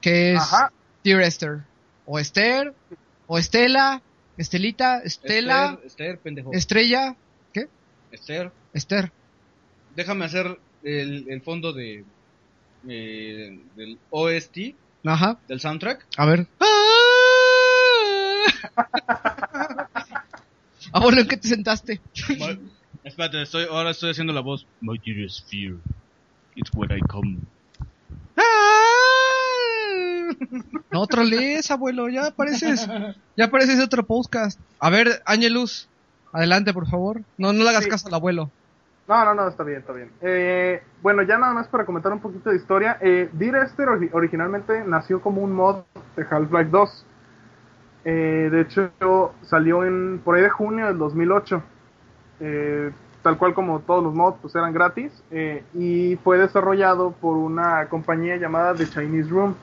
que 0.00 0.34
es 0.34 0.40
Ajá. 0.40 0.72
Dear 1.04 1.22
Esther, 1.22 1.60
o 2.06 2.18
Esther, 2.18 2.74
o 3.26 3.38
Estela, 3.38 4.02
Estelita, 4.36 5.00
Estela, 5.02 5.78
Esther, 5.84 5.86
Esther, 5.86 6.20
pendejo. 6.22 6.50
Estrella, 6.52 7.16
¿qué? 7.52 7.66
Esther, 8.10 8.52
Esther. 8.72 9.12
déjame 9.94 10.24
hacer 10.24 10.58
el, 10.82 11.26
el 11.28 11.42
fondo 11.42 11.72
de 11.72 12.04
eh, 12.88 13.60
del 13.74 13.98
OST, 14.10 14.58
Ajá, 15.04 15.40
del 15.48 15.60
soundtrack. 15.60 16.06
a 16.16 16.26
ver. 16.26 16.46
Abuelo, 20.92 21.20
¿en 21.20 21.28
qué 21.28 21.36
te 21.36 21.48
sentaste? 21.48 22.00
My- 22.38 22.58
espérate, 23.04 23.42
estoy, 23.42 23.66
ahora 23.70 23.90
estoy 23.90 24.10
haciendo 24.10 24.32
la 24.32 24.40
voz. 24.40 24.66
My 24.80 24.98
dearest 25.04 25.48
fear, 25.48 25.76
it's 26.54 26.70
when 26.74 26.90
I 26.90 27.00
come. 27.08 27.40
No 30.90 31.00
otro 31.00 31.24
lees, 31.24 31.70
abuelo, 31.70 32.08
ya 32.08 32.30
pareces, 32.30 32.88
ya 33.36 33.50
pareces 33.50 33.80
otro 33.82 34.02
podcast. 34.04 34.58
A 34.78 34.90
ver, 34.90 35.22
Angelus, 35.26 35.88
adelante, 36.32 36.72
por 36.72 36.86
favor. 36.88 37.20
No, 37.38 37.52
no 37.52 37.62
le 37.64 37.70
hagas 37.70 37.84
Sí. 37.84 37.90
caso 37.90 38.08
al 38.08 38.14
abuelo. 38.14 38.50
No, 39.08 39.24
no, 39.24 39.34
no, 39.34 39.48
está 39.48 39.64
bien, 39.64 39.80
está 39.80 39.92
bien. 39.92 40.10
Eh, 40.22 40.82
bueno, 41.02 41.22
ya 41.22 41.36
nada 41.36 41.52
más 41.54 41.66
para 41.68 41.84
comentar 41.84 42.12
un 42.12 42.20
poquito 42.20 42.50
de 42.50 42.56
historia. 42.56 42.98
Eh, 43.00 43.28
Dear 43.32 43.64
Esther 43.66 43.88
ori- 43.88 44.10
originalmente 44.12 44.84
nació 44.84 45.20
como 45.20 45.42
un 45.42 45.52
mod 45.52 45.82
de 46.16 46.24
Half-Life 46.30 46.70
2. 46.70 47.06
Eh, 48.04 48.48
de 48.50 48.60
hecho, 48.62 49.34
salió 49.42 49.84
en 49.84 50.20
por 50.24 50.36
ahí 50.36 50.42
de 50.42 50.50
junio 50.50 50.86
del 50.86 50.98
2008. 50.98 51.62
Eh, 52.40 52.90
tal 53.22 53.38
cual 53.38 53.54
como 53.54 53.80
todos 53.80 54.02
los 54.02 54.14
mods, 54.14 54.38
pues 54.42 54.54
eran 54.54 54.72
gratis. 54.72 55.12
eh, 55.30 55.62
y 55.74 56.16
fue 56.24 56.38
desarrollado 56.38 57.12
por 57.12 57.36
una 57.36 57.86
compañía 57.88 58.36
llamada 58.36 58.74
The 58.74 58.88
Chinese 58.88 59.28
Room. 59.30 59.54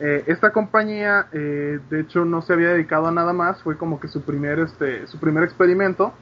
Eh, 0.00 0.24
esta 0.26 0.50
compañía, 0.52 1.28
eh, 1.32 1.78
de 1.88 2.00
hecho, 2.00 2.24
no 2.24 2.42
se 2.42 2.52
había 2.52 2.70
dedicado 2.70 3.06
a 3.06 3.12
nada 3.12 3.32
más. 3.32 3.62
Fue 3.62 3.76
como 3.76 4.00
que 4.00 4.08
su 4.08 4.22
primer, 4.22 4.58
este, 4.58 5.06
su 5.06 5.18
primer 5.18 5.44
experimento. 5.44 6.12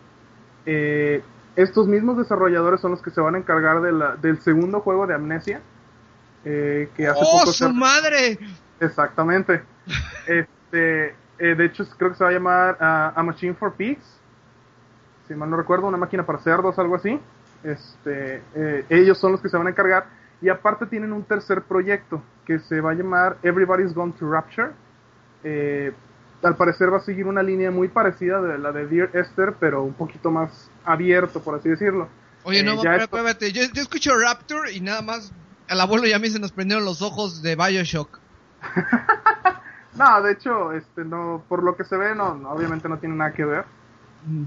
Eh, 0.66 1.22
estos 1.56 1.86
mismos 1.88 2.16
desarrolladores 2.18 2.80
son 2.80 2.90
los 2.92 3.02
que 3.02 3.10
se 3.10 3.20
van 3.20 3.34
a 3.34 3.38
encargar 3.38 3.80
de 3.82 3.92
la- 3.92 4.16
del 4.16 4.40
segundo 4.40 4.80
juego 4.80 5.06
de 5.06 5.14
Amnesia. 5.14 5.60
eh, 6.44 6.88
que 6.96 7.06
hace 7.06 7.20
¡Oh, 7.22 7.38
poco 7.38 7.52
su 7.52 7.66
se- 7.68 7.72
madre! 7.72 8.38
Exactamente. 8.80 9.62
Este, 10.26 11.14
eh, 11.38 11.54
de 11.54 11.64
hecho, 11.64 11.84
creo 11.96 12.10
que 12.10 12.16
se 12.16 12.24
va 12.24 12.30
a 12.30 12.32
llamar 12.32 12.76
A 12.80 13.22
Machine 13.22 13.54
for 13.54 13.72
Pigs. 13.74 14.04
Si 15.28 15.34
mal 15.34 15.48
no 15.50 15.56
recuerdo, 15.56 15.86
una 15.86 15.96
máquina 15.98 16.24
para 16.26 16.38
cerdos, 16.40 16.78
algo 16.78 16.96
así. 16.96 17.20
Este, 17.62 18.42
eh, 18.54 18.84
ellos 18.88 19.18
son 19.18 19.32
los 19.32 19.40
que 19.40 19.48
se 19.48 19.56
van 19.56 19.66
a 19.68 19.70
encargar. 19.70 20.06
Y 20.42 20.48
aparte 20.48 20.86
tienen 20.86 21.12
un 21.12 21.22
tercer 21.22 21.62
proyecto 21.62 22.20
que 22.44 22.58
se 22.58 22.80
va 22.80 22.90
a 22.90 22.94
llamar 22.94 23.38
Everybody's 23.42 23.94
Gone 23.94 24.12
to 24.18 24.28
Rapture. 24.30 24.72
Eh, 25.44 25.92
al 26.42 26.56
parecer 26.56 26.92
va 26.92 26.96
a 26.98 27.00
seguir 27.00 27.26
una 27.26 27.42
línea 27.42 27.70
muy 27.70 27.86
parecida 27.88 28.42
de 28.42 28.58
la 28.58 28.72
de 28.72 28.86
Dear 28.88 29.10
Esther, 29.14 29.54
pero 29.60 29.82
un 29.84 29.94
poquito 29.94 30.30
más 30.32 30.68
abierto, 30.84 31.40
por 31.40 31.54
así 31.54 31.68
decirlo. 31.68 32.08
Oye, 32.42 32.58
Eh, 32.60 32.64
no, 32.64 32.72
espérate, 32.72 33.04
esto- 33.04 33.16
espérate, 33.18 33.52
Yo, 33.52 33.62
yo 33.72 33.82
escucho 33.82 34.18
Raptor 34.18 34.68
y 34.70 34.80
nada 34.80 35.00
más 35.02 35.32
al 35.68 35.80
abuelo 35.80 36.06
ya 36.06 36.16
a 36.16 36.18
mí 36.18 36.28
se 36.28 36.40
nos 36.40 36.50
prendieron 36.50 36.84
los 36.84 37.00
ojos 37.02 37.40
de 37.42 37.54
Bioshock. 37.56 38.18
No, 39.94 40.22
de 40.22 40.32
hecho, 40.32 40.72
este, 40.72 41.04
no, 41.04 41.44
por 41.50 41.62
lo 41.62 41.76
que 41.76 41.84
se 41.84 41.96
ve, 41.98 42.14
no, 42.14 42.34
no, 42.34 42.50
obviamente 42.50 42.88
no 42.88 42.96
tiene 42.98 43.14
nada 43.14 43.32
que 43.34 43.44
ver. 43.44 43.66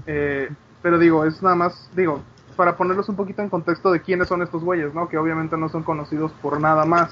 Eh, 0.06 0.50
pero 0.82 0.98
digo, 0.98 1.24
es 1.24 1.40
nada 1.40 1.54
más, 1.54 1.88
digo, 1.94 2.20
para 2.56 2.76
ponerlos 2.76 3.08
un 3.08 3.16
poquito 3.16 3.42
en 3.42 3.48
contexto 3.50 3.92
de 3.92 4.00
quiénes 4.00 4.28
son 4.28 4.42
estos 4.42 4.64
güeyes, 4.64 4.92
¿no? 4.94 5.08
Que 5.08 5.18
obviamente 5.18 5.56
no 5.56 5.68
son 5.68 5.82
conocidos 5.82 6.32
por 6.42 6.60
nada 6.60 6.84
más. 6.84 7.10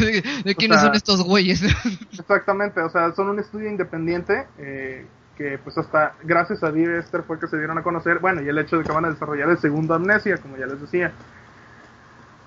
¿De 0.44 0.54
quiénes 0.54 0.78
sea- 0.78 0.86
son 0.88 0.94
estos 0.94 1.22
güeyes? 1.24 1.62
Exactamente, 2.12 2.80
o 2.80 2.90
sea, 2.90 3.12
son 3.12 3.28
un 3.30 3.38
estudio 3.38 3.68
independiente 3.70 4.46
eh, 4.58 5.06
que 5.36 5.58
pues 5.58 5.76
hasta 5.78 6.14
gracias 6.22 6.62
a 6.62 6.70
Dear 6.70 6.92
Esther 6.96 7.22
fue 7.22 7.40
que 7.40 7.48
se 7.48 7.56
dieron 7.56 7.78
a 7.78 7.82
conocer, 7.82 8.18
bueno, 8.18 8.42
y 8.42 8.48
el 8.48 8.58
hecho 8.58 8.76
de 8.78 8.84
que 8.84 8.92
van 8.92 9.06
a 9.06 9.10
desarrollar 9.10 9.48
el 9.48 9.58
segundo 9.58 9.94
Amnesia, 9.94 10.36
como 10.38 10.56
ya 10.56 10.66
les 10.66 10.80
decía. 10.80 11.10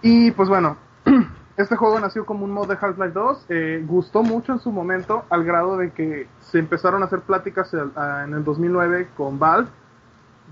Y 0.02 0.32
pues 0.32 0.48
bueno, 0.50 0.78
este 1.58 1.76
juego 1.76 2.00
nació 2.00 2.26
como 2.26 2.46
un 2.46 2.52
mod 2.52 2.68
de 2.68 2.78
Half-Life 2.80 3.12
2, 3.14 3.46
eh, 3.50 3.84
gustó 3.88 4.22
mucho 4.24 4.54
en 4.54 4.60
su 4.60 4.72
momento, 4.72 5.26
al 5.30 5.44
grado 5.44 5.78
de 5.78 5.92
que 5.92 6.28
se 6.42 6.60
empezaron 6.60 7.02
a 7.02 7.06
hacer 7.08 7.22
pláticas 7.22 7.74
en 7.74 8.34
el 8.34 8.44
2009 8.44 9.08
con 9.18 9.40
Valve 9.40 9.70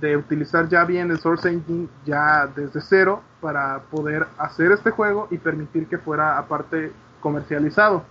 de 0.02 0.18
utilizar 0.18 0.68
ya 0.70 0.84
bien 0.86 1.11
el 1.11 1.20
Source 1.20 1.48
Engine 1.49 1.88
ya 2.06 2.48
desde 2.56 2.82
cero 2.82 3.22
para 3.41 3.80
poder 3.91 4.26
hacer 4.38 4.72
este 4.72 4.91
juego 4.91 5.28
y 5.32 5.38
permitir 5.38 5.88
que 5.88 5.98
fuera 5.98 6.38
aparte 6.38 6.91
comercializado. 7.22 8.03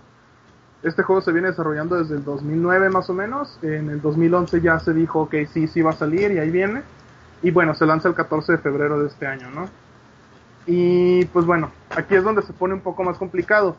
Este 0.81 1.03
juego 1.03 1.21
se 1.21 1.31
viene 1.31 1.49
desarrollando 1.49 1.97
desde 1.97 2.15
el 2.15 2.23
2009 2.23 2.89
más 2.89 3.09
o 3.09 3.13
menos. 3.13 3.57
En 3.61 3.89
el 3.89 4.01
2011 4.01 4.61
ya 4.61 4.79
se 4.79 4.93
dijo 4.93 5.29
que 5.29 5.45
sí, 5.47 5.67
sí 5.67 5.81
va 5.81 5.91
a 5.91 5.95
salir 5.95 6.31
y 6.31 6.39
ahí 6.39 6.49
viene. 6.49 6.81
Y 7.41 7.51
bueno, 7.51 7.73
se 7.73 7.85
lanza 7.85 8.07
el 8.09 8.15
14 8.15 8.53
de 8.53 8.57
febrero 8.57 8.99
de 9.01 9.07
este 9.07 9.27
año, 9.27 9.49
¿no? 9.51 9.69
Y 10.65 11.25
pues 11.25 11.45
bueno, 11.45 11.71
aquí 11.89 12.15
es 12.15 12.23
donde 12.23 12.41
se 12.41 12.53
pone 12.53 12.73
un 12.73 12.81
poco 12.81 13.03
más 13.03 13.17
complicado. 13.17 13.75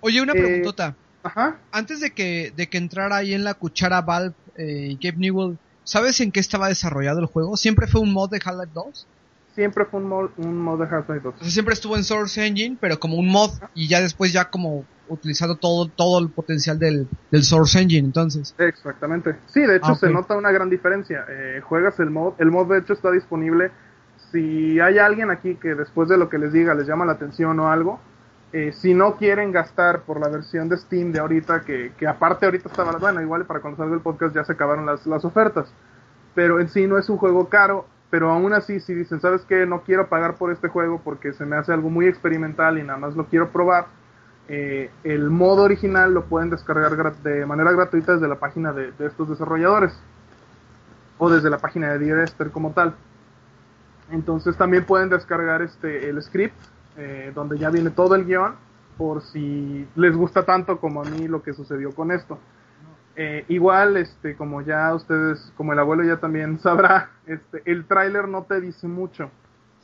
Oye, 0.00 0.20
una 0.22 0.32
Eh, 0.32 0.40
preguntota. 0.42 0.94
Ajá. 1.22 1.56
Antes 1.72 2.00
de 2.00 2.10
que, 2.10 2.52
de 2.54 2.68
que 2.68 2.78
entrara 2.78 3.16
ahí 3.16 3.32
en 3.34 3.44
la 3.44 3.54
cuchara 3.54 4.02
Valve 4.02 4.34
eh, 4.56 4.88
y 4.90 4.96
Gabe 4.96 5.18
Newell, 5.18 5.58
¿sabes 5.84 6.20
en 6.20 6.32
qué 6.32 6.40
estaba 6.40 6.68
desarrollado 6.68 7.20
el 7.20 7.26
juego? 7.26 7.56
¿Siempre 7.56 7.86
fue 7.86 8.00
un 8.00 8.12
mod 8.12 8.30
de 8.30 8.40
Half-Life 8.44 8.72
2? 8.74 9.06
Siempre 9.54 9.84
fue 9.84 10.00
un 10.00 10.08
mod, 10.08 10.30
un 10.36 10.58
mod 10.58 10.80
de 10.80 10.84
Half-Life 10.84 11.20
2. 11.22 11.34
O 11.36 11.38
sea, 11.38 11.50
siempre 11.50 11.74
estuvo 11.74 11.96
en 11.96 12.02
Source 12.02 12.44
Engine, 12.44 12.76
pero 12.80 12.98
como 12.98 13.16
un 13.16 13.28
mod 13.28 13.50
y 13.74 13.86
ya 13.86 14.00
después 14.00 14.32
ya 14.32 14.50
como 14.50 14.84
utilizado 15.08 15.56
todo, 15.56 15.86
todo 15.86 16.18
el 16.18 16.30
potencial 16.30 16.78
del, 16.78 17.06
del 17.30 17.42
Source 17.44 17.80
Engine, 17.80 18.06
entonces. 18.06 18.54
Exactamente. 18.58 19.36
Sí, 19.46 19.60
de 19.60 19.76
hecho 19.76 19.92
Ah, 19.92 19.94
se 19.96 20.10
nota 20.10 20.36
una 20.36 20.50
gran 20.50 20.70
diferencia. 20.70 21.24
Eh, 21.28 21.60
juegas 21.62 22.00
el 22.00 22.10
mod, 22.10 22.34
el 22.38 22.50
mod 22.50 22.68
de 22.68 22.78
hecho 22.78 22.94
está 22.94 23.10
disponible. 23.12 23.70
Si 24.32 24.80
hay 24.80 24.98
alguien 24.98 25.30
aquí 25.30 25.54
que 25.54 25.74
después 25.76 26.08
de 26.08 26.16
lo 26.16 26.28
que 26.28 26.38
les 26.38 26.52
diga 26.52 26.74
les 26.74 26.88
llama 26.88 27.04
la 27.04 27.12
atención 27.12 27.60
o 27.60 27.70
algo, 27.70 28.00
eh, 28.56 28.72
si 28.72 28.94
no 28.94 29.16
quieren 29.16 29.50
gastar 29.50 30.02
por 30.02 30.20
la 30.20 30.28
versión 30.28 30.68
de 30.68 30.76
Steam 30.76 31.10
de 31.12 31.18
ahorita, 31.18 31.62
que, 31.66 31.92
que 31.98 32.06
aparte 32.06 32.46
ahorita 32.46 32.68
estaba, 32.68 32.96
bueno, 32.98 33.20
igual 33.20 33.44
para 33.46 33.60
cuando 33.60 33.78
salga 33.78 33.96
el 33.96 34.00
podcast 34.00 34.32
ya 34.34 34.44
se 34.44 34.52
acabaron 34.52 34.86
las, 34.86 35.04
las 35.06 35.24
ofertas, 35.24 35.66
pero 36.34 36.60
en 36.60 36.68
sí 36.68 36.86
no 36.86 36.96
es 36.96 37.08
un 37.08 37.18
juego 37.18 37.48
caro, 37.48 37.86
pero 38.10 38.30
aún 38.30 38.52
así 38.52 38.78
si 38.78 38.94
dicen, 38.94 39.20
¿sabes 39.20 39.42
qué? 39.48 39.66
No 39.66 39.82
quiero 39.82 40.08
pagar 40.08 40.36
por 40.36 40.52
este 40.52 40.68
juego 40.68 41.00
porque 41.02 41.32
se 41.32 41.44
me 41.44 41.56
hace 41.56 41.72
algo 41.72 41.90
muy 41.90 42.06
experimental 42.06 42.78
y 42.78 42.84
nada 42.84 42.98
más 42.98 43.16
lo 43.16 43.26
quiero 43.26 43.48
probar. 43.50 43.86
eh, 44.48 44.90
el 45.04 45.30
modo 45.30 45.62
original 45.64 46.12
lo 46.12 46.26
pueden 46.26 46.50
descargar 46.50 47.16
de 47.22 47.46
manera 47.46 47.72
gratuita 47.72 48.12
desde 48.12 48.28
la 48.28 48.38
página 48.38 48.72
de, 48.72 48.92
de 48.92 49.06
estos 49.06 49.28
desarrolladores 49.28 49.98
o 51.18 51.30
desde 51.30 51.50
la 51.50 51.58
página 51.58 51.92
de 51.92 51.98
Dear 51.98 52.28
como 52.52 52.72
tal. 52.72 52.94
Entonces 54.10 54.56
también 54.56 54.84
pueden 54.84 55.08
descargar 55.08 55.62
este 55.62 56.08
el 56.08 56.22
script 56.22 56.54
eh, 56.96 57.32
donde 57.34 57.58
ya 57.58 57.70
viene 57.70 57.90
todo 57.90 58.14
el 58.14 58.24
guion 58.24 58.54
por 58.96 59.22
si 59.22 59.86
les 59.96 60.14
gusta 60.16 60.44
tanto 60.44 60.78
como 60.78 61.02
a 61.02 61.04
mí 61.04 61.26
lo 61.28 61.42
que 61.42 61.52
sucedió 61.52 61.92
con 61.94 62.12
esto. 62.12 62.38
Eh, 63.16 63.44
igual, 63.48 63.96
este, 63.96 64.36
como 64.36 64.60
ya 64.62 64.92
ustedes, 64.94 65.52
como 65.56 65.72
el 65.72 65.78
abuelo 65.78 66.02
ya 66.04 66.18
también 66.18 66.58
sabrá, 66.62 67.10
este, 67.26 67.62
el 67.64 67.84
tráiler 67.86 68.28
no 68.28 68.42
te 68.44 68.60
dice 68.60 68.86
mucho. 68.88 69.30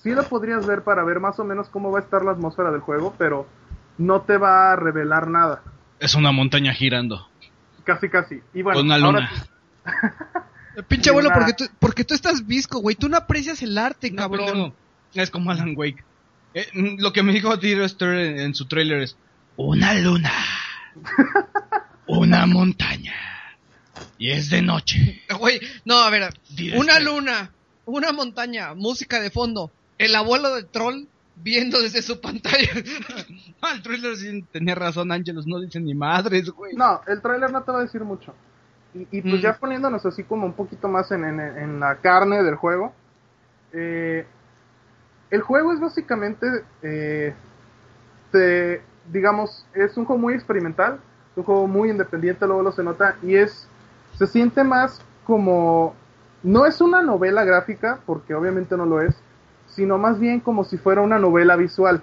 Sí 0.02 0.10
lo 0.14 0.22
podrías 0.24 0.66
ver 0.66 0.82
para 0.82 1.04
ver 1.04 1.20
más 1.20 1.38
o 1.38 1.44
menos 1.44 1.68
cómo 1.68 1.90
va 1.92 1.98
a 1.98 2.02
estar 2.02 2.24
la 2.24 2.30
atmósfera 2.32 2.70
del 2.70 2.80
juego, 2.80 3.14
pero 3.18 3.46
no 3.98 4.22
te 4.22 4.36
va 4.38 4.72
a 4.72 4.76
revelar 4.76 5.28
nada. 5.28 5.62
Es 5.98 6.14
una 6.14 6.32
montaña 6.32 6.72
girando. 6.72 7.26
Casi, 7.84 8.08
casi. 8.08 8.40
Y 8.54 8.62
bueno, 8.62 8.78
con 8.78 8.86
una 8.86 8.96
luna. 8.98 9.28
Pinche 10.88 11.10
abuelo, 11.10 11.28
una- 11.28 11.38
porque 11.38 11.52
tú, 11.52 11.64
porque 11.78 12.04
tú 12.04 12.14
estás 12.14 12.46
visco, 12.46 12.78
güey. 12.80 12.96
Tú 12.96 13.08
no 13.08 13.16
aprecias 13.16 13.62
el 13.62 13.76
arte, 13.76 14.10
No, 14.10 14.22
cabrón. 14.22 14.46
pendejo. 14.46 14.74
Es 15.14 15.30
como 15.30 15.50
Alan 15.50 15.74
Wake. 15.76 16.02
Eh, 16.54 16.66
mm, 16.74 17.00
lo 17.00 17.12
que 17.12 17.22
me 17.22 17.32
dijo 17.32 17.56
Dear 17.56 17.82
Esther 17.82 18.14
en, 18.14 18.40
en 18.40 18.54
su 18.54 18.66
trailer 18.66 19.02
es 19.02 19.16
una 19.56 19.94
luna, 19.94 20.32
una 22.06 22.46
montaña 22.46 23.14
y 24.18 24.30
es 24.30 24.50
de 24.50 24.62
noche. 24.62 25.22
Güey, 25.38 25.60
no, 25.84 25.98
a 25.98 26.10
ver, 26.10 26.32
Dear 26.50 26.78
una 26.78 26.92
Esther. 26.98 27.04
luna, 27.04 27.50
una 27.86 28.12
montaña, 28.12 28.74
música 28.74 29.20
de 29.20 29.30
fondo, 29.30 29.70
el 29.98 30.14
abuelo 30.14 30.54
del 30.54 30.66
troll 30.66 31.04
viendo 31.36 31.80
desde 31.80 32.02
su 32.02 32.20
pantalla. 32.20 32.68
Ah, 33.62 33.72
el 33.74 33.82
trailer 33.82 34.16
sí 34.16 34.42
tenía 34.50 34.74
razón, 34.74 35.12
Ángelos 35.12 35.46
no 35.46 35.60
dicen 35.60 35.84
ni 35.84 35.94
madres, 35.94 36.48
güey. 36.48 36.74
No, 36.76 37.02
el 37.06 37.20
tráiler 37.20 37.52
no 37.52 37.62
te 37.62 37.70
va 37.72 37.80
a 37.80 37.82
decir 37.82 38.00
mucho. 38.02 38.34
Y, 38.94 39.00
y 39.18 39.20
pues 39.20 39.34
Mm. 39.34 39.42
ya 39.42 39.58
poniéndonos 39.58 40.04
así 40.06 40.24
como 40.24 40.46
un 40.46 40.54
poquito 40.54 40.88
más 40.88 41.10
en, 41.12 41.24
en- 41.24 41.40
en 41.58 41.78
la 41.80 41.96
carne 41.96 42.42
del 42.42 42.54
juego. 42.54 42.94
eh, 43.74 44.26
el 45.30 45.42
juego 45.42 45.72
es 45.72 45.80
básicamente, 45.80 46.46
eh, 46.82 47.34
te- 48.32 48.82
digamos, 49.12 49.66
es 49.74 49.96
un 49.96 50.04
juego 50.04 50.20
muy 50.20 50.34
experimental, 50.34 51.00
es 51.32 51.38
un 51.38 51.44
juego 51.44 51.66
muy 51.66 51.90
independiente, 51.90 52.46
luego 52.46 52.62
lo 52.62 52.72
se 52.72 52.82
nota, 52.82 53.16
y 53.22 53.36
es, 53.36 53.68
se 54.16 54.26
siente 54.26 54.64
más 54.64 55.00
como, 55.26 55.94
no 56.42 56.66
es 56.66 56.80
una 56.80 57.02
novela 57.02 57.44
gráfica, 57.44 58.00
porque 58.06 58.34
obviamente 58.34 58.76
no 58.76 58.86
lo 58.86 59.00
es, 59.00 59.16
sino 59.66 59.98
más 59.98 60.18
bien 60.18 60.40
como 60.40 60.64
si 60.64 60.78
fuera 60.78 61.00
una 61.02 61.18
novela 61.18 61.56
visual. 61.56 62.02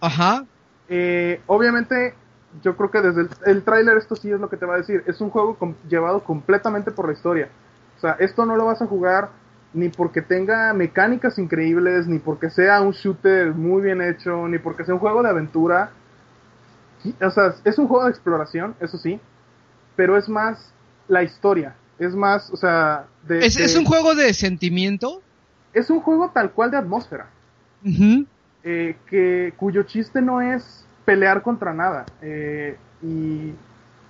Ajá. 0.00 0.46
Eh, 0.88 1.40
obviamente, 1.46 2.14
yo 2.62 2.76
creo 2.76 2.90
que 2.90 3.00
desde 3.02 3.22
el, 3.22 3.30
el 3.46 3.62
tráiler 3.64 3.96
esto 3.96 4.16
sí 4.16 4.30
es 4.30 4.40
lo 4.40 4.48
que 4.48 4.56
te 4.56 4.66
va 4.66 4.74
a 4.74 4.78
decir. 4.78 5.02
Es 5.06 5.20
un 5.20 5.30
juego 5.30 5.56
com- 5.56 5.74
llevado 5.88 6.22
completamente 6.22 6.90
por 6.90 7.06
la 7.06 7.12
historia. 7.12 7.48
O 7.96 8.00
sea, 8.00 8.12
esto 8.18 8.46
no 8.46 8.56
lo 8.56 8.66
vas 8.66 8.82
a 8.82 8.86
jugar 8.86 9.30
ni 9.74 9.88
porque 9.88 10.22
tenga 10.22 10.72
mecánicas 10.72 11.38
increíbles, 11.38 12.06
ni 12.06 12.18
porque 12.18 12.50
sea 12.50 12.80
un 12.80 12.92
shooter 12.92 13.52
muy 13.52 13.82
bien 13.82 14.00
hecho, 14.00 14.48
ni 14.48 14.58
porque 14.58 14.84
sea 14.84 14.94
un 14.94 15.00
juego 15.00 15.22
de 15.22 15.28
aventura. 15.28 15.90
O 17.22 17.30
sea, 17.30 17.54
es 17.64 17.78
un 17.78 17.86
juego 17.86 18.04
de 18.04 18.10
exploración, 18.10 18.74
eso 18.80 18.98
sí, 18.98 19.20
pero 19.94 20.16
es 20.16 20.28
más 20.28 20.72
la 21.08 21.22
historia. 21.22 21.74
Es 21.98 22.14
más, 22.14 22.50
o 22.50 22.56
sea, 22.56 23.04
de- 23.26 23.44
¿Es, 23.46 23.54
de- 23.56 23.64
es 23.64 23.76
un 23.76 23.84
juego 23.84 24.14
de 24.14 24.32
sentimiento? 24.34 25.22
es 25.72 25.90
un 25.90 26.00
juego 26.00 26.30
tal 26.32 26.52
cual 26.52 26.70
de 26.70 26.78
atmósfera. 26.78 27.26
Eh, 28.64 28.96
que 29.08 29.52
cuyo 29.58 29.82
chiste 29.84 30.20
no 30.22 30.40
es 30.40 30.84
pelear 31.04 31.42
contra 31.42 31.72
nada. 31.74 32.06
eh, 32.22 32.76
y, 33.02 33.52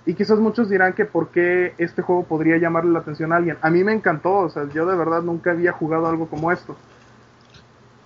y 0.07 0.13
quizás 0.13 0.39
muchos 0.39 0.69
dirán 0.69 0.93
que 0.93 1.03
por 1.03 1.31
qué 1.31 1.73
este 1.77 2.01
juego 2.01 2.23
podría 2.23 2.57
llamarle 2.57 2.91
la 2.91 2.99
atención 2.99 3.33
a 3.33 3.35
alguien. 3.35 3.57
A 3.61 3.69
mí 3.69 3.83
me 3.83 3.91
encantó, 3.91 4.37
o 4.37 4.49
sea, 4.49 4.63
yo 4.73 4.85
de 4.85 4.95
verdad 4.95 5.21
nunca 5.21 5.51
había 5.51 5.73
jugado 5.73 6.07
algo 6.07 6.29
como 6.29 6.49
esto. 6.49 6.77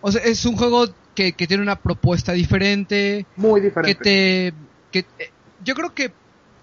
O 0.01 0.11
sea, 0.11 0.23
es 0.23 0.43
un 0.47 0.57
juego 0.57 0.87
que, 1.13 1.33
que 1.33 1.45
tiene 1.45 1.61
una 1.61 1.75
propuesta 1.75 2.31
diferente, 2.31 3.27
Muy 3.35 3.61
que 3.61 3.67
diferente. 3.67 4.03
te... 4.03 4.53
Que, 4.91 5.05
eh, 5.19 5.29
yo 5.63 5.75
creo 5.75 5.93
que 5.93 6.11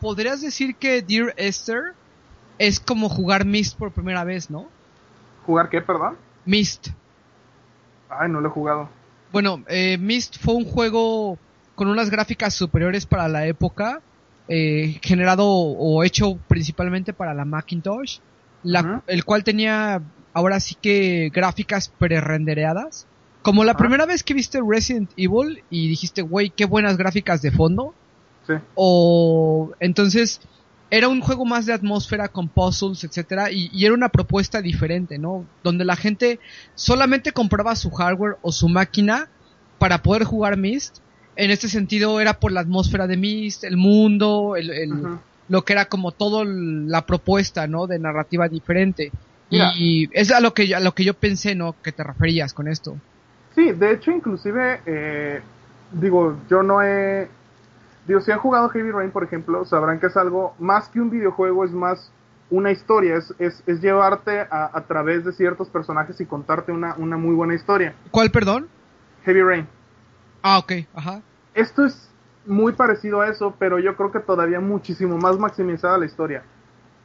podrías 0.00 0.40
decir 0.40 0.74
que 0.74 1.02
Dear 1.02 1.32
Esther 1.36 1.94
es 2.58 2.80
como 2.80 3.08
jugar 3.08 3.44
Myst 3.44 3.78
por 3.78 3.92
primera 3.92 4.24
vez, 4.24 4.50
¿no? 4.50 4.66
¿Jugar 5.46 5.68
qué, 5.68 5.80
perdón? 5.80 6.16
Myst. 6.46 6.88
Ay, 8.10 8.28
no 8.28 8.40
lo 8.40 8.48
he 8.48 8.50
jugado. 8.50 8.88
Bueno, 9.30 9.62
eh, 9.68 9.98
Myst 9.98 10.36
fue 10.40 10.54
un 10.54 10.64
juego 10.64 11.38
con 11.76 11.86
unas 11.86 12.10
gráficas 12.10 12.54
superiores 12.54 13.06
para 13.06 13.28
la 13.28 13.46
época, 13.46 14.02
eh, 14.48 14.98
generado 15.02 15.46
o 15.46 16.02
hecho 16.04 16.38
principalmente 16.48 17.12
para 17.12 17.34
la 17.34 17.44
Macintosh, 17.44 18.18
la- 18.62 18.80
el 19.06 19.24
cual 19.24 19.44
tenía 19.44 20.02
ahora 20.32 20.58
sí 20.60 20.76
que 20.80 21.30
gráficas 21.32 21.88
pre-rendereadas. 21.98 23.06
Como 23.42 23.64
la 23.64 23.76
primera 23.76 24.04
vez 24.06 24.22
que 24.22 24.34
viste 24.34 24.60
Resident 24.66 25.10
Evil 25.16 25.62
y 25.70 25.88
dijiste, 25.88 26.22
güey, 26.22 26.50
qué 26.50 26.64
buenas 26.64 26.96
gráficas 26.96 27.40
de 27.40 27.50
fondo. 27.50 27.94
Sí. 28.46 28.54
O 28.74 29.70
entonces 29.80 30.40
era 30.90 31.08
un 31.08 31.20
juego 31.20 31.44
más 31.44 31.66
de 31.66 31.72
atmósfera 31.74 32.28
con 32.28 32.48
puzzles, 32.48 33.04
etcétera, 33.04 33.50
y, 33.50 33.70
y 33.72 33.84
era 33.84 33.94
una 33.94 34.08
propuesta 34.08 34.62
diferente, 34.62 35.18
¿no? 35.18 35.44
Donde 35.62 35.84
la 35.84 35.96
gente 35.96 36.40
solamente 36.74 37.32
compraba 37.32 37.76
su 37.76 37.90
hardware 37.90 38.36
o 38.42 38.52
su 38.52 38.68
máquina 38.68 39.28
para 39.78 40.02
poder 40.02 40.24
jugar 40.24 40.56
Myst. 40.56 40.98
En 41.38 41.52
este 41.52 41.68
sentido 41.68 42.20
era 42.20 42.34
por 42.34 42.50
la 42.50 42.60
atmósfera 42.60 43.06
de 43.06 43.16
Myst, 43.16 43.62
el 43.62 43.76
mundo, 43.76 44.56
el, 44.56 44.70
el- 44.70 45.06
lo 45.48 45.62
que 45.64 45.72
era 45.72 45.84
como 45.84 46.10
todo 46.10 46.44
la 46.44 47.06
propuesta, 47.06 47.68
¿no? 47.68 47.86
De 47.86 48.00
narrativa 48.00 48.48
diferente. 48.48 49.12
Mira. 49.48 49.72
Y 49.78 50.08
es 50.12 50.32
a 50.32 50.40
lo 50.40 50.52
que 50.52 50.66
yo, 50.66 50.76
a 50.76 50.80
lo 50.80 50.92
que 50.92 51.04
yo 51.04 51.14
pensé, 51.14 51.54
¿no? 51.54 51.76
Que 51.80 51.92
te 51.92 52.02
referías 52.02 52.52
con 52.52 52.66
esto. 52.66 52.96
Sí, 53.54 53.70
de 53.70 53.92
hecho, 53.92 54.10
inclusive, 54.10 54.80
eh, 54.84 55.40
digo, 55.92 56.36
yo 56.50 56.64
no 56.64 56.82
he... 56.82 57.28
Digo, 58.08 58.20
si 58.20 58.32
han 58.32 58.40
jugado 58.40 58.68
Heavy 58.70 58.90
Rain, 58.90 59.10
por 59.12 59.22
ejemplo, 59.22 59.64
sabrán 59.64 60.00
que 60.00 60.06
es 60.08 60.16
algo 60.16 60.54
más 60.58 60.88
que 60.88 61.00
un 61.00 61.08
videojuego, 61.08 61.64
es 61.64 61.70
más 61.70 62.10
una 62.50 62.72
historia, 62.72 63.16
es, 63.16 63.32
es, 63.38 63.62
es 63.66 63.80
llevarte 63.80 64.40
a, 64.40 64.70
a 64.72 64.80
través 64.88 65.24
de 65.24 65.32
ciertos 65.32 65.68
personajes 65.68 66.20
y 66.20 66.24
contarte 66.26 66.72
una, 66.72 66.94
una 66.96 67.16
muy 67.16 67.34
buena 67.34 67.54
historia. 67.54 67.94
¿Cuál, 68.10 68.30
perdón? 68.30 68.66
Heavy 69.24 69.42
Rain. 69.42 69.66
Ah, 70.42 70.58
ok, 70.58 70.72
ajá. 70.94 71.20
Esto 71.58 71.84
es 71.84 72.08
muy 72.46 72.72
parecido 72.72 73.20
a 73.20 73.26
eso, 73.26 73.52
pero 73.58 73.80
yo 73.80 73.96
creo 73.96 74.12
que 74.12 74.20
todavía 74.20 74.60
muchísimo 74.60 75.18
más 75.18 75.40
maximizada 75.40 75.98
la 75.98 76.06
historia. 76.06 76.44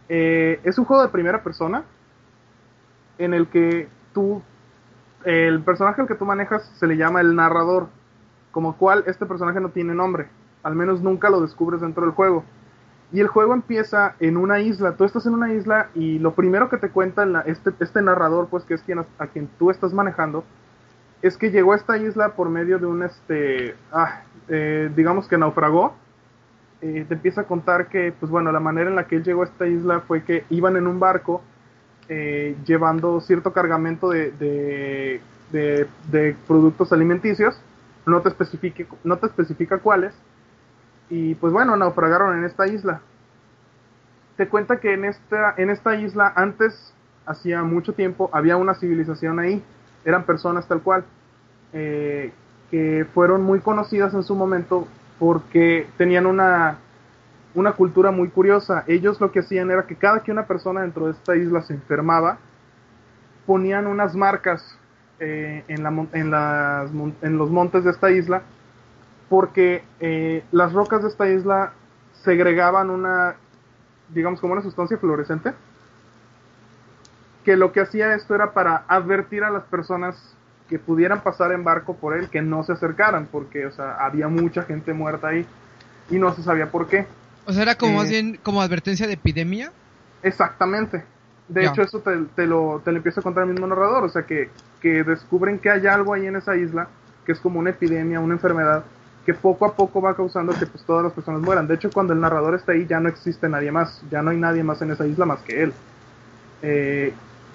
Eh, 0.08 0.60
es 0.64 0.78
un 0.78 0.86
juego 0.86 1.02
de 1.02 1.10
primera 1.10 1.42
persona 1.42 1.86
en 3.18 3.34
el 3.34 3.48
que 3.48 3.88
tú, 4.14 4.44
el 5.26 5.64
personaje 5.64 6.02
al 6.02 6.08
que 6.08 6.14
tú 6.14 6.26
manejas 6.26 6.72
se 6.78 6.86
le 6.86 6.98
llama 6.98 7.20
el 7.20 7.36
narrador, 7.36 7.88
como 8.52 8.78
cual 8.78 9.04
este 9.08 9.26
personaje 9.26 9.60
no 9.60 9.70
tiene 9.70 9.96
nombre, 9.96 10.28
al 10.62 10.76
menos 10.76 11.02
nunca 11.02 11.32
lo 11.32 11.42
descubres 11.42 11.82
dentro 11.82 12.04
del 12.04 12.12
juego. 12.12 12.44
Y 13.12 13.22
el 13.22 13.30
juego 13.30 13.56
empieza 13.56 14.14
en 14.20 14.38
una 14.38 14.60
isla. 14.60 14.98
Tú 14.98 15.04
estás 15.04 15.26
en 15.26 15.34
una 15.34 15.52
isla 15.52 15.90
y 15.96 16.20
lo 16.20 16.36
primero 16.36 16.70
que 16.70 16.78
te 16.78 16.92
cuenta 16.92 17.26
este, 17.48 17.72
este 17.80 18.04
narrador, 18.04 18.50
pues 18.50 18.66
que 18.66 18.76
es 18.76 18.84
quien, 18.84 19.00
a 19.00 19.28
quien 19.28 19.48
tú 19.58 19.72
estás 19.72 19.94
manejando, 19.94 20.44
es 21.24 21.38
que 21.38 21.50
llegó 21.50 21.72
a 21.72 21.78
esta 21.78 21.98
isla 21.98 22.36
por 22.36 22.50
medio 22.50 22.78
de 22.78 22.86
un, 22.86 23.02
este, 23.02 23.76
ah, 23.92 24.24
eh, 24.50 24.90
digamos 24.96 25.28
que 25.28 25.38
naufragó. 25.38 25.96
Eh, 26.82 27.06
te 27.08 27.14
empieza 27.14 27.42
a 27.42 27.44
contar 27.46 27.88
que, 27.88 28.14
pues 28.20 28.30
bueno, 28.32 28.52
la 28.52 28.60
manera 28.60 28.90
en 28.90 28.96
la 28.96 29.08
que 29.08 29.16
él 29.16 29.24
llegó 29.24 29.42
a 29.42 29.46
esta 29.46 29.68
isla 29.68 30.02
fue 30.02 30.24
que 30.24 30.46
iban 30.50 30.76
en 30.76 30.88
un 30.88 31.00
barco 31.00 31.42
eh, 32.10 32.58
llevando 32.66 33.22
cierto 33.22 33.54
cargamento 33.54 34.10
de, 34.10 35.22
de, 35.52 36.36
productos 36.48 36.92
alimenticios. 36.92 37.60
No 38.06 38.22
te, 38.22 38.30
especifique, 38.30 38.86
no 39.06 39.18
te 39.18 39.28
especifica 39.28 39.78
cuáles 39.78 40.14
y 41.10 41.36
pues 41.36 41.54
bueno, 41.54 41.78
naufragaron 41.78 42.38
en 42.38 42.44
esta 42.44 42.68
isla. 42.68 43.02
Te 44.36 44.48
cuenta 44.48 44.80
que 44.80 44.94
en 44.94 45.06
esta, 45.06 45.54
en 45.58 45.70
esta 45.70 45.96
isla 45.96 46.34
antes, 46.36 46.94
hacía 47.26 47.64
mucho 47.64 47.94
tiempo, 47.94 48.30
había 48.34 48.58
una 48.58 48.74
civilización 48.74 49.40
ahí, 49.40 49.64
eran 50.06 50.24
personas 50.24 50.68
tal 50.68 50.82
cual, 50.82 51.06
que 52.74 53.06
fueron 53.14 53.44
muy 53.44 53.60
conocidas 53.60 54.16
en 54.16 54.24
su 54.24 54.34
momento 54.34 54.88
porque 55.20 55.86
tenían 55.96 56.26
una, 56.26 56.80
una 57.54 57.74
cultura 57.74 58.10
muy 58.10 58.30
curiosa. 58.30 58.84
Ellos 58.88 59.22
lo 59.22 59.32
que 59.32 59.42
hacían 59.42 59.70
era 59.70 59.86
que 59.86 59.96
cada 59.96 60.24
que 60.24 60.32
una 60.32 60.48
persona 60.48 60.82
dentro 60.82 61.06
de 61.06 61.12
esta 61.12 61.36
isla 61.36 61.62
se 61.62 61.76
enfermaba, 61.76 62.40
ponían 63.46 63.86
unas 63.86 64.16
marcas 64.16 64.76
eh, 65.20 65.64
en, 65.68 65.84
la, 65.84 66.08
en, 66.14 66.32
las, 66.32 66.90
en 67.22 67.38
los 67.38 67.52
montes 67.52 67.84
de 67.84 67.92
esta 67.92 68.10
isla 68.10 68.42
porque 69.30 69.84
eh, 70.00 70.44
las 70.52 70.74
rocas 70.74 71.04
de 71.04 71.10
esta 71.10 71.30
isla 71.30 71.74
segregaban 72.24 72.90
una, 72.90 73.36
digamos 74.10 74.42
como 74.42 74.54
una 74.54 74.64
sustancia 74.64 74.98
fluorescente, 74.98 75.54
que 77.46 77.56
lo 77.56 77.72
que 77.72 77.82
hacía 77.82 78.16
esto 78.16 78.34
era 78.34 78.54
para 78.54 78.84
advertir 78.88 79.44
a 79.44 79.52
las 79.52 79.64
personas 79.66 80.36
que 80.74 80.80
pudieran 80.80 81.22
pasar 81.22 81.52
en 81.52 81.64
barco 81.64 81.94
por 81.94 82.18
él 82.18 82.30
que 82.30 82.42
no 82.42 82.64
se 82.64 82.72
acercaran, 82.72 83.28
porque 83.32 83.68
o 83.68 83.72
sea, 83.72 83.94
había 84.04 84.28
mucha 84.28 84.64
gente 84.64 84.92
muerta 84.92 85.28
ahí 85.28 85.46
y 86.10 86.16
no 86.16 86.34
se 86.34 86.42
sabía 86.42 86.72
por 86.72 86.88
qué. 86.88 87.06
O 87.46 87.54
sea, 87.54 87.62
era 87.62 87.76
como 87.76 87.98
más 87.98 88.08
eh, 88.08 88.10
bien 88.10 88.40
como 88.42 88.60
advertencia 88.60 89.06
de 89.06 89.14
epidemia. 89.14 89.72
Exactamente. 90.24 91.04
De 91.48 91.64
hecho, 91.64 91.84
eso 91.84 92.00
te, 92.00 92.12
te, 92.36 92.48
lo, 92.48 92.82
te 92.84 92.90
lo 92.90 92.98
empieza 92.98 93.20
a 93.20 93.24
contar 93.24 93.44
el 93.44 93.52
mismo 93.52 93.68
narrador, 93.68 94.04
o 94.04 94.10
sea, 94.10 94.24
que, 94.24 94.50
que 94.82 95.04
descubren 95.04 95.60
que 95.60 95.70
hay 95.70 95.86
algo 95.86 96.16
ahí 96.16 96.26
en 96.26 96.38
esa 96.38 96.56
isla, 96.56 96.88
que 97.24 97.34
es 97.34 97.40
como 97.40 97.60
una 97.60 97.70
epidemia, 97.70 98.20
una 98.20 98.34
enfermedad, 98.34 98.84
que 99.28 99.36
poco 99.36 99.68
a 99.68 99.76
poco 99.76 100.02
va 100.02 100.16
causando 100.16 100.54
que 100.58 100.66
pues 100.66 100.84
todas 100.86 101.04
las 101.04 101.14
personas 101.14 101.44
mueran. 101.44 101.68
De 101.68 101.76
hecho, 101.76 101.92
cuando 101.94 102.14
el 102.14 102.20
narrador 102.20 102.56
está 102.56 102.72
ahí 102.72 102.88
ya 102.88 103.00
no 103.00 103.10
existe 103.10 103.48
nadie 103.48 103.72
más, 103.72 104.02
ya 104.10 104.24
no 104.24 104.32
hay 104.32 104.38
nadie 104.38 104.64
más 104.64 104.82
en 104.82 104.90
esa 104.90 105.06
isla 105.06 105.28
más 105.28 105.42
que 105.42 105.62
él. 105.62 105.74
Eh, 106.64 107.14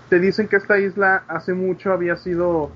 te 0.09 0.21
dicen 0.21 0.47
que 0.47 0.55
esta 0.55 0.79
isla 0.79 1.25
hace 1.27 1.53
mucho 1.53 1.93
había 1.93 2.17
sido 2.17 2.71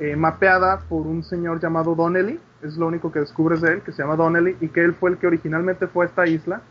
eh, 0.00 0.16
mapeada 0.16 0.80
por 0.88 1.06
un 1.06 1.22
señor 1.22 1.60
llamado 1.60 1.94
Donnelly, 1.94 2.38
es 2.62 2.76
lo 2.76 2.86
único 2.86 3.12
que 3.12 3.20
descubres 3.20 3.60
de 3.60 3.74
él, 3.74 3.82
que 3.82 3.92
se 3.92 4.02
llama 4.02 4.16
Donnelly, 4.16 4.56
y 4.60 4.68
que 4.68 4.82
él 4.82 4.94
fue 4.94 5.10
el 5.10 5.18
que 5.18 5.26
originalmente 5.26 5.86
fue 5.86 6.04
a 6.06 6.08
esta 6.08 6.26
isla 6.26 6.62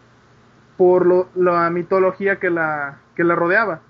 por 0.77 1.05
lo, 1.05 1.29
la 1.35 1.69
mitología 1.69 2.39
que 2.39 2.49
la, 2.49 2.99
que 3.15 3.23
la 3.23 3.35
rodeaba. 3.35 3.81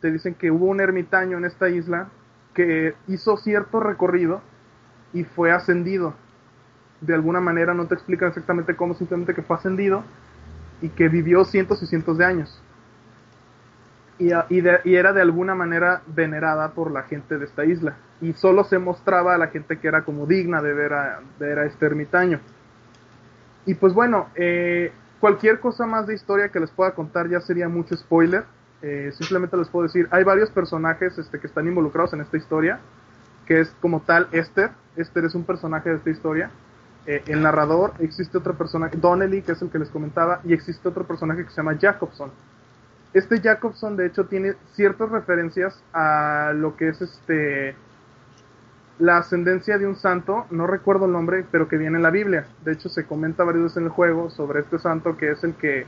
Te 0.00 0.10
dicen 0.10 0.34
que 0.34 0.50
hubo 0.50 0.66
un 0.66 0.80
ermitaño 0.80 1.38
en 1.38 1.44
esta 1.44 1.68
isla 1.68 2.08
que 2.54 2.94
hizo 3.08 3.36
cierto 3.36 3.80
recorrido 3.80 4.40
y 5.12 5.24
fue 5.24 5.50
ascendido 5.50 6.14
de 7.00 7.14
alguna 7.14 7.40
manera, 7.40 7.74
no 7.74 7.86
te 7.86 7.94
explican 7.94 8.28
exactamente 8.28 8.76
cómo, 8.76 8.94
simplemente 8.94 9.34
que 9.34 9.42
fue 9.42 9.56
ascendido 9.56 10.02
y 10.80 10.88
que 10.90 11.08
vivió 11.08 11.44
cientos 11.44 11.82
y 11.82 11.86
cientos 11.86 12.18
de 12.18 12.24
años. 12.24 12.62
Y, 14.18 14.30
y, 14.48 14.94
era 14.94 15.12
de 15.12 15.20
alguna 15.20 15.54
manera 15.54 16.02
venerada 16.06 16.70
por 16.70 16.90
la 16.90 17.02
gente 17.02 17.36
de 17.38 17.44
esta 17.44 17.64
isla. 17.64 17.96
Y 18.20 18.32
solo 18.32 18.64
se 18.64 18.78
mostraba 18.78 19.34
a 19.34 19.38
la 19.38 19.48
gente 19.48 19.78
que 19.78 19.88
era 19.88 20.04
como 20.04 20.26
digna 20.26 20.62
de 20.62 20.72
ver 20.72 20.92
a, 20.92 21.20
ver 21.38 21.58
a 21.58 21.66
este 21.66 21.86
ermitaño. 21.86 22.40
Y 23.66 23.74
pues 23.74 23.92
bueno, 23.92 24.28
eh, 24.36 24.92
cualquier 25.20 25.60
cosa 25.60 25.86
más 25.86 26.06
de 26.06 26.14
historia 26.14 26.48
que 26.50 26.60
les 26.60 26.70
pueda 26.70 26.92
contar 26.92 27.28
ya 27.28 27.40
sería 27.40 27.68
mucho 27.68 27.96
spoiler. 27.96 28.44
Eh, 28.82 29.10
simplemente 29.12 29.56
les 29.56 29.68
puedo 29.68 29.84
decir, 29.84 30.08
hay 30.10 30.22
varios 30.24 30.50
personajes 30.50 31.18
este, 31.18 31.40
que 31.40 31.46
están 31.46 31.66
involucrados 31.66 32.12
en 32.12 32.20
esta 32.20 32.36
historia, 32.36 32.78
que 33.46 33.60
es 33.60 33.74
como 33.80 34.00
tal 34.00 34.28
Esther. 34.32 34.70
Esther 34.96 35.24
es 35.24 35.34
un 35.34 35.44
personaje 35.44 35.90
de 35.90 35.96
esta 35.96 36.10
historia. 36.10 36.50
Eh, 37.06 37.22
el 37.26 37.42
narrador, 37.42 37.92
existe 38.00 38.38
otro 38.38 38.54
personaje, 38.56 38.96
Donnelly, 38.96 39.42
que 39.42 39.52
es 39.52 39.62
el 39.62 39.70
que 39.70 39.78
les 39.78 39.90
comentaba, 39.90 40.40
y 40.44 40.52
existe 40.52 40.88
otro 40.88 41.04
personaje 41.04 41.44
que 41.44 41.50
se 41.50 41.56
llama 41.56 41.76
Jacobson. 41.80 42.30
Este 43.14 43.40
Jacobson, 43.40 43.96
de 43.96 44.06
hecho, 44.06 44.26
tiene 44.26 44.54
ciertas 44.74 45.08
referencias 45.10 45.80
a 45.92 46.52
lo 46.54 46.76
que 46.76 46.88
es 46.88 47.00
este 47.00 47.76
la 48.98 49.18
ascendencia 49.18 49.78
de 49.78 49.86
un 49.86 49.96
santo, 49.96 50.46
no 50.50 50.66
recuerdo 50.66 51.06
el 51.06 51.12
nombre, 51.12 51.44
pero 51.50 51.68
que 51.68 51.76
viene 51.76 51.96
en 51.96 52.02
la 52.02 52.10
Biblia. 52.10 52.46
De 52.64 52.72
hecho, 52.72 52.88
se 52.88 53.06
comenta 53.06 53.44
varias 53.44 53.64
veces 53.64 53.76
en 53.78 53.84
el 53.84 53.90
juego 53.90 54.30
sobre 54.30 54.60
este 54.60 54.78
santo 54.78 55.16
que 55.16 55.32
es 55.32 55.44
el 55.44 55.54
que... 55.54 55.86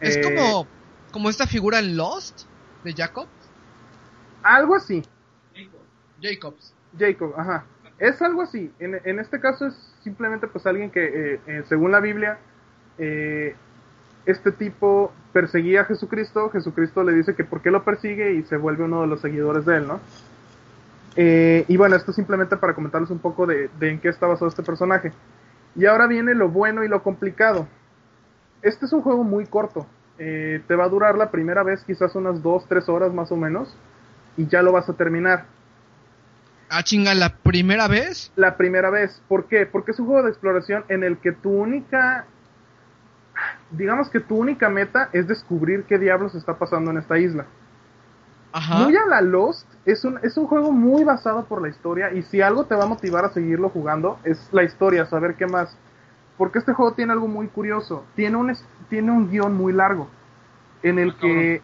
Es 0.00 0.16
eh, 0.16 0.22
como, 0.22 0.66
como 1.10 1.30
esta 1.30 1.46
figura 1.46 1.78
en 1.78 1.96
Lost 1.96 2.42
de 2.82 2.92
Jacob. 2.92 3.26
Algo 4.42 4.74
así. 4.74 5.02
Jacobs. 6.20 6.74
Jacob, 6.98 7.34
ajá. 7.36 7.64
Es 7.98 8.20
algo 8.22 8.42
así. 8.42 8.70
En, 8.78 9.00
en 9.04 9.18
este 9.20 9.40
caso 9.40 9.66
es 9.66 9.74
simplemente 10.02 10.46
pues 10.46 10.66
alguien 10.66 10.90
que, 10.90 11.04
eh, 11.04 11.40
eh, 11.46 11.64
según 11.68 11.92
la 11.92 12.00
Biblia, 12.00 12.38
eh, 12.98 13.54
este 14.26 14.52
tipo 14.52 15.12
perseguía 15.32 15.82
a 15.82 15.84
Jesucristo, 15.84 16.50
Jesucristo 16.50 17.02
le 17.02 17.12
dice 17.12 17.34
que 17.34 17.44
por 17.44 17.60
qué 17.60 17.70
lo 17.70 17.84
persigue 17.84 18.34
y 18.34 18.42
se 18.44 18.56
vuelve 18.56 18.84
uno 18.84 19.02
de 19.02 19.06
los 19.06 19.20
seguidores 19.20 19.64
de 19.64 19.78
él, 19.78 19.86
¿no? 19.86 20.00
Y 21.16 21.76
bueno, 21.76 21.96
esto 21.96 22.12
simplemente 22.12 22.56
para 22.56 22.74
comentarles 22.74 23.10
un 23.10 23.18
poco 23.18 23.46
de, 23.46 23.70
en 23.80 24.00
qué 24.00 24.08
está 24.08 24.26
basado 24.26 24.48
este 24.48 24.62
personaje. 24.62 25.12
Y 25.76 25.86
ahora 25.86 26.06
viene 26.06 26.34
lo 26.34 26.48
bueno 26.48 26.84
y 26.84 26.88
lo 26.88 27.02
complicado. 27.02 27.68
Este 28.62 28.86
es 28.86 28.92
un 28.92 29.02
juego 29.02 29.24
muy 29.24 29.46
corto. 29.46 29.86
te 30.16 30.74
va 30.76 30.84
a 30.84 30.88
durar 30.88 31.16
la 31.16 31.30
primera 31.30 31.62
vez 31.62 31.84
quizás 31.84 32.14
unas 32.14 32.42
2-3 32.42 32.88
horas 32.88 33.12
más 33.12 33.30
o 33.32 33.36
menos. 33.36 33.76
Y 34.36 34.46
ya 34.46 34.62
lo 34.62 34.72
vas 34.72 34.88
a 34.88 34.94
terminar. 34.94 35.46
Ah, 36.76 36.82
chinga, 36.82 37.14
¿la 37.14 37.36
primera 37.36 37.88
vez? 37.88 38.32
La 38.36 38.56
primera 38.56 38.90
vez. 38.90 39.22
¿Por 39.28 39.46
qué? 39.46 39.66
Porque 39.66 39.92
es 39.92 40.00
un 40.00 40.06
juego 40.06 40.24
de 40.24 40.30
exploración 40.30 40.84
en 40.88 41.04
el 41.04 41.18
que 41.18 41.32
tu 41.32 41.50
única. 41.50 42.26
Digamos 43.70 44.10
que 44.10 44.20
tu 44.20 44.36
única 44.36 44.68
meta 44.68 45.08
es 45.12 45.28
descubrir 45.28 45.84
qué 45.84 45.98
diablos 45.98 46.34
está 46.34 46.58
pasando 46.58 46.90
en 46.90 46.98
esta 46.98 47.18
isla. 47.18 47.46
Ajá. 48.56 48.84
Muy 48.84 48.96
a 48.96 49.04
la 49.06 49.20
Lost, 49.20 49.66
es 49.84 50.04
un, 50.04 50.20
es 50.22 50.36
un 50.36 50.46
juego 50.46 50.70
muy 50.70 51.02
basado 51.02 51.44
por 51.46 51.60
la 51.60 51.68
historia. 51.68 52.12
Y 52.12 52.22
si 52.22 52.40
algo 52.40 52.66
te 52.66 52.76
va 52.76 52.84
a 52.84 52.86
motivar 52.86 53.24
a 53.24 53.30
seguirlo 53.30 53.68
jugando, 53.68 54.20
es 54.22 54.48
la 54.52 54.62
historia, 54.62 55.06
saber 55.06 55.34
qué 55.34 55.48
más. 55.48 55.76
Porque 56.38 56.60
este 56.60 56.72
juego 56.72 56.92
tiene 56.92 57.12
algo 57.12 57.26
muy 57.26 57.48
curioso. 57.48 58.04
Tiene 58.14 58.36
un, 58.36 58.56
tiene 58.88 59.10
un 59.10 59.28
guion 59.28 59.56
muy 59.56 59.72
largo. 59.72 60.08
En 60.84 61.00
el 61.00 61.16
que. 61.16 61.62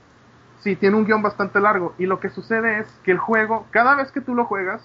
Sí, 0.62 0.74
tiene 0.74 0.96
un 0.96 1.04
guion 1.04 1.22
bastante 1.22 1.60
largo. 1.60 1.94
Y 1.96 2.06
lo 2.06 2.18
que 2.18 2.28
sucede 2.28 2.80
es 2.80 2.88
que 3.04 3.12
el 3.12 3.18
juego, 3.18 3.66
cada 3.70 3.94
vez 3.94 4.10
que 4.10 4.20
tú 4.20 4.34
lo 4.34 4.44
juegas, 4.44 4.82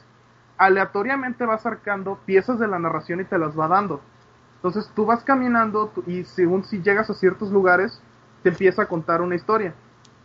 aleatoriamente 0.59 1.47
va 1.47 1.57
sacando 1.57 2.19
piezas 2.23 2.59
de 2.59 2.67
la 2.67 2.77
narración 2.77 3.19
y 3.19 3.25
te 3.25 3.39
las 3.39 3.59
va 3.59 3.67
dando. 3.67 3.99
Entonces 4.57 4.91
tú 4.95 5.07
vas 5.07 5.23
caminando 5.23 5.91
y 6.05 6.23
según 6.23 6.65
si 6.65 6.83
llegas 6.83 7.09
a 7.09 7.15
ciertos 7.15 7.51
lugares, 7.51 7.99
te 8.43 8.49
empieza 8.49 8.83
a 8.83 8.85
contar 8.85 9.23
una 9.23 9.33
historia. 9.33 9.73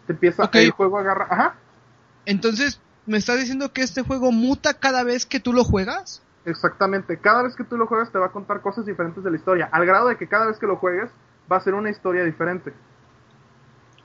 Te 0.06 0.12
empieza 0.12 0.50
el 0.52 0.72
juego 0.72 0.98
agarra. 0.98 1.26
Ajá. 1.30 1.54
Entonces, 2.30 2.80
¿me 3.06 3.18
estás 3.18 3.38
diciendo 3.38 3.72
que 3.72 3.82
este 3.82 4.02
juego 4.02 4.32
muta 4.32 4.74
cada 4.74 5.04
vez 5.04 5.26
que 5.26 5.40
tú 5.40 5.52
lo 5.52 5.64
juegas? 5.64 6.22
Exactamente, 6.44 7.18
cada 7.18 7.42
vez 7.42 7.54
que 7.54 7.64
tú 7.64 7.76
lo 7.76 7.86
juegas 7.86 8.10
te 8.10 8.18
va 8.18 8.26
a 8.26 8.32
contar 8.32 8.62
cosas 8.62 8.86
diferentes 8.86 9.22
de 9.22 9.30
la 9.30 9.36
historia, 9.36 9.68
al 9.70 9.84
grado 9.84 10.08
de 10.08 10.16
que 10.16 10.26
cada 10.26 10.46
vez 10.46 10.58
que 10.58 10.66
lo 10.66 10.76
juegues 10.76 11.10
va 11.50 11.56
a 11.56 11.60
ser 11.60 11.74
una 11.74 11.90
historia 11.90 12.24
diferente. 12.24 12.72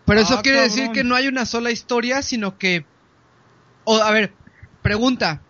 Pero 0.05 0.19
eso 0.19 0.37
ah, 0.37 0.41
quiere 0.43 0.61
decir 0.61 0.91
que 0.91 1.03
no 1.03 1.15
hay 1.15 1.27
una 1.27 1.45
sola 1.45 1.71
historia, 1.71 2.21
sino 2.21 2.57
que... 2.57 2.85
O, 3.85 3.97
a 3.97 4.11
ver, 4.11 4.33
pregunta, 4.81 5.41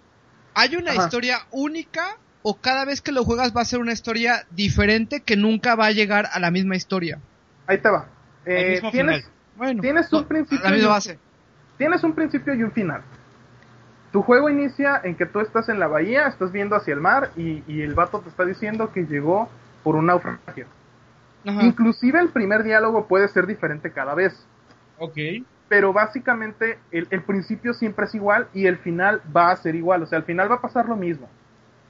¿Hay 0.55 0.77
una 0.77 0.95
historia 0.95 1.39
única 1.51 2.17
o 2.41 2.55
cada 2.61 2.85
vez 2.85 3.01
que 3.01 3.11
lo 3.11 3.25
juegas 3.25 3.55
va 3.55 3.61
a 3.61 3.65
ser 3.65 3.79
una 3.79 3.91
historia 3.91 4.47
diferente 4.51 5.19
que 5.21 5.35
nunca 5.35 5.75
va 5.75 5.87
a 5.87 5.91
llegar 5.91 6.29
a 6.31 6.39
la 6.39 6.49
misma 6.49 6.77
historia? 6.77 7.19
Ahí 7.67 7.77
te 7.79 7.89
va. 7.89 8.07
Eh, 8.45 8.81
tienes, 8.91 9.29
tienes 9.81 10.13
un 10.13 10.23
principio. 10.23 10.65
Tienes 11.77 12.03
un 12.03 12.13
principio 12.13 12.53
y 12.53 12.63
un 12.63 12.71
final. 12.71 13.01
Tu 14.11 14.21
juego 14.21 14.49
inicia 14.49 15.01
en 15.03 15.15
que 15.15 15.25
tú 15.25 15.39
estás 15.39 15.67
en 15.69 15.79
la 15.79 15.87
bahía, 15.87 16.27
estás 16.27 16.51
viendo 16.51 16.75
hacia 16.75 16.93
el 16.93 17.01
mar 17.01 17.31
y, 17.35 17.81
el 17.81 17.93
vato 17.93 18.21
te 18.21 18.29
está 18.29 18.45
diciendo 18.45 18.91
que 18.93 19.05
llegó 19.05 19.49
por 19.83 19.95
un 19.95 20.05
naufragio. 20.05 20.67
Inclusive 21.43 22.19
el 22.19 22.29
primer 22.29 22.63
diálogo 22.63 23.07
puede 23.07 23.27
ser 23.27 23.45
diferente 23.45 23.91
cada 23.91 24.15
vez. 24.15 24.33
Ok 24.97 25.17
pero 25.67 25.93
básicamente 25.93 26.77
el, 26.91 27.07
principio 27.23 27.73
siempre 27.73 28.05
es 28.05 28.15
igual 28.15 28.47
y 28.53 28.67
el 28.67 28.77
final 28.77 29.21
va 29.35 29.51
a 29.51 29.55
ser 29.55 29.75
igual, 29.75 30.03
o 30.03 30.05
sea, 30.05 30.17
al 30.19 30.23
final 30.23 30.49
va 30.49 30.55
a 30.55 30.61
pasar 30.61 30.87
lo 30.87 30.95
mismo. 30.95 31.27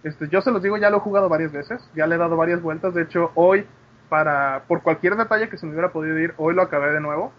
Este, 0.04 0.30
yo 0.30 0.42
se 0.42 0.52
los 0.52 0.62
digo, 0.62 0.78
ya 0.78 0.90
lo 0.90 0.98
he 0.98 1.02
jugado 1.02 1.30
varias 1.30 1.52
veces, 1.52 1.82
ya 1.96 2.08
le 2.08 2.16
he 2.16 2.18
dado 2.18 2.38
varias 2.38 2.62
vueltas, 2.62 2.94
de 2.94 3.04
hecho 3.04 3.32
hoy 3.36 3.66
para, 4.08 4.64
por 4.68 4.82
cualquier 4.82 5.16
detalle 5.16 5.50
que 5.50 5.58
se 5.58 5.66
me 5.66 5.74
hubiera 5.74 5.92
podido 5.92 6.18
ir, 6.20 6.34
hoy 6.38 6.54
lo 6.54 6.62
acabé 6.62 6.92
de 6.92 7.02
nuevo. 7.02 7.34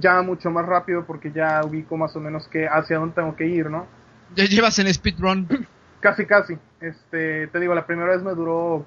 Ya 0.00 0.22
mucho 0.22 0.50
más 0.50 0.66
rápido 0.66 1.04
porque 1.04 1.32
ya 1.32 1.60
ubico 1.64 1.96
más 1.96 2.14
o 2.16 2.20
menos 2.20 2.46
que 2.48 2.68
hacia 2.68 2.98
dónde 2.98 3.14
tengo 3.16 3.34
que 3.36 3.46
ir, 3.46 3.70
¿no? 3.70 3.86
Ya 4.34 4.44
llevas 4.44 4.78
en 4.78 4.92
speedrun. 4.92 5.48
Casi, 6.00 6.26
casi. 6.26 6.56
Este, 6.80 7.48
te 7.48 7.58
digo, 7.58 7.74
la 7.74 7.84
primera 7.84 8.12
vez 8.12 8.22
me 8.22 8.30
duró 8.32 8.86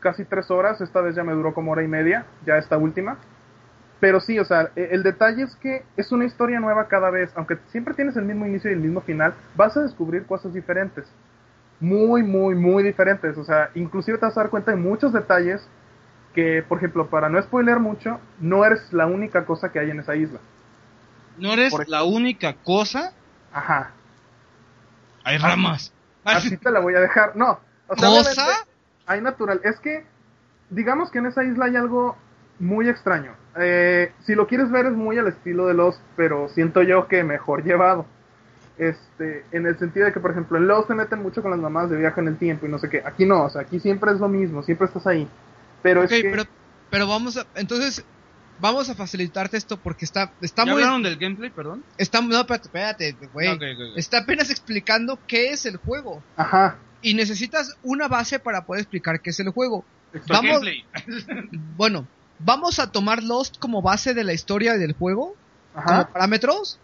casi 0.00 0.24
tres 0.26 0.50
horas, 0.50 0.82
esta 0.82 1.00
vez 1.00 1.14
ya 1.16 1.24
me 1.24 1.32
duró 1.32 1.54
como 1.54 1.72
hora 1.72 1.82
y 1.82 1.88
media, 1.88 2.26
ya 2.44 2.58
esta 2.58 2.76
última. 2.76 3.16
Pero 4.00 4.20
sí, 4.20 4.38
o 4.38 4.44
sea, 4.44 4.70
e- 4.76 4.88
el 4.90 5.02
detalle 5.02 5.44
es 5.44 5.56
que 5.56 5.84
es 5.96 6.12
una 6.12 6.26
historia 6.26 6.60
nueva 6.60 6.88
cada 6.88 7.08
vez, 7.08 7.30
aunque 7.36 7.56
siempre 7.68 7.94
tienes 7.94 8.16
el 8.16 8.24
mismo 8.24 8.44
inicio 8.46 8.68
y 8.70 8.74
el 8.74 8.80
mismo 8.80 9.00
final, 9.00 9.32
vas 9.54 9.76
a 9.78 9.82
descubrir 9.82 10.26
cosas 10.26 10.52
diferentes. 10.52 11.06
Muy, 11.80 12.22
muy, 12.22 12.54
muy 12.54 12.82
diferentes. 12.82 13.38
O 13.38 13.44
sea, 13.44 13.70
inclusive 13.74 14.18
te 14.18 14.26
vas 14.26 14.36
a 14.36 14.40
dar 14.42 14.50
cuenta 14.50 14.72
de 14.72 14.76
muchos 14.76 15.12
detalles 15.12 15.66
que, 16.34 16.64
por 16.66 16.78
ejemplo, 16.78 17.08
para 17.08 17.28
no 17.28 17.40
spoiler 17.42 17.78
mucho, 17.78 18.20
no 18.40 18.64
eres 18.64 18.92
la 18.92 19.06
única 19.06 19.44
cosa 19.44 19.70
que 19.70 19.78
hay 19.78 19.90
en 19.90 20.00
esa 20.00 20.16
isla. 20.16 20.38
No 21.38 21.52
eres 21.52 21.72
la 21.88 22.04
única 22.04 22.54
cosa. 22.54 23.12
Ajá. 23.52 23.92
Hay 25.24 25.38
ramas. 25.38 25.92
Así 26.24 26.56
te 26.56 26.70
la 26.70 26.80
voy 26.80 26.94
a 26.94 27.00
dejar. 27.00 27.36
No. 27.36 27.58
O 27.88 27.96
sea, 27.96 28.08
¿Cosa? 28.08 28.46
hay 29.06 29.20
natural. 29.20 29.60
Es 29.64 29.78
que, 29.80 30.04
digamos 30.70 31.10
que 31.10 31.18
en 31.18 31.26
esa 31.26 31.44
isla 31.44 31.66
hay 31.66 31.76
algo 31.76 32.16
muy 32.58 32.88
extraño. 32.88 33.34
Eh, 33.56 34.12
si 34.24 34.34
lo 34.34 34.46
quieres 34.46 34.70
ver 34.70 34.86
es 34.86 34.92
muy 34.92 35.18
al 35.18 35.28
estilo 35.28 35.66
de 35.66 35.74
Lost, 35.74 36.00
pero 36.16 36.48
siento 36.48 36.82
yo 36.82 37.08
que 37.08 37.24
mejor 37.24 37.64
llevado. 37.64 38.06
Este, 38.78 39.44
en 39.52 39.66
el 39.66 39.78
sentido 39.78 40.06
de 40.06 40.12
que, 40.12 40.20
por 40.20 40.30
ejemplo, 40.30 40.56
en 40.56 40.66
Lost 40.66 40.88
se 40.88 40.94
meten 40.94 41.22
mucho 41.22 41.42
con 41.42 41.50
las 41.50 41.60
mamás 41.60 41.90
de 41.90 41.96
viaje 41.96 42.20
en 42.20 42.28
el 42.28 42.38
tiempo 42.38 42.66
y 42.66 42.68
no 42.70 42.78
sé 42.78 42.88
qué. 42.88 43.02
Aquí 43.04 43.26
no, 43.26 43.44
o 43.44 43.50
sea, 43.50 43.62
aquí 43.62 43.78
siempre 43.80 44.12
es 44.12 44.18
lo 44.18 44.28
mismo, 44.28 44.62
siempre 44.62 44.86
estás 44.86 45.06
ahí. 45.06 45.28
Pero 45.82 46.02
es 46.04 46.10
que, 46.10 46.22
pero, 46.30 46.44
pero 46.90 47.06
vamos 47.06 47.36
a. 47.36 47.46
Entonces, 47.54 48.04
vamos 48.60 48.88
a 48.88 48.94
facilitarte 48.94 49.56
esto 49.56 49.76
porque 49.76 50.04
está, 50.04 50.32
está 50.40 50.64
¿Ya 50.64 50.72
muy. 50.72 50.82
hablaron 50.82 51.02
del 51.02 51.16
gameplay, 51.16 51.50
perdón? 51.50 51.84
Está, 51.98 52.20
no, 52.20 52.36
espérate, 52.40 52.66
espérate, 53.08 53.16
güey. 53.32 53.58
Está 53.96 54.18
apenas 54.18 54.50
explicando 54.50 55.18
qué 55.26 55.50
es 55.50 55.66
el 55.66 55.76
juego. 55.78 56.22
ajá, 56.36 56.76
Y 57.00 57.14
necesitas 57.14 57.76
una 57.82 58.06
base 58.08 58.38
para 58.38 58.64
poder 58.64 58.82
explicar 58.82 59.20
qué 59.20 59.30
es 59.30 59.40
el 59.40 59.48
juego. 59.50 59.84
exacto. 60.12 60.34
Vamos- 60.34 60.60
Gameplay. 60.60 60.84
Bueno, 61.76 62.06
vamos 62.38 62.78
a 62.78 62.92
tomar 62.92 63.22
Lost 63.22 63.58
como 63.58 63.82
base 63.82 64.14
de 64.14 64.22
la 64.24 64.32
historia 64.32 64.74
del 64.74 64.92
juego, 64.92 65.34
como 65.74 65.88
ajá. 65.88 66.08
parámetros. 66.12 66.78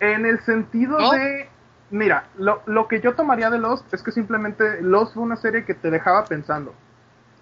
En 0.00 0.26
el 0.26 0.40
sentido 0.44 0.98
¿No? 0.98 1.10
de. 1.12 1.48
Mira, 1.90 2.28
lo, 2.36 2.62
lo 2.66 2.86
que 2.86 3.00
yo 3.00 3.14
tomaría 3.14 3.48
de 3.50 3.58
Lost 3.58 3.92
es 3.94 4.02
que 4.02 4.12
simplemente 4.12 4.82
Lost 4.82 5.14
fue 5.14 5.22
una 5.22 5.36
serie 5.36 5.64
que 5.64 5.72
te 5.74 5.90
dejaba 5.90 6.24
pensando. 6.26 6.74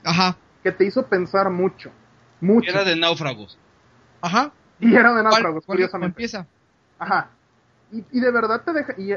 Ajá, 0.07 0.37
Que 0.63 0.73
te 0.73 0.85
hizo 0.85 1.05
pensar 1.07 1.51
mucho. 1.51 1.91
Mucho. 2.41 2.71
Era 2.71 2.85
de 2.85 2.97
náufragos. 2.97 3.59
ajá. 4.23 4.53
Y 4.79 4.95
era 4.95 5.09
de 5.15 5.23
¿Cuál- 5.23 5.25
náufragos, 5.25 5.65
cuál- 5.67 5.77
curiosamente. 5.77 6.13
empieza? 6.13 6.47
Ajá. 6.99 7.29
Y, 7.93 8.05
y 8.13 8.21
de 8.21 8.31
verdad 8.31 8.63
te 8.63 8.73
deja. 8.73 8.95
Y, 8.99 9.15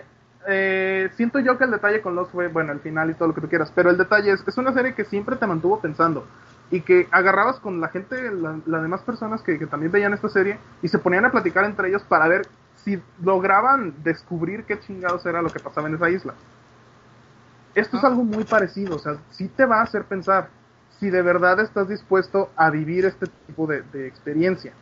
eh, 0.48 1.10
siento 1.16 1.40
yo 1.40 1.58
que 1.58 1.66
el 1.66 1.72
detalle 1.72 2.02
con 2.02 2.16
Lost 2.16 2.32
fue, 2.32 2.48
bueno, 2.48 2.72
el 2.72 2.80
final 2.80 3.10
y 3.10 3.14
todo 3.14 3.28
lo 3.30 3.34
que 3.36 3.42
tú 3.42 3.50
quieras. 3.50 3.72
Pero 3.76 3.90
el 3.90 3.98
detalle 3.98 4.32
es, 4.32 4.44
es 4.48 4.58
una 4.58 4.74
serie 4.74 4.94
que 4.96 5.04
siempre 5.06 5.36
te 5.36 5.46
mantuvo 5.48 5.80
pensando. 5.82 6.26
Y 6.72 6.82
que 6.82 7.08
agarrabas 7.12 7.60
con 7.60 7.82
la 7.82 7.90
gente, 7.90 8.32
la- 8.32 8.60
las 8.66 8.82
demás 8.82 9.02
personas 9.02 9.42
que, 9.42 9.58
que 9.60 9.66
también 9.68 9.92
veían 9.92 10.14
esta 10.14 10.30
serie, 10.30 10.60
y 10.82 10.88
se 10.88 11.00
ponían 11.00 11.26
a 11.26 11.32
platicar 11.32 11.66
entre 11.66 11.90
ellos 11.90 12.04
para 12.04 12.28
ver 12.28 12.48
si 12.78 13.02
lograban 13.22 13.96
descubrir 14.04 14.64
qué 14.64 14.80
chingados 14.80 15.26
era 15.26 15.42
lo 15.42 15.50
que 15.50 15.60
pasaba 15.60 15.88
en 15.90 15.96
esa 15.96 16.10
isla. 16.10 16.34
Esto 17.76 17.98
es 17.98 18.04
algo 18.04 18.24
muy 18.24 18.44
parecido, 18.46 18.96
o 18.96 19.00
sea, 19.00 19.18
sí 19.32 19.48
te 19.50 19.66
va 19.66 19.80
a 19.80 19.84
hacer 19.84 20.04
pensar 20.06 20.50
si 21.00 21.10
de 21.10 21.22
verdad 21.22 21.60
estás 21.60 21.88
dispuesto 21.88 22.52
a 22.56 22.70
vivir 22.70 23.06
este 23.06 23.28
tipo 23.48 23.68
de, 23.68 23.82
de 23.94 24.08
experiencia. 24.08 24.74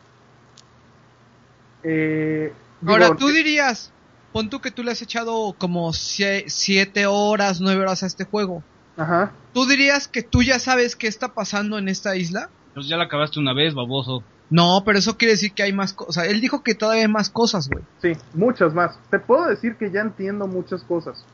Eh, 1.84 2.54
digo, 2.82 2.94
Ahora, 2.94 3.16
tú 3.16 3.28
dirías, 3.28 3.92
pon 4.34 4.50
tú 4.50 4.60
que 4.60 4.72
tú 4.72 4.84
le 4.84 4.92
has 4.92 5.02
echado 5.02 5.56
como 5.58 5.94
7 5.94 7.06
horas, 7.06 7.62
9 7.62 7.82
horas 7.82 8.04
a 8.04 8.08
este 8.08 8.26
juego. 8.26 8.64
Ajá. 8.98 9.32
¿Tú 9.54 9.66
dirías 9.66 10.08
que 10.08 10.24
tú 10.24 10.42
ya 10.42 10.60
sabes 10.60 10.96
qué 10.96 11.08
está 11.08 11.34
pasando 11.34 11.78
en 11.78 11.88
esta 11.88 12.16
isla? 12.16 12.50
Pues 12.74 12.88
ya 12.88 12.98
la 12.98 13.06
acabaste 13.06 13.40
una 13.40 13.54
vez, 13.54 13.74
baboso. 13.74 14.24
No, 14.50 14.84
pero 14.86 14.98
eso 14.98 15.18
quiere 15.18 15.34
decir 15.34 15.54
que 15.54 15.64
hay 15.64 15.74
más 15.74 15.94
cosas. 15.94 16.28
Él 16.28 16.42
dijo 16.42 16.64
que 16.64 16.74
todavía 16.74 17.04
hay 17.04 17.12
más 17.12 17.30
cosas, 17.30 17.70
güey. 17.70 17.84
Sí, 18.02 18.14
muchas 18.34 18.74
más. 18.74 18.98
Te 19.10 19.20
puedo 19.20 19.46
decir 19.46 19.76
que 19.76 19.92
ya 19.92 20.02
entiendo 20.02 20.48
muchas 20.48 20.84
cosas. 20.84 21.26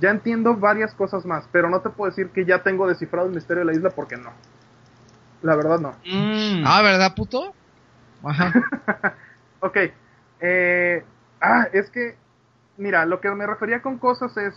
Ya 0.00 0.10
entiendo 0.10 0.56
varias 0.56 0.94
cosas 0.94 1.24
más, 1.24 1.48
pero 1.52 1.70
no 1.70 1.80
te 1.80 1.90
puedo 1.90 2.10
decir 2.10 2.30
que 2.30 2.44
ya 2.44 2.62
tengo 2.62 2.86
descifrado 2.86 3.28
el 3.28 3.34
misterio 3.34 3.60
de 3.60 3.66
la 3.66 3.72
isla 3.72 3.90
porque 3.90 4.16
no. 4.16 4.30
La 5.42 5.54
verdad 5.56 5.78
no. 5.78 5.90
Mm. 6.04 6.64
Ah, 6.66 6.82
¿verdad, 6.82 7.14
puto? 7.14 7.54
Ajá. 8.22 8.52
Ok. 9.64 9.78
Eh, 10.40 11.02
ah, 11.40 11.68
es 11.72 11.88
que, 11.88 12.16
mira, 12.76 13.06
lo 13.06 13.18
que 13.22 13.30
me 13.30 13.46
refería 13.46 13.80
con 13.80 13.96
cosas 13.96 14.36
es, 14.36 14.54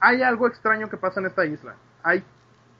hay 0.00 0.22
algo 0.22 0.48
extraño 0.48 0.88
que 0.88 0.96
pasa 0.96 1.20
en 1.20 1.26
esta 1.26 1.44
isla. 1.44 1.74
Hay 2.02 2.24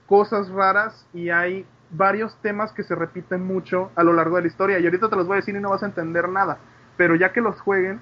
cosas 0.06 0.48
raras 0.48 1.06
y 1.12 1.28
hay 1.28 1.66
varios 1.90 2.34
temas 2.40 2.72
que 2.72 2.82
se 2.82 2.94
repiten 2.94 3.44
mucho 3.44 3.90
a 3.94 4.02
lo 4.02 4.14
largo 4.14 4.36
de 4.36 4.42
la 4.42 4.48
historia. 4.48 4.78
Y 4.78 4.86
ahorita 4.86 5.10
te 5.10 5.16
los 5.16 5.26
voy 5.26 5.34
a 5.34 5.40
decir 5.40 5.55
y 5.55 5.60
no 5.60 5.68
vas 5.68 5.82
a 5.82 5.86
entender 5.86 6.30
nada. 6.30 6.56
Pero 6.96 7.14
ya 7.14 7.30
que 7.30 7.42
los 7.42 7.60
jueguen, 7.60 8.00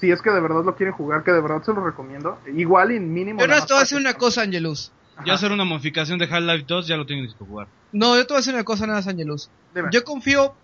si 0.00 0.10
es 0.10 0.20
que 0.22 0.30
de 0.30 0.40
verdad 0.40 0.64
lo 0.64 0.74
quieren 0.76 0.94
jugar, 0.94 1.22
que 1.24 1.30
de 1.32 1.40
verdad 1.40 1.62
se 1.62 1.72
los 1.72 1.84
recomiendo, 1.84 2.38
igual 2.54 2.92
y 2.92 3.00
mínimo... 3.00 3.40
Yo 3.40 3.46
nada 3.46 3.58
no 3.58 3.62
más 3.62 3.68
te 3.68 3.74
voy 3.74 3.82
a 3.82 3.86
que- 3.86 3.94
una 3.96 4.14
cosa, 4.14 4.42
Angelus. 4.42 4.92
Ajá, 5.16 5.24
Ya 5.26 5.34
hacer 5.34 5.52
una 5.52 5.64
modificación 5.64 6.18
de 6.18 6.24
Half-Life 6.24 6.64
2 6.66 6.86
ya 6.88 6.96
lo 6.96 7.06
tienes 7.06 7.34
que 7.34 7.44
jugar. 7.44 7.68
No, 7.92 8.16
yo 8.16 8.26
te 8.26 8.32
voy 8.32 8.38
a 8.38 8.40
decir 8.40 8.54
una 8.54 8.64
cosa, 8.64 8.86
nada 8.86 8.98
más, 9.00 9.06
Angelus. 9.08 9.50
dime. 9.74 9.88
Yo 9.92 10.02
confío 10.04 10.54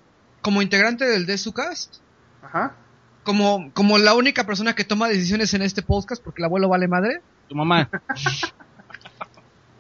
como 0.43 0.63
integrante 0.63 1.05
del 1.05 1.27
Desucast, 1.27 1.97
Ajá. 2.43 2.75
como, 3.25 3.71
como 3.75 3.99
la 3.99 4.15
única 4.15 4.45
persona 4.47 4.75
que 4.75 4.85
toma 4.85 5.09
decisiones 5.09 5.53
en 5.55 5.63
este 5.63 5.83
podcast, 5.83 6.23
porque 6.23 6.41
el 6.41 6.47
abuelo 6.47 6.69
vale 6.69 6.89
madre. 6.89 7.21
Tu 7.49 7.55
mamá. 7.55 7.89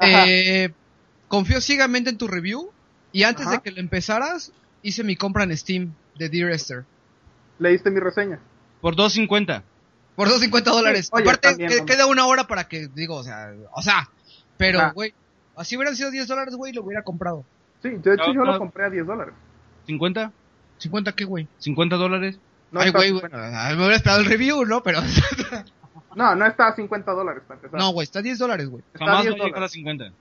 Eh, 0.00 0.70
confío 1.28 1.60
ciegamente 1.60 2.10
en 2.10 2.18
tu 2.18 2.28
review. 2.28 2.70
Y 3.10 3.22
antes 3.24 3.46
Ajá. 3.46 3.56
de 3.56 3.62
que 3.62 3.70
lo 3.72 3.80
empezaras, 3.80 4.52
hice 4.82 5.02
mi 5.02 5.16
compra 5.16 5.44
en 5.44 5.56
Steam 5.56 5.92
de 6.18 6.28
Dear 6.28 6.50
Esther. 6.50 6.84
Leíste 7.58 7.90
mi 7.90 7.98
reseña. 8.00 8.38
Por 8.80 8.94
2.50. 8.96 9.62
Por 10.16 10.26
250 10.28 10.70
dólares. 10.70 11.08
oye, 11.12 11.22
Aparte, 11.22 11.48
también, 11.48 11.70
que- 11.70 11.84
queda 11.84 12.06
una 12.06 12.26
hora 12.26 12.44
para 12.46 12.68
que, 12.68 12.88
digo, 12.88 13.16
o 13.16 13.22
sea, 13.22 13.52
o 13.72 13.82
sea, 13.82 14.08
pero, 14.56 14.78
Ajá. 14.80 14.92
güey, 14.92 15.14
así 15.56 15.76
hubieran 15.76 15.94
sido 15.96 16.10
10 16.10 16.26
dólares, 16.26 16.54
güey, 16.56 16.72
lo 16.72 16.82
hubiera 16.82 17.02
comprado. 17.02 17.44
Sí, 17.82 17.90
de 17.90 18.14
hecho 18.14 18.26
No, 18.28 18.34
yo 18.34 18.40
no. 18.44 18.52
lo 18.52 18.58
compré 18.58 18.86
a 18.86 18.90
10 18.90 19.06
dólares. 19.06 19.34
¿50? 19.86 20.32
¿50 20.80 21.14
qué, 21.14 21.24
güey? 21.24 21.46
¿50 21.60 21.96
dólares? 21.96 22.38
No 22.72 22.80
Ay, 22.80 22.90
güey, 22.90 23.12
bueno, 23.12 23.28
ah, 23.32 23.68
me 23.70 23.76
hubiera 23.78 23.96
esperado 23.96 24.20
el 24.20 24.26
review, 24.26 24.64
¿no? 24.66 24.82
Pero, 24.82 25.00
No, 26.14 26.34
no 26.34 26.46
está 26.46 26.68
a 26.68 26.74
50 26.74 27.12
dólares 27.12 27.42
para 27.46 27.58
empezar. 27.60 27.78
no, 27.78 27.90
güey, 27.92 28.04
está 28.04 28.18
a 28.18 28.22
10 28.22 28.38
dólares, 28.38 28.68
güey. 28.68 28.82
Está 28.92 28.98
Jamás 29.06 29.14
a 29.14 29.16
va 29.18 29.22
10 29.22 29.32
a 29.32 29.36
llegar 29.36 29.50
a 29.50 29.54
dólares. 29.54 29.72
50. 29.72 30.12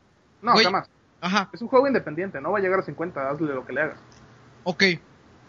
No, 0.42 0.54
Güey. 0.54 0.66
jamás. 0.66 0.90
Ajá, 1.20 1.50
Es 1.52 1.62
un 1.64 1.68
juego 1.68 1.88
independiente, 1.88 2.40
no 2.40 2.52
va 2.52 2.60
a 2.60 2.62
llegar 2.62 2.80
a 2.80 2.84
50, 2.84 3.30
hazle 3.30 3.48
lo 3.54 3.66
que 3.66 3.74
le 3.74 3.82
hagas. 3.82 3.98
ok. 4.64 4.84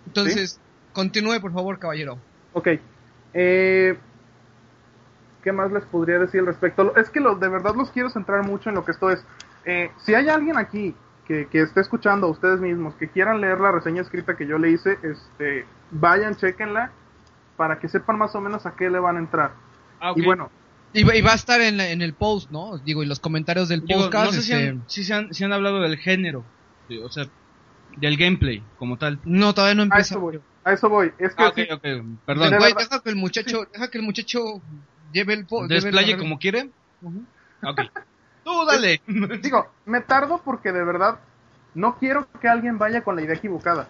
Entonces, 0.06 0.58
continúe, 0.94 1.38
por 1.40 1.52
favor, 1.52 1.78
caballero. 1.78 2.18
Ok. 2.54 2.68
Eh, 3.34 3.96
¿Qué 5.42 5.52
más 5.52 5.70
les 5.72 5.84
podría 5.84 6.18
decir 6.18 6.40
al 6.40 6.46
respecto? 6.46 6.94
Es 6.96 7.10
que 7.10 7.20
lo, 7.20 7.36
de 7.36 7.48
verdad 7.48 7.74
los 7.76 7.90
quiero 7.90 8.10
centrar 8.10 8.44
mucho 8.44 8.68
en 8.70 8.74
lo 8.74 8.84
que 8.84 8.90
esto 8.90 9.10
es. 9.10 9.24
Eh, 9.64 9.90
si 10.04 10.14
hay 10.14 10.28
alguien 10.28 10.56
aquí 10.58 10.94
que, 11.26 11.46
que 11.46 11.60
esté 11.62 11.80
escuchando 11.80 12.26
a 12.26 12.30
ustedes 12.30 12.60
mismos, 12.60 12.94
que 12.94 13.08
quieran 13.08 13.40
leer 13.40 13.60
la 13.60 13.70
reseña 13.72 14.02
escrita 14.02 14.36
que 14.36 14.46
yo 14.46 14.58
le 14.58 14.70
hice, 14.70 14.98
este, 15.02 15.64
vayan, 15.90 16.34
chequenla, 16.36 16.90
para 17.56 17.78
que 17.78 17.88
sepan 17.88 18.18
más 18.18 18.34
o 18.34 18.40
menos 18.40 18.66
a 18.66 18.74
qué 18.74 18.90
le 18.90 18.98
van 18.98 19.16
a 19.16 19.20
entrar. 19.20 19.52
Ah, 20.00 20.12
ok. 20.12 20.18
Y 20.18 20.22
bueno, 20.24 20.50
Y, 20.92 21.04
va- 21.04 21.14
y 21.14 21.22
va 21.22 21.32
a 21.32 21.36
estar 21.36 21.60
en, 21.60 21.80
el 21.80 22.14
post, 22.14 22.50
¿no? 22.50 22.78
Digo, 22.78 23.02
y 23.02 23.06
los 23.06 23.20
comentarios 23.20 23.68
del 23.68 23.84
Digo, 23.84 24.02
podcast. 24.04 24.26
no 24.26 24.32
sé 24.32 24.42
si 24.42 24.52
este, 24.52 24.68
han, 24.68 24.82
si 24.86 25.04
se 25.04 25.14
han, 25.14 25.34
si 25.34 25.44
han 25.44 25.52
hablado 25.52 25.80
del 25.80 25.98
género. 25.98 26.44
O 27.04 27.08
sea, 27.10 27.26
del 27.96 28.16
gameplay 28.16 28.62
como 28.78 28.96
tal. 28.96 29.18
No, 29.24 29.52
todavía 29.54 29.74
no 29.74 29.82
empieza. 29.82 30.14
eso 30.14 30.20
voy. 30.20 30.40
A 30.64 30.72
eso 30.72 30.88
voy. 30.88 31.12
Es 31.18 31.34
que 31.34 31.42
Ah, 31.42 31.48
ok, 31.48 31.54
sí, 31.54 31.68
ok. 31.70 31.82
Perdón. 32.26 32.54
Güey, 32.58 32.74
deja 32.74 33.00
que 33.02 33.10
el 33.10 33.16
muchacho, 33.16 33.66
deja 33.72 33.88
que 33.90 33.98
el 33.98 34.04
muchacho 34.04 34.60
lleve 35.12 35.34
el. 35.34 35.46
Desplaye 35.68 36.16
como 36.18 36.38
quiere. 36.38 36.70
Ok. 37.62 37.80
Tú 38.44 38.64
dale. 38.66 39.02
Digo, 39.42 39.66
me 39.86 40.00
tardo 40.00 40.40
porque 40.44 40.72
de 40.72 40.82
verdad 40.84 41.18
no 41.74 41.96
quiero 41.98 42.28
que 42.40 42.48
alguien 42.48 42.78
vaya 42.78 43.02
con 43.02 43.16
la 43.16 43.22
idea 43.22 43.34
equivocada. 43.36 43.88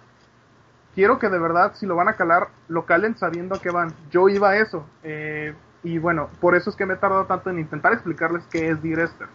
Quiero 0.94 1.18
que 1.18 1.28
de 1.28 1.38
verdad, 1.38 1.74
si 1.76 1.86
lo 1.86 1.94
van 1.94 2.08
a 2.08 2.14
calar, 2.14 2.48
lo 2.66 2.84
calen 2.84 3.16
sabiendo 3.16 3.54
a 3.54 3.60
qué 3.60 3.70
van. 3.70 3.94
Yo 4.10 4.28
iba 4.28 4.50
a 4.50 4.56
eso. 4.58 4.86
eh, 5.02 5.54
y 5.84 5.98
bueno, 5.98 6.28
por 6.40 6.56
eso 6.56 6.70
es 6.70 6.76
que 6.76 6.84
me 6.86 6.94
he 6.94 6.96
tardado 6.96 7.26
tanto 7.26 7.50
en 7.50 7.60
intentar 7.60 7.92
explicarles 7.92 8.42
qué 8.50 8.68
es 8.70 8.82
Dear 8.82 8.98
Esther. 9.00 9.28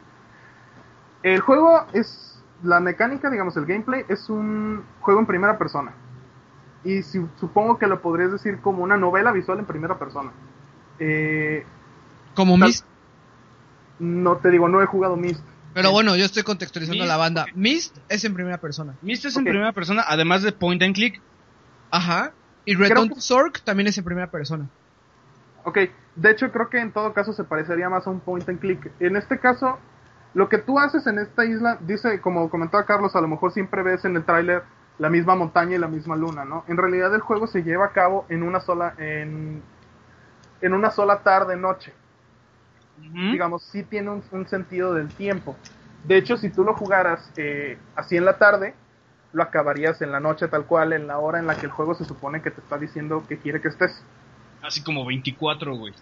El 1.24 1.40
juego 1.40 1.86
es. 1.94 2.30
La 2.64 2.80
mecánica, 2.80 3.30
digamos, 3.30 3.58
el 3.58 3.66
gameplay 3.66 4.06
es 4.08 4.30
un 4.30 4.84
juego 5.02 5.20
en 5.22 5.26
primera 5.26 5.58
persona. 5.58 5.94
Y 6.84 7.02
si- 7.04 7.26
supongo 7.40 7.78
que 7.78 7.88
lo 7.88 8.02
podrías 8.02 8.32
decir 8.32 8.60
como 8.62 8.84
una 8.84 8.98
novela 8.98 9.32
visual 9.32 9.60
en 9.60 9.66
primera 9.66 9.98
persona. 9.98 10.32
Eh, 11.00 11.66
Como 12.36 12.58
Mist. 12.58 12.86
no 14.00 14.38
te 14.38 14.50
digo, 14.50 14.68
no 14.68 14.82
he 14.82 14.86
jugado 14.86 15.16
Myst. 15.16 15.44
Pero 15.74 15.92
bueno, 15.92 16.16
yo 16.16 16.26
estoy 16.26 16.44
contextualizando 16.44 17.06
la 17.06 17.18
banda. 17.18 17.46
Mist 17.56 17.98
es 18.10 18.24
en 18.26 18.34
primera 18.34 18.58
persona. 18.60 18.94
Myst 19.02 19.26
es 19.26 19.36
en 19.38 19.44
primera 19.44 19.72
persona, 19.72 20.04
además 20.08 20.44
de 20.44 20.52
point 20.52 20.82
and 20.84 20.94
click. 20.94 21.20
Ajá. 21.90 22.32
Y 22.66 22.76
Return 22.76 23.20
Zork 23.20 23.62
también 23.64 23.88
es 23.88 23.98
en 23.98 24.04
primera 24.04 24.30
persona. 24.30 24.70
Ok, 25.64 25.78
de 26.16 26.30
hecho 26.32 26.52
creo 26.52 26.70
que 26.70 26.80
en 26.80 26.92
todo 26.92 27.14
caso 27.14 27.34
se 27.34 27.44
parecería 27.44 27.90
más 27.90 28.06
a 28.06 28.10
un 28.10 28.20
point 28.20 28.48
and 28.50 28.60
click. 28.60 28.92
En 29.00 29.16
este 29.16 29.40
caso, 29.40 29.80
lo 30.34 30.48
que 30.50 30.58
tú 30.60 30.78
haces 30.80 31.08
en 31.08 31.18
esta 31.20 31.46
isla, 31.46 31.78
dice, 31.82 32.22
como 32.22 32.50
comentaba 32.50 32.86
Carlos, 32.86 33.16
a 33.16 33.22
lo 33.22 33.28
mejor 33.28 33.52
siempre 33.52 33.82
ves 33.84 34.06
en 34.06 34.16
el 34.16 34.24
tráiler 34.26 34.64
la 35.00 35.10
misma 35.10 35.36
montaña 35.36 35.76
y 35.76 35.80
la 35.80 35.88
misma 35.88 36.16
luna, 36.16 36.46
¿no? 36.46 36.64
En 36.68 36.78
realidad 36.78 37.14
el 37.16 37.22
juego 37.22 37.48
se 37.48 37.64
lleva 37.64 37.86
a 37.86 37.92
cabo 37.92 38.26
en 38.30 38.44
una 38.44 38.60
sola, 38.60 38.94
en, 38.98 39.62
en 40.62 40.74
una 40.74 40.92
sola 40.92 41.20
tarde 41.24 41.56
noche. 41.56 41.94
Digamos, 43.02 43.64
sí 43.64 43.84
tiene 43.84 44.12
un, 44.12 44.24
un 44.32 44.48
sentido 44.48 44.94
del 44.94 45.10
tiempo. 45.10 45.56
De 46.04 46.18
hecho, 46.18 46.38
si 46.38 46.50
tú 46.50 46.64
lo 46.64 46.74
jugaras 46.74 47.32
eh, 47.38 47.78
así 47.96 48.16
en 48.16 48.26
la 48.26 48.38
tarde, 48.38 48.76
lo 49.34 49.44
acabarías 49.44 50.02
en 50.02 50.12
la 50.12 50.20
noche 50.20 50.48
tal 50.48 50.66
cual, 50.66 50.94
en 50.94 51.08
la 51.08 51.18
hora 51.18 51.40
en 51.40 51.48
la 51.48 51.56
que 51.56 51.66
el 51.66 51.72
juego 51.72 51.96
se 51.96 52.06
supone 52.06 52.42
que 52.42 52.52
te 52.52 52.62
está 52.62 52.78
diciendo 52.78 53.26
que 53.28 53.38
quiere 53.38 53.60
que 53.60 53.70
estés. 53.70 54.04
Así 54.62 54.84
como 54.84 55.06
24, 55.06 55.76
güey. 55.76 55.94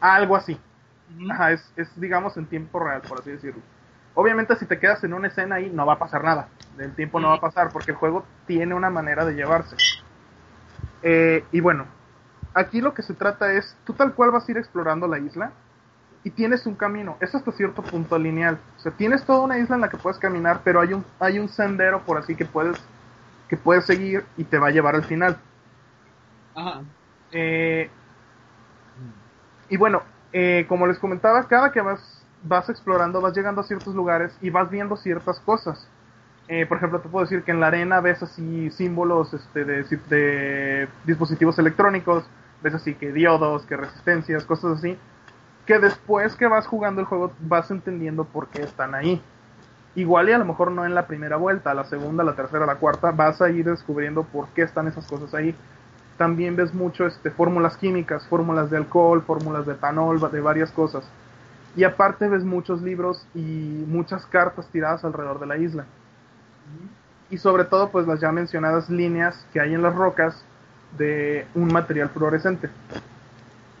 Algo 0.00 0.36
así. 0.36 0.58
Ajá, 1.30 1.52
es, 1.52 1.72
es, 1.76 1.88
digamos 1.98 2.36
en 2.36 2.46
tiempo 2.46 2.78
real, 2.78 3.00
por 3.00 3.20
así 3.20 3.30
decirlo. 3.30 3.62
Obviamente 4.20 4.56
si 4.56 4.66
te 4.66 4.80
quedas 4.80 5.04
en 5.04 5.14
una 5.14 5.28
escena 5.28 5.54
ahí 5.54 5.70
no 5.72 5.86
va 5.86 5.92
a 5.92 5.98
pasar 6.00 6.24
nada. 6.24 6.48
El 6.76 6.92
tiempo 6.96 7.20
no 7.20 7.28
va 7.28 7.36
a 7.36 7.40
pasar 7.40 7.70
porque 7.72 7.92
el 7.92 7.96
juego 7.96 8.24
tiene 8.48 8.74
una 8.74 8.90
manera 8.90 9.24
de 9.24 9.34
llevarse. 9.34 9.76
Eh, 11.04 11.44
y 11.52 11.60
bueno, 11.60 11.86
aquí 12.52 12.80
lo 12.80 12.94
que 12.94 13.02
se 13.02 13.14
trata 13.14 13.52
es, 13.52 13.76
tú 13.84 13.92
tal 13.92 14.14
cual 14.14 14.32
vas 14.32 14.48
a 14.48 14.50
ir 14.50 14.58
explorando 14.58 15.06
la 15.06 15.20
isla 15.20 15.52
y 16.24 16.30
tienes 16.30 16.66
un 16.66 16.74
camino. 16.74 17.16
Es 17.20 17.32
hasta 17.32 17.52
cierto 17.52 17.80
punto 17.80 18.18
lineal. 18.18 18.58
O 18.76 18.80
sea, 18.80 18.90
tienes 18.90 19.24
toda 19.24 19.42
una 19.42 19.56
isla 19.56 19.76
en 19.76 19.82
la 19.82 19.88
que 19.88 19.98
puedes 19.98 20.18
caminar, 20.18 20.62
pero 20.64 20.80
hay 20.80 20.94
un, 20.94 21.04
hay 21.20 21.38
un 21.38 21.48
sendero 21.48 22.00
por 22.00 22.18
así 22.18 22.34
que 22.34 22.44
puedes, 22.44 22.76
que 23.48 23.56
puedes 23.56 23.84
seguir 23.84 24.24
y 24.36 24.42
te 24.42 24.58
va 24.58 24.66
a 24.66 24.72
llevar 24.72 24.96
al 24.96 25.04
final. 25.04 25.38
Ajá. 26.56 26.80
Eh, 27.30 27.88
y 29.68 29.76
bueno, 29.76 30.02
eh, 30.32 30.66
como 30.68 30.88
les 30.88 30.98
comentaba, 30.98 31.46
cada 31.46 31.70
que 31.70 31.80
vas, 31.80 32.26
vas 32.42 32.68
explorando, 32.68 33.20
vas 33.20 33.34
llegando 33.34 33.60
a 33.60 33.64
ciertos 33.64 33.94
lugares 33.94 34.36
y 34.40 34.50
vas 34.50 34.70
viendo 34.70 34.96
ciertas 34.96 35.40
cosas. 35.40 35.88
Eh, 36.48 36.64
por 36.66 36.78
ejemplo, 36.78 37.00
te 37.00 37.08
puedo 37.08 37.24
decir 37.24 37.42
que 37.42 37.50
en 37.50 37.60
la 37.60 37.66
arena 37.66 38.00
ves 38.00 38.22
así 38.22 38.70
símbolos 38.70 39.34
este, 39.34 39.64
de, 39.64 39.82
de 40.08 40.88
dispositivos 41.04 41.58
electrónicos, 41.58 42.24
ves 42.62 42.74
así 42.74 42.94
que 42.94 43.12
diodos, 43.12 43.66
que 43.66 43.76
resistencias, 43.76 44.44
cosas 44.44 44.78
así, 44.78 44.96
que 45.66 45.78
después 45.78 46.34
que 46.36 46.46
vas 46.46 46.66
jugando 46.66 47.00
el 47.00 47.06
juego 47.06 47.32
vas 47.40 47.70
entendiendo 47.70 48.24
por 48.24 48.48
qué 48.48 48.62
están 48.62 48.94
ahí. 48.94 49.20
Igual 49.94 50.28
y 50.28 50.32
a 50.32 50.38
lo 50.38 50.44
mejor 50.44 50.70
no 50.70 50.86
en 50.86 50.94
la 50.94 51.06
primera 51.06 51.36
vuelta, 51.36 51.74
la 51.74 51.84
segunda, 51.84 52.24
la 52.24 52.34
tercera, 52.34 52.64
la 52.64 52.76
cuarta, 52.76 53.10
vas 53.10 53.42
a 53.42 53.50
ir 53.50 53.66
descubriendo 53.66 54.22
por 54.22 54.48
qué 54.48 54.62
están 54.62 54.86
esas 54.86 55.06
cosas 55.06 55.34
ahí 55.34 55.54
también 56.18 56.56
ves 56.56 56.74
mucho 56.74 57.06
este, 57.06 57.30
fórmulas 57.30 57.78
químicas, 57.78 58.26
fórmulas 58.26 58.68
de 58.70 58.76
alcohol, 58.76 59.22
fórmulas 59.22 59.64
de 59.64 59.72
etanol, 59.72 60.20
de 60.30 60.40
varias 60.40 60.70
cosas. 60.72 61.08
Y 61.76 61.84
aparte 61.84 62.28
ves 62.28 62.44
muchos 62.44 62.82
libros 62.82 63.26
y 63.34 63.84
muchas 63.86 64.26
cartas 64.26 64.68
tiradas 64.68 65.04
alrededor 65.04 65.38
de 65.38 65.46
la 65.46 65.58
isla. 65.58 65.84
Y 67.30 67.38
sobre 67.38 67.64
todo, 67.64 67.90
pues 67.90 68.06
las 68.06 68.20
ya 68.20 68.32
mencionadas 68.32 68.88
líneas 68.88 69.46
que 69.52 69.60
hay 69.60 69.74
en 69.74 69.82
las 69.82 69.94
rocas 69.94 70.42
de 70.96 71.46
un 71.54 71.72
material 71.72 72.08
fluorescente. 72.08 72.70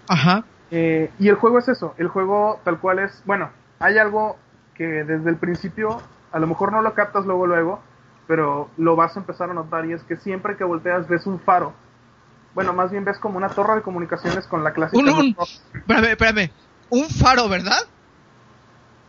Ajá. 0.08 0.44
Eh, 0.70 1.10
y 1.18 1.28
el 1.28 1.36
juego 1.36 1.58
es 1.58 1.68
eso, 1.68 1.94
el 1.96 2.08
juego 2.08 2.60
tal 2.62 2.78
cual 2.78 2.98
es, 2.98 3.22
bueno, 3.24 3.50
hay 3.78 3.96
algo 3.96 4.36
que 4.74 4.84
desde 4.84 5.30
el 5.30 5.36
principio, 5.36 6.00
a 6.30 6.38
lo 6.38 6.46
mejor 6.46 6.72
no 6.72 6.82
lo 6.82 6.92
captas 6.94 7.24
luego 7.24 7.46
luego, 7.46 7.80
pero 8.26 8.68
lo 8.76 8.94
vas 8.94 9.16
a 9.16 9.20
empezar 9.20 9.50
a 9.50 9.54
notar 9.54 9.86
y 9.86 9.92
es 9.94 10.02
que 10.02 10.16
siempre 10.16 10.56
que 10.56 10.64
volteas 10.64 11.08
ves 11.08 11.26
un 11.26 11.40
faro. 11.40 11.72
Bueno, 12.54 12.72
más 12.72 12.90
bien 12.90 13.04
ves 13.04 13.18
como 13.18 13.38
una 13.38 13.48
torre 13.48 13.76
de 13.76 13.82
comunicaciones 13.82 14.46
con 14.46 14.62
la 14.62 14.72
clásica 14.72 15.02
Un, 15.02 15.08
un, 15.08 15.36
espérame, 15.74 16.10
espérame. 16.10 16.50
Un 16.90 17.08
faro, 17.08 17.48
¿verdad? 17.48 17.80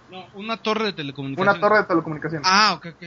No, 0.09 0.25
una 0.33 0.58
torre 0.58 0.85
de 0.85 0.93
telecomunicaciones. 0.93 1.56
una 1.56 1.61
torre 1.61 1.77
de 1.82 1.83
telecomunicaciones. 1.85 2.48
Ah, 2.49 2.74
ok, 2.77 2.88
ok. 2.93 3.03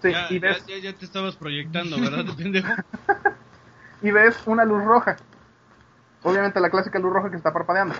Sí, 0.00 0.12
Ya, 0.12 0.26
y 0.30 0.38
ves 0.38 0.64
ya, 0.66 0.76
ya, 0.76 0.92
ya 0.92 0.98
te 0.98 1.04
estabas 1.04 1.36
proyectando, 1.36 2.00
¿verdad, 2.00 2.24
pendejo? 2.36 2.68
y 4.02 4.10
ves 4.10 4.38
una 4.46 4.64
luz 4.64 4.84
roja. 4.84 5.16
Obviamente 6.22 6.60
la 6.60 6.70
clásica 6.70 6.98
luz 6.98 7.12
roja 7.12 7.30
que 7.30 7.36
está 7.36 7.52
parpadeando. 7.52 7.94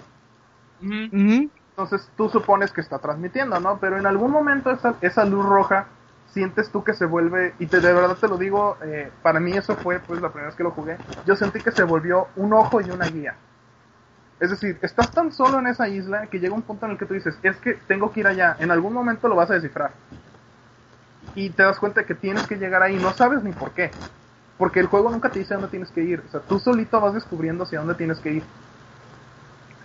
Entonces 0.80 2.08
tú 2.16 2.28
supones 2.28 2.72
que 2.72 2.80
está 2.80 2.98
transmitiendo, 2.98 3.58
¿no? 3.60 3.78
Pero 3.78 3.98
en 3.98 4.06
algún 4.06 4.30
momento 4.30 4.70
esa, 4.70 4.94
esa 5.00 5.24
luz 5.24 5.44
roja 5.44 5.88
sientes 6.32 6.70
tú 6.70 6.84
que 6.84 6.92
se 6.92 7.06
vuelve, 7.06 7.54
y 7.58 7.66
te, 7.66 7.80
de 7.80 7.92
verdad 7.92 8.16
te 8.16 8.28
lo 8.28 8.36
digo, 8.36 8.76
eh, 8.82 9.10
para 9.22 9.40
mí 9.40 9.52
eso 9.52 9.76
fue 9.76 9.98
pues 10.00 10.20
la 10.20 10.28
primera 10.28 10.48
vez 10.48 10.56
que 10.56 10.62
lo 10.62 10.70
jugué, 10.72 10.96
yo 11.26 11.34
sentí 11.36 11.60
que 11.60 11.72
se 11.72 11.84
volvió 11.84 12.28
un 12.36 12.52
ojo 12.52 12.80
y 12.80 12.90
una 12.90 13.06
guía. 13.06 13.36
Es 14.40 14.50
decir, 14.50 14.78
estás 14.82 15.10
tan 15.10 15.32
solo 15.32 15.58
en 15.58 15.66
esa 15.66 15.88
isla 15.88 16.26
que 16.26 16.38
llega 16.38 16.54
un 16.54 16.62
punto 16.62 16.86
en 16.86 16.92
el 16.92 16.98
que 16.98 17.06
tú 17.06 17.14
dices, 17.14 17.36
es 17.42 17.56
que 17.56 17.74
tengo 17.88 18.12
que 18.12 18.20
ir 18.20 18.26
allá, 18.26 18.56
en 18.60 18.70
algún 18.70 18.92
momento 18.92 19.28
lo 19.28 19.34
vas 19.34 19.50
a 19.50 19.54
descifrar. 19.54 19.92
Y 21.34 21.50
te 21.50 21.62
das 21.62 21.78
cuenta 21.78 22.04
que 22.04 22.14
tienes 22.14 22.46
que 22.46 22.56
llegar 22.56 22.82
ahí, 22.82 22.96
no 22.96 23.12
sabes 23.12 23.42
ni 23.42 23.52
por 23.52 23.72
qué. 23.72 23.90
Porque 24.56 24.80
el 24.80 24.86
juego 24.86 25.10
nunca 25.10 25.30
te 25.30 25.38
dice 25.38 25.54
dónde 25.54 25.68
tienes 25.68 25.90
que 25.90 26.02
ir. 26.02 26.22
O 26.26 26.30
sea, 26.30 26.40
tú 26.40 26.58
solito 26.58 27.00
vas 27.00 27.14
descubriendo 27.14 27.64
hacia 27.64 27.78
dónde 27.78 27.94
tienes 27.94 28.18
que 28.18 28.32
ir. 28.34 28.42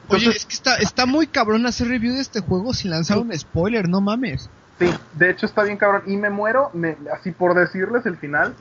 Oye, 0.07 0.29
es 0.29 0.45
que 0.45 0.53
está, 0.53 0.75
está 0.77 1.05
muy 1.05 1.27
cabrón 1.27 1.65
hacer 1.65 1.87
review 1.87 2.13
de 2.13 2.21
este 2.21 2.41
juego 2.41 2.73
sin 2.73 2.91
lanzar 2.91 3.17
un 3.19 3.37
spoiler, 3.37 3.87
no 3.87 4.01
mames. 4.01 4.49
Sí, 4.79 4.91
de 5.13 5.29
hecho 5.29 5.45
está 5.45 5.63
bien 5.63 5.77
cabrón. 5.77 6.03
Y 6.07 6.17
me 6.17 6.29
muero, 6.29 6.71
me, 6.73 6.97
así 7.13 7.31
por 7.31 7.53
decirles 7.53 8.05
el 8.05 8.17
final, 8.17 8.55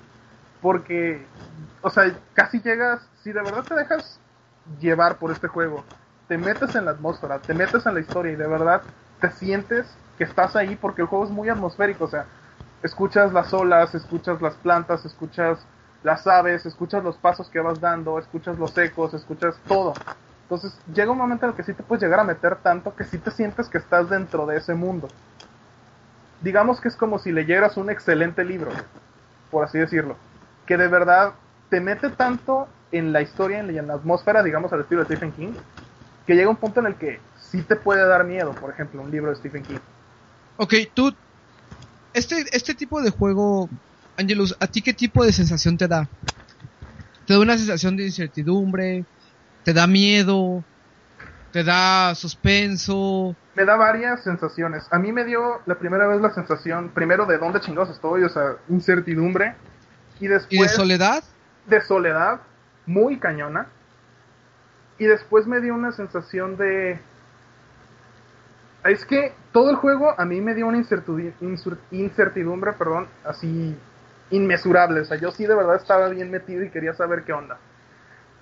porque, 0.60 1.24
o 1.80 1.90
sea, 1.90 2.14
casi 2.34 2.60
llegas, 2.60 3.00
si 3.24 3.32
de 3.32 3.42
verdad 3.42 3.64
te 3.64 3.74
dejas 3.74 4.20
llevar 4.81 5.16
por 5.16 5.31
este 5.31 5.49
juego, 5.49 5.84
te 6.28 6.39
metes 6.39 6.74
en 6.74 6.84
la 6.84 6.92
atmósfera, 6.92 7.39
te 7.39 7.55
metes 7.55 7.84
en 7.86 7.94
la 7.94 8.00
historia 8.00 8.32
y 8.32 8.36
de 8.36 8.47
verdad 8.47 8.82
te 9.20 9.31
sientes 9.31 9.86
que 10.18 10.24
estás 10.24 10.57
ahí 10.57 10.76
porque 10.76 11.02
el 11.02 11.08
juego 11.08 11.24
es 11.24 11.31
muy 11.31 11.49
atmosférico, 11.49 12.05
o 12.05 12.08
sea, 12.08 12.26
escuchas 12.82 13.32
las 13.32 13.52
olas, 13.52 13.94
escuchas 13.94 14.41
las 14.41 14.55
plantas, 14.55 15.05
escuchas 15.05 15.58
las 16.02 16.26
aves, 16.26 16.66
escuchas 16.66 17.05
los 17.05 17.16
pasos 17.16 17.49
que 17.49 17.60
vas 17.60 17.81
dando, 17.81 18.18
escuchas 18.18 18.58
los 18.58 18.76
ecos, 18.76 19.15
escuchas 19.15 19.57
todo. 19.68 19.94
Entonces 20.42 20.76
llega 20.92 21.12
un 21.12 21.18
momento 21.18 21.47
en 21.47 21.50
el 21.50 21.57
que 21.57 21.62
sí 21.62 21.73
te 21.73 21.82
puedes 21.82 22.02
llegar 22.02 22.20
a 22.20 22.24
meter 22.24 22.57
tanto 22.57 22.94
que 22.94 23.05
sí 23.05 23.18
te 23.18 23.31
sientes 23.31 23.68
que 23.68 23.78
estás 23.78 24.10
dentro 24.10 24.47
de 24.47 24.57
ese 24.57 24.74
mundo 24.74 25.08
digamos 26.42 26.81
que 26.81 26.89
es 26.89 26.97
como 26.97 27.18
si 27.18 27.32
leyeras 27.32 27.76
un 27.76 27.89
excelente 27.89 28.44
libro, 28.44 28.70
por 29.50 29.65
así 29.65 29.78
decirlo, 29.78 30.16
que 30.66 30.76
de 30.76 30.89
verdad 30.89 31.34
te 31.70 31.81
mete 31.81 32.10
tanto 32.10 32.68
en 32.92 33.12
la 33.12 33.22
historia 33.22 33.64
y 33.64 33.78
en 33.78 33.86
la 33.86 33.94
atmósfera, 33.94 34.42
digamos 34.42 34.72
al 34.72 34.82
estilo 34.82 35.00
de 35.00 35.06
Stephen 35.06 35.32
King, 35.32 35.52
que 36.26 36.34
llega 36.34 36.50
un 36.50 36.56
punto 36.56 36.80
en 36.80 36.86
el 36.86 36.94
que 36.94 37.20
sí 37.40 37.62
te 37.62 37.76
puede 37.76 38.06
dar 38.06 38.24
miedo, 38.24 38.52
por 38.52 38.70
ejemplo, 38.70 39.02
un 39.02 39.10
libro 39.10 39.30
de 39.30 39.36
Stephen 39.36 39.62
King. 39.64 39.78
Ok, 40.58 40.74
tú. 40.94 41.14
Este, 42.12 42.44
este 42.52 42.74
tipo 42.74 43.00
de 43.00 43.10
juego, 43.10 43.68
Angelus, 44.18 44.54
¿a 44.60 44.66
ti 44.66 44.82
qué 44.82 44.92
tipo 44.92 45.24
de 45.24 45.32
sensación 45.32 45.78
te 45.78 45.88
da? 45.88 46.08
¿Te 47.26 47.34
da 47.34 47.40
una 47.40 47.56
sensación 47.56 47.96
de 47.96 48.04
incertidumbre? 48.04 49.04
¿Te 49.64 49.72
da 49.72 49.86
miedo? 49.86 50.62
¿Te 51.52 51.64
da 51.64 52.14
suspenso? 52.14 53.34
Me 53.54 53.64
da 53.64 53.76
varias 53.76 54.22
sensaciones. 54.22 54.84
A 54.90 54.98
mí 54.98 55.12
me 55.12 55.24
dio 55.24 55.60
la 55.66 55.74
primera 55.76 56.06
vez 56.06 56.20
la 56.20 56.32
sensación, 56.34 56.90
primero 56.90 57.26
de 57.26 57.38
dónde 57.38 57.60
chingados 57.60 57.90
estoy, 57.90 58.24
o 58.24 58.28
sea, 58.28 58.56
incertidumbre, 58.68 59.54
y 60.20 60.26
después 60.26 60.58
¿Y 60.58 60.62
de 60.62 60.68
soledad? 60.68 61.24
de 61.66 61.80
soledad 61.80 62.40
muy 62.86 63.19
cañona. 63.19 63.67
Y 64.99 65.07
después 65.07 65.47
me 65.47 65.61
dio 65.61 65.75
una 65.75 65.93
sensación 65.93 66.57
de... 66.57 67.01
Es 68.85 69.05
que 69.05 69.33
todo 69.52 69.70
el 69.70 69.77
juego 69.77 70.15
a 70.19 70.25
mí 70.25 70.41
me 70.41 70.55
dio 70.55 70.67
una 70.67 70.78
incertidumbre, 70.78 71.33
incertidumbre 71.93 72.73
perdón, 72.73 73.07
así 73.25 73.77
inmesurable. 74.31 75.01
O 75.01 75.05
sea, 75.05 75.19
yo 75.19 75.31
sí 75.31 75.47
de 75.47 75.55
verdad 75.55 75.77
estaba 75.77 76.09
bien 76.09 76.31
metido 76.31 76.65
y 76.65 76.70
quería 76.70 76.94
saber 76.94 77.23
qué 77.23 77.33
onda. 77.33 77.59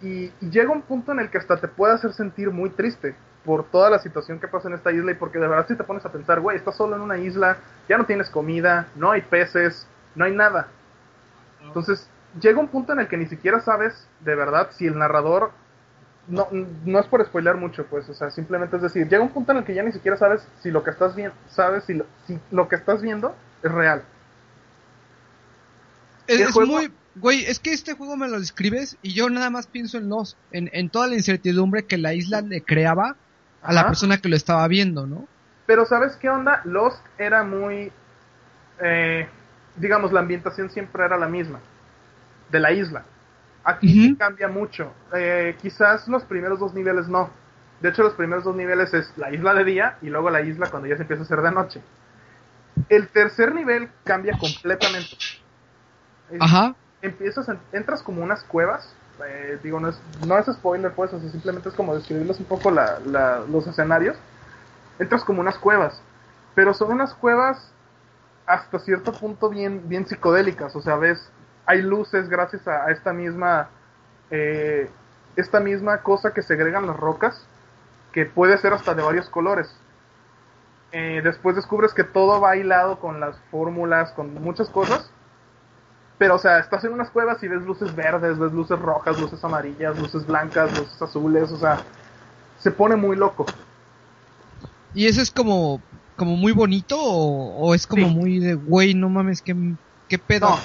Y, 0.00 0.32
y 0.40 0.50
llega 0.50 0.70
un 0.70 0.82
punto 0.82 1.12
en 1.12 1.20
el 1.20 1.30
que 1.30 1.38
hasta 1.38 1.58
te 1.58 1.68
puede 1.68 1.92
hacer 1.92 2.14
sentir 2.14 2.50
muy 2.50 2.70
triste 2.70 3.14
por 3.44 3.64
toda 3.64 3.90
la 3.90 3.98
situación 3.98 4.38
que 4.38 4.48
pasa 4.48 4.68
en 4.68 4.74
esta 4.74 4.92
isla 4.92 5.12
y 5.12 5.14
porque 5.14 5.38
de 5.38 5.48
verdad 5.48 5.66
si 5.68 5.76
te 5.76 5.84
pones 5.84 6.04
a 6.04 6.12
pensar, 6.12 6.40
güey, 6.40 6.56
estás 6.56 6.76
solo 6.76 6.96
en 6.96 7.02
una 7.02 7.18
isla, 7.18 7.56
ya 7.88 7.98
no 7.98 8.04
tienes 8.04 8.30
comida, 8.30 8.88
no 8.96 9.10
hay 9.10 9.22
peces, 9.22 9.86
no 10.14 10.24
hay 10.24 10.32
nada. 10.34 10.68
Entonces, 11.62 12.08
llega 12.40 12.60
un 12.60 12.68
punto 12.68 12.92
en 12.92 13.00
el 13.00 13.08
que 13.08 13.16
ni 13.16 13.26
siquiera 13.26 13.60
sabes 13.60 14.06
de 14.20 14.34
verdad 14.34 14.70
si 14.72 14.86
el 14.86 14.98
narrador 14.98 15.52
no, 16.28 16.48
no 16.84 17.00
es 17.00 17.06
por 17.06 17.24
spoiler 17.24 17.56
mucho, 17.56 17.86
pues, 17.86 18.08
o 18.08 18.14
sea, 18.14 18.30
simplemente 18.30 18.76
es 18.76 18.82
decir, 18.82 19.08
llega 19.08 19.22
un 19.22 19.30
punto 19.30 19.52
en 19.52 19.58
el 19.58 19.64
que 19.64 19.74
ya 19.74 19.82
ni 19.82 19.90
siquiera 19.90 20.16
sabes 20.16 20.46
si 20.62 20.70
lo 20.70 20.84
que 20.84 20.90
estás 20.90 21.16
viendo, 21.16 21.34
sabes 21.48 21.84
si 21.84 21.94
lo, 21.94 22.06
si 22.26 22.38
lo 22.50 22.68
que 22.68 22.76
estás 22.76 23.02
viendo 23.02 23.34
es 23.62 23.72
real. 23.72 24.04
Es, 26.26 26.54
muy... 26.54 26.92
Güey, 27.16 27.44
es 27.46 27.58
que 27.58 27.72
este 27.72 27.94
juego 27.94 28.16
me 28.16 28.28
lo 28.28 28.38
describes 28.38 28.96
y 29.02 29.12
yo 29.12 29.28
nada 29.28 29.50
más 29.50 29.66
pienso 29.66 29.98
en 29.98 30.08
los... 30.08 30.36
En, 30.52 30.70
en 30.72 30.88
toda 30.88 31.08
la 31.08 31.16
incertidumbre 31.16 31.84
que 31.84 31.98
la 31.98 32.14
isla 32.14 32.40
le 32.40 32.62
creaba 32.62 33.16
a 33.62 33.72
la 33.72 33.86
persona 33.86 34.18
que 34.18 34.28
lo 34.28 34.36
estaba 34.36 34.68
viendo, 34.68 35.06
¿no? 35.06 35.26
Pero 35.66 35.84
¿sabes 35.86 36.14
qué 36.16 36.30
onda? 36.30 36.62
Lost 36.64 37.04
era 37.18 37.42
muy... 37.42 37.90
eh, 38.80 39.28
digamos, 39.76 40.12
la 40.12 40.20
ambientación 40.20 40.70
siempre 40.70 41.04
era 41.04 41.18
la 41.18 41.26
misma. 41.26 41.58
De 42.50 42.60
la 42.60 42.72
isla. 42.72 43.04
Aquí 43.64 43.88
sí 43.92 44.16
cambia 44.16 44.48
mucho. 44.48 44.92
Eh, 45.14 45.56
quizás 45.60 46.08
los 46.08 46.24
primeros 46.24 46.58
dos 46.58 46.74
niveles 46.74 47.08
no. 47.08 47.30
De 47.80 47.90
hecho, 47.90 48.02
los 48.02 48.14
primeros 48.14 48.44
dos 48.44 48.56
niveles 48.56 48.92
es 48.94 49.12
la 49.16 49.32
isla 49.32 49.54
de 49.54 49.64
día 49.64 49.96
y 50.02 50.08
luego 50.10 50.30
la 50.30 50.40
isla 50.42 50.68
cuando 50.70 50.88
ya 50.88 50.96
se 50.96 51.02
empieza 51.02 51.22
a 51.22 51.24
hacer 51.24 51.40
de 51.42 51.50
noche. 51.50 51.82
El 52.88 53.08
tercer 53.08 53.54
nivel 53.54 53.88
cambia 54.04 54.36
completamente. 54.38 55.16
Ajá. 56.38 56.74
empiezas, 57.02 57.48
en- 57.48 57.58
entras 57.72 58.02
como 58.02 58.22
unas 58.22 58.44
cuevas. 58.44 58.94
eh, 59.26 59.58
digo, 59.62 59.78
no 59.80 59.88
es, 59.88 60.00
no 60.24 60.38
es 60.38 60.46
spoiler, 60.46 60.92
pues, 60.92 61.12
o 61.12 61.20
sea, 61.20 61.30
simplemente 61.30 61.68
es 61.68 61.74
como 61.74 61.94
describirles 61.94 62.38
un 62.40 62.46
poco 62.46 62.70
la, 62.70 62.98
la- 63.04 63.40
los 63.50 63.66
escenarios. 63.66 64.16
Entras 64.98 65.24
como 65.24 65.40
unas 65.42 65.58
cuevas, 65.58 66.00
pero 66.54 66.72
son 66.72 66.92
unas 66.92 67.12
cuevas 67.14 67.70
hasta 68.46 68.78
cierto 68.78 69.12
punto 69.12 69.50
bien, 69.50 69.88
bien 69.88 70.06
psicodélicas. 70.06 70.74
O 70.74 70.80
sea, 70.80 70.96
ves, 70.96 71.30
hay 71.70 71.82
luces 71.82 72.28
gracias 72.28 72.66
a, 72.66 72.86
a 72.86 72.90
esta 72.90 73.12
misma, 73.12 73.68
eh, 74.30 74.90
esta 75.36 75.60
misma 75.60 75.98
cosa 75.98 76.32
que 76.34 76.42
segregan 76.42 76.86
las 76.86 76.96
rocas, 76.96 77.46
que 78.12 78.26
puede 78.26 78.58
ser 78.58 78.72
hasta 78.72 78.94
de 78.94 79.02
varios 79.02 79.28
colores. 79.28 79.72
Eh, 80.92 81.20
después 81.22 81.54
descubres 81.54 81.94
que 81.94 82.02
todo 82.02 82.40
va 82.40 82.56
hilado 82.56 82.98
con 82.98 83.20
las 83.20 83.36
fórmulas, 83.50 84.10
con 84.12 84.34
muchas 84.42 84.68
cosas. 84.68 85.08
Pero, 86.18 86.34
o 86.34 86.38
sea, 86.38 86.58
estás 86.58 86.82
en 86.84 86.92
unas 86.92 87.10
cuevas 87.10 87.42
y 87.42 87.48
ves 87.48 87.62
luces 87.62 87.94
verdes, 87.94 88.36
ves 88.38 88.52
luces 88.52 88.78
rojas, 88.78 89.18
luces 89.20 89.42
amarillas, 89.44 89.96
luces 89.98 90.26
blancas, 90.26 90.76
luces 90.76 91.00
azules, 91.00 91.50
o 91.52 91.56
sea, 91.56 91.78
se 92.58 92.70
pone 92.72 92.96
muy 92.96 93.16
loco. 93.16 93.46
¿Y 94.92 95.06
eso 95.06 95.22
es 95.22 95.30
como, 95.30 95.80
como 96.16 96.36
muy 96.36 96.52
bonito 96.52 96.96
o, 97.00 97.56
o 97.68 97.74
es 97.74 97.86
como 97.86 98.08
Sí. 98.08 98.14
muy 98.14 98.38
de, 98.40 98.54
güey, 98.54 98.92
no 98.94 99.08
mames, 99.08 99.40
qué, 99.40 99.54
qué 100.08 100.18
pedo? 100.18 100.50
No. 100.50 100.56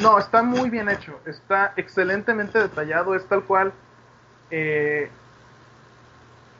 No, 0.00 0.18
está 0.18 0.42
muy 0.42 0.70
bien 0.70 0.88
hecho, 0.88 1.20
está 1.26 1.72
excelentemente 1.76 2.58
detallado, 2.58 3.14
es 3.14 3.26
tal 3.26 3.44
cual. 3.44 3.72
eh, 4.50 5.10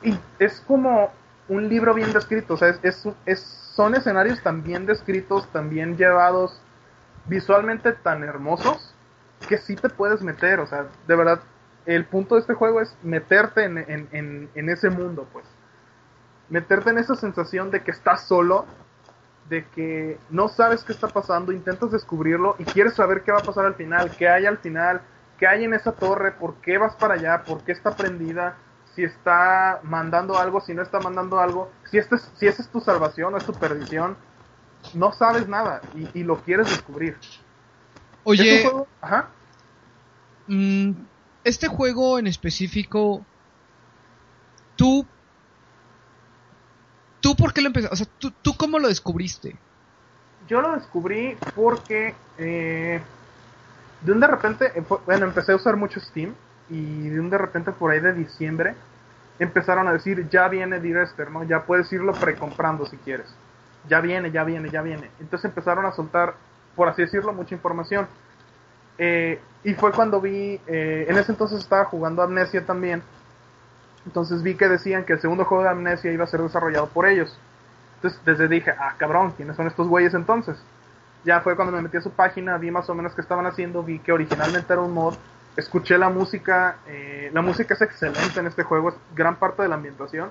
y 0.03 0.17
es 0.39 0.61
como 0.61 1.11
un 1.47 1.67
libro 1.67 1.93
bien 1.93 2.13
descrito, 2.13 2.53
o 2.53 2.57
sea, 2.57 2.69
es, 2.83 3.07
es- 3.25 3.39
son 3.75 3.95
escenarios 3.95 4.41
tan 4.43 4.61
bien 4.63 4.85
descritos, 4.85 5.47
tan 5.51 5.69
bien 5.69 5.95
llevados, 5.97 6.61
visualmente 7.27 7.93
tan 7.93 8.23
hermosos, 8.23 8.93
que 9.47 9.57
sí 9.57 9.75
te 9.75 9.89
puedes 9.89 10.21
meter, 10.21 10.59
o 10.59 10.67
sea, 10.67 10.85
de 11.07 11.15
verdad, 11.15 11.39
el 11.85 12.05
punto 12.05 12.35
de 12.35 12.41
este 12.41 12.53
juego 12.53 12.81
es 12.81 12.95
meterte 13.03 13.63
en 13.63 14.69
ese 14.69 14.89
mundo, 14.89 15.27
pues. 15.31 15.45
Meterte 16.49 16.89
en 16.89 16.97
esa 16.97 17.15
sensación 17.15 17.69
de 17.71 17.81
que 17.83 17.91
estás 17.91 18.23
solo, 18.27 18.65
de 19.49 19.65
que 19.69 20.17
no 20.29 20.47
sabes 20.47 20.83
qué 20.83 20.93
está 20.93 21.07
pasando, 21.07 21.51
intentas 21.51 21.91
descubrirlo 21.91 22.55
y 22.59 22.65
quieres 22.65 22.93
saber 22.93 23.23
qué 23.23 23.31
va 23.31 23.39
a 23.39 23.45
pasar 23.45 23.65
al 23.65 23.75
final, 23.75 24.15
qué 24.15 24.29
hay 24.29 24.45
al 24.45 24.59
final, 24.59 25.01
qué 25.39 25.47
hay 25.47 25.63
en 25.63 25.73
esa 25.73 25.93
torre, 25.93 26.31
por 26.33 26.55
qué 26.61 26.77
vas 26.77 26.95
para 26.95 27.15
allá, 27.15 27.43
por 27.45 27.61
qué 27.61 27.71
está 27.71 27.95
prendida, 27.95 28.57
si 28.95 29.03
está 29.03 29.79
mandando 29.83 30.37
algo, 30.37 30.61
si 30.61 30.73
no 30.73 30.81
está 30.81 30.99
mandando 30.99 31.39
algo, 31.39 31.71
si, 31.89 31.97
este 31.97 32.15
es- 32.15 32.29
si 32.35 32.47
esa 32.47 32.61
es 32.61 32.69
tu 32.69 32.79
salvación 32.79 33.33
o 33.33 33.37
es 33.37 33.45
tu 33.45 33.53
perdición, 33.53 34.15
no 34.93 35.11
sabes 35.13 35.47
nada 35.47 35.81
y, 35.95 36.19
y 36.19 36.23
lo 36.23 36.37
quieres 36.41 36.69
descubrir. 36.69 37.17
Es 37.17 37.41
Oye, 38.23 38.51
un 38.51 38.61
juego- 38.61 38.87
ajá. 39.01 39.29
mm, 40.47 40.91
este 41.43 41.67
juego 41.67 42.19
en 42.19 42.27
específico, 42.27 43.25
tú, 44.75 45.07
tú 47.19 47.35
por 47.35 47.53
qué 47.53 47.61
lo 47.61 47.67
empezaste, 47.67 47.93
o 47.93 47.97
sea, 47.97 48.07
tú, 48.19 48.31
tú 48.41 48.55
cómo 48.57 48.79
lo 48.79 48.87
descubriste? 48.87 49.55
Yo 50.47 50.61
lo 50.61 50.73
descubrí 50.73 51.37
porque 51.55 52.15
eh, 52.37 53.01
de 54.01 54.11
un 54.11 54.19
de 54.19 54.27
repente, 54.27 54.71
eh, 54.75 54.83
bueno, 55.05 55.25
empecé 55.25 55.51
a 55.51 55.55
usar 55.55 55.75
mucho 55.75 55.99
Steam 55.99 56.33
y 56.69 57.09
de 57.09 57.19
un 57.19 57.29
de 57.29 57.37
repente 57.37 57.71
por 57.71 57.91
ahí 57.91 57.99
de 57.99 58.13
diciembre 58.13 58.75
empezaron 59.39 59.87
a 59.87 59.93
decir 59.93 60.29
ya 60.29 60.47
viene 60.47 60.79
Direster, 60.79 61.31
¿no? 61.31 61.43
Ya 61.43 61.63
puedes 61.63 61.91
irlo 61.91 62.13
precomprando 62.13 62.85
si 62.85 62.97
quieres. 62.97 63.27
Ya 63.87 64.01
viene, 64.01 64.31
ya 64.31 64.43
viene, 64.43 64.69
ya 64.69 64.81
viene. 64.81 65.09
Entonces 65.19 65.45
empezaron 65.45 65.85
a 65.85 65.93
soltar, 65.93 66.35
por 66.75 66.89
así 66.89 67.01
decirlo, 67.01 67.33
mucha 67.33 67.55
información. 67.55 68.07
Eh, 68.97 69.39
y 69.63 69.73
fue 69.73 69.91
cuando 69.93 70.19
vi, 70.19 70.59
eh, 70.67 71.05
en 71.07 71.17
ese 71.17 71.31
entonces 71.31 71.59
estaba 71.59 71.85
jugando 71.85 72.21
Amnesia 72.21 72.65
también. 72.65 73.01
Entonces 74.05 74.41
vi 74.43 74.55
que 74.55 74.67
decían 74.67 75.03
que 75.05 75.13
el 75.13 75.21
segundo 75.21 75.45
juego 75.45 75.63
de 75.63 75.69
Amnesia 75.69 76.11
iba 76.11 76.23
a 76.23 76.27
ser 76.27 76.41
desarrollado 76.41 76.87
por 76.87 77.05
ellos. 77.05 77.37
Entonces 77.95 78.19
desde 78.25 78.47
dije, 78.47 78.71
ah, 78.71 78.95
cabrón, 78.97 79.33
¿quiénes 79.35 79.55
son 79.55 79.67
estos 79.67 79.87
güeyes 79.87 80.13
entonces? 80.13 80.57
Ya 81.25 81.41
fue 81.41 81.55
cuando 81.55 81.73
me 81.75 81.81
metí 81.81 81.97
a 81.97 82.01
su 82.01 82.11
página, 82.11 82.57
vi 82.57 82.71
más 82.71 82.89
o 82.89 82.95
menos 82.95 83.13
qué 83.13 83.21
estaban 83.21 83.45
haciendo, 83.45 83.83
vi 83.83 83.99
que 83.99 84.13
originalmente 84.13 84.71
era 84.71 84.81
un 84.81 84.93
mod, 84.93 85.15
escuché 85.57 85.97
la 85.97 86.09
música, 86.09 86.77
eh, 86.87 87.29
la 87.33 87.41
música 87.41 87.73
es 87.73 87.81
excelente 87.81 88.39
en 88.39 88.47
este 88.47 88.63
juego, 88.63 88.89
es 88.89 88.95
gran 89.15 89.35
parte 89.35 89.63
de 89.63 89.67
la 89.67 89.75
ambientación, 89.75 90.29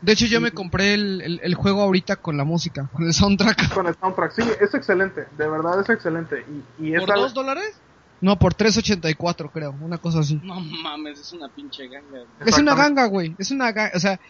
De 0.00 0.12
hecho, 0.12 0.24
yo 0.24 0.40
me 0.40 0.50
compré 0.52 0.94
el, 0.94 1.20
el- 1.20 1.40
el 1.42 1.54
juego 1.54 1.82
ahorita 1.82 2.16
con 2.16 2.38
la 2.38 2.44
música, 2.44 2.88
con 2.90 3.04
el 3.04 3.12
soundtrack. 3.12 3.74
con 3.74 3.86
el 3.86 3.94
soundtrack, 3.96 4.32
sí, 4.32 4.42
es 4.58 4.72
excelente, 4.72 5.26
de 5.36 5.46
verdad 5.46 5.78
es 5.78 5.90
excelente, 5.90 6.42
y, 6.78 6.86
y 6.86 6.94
es 6.94 7.00
¿Por 7.04 7.14
dos 7.14 7.34
dólares? 7.34 7.78
No, 8.20 8.38
por 8.38 8.54
3.84 8.54 9.50
creo, 9.50 9.74
una 9.80 9.98
cosa 9.98 10.20
así. 10.20 10.40
No 10.44 10.60
mames, 10.60 11.20
es 11.20 11.32
una 11.32 11.48
pinche 11.48 11.88
ganga. 11.88 12.24
Es 12.44 12.58
una 12.58 12.74
ganga, 12.74 13.06
güey. 13.06 13.34
Es 13.38 13.50
una 13.50 13.72
ganga. 13.72 13.92
O 13.94 14.00
sea, 14.00 14.20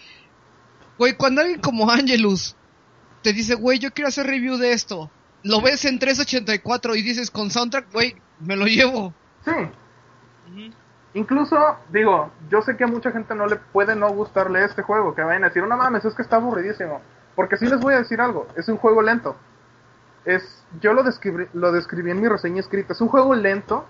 güey, 0.96 1.16
cuando 1.16 1.40
alguien 1.40 1.60
como 1.60 1.90
Angelus 1.90 2.54
te 3.22 3.32
dice, 3.32 3.54
güey, 3.54 3.78
yo 3.78 3.90
quiero 3.92 4.08
hacer 4.08 4.26
review 4.26 4.56
de 4.56 4.72
esto, 4.72 5.10
lo 5.42 5.60
ves 5.60 5.84
en 5.84 5.98
3.84 5.98 6.96
y 6.96 7.02
dices 7.02 7.30
con 7.30 7.50
soundtrack, 7.50 7.92
güey, 7.92 8.16
me 8.40 8.56
lo 8.56 8.66
llevo. 8.66 9.12
Sí. 9.44 10.70
Incluso, 11.14 11.56
digo, 11.92 12.30
yo 12.48 12.62
sé 12.62 12.76
que 12.76 12.84
a 12.84 12.86
mucha 12.86 13.10
gente 13.10 13.34
no 13.34 13.46
le 13.46 13.56
puede 13.56 13.96
no 13.96 14.10
gustarle 14.10 14.64
este 14.64 14.82
juego, 14.82 15.14
que 15.14 15.22
vayan 15.22 15.44
a 15.44 15.48
decir, 15.48 15.64
no 15.64 15.76
mames, 15.76 16.04
es 16.04 16.14
que 16.14 16.22
está 16.22 16.36
aburridísimo. 16.36 17.00
Porque 17.34 17.56
sí 17.56 17.66
les 17.66 17.80
voy 17.80 17.94
a 17.94 17.98
decir 17.98 18.20
algo, 18.20 18.46
es 18.56 18.68
un 18.68 18.76
juego 18.76 19.02
lento. 19.02 19.36
Es, 20.24 20.64
yo 20.80 20.92
lo 20.92 21.02
describí, 21.02 21.46
lo 21.54 21.72
describí 21.72 22.10
en 22.10 22.20
mi 22.20 22.28
reseña 22.28 22.60
escrita, 22.60 22.92
es 22.92 23.00
un 23.00 23.08
juego 23.08 23.34
lento 23.34 23.86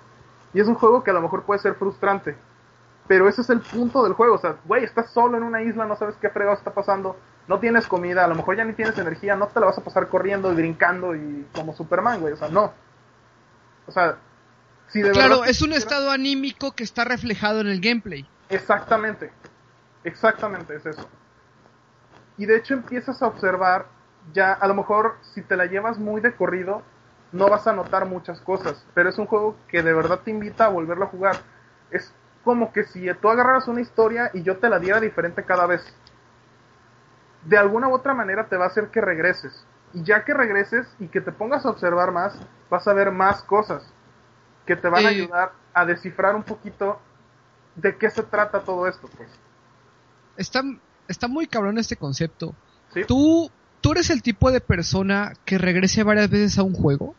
y 0.54 0.60
es 0.60 0.68
un 0.68 0.74
juego 0.74 1.02
que 1.02 1.10
a 1.10 1.14
lo 1.14 1.20
mejor 1.20 1.42
puede 1.42 1.60
ser 1.60 1.74
frustrante. 1.74 2.36
Pero 3.08 3.28
ese 3.28 3.40
es 3.40 3.50
el 3.50 3.60
punto 3.60 4.04
del 4.04 4.12
juego, 4.12 4.36
o 4.36 4.38
sea, 4.38 4.56
güey, 4.64 4.84
estás 4.84 5.10
solo 5.10 5.36
en 5.36 5.42
una 5.42 5.62
isla, 5.62 5.84
no 5.84 5.96
sabes 5.96 6.14
qué 6.20 6.30
fregado 6.30 6.56
está 6.56 6.72
pasando, 6.72 7.16
no 7.48 7.58
tienes 7.58 7.88
comida, 7.88 8.24
a 8.24 8.28
lo 8.28 8.36
mejor 8.36 8.56
ya 8.56 8.64
ni 8.64 8.72
tienes 8.72 8.96
energía, 8.98 9.34
no 9.34 9.48
te 9.48 9.58
la 9.58 9.66
vas 9.66 9.78
a 9.78 9.82
pasar 9.82 10.08
corriendo 10.08 10.52
y 10.52 10.54
brincando 10.54 11.16
y 11.16 11.46
como 11.52 11.74
Superman, 11.74 12.20
güey, 12.20 12.34
o 12.34 12.36
sea, 12.36 12.48
no. 12.48 12.72
O 13.86 13.92
sea, 13.92 14.18
si 14.88 15.02
de 15.02 15.10
Claro, 15.10 15.40
verdad 15.40 15.50
es 15.50 15.60
un 15.62 15.72
estado 15.72 16.12
anímico 16.12 16.72
que 16.72 16.84
está 16.84 17.02
reflejado 17.04 17.60
en 17.60 17.66
el 17.66 17.80
gameplay. 17.80 18.28
Exactamente, 18.48 19.32
exactamente 20.04 20.76
es 20.76 20.86
eso. 20.86 21.08
Y 22.36 22.46
de 22.46 22.56
hecho 22.56 22.74
empiezas 22.74 23.20
a 23.20 23.26
observar, 23.26 23.86
ya 24.32 24.52
a 24.52 24.66
lo 24.68 24.74
mejor 24.74 25.16
si 25.34 25.42
te 25.42 25.56
la 25.56 25.66
llevas 25.66 25.98
muy 25.98 26.20
de 26.20 26.34
corrido, 26.34 26.82
no 27.32 27.48
vas 27.48 27.66
a 27.66 27.72
notar 27.72 28.06
muchas 28.06 28.40
cosas, 28.40 28.84
pero 28.94 29.08
es 29.08 29.18
un 29.18 29.26
juego 29.26 29.56
que 29.68 29.82
de 29.82 29.92
verdad 29.92 30.20
te 30.20 30.30
invita 30.30 30.66
a 30.66 30.70
volverlo 30.70 31.04
a 31.04 31.08
jugar. 31.08 31.36
Es 31.90 32.12
como 32.44 32.72
que 32.72 32.84
si 32.84 33.06
tú 33.14 33.28
agarraras 33.28 33.68
una 33.68 33.80
historia 33.80 34.30
y 34.34 34.42
yo 34.42 34.58
te 34.58 34.68
la 34.68 34.78
diera 34.78 35.00
diferente 35.00 35.44
cada 35.44 35.66
vez. 35.66 35.82
De 37.44 37.56
alguna 37.56 37.88
u 37.88 37.94
otra 37.94 38.14
manera 38.14 38.48
te 38.48 38.56
va 38.56 38.64
a 38.64 38.68
hacer 38.68 38.88
que 38.88 39.00
regreses. 39.00 39.64
Y 39.92 40.02
ya 40.04 40.24
que 40.24 40.34
regreses 40.34 40.86
y 40.98 41.08
que 41.08 41.20
te 41.20 41.32
pongas 41.32 41.64
a 41.66 41.70
observar 41.70 42.12
más, 42.12 42.38
vas 42.68 42.86
a 42.86 42.92
ver 42.92 43.10
más 43.10 43.42
cosas 43.42 43.92
que 44.66 44.76
te 44.76 44.88
van 44.88 45.06
a 45.06 45.08
ayudar 45.08 45.52
a 45.74 45.84
descifrar 45.84 46.36
un 46.36 46.42
poquito 46.42 47.00
de 47.74 47.96
qué 47.96 48.10
se 48.10 48.22
trata 48.22 48.60
todo 48.60 48.86
esto, 48.86 49.08
pues. 49.16 49.28
Está, 50.36 50.62
está 51.08 51.28
muy 51.28 51.46
cabrón 51.46 51.78
este 51.78 51.96
concepto. 51.96 52.54
¿sí? 52.92 53.04
¿Tú, 53.04 53.50
¿Tú 53.80 53.92
eres 53.92 54.10
el 54.10 54.22
tipo 54.22 54.50
de 54.50 54.60
persona 54.60 55.32
que 55.44 55.58
regrese 55.58 56.02
varias 56.02 56.30
veces 56.30 56.58
a 56.58 56.62
un 56.62 56.74
juego? 56.74 57.16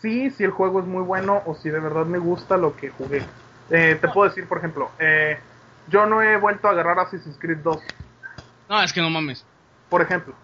Sí, 0.00 0.30
si 0.30 0.44
el 0.44 0.50
juego 0.50 0.80
es 0.80 0.86
muy 0.86 1.02
bueno 1.02 1.42
o 1.46 1.54
si 1.54 1.68
de 1.70 1.80
verdad 1.80 2.06
me 2.06 2.18
gusta 2.18 2.56
lo 2.56 2.76
que 2.76 2.90
jugué. 2.90 3.24
Eh, 3.70 3.98
te 4.00 4.08
puedo 4.08 4.28
decir, 4.28 4.46
por 4.46 4.58
ejemplo, 4.58 4.90
eh, 5.00 5.36
yo 5.90 6.06
no 6.06 6.22
he 6.22 6.36
vuelto 6.36 6.68
a 6.68 6.70
agarrar 6.70 6.98
Assassin's 7.00 7.36
Creed 7.38 7.58
2, 7.58 7.80
No, 8.68 8.82
es 8.82 8.92
que 8.92 9.00
no 9.00 9.10
mames. 9.10 9.44
por 9.88 10.02
ejemplo. 10.02 10.34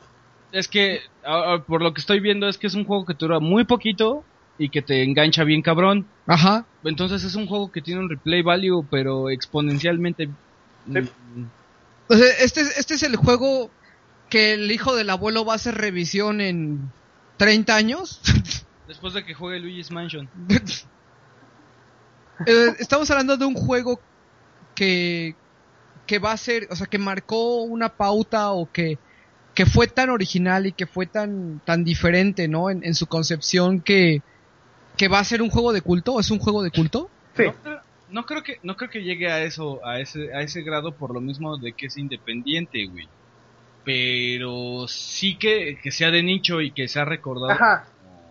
Es 0.50 0.68
que, 0.68 1.00
a- 1.23 1.55
a- 1.55 1.65
por 1.65 1.82
lo 1.82 1.94
que 1.94 2.00
estoy 2.00 2.20
viendo, 2.20 2.49
es 2.49 2.58
que 2.58 2.66
es 2.66 2.74
un 2.74 2.84
juego 2.84 3.05
que 3.05 3.15
dura 3.15 3.41
muy 3.41 3.65
poquito 3.65 4.26
y 4.58 4.70
que 4.70 4.82
te 4.82 5.02
engancha 5.02 5.44
bien 5.44 5.62
cabrón. 5.62 6.08
Ajá. 6.26 6.68
Entonces 6.84 7.24
es 7.24 7.34
un 7.36 7.47
juego 7.47 7.70
que 7.70 7.81
tiene 7.82 8.00
un 8.00 8.10
replay 8.10 8.42
value, 8.42 8.86
pero 8.91 9.31
exponencialmente. 9.31 10.34
Sí. 10.92 11.00
mm, 11.00 11.44
O 12.08 12.14
sea, 12.14 12.26
este, 12.40 12.60
es- 12.62 12.78
este 12.78 12.94
es 12.94 13.02
el 13.02 13.16
juego 13.16 13.70
que 14.31 14.55
el 14.55 14.70
hijo 14.70 14.94
del 14.97 15.10
abuelo 15.10 15.44
va 15.44 15.55
a 15.55 15.56
hacer 15.56 15.74
revisión 15.76 16.40
en 16.40 16.90
30 17.36 17.76
años. 17.76 18.20
Después 18.89 19.14
de 19.14 19.24
que 19.24 19.34
juegue 19.34 19.60
Luigi's 19.60 19.90
Mansion. 19.90 20.28
Eh, 22.47 22.74
estamos 22.81 23.10
hablando 23.10 23.36
de 23.36 23.44
un 23.44 23.55
juego 23.55 24.00
que, 24.74 25.36
que 26.06 26.18
va 26.18 26.32
a 26.32 26.36
ser, 26.36 26.66
o 26.70 26.76
sea, 26.76 26.86
que 26.89 26.98
marcó 26.98 27.62
una 27.62 27.90
pauta 27.90 28.50
o 28.52 28.70
que, 28.72 28.98
que 29.55 29.64
fue 29.66 29.86
tan 29.86 30.10
original 30.10 30.66
y 30.66 30.72
que 30.72 30.86
fue 30.86 31.06
tan, 31.06 31.60
tan 31.64 31.84
diferente, 31.84 32.48
¿no? 32.48 32.70
En, 32.70 32.82
en 32.84 32.94
su 32.94 33.06
concepción 33.06 33.81
que, 33.81 34.22
que 34.97 35.08
va 35.08 35.20
a 35.20 35.24
ser 35.24 35.40
un 35.42 35.50
juego 35.50 35.72
de 35.72 35.82
culto, 35.82 36.18
¿es 36.18 36.31
un 36.31 36.39
juego 36.40 36.62
de 36.62 36.70
culto? 36.72 37.10
Sí. 37.36 37.44
No, 37.64 37.72
no 38.12 38.24
creo 38.26 38.42
que 38.42 38.58
no 38.62 38.76
creo 38.76 38.91
que 38.91 39.02
llegue 39.02 39.31
a 39.32 39.42
eso 39.42 39.84
a 39.84 39.99
ese 40.00 40.32
a 40.34 40.41
ese 40.42 40.62
grado 40.62 40.92
por 40.92 41.12
lo 41.12 41.20
mismo 41.20 41.57
de 41.58 41.73
que 41.73 41.86
es 41.86 41.97
independiente, 41.97 42.86
güey. 42.86 43.08
Pero 43.84 44.86
sí 44.89 45.36
que, 45.36 45.78
que 45.82 45.91
sea 45.91 46.10
de 46.10 46.23
nicho 46.23 46.60
y 46.60 46.70
que 46.70 46.86
sea 46.89 47.05
recordado 47.05 47.50
Ajá. 47.50 47.84
como 47.86 48.23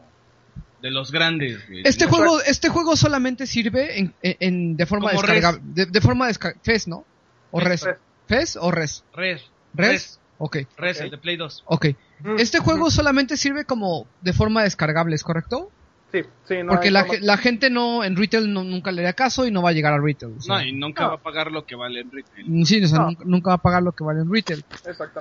de 0.82 0.92
los 0.92 1.12
grandes, 1.12 1.68
güey. 1.68 1.82
Este 1.86 2.06
No- 2.06 2.12
juego, 2.12 2.42
este 2.42 2.70
juego 2.70 2.96
solamente 2.96 3.46
sirve 3.46 4.00
en, 4.00 4.14
en- 4.22 4.38
en- 4.40 4.78
de 4.78 4.86
forma 4.86 5.12
descargable, 5.12 5.62
de, 5.66 5.86
de 5.88 6.02
forma 6.02 6.28
desca 6.28 6.56
FES, 6.64 6.88
¿no? 6.88 7.06
O 7.52 7.60
Res. 7.60 7.84
res. 7.84 7.98
¿FES 8.28 8.56
o 8.62 8.72
res? 8.72 9.04
Res, 9.14 9.42
¿Res? 9.74 9.92
Res, 9.92 10.18
Ok, 10.38 10.58
Res, 10.78 11.02
el 11.02 11.12
de 11.12 11.18
Play 11.20 11.36
2. 11.38 11.64
ok. 11.68 11.88
Mm, 12.22 12.40
Este 12.40 12.60
juego 12.60 12.88
mm, 12.88 12.92
solamente 12.92 13.36
sirve 13.38 13.66
como 13.66 14.08
de 14.22 14.34
forma 14.34 14.64
descargable, 14.64 15.16
¿es 15.16 15.24
correcto? 15.24 15.70
Sí, 16.12 16.24
sí, 16.48 16.62
no 16.64 16.74
Porque 16.74 16.92
la, 16.92 17.06
la 17.22 17.38
gente 17.38 17.70
no 17.70 18.04
en 18.04 18.18
retail 18.18 18.52
no- 18.54 18.64
nunca 18.66 18.92
le 18.92 19.02
da 19.02 19.14
caso 19.14 19.46
y 19.46 19.52
no 19.52 19.62
va 19.62 19.70
a 19.70 19.74
llegar 19.74 19.94
a 19.94 20.00
retail. 20.00 20.36
o 20.38 20.42
sea, 20.42 20.56
No, 20.58 20.64
y 20.64 20.74
nunca 20.74 21.04
no. 21.04 21.10
va 21.10 21.16
a 21.16 21.20
pagar 21.22 21.52
lo 21.52 21.66
que 21.66 21.76
vale 21.76 22.02
en 22.02 22.12
retail. 22.12 22.50
mm, 22.50 22.64
sí, 22.64 22.84
o 22.84 22.88
sea, 22.88 23.00
No. 23.00 23.06
nunca, 23.08 23.24
nunca 23.26 23.50
va 23.52 23.56
a 23.56 23.62
pagar 23.62 23.84
lo 23.84 23.92
que 23.94 24.04
vale 24.04 24.20
en 24.22 24.32
retail. 24.32 24.66
Exactamente. 24.86 25.20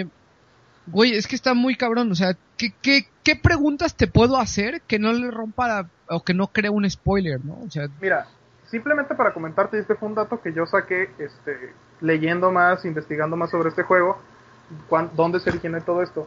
Eh, 0.00 0.06
güey, 0.86 1.12
es 1.14 1.26
que 1.26 1.36
está 1.36 1.52
muy 1.54 1.76
cabrón. 1.76 2.10
O 2.10 2.14
sea, 2.14 2.34
¿qué, 2.56 2.72
qué, 2.80 3.06
qué 3.22 3.36
preguntas 3.36 3.94
te 3.94 4.06
puedo 4.06 4.38
hacer 4.38 4.80
que 4.86 4.98
no 4.98 5.12
le 5.12 5.30
rompa 5.30 5.68
la- 5.68 5.88
o 6.08 6.24
que 6.24 6.32
no 6.34 6.46
cree 6.48 6.70
un 6.70 6.88
spoiler, 6.88 7.44
¿no? 7.44 7.58
O 7.66 7.70
sea, 7.70 7.86
Mira, 8.00 8.26
simplemente 8.70 9.14
para 9.14 9.34
comentarte, 9.34 9.78
este 9.78 9.94
fue 9.94 10.08
un 10.08 10.14
dato 10.14 10.40
que 10.40 10.52
yo 10.54 10.64
saqué 10.64 11.10
este, 11.18 11.74
leyendo 12.00 12.50
más, 12.50 12.84
investigando 12.86 13.36
más 13.36 13.50
sobre 13.50 13.68
este 13.68 13.82
juego, 13.82 14.18
cuán- 14.88 15.10
dónde 15.14 15.38
se 15.40 15.50
originó 15.50 15.80
todo 15.82 16.02
esto. 16.02 16.26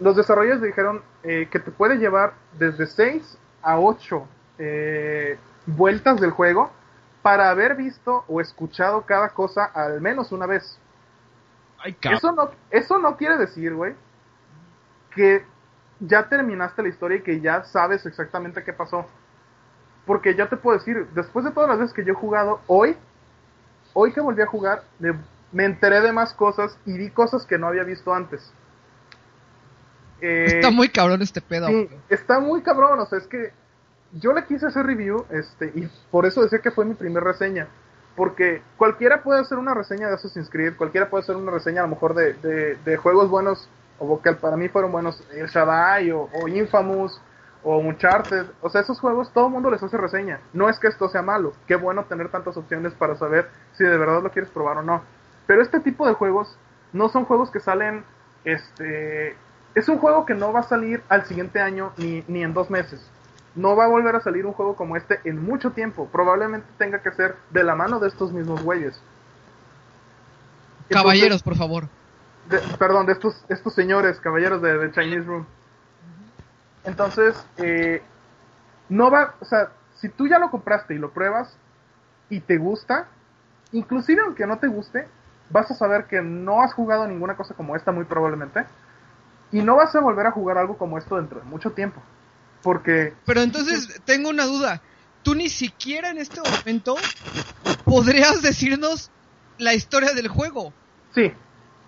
Los 0.00 0.16
desarrolladores 0.16 0.62
dijeron 0.62 1.00
eh, 1.22 1.48
que 1.50 1.60
te 1.60 1.70
puede 1.70 1.96
llevar 1.96 2.34
desde 2.58 2.86
6 2.86 3.38
a 3.64 3.78
8 3.78 4.28
eh, 4.58 5.38
vueltas 5.66 6.20
del 6.20 6.30
juego 6.30 6.70
para 7.22 7.50
haber 7.50 7.74
visto 7.74 8.24
o 8.28 8.40
escuchado 8.40 9.02
cada 9.02 9.30
cosa 9.30 9.64
al 9.64 10.00
menos 10.00 10.30
una 10.32 10.46
vez. 10.46 10.78
Ay. 11.78 11.96
Eso 12.02 12.32
no, 12.32 12.50
eso 12.70 12.98
no 12.98 13.16
quiere 13.16 13.36
decir, 13.36 13.74
güey, 13.74 13.94
que 15.14 15.44
ya 16.00 16.28
terminaste 16.28 16.82
la 16.82 16.88
historia 16.88 17.18
y 17.18 17.22
que 17.22 17.40
ya 17.40 17.64
sabes 17.64 18.04
exactamente 18.06 18.62
qué 18.62 18.72
pasó. 18.72 19.06
Porque 20.06 20.34
ya 20.34 20.48
te 20.48 20.56
puedo 20.56 20.78
decir, 20.78 21.08
después 21.14 21.44
de 21.44 21.50
todas 21.50 21.68
las 21.70 21.78
veces 21.78 21.94
que 21.94 22.04
yo 22.04 22.12
he 22.12 22.16
jugado, 22.16 22.60
hoy, 22.66 22.96
hoy 23.94 24.12
que 24.12 24.20
volví 24.20 24.42
a 24.42 24.46
jugar, 24.46 24.84
me 25.52 25.64
enteré 25.64 26.00
de 26.02 26.12
más 26.12 26.34
cosas 26.34 26.78
y 26.84 26.98
vi 26.98 27.10
cosas 27.10 27.46
que 27.46 27.58
no 27.58 27.68
había 27.68 27.84
visto 27.84 28.12
antes. 28.12 28.52
Eh, 30.20 30.46
está 30.46 30.70
muy 30.70 30.88
cabrón 30.88 31.22
este 31.22 31.40
pedo. 31.40 31.66
Sí, 31.68 31.88
está 32.08 32.40
muy 32.40 32.62
cabrón, 32.62 33.00
o 33.00 33.06
sea, 33.06 33.18
es 33.18 33.26
que 33.26 33.52
yo 34.12 34.32
le 34.32 34.44
quise 34.44 34.66
hacer 34.66 34.86
review, 34.86 35.26
este, 35.30 35.72
y 35.74 35.90
por 36.10 36.26
eso 36.26 36.42
decía 36.42 36.60
que 36.60 36.70
fue 36.70 36.84
mi 36.84 36.94
primer 36.94 37.22
reseña. 37.22 37.68
Porque 38.16 38.62
cualquiera 38.76 39.24
puede 39.24 39.40
hacer 39.40 39.58
una 39.58 39.74
reseña 39.74 40.06
de 40.06 40.14
Assassin's 40.14 40.48
Creed, 40.48 40.76
cualquiera 40.76 41.10
puede 41.10 41.24
hacer 41.24 41.34
una 41.34 41.50
reseña 41.50 41.80
a 41.80 41.84
lo 41.84 41.90
mejor 41.90 42.14
de, 42.14 42.34
de, 42.34 42.76
de 42.76 42.96
juegos 42.96 43.28
buenos, 43.28 43.68
o 43.98 44.22
que 44.22 44.32
para 44.34 44.56
mí 44.56 44.68
fueron 44.68 44.92
buenos, 44.92 45.20
El 45.32 45.48
Shaddai, 45.48 46.12
o, 46.12 46.28
o 46.32 46.46
Infamous, 46.46 47.20
o 47.64 47.78
Uncharted. 47.78 48.46
O 48.60 48.70
sea, 48.70 48.82
esos 48.82 49.00
juegos 49.00 49.32
todo 49.32 49.46
el 49.46 49.52
mundo 49.52 49.68
les 49.68 49.82
hace 49.82 49.96
reseña. 49.96 50.38
No 50.52 50.68
es 50.68 50.78
que 50.78 50.86
esto 50.86 51.08
sea 51.08 51.22
malo, 51.22 51.54
qué 51.66 51.74
bueno 51.74 52.04
tener 52.04 52.28
tantas 52.28 52.56
opciones 52.56 52.92
para 52.94 53.16
saber 53.16 53.48
si 53.72 53.82
de 53.82 53.98
verdad 53.98 54.22
lo 54.22 54.30
quieres 54.30 54.50
probar 54.52 54.76
o 54.78 54.82
no. 54.82 55.02
Pero 55.48 55.60
este 55.60 55.80
tipo 55.80 56.06
de 56.06 56.14
juegos 56.14 56.56
no 56.92 57.08
son 57.08 57.24
juegos 57.24 57.50
que 57.50 57.58
salen, 57.58 58.04
este, 58.44 59.36
es 59.74 59.88
un 59.88 59.98
juego 59.98 60.24
que 60.26 60.34
no 60.34 60.52
va 60.52 60.60
a 60.60 60.64
salir 60.64 61.02
al 61.08 61.24
siguiente 61.26 61.60
año 61.60 61.92
ni, 61.96 62.24
ni 62.28 62.42
en 62.42 62.54
dos 62.54 62.70
meses. 62.70 63.04
No 63.56 63.76
va 63.76 63.84
a 63.84 63.88
volver 63.88 64.16
a 64.16 64.20
salir 64.20 64.46
un 64.46 64.52
juego 64.52 64.74
como 64.76 64.96
este 64.96 65.20
en 65.24 65.42
mucho 65.44 65.70
tiempo. 65.72 66.08
Probablemente 66.10 66.66
tenga 66.78 67.00
que 67.02 67.10
ser 67.12 67.36
de 67.50 67.62
la 67.64 67.74
mano 67.74 67.98
de 68.00 68.08
estos 68.08 68.32
mismos 68.32 68.62
güeyes. 68.62 69.00
Entonces, 70.88 70.96
Caballeros, 71.02 71.42
por 71.42 71.56
favor. 71.56 71.84
de- 72.48 72.60
perdón, 72.78 73.06
de 73.06 73.12
estos, 73.12 73.44
estos 73.48 73.74
señores, 73.74 74.18
caballeros 74.20 74.60
de, 74.60 74.76
de 74.78 74.90
Chinese 74.92 75.24
Room. 75.26 75.46
Entonces, 76.84 77.34
eh, 77.56 78.02
no 78.88 79.10
va, 79.10 79.34
o 79.40 79.44
sea, 79.44 79.70
si 79.96 80.08
tú 80.08 80.26
ya 80.28 80.38
lo 80.38 80.50
compraste 80.50 80.94
y 80.94 80.98
lo 80.98 81.10
pruebas 81.10 81.56
y 82.28 82.40
te 82.40 82.58
gusta, 82.58 83.06
inclusive 83.72 84.20
aunque 84.22 84.46
no 84.46 84.58
te 84.58 84.66
guste, 84.66 85.08
vas 85.50 85.70
a 85.70 85.74
saber 85.74 86.04
que 86.04 86.20
no 86.20 86.62
has 86.62 86.74
jugado 86.74 87.06
ninguna 87.06 87.36
cosa 87.36 87.54
como 87.54 87.76
esta 87.76 87.92
muy 87.92 88.04
probablemente 88.04 88.64
y 89.54 89.62
no 89.62 89.76
vas 89.76 89.94
a 89.94 90.00
volver 90.00 90.26
a 90.26 90.32
jugar 90.32 90.58
algo 90.58 90.76
como 90.76 90.98
esto 90.98 91.16
dentro 91.16 91.38
de 91.38 91.46
mucho 91.46 91.70
tiempo. 91.70 92.02
Porque 92.62 93.14
Pero 93.24 93.40
entonces 93.40 94.02
tengo 94.04 94.28
una 94.28 94.44
duda. 94.46 94.82
Tú 95.22 95.34
ni 95.34 95.48
siquiera 95.48 96.10
en 96.10 96.18
este 96.18 96.40
momento 96.40 96.96
podrías 97.84 98.42
decirnos 98.42 99.10
la 99.58 99.74
historia 99.74 100.12
del 100.12 100.28
juego. 100.28 100.72
Sí, 101.14 101.32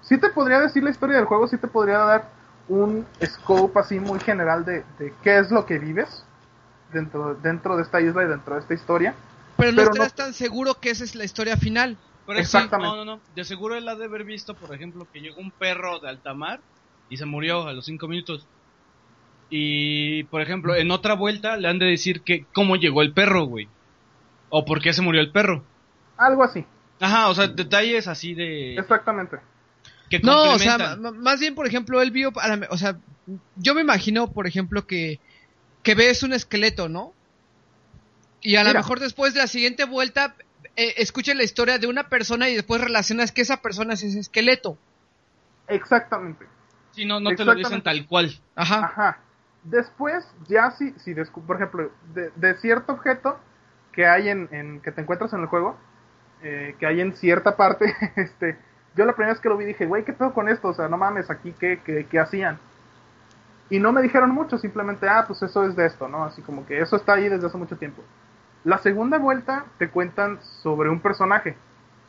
sí 0.02 0.16
te 0.18 0.28
podría 0.30 0.60
decir 0.60 0.84
la 0.84 0.90
historia 0.90 1.16
del 1.16 1.24
juego, 1.26 1.48
sí 1.48 1.56
te 1.58 1.66
podría 1.66 1.98
dar 1.98 2.28
un 2.68 3.04
scope 3.24 3.78
así 3.80 3.98
muy 3.98 4.20
general 4.20 4.64
de, 4.64 4.84
de 4.98 5.12
qué 5.22 5.38
es 5.38 5.50
lo 5.50 5.66
que 5.66 5.78
vives 5.78 6.22
dentro, 6.92 7.34
dentro 7.34 7.76
de 7.76 7.82
esta 7.82 8.00
isla 8.00 8.22
y 8.24 8.28
dentro 8.28 8.54
de 8.54 8.60
esta 8.60 8.74
historia. 8.74 9.14
Pero 9.56 9.72
no 9.72 9.78
Pero 9.78 9.92
estás 9.92 10.14
no- 10.16 10.24
tan 10.24 10.34
seguro 10.34 10.74
que 10.80 10.90
esa 10.90 11.02
es 11.04 11.16
la 11.16 11.24
historia 11.24 11.56
final. 11.56 11.98
Pero 12.26 12.38
sí, 12.38 12.42
Exactamente. 12.42 12.96
no, 12.96 13.04
no, 13.04 13.16
no. 13.16 13.22
De 13.34 13.44
seguro 13.44 13.74
él 13.74 13.88
ha 13.88 13.96
de 13.96 14.04
haber 14.04 14.24
visto, 14.24 14.54
por 14.54 14.74
ejemplo, 14.74 15.08
que 15.12 15.20
llegó 15.20 15.40
un 15.40 15.52
perro 15.52 15.98
de 16.00 16.08
alta 16.08 16.34
mar 16.34 16.62
y 17.09 17.17
se 17.17 17.25
murió 17.25 17.67
a 17.67 17.73
los 17.73 17.85
cinco 17.85 18.09
minutos. 18.09 18.47
Y, 19.49 20.25
por 20.25 20.41
ejemplo, 20.43 20.75
en 20.75 20.91
otra 20.91 21.15
vuelta 21.15 21.57
le 21.57 21.68
han 21.68 21.78
de 21.78 21.86
decir 21.86 22.23
que 22.23 22.47
cómo 22.52 22.76
llegó 22.76 23.02
el 23.02 23.12
perro, 23.12 23.44
güey. 23.44 23.68
O 24.49 24.65
por 24.65 24.81
qué 24.81 24.93
se 24.93 25.02
murió 25.02 25.20
el 25.20 25.31
perro. 25.31 25.65
Algo 26.17 26.43
así, 26.43 26.65
Ajá, 27.01 27.28
o 27.28 27.35
sea, 27.35 27.47
detalles 27.49 28.09
así 28.09 28.35
de... 28.35 28.75
exactamente. 28.75 29.39
Que 30.09 30.20
No, 30.20 30.55
o 30.55 30.59
sea, 30.59 30.97
más 30.97 31.41
bien, 31.41 31.55
por 31.55 31.67
ejemplo, 31.67 32.01
él 32.01 32.10
vio, 32.10 32.33
o 32.70 32.78
sea, 32.78 32.99
yo 33.57 33.75
me 33.75 33.81
imagino, 33.81 34.33
por 34.33 34.47
ejemplo, 34.47 34.86
que, 34.86 35.20
que 35.83 35.94
ves 35.94 36.23
un 36.23 36.33
esqueleto, 36.33 36.89
¿no? 36.89 37.12
Y 38.41 38.57
a 38.57 38.65
lo 38.65 38.73
mejor 38.73 39.01
después 39.01 39.35
de 39.35 39.41
la 39.41 39.47
siguiente 39.49 39.85
vuelta, 39.85 40.36
eh, 40.76 40.94
escuchas 40.99 41.35
la 41.35 41.43
historia 41.43 41.78
de 41.78 41.89
una 41.89 42.09
persona 42.09 42.49
y 42.49 42.55
después 42.55 42.81
relacionas 42.81 43.33
que 43.33 43.43
esa 43.43 43.60
persona 43.60 43.94
es 43.94 44.05
ese 44.05 44.20
esqueleto. 44.20 44.78
Exactamente. 45.68 46.47
Sí, 46.97 47.05
no, 47.05 47.20
no 47.20 47.34
te 47.34 47.44
lo 47.44 47.55
dicen 47.55 47.83
tal 47.83 48.07
cual. 48.07 48.31
Ajá. 48.57 48.84
Ajá. 48.86 49.18
Después, 49.65 50.26
ya 50.49 50.70
si, 50.70 50.92
si 50.92 51.15
por 51.15 51.57
ejemplo, 51.57 51.91
de, 52.15 52.31
de 52.36 52.55
cierto 52.55 52.92
objeto 52.94 53.39
que 53.92 54.07
hay 54.07 54.31
en, 54.31 54.49
en- 54.50 54.81
que 54.81 54.92
te 54.92 55.02
encuentras 55.02 55.33
en 55.34 55.41
el 55.41 55.47
juego, 55.47 55.76
eh, 56.42 56.75
que 56.78 56.86
hay 56.86 57.00
en 57.02 57.15
cierta 57.15 57.57
parte, 57.57 57.94
este, 58.16 58.58
yo 58.97 59.05
la 59.05 59.12
primera 59.12 59.34
vez 59.34 59.41
que 59.42 59.49
lo 59.50 59.58
vi 59.58 59.66
dije, 59.66 59.84
güey, 59.84 60.05
¿qué 60.05 60.15
pedo 60.15 60.33
con 60.33 60.49
esto? 60.49 60.68
O 60.68 60.75
sea, 60.75 60.89
no 60.89 60.97
mames, 60.97 61.28
aquí, 61.31 61.52
¿qué, 61.58 61.81
qué, 61.84 62.07
qué 62.10 62.18
hacían? 62.18 62.58
Y 63.68 63.78
no 63.78 63.92
me 63.92 64.00
dijeron 64.00 64.31
mucho, 64.31 64.57
simplemente, 64.57 65.08
ah, 65.08 65.25
pues 65.26 65.42
eso 65.42 65.65
es 65.66 65.76
de 65.76 65.84
esto, 65.86 66.08
¿no? 66.08 66.25
Así 66.25 66.41
como 66.41 66.65
que 66.66 66.81
eso 66.81 66.97
está 66.97 67.15
ahí 67.15 67.28
desde 67.28 67.47
hace 67.49 67.58
mucho 67.58 67.76
tiempo. 67.76 68.02
La 68.65 68.78
segunda 68.78 69.18
vuelta 69.18 69.66
te 69.78 69.91
cuentan 69.91 70.39
sobre 70.62 70.89
un 70.89 71.00
personaje 71.00 71.57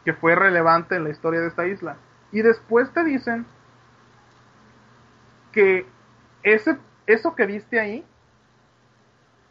que 0.05 0.13
fue 0.13 0.35
relevante 0.35 0.95
en 0.95 1.03
la 1.03 1.09
historia 1.09 1.41
de 1.41 1.47
esta 1.47 1.67
isla. 1.67 1.97
Y 2.31 2.41
después 2.41 2.89
te 2.93 3.03
dicen 3.03 3.45
que 5.57 5.85
ese, 6.43 6.77
eso 7.07 7.33
que 7.33 7.47
viste 7.47 7.79
ahí 7.79 8.05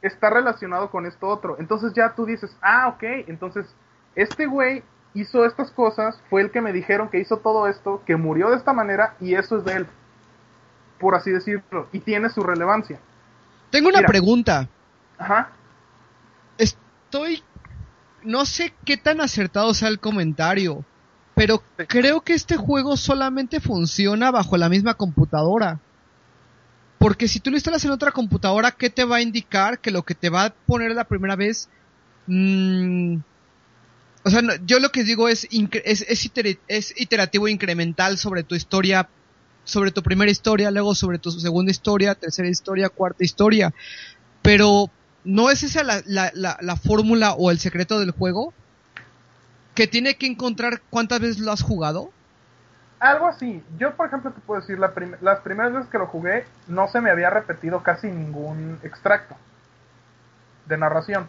está 0.03 0.31
relacionado 0.31 0.89
con 0.89 1.05
esto 1.05 1.27
otro. 1.27 1.57
Entonces 1.59 1.93
ya 1.95 2.15
tú 2.15 2.27
dices, 2.27 2.57
ah, 2.63 2.87
ok, 2.95 3.03
entonces 3.27 3.67
este 4.15 4.47
güey 4.47 4.85
hizo 5.15 5.45
estas 5.45 5.73
cosas, 5.73 6.21
fue 6.31 6.43
el 6.43 6.53
que 6.53 6.61
me 6.61 6.73
dijeron 6.73 7.09
que 7.09 7.19
hizo 7.19 7.39
todo 7.39 7.67
esto, 7.67 8.03
que 8.07 8.15
murió 8.15 8.51
de 8.51 8.57
esta 8.57 8.73
manera 8.73 9.17
y 9.21 9.35
eso 9.35 9.59
es 9.59 9.65
de 9.65 9.73
él, 9.73 9.87
por 11.01 11.17
así 11.17 11.33
decirlo, 11.33 11.89
y 11.91 11.99
tiene 11.99 12.29
su 12.31 12.43
relevancia. 12.45 13.01
Tengo 13.71 13.89
una 13.89 13.99
Mira. 13.99 14.09
pregunta. 14.09 14.69
Ajá. 15.19 15.49
Estoy. 16.57 17.43
No 18.23 18.45
sé 18.45 18.73
qué 18.85 18.97
tan 18.97 19.21
acertado 19.21 19.75
sea 19.75 19.89
el 19.89 19.99
comentario, 19.99 20.85
pero 21.35 21.63
Sí. 21.79 21.87
creo 21.89 22.21
que 22.21 22.35
este 22.35 22.57
juego 22.57 22.97
solamente 22.97 23.59
funciona 23.61 24.31
bajo 24.31 24.57
la 24.57 24.69
misma 24.69 24.95
computadora. 24.95 25.81
Porque 27.07 27.29
si 27.29 27.39
tú 27.39 27.51
lo 27.51 27.57
instalas 27.57 27.85
en 27.85 27.93
otra 27.93 28.11
computadora, 28.11 28.73
¿qué 28.73 28.91
te 28.91 29.05
va 29.05 29.19
a 29.19 29.23
indicar? 29.23 29.79
Que 29.79 29.93
lo 29.93 30.03
que 30.03 30.17
te 30.17 30.29
va 30.29 30.47
a 30.47 30.51
poner 30.51 30.91
la 30.91 31.05
primera 31.05 31.37
vez. 31.37 31.69
mm, 32.27 33.19
o 34.25 34.31
sea, 34.31 34.43
yo 34.65 34.81
lo 34.81 34.91
que 34.91 35.05
digo 35.05 35.29
es, 35.29 35.47
es, 35.53 36.05
es, 36.09 36.31
es 36.67 37.01
iterativo 37.01 37.47
incremental 37.47 38.19
sobre 38.19 38.43
tu 38.43 38.57
historia, 38.57 39.09
sobre 39.63 39.93
tu 39.93 40.03
primera 40.03 40.33
historia, 40.33 40.73
luego 40.73 40.97
sobre 40.97 41.21
tu 41.21 41.31
segunda 41.31 41.71
historia, 41.71 42.17
tercera 42.17 42.49
historia, 42.49 42.89
cuarta 42.89 43.23
historia. 43.23 43.73
Pero, 44.43 44.91
¿no 45.23 45.53
es 45.53 45.63
esa 45.63 45.85
la, 45.85 46.03
la 46.35 46.77
fórmula 46.77 47.35
o 47.35 47.53
el 47.53 47.61
secreto 47.61 48.01
del 48.01 48.11
juego? 48.11 48.53
que 49.77 49.87
tiene 49.87 50.17
que 50.17 50.27
encontrar 50.27 50.83
cuántas 50.91 51.21
veces 51.21 51.39
lo 51.39 51.53
has 51.53 51.63
jugado. 51.63 52.11
Algo 52.99 53.27
así. 53.27 53.65
Yo, 53.79 53.97
por 53.97 54.07
ejemplo, 54.07 54.33
te 54.33 54.41
puedo 54.41 54.61
decir, 54.61 54.79
la 54.79 54.93
prim- 54.95 55.17
las 55.21 55.41
primeras 55.41 55.73
veces 55.73 55.89
que 55.91 55.99
lo 55.99 56.07
jugué 56.07 56.47
no 56.67 56.89
se 56.89 57.01
me 57.01 57.11
había 57.11 57.31
repetido 57.31 57.83
casi 57.83 58.09
ningún 58.11 58.79
extracto 58.83 59.37
de 60.67 60.77
narración. 60.79 61.29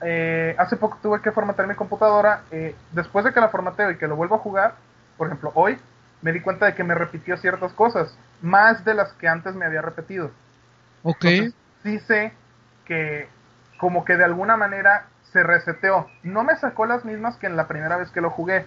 Eh, 0.00 0.54
hace 0.58 0.76
poco 0.76 0.98
tuve 1.02 1.22
que 1.22 1.32
formatear 1.32 1.68
mi 1.68 1.74
computadora. 1.74 2.42
eh, 2.50 2.76
después 2.92 3.24
de 3.24 3.32
que 3.32 3.40
la 3.40 3.48
formateo 3.50 3.90
y 3.90 3.98
que 3.98 4.08
lo 4.08 4.16
vuelvo 4.16 4.36
a 4.36 4.40
jugar, 4.40 4.76
por 5.16 5.28
ejemplo, 5.28 5.52
hoy 5.54 5.78
me 6.22 6.32
di 6.32 6.40
cuenta 6.40 6.66
de 6.66 6.74
que 6.74 6.84
me 6.84 6.94
repitió 6.94 7.36
ciertas 7.36 7.72
cosas, 7.74 8.16
más 8.42 8.84
de 8.84 8.94
las 8.94 9.12
que 9.14 9.28
antes 9.28 9.54
me 9.54 9.66
había 9.66 9.82
repetido. 9.82 10.30
Ok. 11.02 11.24
Entonces, 11.24 11.54
sí 11.82 11.98
sé 12.00 12.32
que 12.86 13.28
como 13.78 14.04
que 14.04 14.16
de 14.16 14.24
alguna 14.24 14.56
manera 14.56 15.06
se 15.32 15.42
reseteó. 15.42 16.08
No 16.22 16.44
me 16.44 16.56
sacó 16.56 16.86
las 16.86 17.04
mismas 17.04 17.36
que 17.36 17.46
en 17.46 17.56
la 17.56 17.68
primera 17.68 17.96
vez 17.96 18.10
que 18.10 18.20
lo 18.20 18.30
jugué. 18.30 18.66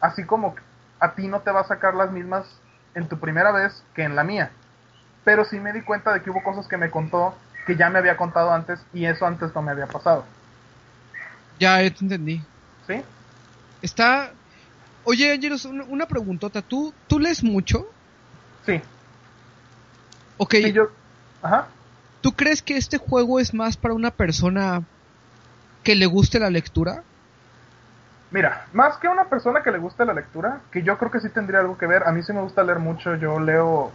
Así 0.00 0.24
como 0.26 0.54
que 0.54 0.62
a 1.00 1.14
ti 1.14 1.28
no 1.28 1.40
te 1.40 1.50
va 1.50 1.60
a 1.60 1.68
sacar 1.68 1.94
las 1.94 2.10
mismas 2.10 2.46
en 2.94 3.08
tu 3.08 3.18
primera 3.18 3.52
vez 3.52 3.82
que 3.94 4.02
en 4.02 4.16
la 4.16 4.24
mía. 4.24 4.50
Pero 5.24 5.44
sí 5.44 5.58
me 5.60 5.72
di 5.72 5.82
cuenta 5.82 6.12
de 6.12 6.22
que 6.22 6.30
hubo 6.30 6.42
cosas 6.42 6.66
que 6.66 6.76
me 6.76 6.90
contó 6.90 7.34
que 7.66 7.76
ya 7.76 7.90
me 7.90 7.98
había 7.98 8.16
contado 8.16 8.50
antes 8.52 8.80
y 8.94 9.04
eso 9.04 9.26
antes 9.26 9.54
no 9.54 9.62
me 9.62 9.70
había 9.70 9.86
pasado. 9.86 10.24
Ya, 11.58 11.82
ya 11.82 11.90
te 11.92 12.04
entendí. 12.04 12.42
¿Sí? 12.86 13.02
Está... 13.82 14.30
Oye, 15.04 15.32
Angelus, 15.32 15.64
una, 15.64 15.84
una 15.84 16.06
preguntota. 16.06 16.62
¿Tú, 16.62 16.94
¿Tú 17.06 17.18
lees 17.18 17.42
mucho? 17.42 17.86
Sí. 18.64 18.80
Ok, 20.38 20.54
Sí, 20.54 20.72
yo... 20.72 20.90
Ajá. 21.42 21.68
¿tú 22.20 22.32
crees 22.32 22.62
que 22.62 22.76
este 22.76 22.98
juego 22.98 23.38
es 23.38 23.54
más 23.54 23.76
para 23.76 23.94
una 23.94 24.10
persona 24.10 24.82
que 25.82 25.94
le 25.94 26.06
guste 26.06 26.40
la 26.40 26.50
lectura? 26.50 27.04
Mira, 28.30 28.66
más 28.72 28.98
que 28.98 29.08
una 29.08 29.24
persona 29.24 29.62
que 29.62 29.70
le 29.70 29.78
guste 29.78 30.04
la 30.04 30.12
lectura, 30.12 30.60
que 30.70 30.82
yo 30.82 30.98
creo 30.98 31.10
que 31.10 31.20
sí 31.20 31.30
tendría 31.30 31.60
algo 31.60 31.78
que 31.78 31.86
ver, 31.86 32.02
a 32.06 32.12
mí 32.12 32.22
sí 32.22 32.32
me 32.32 32.42
gusta 32.42 32.62
leer 32.62 32.78
mucho, 32.78 33.14
yo 33.14 33.40
leo, 33.40 33.90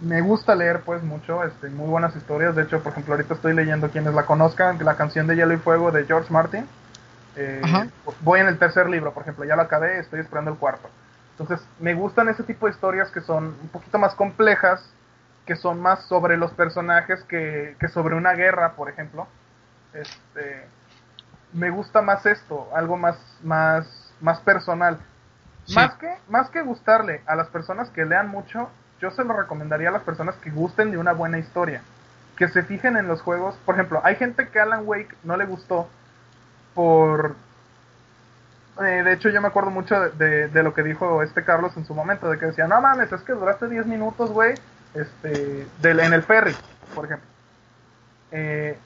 me 0.00 0.20
gusta 0.20 0.54
leer 0.54 0.80
pues 0.80 1.02
mucho, 1.02 1.42
este, 1.42 1.68
muy 1.68 1.88
buenas 1.88 2.14
historias, 2.14 2.54
de 2.54 2.62
hecho, 2.62 2.80
por 2.82 2.92
ejemplo, 2.92 3.14
ahorita 3.14 3.34
estoy 3.34 3.54
leyendo, 3.54 3.90
quienes 3.90 4.14
la 4.14 4.24
conozcan, 4.24 4.78
la 4.84 4.96
canción 4.96 5.26
de 5.26 5.34
Hielo 5.34 5.54
y 5.54 5.58
Fuego 5.58 5.90
de 5.90 6.04
George 6.04 6.32
Martin, 6.32 6.66
Eh, 7.40 7.62
voy 8.22 8.40
en 8.40 8.48
el 8.48 8.58
tercer 8.58 8.88
libro, 8.88 9.12
por 9.12 9.22
ejemplo, 9.22 9.44
ya 9.44 9.54
lo 9.54 9.62
acabé, 9.62 10.00
estoy 10.00 10.18
esperando 10.20 10.50
el 10.50 10.56
cuarto. 10.56 10.88
Entonces, 11.38 11.64
me 11.78 11.94
gustan 11.94 12.28
ese 12.28 12.42
tipo 12.42 12.66
de 12.66 12.72
historias 12.72 13.10
que 13.10 13.20
son 13.20 13.54
un 13.62 13.68
poquito 13.68 13.96
más 13.96 14.14
complejas, 14.14 14.82
que 15.46 15.54
son 15.54 15.80
más 15.80 16.02
sobre 16.06 16.36
los 16.36 16.50
personajes 16.50 17.22
que, 17.24 17.76
que 17.78 17.88
sobre 17.88 18.16
una 18.16 18.32
guerra, 18.32 18.72
por 18.72 18.88
ejemplo. 18.88 19.28
Este, 19.92 20.66
me 21.52 21.70
gusta 21.70 22.02
más 22.02 22.24
esto, 22.26 22.68
algo 22.74 22.96
más, 22.96 23.16
más, 23.42 23.86
más 24.20 24.40
personal. 24.40 24.98
Sí. 25.64 25.74
Más 25.74 25.94
que, 25.96 26.14
más 26.28 26.48
que 26.50 26.62
gustarle 26.62 27.22
a 27.26 27.34
las 27.36 27.48
personas 27.48 27.90
que 27.90 28.04
lean 28.04 28.28
mucho, 28.28 28.70
yo 29.00 29.10
se 29.10 29.24
lo 29.24 29.34
recomendaría 29.36 29.88
a 29.90 29.92
las 29.92 30.02
personas 30.02 30.34
que 30.36 30.50
gusten 30.50 30.90
de 30.90 30.98
una 30.98 31.12
buena 31.12 31.38
historia. 31.38 31.82
Que 32.36 32.48
se 32.48 32.62
fijen 32.62 32.96
en 32.96 33.08
los 33.08 33.20
juegos. 33.22 33.54
Por 33.66 33.74
ejemplo, 33.74 34.00
hay 34.04 34.16
gente 34.16 34.48
que 34.48 34.60
Alan 34.60 34.82
Wake 34.86 35.14
no 35.24 35.36
le 35.36 35.44
gustó 35.44 35.88
por... 36.74 37.34
eh, 38.80 39.02
de 39.04 39.12
hecho, 39.12 39.28
yo 39.28 39.40
me 39.42 39.48
acuerdo 39.48 39.70
mucho 39.70 39.98
de, 40.00 40.10
de- 40.10 40.48
de 40.48 40.62
lo 40.62 40.72
que 40.74 40.82
dijo 40.82 41.22
este 41.22 41.44
Carlos 41.44 41.76
en 41.76 41.84
su 41.84 41.94
momento, 41.94 42.30
de 42.30 42.38
que 42.38 42.46
decía, 42.46 42.66
no 42.68 42.80
mames, 42.80 43.10
es 43.12 43.22
que 43.22 43.32
duraste 43.32 43.68
10 43.68 43.86
minutos, 43.86 44.30
güey, 44.30 44.54
este, 44.94 45.66
del, 45.80 46.00
en 46.00 46.12
el 46.12 46.22
ferry, 46.22 46.54
por 46.94 47.06
ejemplo. 47.06 47.28
Eh, 48.30 48.78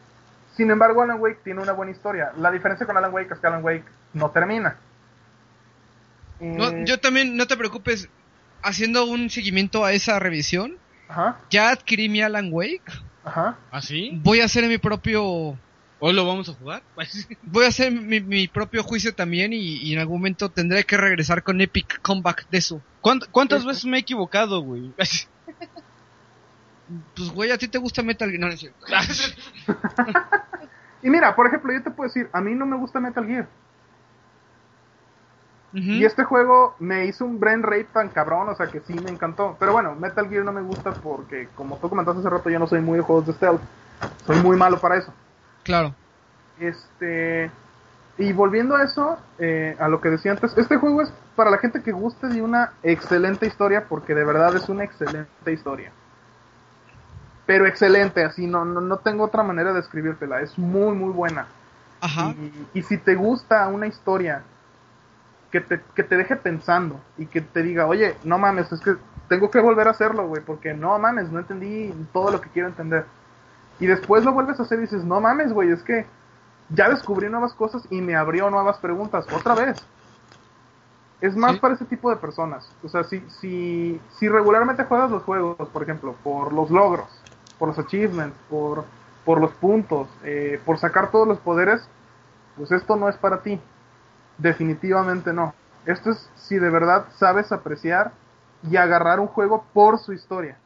sin 0.57 0.71
embargo, 0.71 1.03
Alan 1.03 1.21
Wake 1.21 1.41
tiene 1.45 1.61
una 1.63 1.73
buena 1.73 1.93
historia. 1.93 2.33
La 2.37 2.51
diferencia 2.51 2.87
con 2.87 2.97
Alan 2.97 3.13
Wake 3.13 3.33
es 3.33 3.39
que 3.39 3.47
Alan 3.47 3.65
Wake 3.65 3.85
no 4.15 4.31
termina. 4.31 4.77
No, 6.41 6.69
Eh, 6.69 6.85
yo 6.87 6.99
también, 6.99 7.37
no 7.37 7.47
te 7.47 7.57
preocupes, 7.57 8.09
haciendo 8.63 9.05
un 9.07 9.31
seguimiento 9.31 9.85
a 9.85 9.93
esa 9.93 10.19
revisión, 10.19 10.77
Ajá, 11.09 11.39
ya 11.51 11.71
adquirí 11.71 12.09
mi 12.09 12.23
Alan 12.23 12.49
Wake, 12.51 12.83
ajá. 13.25 13.59
¿Ah, 13.71 13.81
sí? 13.83 14.19
voy 14.23 14.41
a 14.41 14.45
hacer 14.47 14.67
mi 14.67 14.79
propio... 14.79 15.57
¿Hoy 16.05 16.13
lo 16.15 16.27
vamos 16.27 16.49
a 16.49 16.55
jugar? 16.55 16.83
Voy 17.43 17.65
a 17.65 17.69
hacer 17.69 17.93
mi, 17.93 18.19
mi 18.19 18.49
propio 18.49 18.83
juicio 18.83 19.15
también 19.15 19.53
y, 19.53 19.77
y 19.77 19.93
en 19.93 20.01
algún 20.01 20.19
momento 20.19 20.49
tendré 20.49 20.83
que 20.83 20.97
regresar 20.97 21.45
con 21.45 21.61
Epic 21.61 22.01
Comeback 22.03 22.49
de 22.51 22.59
eso. 22.59 22.83
¿Cuánt- 23.01 23.29
¿Cuántas 23.31 23.61
sí. 23.63 23.69
veces 23.69 23.85
me 23.85 23.99
he 23.99 24.01
equivocado, 24.01 24.63
güey? 24.63 24.91
Pues 27.17 27.31
güey, 27.31 27.51
a 27.51 27.59
ti 27.59 27.69
te 27.69 27.79
gusta 27.79 28.03
Metal 28.03 28.29
Gear. 28.29 28.41
No, 28.41 28.47
no 28.47 28.53
es 28.53 28.61
cierto. 28.61 28.77
Y 31.03 31.11
mira, 31.11 31.35
por 31.35 31.47
ejemplo, 31.47 31.73
yo 31.73 31.83
te 31.83 31.91
puedo 31.91 32.09
decir, 32.09 32.31
a 32.33 32.41
mí 32.41 32.55
no 32.55 32.65
me 32.65 32.77
gusta 32.77 33.01
Metal 33.01 33.27
Gear. 33.27 33.49
Y 35.75 36.05
este 36.05 36.25
juego 36.25 36.77
me 36.81 37.07
hizo 37.07 37.25
un 37.25 37.41
brain 37.41 37.63
rape 37.63 37.89
tan 37.95 38.11
cabrón, 38.11 38.47
o 38.51 38.55
sea 38.55 38.67
que 38.67 38.81
sí 38.81 38.93
me 38.93 39.11
encantó. 39.11 39.57
Pero 39.59 39.73
bueno, 39.73 39.95
Metal 39.95 40.29
Gear 40.29 40.45
no 40.45 40.53
me 40.53 40.61
gusta 40.61 40.93
porque, 40.93 41.49
como 41.55 41.79
tú 41.79 41.89
comentaste 41.89 42.21
hace 42.21 42.29
rato, 42.29 42.51
yo 42.51 42.59
no 42.59 42.67
soy 42.67 42.83
muy 42.83 42.99
de 42.99 43.03
juegos 43.03 43.27
de 43.27 43.33
stealth. 43.33 43.63
Soy 44.27 44.37
muy 44.43 44.59
malo 44.59 44.79
para 44.79 44.99
eso. 44.99 45.15
Claro. 45.63 45.95
Este. 46.61 47.51
Y 48.19 48.35
volviendo 48.35 48.77
a 48.77 48.85
eso, 48.85 49.19
eh, 49.39 49.75
a 49.81 49.89
lo 49.89 50.03
que 50.03 50.11
decía 50.11 50.33
antes, 50.33 50.53
este 50.59 50.77
juego 50.77 51.01
es 51.01 51.13
para 51.37 51.51
la 51.51 51.57
gente 51.57 51.83
que 51.83 51.93
guste 51.93 52.27
de 52.27 52.43
una 52.43 52.75
excelente 52.83 53.47
historia, 53.47 53.87
porque 53.89 54.15
de 54.15 54.25
verdad 54.25 54.55
es 54.55 54.69
una 54.69 54.85
excelente 54.85 55.53
historia. 55.53 55.91
Pero 57.53 57.67
excelente, 57.67 58.25
así, 58.25 58.47
no, 58.47 58.65
no, 58.65 58.81
no 58.81 58.97
tengo 58.97 59.25
otra 59.25 59.43
manera 59.43 59.73
de 59.73 59.77
describírtela, 59.81 60.41
es 60.41 60.59
muy, 60.59 60.97
muy 60.97 61.11
buena. 61.13 61.49
Ajá. 62.01 62.31
Y, 62.31 62.79
y 62.79 62.83
si 62.83 62.97
te 62.97 63.15
gusta 63.15 63.69
una 63.69 63.87
historia 63.87 64.43
que 65.51 65.61
te, 65.61 65.83
que 65.95 66.03
te 66.03 66.17
deje 66.17 66.35
pensando 66.37 66.99
y 67.19 67.27
que 67.27 67.43
te 67.43 67.63
diga, 67.63 67.87
oye, 67.87 68.17
no 68.25 68.39
mames, 68.39 68.73
es 68.73 68.81
que 68.81 68.97
tengo 69.29 69.51
que 69.51 69.61
volver 69.61 69.87
a 69.87 69.91
hacerlo, 69.91 70.27
güey, 70.29 70.43
porque 70.43 70.73
no 70.73 70.99
mames, 70.99 71.31
no 71.31 71.41
entendí 71.41 71.93
todo 72.15 72.31
lo 72.31 72.41
que 72.41 72.49
quiero 72.49 72.69
entender. 72.69 73.05
Y 73.79 73.87
después 73.87 74.25
lo 74.25 74.33
vuelves 74.33 74.59
a 74.59 74.63
hacer 74.63 74.79
y 74.79 74.83
dices, 74.83 75.05
no 75.05 75.21
mames, 75.21 75.53
güey, 75.53 75.71
es 75.73 75.83
que 75.83 76.07
ya 76.71 76.89
descubrí 76.89 77.29
nuevas 77.29 77.53
cosas 77.53 77.83
y 77.91 78.01
me 78.01 78.17
abrió 78.17 78.49
nuevas 78.49 78.79
preguntas, 78.79 79.27
otra 79.31 79.55
vez. 79.55 79.77
Es 81.21 81.37
más 81.37 81.53
Sí. 81.53 81.59
para 81.61 81.75
ese 81.75 81.85
tipo 81.85 82.09
de 82.09 82.17
personas. 82.17 82.67
O 82.83 82.89
sea, 82.89 83.05
si, 83.05 83.21
si, 83.41 84.01
si 84.19 84.29
regularmente 84.29 84.85
juegas 84.85 85.11
los 85.11 85.23
juegos, 85.23 85.69
por 85.69 85.83
ejemplo, 85.83 86.15
por 86.25 86.53
los 86.55 86.71
logros, 86.71 87.22
por 87.63 87.69
los 87.69 87.79
achievements, 87.79 88.37
por, 88.51 88.85
por 89.25 89.41
los 89.41 89.53
puntos, 89.53 90.09
eh, 90.25 90.61
por 90.67 90.79
sacar 90.81 91.13
todos 91.13 91.29
los 91.29 91.39
poderes, 91.39 91.81
pues 92.57 92.73
esto 92.73 92.97
no 92.97 93.09
es 93.09 93.15
para 93.15 93.41
ti. 93.41 93.61
Definitivamente 94.37 95.33
no. 95.33 95.55
Esto 95.87 96.11
es 96.11 96.29
si 96.35 96.57
de 96.57 96.69
verdad 96.71 97.07
sabes 97.19 97.53
apreciar 97.53 98.11
y 98.69 98.75
agarrar 98.75 99.21
un 99.21 99.29
juego 99.29 99.65
por 99.73 100.01
su 100.01 100.13
historia. 100.13 100.57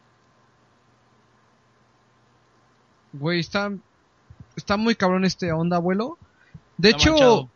Güey, 3.12 3.40
está, 3.40 3.70
está 4.56 4.78
muy 4.78 4.94
cabrón 4.94 5.26
este 5.26 5.52
onda, 5.52 5.76
abuelo. 5.76 6.16
De 6.78 6.88
Está 6.90 6.98
hecho, 6.98 7.10
manchado. 7.10 7.48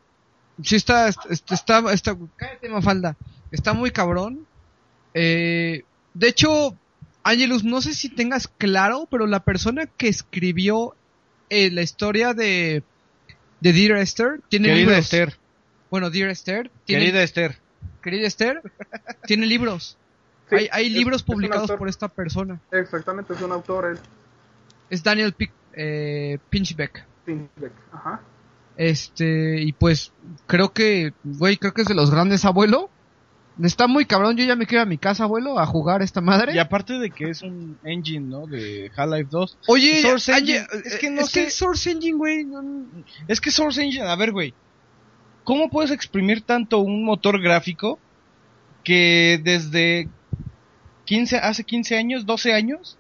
sí 0.63 0.77
está, 0.77 1.09
está, 1.09 1.55
está, 1.55 1.93
está- 1.95 2.17
cállate, 2.37 2.69
Mafalda. 2.69 3.17
Está 3.51 3.73
muy 3.73 3.91
cabrón. 3.91 4.47
Eh, 5.15 5.83
de 6.13 6.29
hecho, 6.29 6.75
Angelus, 7.23 7.65
no 7.65 7.81
sé 7.81 7.95
si 7.95 8.09
tengas 8.09 8.49
claro, 8.49 9.07
pero 9.11 9.27
la 9.27 9.41
persona 9.45 9.87
que 9.87 10.09
escribió 10.09 10.95
eh, 11.51 11.71
la 11.71 11.83
historia 11.83 12.33
de, 12.35 12.83
de 13.61 13.73
Dear 13.73 13.99
Esther 13.99 14.41
tiene 14.49 14.69
Querida 14.69 14.81
libros. 14.87 14.99
Esther. 15.05 15.37
Bueno, 15.91 16.11
Dear 16.11 16.31
Esther 16.31 16.71
tiene, 16.85 17.05
Querida 17.07 17.23
Esther. 17.23 17.59
querida 18.03 18.27
Esther 18.27 18.63
tiene 19.27 19.47
libros. 19.47 19.97
Sí, 20.51 20.57
hay 20.57 20.69
hay 20.73 20.87
es- 20.89 20.93
libros 20.95 21.23
publicados 21.23 21.71
por 21.71 21.89
esta 21.89 22.09
persona. 22.09 22.61
Exactamente, 22.73 23.35
es 23.35 23.41
un 23.41 23.53
autor, 23.53 23.85
él. 23.93 23.99
Es 24.91 25.01
Daniel 25.05 25.33
Pic- 25.37 25.53
eh, 25.75 26.39
Pinchbeck. 26.51 27.07
Finbeck. 27.25 27.71
Ajá. 27.93 28.21
Este, 28.77 29.61
y 29.61 29.73
pues, 29.73 30.13
creo 30.49 30.73
que, 30.73 31.13
güey, 31.23 31.57
creo 31.57 31.73
que 31.73 31.83
es 31.83 31.87
de 31.87 31.95
los 31.95 32.11
grandes, 32.11 32.45
abuelo. 32.45 32.91
Está 33.63 33.87
muy 33.87 34.07
cabrón, 34.07 34.37
yo 34.37 34.45
ya 34.45 34.57
me 34.57 34.65
quiero 34.67 34.83
a 34.83 34.87
mi 34.87 34.97
casa, 34.97 35.25
abuelo, 35.25 35.59
a 35.59 35.67
jugar 35.67 36.01
esta 36.03 36.21
madre. 36.21 36.55
Y 36.55 36.59
aparte 36.59 36.99
de 36.99 37.11
que 37.11 37.29
es 37.31 37.43
un 37.43 37.79
engine, 37.85 38.27
¿no? 38.27 38.47
De 38.47 38.91
Half-Life 38.97 39.29
2. 39.31 39.59
Oye, 39.67 40.01
Source 40.03 40.33
Engine, 40.33 40.67
es 40.73 40.87
es 40.87 40.93
que 40.95 40.99
que 41.01 41.11
no 41.11 41.21
es 41.21 41.27
que 41.29 41.41
sé- 41.41 41.45
el 41.47 41.51
Source 41.51 41.91
Engine, 41.91 42.17
güey, 42.17 42.47
Es 43.29 43.41
que 43.41 43.51
Source 43.51 43.83
Engine, 43.83 44.05
a 44.07 44.17
ver, 44.17 44.33
güey. 44.33 44.55
¿Cómo 45.45 45.69
puedes 45.69 45.91
exprimir 45.91 46.43
tanto 46.43 46.79
un 46.79 47.05
motor 47.05 47.41
gráfico 47.41 47.99
que 48.85 49.41
desde 49.43 50.09
15, 51.05 51.37
hace 51.39 51.65
15 51.65 51.97
años, 51.99 52.25
12 52.25 52.55
años, 52.55 52.97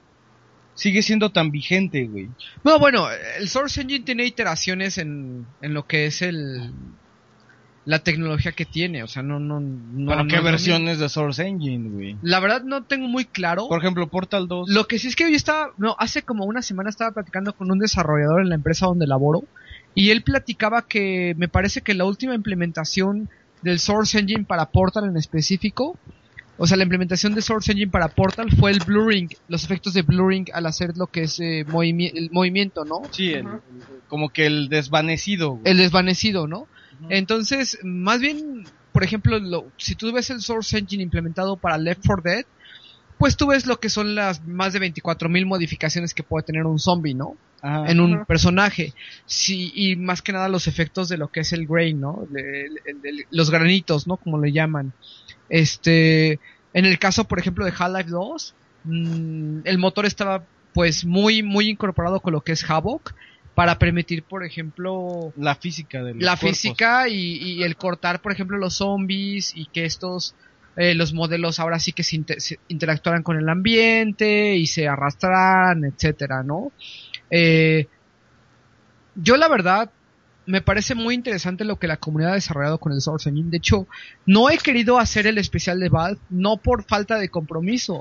sigue 0.75 1.03
siendo 1.03 1.31
tan 1.31 1.51
vigente, 1.51 2.07
güey? 2.07 2.29
No, 2.65 2.79
bueno, 2.79 3.07
el 3.39 3.49
Source 3.49 3.81
Engine 3.81 4.05
tiene 4.05 4.25
iteraciones 4.27 4.99
en, 4.99 5.47
en 5.63 5.75
lo 5.75 5.87
que 5.87 6.07
es 6.07 6.21
el 6.23 6.73
la 7.87 8.01
tecnología 8.01 8.53
que 8.53 8.67
tiene, 8.67 9.03
o 9.03 9.09
sea, 9.09 9.23
no, 9.23 9.41
no, 9.41 9.59
no. 9.61 10.07
¿Para 10.11 10.23
no 10.25 10.29
qué 10.29 10.41
versiones 10.41 10.99
de 10.99 11.09
Source 11.09 11.43
Engine, 11.47 11.89
güey? 11.89 12.17
La 12.23 12.39
verdad 12.41 12.63
no 12.63 12.85
tengo 12.85 13.09
muy 13.09 13.25
claro. 13.25 13.69
Por 13.69 13.79
ejemplo, 13.79 14.07
Portal 14.09 14.49
2. 14.49 14.69
Lo 14.69 14.87
que 14.87 14.99
sí 14.99 15.09
es 15.09 15.17
que 15.17 15.31
yo 15.31 15.37
estaba, 15.37 15.71
no, 15.79 15.97
hace 15.99 16.23
como 16.23 16.45
una 16.45 16.61
semana 16.63 16.91
estaba 16.91 17.13
platicando 17.13 17.55
con 17.55 17.71
un 17.71 17.79
desarrollador 17.79 18.43
en 18.43 18.51
la 18.51 18.55
empresa 18.55 18.87
donde 18.87 19.07
laboro 19.07 19.45
y 19.95 20.11
él 20.11 20.23
platicaba 20.23 20.83
que 20.87 21.35
me 21.39 21.49
parece 21.49 21.81
que 21.81 21.95
la 21.95 22.05
última 22.05 22.35
implementación 22.35 23.29
del 23.63 23.79
Source 23.79 24.19
Engine 24.19 24.45
para 24.45 24.67
Portal 24.67 25.05
en 25.05 25.17
específico, 25.17 25.99
o 26.59 26.67
sea, 26.67 26.77
la 26.77 26.83
implementación 26.83 27.35
de 27.35 27.41
Source 27.43 27.73
Engine 27.73 27.91
para 27.91 28.09
Portal 28.09 28.51
fue 28.59 28.71
el 28.71 28.81
blurring, 28.81 29.31
los 29.49 29.65
efectos 29.65 29.95
de 29.95 30.03
blurring 30.03 30.47
al 30.53 30.67
hacer 30.67 30.97
lo 30.97 31.07
que 31.07 31.23
es 31.23 31.41
eh, 31.41 31.65
movimi- 31.67 32.13
el 32.15 32.31
movimiento, 32.31 32.85
¿no? 32.85 33.09
Sí, 33.11 33.33
el- 33.33 33.47
como 34.09 34.29
que 34.29 34.45
el 34.47 34.69
desvanecido. 34.69 35.53
güey. 35.53 35.63
El 35.65 35.79
desvanecido, 35.79 36.47
¿no? 36.47 36.67
Entonces, 37.09 37.79
más 37.83 38.21
bien, 38.21 38.65
por 38.93 39.05
ejemplo, 39.05 39.39
lo- 39.39 39.67
si 39.79 39.95
tú 39.95 40.13
ves 40.13 40.31
el 40.31 40.41
Source 40.41 40.77
Engine 40.79 41.03
implementado 41.03 41.57
para 41.57 41.79
Left 41.79 42.03
4 42.07 42.23
Dead, 42.31 42.45
pues 43.19 43.37
tú 43.37 43.49
ves 43.49 43.67
lo 43.67 43.79
que 43.79 43.89
son 43.91 44.15
las 44.15 44.47
más 44.47 44.73
de 44.73 44.81
24.000 44.81 45.45
modificaciones 45.47 46.15
que 46.15 46.23
puede 46.23 46.45
tener 46.45 46.65
un 46.67 46.79
zombie, 46.79 47.15
¿no? 47.15 47.37
Ajá. 47.63 47.91
en 47.91 48.01
un 48.01 48.25
personaje. 48.25 48.95
Sí, 49.27 49.71
y 49.75 49.95
más 49.95 50.23
que 50.23 50.33
nada 50.33 50.49
los 50.49 50.67
efectos 50.67 51.11
de 51.11 51.19
lo 51.19 51.29
que 51.29 51.41
es 51.41 51.53
el 51.53 51.67
grain, 51.67 52.01
¿no? 52.01 52.27
De- 52.31 52.43
de- 52.71 52.95
de- 53.03 53.27
los 53.31 53.51
granitos, 53.51 54.07
¿no? 54.07 54.17
Como 54.17 54.41
le 54.41 54.51
llaman. 54.51 54.95
Este, 55.51 56.41
en 56.73 56.87
el 56.87 56.99
caso, 56.99 57.25
por 57.25 57.39
ejemplo, 57.39 57.65
de 57.67 57.73
Half-Life 57.77 58.09
2, 58.09 58.55
mm, 58.85 59.59
el 59.65 59.79
motor 59.79 60.07
estaba 60.07 60.45
pues 60.73 61.05
muy, 61.05 61.43
muy 61.43 61.69
incorporado 61.69 62.21
con 62.21 62.33
lo 62.33 62.41
que 62.43 62.53
es 62.53 62.65
Havoc 62.71 63.13
para 63.61 63.79
permitir, 63.79 64.23
por 64.25 64.43
ejemplo, 64.43 65.35
La 65.37 65.55
física 65.55 66.03
de 66.03 66.15
los 66.15 66.23
la 66.23 66.35
cuerpos. 66.39 66.59
física 66.61 67.09
y, 67.11 67.37
y 67.37 67.63
el 67.63 67.77
cortar, 67.77 68.23
por 68.23 68.33
ejemplo, 68.33 68.57
los 68.57 68.77
zombies 68.77 69.53
y 69.55 69.67
que 69.67 69.85
estos, 69.85 70.35
eh, 70.77 70.95
los 70.95 71.13
modelos 71.13 71.61
ahora 71.61 71.79
sí 71.79 71.93
que 71.93 72.03
se, 72.03 72.17
inter- 72.17 72.41
se 72.41 72.59
interactuaran 72.69 73.23
con 73.23 73.37
el 73.37 73.47
ambiente 73.51 74.57
y 74.57 74.67
se 74.67 74.89
arrastraran, 74.89 75.85
etcétera, 75.85 76.43
¿no? 76.43 76.73
Eh, 77.31 77.87
yo 79.15 79.37
la 79.37 79.49
verdad 79.49 79.91
me 80.47 80.63
parece 80.63 80.95
muy 80.95 81.15
interesante 81.15 81.67
lo 81.67 81.77
que 81.77 81.87
la 81.87 81.99
comunidad 81.99 82.33
ha 82.33 82.37
desarrollado 82.37 82.79
con 82.79 82.93
el 82.93 83.03
Source 83.03 83.29
Engine. 83.29 83.51
De 83.51 83.59
hecho, 83.59 83.87
no 84.25 84.49
he 84.49 84.57
querido 84.57 84.99
hacer 84.99 85.27
el 85.27 85.37
especial 85.37 85.79
de 85.81 85.91
Valve, 85.91 86.19
no 86.31 86.57
por 86.57 86.83
falta 86.85 87.19
de 87.19 87.29
compromiso, 87.29 88.01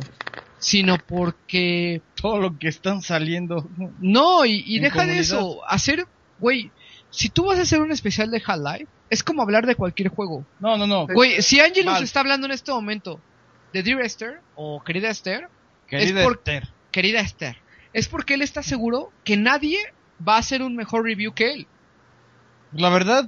sino 0.59 0.97
porque 0.97 2.01
Todo 2.15 2.37
lo 2.39 2.57
que 2.59 2.67
están 2.67 3.01
saliendo. 3.01 3.67
no, 3.99 4.45
y, 4.45 4.79
deja 4.79 5.05
de 5.05 5.19
eso. 5.19 5.61
Hacer, 5.67 6.05
güey, 6.39 6.71
si 7.09 7.29
tú 7.29 7.45
vas 7.45 7.57
a 7.59 7.63
hacer 7.63 7.81
un 7.81 7.91
especial 7.91 8.29
de 8.29 8.41
Half-Life, 8.45 8.87
es 9.09 9.23
como 9.23 9.41
hablar 9.41 9.65
de 9.65 9.75
cualquier 9.75 10.09
juego. 10.09 10.45
No, 10.59 10.77
no, 10.77 10.85
no. 10.85 11.07
Güey, 11.07 11.41
si 11.41 11.59
Angelus 11.59 11.93
Mal. 11.93 12.03
está 12.03 12.19
hablando 12.19 12.45
en 12.45 12.51
este 12.51 12.71
momento 12.71 13.19
de 13.73 13.81
Dear 13.83 14.01
Esther, 14.01 14.41
o 14.55 14.83
querida 14.83 15.09
Esther, 15.09 15.47
Querida 15.87 16.19
es 16.19 16.25
por- 16.25 16.37
Esther. 16.37 16.69
querida 16.91 17.19
Esther, 17.21 17.57
es 17.93 18.07
porque 18.07 18.35
él 18.35 18.41
está 18.43 18.61
seguro 18.61 19.11
que 19.23 19.37
nadie 19.37 19.79
va 20.27 20.35
a 20.35 20.39
hacer 20.39 20.61
un 20.61 20.75
mejor 20.75 21.03
review 21.05 21.33
que 21.33 21.53
él. 21.53 21.67
La 22.73 22.89
verdad, 22.89 23.27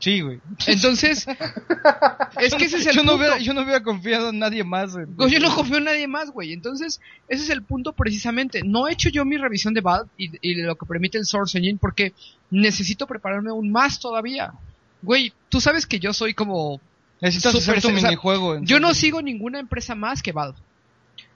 sí, 0.00 0.20
güey. 0.20 0.40
Entonces, 0.66 1.26
es 2.40 2.54
que 2.54 2.64
ese 2.64 2.78
es 2.78 2.86
el 2.86 2.96
yo, 2.96 3.02
no 3.04 3.12
punto. 3.12 3.16
hubiera, 3.16 3.38
yo 3.38 3.54
no 3.54 3.62
hubiera 3.62 3.82
confiado 3.82 4.30
en 4.30 4.38
nadie 4.40 4.64
más. 4.64 4.94
en- 4.96 5.14
Güey, 5.14 5.30
Yo 5.30 5.38
no 5.40 5.54
confío 5.54 5.76
en 5.78 5.84
nadie 5.84 6.08
más, 6.08 6.30
güey. 6.30 6.52
Entonces, 6.52 7.00
ese 7.28 7.44
es 7.44 7.50
el 7.50 7.62
punto 7.62 7.92
precisamente. 7.92 8.62
No 8.64 8.88
he 8.88 8.92
hecho 8.92 9.08
yo 9.10 9.24
mi 9.24 9.36
revisión 9.36 9.72
de 9.74 9.80
Valve 9.80 10.10
y, 10.16 10.30
y 10.40 10.54
de 10.54 10.62
lo 10.64 10.74
que 10.76 10.86
permite 10.86 11.18
el 11.18 11.24
Source 11.26 11.56
Engine 11.56 11.78
porque 11.80 12.12
necesito 12.50 13.06
prepararme 13.06 13.50
aún 13.50 13.70
más 13.70 14.00
todavía. 14.00 14.52
Güey, 15.02 15.32
tú 15.48 15.60
sabes 15.60 15.86
que 15.86 16.00
yo 16.00 16.12
soy 16.12 16.34
como... 16.34 16.80
Necesitas 17.20 17.52
Súper 17.52 17.78
hacer 17.78 17.82
tu 17.82 17.88
o 17.96 17.98
sea, 18.00 18.08
minijuego. 18.08 18.54
en 18.56 18.66
Yo 18.66 18.80
no 18.80 18.94
sigo 18.94 19.20
ninguna 19.22 19.60
empresa 19.60 19.94
más 19.94 20.22
que 20.22 20.32
Valve. 20.32 20.58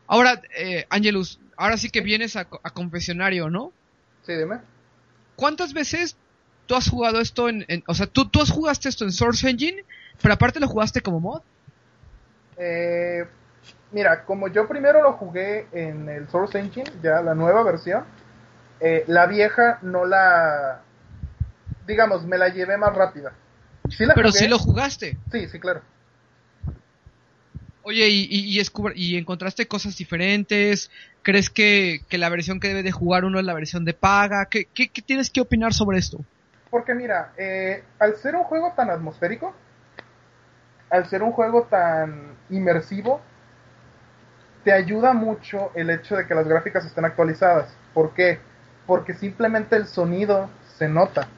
Ahora, 0.07 0.41
eh, 0.59 0.87
Angelus, 0.91 1.39
ahora 1.57 1.77
sí 1.77 1.91
que 1.91 2.01
vienes 2.01 2.37
a 2.37 2.45
confesionario, 2.47 3.51
¿no? 3.51 3.73
Sí, 4.27 4.33
dime. 4.33 4.59
¿Cuántas 5.37 5.73
veces 5.73 6.17
tú 6.67 6.75
has 6.75 6.89
jugado 6.89 7.21
esto 7.21 7.49
en... 7.49 7.65
en- 7.69 7.83
o 7.87 7.95
sea, 7.95 8.07
tú, 8.07 8.29
tú 8.29 8.41
has 8.41 8.51
jugaste 8.51 8.89
esto 8.89 9.05
en 9.05 9.13
Source 9.13 9.49
Engine, 9.49 9.83
pero 10.23 10.35
aparte 10.35 10.61
lo 10.61 10.69
jugaste 10.69 11.01
como 11.01 11.21
mod? 11.21 11.43
Eh, 12.57 13.25
mira, 13.93 14.25
como 14.25 14.49
yo 14.49 14.69
primero 14.69 15.03
lo 15.03 15.15
jugué 15.15 15.67
en 15.73 16.09
el 16.09 16.29
Source 16.29 16.59
Engine, 16.59 16.91
ya 17.03 17.21
la 17.23 17.35
nueva 17.35 17.63
versión, 17.63 18.05
eh, 18.81 19.05
la 19.07 19.27
vieja 19.27 19.79
no 19.83 20.05
la. 20.05 20.81
Digamos, 21.87 22.25
me 22.25 22.39
la 22.39 22.49
llevé 22.49 22.77
más 22.77 22.95
rápida. 22.95 23.33
Sí 23.91 24.07
la 24.07 24.15
Pero 24.15 24.29
jugué. 24.29 24.39
sí 24.41 24.49
lo 24.49 24.59
jugaste. 24.59 25.17
Sí, 25.31 25.49
sí, 25.49 25.59
claro. 25.59 25.83
Oye, 27.83 28.09
¿y, 28.09 28.27
y, 28.31 28.59
y, 28.59 28.63
y 28.95 29.17
encontraste 29.17 29.69
cosas 29.69 29.97
diferentes? 29.97 30.91
¿Crees 31.23 31.51
que, 31.51 32.01
que 32.09 32.17
la 32.17 32.31
versión 32.31 32.59
que 32.59 32.69
debe 32.69 32.83
de 32.83 32.93
jugar 32.93 33.27
uno 33.27 33.39
es 33.39 33.45
la 33.45 33.53
versión 33.53 33.85
de 33.85 33.93
paga? 33.93 34.47
¿Qué, 34.51 34.67
qué, 34.73 34.89
qué 34.89 35.03
tienes 35.03 35.29
que 35.29 35.43
opinar 35.43 35.75
sobre 35.75 35.99
esto? 35.99 36.25
Porque 36.75 36.93
mira, 36.93 37.31
eh, 37.37 37.85
al 38.01 38.17
ser 38.17 38.35
un 38.35 38.43
juego 38.43 38.73
tan 38.75 38.91
atmosférico, 38.91 39.55
al 40.91 41.07
ser 41.07 41.23
un 41.23 41.31
juego 41.31 41.69
tan 41.71 42.35
inmersivo, 42.51 43.21
te 44.65 44.73
ayuda 44.73 45.13
mucho 45.13 45.71
el 45.77 45.89
hecho 45.91 46.17
de 46.17 46.27
que 46.27 46.35
las 46.35 46.49
gráficas 46.49 46.85
estén 46.85 47.05
actualizadas. 47.05 47.73
¿Por 47.93 48.13
qué? 48.13 48.41
Porque 48.89 49.15
simplemente 49.15 49.77
el 49.77 49.87
sonido 49.87 50.51
se 50.77 50.89
nota. 50.89 51.29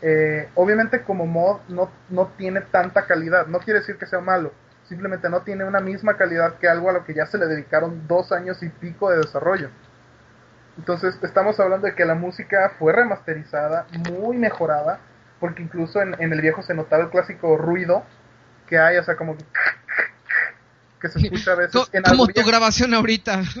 Eh, 0.00 0.48
obviamente 0.54 1.02
como 1.02 1.26
mod 1.26 1.60
no, 1.68 1.90
no 2.08 2.28
tiene 2.38 2.62
tanta 2.62 3.04
calidad, 3.04 3.48
no 3.48 3.58
quiere 3.58 3.80
decir 3.80 3.98
que 3.98 4.06
sea 4.06 4.20
malo, 4.20 4.52
simplemente 4.84 5.28
no 5.28 5.42
tiene 5.42 5.64
una 5.64 5.80
misma 5.80 6.16
calidad 6.16 6.54
que 6.54 6.66
algo 6.66 6.88
a 6.88 6.94
lo 6.94 7.04
que 7.04 7.12
ya 7.12 7.26
se 7.26 7.36
le 7.36 7.44
dedicaron 7.44 8.08
dos 8.08 8.32
años 8.32 8.62
y 8.62 8.70
pico 8.70 9.10
de 9.10 9.18
desarrollo. 9.18 9.68
Entonces 10.78 11.18
estamos 11.22 11.60
hablando 11.60 11.86
de 11.86 11.94
que 11.94 12.04
la 12.04 12.14
música 12.14 12.72
fue 12.78 12.92
remasterizada, 12.92 13.86
muy 13.92 14.36
mejorada, 14.36 15.00
porque 15.40 15.62
incluso 15.62 16.00
en, 16.00 16.14
en 16.20 16.32
el 16.32 16.40
viejo 16.40 16.62
se 16.62 16.74
notaba 16.74 17.04
el 17.04 17.10
clásico 17.10 17.56
ruido 17.56 18.02
que 18.68 18.78
hay, 18.78 18.96
o 18.96 19.04
sea, 19.04 19.16
como 19.16 19.36
que, 19.36 19.44
que 21.00 21.08
se 21.08 21.18
escucha 21.18 21.52
a 21.52 21.56
veces 21.56 21.72
Co- 21.84 21.88
en 21.92 22.02
como 22.02 22.22
algo 22.22 22.26
tu 22.26 22.32
viejo. 22.34 22.48
grabación 22.48 22.94
ahorita. 22.94 23.42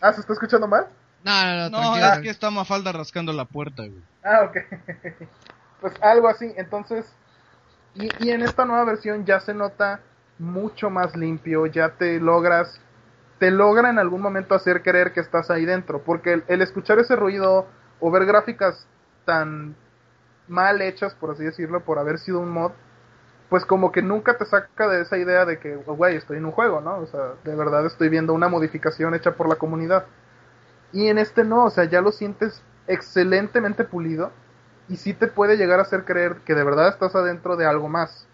Ah, 0.00 0.12
¿se 0.12 0.20
está 0.20 0.32
escuchando 0.32 0.66
mal? 0.66 0.86
no, 1.24 1.44
no, 1.44 1.70
no, 1.70 1.96
No, 1.96 1.96
es 1.96 2.18
que 2.18 2.30
está 2.30 2.50
Mafalda 2.50 2.92
rascando 2.92 3.32
la 3.32 3.44
puerta, 3.44 3.82
güey. 3.82 4.02
Ah, 4.22 4.42
ok. 4.44 4.56
pues 5.80 5.94
algo 6.02 6.28
así, 6.28 6.52
entonces, 6.56 7.06
y, 7.94 8.08
y 8.24 8.30
en 8.30 8.42
esta 8.42 8.64
nueva 8.64 8.84
versión 8.84 9.24
ya 9.24 9.40
se 9.40 9.54
nota 9.54 10.00
mucho 10.38 10.90
más 10.90 11.16
limpio, 11.16 11.66
ya 11.66 11.90
te 11.90 12.20
logras, 12.20 12.80
te 13.38 13.50
logra 13.50 13.90
en 13.90 13.98
algún 13.98 14.20
momento 14.20 14.54
hacer 14.54 14.82
creer 14.82 15.12
que 15.12 15.20
estás 15.20 15.50
ahí 15.50 15.64
dentro, 15.64 16.02
porque 16.02 16.34
el, 16.34 16.44
el 16.48 16.62
escuchar 16.62 16.98
ese 16.98 17.16
ruido 17.16 17.66
o 18.00 18.10
ver 18.10 18.26
gráficas 18.26 18.86
tan 19.24 19.76
mal 20.48 20.80
hechas, 20.80 21.14
por 21.14 21.30
así 21.30 21.44
decirlo, 21.44 21.84
por 21.84 21.98
haber 21.98 22.18
sido 22.18 22.40
un 22.40 22.50
mod, 22.50 22.72
pues 23.48 23.64
como 23.64 23.92
que 23.92 24.02
nunca 24.02 24.36
te 24.36 24.44
saca 24.44 24.88
de 24.88 25.02
esa 25.02 25.16
idea 25.16 25.44
de 25.44 25.58
que, 25.58 25.78
oh, 25.86 25.94
güey, 25.94 26.16
estoy 26.16 26.38
en 26.38 26.46
un 26.46 26.52
juego, 26.52 26.80
¿no? 26.80 26.98
O 26.98 27.06
sea, 27.06 27.34
de 27.44 27.54
verdad 27.54 27.86
estoy 27.86 28.08
viendo 28.08 28.32
una 28.32 28.48
modificación 28.48 29.14
hecha 29.14 29.34
por 29.34 29.48
la 29.48 29.56
comunidad. 29.56 30.06
Y 30.92 31.08
en 31.08 31.18
este 31.18 31.44
no, 31.44 31.64
o 31.66 31.70
sea, 31.70 31.84
ya 31.84 32.00
lo 32.00 32.12
sientes 32.12 32.62
excelentemente 32.86 33.84
pulido 33.84 34.32
y 34.88 34.96
sí 34.96 35.12
te 35.12 35.26
puede 35.28 35.56
llegar 35.56 35.78
a 35.78 35.82
hacer 35.82 36.04
creer 36.04 36.36
que 36.44 36.54
de 36.54 36.64
verdad 36.64 36.88
estás 36.88 37.14
adentro 37.14 37.56
de 37.56 37.66
algo 37.66 37.88
más. 37.88 38.26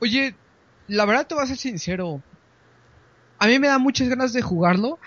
Oye, 0.00 0.34
la 0.86 1.06
verdad 1.06 1.26
te 1.26 1.34
voy 1.34 1.44
a 1.44 1.46
ser 1.46 1.56
sincero. 1.56 2.22
A 3.38 3.46
mí 3.46 3.58
me 3.58 3.68
da 3.68 3.78
muchas 3.78 4.08
ganas 4.08 4.32
de 4.32 4.42
jugarlo. 4.42 4.98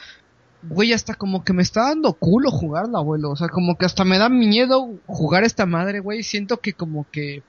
Güey, 0.63 0.93
hasta 0.93 1.15
como 1.15 1.43
que 1.43 1.53
me 1.53 1.63
está 1.63 1.89
dando 1.89 2.13
culo 2.13 2.51
jugarlo, 2.51 2.97
abuelo. 2.97 3.31
O 3.31 3.35
sea, 3.35 3.49
como 3.49 3.77
que 3.77 3.85
hasta 3.85 4.05
me 4.05 4.17
da 4.17 4.29
miedo 4.29 4.93
jugar 5.07 5.43
esta 5.43 5.65
madre, 5.65 5.99
güey. 5.99 6.23
Siento 6.23 6.59
que 6.59 6.73
como 6.73 7.05
que... 7.11 7.43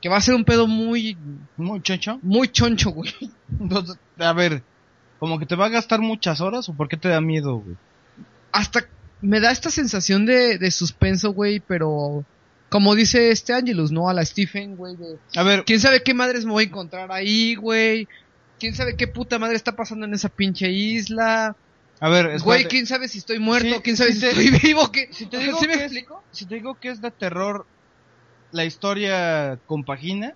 Que 0.00 0.08
va 0.08 0.18
a 0.18 0.22
ser 0.22 0.34
un 0.34 0.44
pedo 0.44 0.66
muy... 0.66 1.16
Muy 1.56 1.80
chocho. 1.82 2.20
Muy 2.22 2.48
choncho, 2.48 2.90
güey. 2.90 3.12
A 4.18 4.32
ver, 4.32 4.62
¿como 5.18 5.38
que 5.38 5.46
te 5.46 5.56
va 5.56 5.66
a 5.66 5.70
gastar 5.70 6.00
muchas 6.00 6.40
horas 6.40 6.68
o 6.68 6.74
por 6.74 6.88
qué 6.88 6.96
te 6.96 7.08
da 7.08 7.20
miedo, 7.20 7.58
güey? 7.58 7.76
Hasta 8.52 8.86
me 9.20 9.40
da 9.40 9.50
esta 9.50 9.70
sensación 9.70 10.26
de, 10.26 10.58
de 10.58 10.70
suspenso, 10.70 11.32
güey, 11.32 11.60
pero... 11.60 12.24
Como 12.68 12.94
dice 12.94 13.30
este 13.30 13.54
Angelus, 13.54 13.90
¿no? 13.90 14.10
A 14.10 14.12
la 14.12 14.24
Stephen, 14.26 14.76
güey, 14.76 14.94
de... 14.96 15.18
A 15.36 15.42
ver, 15.42 15.64
¿Quién 15.64 15.80
sabe 15.80 16.02
qué 16.02 16.12
madres 16.12 16.44
me 16.44 16.52
voy 16.52 16.64
a 16.64 16.66
encontrar 16.66 17.10
ahí, 17.10 17.54
güey? 17.54 18.06
¿Quién 18.58 18.74
sabe 18.74 18.96
qué 18.96 19.06
puta 19.06 19.38
madre 19.38 19.56
está 19.56 19.76
pasando 19.76 20.06
en 20.06 20.14
esa 20.14 20.28
pinche 20.28 20.70
isla? 20.70 21.56
a 22.00 22.08
ver, 22.08 22.26
Güey, 22.26 22.36
espérate. 22.36 22.68
¿quién 22.68 22.86
sabe 22.86 23.08
si 23.08 23.18
estoy 23.18 23.38
muerto? 23.38 23.76
Sí, 23.76 23.80
¿Quién 23.82 23.96
sabe 23.96 24.12
sí 24.12 24.20
si 24.20 24.20
te- 24.20 24.28
estoy 24.30 24.60
vivo? 24.70 24.90
¿Qué? 24.92 25.08
si 25.12 25.26
te 25.26 25.38
digo 25.44 25.58
¿Sí 25.58 25.66
me 25.66 25.72
que 25.74 25.78
es- 25.78 25.84
explico? 25.92 26.22
si 26.32 26.46
te 26.46 26.54
digo 26.56 26.76
que 26.80 26.90
es 26.90 27.00
de 27.00 27.10
terror, 27.10 27.66
la 28.50 28.64
historia 28.64 29.58
compagina, 29.66 30.34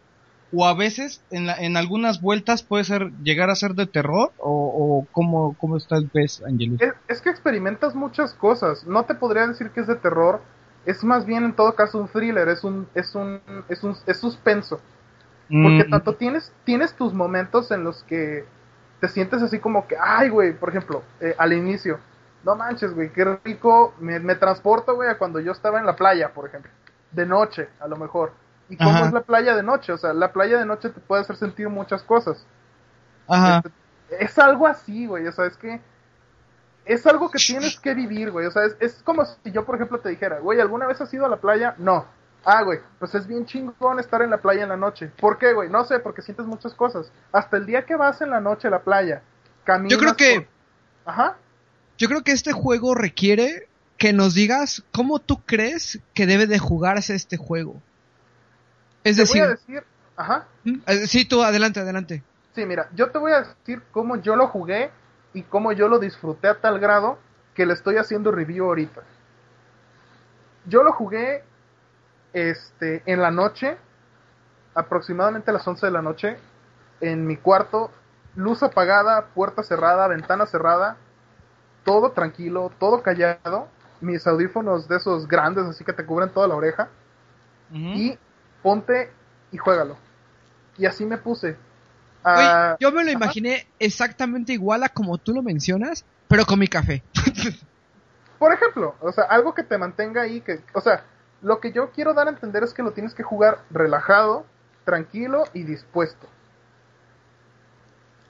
o 0.52 0.67
a 0.67 0.75
veces 0.75 1.25
en, 1.31 1.47
la- 1.47 1.57
en 1.57 1.76
algunas 1.76 2.20
vueltas 2.20 2.62
puede 2.62 2.84
ser 2.84 3.10
llegar 3.23 3.49
a 3.51 3.55
ser 3.57 3.73
de 3.75 3.86
terror, 3.86 4.33
o, 4.39 4.51
o 4.51 5.09
cómo, 5.12 5.57
cómo 5.57 5.76
está 5.76 5.97
el 5.97 6.10
pez, 6.10 6.42
Angelus. 6.47 6.81
Es, 6.83 6.92
es 7.09 7.20
que 7.23 7.31
experimentas 7.31 7.94
muchas 7.94 8.34
cosas. 8.34 8.84
No 8.86 9.05
te 9.05 9.15
podría 9.15 9.47
decir 9.47 9.70
que 9.70 9.81
es 9.81 9.86
de 9.86 9.97
terror. 9.97 10.42
Es 10.84 11.05
más 11.05 11.25
bien 11.26 11.44
en 11.44 11.55
todo 11.55 11.75
caso 11.75 11.99
un 11.99 12.09
thriller, 12.09 12.49
es 12.49 12.65
un, 12.65 12.89
es 12.94 13.15
un, 13.15 13.41
es 13.68 13.83
un, 13.84 13.97
es 14.07 14.18
suspenso. 14.18 14.81
Porque 15.60 15.84
Mm, 15.84 15.90
tanto 15.90 16.16
tienes, 16.16 16.52
tienes 16.64 16.94
tus 16.97 17.12
momentos 17.14 17.70
en 17.70 17.84
los 17.84 18.02
que 18.05 18.48
te 19.00 19.08
sientes 19.08 19.42
así 19.42 19.58
como 19.60 19.86
que, 19.86 19.97
ay, 20.00 20.28
güey, 20.31 20.52
por 20.58 20.70
ejemplo, 20.70 21.05
eh, 21.20 21.34
al 21.39 21.52
inicio, 21.52 22.00
no 22.44 22.56
manches, 22.56 22.94
güey, 22.94 23.12
qué 23.12 23.24
rico, 23.44 23.94
me, 24.00 24.18
me 24.20 24.34
transporto, 24.36 24.94
güey, 24.97 25.08
a 25.10 25.18
cuando 25.18 25.40
yo 25.40 25.52
estaba 25.52 25.78
en 25.81 25.86
la 25.86 25.97
playa, 25.97 26.32
por 26.34 26.47
ejemplo, 26.47 26.72
de 27.10 27.26
noche, 27.26 27.68
a 27.81 27.89
lo 27.89 27.97
mejor. 27.97 28.39
¿Y 28.68 28.78
cómo 28.78 29.02
Ajá. 29.02 29.06
es 29.06 29.12
la 29.12 29.22
playa 29.22 29.55
de 29.56 29.62
noche? 29.62 29.92
O 29.92 29.98
sea, 29.98 30.14
la 30.14 30.32
playa 30.32 30.58
de 30.58 30.66
noche 30.66 30.90
te 30.90 31.00
puede 31.00 31.22
hacer 31.22 31.36
sentir 31.36 31.68
muchas 31.68 32.02
cosas. 32.02 32.47
Ajá. 33.26 33.62
Este, 33.64 33.72
Es 34.24 34.39
algo 34.39 34.66
así, 34.66 35.06
güey, 35.06 35.26
o 35.26 35.32
sea, 35.32 35.47
es 35.47 35.56
que 35.56 35.81
es 36.84 37.06
algo 37.06 37.31
que 37.31 37.39
tienes 37.39 37.78
que 37.78 37.94
vivir, 37.94 38.31
güey, 38.31 38.47
o 38.47 38.50
sea, 38.50 38.64
es, 38.64 38.76
es 38.81 39.02
como 39.02 39.24
si 39.24 39.52
yo, 39.52 39.64
por 39.64 39.76
ejemplo, 39.76 40.00
te 40.00 40.08
dijera, 40.08 40.40
güey, 40.40 40.60
¿alguna 40.60 40.86
vez 40.86 41.00
has 41.00 41.12
ido 41.14 41.26
a 41.26 41.28
la 41.28 41.40
playa? 41.40 41.74
No. 41.78 42.06
Ah, 42.44 42.62
güey, 42.62 42.80
pues 42.98 43.14
es 43.14 43.26
bien 43.26 43.46
chingón 43.46 44.00
estar 44.00 44.20
en 44.22 44.30
la 44.30 44.38
playa 44.38 44.64
en 44.64 44.70
la 44.70 44.76
noche. 44.76 45.10
¿Por 45.20 45.38
qué, 45.38 45.52
güey? 45.52 45.68
No 45.68 45.84
sé, 45.84 46.00
porque 46.00 46.22
sientes 46.22 46.44
muchas 46.46 46.74
cosas. 46.74 47.12
Hasta 47.30 47.56
el 47.56 47.66
día 47.66 47.86
que 47.86 47.94
vas 47.94 48.20
en 48.20 48.30
la 48.30 48.40
noche 48.40 48.68
a 48.68 48.70
la 48.72 48.80
playa, 48.82 49.22
caminas 49.64 49.92
Yo 49.92 49.98
creo 49.98 50.16
que 50.16 50.40
por- 50.40 51.12
Ajá. 51.12 51.36
yo 51.98 52.08
creo 52.08 52.22
que 52.22 52.32
este 52.32 52.52
juego 52.52 52.94
requiere 52.94 53.68
que 53.96 54.12
nos 54.12 54.34
digas 54.34 54.82
cómo 54.92 55.20
tú 55.20 55.40
crees 55.46 56.00
que 56.14 56.26
debe 56.26 56.46
de 56.48 56.58
jugarse 56.58 57.14
este 57.14 57.36
juego. 57.36 57.80
Es 59.04 59.16
Te 59.16 59.22
decir, 59.22 59.42
voy 59.42 59.48
a 59.48 59.50
decir... 59.54 59.84
Ajá. 60.16 60.46
¿Mm? 60.64 60.74
Eh, 60.86 61.06
sí, 61.06 61.24
tú 61.24 61.42
adelante, 61.42 61.78
adelante. 61.80 62.22
Sí, 62.54 62.66
mira, 62.66 62.88
yo 62.94 63.10
te 63.10 63.18
voy 63.18 63.32
a 63.32 63.42
decir 63.42 63.82
cómo 63.92 64.16
yo 64.16 64.34
lo 64.36 64.48
jugué 64.48 64.90
y 65.32 65.42
cómo 65.42 65.72
yo 65.72 65.88
lo 65.88 65.98
disfruté 66.00 66.48
a 66.48 66.60
tal 66.60 66.78
grado 66.80 67.18
que 67.54 67.64
le 67.66 67.72
estoy 67.74 67.96
haciendo 67.96 68.30
review 68.32 68.64
ahorita. 68.66 69.02
Yo 70.66 70.82
lo 70.82 70.92
jugué 70.92 71.44
este 72.32 73.02
en 73.06 73.20
la 73.20 73.30
noche, 73.30 73.76
aproximadamente 74.74 75.50
a 75.50 75.54
las 75.54 75.66
11 75.66 75.86
de 75.86 75.92
la 75.92 76.02
noche, 76.02 76.36
en 77.00 77.26
mi 77.26 77.36
cuarto, 77.36 77.90
luz 78.36 78.62
apagada, 78.62 79.26
puerta 79.34 79.62
cerrada, 79.62 80.08
ventana 80.08 80.46
cerrada, 80.46 80.96
todo 81.84 82.12
tranquilo, 82.12 82.72
todo 82.78 83.02
callado, 83.02 83.68
mis 84.00 84.26
audífonos 84.26 84.88
de 84.88 84.96
esos 84.96 85.28
grandes 85.28 85.64
así 85.64 85.84
que 85.84 85.92
te 85.92 86.04
cubren 86.04 86.30
toda 86.30 86.48
la 86.48 86.54
oreja 86.54 86.88
y 87.72 88.18
ponte 88.62 89.10
y 89.50 89.58
juégalo. 89.58 89.96
Y 90.76 90.86
así 90.86 91.04
me 91.04 91.18
puse. 91.18 91.56
Ah, 92.24 92.76
yo 92.78 92.92
me 92.92 93.02
lo 93.02 93.10
ajá. 93.10 93.12
imaginé 93.12 93.66
exactamente 93.78 94.52
igual 94.52 94.84
a 94.84 94.88
como 94.88 95.18
tú 95.18 95.34
lo 95.34 95.42
mencionas, 95.42 96.04
pero 96.28 96.46
con 96.46 96.58
mi 96.58 96.68
café. 96.68 97.02
Por 98.38 98.52
ejemplo, 98.52 98.96
o 99.00 99.12
sea, 99.12 99.24
algo 99.24 99.54
que 99.54 99.62
te 99.62 99.78
mantenga 99.78 100.22
ahí, 100.22 100.40
que, 100.40 100.60
o 100.72 100.80
sea, 100.80 101.04
lo 101.42 101.60
que 101.60 101.72
yo 101.72 101.90
quiero 101.90 102.14
dar 102.14 102.28
a 102.28 102.30
entender 102.30 102.62
es 102.62 102.72
que 102.72 102.82
lo 102.82 102.92
tienes 102.92 103.14
que 103.14 103.22
jugar 103.22 103.58
relajado, 103.70 104.46
tranquilo 104.84 105.44
y 105.52 105.64
dispuesto. 105.64 106.28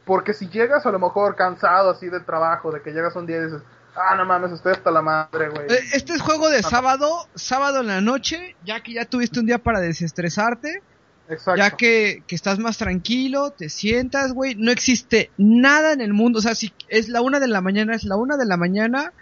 Porque 0.05 0.35
si 0.35 0.49
llegas 0.49 0.85
a 0.87 0.91
lo 0.91 0.99
mejor 0.99 1.37
cansado 1.37 1.91
así 1.91 2.09
del 2.09 2.25
trabajo, 2.25 2.73
de 2.73 2.83
que 2.83 2.93
llegas 2.93 3.15
un 3.15 3.27
día 3.27 3.37
y 3.37 3.45
dices, 3.45 3.63
ah, 3.95 4.17
no 4.17 4.25
mames, 4.25 4.53
estoy 4.53 4.73
hasta 4.73 4.91
la 4.91 5.03
madre, 5.03 5.51
güey. 5.51 5.67
Este 5.93 6.15
es 6.15 6.23
juego 6.23 6.49
de 6.49 6.63
sábado, 6.63 7.29
sábado 7.35 7.81
en 7.81 7.87
la 7.87 8.01
noche, 8.01 8.57
ya 8.65 8.83
que 8.83 8.95
ya 8.95 9.05
tuviste 9.05 9.39
un 9.39 9.47
día 9.47 9.59
para 9.59 9.81
desestresarte, 9.81 10.83
Exacto. 11.29 11.57
ya 11.57 11.71
que, 11.71 12.25
que 12.27 12.35
estás 12.35 12.59
más 12.59 12.79
tranquilo, 12.79 13.51
te 13.51 13.69
sientas, 13.69 14.33
güey, 14.33 14.55
no 14.57 14.73
existe 14.73 15.31
nada 15.37 15.93
en 15.93 16.01
el 16.01 16.15
mundo, 16.15 16.41
o 16.41 16.43
sea, 16.43 16.55
si 16.55 16.73
es 16.89 17.09
la 17.09 17.21
una 17.21 17.39
de 17.39 17.49
la 17.49 17.61
mañana, 17.61 17.95
es 17.95 18.05
la 18.05 18.17
una 18.17 18.37
de 18.37 18.47
la 18.47 18.57
mañana, 18.57 19.13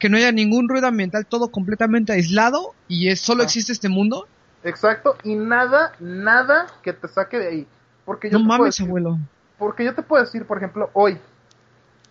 que 0.00 0.08
no 0.08 0.16
haya 0.16 0.32
ningún 0.32 0.68
ruido 0.68 0.88
ambiental, 0.88 1.26
todo 1.26 1.52
completamente 1.52 2.12
aislado, 2.12 2.74
y 2.88 3.08
es 3.10 3.20
solo 3.20 3.42
Ah. 3.42 3.44
existe 3.44 3.72
este 3.72 3.88
mundo, 3.88 4.26
Exacto. 4.62 5.16
Y 5.24 5.36
nada, 5.36 5.92
nada 6.00 6.66
que 6.82 6.92
te 6.92 7.08
saque 7.08 7.38
de 7.38 7.48
ahí. 7.48 7.66
Porque 8.04 8.28
yo 8.28 8.38
no 8.38 8.44
te 8.44 8.46
puedo 8.48 8.58
mames, 8.58 8.74
decir- 8.76 8.86
abuelo. 8.88 9.18
Porque 9.58 9.84
yo 9.86 9.94
te 9.94 10.02
puedo 10.02 10.22
decir, 10.22 10.44
por 10.44 10.58
ejemplo, 10.58 10.90
hoy. 10.92 11.18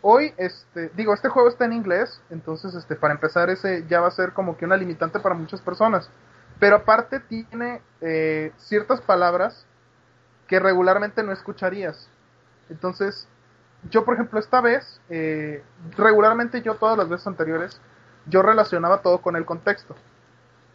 Hoy, 0.01 0.33
este, 0.37 0.89
digo, 0.95 1.13
este 1.13 1.29
juego 1.29 1.47
está 1.49 1.65
en 1.65 1.73
inglés, 1.73 2.21
entonces, 2.31 2.73
este, 2.73 2.95
para 2.95 3.13
empezar, 3.13 3.51
ese 3.51 3.85
ya 3.87 3.99
va 4.01 4.07
a 4.07 4.11
ser 4.11 4.31
como 4.33 4.57
que 4.57 4.65
una 4.65 4.77
limitante 4.77 5.19
para 5.19 5.35
muchas 5.35 5.61
personas. 5.61 6.09
Pero 6.59 6.77
aparte 6.77 7.19
tiene 7.19 7.81
eh, 8.01 8.51
ciertas 8.57 8.99
palabras 9.01 9.65
que 10.47 10.59
regularmente 10.59 11.21
no 11.21 11.31
escucharías. 11.31 12.07
Entonces, 12.71 13.27
yo, 13.89 14.03
por 14.03 14.15
ejemplo, 14.15 14.39
esta 14.39 14.61
vez, 14.61 14.99
eh, 15.09 15.63
regularmente 15.97 16.61
yo 16.61 16.75
todas 16.75 16.97
las 16.97 17.07
veces 17.07 17.27
anteriores, 17.27 17.79
yo 18.25 18.41
relacionaba 18.41 19.01
todo 19.01 19.21
con 19.21 19.35
el 19.35 19.45
contexto. 19.45 19.95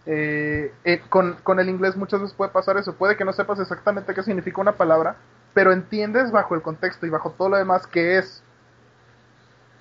Eh, 0.07 0.73
eh, 0.85 1.01
con, 1.09 1.35
con 1.43 1.61
el 1.61 1.69
inglés 1.71 1.97
muchas 1.97 2.21
veces 2.21 2.37
puede 2.37 2.51
pasar 2.51 2.77
eso. 2.77 2.95
Puede 2.95 3.17
que 3.17 3.25
no 3.25 3.33
sepas 3.33 3.61
exactamente 3.61 4.15
qué 4.15 4.23
significa 4.23 4.61
una 4.61 4.73
palabra, 4.73 5.17
pero 5.53 5.73
entiendes 5.73 6.31
bajo 6.31 6.55
el 6.55 6.63
contexto 6.63 7.07
y 7.07 7.11
bajo 7.11 7.31
todo 7.31 7.51
lo 7.51 7.57
demás 7.57 7.87
que 7.87 8.19
es. 8.19 8.43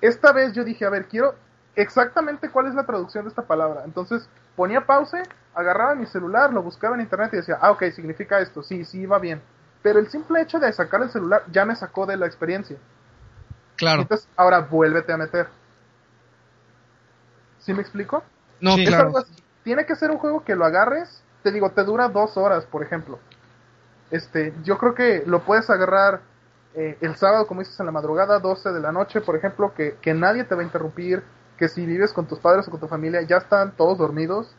Esta 0.00 0.32
vez 0.32 0.52
yo 0.52 0.64
dije, 0.64 0.84
a 0.84 0.90
ver, 0.90 1.06
quiero 1.06 1.34
exactamente 1.76 2.50
cuál 2.50 2.66
es 2.66 2.74
la 2.74 2.84
traducción 2.84 3.24
de 3.24 3.30
esta 3.30 3.42
palabra. 3.42 3.82
Entonces 3.84 4.28
ponía 4.54 4.86
pause, 4.86 5.22
agarraba 5.54 5.94
mi 5.94 6.06
celular, 6.06 6.52
lo 6.52 6.62
buscaba 6.62 6.94
en 6.94 7.00
internet 7.02 7.30
y 7.32 7.36
decía, 7.36 7.58
ah, 7.60 7.70
ok, 7.70 7.84
significa 7.90 8.40
esto, 8.40 8.62
sí, 8.62 8.84
sí, 8.84 9.06
va 9.06 9.18
bien. 9.18 9.40
Pero 9.82 9.98
el 9.98 10.08
simple 10.08 10.40
hecho 10.40 10.58
de 10.58 10.72
sacar 10.72 11.02
el 11.02 11.10
celular 11.10 11.42
ya 11.50 11.64
me 11.64 11.76
sacó 11.76 12.06
de 12.06 12.16
la 12.16 12.26
experiencia. 12.26 12.76
Claro. 13.76 14.02
Entonces, 14.02 14.28
ahora 14.36 14.60
vuélvete 14.60 15.12
a 15.12 15.16
meter. 15.16 15.48
¿Sí 17.58 17.72
me 17.72 17.82
explico? 17.82 18.22
No, 18.60 18.76
Sí. 18.76 18.86
Claro. 18.86 19.08
algo. 19.08 19.24
Tiene 19.62 19.86
que 19.86 19.96
ser 19.96 20.10
un 20.10 20.18
juego 20.18 20.44
que 20.44 20.54
lo 20.54 20.64
agarres. 20.64 21.22
Te 21.42 21.50
digo, 21.50 21.70
te 21.70 21.82
dura 21.84 22.08
dos 22.08 22.36
horas, 22.36 22.64
por 22.66 22.82
ejemplo. 22.82 23.18
Este, 24.10 24.52
yo 24.62 24.78
creo 24.78 24.94
que 24.94 25.24
lo 25.26 25.40
puedes 25.40 25.68
agarrar 25.70 26.20
eh, 26.74 26.98
el 27.00 27.16
sábado, 27.16 27.46
como 27.46 27.60
dices, 27.60 27.78
en 27.80 27.86
la 27.86 27.92
madrugada, 27.92 28.38
12 28.38 28.72
de 28.72 28.80
la 28.80 28.92
noche, 28.92 29.20
por 29.20 29.36
ejemplo, 29.36 29.72
que, 29.74 29.96
que 30.00 30.12
nadie 30.12 30.44
te 30.44 30.54
va 30.54 30.62
a 30.62 30.64
interrumpir, 30.64 31.22
que 31.56 31.68
si 31.68 31.86
vives 31.86 32.12
con 32.12 32.26
tus 32.26 32.38
padres 32.38 32.66
o 32.68 32.70
con 32.70 32.80
tu 32.80 32.88
familia 32.88 33.22
ya 33.22 33.36
están 33.38 33.72
todos 33.76 33.96
dormidos, 33.96 34.54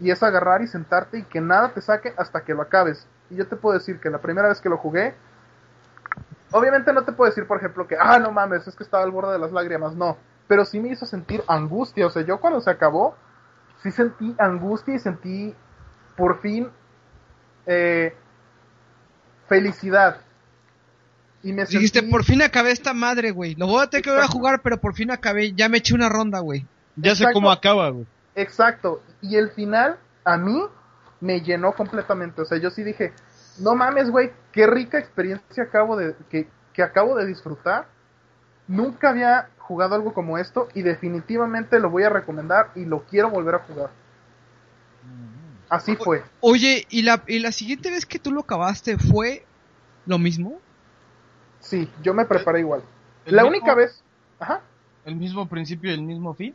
y 0.00 0.10
es 0.10 0.22
agarrar 0.22 0.62
y 0.62 0.68
sentarte 0.68 1.18
y 1.18 1.22
que 1.24 1.40
nada 1.40 1.70
te 1.70 1.80
saque 1.80 2.14
hasta 2.16 2.42
que 2.42 2.54
lo 2.54 2.62
acabes. 2.62 3.06
Y 3.30 3.36
yo 3.36 3.46
te 3.46 3.56
puedo 3.56 3.76
decir 3.76 4.00
que 4.00 4.10
la 4.10 4.18
primera 4.18 4.48
vez 4.48 4.60
que 4.60 4.68
lo 4.68 4.78
jugué, 4.78 5.14
obviamente 6.52 6.92
no 6.92 7.02
te 7.04 7.12
puedo 7.12 7.30
decir, 7.30 7.46
por 7.46 7.58
ejemplo, 7.58 7.86
que, 7.86 7.96
ah, 7.98 8.18
no 8.18 8.32
mames, 8.32 8.66
es 8.66 8.74
que 8.74 8.84
estaba 8.84 9.02
al 9.04 9.10
borde 9.10 9.32
de 9.32 9.38
las 9.38 9.52
lágrimas, 9.52 9.94
no, 9.94 10.16
pero 10.46 10.64
sí 10.64 10.80
me 10.80 10.88
hizo 10.90 11.06
sentir 11.06 11.42
angustia, 11.46 12.06
o 12.06 12.10
sea, 12.10 12.22
yo 12.22 12.40
cuando 12.40 12.60
se 12.60 12.70
acabó, 12.70 13.16
sí 13.82 13.90
sentí 13.90 14.34
angustia 14.38 14.94
y 14.94 14.98
sentí 14.98 15.54
por 16.16 16.40
fin 16.40 16.68
eh, 17.66 18.14
felicidad. 19.48 20.18
Y 21.42 21.52
me 21.52 21.64
Dijiste, 21.64 22.00
sentí- 22.00 22.10
por 22.10 22.24
fin 22.24 22.42
acabé 22.42 22.72
esta 22.72 22.92
madre, 22.94 23.30
güey. 23.30 23.54
Lo 23.54 23.66
voy 23.66 23.82
a 23.82 23.86
tener 23.88 24.02
que 24.02 24.10
volver 24.10 24.24
a 24.24 24.28
jugar, 24.28 24.60
pero 24.62 24.78
por 24.80 24.94
fin 24.94 25.10
acabé. 25.10 25.52
Ya 25.52 25.68
me 25.68 25.78
eché 25.78 25.94
una 25.94 26.08
ronda, 26.08 26.40
güey. 26.40 26.66
Ya 26.96 27.14
sé 27.14 27.26
cómo 27.32 27.52
acaba, 27.52 27.90
güey. 27.90 28.06
Exacto. 28.34 29.02
Y 29.20 29.36
el 29.36 29.50
final, 29.50 29.98
a 30.24 30.36
mí, 30.36 30.60
me 31.20 31.40
llenó 31.40 31.72
completamente. 31.72 32.42
O 32.42 32.44
sea, 32.44 32.58
yo 32.58 32.70
sí 32.70 32.82
dije, 32.82 33.12
no 33.60 33.74
mames, 33.74 34.10
güey, 34.10 34.32
qué 34.52 34.66
rica 34.66 34.98
experiencia 34.98 35.62
acabo 35.64 35.96
de, 35.96 36.14
que, 36.30 36.48
que 36.72 36.82
acabo 36.82 37.16
de 37.16 37.26
disfrutar. 37.26 37.86
Nunca 38.66 39.10
había 39.10 39.48
jugado 39.58 39.94
algo 39.94 40.12
como 40.14 40.38
esto 40.38 40.68
y 40.74 40.82
definitivamente 40.82 41.78
lo 41.80 41.90
voy 41.90 42.02
a 42.04 42.10
recomendar 42.10 42.70
y 42.74 42.84
lo 42.84 43.04
quiero 43.04 43.30
volver 43.30 43.54
a 43.56 43.58
jugar. 43.60 43.90
Así 45.68 45.96
fue. 45.96 46.22
Oye, 46.40 46.86
¿y 46.88 47.02
la, 47.02 47.22
¿y 47.26 47.40
la 47.40 47.52
siguiente 47.52 47.90
vez 47.90 48.06
que 48.06 48.18
tú 48.18 48.32
lo 48.32 48.40
acabaste 48.40 48.96
fue 48.96 49.44
lo 50.06 50.18
mismo? 50.18 50.60
Sí, 51.60 51.90
yo 52.02 52.14
me 52.14 52.24
preparé 52.24 52.60
igual. 52.60 52.82
La 53.26 53.42
mismo- 53.42 53.56
única 53.58 53.74
vez, 53.74 54.02
ajá, 54.40 54.62
El 55.04 55.16
mismo 55.16 55.46
principio 55.48 55.90
y 55.90 55.94
el 55.94 56.02
mismo 56.02 56.32
fin. 56.34 56.54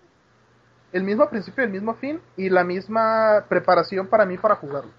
el 0.91 1.03
mismo 1.03 1.27
principio, 1.29 1.63
el 1.63 1.69
mismo 1.71 1.95
fin 1.95 2.19
y 2.37 2.49
la 2.49 2.63
misma 2.63 3.45
preparación 3.49 4.07
para 4.07 4.25
mí 4.25 4.37
para 4.37 4.55
jugarlo. 4.55 4.91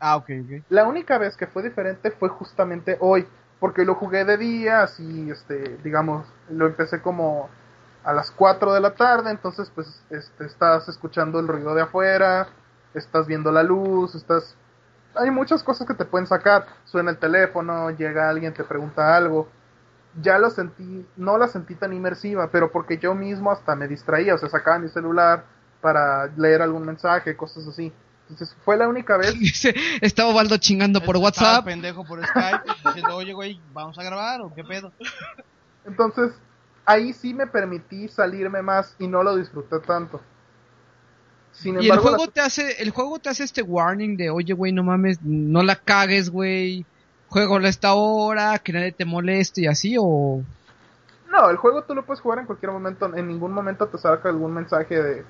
Ah, 0.00 0.16
ok, 0.16 0.30
ok. 0.44 0.64
La 0.68 0.86
única 0.86 1.18
vez 1.18 1.36
que 1.36 1.46
fue 1.46 1.62
diferente 1.62 2.10
fue 2.10 2.28
justamente 2.28 2.96
hoy, 3.00 3.26
porque 3.58 3.84
lo 3.84 3.94
jugué 3.94 4.24
de 4.24 4.36
día, 4.36 4.82
así, 4.82 5.30
este, 5.30 5.78
digamos, 5.82 6.26
lo 6.48 6.66
empecé 6.66 7.00
como 7.02 7.48
a 8.04 8.12
las 8.12 8.30
4 8.30 8.72
de 8.72 8.80
la 8.80 8.94
tarde, 8.94 9.30
entonces 9.30 9.70
pues 9.74 10.02
este, 10.10 10.46
estás 10.46 10.88
escuchando 10.88 11.40
el 11.40 11.48
ruido 11.48 11.74
de 11.74 11.82
afuera, 11.82 12.48
estás 12.94 13.26
viendo 13.26 13.50
la 13.52 13.62
luz, 13.62 14.14
estás... 14.14 14.56
Hay 15.14 15.30
muchas 15.30 15.62
cosas 15.64 15.86
que 15.86 15.94
te 15.94 16.04
pueden 16.04 16.26
sacar, 16.26 16.66
suena 16.84 17.10
el 17.10 17.18
teléfono, 17.18 17.90
llega 17.90 18.28
alguien, 18.28 18.54
te 18.54 18.62
pregunta 18.62 19.16
algo. 19.16 19.48
Ya 20.22 20.38
lo 20.38 20.50
sentí, 20.50 21.06
no 21.16 21.38
la 21.38 21.48
sentí 21.48 21.74
tan 21.74 21.92
inmersiva, 21.92 22.50
pero 22.50 22.70
porque 22.70 22.98
yo 22.98 23.14
mismo 23.14 23.50
hasta 23.50 23.74
me 23.74 23.88
distraía, 23.88 24.34
o 24.34 24.38
sea, 24.38 24.48
sacaba 24.48 24.78
mi 24.78 24.88
celular 24.88 25.44
para 25.80 26.26
leer 26.36 26.62
algún 26.62 26.86
mensaje, 26.86 27.36
cosas 27.36 27.66
así. 27.66 27.92
Entonces 28.30 28.54
fue 28.64 28.76
la 28.76 28.86
única 28.88 29.16
vez 29.16 29.34
Estaba 30.02 30.32
Baldo 30.34 30.56
chingando 30.58 31.00
por 31.00 31.16
Estaba 31.16 31.24
WhatsApp. 31.24 31.58
el 31.68 31.72
pendejo 31.74 32.04
por 32.04 32.24
Skype 32.26 32.62
diciendo, 32.84 33.16
oye, 33.16 33.32
güey, 33.32 33.60
¿vamos 33.72 33.98
a 33.98 34.02
grabar 34.02 34.40
o 34.42 34.54
qué 34.54 34.62
pedo? 34.64 34.92
Entonces, 35.86 36.32
ahí 36.84 37.12
sí 37.12 37.32
me 37.32 37.46
permití 37.46 38.08
salirme 38.08 38.60
más 38.62 38.94
y 38.98 39.06
no 39.06 39.22
lo 39.22 39.36
disfruté 39.36 39.78
tanto. 39.80 40.20
Sin 41.52 41.74
Y 41.76 41.78
el 41.78 41.84
embargo, 41.84 42.02
juego 42.08 42.26
la- 42.26 42.32
te 42.32 42.40
hace, 42.40 42.82
el 42.82 42.90
juego 42.90 43.18
te 43.18 43.30
hace 43.30 43.44
este 43.44 43.62
warning 43.62 44.16
de, 44.16 44.30
oye, 44.30 44.52
güey, 44.52 44.72
no 44.72 44.82
mames, 44.84 45.18
no 45.22 45.62
la 45.62 45.76
cagues, 45.76 46.30
güey. 46.30 46.84
Juego 47.28 47.56
a 47.58 47.68
esta 47.68 47.94
hora, 47.94 48.58
que 48.58 48.72
nadie 48.72 48.92
te 48.92 49.04
moleste 49.04 49.62
y 49.62 49.66
así, 49.66 49.96
o... 49.98 50.42
No, 51.30 51.50
el 51.50 51.56
juego 51.56 51.82
tú 51.84 51.94
lo 51.94 52.06
puedes 52.06 52.20
jugar 52.22 52.38
en 52.38 52.46
cualquier 52.46 52.72
momento, 52.72 53.14
en 53.14 53.26
ningún 53.28 53.52
momento 53.52 53.86
te 53.88 53.98
saca 53.98 54.28
algún 54.30 54.54
mensaje 54.54 55.02
de 55.02 55.24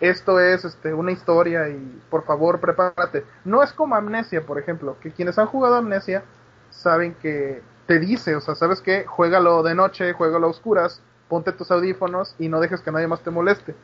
esto 0.00 0.40
es 0.40 0.64
este, 0.64 0.92
una 0.92 1.12
historia 1.12 1.68
y 1.68 2.00
por 2.10 2.24
favor 2.24 2.60
prepárate. 2.60 3.24
No 3.44 3.62
es 3.62 3.72
como 3.72 3.94
Amnesia, 3.94 4.44
por 4.44 4.58
ejemplo, 4.58 4.96
que 5.00 5.10
quienes 5.10 5.38
han 5.38 5.46
jugado 5.46 5.76
Amnesia 5.76 6.24
saben 6.70 7.14
que 7.14 7.62
te 7.86 7.98
dice, 7.98 8.34
o 8.34 8.40
sea, 8.40 8.54
sabes 8.54 8.80
que 8.80 9.04
juégalo 9.04 9.62
de 9.62 9.74
noche, 9.74 10.12
juégalo 10.12 10.46
a 10.46 10.50
oscuras, 10.50 11.00
ponte 11.28 11.52
tus 11.52 11.70
audífonos 11.70 12.34
y 12.38 12.48
no 12.48 12.60
dejes 12.60 12.80
que 12.80 12.90
nadie 12.90 13.06
más 13.06 13.20
te 13.20 13.30
moleste. 13.30 13.74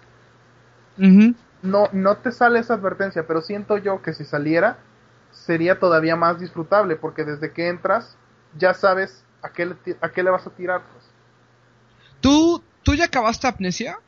No, 1.62 1.88
no 1.92 2.16
te 2.16 2.32
sale 2.32 2.58
esa 2.58 2.74
advertencia, 2.74 3.26
pero 3.26 3.40
siento 3.40 3.78
yo 3.78 4.02
que 4.02 4.12
si 4.12 4.24
saliera 4.24 4.78
sería 5.30 5.78
todavía 5.78 6.16
más 6.16 6.40
disfrutable, 6.40 6.96
porque 6.96 7.24
desde 7.24 7.52
que 7.52 7.68
entras 7.68 8.16
ya 8.58 8.74
sabes 8.74 9.24
a 9.42 9.50
qué 9.50 9.66
le, 9.66 9.76
a 10.00 10.10
qué 10.10 10.22
le 10.22 10.30
vas 10.30 10.46
a 10.46 10.50
tirar. 10.50 10.82
Pues. 10.92 11.04
¿Tú, 12.20 12.62
¿Tú 12.82 12.94
ya 12.94 13.04
acabaste 13.06 13.46
Amnesia? 13.46 13.98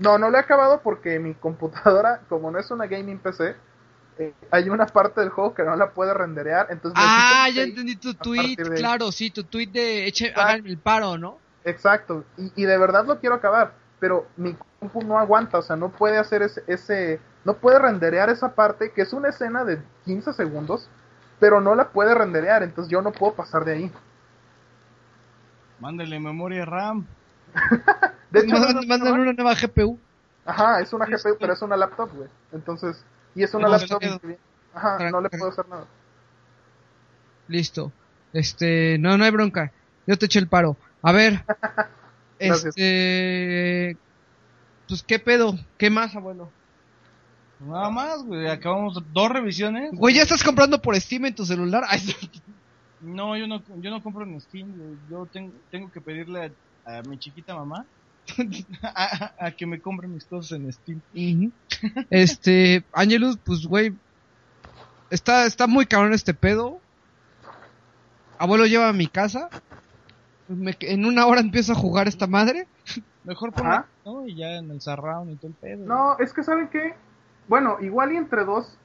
No, 0.00 0.16
no 0.16 0.30
lo 0.30 0.38
he 0.38 0.40
acabado 0.40 0.80
porque 0.82 1.18
mi 1.18 1.34
computadora, 1.34 2.22
como 2.28 2.50
no 2.50 2.58
es 2.58 2.70
una 2.70 2.86
gaming 2.86 3.18
PC, 3.18 3.54
eh, 4.18 4.34
hay 4.50 4.70
una 4.70 4.86
parte 4.86 5.20
del 5.20 5.28
juego 5.28 5.52
que 5.52 5.62
no 5.62 5.76
la 5.76 5.90
puede 5.90 6.14
renderear. 6.14 6.68
Entonces 6.70 6.98
ah, 6.98 7.48
ya 7.54 7.62
entendí 7.62 7.96
tu 7.96 8.14
tweet, 8.14 8.56
claro, 8.76 9.12
sí, 9.12 9.30
tu 9.30 9.44
tweet 9.44 9.68
de 9.68 10.06
eche, 10.06 10.32
hagan 10.34 10.66
el 10.66 10.78
paro, 10.78 11.18
¿no? 11.18 11.38
Exacto, 11.64 12.24
y, 12.38 12.50
y, 12.56 12.64
de 12.64 12.78
verdad 12.78 13.04
lo 13.04 13.20
quiero 13.20 13.34
acabar, 13.34 13.74
pero 13.98 14.26
mi 14.38 14.56
compu 14.78 15.02
no 15.02 15.18
aguanta, 15.18 15.58
o 15.58 15.62
sea, 15.62 15.76
no 15.76 15.90
puede 15.90 16.16
hacer 16.16 16.40
ese, 16.40 16.64
ese, 16.66 17.20
no 17.44 17.58
puede 17.58 17.78
renderear 17.78 18.30
esa 18.30 18.54
parte, 18.54 18.92
que 18.92 19.02
es 19.02 19.12
una 19.12 19.28
escena 19.28 19.66
de 19.66 19.82
15 20.06 20.32
segundos, 20.32 20.88
pero 21.38 21.60
no 21.60 21.74
la 21.74 21.90
puede 21.90 22.14
renderear, 22.14 22.62
entonces 22.62 22.90
yo 22.90 23.02
no 23.02 23.12
puedo 23.12 23.34
pasar 23.34 23.66
de 23.66 23.72
ahí. 23.72 23.92
Mándale 25.78 26.18
memoria 26.18 26.64
RAM. 26.64 27.06
De 28.30 28.40
hecho, 28.40 28.54
mándale 28.86 29.12
una 29.12 29.32
nueva 29.32 29.54
GPU. 29.54 29.98
Ajá, 30.44 30.80
es 30.80 30.92
una 30.92 31.06
GPU, 31.06 31.36
pero 31.38 31.52
es 31.52 31.62
una 31.62 31.76
laptop, 31.76 32.10
güey. 32.14 32.28
Entonces, 32.52 33.04
y 33.34 33.42
es 33.42 33.54
una 33.54 33.68
laptop. 33.68 34.02
Ajá, 34.74 35.10
no 35.10 35.20
le 35.20 35.30
puedo 35.30 35.48
hacer 35.48 35.68
nada. 35.68 35.86
Listo. 37.48 37.92
Este, 38.32 38.96
no, 38.98 39.18
no 39.18 39.24
hay 39.24 39.30
bronca. 39.30 39.72
Yo 40.06 40.16
te 40.16 40.26
eché 40.26 40.38
el 40.38 40.48
paro. 40.48 40.76
A 41.02 41.12
ver. 41.12 41.44
este. 42.38 43.96
Pues, 44.88 45.02
¿qué 45.02 45.18
pedo? 45.18 45.58
¿Qué 45.78 45.90
más, 45.90 46.14
abuelo? 46.14 46.50
Nada 47.60 47.90
más, 47.90 48.22
güey. 48.24 48.48
Acabamos 48.48 49.02
dos 49.12 49.30
revisiones. 49.30 49.90
Güey, 49.92 50.14
¿ya 50.14 50.22
estás 50.22 50.42
comprando 50.42 50.80
por 50.80 50.98
Steam 50.98 51.26
en 51.26 51.34
tu 51.34 51.44
celular? 51.44 51.84
no, 53.00 53.36
yo 53.36 53.46
no, 53.46 53.62
yo 53.80 53.90
no 53.90 54.02
compro 54.02 54.24
en 54.24 54.40
Steam. 54.40 54.98
Yo 55.10 55.26
tengo, 55.26 55.52
tengo 55.70 55.92
que 55.92 56.00
pedirle 56.00 56.46
a, 56.46 56.50
mi 57.08 57.18
chiquita 57.18 57.54
mamá 57.54 57.86
a, 58.82 59.50
que 59.52 59.66
me 59.66 59.80
compre 59.80 60.06
mis 60.08 60.24
cosas 60.24 60.52
en 60.52 60.72
Steam. 60.72 61.52
este, 62.10 62.84
Angelus, 62.92 63.38
pues, 63.38 63.66
güey. 63.66 63.94
Está, 65.10 65.46
está 65.46 65.66
muy 65.66 65.86
cabrón 65.86 66.12
este 66.12 66.34
pedo. 66.34 66.80
Abuelo 68.38 68.66
lleva 68.66 68.88
a 68.88 68.92
mi 68.92 69.08
casa 69.08 69.50
en 70.80 71.04
una 71.04 71.26
hora 71.26 71.40
empiezo 71.40 71.72
a 71.72 71.76
jugar 71.76 72.08
esta 72.08 72.26
madre. 72.26 72.66
Mejor 73.24 73.52
por 73.52 73.64
¿no? 74.04 74.26
Y 74.26 74.34
ya 74.34 74.56
en 74.56 74.70
el 74.70 74.80
surround 74.80 75.30
y 75.30 75.36
todo 75.36 75.48
el 75.48 75.54
pedo. 75.54 75.86
No, 75.86 76.18
es 76.18 76.32
que 76.32 76.42
¿saben 76.42 76.68
qué? 76.68 76.94
Bueno, 77.48 77.76
igual 77.80 78.12
y 78.12 78.16
entre 78.16 78.44
dos... 78.44 78.76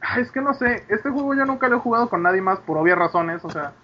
Es 0.18 0.30
que 0.30 0.40
no 0.40 0.54
sé, 0.54 0.84
este 0.88 1.10
juego 1.10 1.34
yo 1.34 1.44
nunca 1.44 1.68
lo 1.68 1.76
he 1.76 1.80
jugado 1.80 2.08
con 2.08 2.22
nadie 2.22 2.40
más 2.40 2.58
por 2.60 2.78
obvias 2.78 2.96
razones, 2.96 3.44
o 3.44 3.50
sea... 3.50 3.74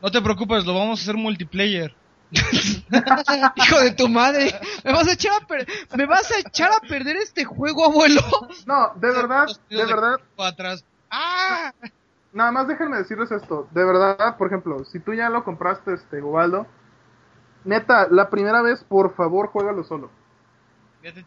No 0.00 0.10
te 0.10 0.22
preocupes, 0.22 0.64
lo 0.64 0.72
vamos 0.72 1.00
a 1.00 1.02
hacer 1.02 1.16
multiplayer. 1.16 1.94
Hijo 3.56 3.80
de 3.80 3.92
tu 3.92 4.08
madre, 4.08 4.52
me 4.84 4.92
vas 4.92 5.08
a 5.08 5.12
echar 5.12 5.32
a 5.32 5.96
me 5.96 6.06
vas 6.06 6.30
a 6.32 6.38
echar 6.38 6.72
a 6.72 6.80
perder 6.80 7.16
este 7.16 7.44
juego, 7.44 7.84
abuelo. 7.84 8.20
No, 8.66 8.92
de 8.96 9.10
verdad, 9.12 9.46
de 9.70 9.84
verdad. 9.86 10.20
Atrás. 10.38 10.84
¡Ah! 11.10 11.72
nada 12.36 12.52
más 12.52 12.68
déjenme 12.68 12.98
decirles 12.98 13.32
esto. 13.32 13.66
De 13.72 13.84
verdad, 13.84 14.36
por 14.36 14.48
ejemplo, 14.48 14.84
si 14.84 15.00
tú 15.00 15.14
ya 15.14 15.30
lo 15.30 15.42
compraste, 15.42 15.94
este, 15.94 16.22
Ubaldo, 16.22 16.66
neta, 17.64 18.08
la 18.10 18.28
primera 18.28 18.60
vez, 18.62 18.84
por 18.84 19.14
favor, 19.14 19.48
juégalo 19.48 19.82
solo. 19.84 20.10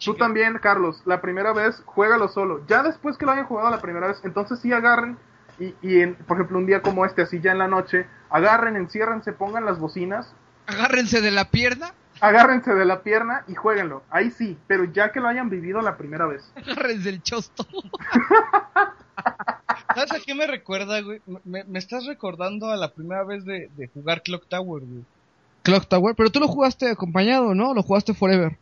Tú 0.03 0.13
también, 0.15 0.59
Carlos, 0.59 1.01
la 1.05 1.21
primera 1.21 1.53
vez, 1.53 1.81
juégalo 1.85 2.27
solo. 2.27 2.65
Ya 2.67 2.83
después 2.83 3.17
que 3.17 3.25
lo 3.25 3.31
hayan 3.31 3.45
jugado 3.45 3.69
la 3.69 3.81
primera 3.81 4.07
vez, 4.07 4.19
entonces 4.23 4.59
sí 4.59 4.71
agarren 4.73 5.17
y, 5.57 5.73
y 5.81 6.01
en, 6.01 6.15
por 6.15 6.37
ejemplo, 6.37 6.57
un 6.57 6.65
día 6.65 6.81
como 6.81 7.05
este, 7.05 7.21
así 7.23 7.39
ya 7.39 7.53
en 7.53 7.57
la 7.59 7.67
noche, 7.67 8.05
agarren, 8.29 8.75
enciérrense, 8.75 9.31
pongan 9.33 9.65
las 9.65 9.79
bocinas. 9.79 10.33
Agárrense 10.69 11.21
de 11.21 11.31
la 11.31 11.49
pierna. 11.49 11.93
Agárrense 12.21 12.73
de 12.73 12.85
la 12.85 13.01
pierna 13.01 13.43
y 13.47 13.55
jueguenlo. 13.55 14.03
Ahí 14.11 14.29
sí, 14.29 14.55
pero 14.67 14.85
ya 14.85 15.11
que 15.11 15.19
lo 15.19 15.27
hayan 15.27 15.49
vivido 15.49 15.81
la 15.81 15.97
primera 15.97 16.27
vez. 16.27 16.51
Agárrense 16.55 17.09
el 17.09 17.23
chosto. 17.23 17.65
¿Sabes 19.95 20.11
a 20.11 20.19
qué 20.23 20.35
me 20.35 20.45
recuerda, 20.45 21.01
güey? 21.01 21.21
Me, 21.43 21.63
estás 21.73 22.05
recordando 22.05 22.67
a 22.67 22.77
la 22.77 22.91
primera 22.91 23.23
vez 23.23 23.43
de, 23.45 23.69
jugar 23.93 24.21
Clock 24.21 24.47
Tower, 24.47 24.83
güey. 24.83 25.03
Clock 25.63 25.87
Tower, 25.87 26.15
pero 26.15 26.29
tú 26.29 26.39
lo 26.39 26.47
jugaste 26.47 26.89
acompañado, 26.89 27.55
¿no? 27.55 27.73
Lo 27.73 27.81
jugaste 27.81 28.13
Forever. 28.13 28.55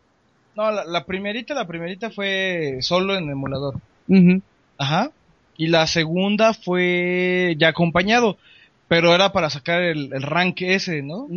No, 0.56 0.72
la, 0.72 1.06
primerita, 1.06 1.54
la 1.54 1.68
primerita 1.68 2.10
fue 2.10 2.78
solo 2.82 3.16
en 3.16 3.30
emulador. 3.30 3.76
Ajá. 4.78 5.12
Y 5.58 5.68
la 5.68 5.86
segunda 5.86 6.54
fue 6.54 7.56
ya 7.60 7.68
acompañado, 7.68 8.38
pero 8.88 9.14
era 9.14 9.32
para 9.32 9.50
sacar 9.50 9.82
el, 9.82 10.12
rank 10.22 10.62
ese, 10.62 11.02
¿no? 11.02 11.28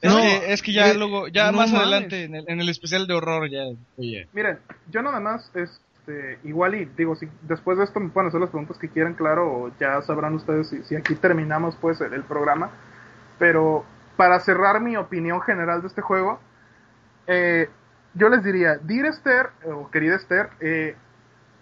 Es, 0.00 0.62
que, 0.62 0.72
ya 0.72 0.90
eh, 0.90 0.94
luego, 0.94 1.28
ya 1.28 1.52
más 1.52 1.72
adelante 1.72 2.24
en 2.24 2.34
el, 2.34 2.44
en 2.48 2.60
el, 2.60 2.68
especial 2.68 3.06
de 3.06 3.14
horror 3.14 3.48
ya. 3.48 3.62
Oye. 3.96 4.26
Miren, 4.32 4.58
yo 4.90 5.00
nada 5.00 5.20
más 5.20 5.50
es, 5.54 5.80
este, 6.02 6.40
igual 6.42 6.74
y 6.74 6.84
digo, 6.96 7.14
si 7.14 7.28
después 7.42 7.78
de 7.78 7.84
esto 7.84 8.00
me 8.00 8.10
pueden 8.10 8.28
hacer 8.28 8.40
las 8.40 8.50
preguntas 8.50 8.76
que 8.76 8.88
quieran, 8.88 9.14
claro, 9.14 9.52
o 9.52 9.72
ya 9.78 10.02
sabrán 10.02 10.34
ustedes 10.34 10.74
si, 10.84 10.96
aquí 10.96 11.14
terminamos 11.14 11.76
pues 11.76 12.00
el, 12.00 12.24
programa. 12.24 12.70
Pero 13.38 13.84
para 14.16 14.40
cerrar 14.40 14.80
mi 14.80 14.96
opinión 14.96 15.40
general 15.42 15.80
de 15.80 15.86
este 15.86 16.02
juego, 16.02 16.40
eh, 17.28 17.68
yo 18.14 18.28
les 18.28 18.42
diría, 18.42 18.78
Dear 18.78 19.06
Esther, 19.06 19.50
o 19.64 19.90
querida 19.90 20.16
Esther, 20.16 20.50
eh, 20.60 20.96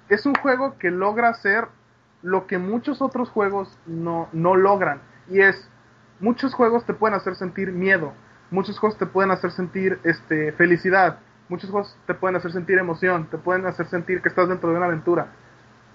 es 0.08 0.24
un 0.24 0.34
juego 0.36 0.78
que 0.78 0.90
logra 0.90 1.28
hacer 1.28 1.68
lo 2.22 2.46
que 2.46 2.58
muchos 2.58 3.00
otros 3.02 3.30
juegos 3.30 3.78
no, 3.86 4.28
no 4.32 4.56
logran. 4.56 5.00
Y 5.28 5.40
es, 5.40 5.68
muchos 6.20 6.54
juegos 6.54 6.84
te 6.84 6.94
pueden 6.94 7.16
hacer 7.16 7.34
sentir 7.34 7.72
miedo, 7.72 8.12
muchos 8.50 8.78
juegos 8.78 8.98
te 8.98 9.06
pueden 9.06 9.30
hacer 9.30 9.50
sentir 9.52 9.98
este, 10.04 10.52
felicidad, 10.52 11.18
muchos 11.48 11.70
juegos 11.70 11.96
te 12.06 12.14
pueden 12.14 12.36
hacer 12.36 12.52
sentir 12.52 12.78
emoción, 12.78 13.26
te 13.30 13.38
pueden 13.38 13.66
hacer 13.66 13.86
sentir 13.86 14.22
que 14.22 14.28
estás 14.28 14.48
dentro 14.48 14.70
de 14.70 14.76
una 14.76 14.86
aventura. 14.86 15.28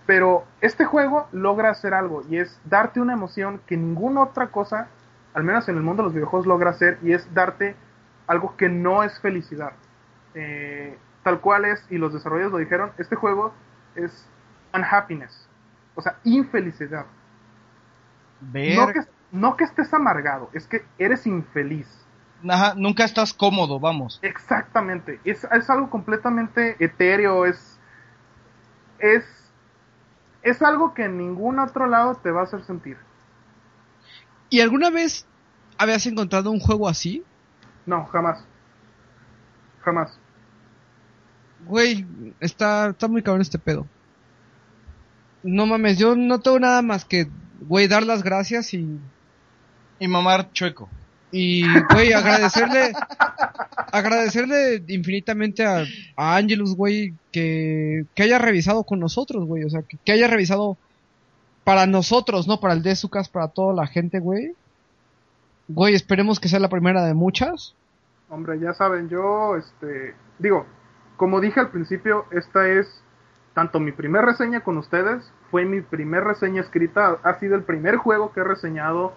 Pero 0.05 0.45
este 0.61 0.85
juego 0.85 1.27
logra 1.31 1.71
hacer 1.71 1.93
algo 1.93 2.23
y 2.29 2.37
es 2.37 2.59
darte 2.65 3.01
una 3.01 3.13
emoción 3.13 3.59
que 3.65 3.75
ninguna 3.75 4.21
otra 4.21 4.47
cosa, 4.47 4.87
al 5.33 5.43
menos 5.43 5.67
en 5.67 5.77
el 5.77 5.81
mundo 5.81 6.03
de 6.03 6.07
los 6.07 6.13
videojuegos, 6.13 6.45
logra 6.45 6.71
hacer 6.71 6.99
y 7.01 7.13
es 7.13 7.33
darte 7.33 7.75
algo 8.27 8.55
que 8.55 8.69
no 8.69 9.03
es 9.03 9.19
felicidad. 9.19 9.73
Eh, 10.35 10.97
tal 11.23 11.41
cual 11.41 11.65
es, 11.65 11.83
y 11.89 11.97
los 11.97 12.13
desarrolladores 12.13 12.51
lo 12.51 12.59
dijeron, 12.59 12.91
este 12.99 13.15
juego 13.15 13.51
es 13.95 14.29
unhappiness, 14.73 15.44
o 15.95 16.01
sea, 16.01 16.19
infelicidad. 16.23 17.05
No, 18.41 18.87
que, 18.87 18.99
no 19.31 19.57
que 19.57 19.63
estés 19.63 19.93
amargado, 19.93 20.49
es 20.53 20.67
que 20.67 20.85
eres 20.99 21.25
infeliz 21.25 22.05
nunca 22.75 23.03
estás 23.03 23.33
cómodo, 23.33 23.79
vamos. 23.79 24.19
Exactamente, 24.21 25.19
es, 25.23 25.45
es 25.51 25.69
algo 25.69 25.89
completamente 25.89 26.75
etéreo, 26.83 27.45
es, 27.45 27.79
es, 28.99 29.23
es 30.43 30.61
algo 30.61 30.93
que 30.93 31.05
en 31.05 31.17
ningún 31.17 31.59
otro 31.59 31.87
lado 31.87 32.15
te 32.15 32.31
va 32.31 32.41
a 32.41 32.43
hacer 32.43 32.63
sentir. 32.63 32.97
¿Y 34.49 34.61
alguna 34.61 34.89
vez 34.89 35.25
habías 35.77 36.05
encontrado 36.05 36.51
un 36.51 36.59
juego 36.59 36.87
así? 36.87 37.23
No, 37.85 38.05
jamás. 38.05 38.45
Jamás. 39.81 40.19
Güey, 41.65 42.05
está, 42.39 42.89
está 42.89 43.07
muy 43.07 43.23
cabrón 43.23 43.41
este 43.41 43.59
pedo. 43.59 43.87
No 45.45 45.67
mames, 45.67 45.99
yo 45.99 46.15
no 46.15 46.39
tengo 46.39 46.59
nada 46.59 46.81
más 46.81 47.05
que, 47.05 47.27
güey, 47.61 47.87
dar 47.87 48.03
las 48.03 48.23
gracias 48.23 48.73
y... 48.73 48.99
Y 49.99 50.07
mamar 50.07 50.51
chueco. 50.51 50.89
Y, 51.31 51.63
güey, 51.93 52.13
agradecerle, 52.13 52.93
agradecerle 53.91 54.83
infinitamente 54.87 55.63
a, 55.63 55.85
a 56.15 56.35
Angelus, 56.35 56.75
güey, 56.75 57.13
que, 57.31 58.05
que 58.15 58.23
haya 58.23 58.39
revisado 58.39 58.85
con 58.85 58.99
nosotros, 58.99 59.45
güey. 59.45 59.63
O 59.63 59.69
sea, 59.69 59.83
que, 59.83 60.11
haya 60.11 60.27
revisado 60.27 60.77
para 61.63 61.85
nosotros, 61.85 62.47
no 62.47 62.59
para 62.59 62.73
el 62.73 62.81
Desucas, 62.81 63.29
para 63.29 63.49
toda 63.49 63.73
la 63.73 63.85
gente, 63.85 64.19
güey. 64.19 64.55
Güey, 65.67 65.93
esperemos 65.93 66.39
que 66.39 66.49
sea 66.49 66.59
la 66.59 66.69
primera 66.69 67.05
de 67.05 67.13
muchas. 67.13 67.75
Hombre, 68.29 68.59
ya 68.59 68.73
saben, 68.73 69.09
yo, 69.09 69.57
este, 69.57 70.15
digo, 70.39 70.65
como 71.17 71.39
dije 71.39 71.59
al 71.59 71.69
principio, 71.69 72.25
esta 72.31 72.67
es 72.67 72.87
tanto 73.55 73.79
mi 73.79 73.91
primera 73.91 74.23
reseña 74.23 74.61
con 74.61 74.77
ustedes, 74.77 75.31
fue 75.49 75.65
mi 75.65 75.81
primer 75.81 76.23
reseña 76.23 76.61
escrita, 76.61 77.17
ha 77.23 77.39
sido 77.39 77.55
el 77.55 77.63
primer 77.63 77.95
juego 77.95 78.31
que 78.31 78.41
he 78.41 78.43
reseñado. 78.43 79.13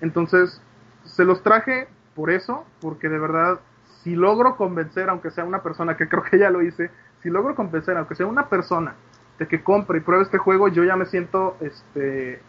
Entonces, 0.00 0.60
se 1.04 1.24
los 1.24 1.42
traje 1.42 1.88
por 2.14 2.30
eso, 2.30 2.64
porque 2.80 3.08
de 3.08 3.18
verdad, 3.18 3.58
si 4.04 4.14
logro 4.14 4.56
convencer, 4.56 5.08
aunque 5.08 5.30
sea 5.30 5.44
una 5.44 5.62
persona, 5.62 5.96
que 5.96 6.08
creo 6.08 6.22
que 6.22 6.38
ya 6.38 6.50
lo 6.50 6.62
hice, 6.62 6.90
si 7.22 7.30
logro 7.30 7.54
convencer, 7.56 7.96
aunque 7.96 8.14
sea 8.14 8.26
una 8.26 8.48
persona, 8.48 8.94
de 9.38 9.48
que 9.48 9.64
compre 9.64 9.98
y 9.98 10.00
pruebe 10.02 10.24
este 10.24 10.38
juego, 10.38 10.68
yo 10.68 10.84
ya 10.84 10.96
me 10.96 11.06
siento, 11.06 11.56
este, 11.60 12.40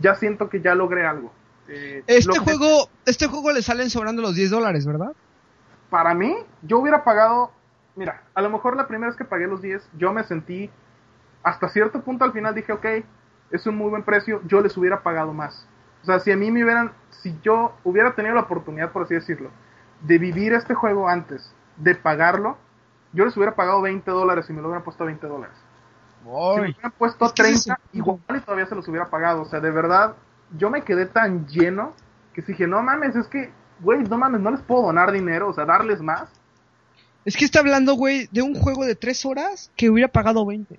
ya 0.00 0.16
siento 0.16 0.50
que 0.50 0.60
ya 0.60 0.74
logré 0.74 1.06
algo. 1.06 1.32
Eh, 1.68 2.02
Este 2.06 2.38
juego, 2.40 2.88
este 3.06 3.28
juego 3.28 3.52
le 3.52 3.62
salen 3.62 3.88
sobrando 3.90 4.20
los 4.20 4.34
10 4.34 4.50
dólares, 4.50 4.86
¿verdad? 4.86 5.12
para 5.92 6.14
mí, 6.14 6.34
yo 6.62 6.78
hubiera 6.78 7.04
pagado, 7.04 7.52
mira, 7.96 8.22
a 8.34 8.42
lo 8.42 8.50
mejor 8.50 8.76
la 8.76 8.86
primera 8.86 9.08
vez 9.08 9.16
que 9.16 9.24
pagué 9.24 9.46
los 9.46 9.62
10, 9.62 9.90
yo 9.96 10.12
me 10.12 10.24
sentí, 10.24 10.70
hasta 11.42 11.68
cierto 11.68 12.02
punto 12.02 12.24
al 12.24 12.32
final 12.32 12.54
dije, 12.54 12.72
ok, 12.72 12.86
es 13.50 13.66
un 13.66 13.76
muy 13.76 13.90
buen 13.90 14.02
precio, 14.02 14.40
yo 14.46 14.60
les 14.60 14.76
hubiera 14.76 15.02
pagado 15.02 15.32
más. 15.32 15.68
O 16.02 16.06
sea, 16.06 16.18
si 16.18 16.32
a 16.32 16.36
mí 16.36 16.50
me 16.50 16.64
hubieran, 16.64 16.92
si 17.10 17.38
yo 17.42 17.76
hubiera 17.84 18.14
tenido 18.14 18.34
la 18.34 18.42
oportunidad, 18.42 18.90
por 18.90 19.02
así 19.02 19.14
decirlo, 19.14 19.50
de 20.00 20.18
vivir 20.18 20.52
este 20.52 20.74
juego 20.74 21.08
antes, 21.08 21.54
de 21.76 21.94
pagarlo, 21.94 22.56
yo 23.12 23.24
les 23.24 23.36
hubiera 23.36 23.54
pagado 23.54 23.82
20 23.82 24.10
dólares 24.10 24.48
y 24.48 24.52
me 24.52 24.62
lo 24.62 24.68
hubieran 24.68 24.84
puesto 24.84 25.04
a 25.04 25.06
20 25.06 25.26
dólares. 25.26 25.56
Si 26.22 26.28
me 26.28 26.70
hubieran 26.70 26.92
puesto 26.92 27.26
Es 27.26 27.32
que 27.32 27.42
ese 27.42 27.52
es 27.52 27.64
30, 27.64 27.80
el 27.92 27.98
igual 27.98 28.20
y 28.36 28.40
todavía 28.40 28.66
se 28.66 28.74
los 28.74 28.88
hubiera 28.88 29.10
pagado. 29.10 29.42
O 29.42 29.44
sea, 29.44 29.60
de 29.60 29.70
verdad, 29.70 30.16
yo 30.56 30.70
me 30.70 30.82
quedé 30.82 31.06
tan 31.06 31.46
lleno 31.46 31.92
que 32.32 32.42
dije, 32.42 32.66
no 32.66 32.82
mames, 32.82 33.14
es 33.14 33.28
que, 33.28 33.52
güey, 33.80 34.02
no 34.04 34.18
mames, 34.18 34.40
no 34.40 34.50
les 34.50 34.62
puedo 34.62 34.82
donar 34.82 35.12
dinero, 35.12 35.48
o 35.48 35.52
sea, 35.52 35.66
darles 35.66 36.00
más. 36.00 36.30
Es 37.24 37.36
que 37.36 37.44
está 37.44 37.60
hablando, 37.60 37.94
güey, 37.94 38.28
de 38.32 38.42
un 38.42 38.54
juego 38.54 38.84
de 38.84 38.94
3 38.96 39.24
horas 39.26 39.70
que 39.76 39.88
hubiera 39.90 40.08
pagado 40.10 40.44
20. 40.44 40.76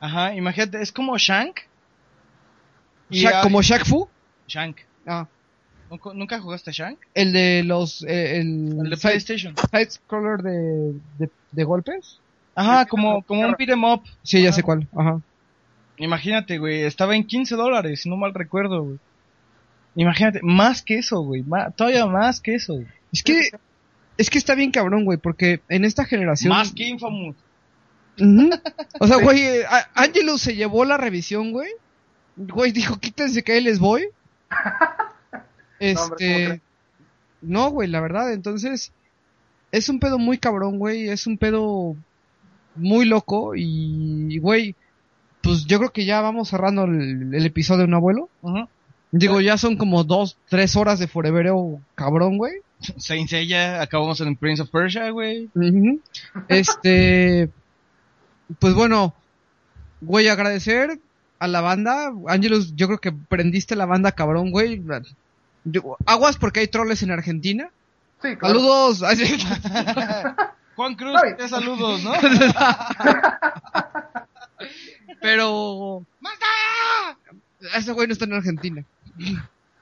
Ajá, 0.00 0.34
imagínate, 0.34 0.80
es 0.82 0.92
como 0.92 1.16
Shank. 1.18 1.60
Y 3.10 3.22
Shaq- 3.24 3.34
hay- 3.36 3.42
como 3.42 3.62
Shaq 3.62 3.84
Fu. 3.86 4.08
Shank. 4.46 4.78
Ah, 5.06 5.26
¿Nunca, 6.14 6.38
jugaste 6.40 6.70
Shank? 6.72 6.98
el 7.14 7.32
de 7.32 7.62
los. 7.64 8.02
eh, 8.02 8.40
el, 8.40 8.76
El 8.84 8.90
de 8.90 8.96
side, 8.96 9.10
PlayStation. 9.12 9.54
side 9.72 9.90
scroller 9.90 10.42
de, 10.42 10.92
de, 11.18 11.30
de 11.52 11.64
golpes. 11.64 12.20
Ajá, 12.54 12.84
como, 12.86 13.22
como 13.22 13.40
un 13.46 13.54
beat 13.58 13.70
'em 13.70 13.84
up. 13.84 14.02
Sí, 14.22 14.42
ya 14.42 14.50
Ajá. 14.50 14.56
sé 14.56 14.62
cuál. 14.62 14.86
Ajá. 14.94 15.20
Imagínate, 15.96 16.58
güey, 16.58 16.82
estaba 16.82 17.16
en 17.16 17.24
15 17.26 17.54
dólares, 17.56 18.02
si 18.02 18.10
no 18.10 18.16
mal 18.16 18.34
recuerdo, 18.34 18.82
güey. 18.84 18.98
Imagínate, 19.96 20.40
más 20.42 20.82
que 20.82 20.98
eso, 20.98 21.20
güey, 21.22 21.42
todavía 21.76 22.06
más 22.06 22.40
que 22.40 22.54
eso. 22.56 22.74
güey. 22.74 22.86
Es 23.12 23.22
que. 23.22 23.50
Es 24.18 24.30
que 24.30 24.38
está 24.38 24.54
bien 24.56 24.72
cabrón, 24.72 25.04
güey, 25.04 25.16
porque 25.16 25.62
en 25.68 25.84
esta 25.84 26.04
generación. 26.04 26.50
Más 26.50 26.72
que 26.72 26.88
Infamous. 26.88 27.36
O 28.98 29.06
sea, 29.06 29.18
güey, 29.18 29.40
eh, 29.40 29.64
Angelus 29.94 30.42
se 30.42 30.56
llevó 30.56 30.84
la 30.84 30.96
revisión, 30.96 31.52
güey. 31.52 31.70
Güey, 32.36 32.72
dijo, 32.72 32.98
quítense 32.98 33.44
que 33.44 33.52
ahí 33.52 33.60
les 33.60 33.78
voy. 33.78 34.08
hombre, 35.80 35.94
¿cómo 35.94 36.08
Este. 36.18 36.60
No, 37.40 37.70
güey, 37.70 37.88
la 37.88 38.00
verdad, 38.00 38.32
entonces. 38.32 38.92
Es 39.70 39.88
un 39.88 40.00
pedo 40.00 40.18
muy 40.18 40.38
cabrón, 40.38 40.78
güey. 40.78 41.08
Es 41.08 41.28
un 41.28 41.38
pedo 41.38 41.94
muy 42.74 43.04
loco. 43.04 43.52
Y, 43.54 44.38
güey, 44.38 44.74
pues 45.42 45.64
yo 45.66 45.78
creo 45.78 45.92
que 45.92 46.06
ya 46.06 46.20
vamos 46.20 46.48
cerrando 46.48 46.84
el, 46.84 47.32
el 47.32 47.46
episodio, 47.46 47.86
¿no, 47.86 47.98
abuelo? 47.98 48.28
Ujú. 48.42 48.66
Digo, 49.12 49.40
ya 49.40 49.56
son 49.56 49.76
como 49.76 50.04
dos, 50.04 50.36
tres 50.48 50.74
horas 50.76 50.98
de 50.98 51.06
forevereo 51.06 51.80
cabrón, 51.94 52.36
güey. 52.36 52.54
Saint 52.96 53.28
Seiya, 53.28 53.82
acabamos 53.82 54.20
en 54.20 54.36
Prince 54.36 54.62
of 54.62 54.70
Persia, 54.70 55.10
güey. 55.10 55.48
Este, 56.48 57.50
pues 58.58 58.74
bueno, 58.74 59.14
güey, 60.00 60.28
agradecer 60.28 61.00
a 61.38 61.48
la 61.48 61.60
banda. 61.60 62.12
Ángelus, 62.28 62.74
yo 62.76 62.86
creo 62.86 62.98
que 62.98 63.12
prendiste 63.12 63.76
la 63.76 63.86
banda 63.86 64.12
cabrón, 64.12 64.50
güey. 64.50 64.82
Aguas 66.06 66.36
porque 66.36 66.60
hay 66.60 66.68
troles 66.68 67.02
en 67.02 67.10
Argentina. 67.10 67.70
Sí, 68.22 68.36
claro. 68.36 68.60
Saludos. 68.60 69.02
Juan 70.76 70.94
Cruz, 70.94 71.20
te 71.36 71.48
saludos, 71.48 72.02
¿no? 72.04 72.12
Pero... 75.20 76.04
Ese 77.74 77.92
güey 77.92 78.06
no 78.06 78.12
está 78.12 78.24
en 78.24 78.34
Argentina. 78.34 78.84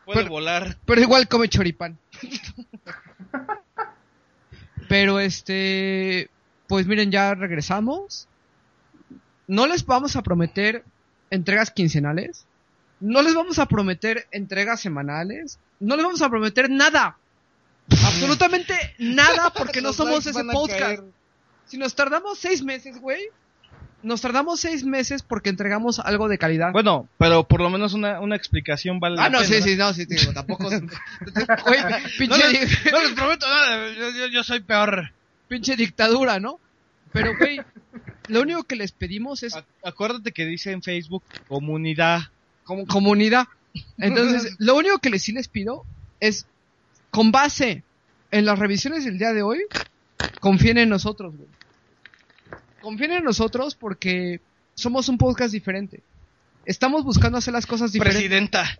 Puede 0.05 0.21
Pero- 0.21 0.31
volar. 0.31 0.79
Pero 0.87 1.01
igual 1.03 1.29
come 1.29 1.49
choripán. 1.49 1.99
Pero 4.89 5.21
este, 5.21 6.31
pues 6.69 6.87
miren, 6.87 7.11
ya 7.11 7.35
regresamos. 7.35 8.29
No 9.47 9.67
les 9.67 9.85
vamos 9.85 10.17
a 10.17 10.23
prometer 10.23 10.85
entregas 11.31 11.71
quincenales. 11.71 12.47
No 13.01 13.23
les 13.23 13.35
vamos 13.35 13.59
a 13.59 13.67
prometer 13.67 14.27
entregas 14.31 14.81
semanales. 14.81 15.59
No 15.81 15.97
les 15.97 16.05
vamos 16.05 16.23
a 16.23 16.31
prometer 16.31 16.71
nada. 16.71 17.19
Absolutamente 17.91 18.75
nada 18.99 19.53
porque 19.53 19.81
no 19.81 19.93
somos 19.93 20.27
ese 20.27 20.45
podcast. 20.45 20.81
caer. 20.81 21.05
Si 21.67 21.79
nos 21.79 21.95
tardamos 21.95 22.39
seis 22.39 22.63
meses, 22.63 23.01
güey. 23.01 23.29
Nos 24.03 24.21
tardamos 24.21 24.61
seis 24.61 24.85
meses 24.85 25.23
porque 25.23 25.49
entregamos 25.51 25.99
algo 25.99 26.29
de 26.29 26.39
calidad. 26.39 26.71
Bueno, 26.73 27.09
pero 27.19 27.45
por 27.45 27.61
lo 27.61 27.71
menos 27.71 27.93
una, 27.95 28.21
una 28.21 28.37
explicación 28.37 29.01
vale 29.01 29.17
ah, 29.19 29.29
no, 29.31 29.39
pena, 29.41 29.49
sí, 29.51 29.63
sí, 29.63 29.77
no, 29.77 29.93
sí, 29.95 30.05
digo, 30.05 30.33
tampoco. 30.33 30.71
No 30.71 30.79
pinche, 32.19 32.49
les, 32.53 32.93
no 32.93 33.01
les 33.03 33.13
prometo 33.13 33.47
nada, 33.49 33.93
yo, 33.95 34.11
yo- 34.11 34.27
yo 34.29 34.45
soy 34.45 34.61
peor. 34.61 35.11
pinche 35.49 35.77
dictadura, 35.77 36.39
¿no? 36.39 36.61
Pero, 37.13 37.37
güey, 37.39 37.61
lo 38.29 38.43
único 38.43 38.65
que 38.65 38.77
les 38.77 38.93
pedimos 38.93 39.43
es 39.43 39.55
A- 39.57 39.65
Acuérdate 39.85 40.33
que 40.33 40.45
dice 40.45 40.73
en 40.73 40.83
Facebook 40.83 41.23
comunidad. 41.49 42.21
como 42.65 42.87
comunidad. 42.87 43.47
Entonces, 43.99 44.55
lo 44.59 44.77
único 44.77 44.99
que 44.99 45.11
les 45.11 45.23
sí 45.23 45.33
les 45.33 45.49
pido 45.49 45.85
es, 46.21 46.47
con 47.11 47.33
base 47.33 47.83
en 48.31 48.45
las 48.45 48.59
revisiones 48.59 49.05
del 49.05 49.19
día 49.19 49.33
de 49.33 49.43
hoy, 49.43 49.61
confíen 50.41 50.79
en 50.79 50.89
nosotros, 50.91 51.35
güey. 51.37 51.49
Confíen 52.87 53.15
en 53.15 53.25
nosotros 53.25 53.75
porque 53.75 54.41
somos 54.75 55.09
un 55.09 55.19
podcast 55.19 55.53
diferente. 55.53 56.05
Estamos 56.65 57.03
buscando 57.03 57.37
hacer 57.37 57.53
las 57.53 57.67
cosas 57.67 57.91
diferentes. 57.91 58.23
Presidenta. 58.23 58.79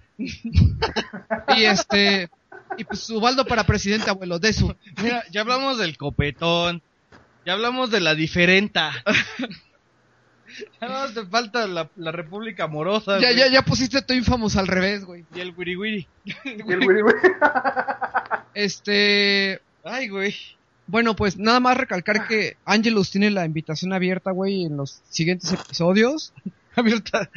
Y 1.57 1.65
este, 1.65 2.31
y 2.79 2.85
pues 2.85 3.11
Ubaldo 3.11 3.45
para 3.45 3.65
presidente, 3.65 4.09
abuelo, 4.09 4.39
de 4.39 4.51
eso. 4.51 4.77
Mira, 5.03 5.25
ya 5.33 5.41
hablamos 5.41 5.79
del 5.79 5.97
copetón. 5.97 6.83
Ya 7.45 7.55
hablamos 7.55 7.91
de 7.91 7.99
la 7.99 8.15
diferenta. 8.15 8.93
ya 10.81 10.89
no 10.89 11.13
te 11.13 11.27
falta 11.27 11.67
la, 11.67 11.91
la 11.97 12.13
República 12.13 12.63
Amorosa. 12.63 13.19
Ya, 13.19 13.33
güey, 13.33 13.39
ya, 13.41 13.49
ya 13.49 13.63
pusiste 13.63 14.03
tu 14.03 14.15
infamous 14.15 14.55
al 14.55 14.69
revés, 14.69 15.05
güey. 15.05 15.25
Y 15.35 15.41
el 15.41 15.53
wiri 15.57 15.75
wiri. 15.75 16.07
Y 16.25 16.51
el 16.53 16.87
Wiri 16.87 17.03
Wiri. 17.03 17.19
Este, 18.55 19.61
Ay, 19.83 20.07
güey. 20.09 20.56
Bueno, 20.89 21.17
pues 21.17 21.37
nada 21.37 21.59
más 21.61 21.77
recalcar 21.77 22.29
que 22.29 22.57
Angelus 22.65 23.11
tiene 23.11 23.31
la 23.31 23.45
invitación 23.45 23.93
abierta, 23.93 24.31
güey, 24.31 24.65
en 24.65 24.77
los 24.77 25.03
siguientes 25.11 25.53
episodios. 25.53 26.33
Abierta. 26.77 27.31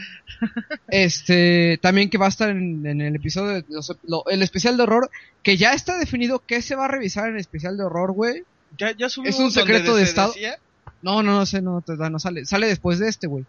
Este, 0.90 1.80
también 1.82 2.10
que 2.10 2.18
va 2.18 2.26
a 2.26 2.30
estar 2.30 2.50
en, 2.50 2.86
en 2.86 3.00
el 3.02 3.16
episodio, 3.16 3.53
de 3.53 3.66
los- 3.69 3.95
lo- 4.06 4.26
el 4.30 4.42
especial 4.42 4.76
de 4.76 4.84
horror, 4.84 5.10
que 5.44 5.56
ya 5.58 5.72
está 5.74 5.98
definido 5.98 6.40
qué 6.45 6.61
se 6.61 6.76
va 6.76 6.86
a 6.86 6.88
revisar 6.90 7.28
en 7.30 7.36
el 7.36 7.40
especial 7.40 7.78
de 7.78 7.84
horror, 7.86 8.11
güey. 8.11 8.44
Ya, 8.78 8.92
ya 8.92 9.08
Es 9.08 9.18
un 9.18 9.50
secreto 9.52 9.95
de 9.95 10.03
estado. 10.03 10.34
decía. 10.34 10.58
No, 11.02 11.24
no, 11.24 11.32
no 11.32 11.45
sé, 11.45 11.61
no, 11.61 11.82
te 11.82 11.95
da, 11.95 12.10
no 12.10 12.19
sale, 12.19 12.45
sale 12.45 12.68
después 12.68 13.00
de 13.00 13.08
este, 13.08 13.28
güey. 13.28 13.45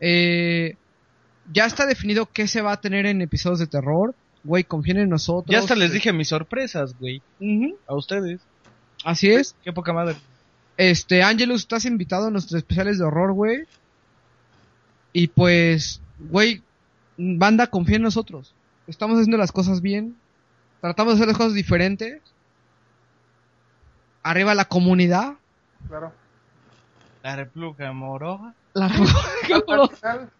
Eh, 0.00 0.76
ya 1.52 1.64
está 1.64 1.86
definido 1.86 2.26
qué 2.26 2.46
se 2.46 2.60
va 2.60 2.72
a 2.72 2.80
tener 2.80 3.06
en 3.06 3.22
episodios 3.22 3.58
de 3.60 3.66
terror, 3.66 4.14
güey, 4.44 4.64
confíen 4.64 4.98
en 4.98 5.08
nosotros. 5.08 5.50
Ya 5.50 5.60
hasta 5.60 5.74
les 5.76 5.92
dije 5.92 6.12
mis 6.12 6.28
sorpresas, 6.28 6.94
güey. 6.98 7.22
A 7.88 7.94
ustedes. 7.94 8.40
Así 9.06 9.30
es. 9.30 9.54
Qué 9.62 9.72
poca 9.72 9.92
madre. 9.92 10.16
Este, 10.76 11.22
Angelus, 11.22 11.60
estás 11.60 11.84
invitado 11.84 12.26
a 12.26 12.30
nuestros 12.30 12.58
especiales 12.58 12.98
de 12.98 13.04
horror, 13.04 13.32
güey. 13.32 13.64
Y 15.12 15.28
pues, 15.28 16.02
güey, 16.18 16.60
banda, 17.16 17.68
confía 17.68 17.96
en 17.96 18.02
nosotros. 18.02 18.52
Estamos 18.88 19.16
haciendo 19.16 19.38
las 19.38 19.52
cosas 19.52 19.80
bien. 19.80 20.16
Tratamos 20.80 21.12
de 21.12 21.18
hacer 21.18 21.28
las 21.28 21.36
cosas 21.36 21.54
diferentes. 21.54 22.20
Arriba 24.24 24.56
la 24.56 24.64
comunidad. 24.64 25.34
Claro. 25.86 26.12
La 27.22 27.36
República 27.36 27.88
Amorosa. 27.88 28.54
La 28.74 28.86
al 28.86 29.88
final, 29.88 30.30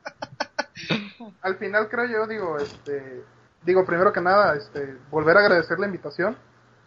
al 1.40 1.56
final 1.56 1.88
creo 1.88 2.06
yo 2.06 2.26
digo 2.26 2.58
este 2.58 3.22
digo 3.64 3.86
primero 3.86 4.12
que 4.12 4.20
nada 4.20 4.54
este 4.56 4.98
volver 5.10 5.38
a 5.38 5.40
agradecer 5.40 5.78
la 5.78 5.86
invitación 5.86 6.36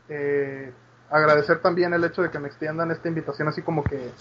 eh, 0.10 0.72
agradecer 1.10 1.62
también 1.62 1.94
el 1.94 2.04
hecho 2.04 2.22
de 2.22 2.30
que 2.30 2.40
me 2.40 2.48
extiendan 2.48 2.92
esta 2.92 3.08
invitación 3.08 3.48
así 3.48 3.62
como 3.62 3.84
que 3.84 4.12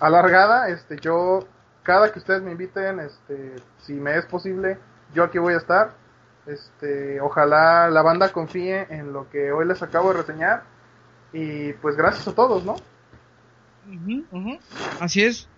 alargada 0.00 0.68
este 0.68 0.98
yo 1.00 1.40
cada 1.82 2.12
que 2.12 2.18
ustedes 2.18 2.42
me 2.42 2.52
inviten 2.52 3.00
este 3.00 3.56
si 3.78 3.94
me 3.94 4.16
es 4.16 4.26
posible 4.26 4.78
yo 5.14 5.24
aquí 5.24 5.38
voy 5.38 5.54
a 5.54 5.58
estar 5.58 5.92
este 6.46 7.20
ojalá 7.20 7.90
la 7.90 8.02
banda 8.02 8.32
confíe 8.32 8.86
en 8.90 9.12
lo 9.12 9.28
que 9.30 9.52
hoy 9.52 9.66
les 9.66 9.82
acabo 9.82 10.12
de 10.12 10.20
reseñar 10.20 10.62
y 11.32 11.72
pues 11.74 11.96
gracias 11.96 12.26
a 12.28 12.34
todos 12.34 12.64
no. 12.64 12.76
Así 15.00 15.24
es. 15.24 15.48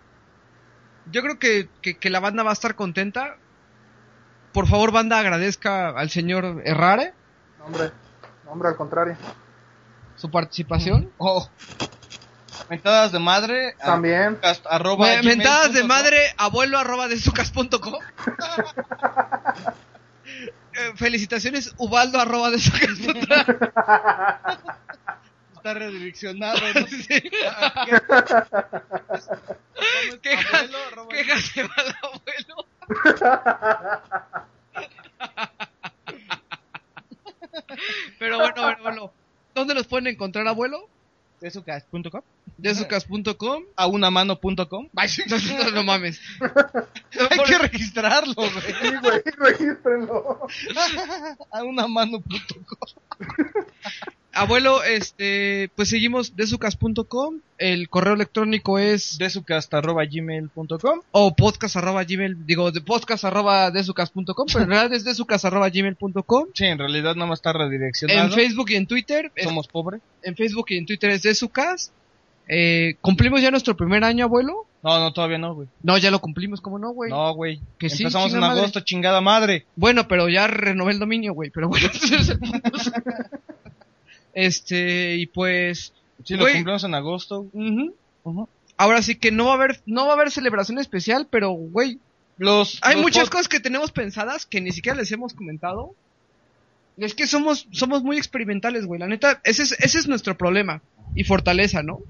Yo 1.10 1.22
creo 1.22 1.38
que, 1.38 1.68
que, 1.82 1.96
que 1.96 2.10
la 2.10 2.20
banda 2.20 2.42
va 2.42 2.50
a 2.50 2.54
estar 2.54 2.74
contenta. 2.76 3.36
Por 4.52 4.66
favor, 4.68 4.92
banda, 4.92 5.18
agradezca 5.18 5.88
al 5.90 6.10
señor 6.10 6.62
Errare. 6.64 7.14
hombre 7.64 7.90
hombre 8.46 8.68
al 8.68 8.76
contrario 8.76 9.16
su 10.20 10.30
participación. 10.30 11.10
Oh. 11.18 11.48
Mentadas 12.68 13.10
de 13.10 13.18
madre. 13.18 13.74
a- 13.80 13.86
También. 13.86 14.38
cast- 14.40 14.66
arroba 14.70 15.06
Me- 15.06 15.22
Mentadas 15.22 15.72
de 15.72 15.82
madre, 15.82 16.18
abuelo 16.36 16.78
arroba 16.78 17.08
desucas.com. 17.08 17.94
Eh, 20.72 20.92
Felicitaciones, 20.94 21.74
Ubaldo 21.78 22.20
arroba 22.20 22.48
desucas.com. 22.50 23.16
Está 25.56 25.74
redireccionado. 25.74 26.58
¿no? 26.74 26.86
Sí. 26.86 27.20
Quejas, 30.22 30.70
Abuelo, 30.70 31.08
quejas 31.08 31.54
de 31.54 31.64
mal 31.64 31.96
abuelo. 32.02 32.66
Pero 38.18 38.38
bueno, 38.38 38.62
bueno, 38.62 38.82
bueno. 38.82 39.12
¿Dónde 39.60 39.74
nos 39.74 39.86
pueden 39.86 40.06
encontrar, 40.06 40.48
abuelo? 40.48 40.88
Desucast.com. 41.42 42.22
Desucas.com. 42.62 43.62
A 43.76 43.86
unamano.com. 43.86 44.88
No, 45.28 45.70
no, 45.70 45.82
mames. 45.84 46.20
Hay 47.30 47.38
que 47.46 47.58
registrarlo, 47.58 48.34
güey. 48.34 48.50
Sí, 48.50 48.88
güey, 49.02 49.22
regístrenlo. 49.36 50.46
A 51.52 51.62
unamano.com. 51.64 53.02
Abuelo, 54.32 54.84
este, 54.84 55.70
pues 55.74 55.88
seguimos 55.88 56.36
desucas.com. 56.36 57.40
El 57.58 57.88
correo 57.88 58.14
electrónico 58.14 58.78
es 58.78 59.18
Desucast 59.18 59.74
arroba 59.74 60.04
gmail.com. 60.04 61.00
o 61.10 61.34
podcast 61.34 61.76
arroba 61.76 62.04
gmail, 62.04 62.46
digo, 62.46 62.70
de 62.70 62.80
podcast 62.80 63.24
arroba 63.24 63.70
desucas.com, 63.72 64.46
pero 64.50 64.64
en 64.64 64.70
realidad 64.70 64.92
es 64.94 65.04
desucas 65.04 65.44
arroba 65.44 65.68
gmail.com. 65.68 66.46
Sí, 66.54 66.64
en 66.64 66.78
realidad 66.78 67.16
nada 67.16 67.26
más 67.26 67.40
está 67.40 67.52
redireccionado. 67.52 68.28
En 68.28 68.32
Facebook 68.32 68.70
y 68.70 68.76
en 68.76 68.86
Twitter, 68.86 69.32
es- 69.34 69.44
Somos 69.44 69.66
pobres. 69.66 70.00
en 70.22 70.36
Facebook 70.36 70.66
y 70.70 70.76
en 70.78 70.86
Twitter 70.86 71.10
es 71.10 71.22
desucas. 71.22 71.92
Eh, 72.52 72.96
¿Cumplimos 73.00 73.40
ya 73.40 73.52
nuestro 73.52 73.76
primer 73.76 74.02
año, 74.02 74.24
abuelo? 74.24 74.66
No, 74.82 74.98
no, 74.98 75.12
todavía 75.12 75.38
no, 75.38 75.54
güey. 75.54 75.68
No, 75.84 75.96
ya 75.98 76.10
lo 76.10 76.20
cumplimos, 76.20 76.60
¿cómo 76.60 76.80
no, 76.80 76.90
güey? 76.90 77.08
No, 77.08 77.32
güey. 77.32 77.60
Que 77.78 77.88
sí, 77.88 78.02
Empezamos 78.02 78.34
en 78.34 78.40
madre. 78.40 78.58
agosto, 78.58 78.80
chingada 78.80 79.20
madre. 79.20 79.66
Bueno, 79.76 80.08
pero 80.08 80.28
ya 80.28 80.48
renové 80.48 80.92
el 80.92 80.98
dominio, 80.98 81.32
güey, 81.32 81.50
pero 81.50 81.68
bueno. 81.68 81.88
este, 84.34 85.16
y 85.16 85.26
pues... 85.26 85.92
Sí, 86.24 86.34
lo 86.34 86.42
Güey. 86.42 86.54
cumplimos 86.54 86.84
en 86.84 86.94
agosto. 86.94 87.46
Ahora 88.76 89.02
sí 89.02 89.14
que 89.14 89.30
no 89.30 89.44
va 89.46 89.52
a 89.52 89.54
haber, 89.54 89.80
no 89.86 90.06
va 90.06 90.12
a 90.12 90.16
haber 90.16 90.30
celebración 90.32 90.78
especial, 90.78 91.28
pero, 91.30 91.50
güey, 91.50 91.98
Los, 92.36 92.78
hay 92.82 92.94
los 92.94 93.04
muchas 93.04 93.30
cosas 93.30 93.48
que 93.48 93.60
tenemos 93.60 93.92
pensadas 93.92 94.44
que 94.44 94.60
ni 94.60 94.72
siquiera 94.72 94.98
les 94.98 95.12
hemos 95.12 95.34
comentado. 95.34 95.94
Es 96.96 97.14
que 97.14 97.26
somos, 97.26 97.68
somos 97.70 98.02
muy 98.02 98.18
experimentales, 98.18 98.84
güey. 98.86 99.00
La 99.00 99.06
neta, 99.06 99.40
ese 99.44 99.62
es, 99.62 99.72
ese 99.72 99.98
es 99.98 100.08
nuestro 100.08 100.36
problema 100.36 100.82
y 101.14 101.24
fortaleza, 101.24 101.82
¿no? 101.82 102.00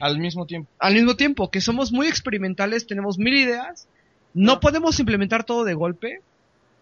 Al 0.00 0.18
mismo 0.18 0.46
tiempo. 0.46 0.68
Al 0.78 0.94
mismo 0.94 1.16
tiempo, 1.16 1.50
que 1.50 1.60
somos 1.60 1.92
muy 1.92 2.06
experimentales, 2.06 2.86
tenemos 2.86 3.18
mil 3.18 3.34
ideas, 3.34 3.88
no 4.34 4.60
podemos 4.60 4.98
implementar 5.00 5.44
todo 5.44 5.64
de 5.64 5.74
golpe. 5.74 6.20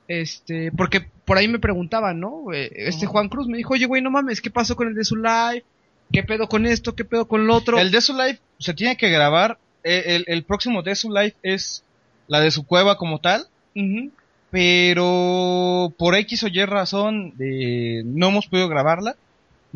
Este, 0.09 0.71
porque 0.71 1.01
por 1.25 1.37
ahí 1.37 1.49
me 1.49 1.59
preguntaban, 1.59 2.21
¿no? 2.21 2.53
Eh, 2.53 2.71
Este. 2.75 3.07
Juan 3.07 3.29
Cruz 3.29 3.49
me 3.49 3.57
dijo, 3.57 3.75
oye, 3.75 3.87
güey, 3.87 4.03
no 4.03 4.11
mames, 4.11 4.41
¿qué 4.41 4.51
pasó 4.51 4.77
con 4.77 4.89
el 4.89 4.95
de 4.95 5.05
su 5.05 5.17
live? 5.17 5.65
¿Qué 6.13 6.23
pedo 6.23 6.49
con 6.49 6.65
esto? 6.67 6.95
¿Qué 6.95 7.05
pedo 7.05 7.27
con 7.27 7.47
lo 7.49 7.55
otro? 7.57 7.79
El 7.79 7.91
de 7.91 8.01
su 8.01 8.13
live 8.13 8.39
se 8.61 8.75
tiene 8.75 8.97
que 8.97 9.11
grabar. 9.11 9.59
eh, 9.83 10.03
El, 10.07 10.25
el 10.29 10.45
próximo 10.45 10.83
de 10.83 10.95
su 10.95 11.11
live 11.11 11.35
es 11.43 11.83
la 12.29 12.39
de 12.41 12.51
su 12.53 12.65
cueva 12.65 12.97
como 12.97 13.21
tal. 13.21 13.47
Pero 14.51 15.93
por 15.99 16.15
X 16.15 16.45
o 16.45 16.49
Y 16.49 16.65
razón 16.65 17.35
eh, 17.41 18.03
no 18.05 18.29
hemos 18.29 18.47
podido 18.47 18.69
grabarla. 18.69 19.17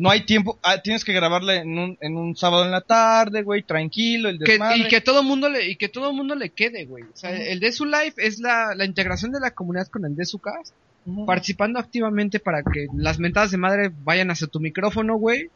No 0.01 0.09
hay 0.09 0.25
tiempo. 0.25 0.59
ah, 0.63 0.81
tienes 0.81 1.05
que 1.05 1.13
grabarla 1.13 1.55
en 1.55 1.77
un, 1.77 1.97
en 2.01 2.17
un 2.17 2.35
sábado 2.35 2.65
en 2.65 2.71
la 2.71 2.81
tarde, 2.81 3.43
güey, 3.43 3.63
tranquilo, 3.63 4.29
el 4.29 4.39
Que- 4.39 4.59
y 4.77 4.87
que 4.87 5.01
todo 5.01 5.23
mundo 5.23 5.49
le 5.49 5.69
y 5.69 5.75
que 5.75 5.89
todo 5.89 6.11
mundo 6.13 6.35
le 6.35 6.49
quede, 6.49 6.85
güey. 6.85 7.03
O 7.03 7.15
sea, 7.15 7.31
el 7.31 7.59
de 7.59 7.71
su 7.71 7.85
live 7.85 8.13
es 8.17 8.39
la, 8.39 8.73
la 8.75 8.85
integración 8.85 9.31
de 9.31 9.39
la 9.39 9.51
comunidad 9.51 9.87
con 9.87 10.05
el 10.05 10.15
de 10.15 10.25
su 10.25 10.39
Ujú. 11.03 11.25
participando 11.25 11.79
activamente 11.79 12.39
para 12.39 12.61
que 12.61 12.87
las 12.95 13.17
mentadas 13.17 13.49
de 13.51 13.57
madre 13.57 13.91
vayan 14.03 14.29
hacia 14.31 14.47
tu 14.47 14.59
micrófono, 14.59 15.15
güey. 15.15 15.49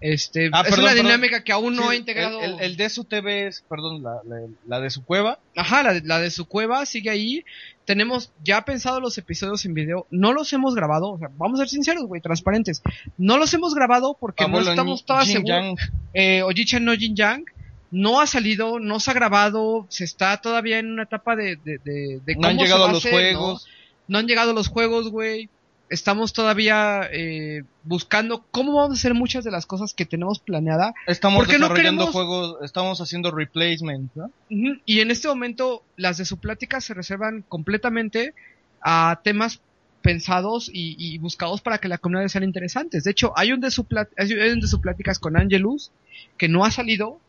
Este, 0.00 0.50
Ah, 0.52 0.60
es 0.62 0.68
perdón, 0.70 0.80
una 0.84 0.88
perdón. 0.90 1.06
dinámica 1.06 1.42
que 1.44 1.52
aún 1.52 1.74
no 1.76 1.82
Sí, 1.84 1.88
ha 1.88 1.94
integrado. 1.96 2.40
El, 2.42 2.52
el- 2.54 2.60
el 2.60 2.76
de 2.76 2.90
su 2.90 3.04
TV 3.04 3.46
es, 3.46 3.64
perdón, 3.68 4.02
la, 4.02 4.20
la- 4.24 4.46
la 4.66 4.80
de 4.80 4.90
su 4.90 5.02
cueva. 5.04 5.38
Ajá, 5.56 5.82
la 5.82 6.00
la 6.04 6.20
de 6.20 6.30
su 6.30 6.44
cueva 6.46 6.84
sigue 6.84 7.10
ahí. 7.10 7.44
Tenemos 7.84 8.32
ya 8.42 8.64
pensado 8.64 9.00
los 9.00 9.18
episodios 9.18 9.64
en 9.64 9.74
video. 9.74 10.06
No 10.10 10.32
los 10.32 10.52
hemos 10.52 10.74
grabado. 10.74 11.12
O 11.12 11.18
sea, 11.18 11.28
vamos 11.36 11.60
a 11.60 11.64
ser 11.64 11.68
sinceros, 11.70 12.06
güey, 12.06 12.20
transparentes. 12.20 12.82
No 13.18 13.36
los 13.36 13.52
hemos 13.54 13.74
grabado 13.74 14.16
porque 14.18 14.44
Abuelo 14.44 14.64
no 14.66 14.70
estamos 14.70 15.04
todas 15.04 15.26
Jin 15.26 15.44
seguros. 15.44 15.78
Yang. 15.78 15.78
Eh, 16.14 16.42
Oji-chan 16.42 16.84
no 16.84 16.94
Jin-yang 16.94 17.44
no 17.90 18.20
ha 18.20 18.26
salido, 18.26 18.80
no 18.80 18.98
se 19.00 19.10
ha 19.10 19.14
grabado. 19.14 19.86
Se 19.88 20.04
está 20.04 20.40
todavía 20.40 20.78
en 20.78 20.90
una 20.90 21.04
etapa 21.04 21.36
de, 21.36 21.56
de, 21.56 21.78
de, 21.84 22.20
de 22.24 22.36
No 22.36 22.48
han 22.48 22.56
cómo 22.56 22.60
se 22.60 22.64
llegado 22.66 22.82
va 22.82 22.88
a 22.88 22.92
los 22.92 23.04
hacer, 23.06 23.12
juegos. 23.12 23.66
¿no? 23.66 23.74
No 24.08 24.18
han 24.18 24.26
llegado 24.26 24.52
los 24.52 24.68
juegos, 24.68 25.10
güey. 25.10 25.48
Estamos 25.90 26.32
todavía 26.32 27.02
eh, 27.12 27.62
buscando 27.84 28.44
cómo 28.50 28.74
vamos 28.74 28.90
a 28.90 28.94
hacer 28.94 29.14
muchas 29.14 29.44
de 29.44 29.50
las 29.50 29.66
cosas 29.66 29.92
que 29.94 30.06
tenemos 30.06 30.38
planeada. 30.40 30.94
Estamos 31.06 31.38
¿Por 31.40 31.46
qué 31.46 31.58
no 31.58 31.66
desarrollando 31.68 32.04
queremos- 32.06 32.12
juegos, 32.12 32.56
estamos 32.62 33.00
haciendo 33.00 33.30
replacement, 33.30 34.10
¿no? 34.14 34.30
Y 34.48 35.00
en 35.00 35.10
este 35.10 35.28
momento 35.28 35.82
las 35.96 36.16
de 36.16 36.24
su 36.24 36.38
plática 36.38 36.80
se 36.80 36.94
reservan 36.94 37.44
completamente 37.48 38.34
a 38.80 39.20
temas 39.22 39.60
pensados 40.02 40.68
y, 40.72 40.96
y 40.98 41.18
buscados 41.18 41.60
para 41.62 41.78
que 41.78 41.88
la 41.88 41.98
comunidad 41.98 42.28
sean 42.28 42.44
interesantes. 42.44 43.04
De 43.04 43.10
hecho, 43.10 43.32
hay 43.36 43.52
un 43.52 43.60
de 43.60 43.70
su 43.70 43.84
plat- 43.84 44.10
hay 44.18 44.32
un 44.50 44.60
de 44.60 44.66
su 44.66 44.80
pláticas 44.80 45.18
con 45.18 45.36
Angelus 45.36 45.90
que 46.38 46.48
no 46.48 46.64
ha 46.64 46.70
salido, 46.70 47.20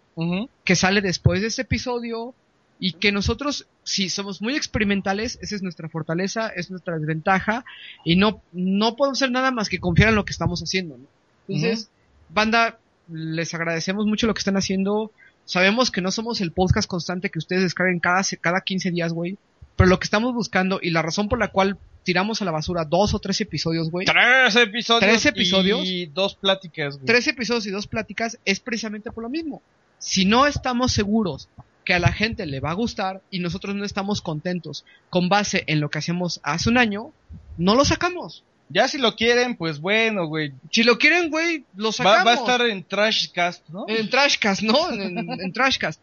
que 0.64 0.76
sale 0.76 1.02
después 1.02 1.42
de 1.42 1.48
este 1.48 1.64
episodio 1.64 2.34
y 2.80 2.94
que 2.94 3.12
nosotros, 3.12 3.68
si 3.84 4.10
somos 4.10 4.42
muy 4.42 4.56
experimentales, 4.56 5.40
esa 5.42 5.56
es 5.56 5.64
nuestra 5.64 5.90
fortaleza, 5.90 6.50
es 6.50 6.70
nuestra 6.70 6.98
desventaja 6.98 7.64
y 8.04 8.16
no, 8.16 8.42
no 8.52 8.96
podemos 8.96 9.20
hacer 9.20 9.32
nada 9.32 9.52
más 9.52 9.70
que 9.70 9.80
confiar 9.80 10.10
en 10.10 10.16
lo 10.16 10.26
que 10.26 10.32
estamos 10.32 10.62
haciendo. 10.62 10.98
¿no? 10.98 11.06
Entonces, 11.48 11.90
banda, 12.30 12.80
les 13.10 13.54
agradecemos 13.54 14.06
mucho 14.06 14.28
lo 14.28 14.34
que 14.34 14.40
están 14.40 14.58
haciendo. 14.58 15.12
Sabemos 15.46 15.92
que 15.92 16.02
no 16.02 16.12
somos 16.12 16.42
el 16.42 16.52
podcast 16.52 16.88
constante 16.88 17.30
que 17.30 17.40
ustedes 17.40 17.64
descarguen 17.64 18.00
cada, 18.00 18.22
cada 18.42 18.62
15 18.62 18.92
días, 18.92 19.14
güey. 19.14 19.38
Pero 19.76 19.90
lo 19.90 20.00
que 20.00 20.06
estamos 20.06 20.34
buscando 20.34 20.80
y 20.82 20.90
la 20.92 21.02
razón 21.02 21.30
por 21.30 21.40
la 21.40 21.50
cual 21.50 21.78
tiramos 22.04 22.42
a 22.42 22.46
la 22.46 22.52
basura 22.52 22.86
dos 22.86 23.14
o 23.14 23.20
tres 23.20 23.42
episodios, 23.42 23.90
güey. 23.92 24.06
Tres 24.06 24.56
episodios. 24.56 25.00
Tres 25.00 25.26
episodios. 25.26 25.82
Y 25.86 26.08
dos 26.08 26.36
pláticas, 26.36 26.96
güey. 26.96 27.06
Tres 27.06 27.28
episodios 27.28 27.66
y 27.68 27.72
dos 27.72 27.88
pláticas 27.88 28.40
es 28.46 28.60
precisamente 28.60 29.12
por 29.12 29.24
lo 29.24 29.30
mismo. 29.30 29.62
Si 30.00 30.26
no 30.26 30.46
estamos 30.46 30.92
seguros 30.92 31.50
que 31.86 31.94
a 31.94 32.00
la 32.00 32.12
gente 32.12 32.46
le 32.46 32.60
va 32.60 32.72
a 32.72 32.74
gustar 32.74 33.22
y 33.32 33.40
nosotros 33.40 33.76
no 33.76 33.86
estamos 33.86 34.22
contentos 34.22 34.84
con 35.10 35.30
base 35.30 35.64
en 35.68 35.80
lo 35.80 35.90
que 35.90 36.00
hacíamos 36.00 36.40
hace 36.44 36.70
un 36.70 36.78
año, 36.78 37.12
no 37.58 37.76
lo 37.76 37.86
sacamos. 37.86 38.44
Ya 38.70 38.88
si 38.88 38.98
lo 38.98 39.16
quieren, 39.16 39.56
pues 39.56 39.80
bueno, 39.80 40.26
güey. 40.26 40.52
Si 40.72 40.84
lo 40.84 40.98
quieren, 40.98 41.30
güey, 41.30 41.64
lo 41.76 41.92
sacamos. 41.92 42.26
va 42.26 42.32
a 42.32 42.36
estar 42.36 42.62
en 42.64 42.84
Trashcast, 42.84 43.70
¿no? 43.70 43.86
En 43.88 44.10
Trashcast, 44.10 44.64
¿no? 44.64 44.92
En, 44.92 45.18
en- 45.20 45.40
en 45.42 45.54
Trashcast. 45.54 46.02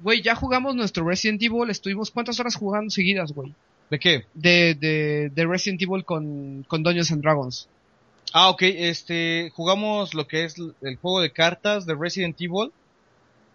Güey, 0.00 0.20
ya 0.20 0.34
jugamos 0.34 0.74
nuestro 0.74 1.06
Resident 1.06 1.40
Evil, 1.40 1.70
estuvimos 1.70 2.10
cuántas 2.10 2.40
horas 2.40 2.56
jugando 2.56 2.90
seguidas, 2.90 3.30
güey. 3.32 3.54
¿De 3.88 4.00
qué? 4.00 4.24
De, 4.34 4.74
de, 4.74 5.30
de 5.32 5.46
Resident 5.46 5.80
Evil 5.80 6.04
con, 6.04 6.64
con 6.66 6.82
Dungeons 6.82 7.12
and 7.12 7.22
Dragons. 7.22 7.68
Ah, 8.32 8.48
ok, 8.50 8.62
este, 8.62 9.52
jugamos 9.54 10.12
lo 10.14 10.26
que 10.26 10.44
es 10.44 10.56
el 10.58 10.96
juego 10.96 11.20
de 11.20 11.30
cartas 11.30 11.86
de 11.86 11.94
Resident 11.94 12.34
Evil. 12.40 12.72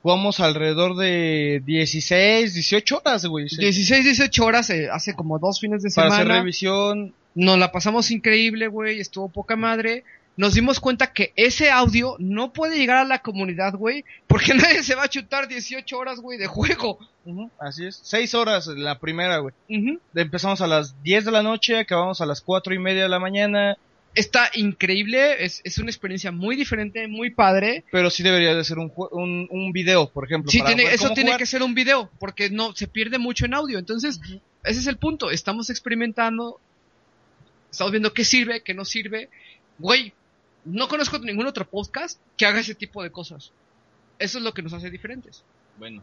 Jugamos 0.04 0.40
alrededor 0.40 0.96
de 0.96 1.62
16, 1.66 2.54
18 2.54 2.98
horas, 2.98 3.26
güey. 3.26 3.50
sí. 3.50 3.58
16, 3.58 4.06
18 4.06 4.46
horas 4.46 4.70
eh, 4.70 4.90
hace 4.92 5.14
como 5.16 5.40
dos 5.40 5.60
fines 5.60 5.84
de 5.84 5.90
Para 5.92 6.08
hacer 6.10 6.20
semana. 6.24 6.40
revisión. 6.40 7.14
Nos 7.36 7.58
la 7.60 7.72
pasamos 7.72 8.10
increíble, 8.12 8.68
güey, 8.68 9.00
estuvo 9.00 9.30
poca 9.30 9.56
madre. 9.56 10.04
Nos 10.38 10.54
dimos 10.54 10.80
cuenta 10.80 11.14
que 11.14 11.34
ese 11.36 11.72
audio 11.72 12.16
no 12.20 12.54
puede 12.54 12.78
llegar 12.78 12.98
a 12.98 13.04
la 13.06 13.20
comunidad, 13.24 13.74
güey, 13.74 14.06
porque 14.28 14.54
nadie 14.54 14.84
se 14.84 14.94
va 14.96 15.04
a 15.04 15.10
chutar 15.10 15.48
18 15.48 15.98
horas, 15.98 16.20
güey, 16.20 16.38
de 16.38 16.46
juego. 16.48 17.00
Ujú, 17.26 17.50
así 17.60 17.86
es. 17.88 18.00
6 18.04 18.34
horas 18.36 18.68
la 18.68 19.00
primera, 19.00 19.40
güey. 19.40 19.54
Ujú. 19.70 20.00
Empezamos 20.16 20.62
a 20.62 20.68
las 20.68 21.02
10 21.04 21.26
de 21.26 21.32
la 21.32 21.42
noche, 21.44 21.80
acabamos 21.80 22.22
a 22.22 22.26
las 22.28 22.42
4 22.42 22.74
y 22.76 22.80
media 22.80 23.04
de 23.04 23.10
la 23.10 23.20
mañana. 23.20 23.78
Está 24.18 24.50
increíble, 24.56 25.46
es, 25.46 25.62
es 25.64 25.78
una 25.78 25.90
experiencia 25.92 26.32
muy 26.32 26.56
diferente, 26.56 27.08
muy 27.08 27.30
padre. 27.30 27.84
Pero 27.92 28.10
sí 28.10 28.24
debería 28.24 28.56
de 28.56 28.64
ser 28.64 28.80
un, 28.80 28.92
un, 29.12 29.48
un 29.52 29.72
video, 29.72 30.10
por 30.10 30.26
ejemplo. 30.26 30.50
Sí, 30.52 30.58
para 30.60 30.70
tiene, 30.70 30.86
ver 30.86 30.94
eso 30.96 31.10
tiene 31.14 31.30
jugar. 31.30 31.40
que 31.40 31.46
ser 31.46 31.62
un 31.62 31.76
video, 31.76 32.10
porque 32.20 32.50
no 32.50 32.76
se 32.76 32.88
pierde 32.88 33.20
mucho 33.20 33.46
en 33.46 33.54
audio. 33.54 33.78
Entonces, 33.78 34.20
ese 34.64 34.80
es 34.80 34.88
el 34.88 34.98
punto. 34.98 35.30
Estamos 35.30 35.70
experimentando, 35.70 36.60
estamos 37.70 37.92
viendo 37.92 38.12
qué 38.14 38.26
sirve, 38.26 38.64
qué 38.64 38.74
no 38.74 38.86
sirve. 38.86 39.30
Güey, 39.78 40.14
no 40.66 40.88
conozco 40.88 41.20
ningún 41.20 41.46
otro 41.46 41.70
podcast 41.70 42.20
que 42.38 42.46
haga 42.48 42.60
ese 42.60 42.74
tipo 42.76 43.04
de 43.04 43.12
cosas. 43.12 43.52
Eso 44.18 44.40
es 44.40 44.44
lo 44.44 44.52
que 44.54 44.64
nos 44.64 44.74
hace 44.74 44.90
diferentes. 44.90 45.44
Bueno. 45.78 46.02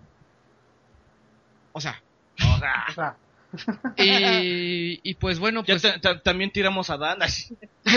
O 1.72 1.80
sea, 1.80 2.00
O 2.38 2.92
sea, 2.94 3.16
y, 3.96 5.00
y 5.02 5.14
pues 5.14 5.38
bueno, 5.40 5.64
pues 5.64 5.82
ta- 5.82 6.00
ta- 6.00 6.20
también 6.20 6.50
tiramos 6.52 6.90
a 6.90 6.96
Dan. 6.96 7.18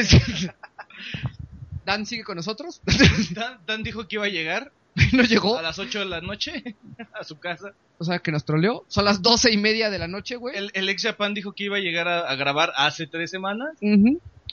Dan 1.85 2.05
sigue 2.05 2.23
con 2.23 2.35
nosotros. 2.35 2.81
Dan, 3.31 3.59
Dan 3.65 3.83
dijo 3.83 4.07
que 4.07 4.17
iba 4.17 4.25
a 4.25 4.29
llegar 4.29 4.71
no 5.13 5.23
llegó. 5.23 5.57
a 5.57 5.61
las 5.61 5.79
8 5.79 5.99
de 5.99 6.05
la 6.05 6.21
noche 6.21 6.75
a 7.13 7.23
su 7.23 7.37
casa. 7.37 7.73
O 7.97 8.03
sea, 8.03 8.19
que 8.19 8.31
nos 8.31 8.45
troleó. 8.45 8.83
Son 8.87 9.05
las 9.05 9.21
doce 9.21 9.51
y 9.51 9.57
media 9.57 9.89
de 9.89 9.99
la 9.99 10.07
noche, 10.07 10.35
güey. 10.35 10.55
El, 10.55 10.71
el 10.73 10.89
ex 10.89 11.03
Japan 11.03 11.33
dijo 11.33 11.53
que 11.53 11.65
iba 11.65 11.77
a 11.77 11.79
llegar 11.79 12.07
a, 12.07 12.21
a 12.21 12.35
grabar 12.35 12.71
hace 12.75 13.07
tres 13.07 13.31
semanas. 13.31 13.69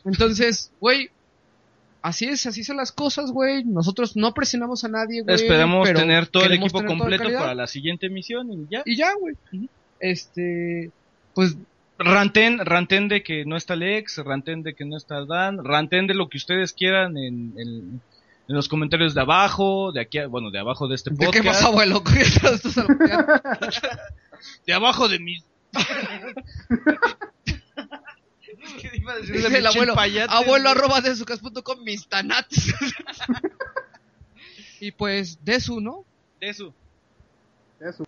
Entonces, 0.04 0.72
güey, 0.80 1.10
así 2.02 2.26
es, 2.26 2.46
así 2.46 2.64
son 2.64 2.76
las 2.76 2.92
cosas, 2.92 3.30
güey. 3.32 3.64
Nosotros 3.64 4.16
no 4.16 4.32
presionamos 4.34 4.84
a 4.84 4.88
nadie, 4.88 5.22
güey. 5.22 5.34
Esperamos 5.34 5.92
tener 5.92 6.26
todo 6.26 6.44
el 6.44 6.54
equipo 6.54 6.84
completo 6.84 7.24
para 7.24 7.54
la 7.54 7.66
siguiente 7.66 8.06
emisión 8.06 8.50
y 8.52 8.66
ya. 8.70 8.82
Y 8.84 8.96
ya, 8.96 9.12
güey. 9.14 9.36
Este, 10.00 10.90
pues, 11.34 11.56
Ranten, 11.98 12.58
ranten 12.64 13.08
de 13.08 13.22
que 13.22 13.44
no 13.44 13.56
está 13.56 13.76
Lex, 13.76 14.18
ranten 14.18 14.62
de 14.62 14.74
que 14.74 14.84
no 14.84 14.96
está 14.96 15.24
Dan, 15.24 15.64
ranten 15.64 16.06
de 16.08 16.14
lo 16.14 16.28
que 16.28 16.38
ustedes 16.38 16.72
quieran 16.72 17.16
en, 17.16 17.52
en, 17.56 18.00
en 18.48 18.54
los 18.56 18.68
comentarios 18.68 19.14
de 19.14 19.20
abajo, 19.20 19.92
de 19.92 20.00
aquí, 20.00 20.18
a- 20.18 20.26
bueno, 20.26 20.50
de 20.50 20.58
abajo 20.58 20.88
de 20.88 20.96
este 20.96 21.10
¿de 21.10 21.16
podcast. 21.16 21.34
qué 21.36 21.42
pasa, 21.44 21.66
abuelo? 21.66 22.02
¿Qué? 22.04 22.24
De 24.66 24.72
abajo 24.72 25.08
de 25.08 25.18
mis... 25.20 25.44
Es 28.62 28.72
que 28.80 28.90
iba 28.96 29.12
a 29.12 29.18
Dice 29.18 29.58
el 29.58 29.66
abuelo, 29.66 29.94
Payate, 29.94 30.32
abuelo 30.34 30.70
arroba 30.70 31.00
de 31.00 31.14
sucas.com, 31.14 31.82
mis 31.84 32.08
tanats. 32.08 32.72
y 34.80 34.90
pues, 34.92 35.44
de 35.44 35.60
su, 35.60 35.80
¿no? 35.80 36.04
De 36.40 36.48
eso. 36.48 36.74
Eso. 37.80 38.04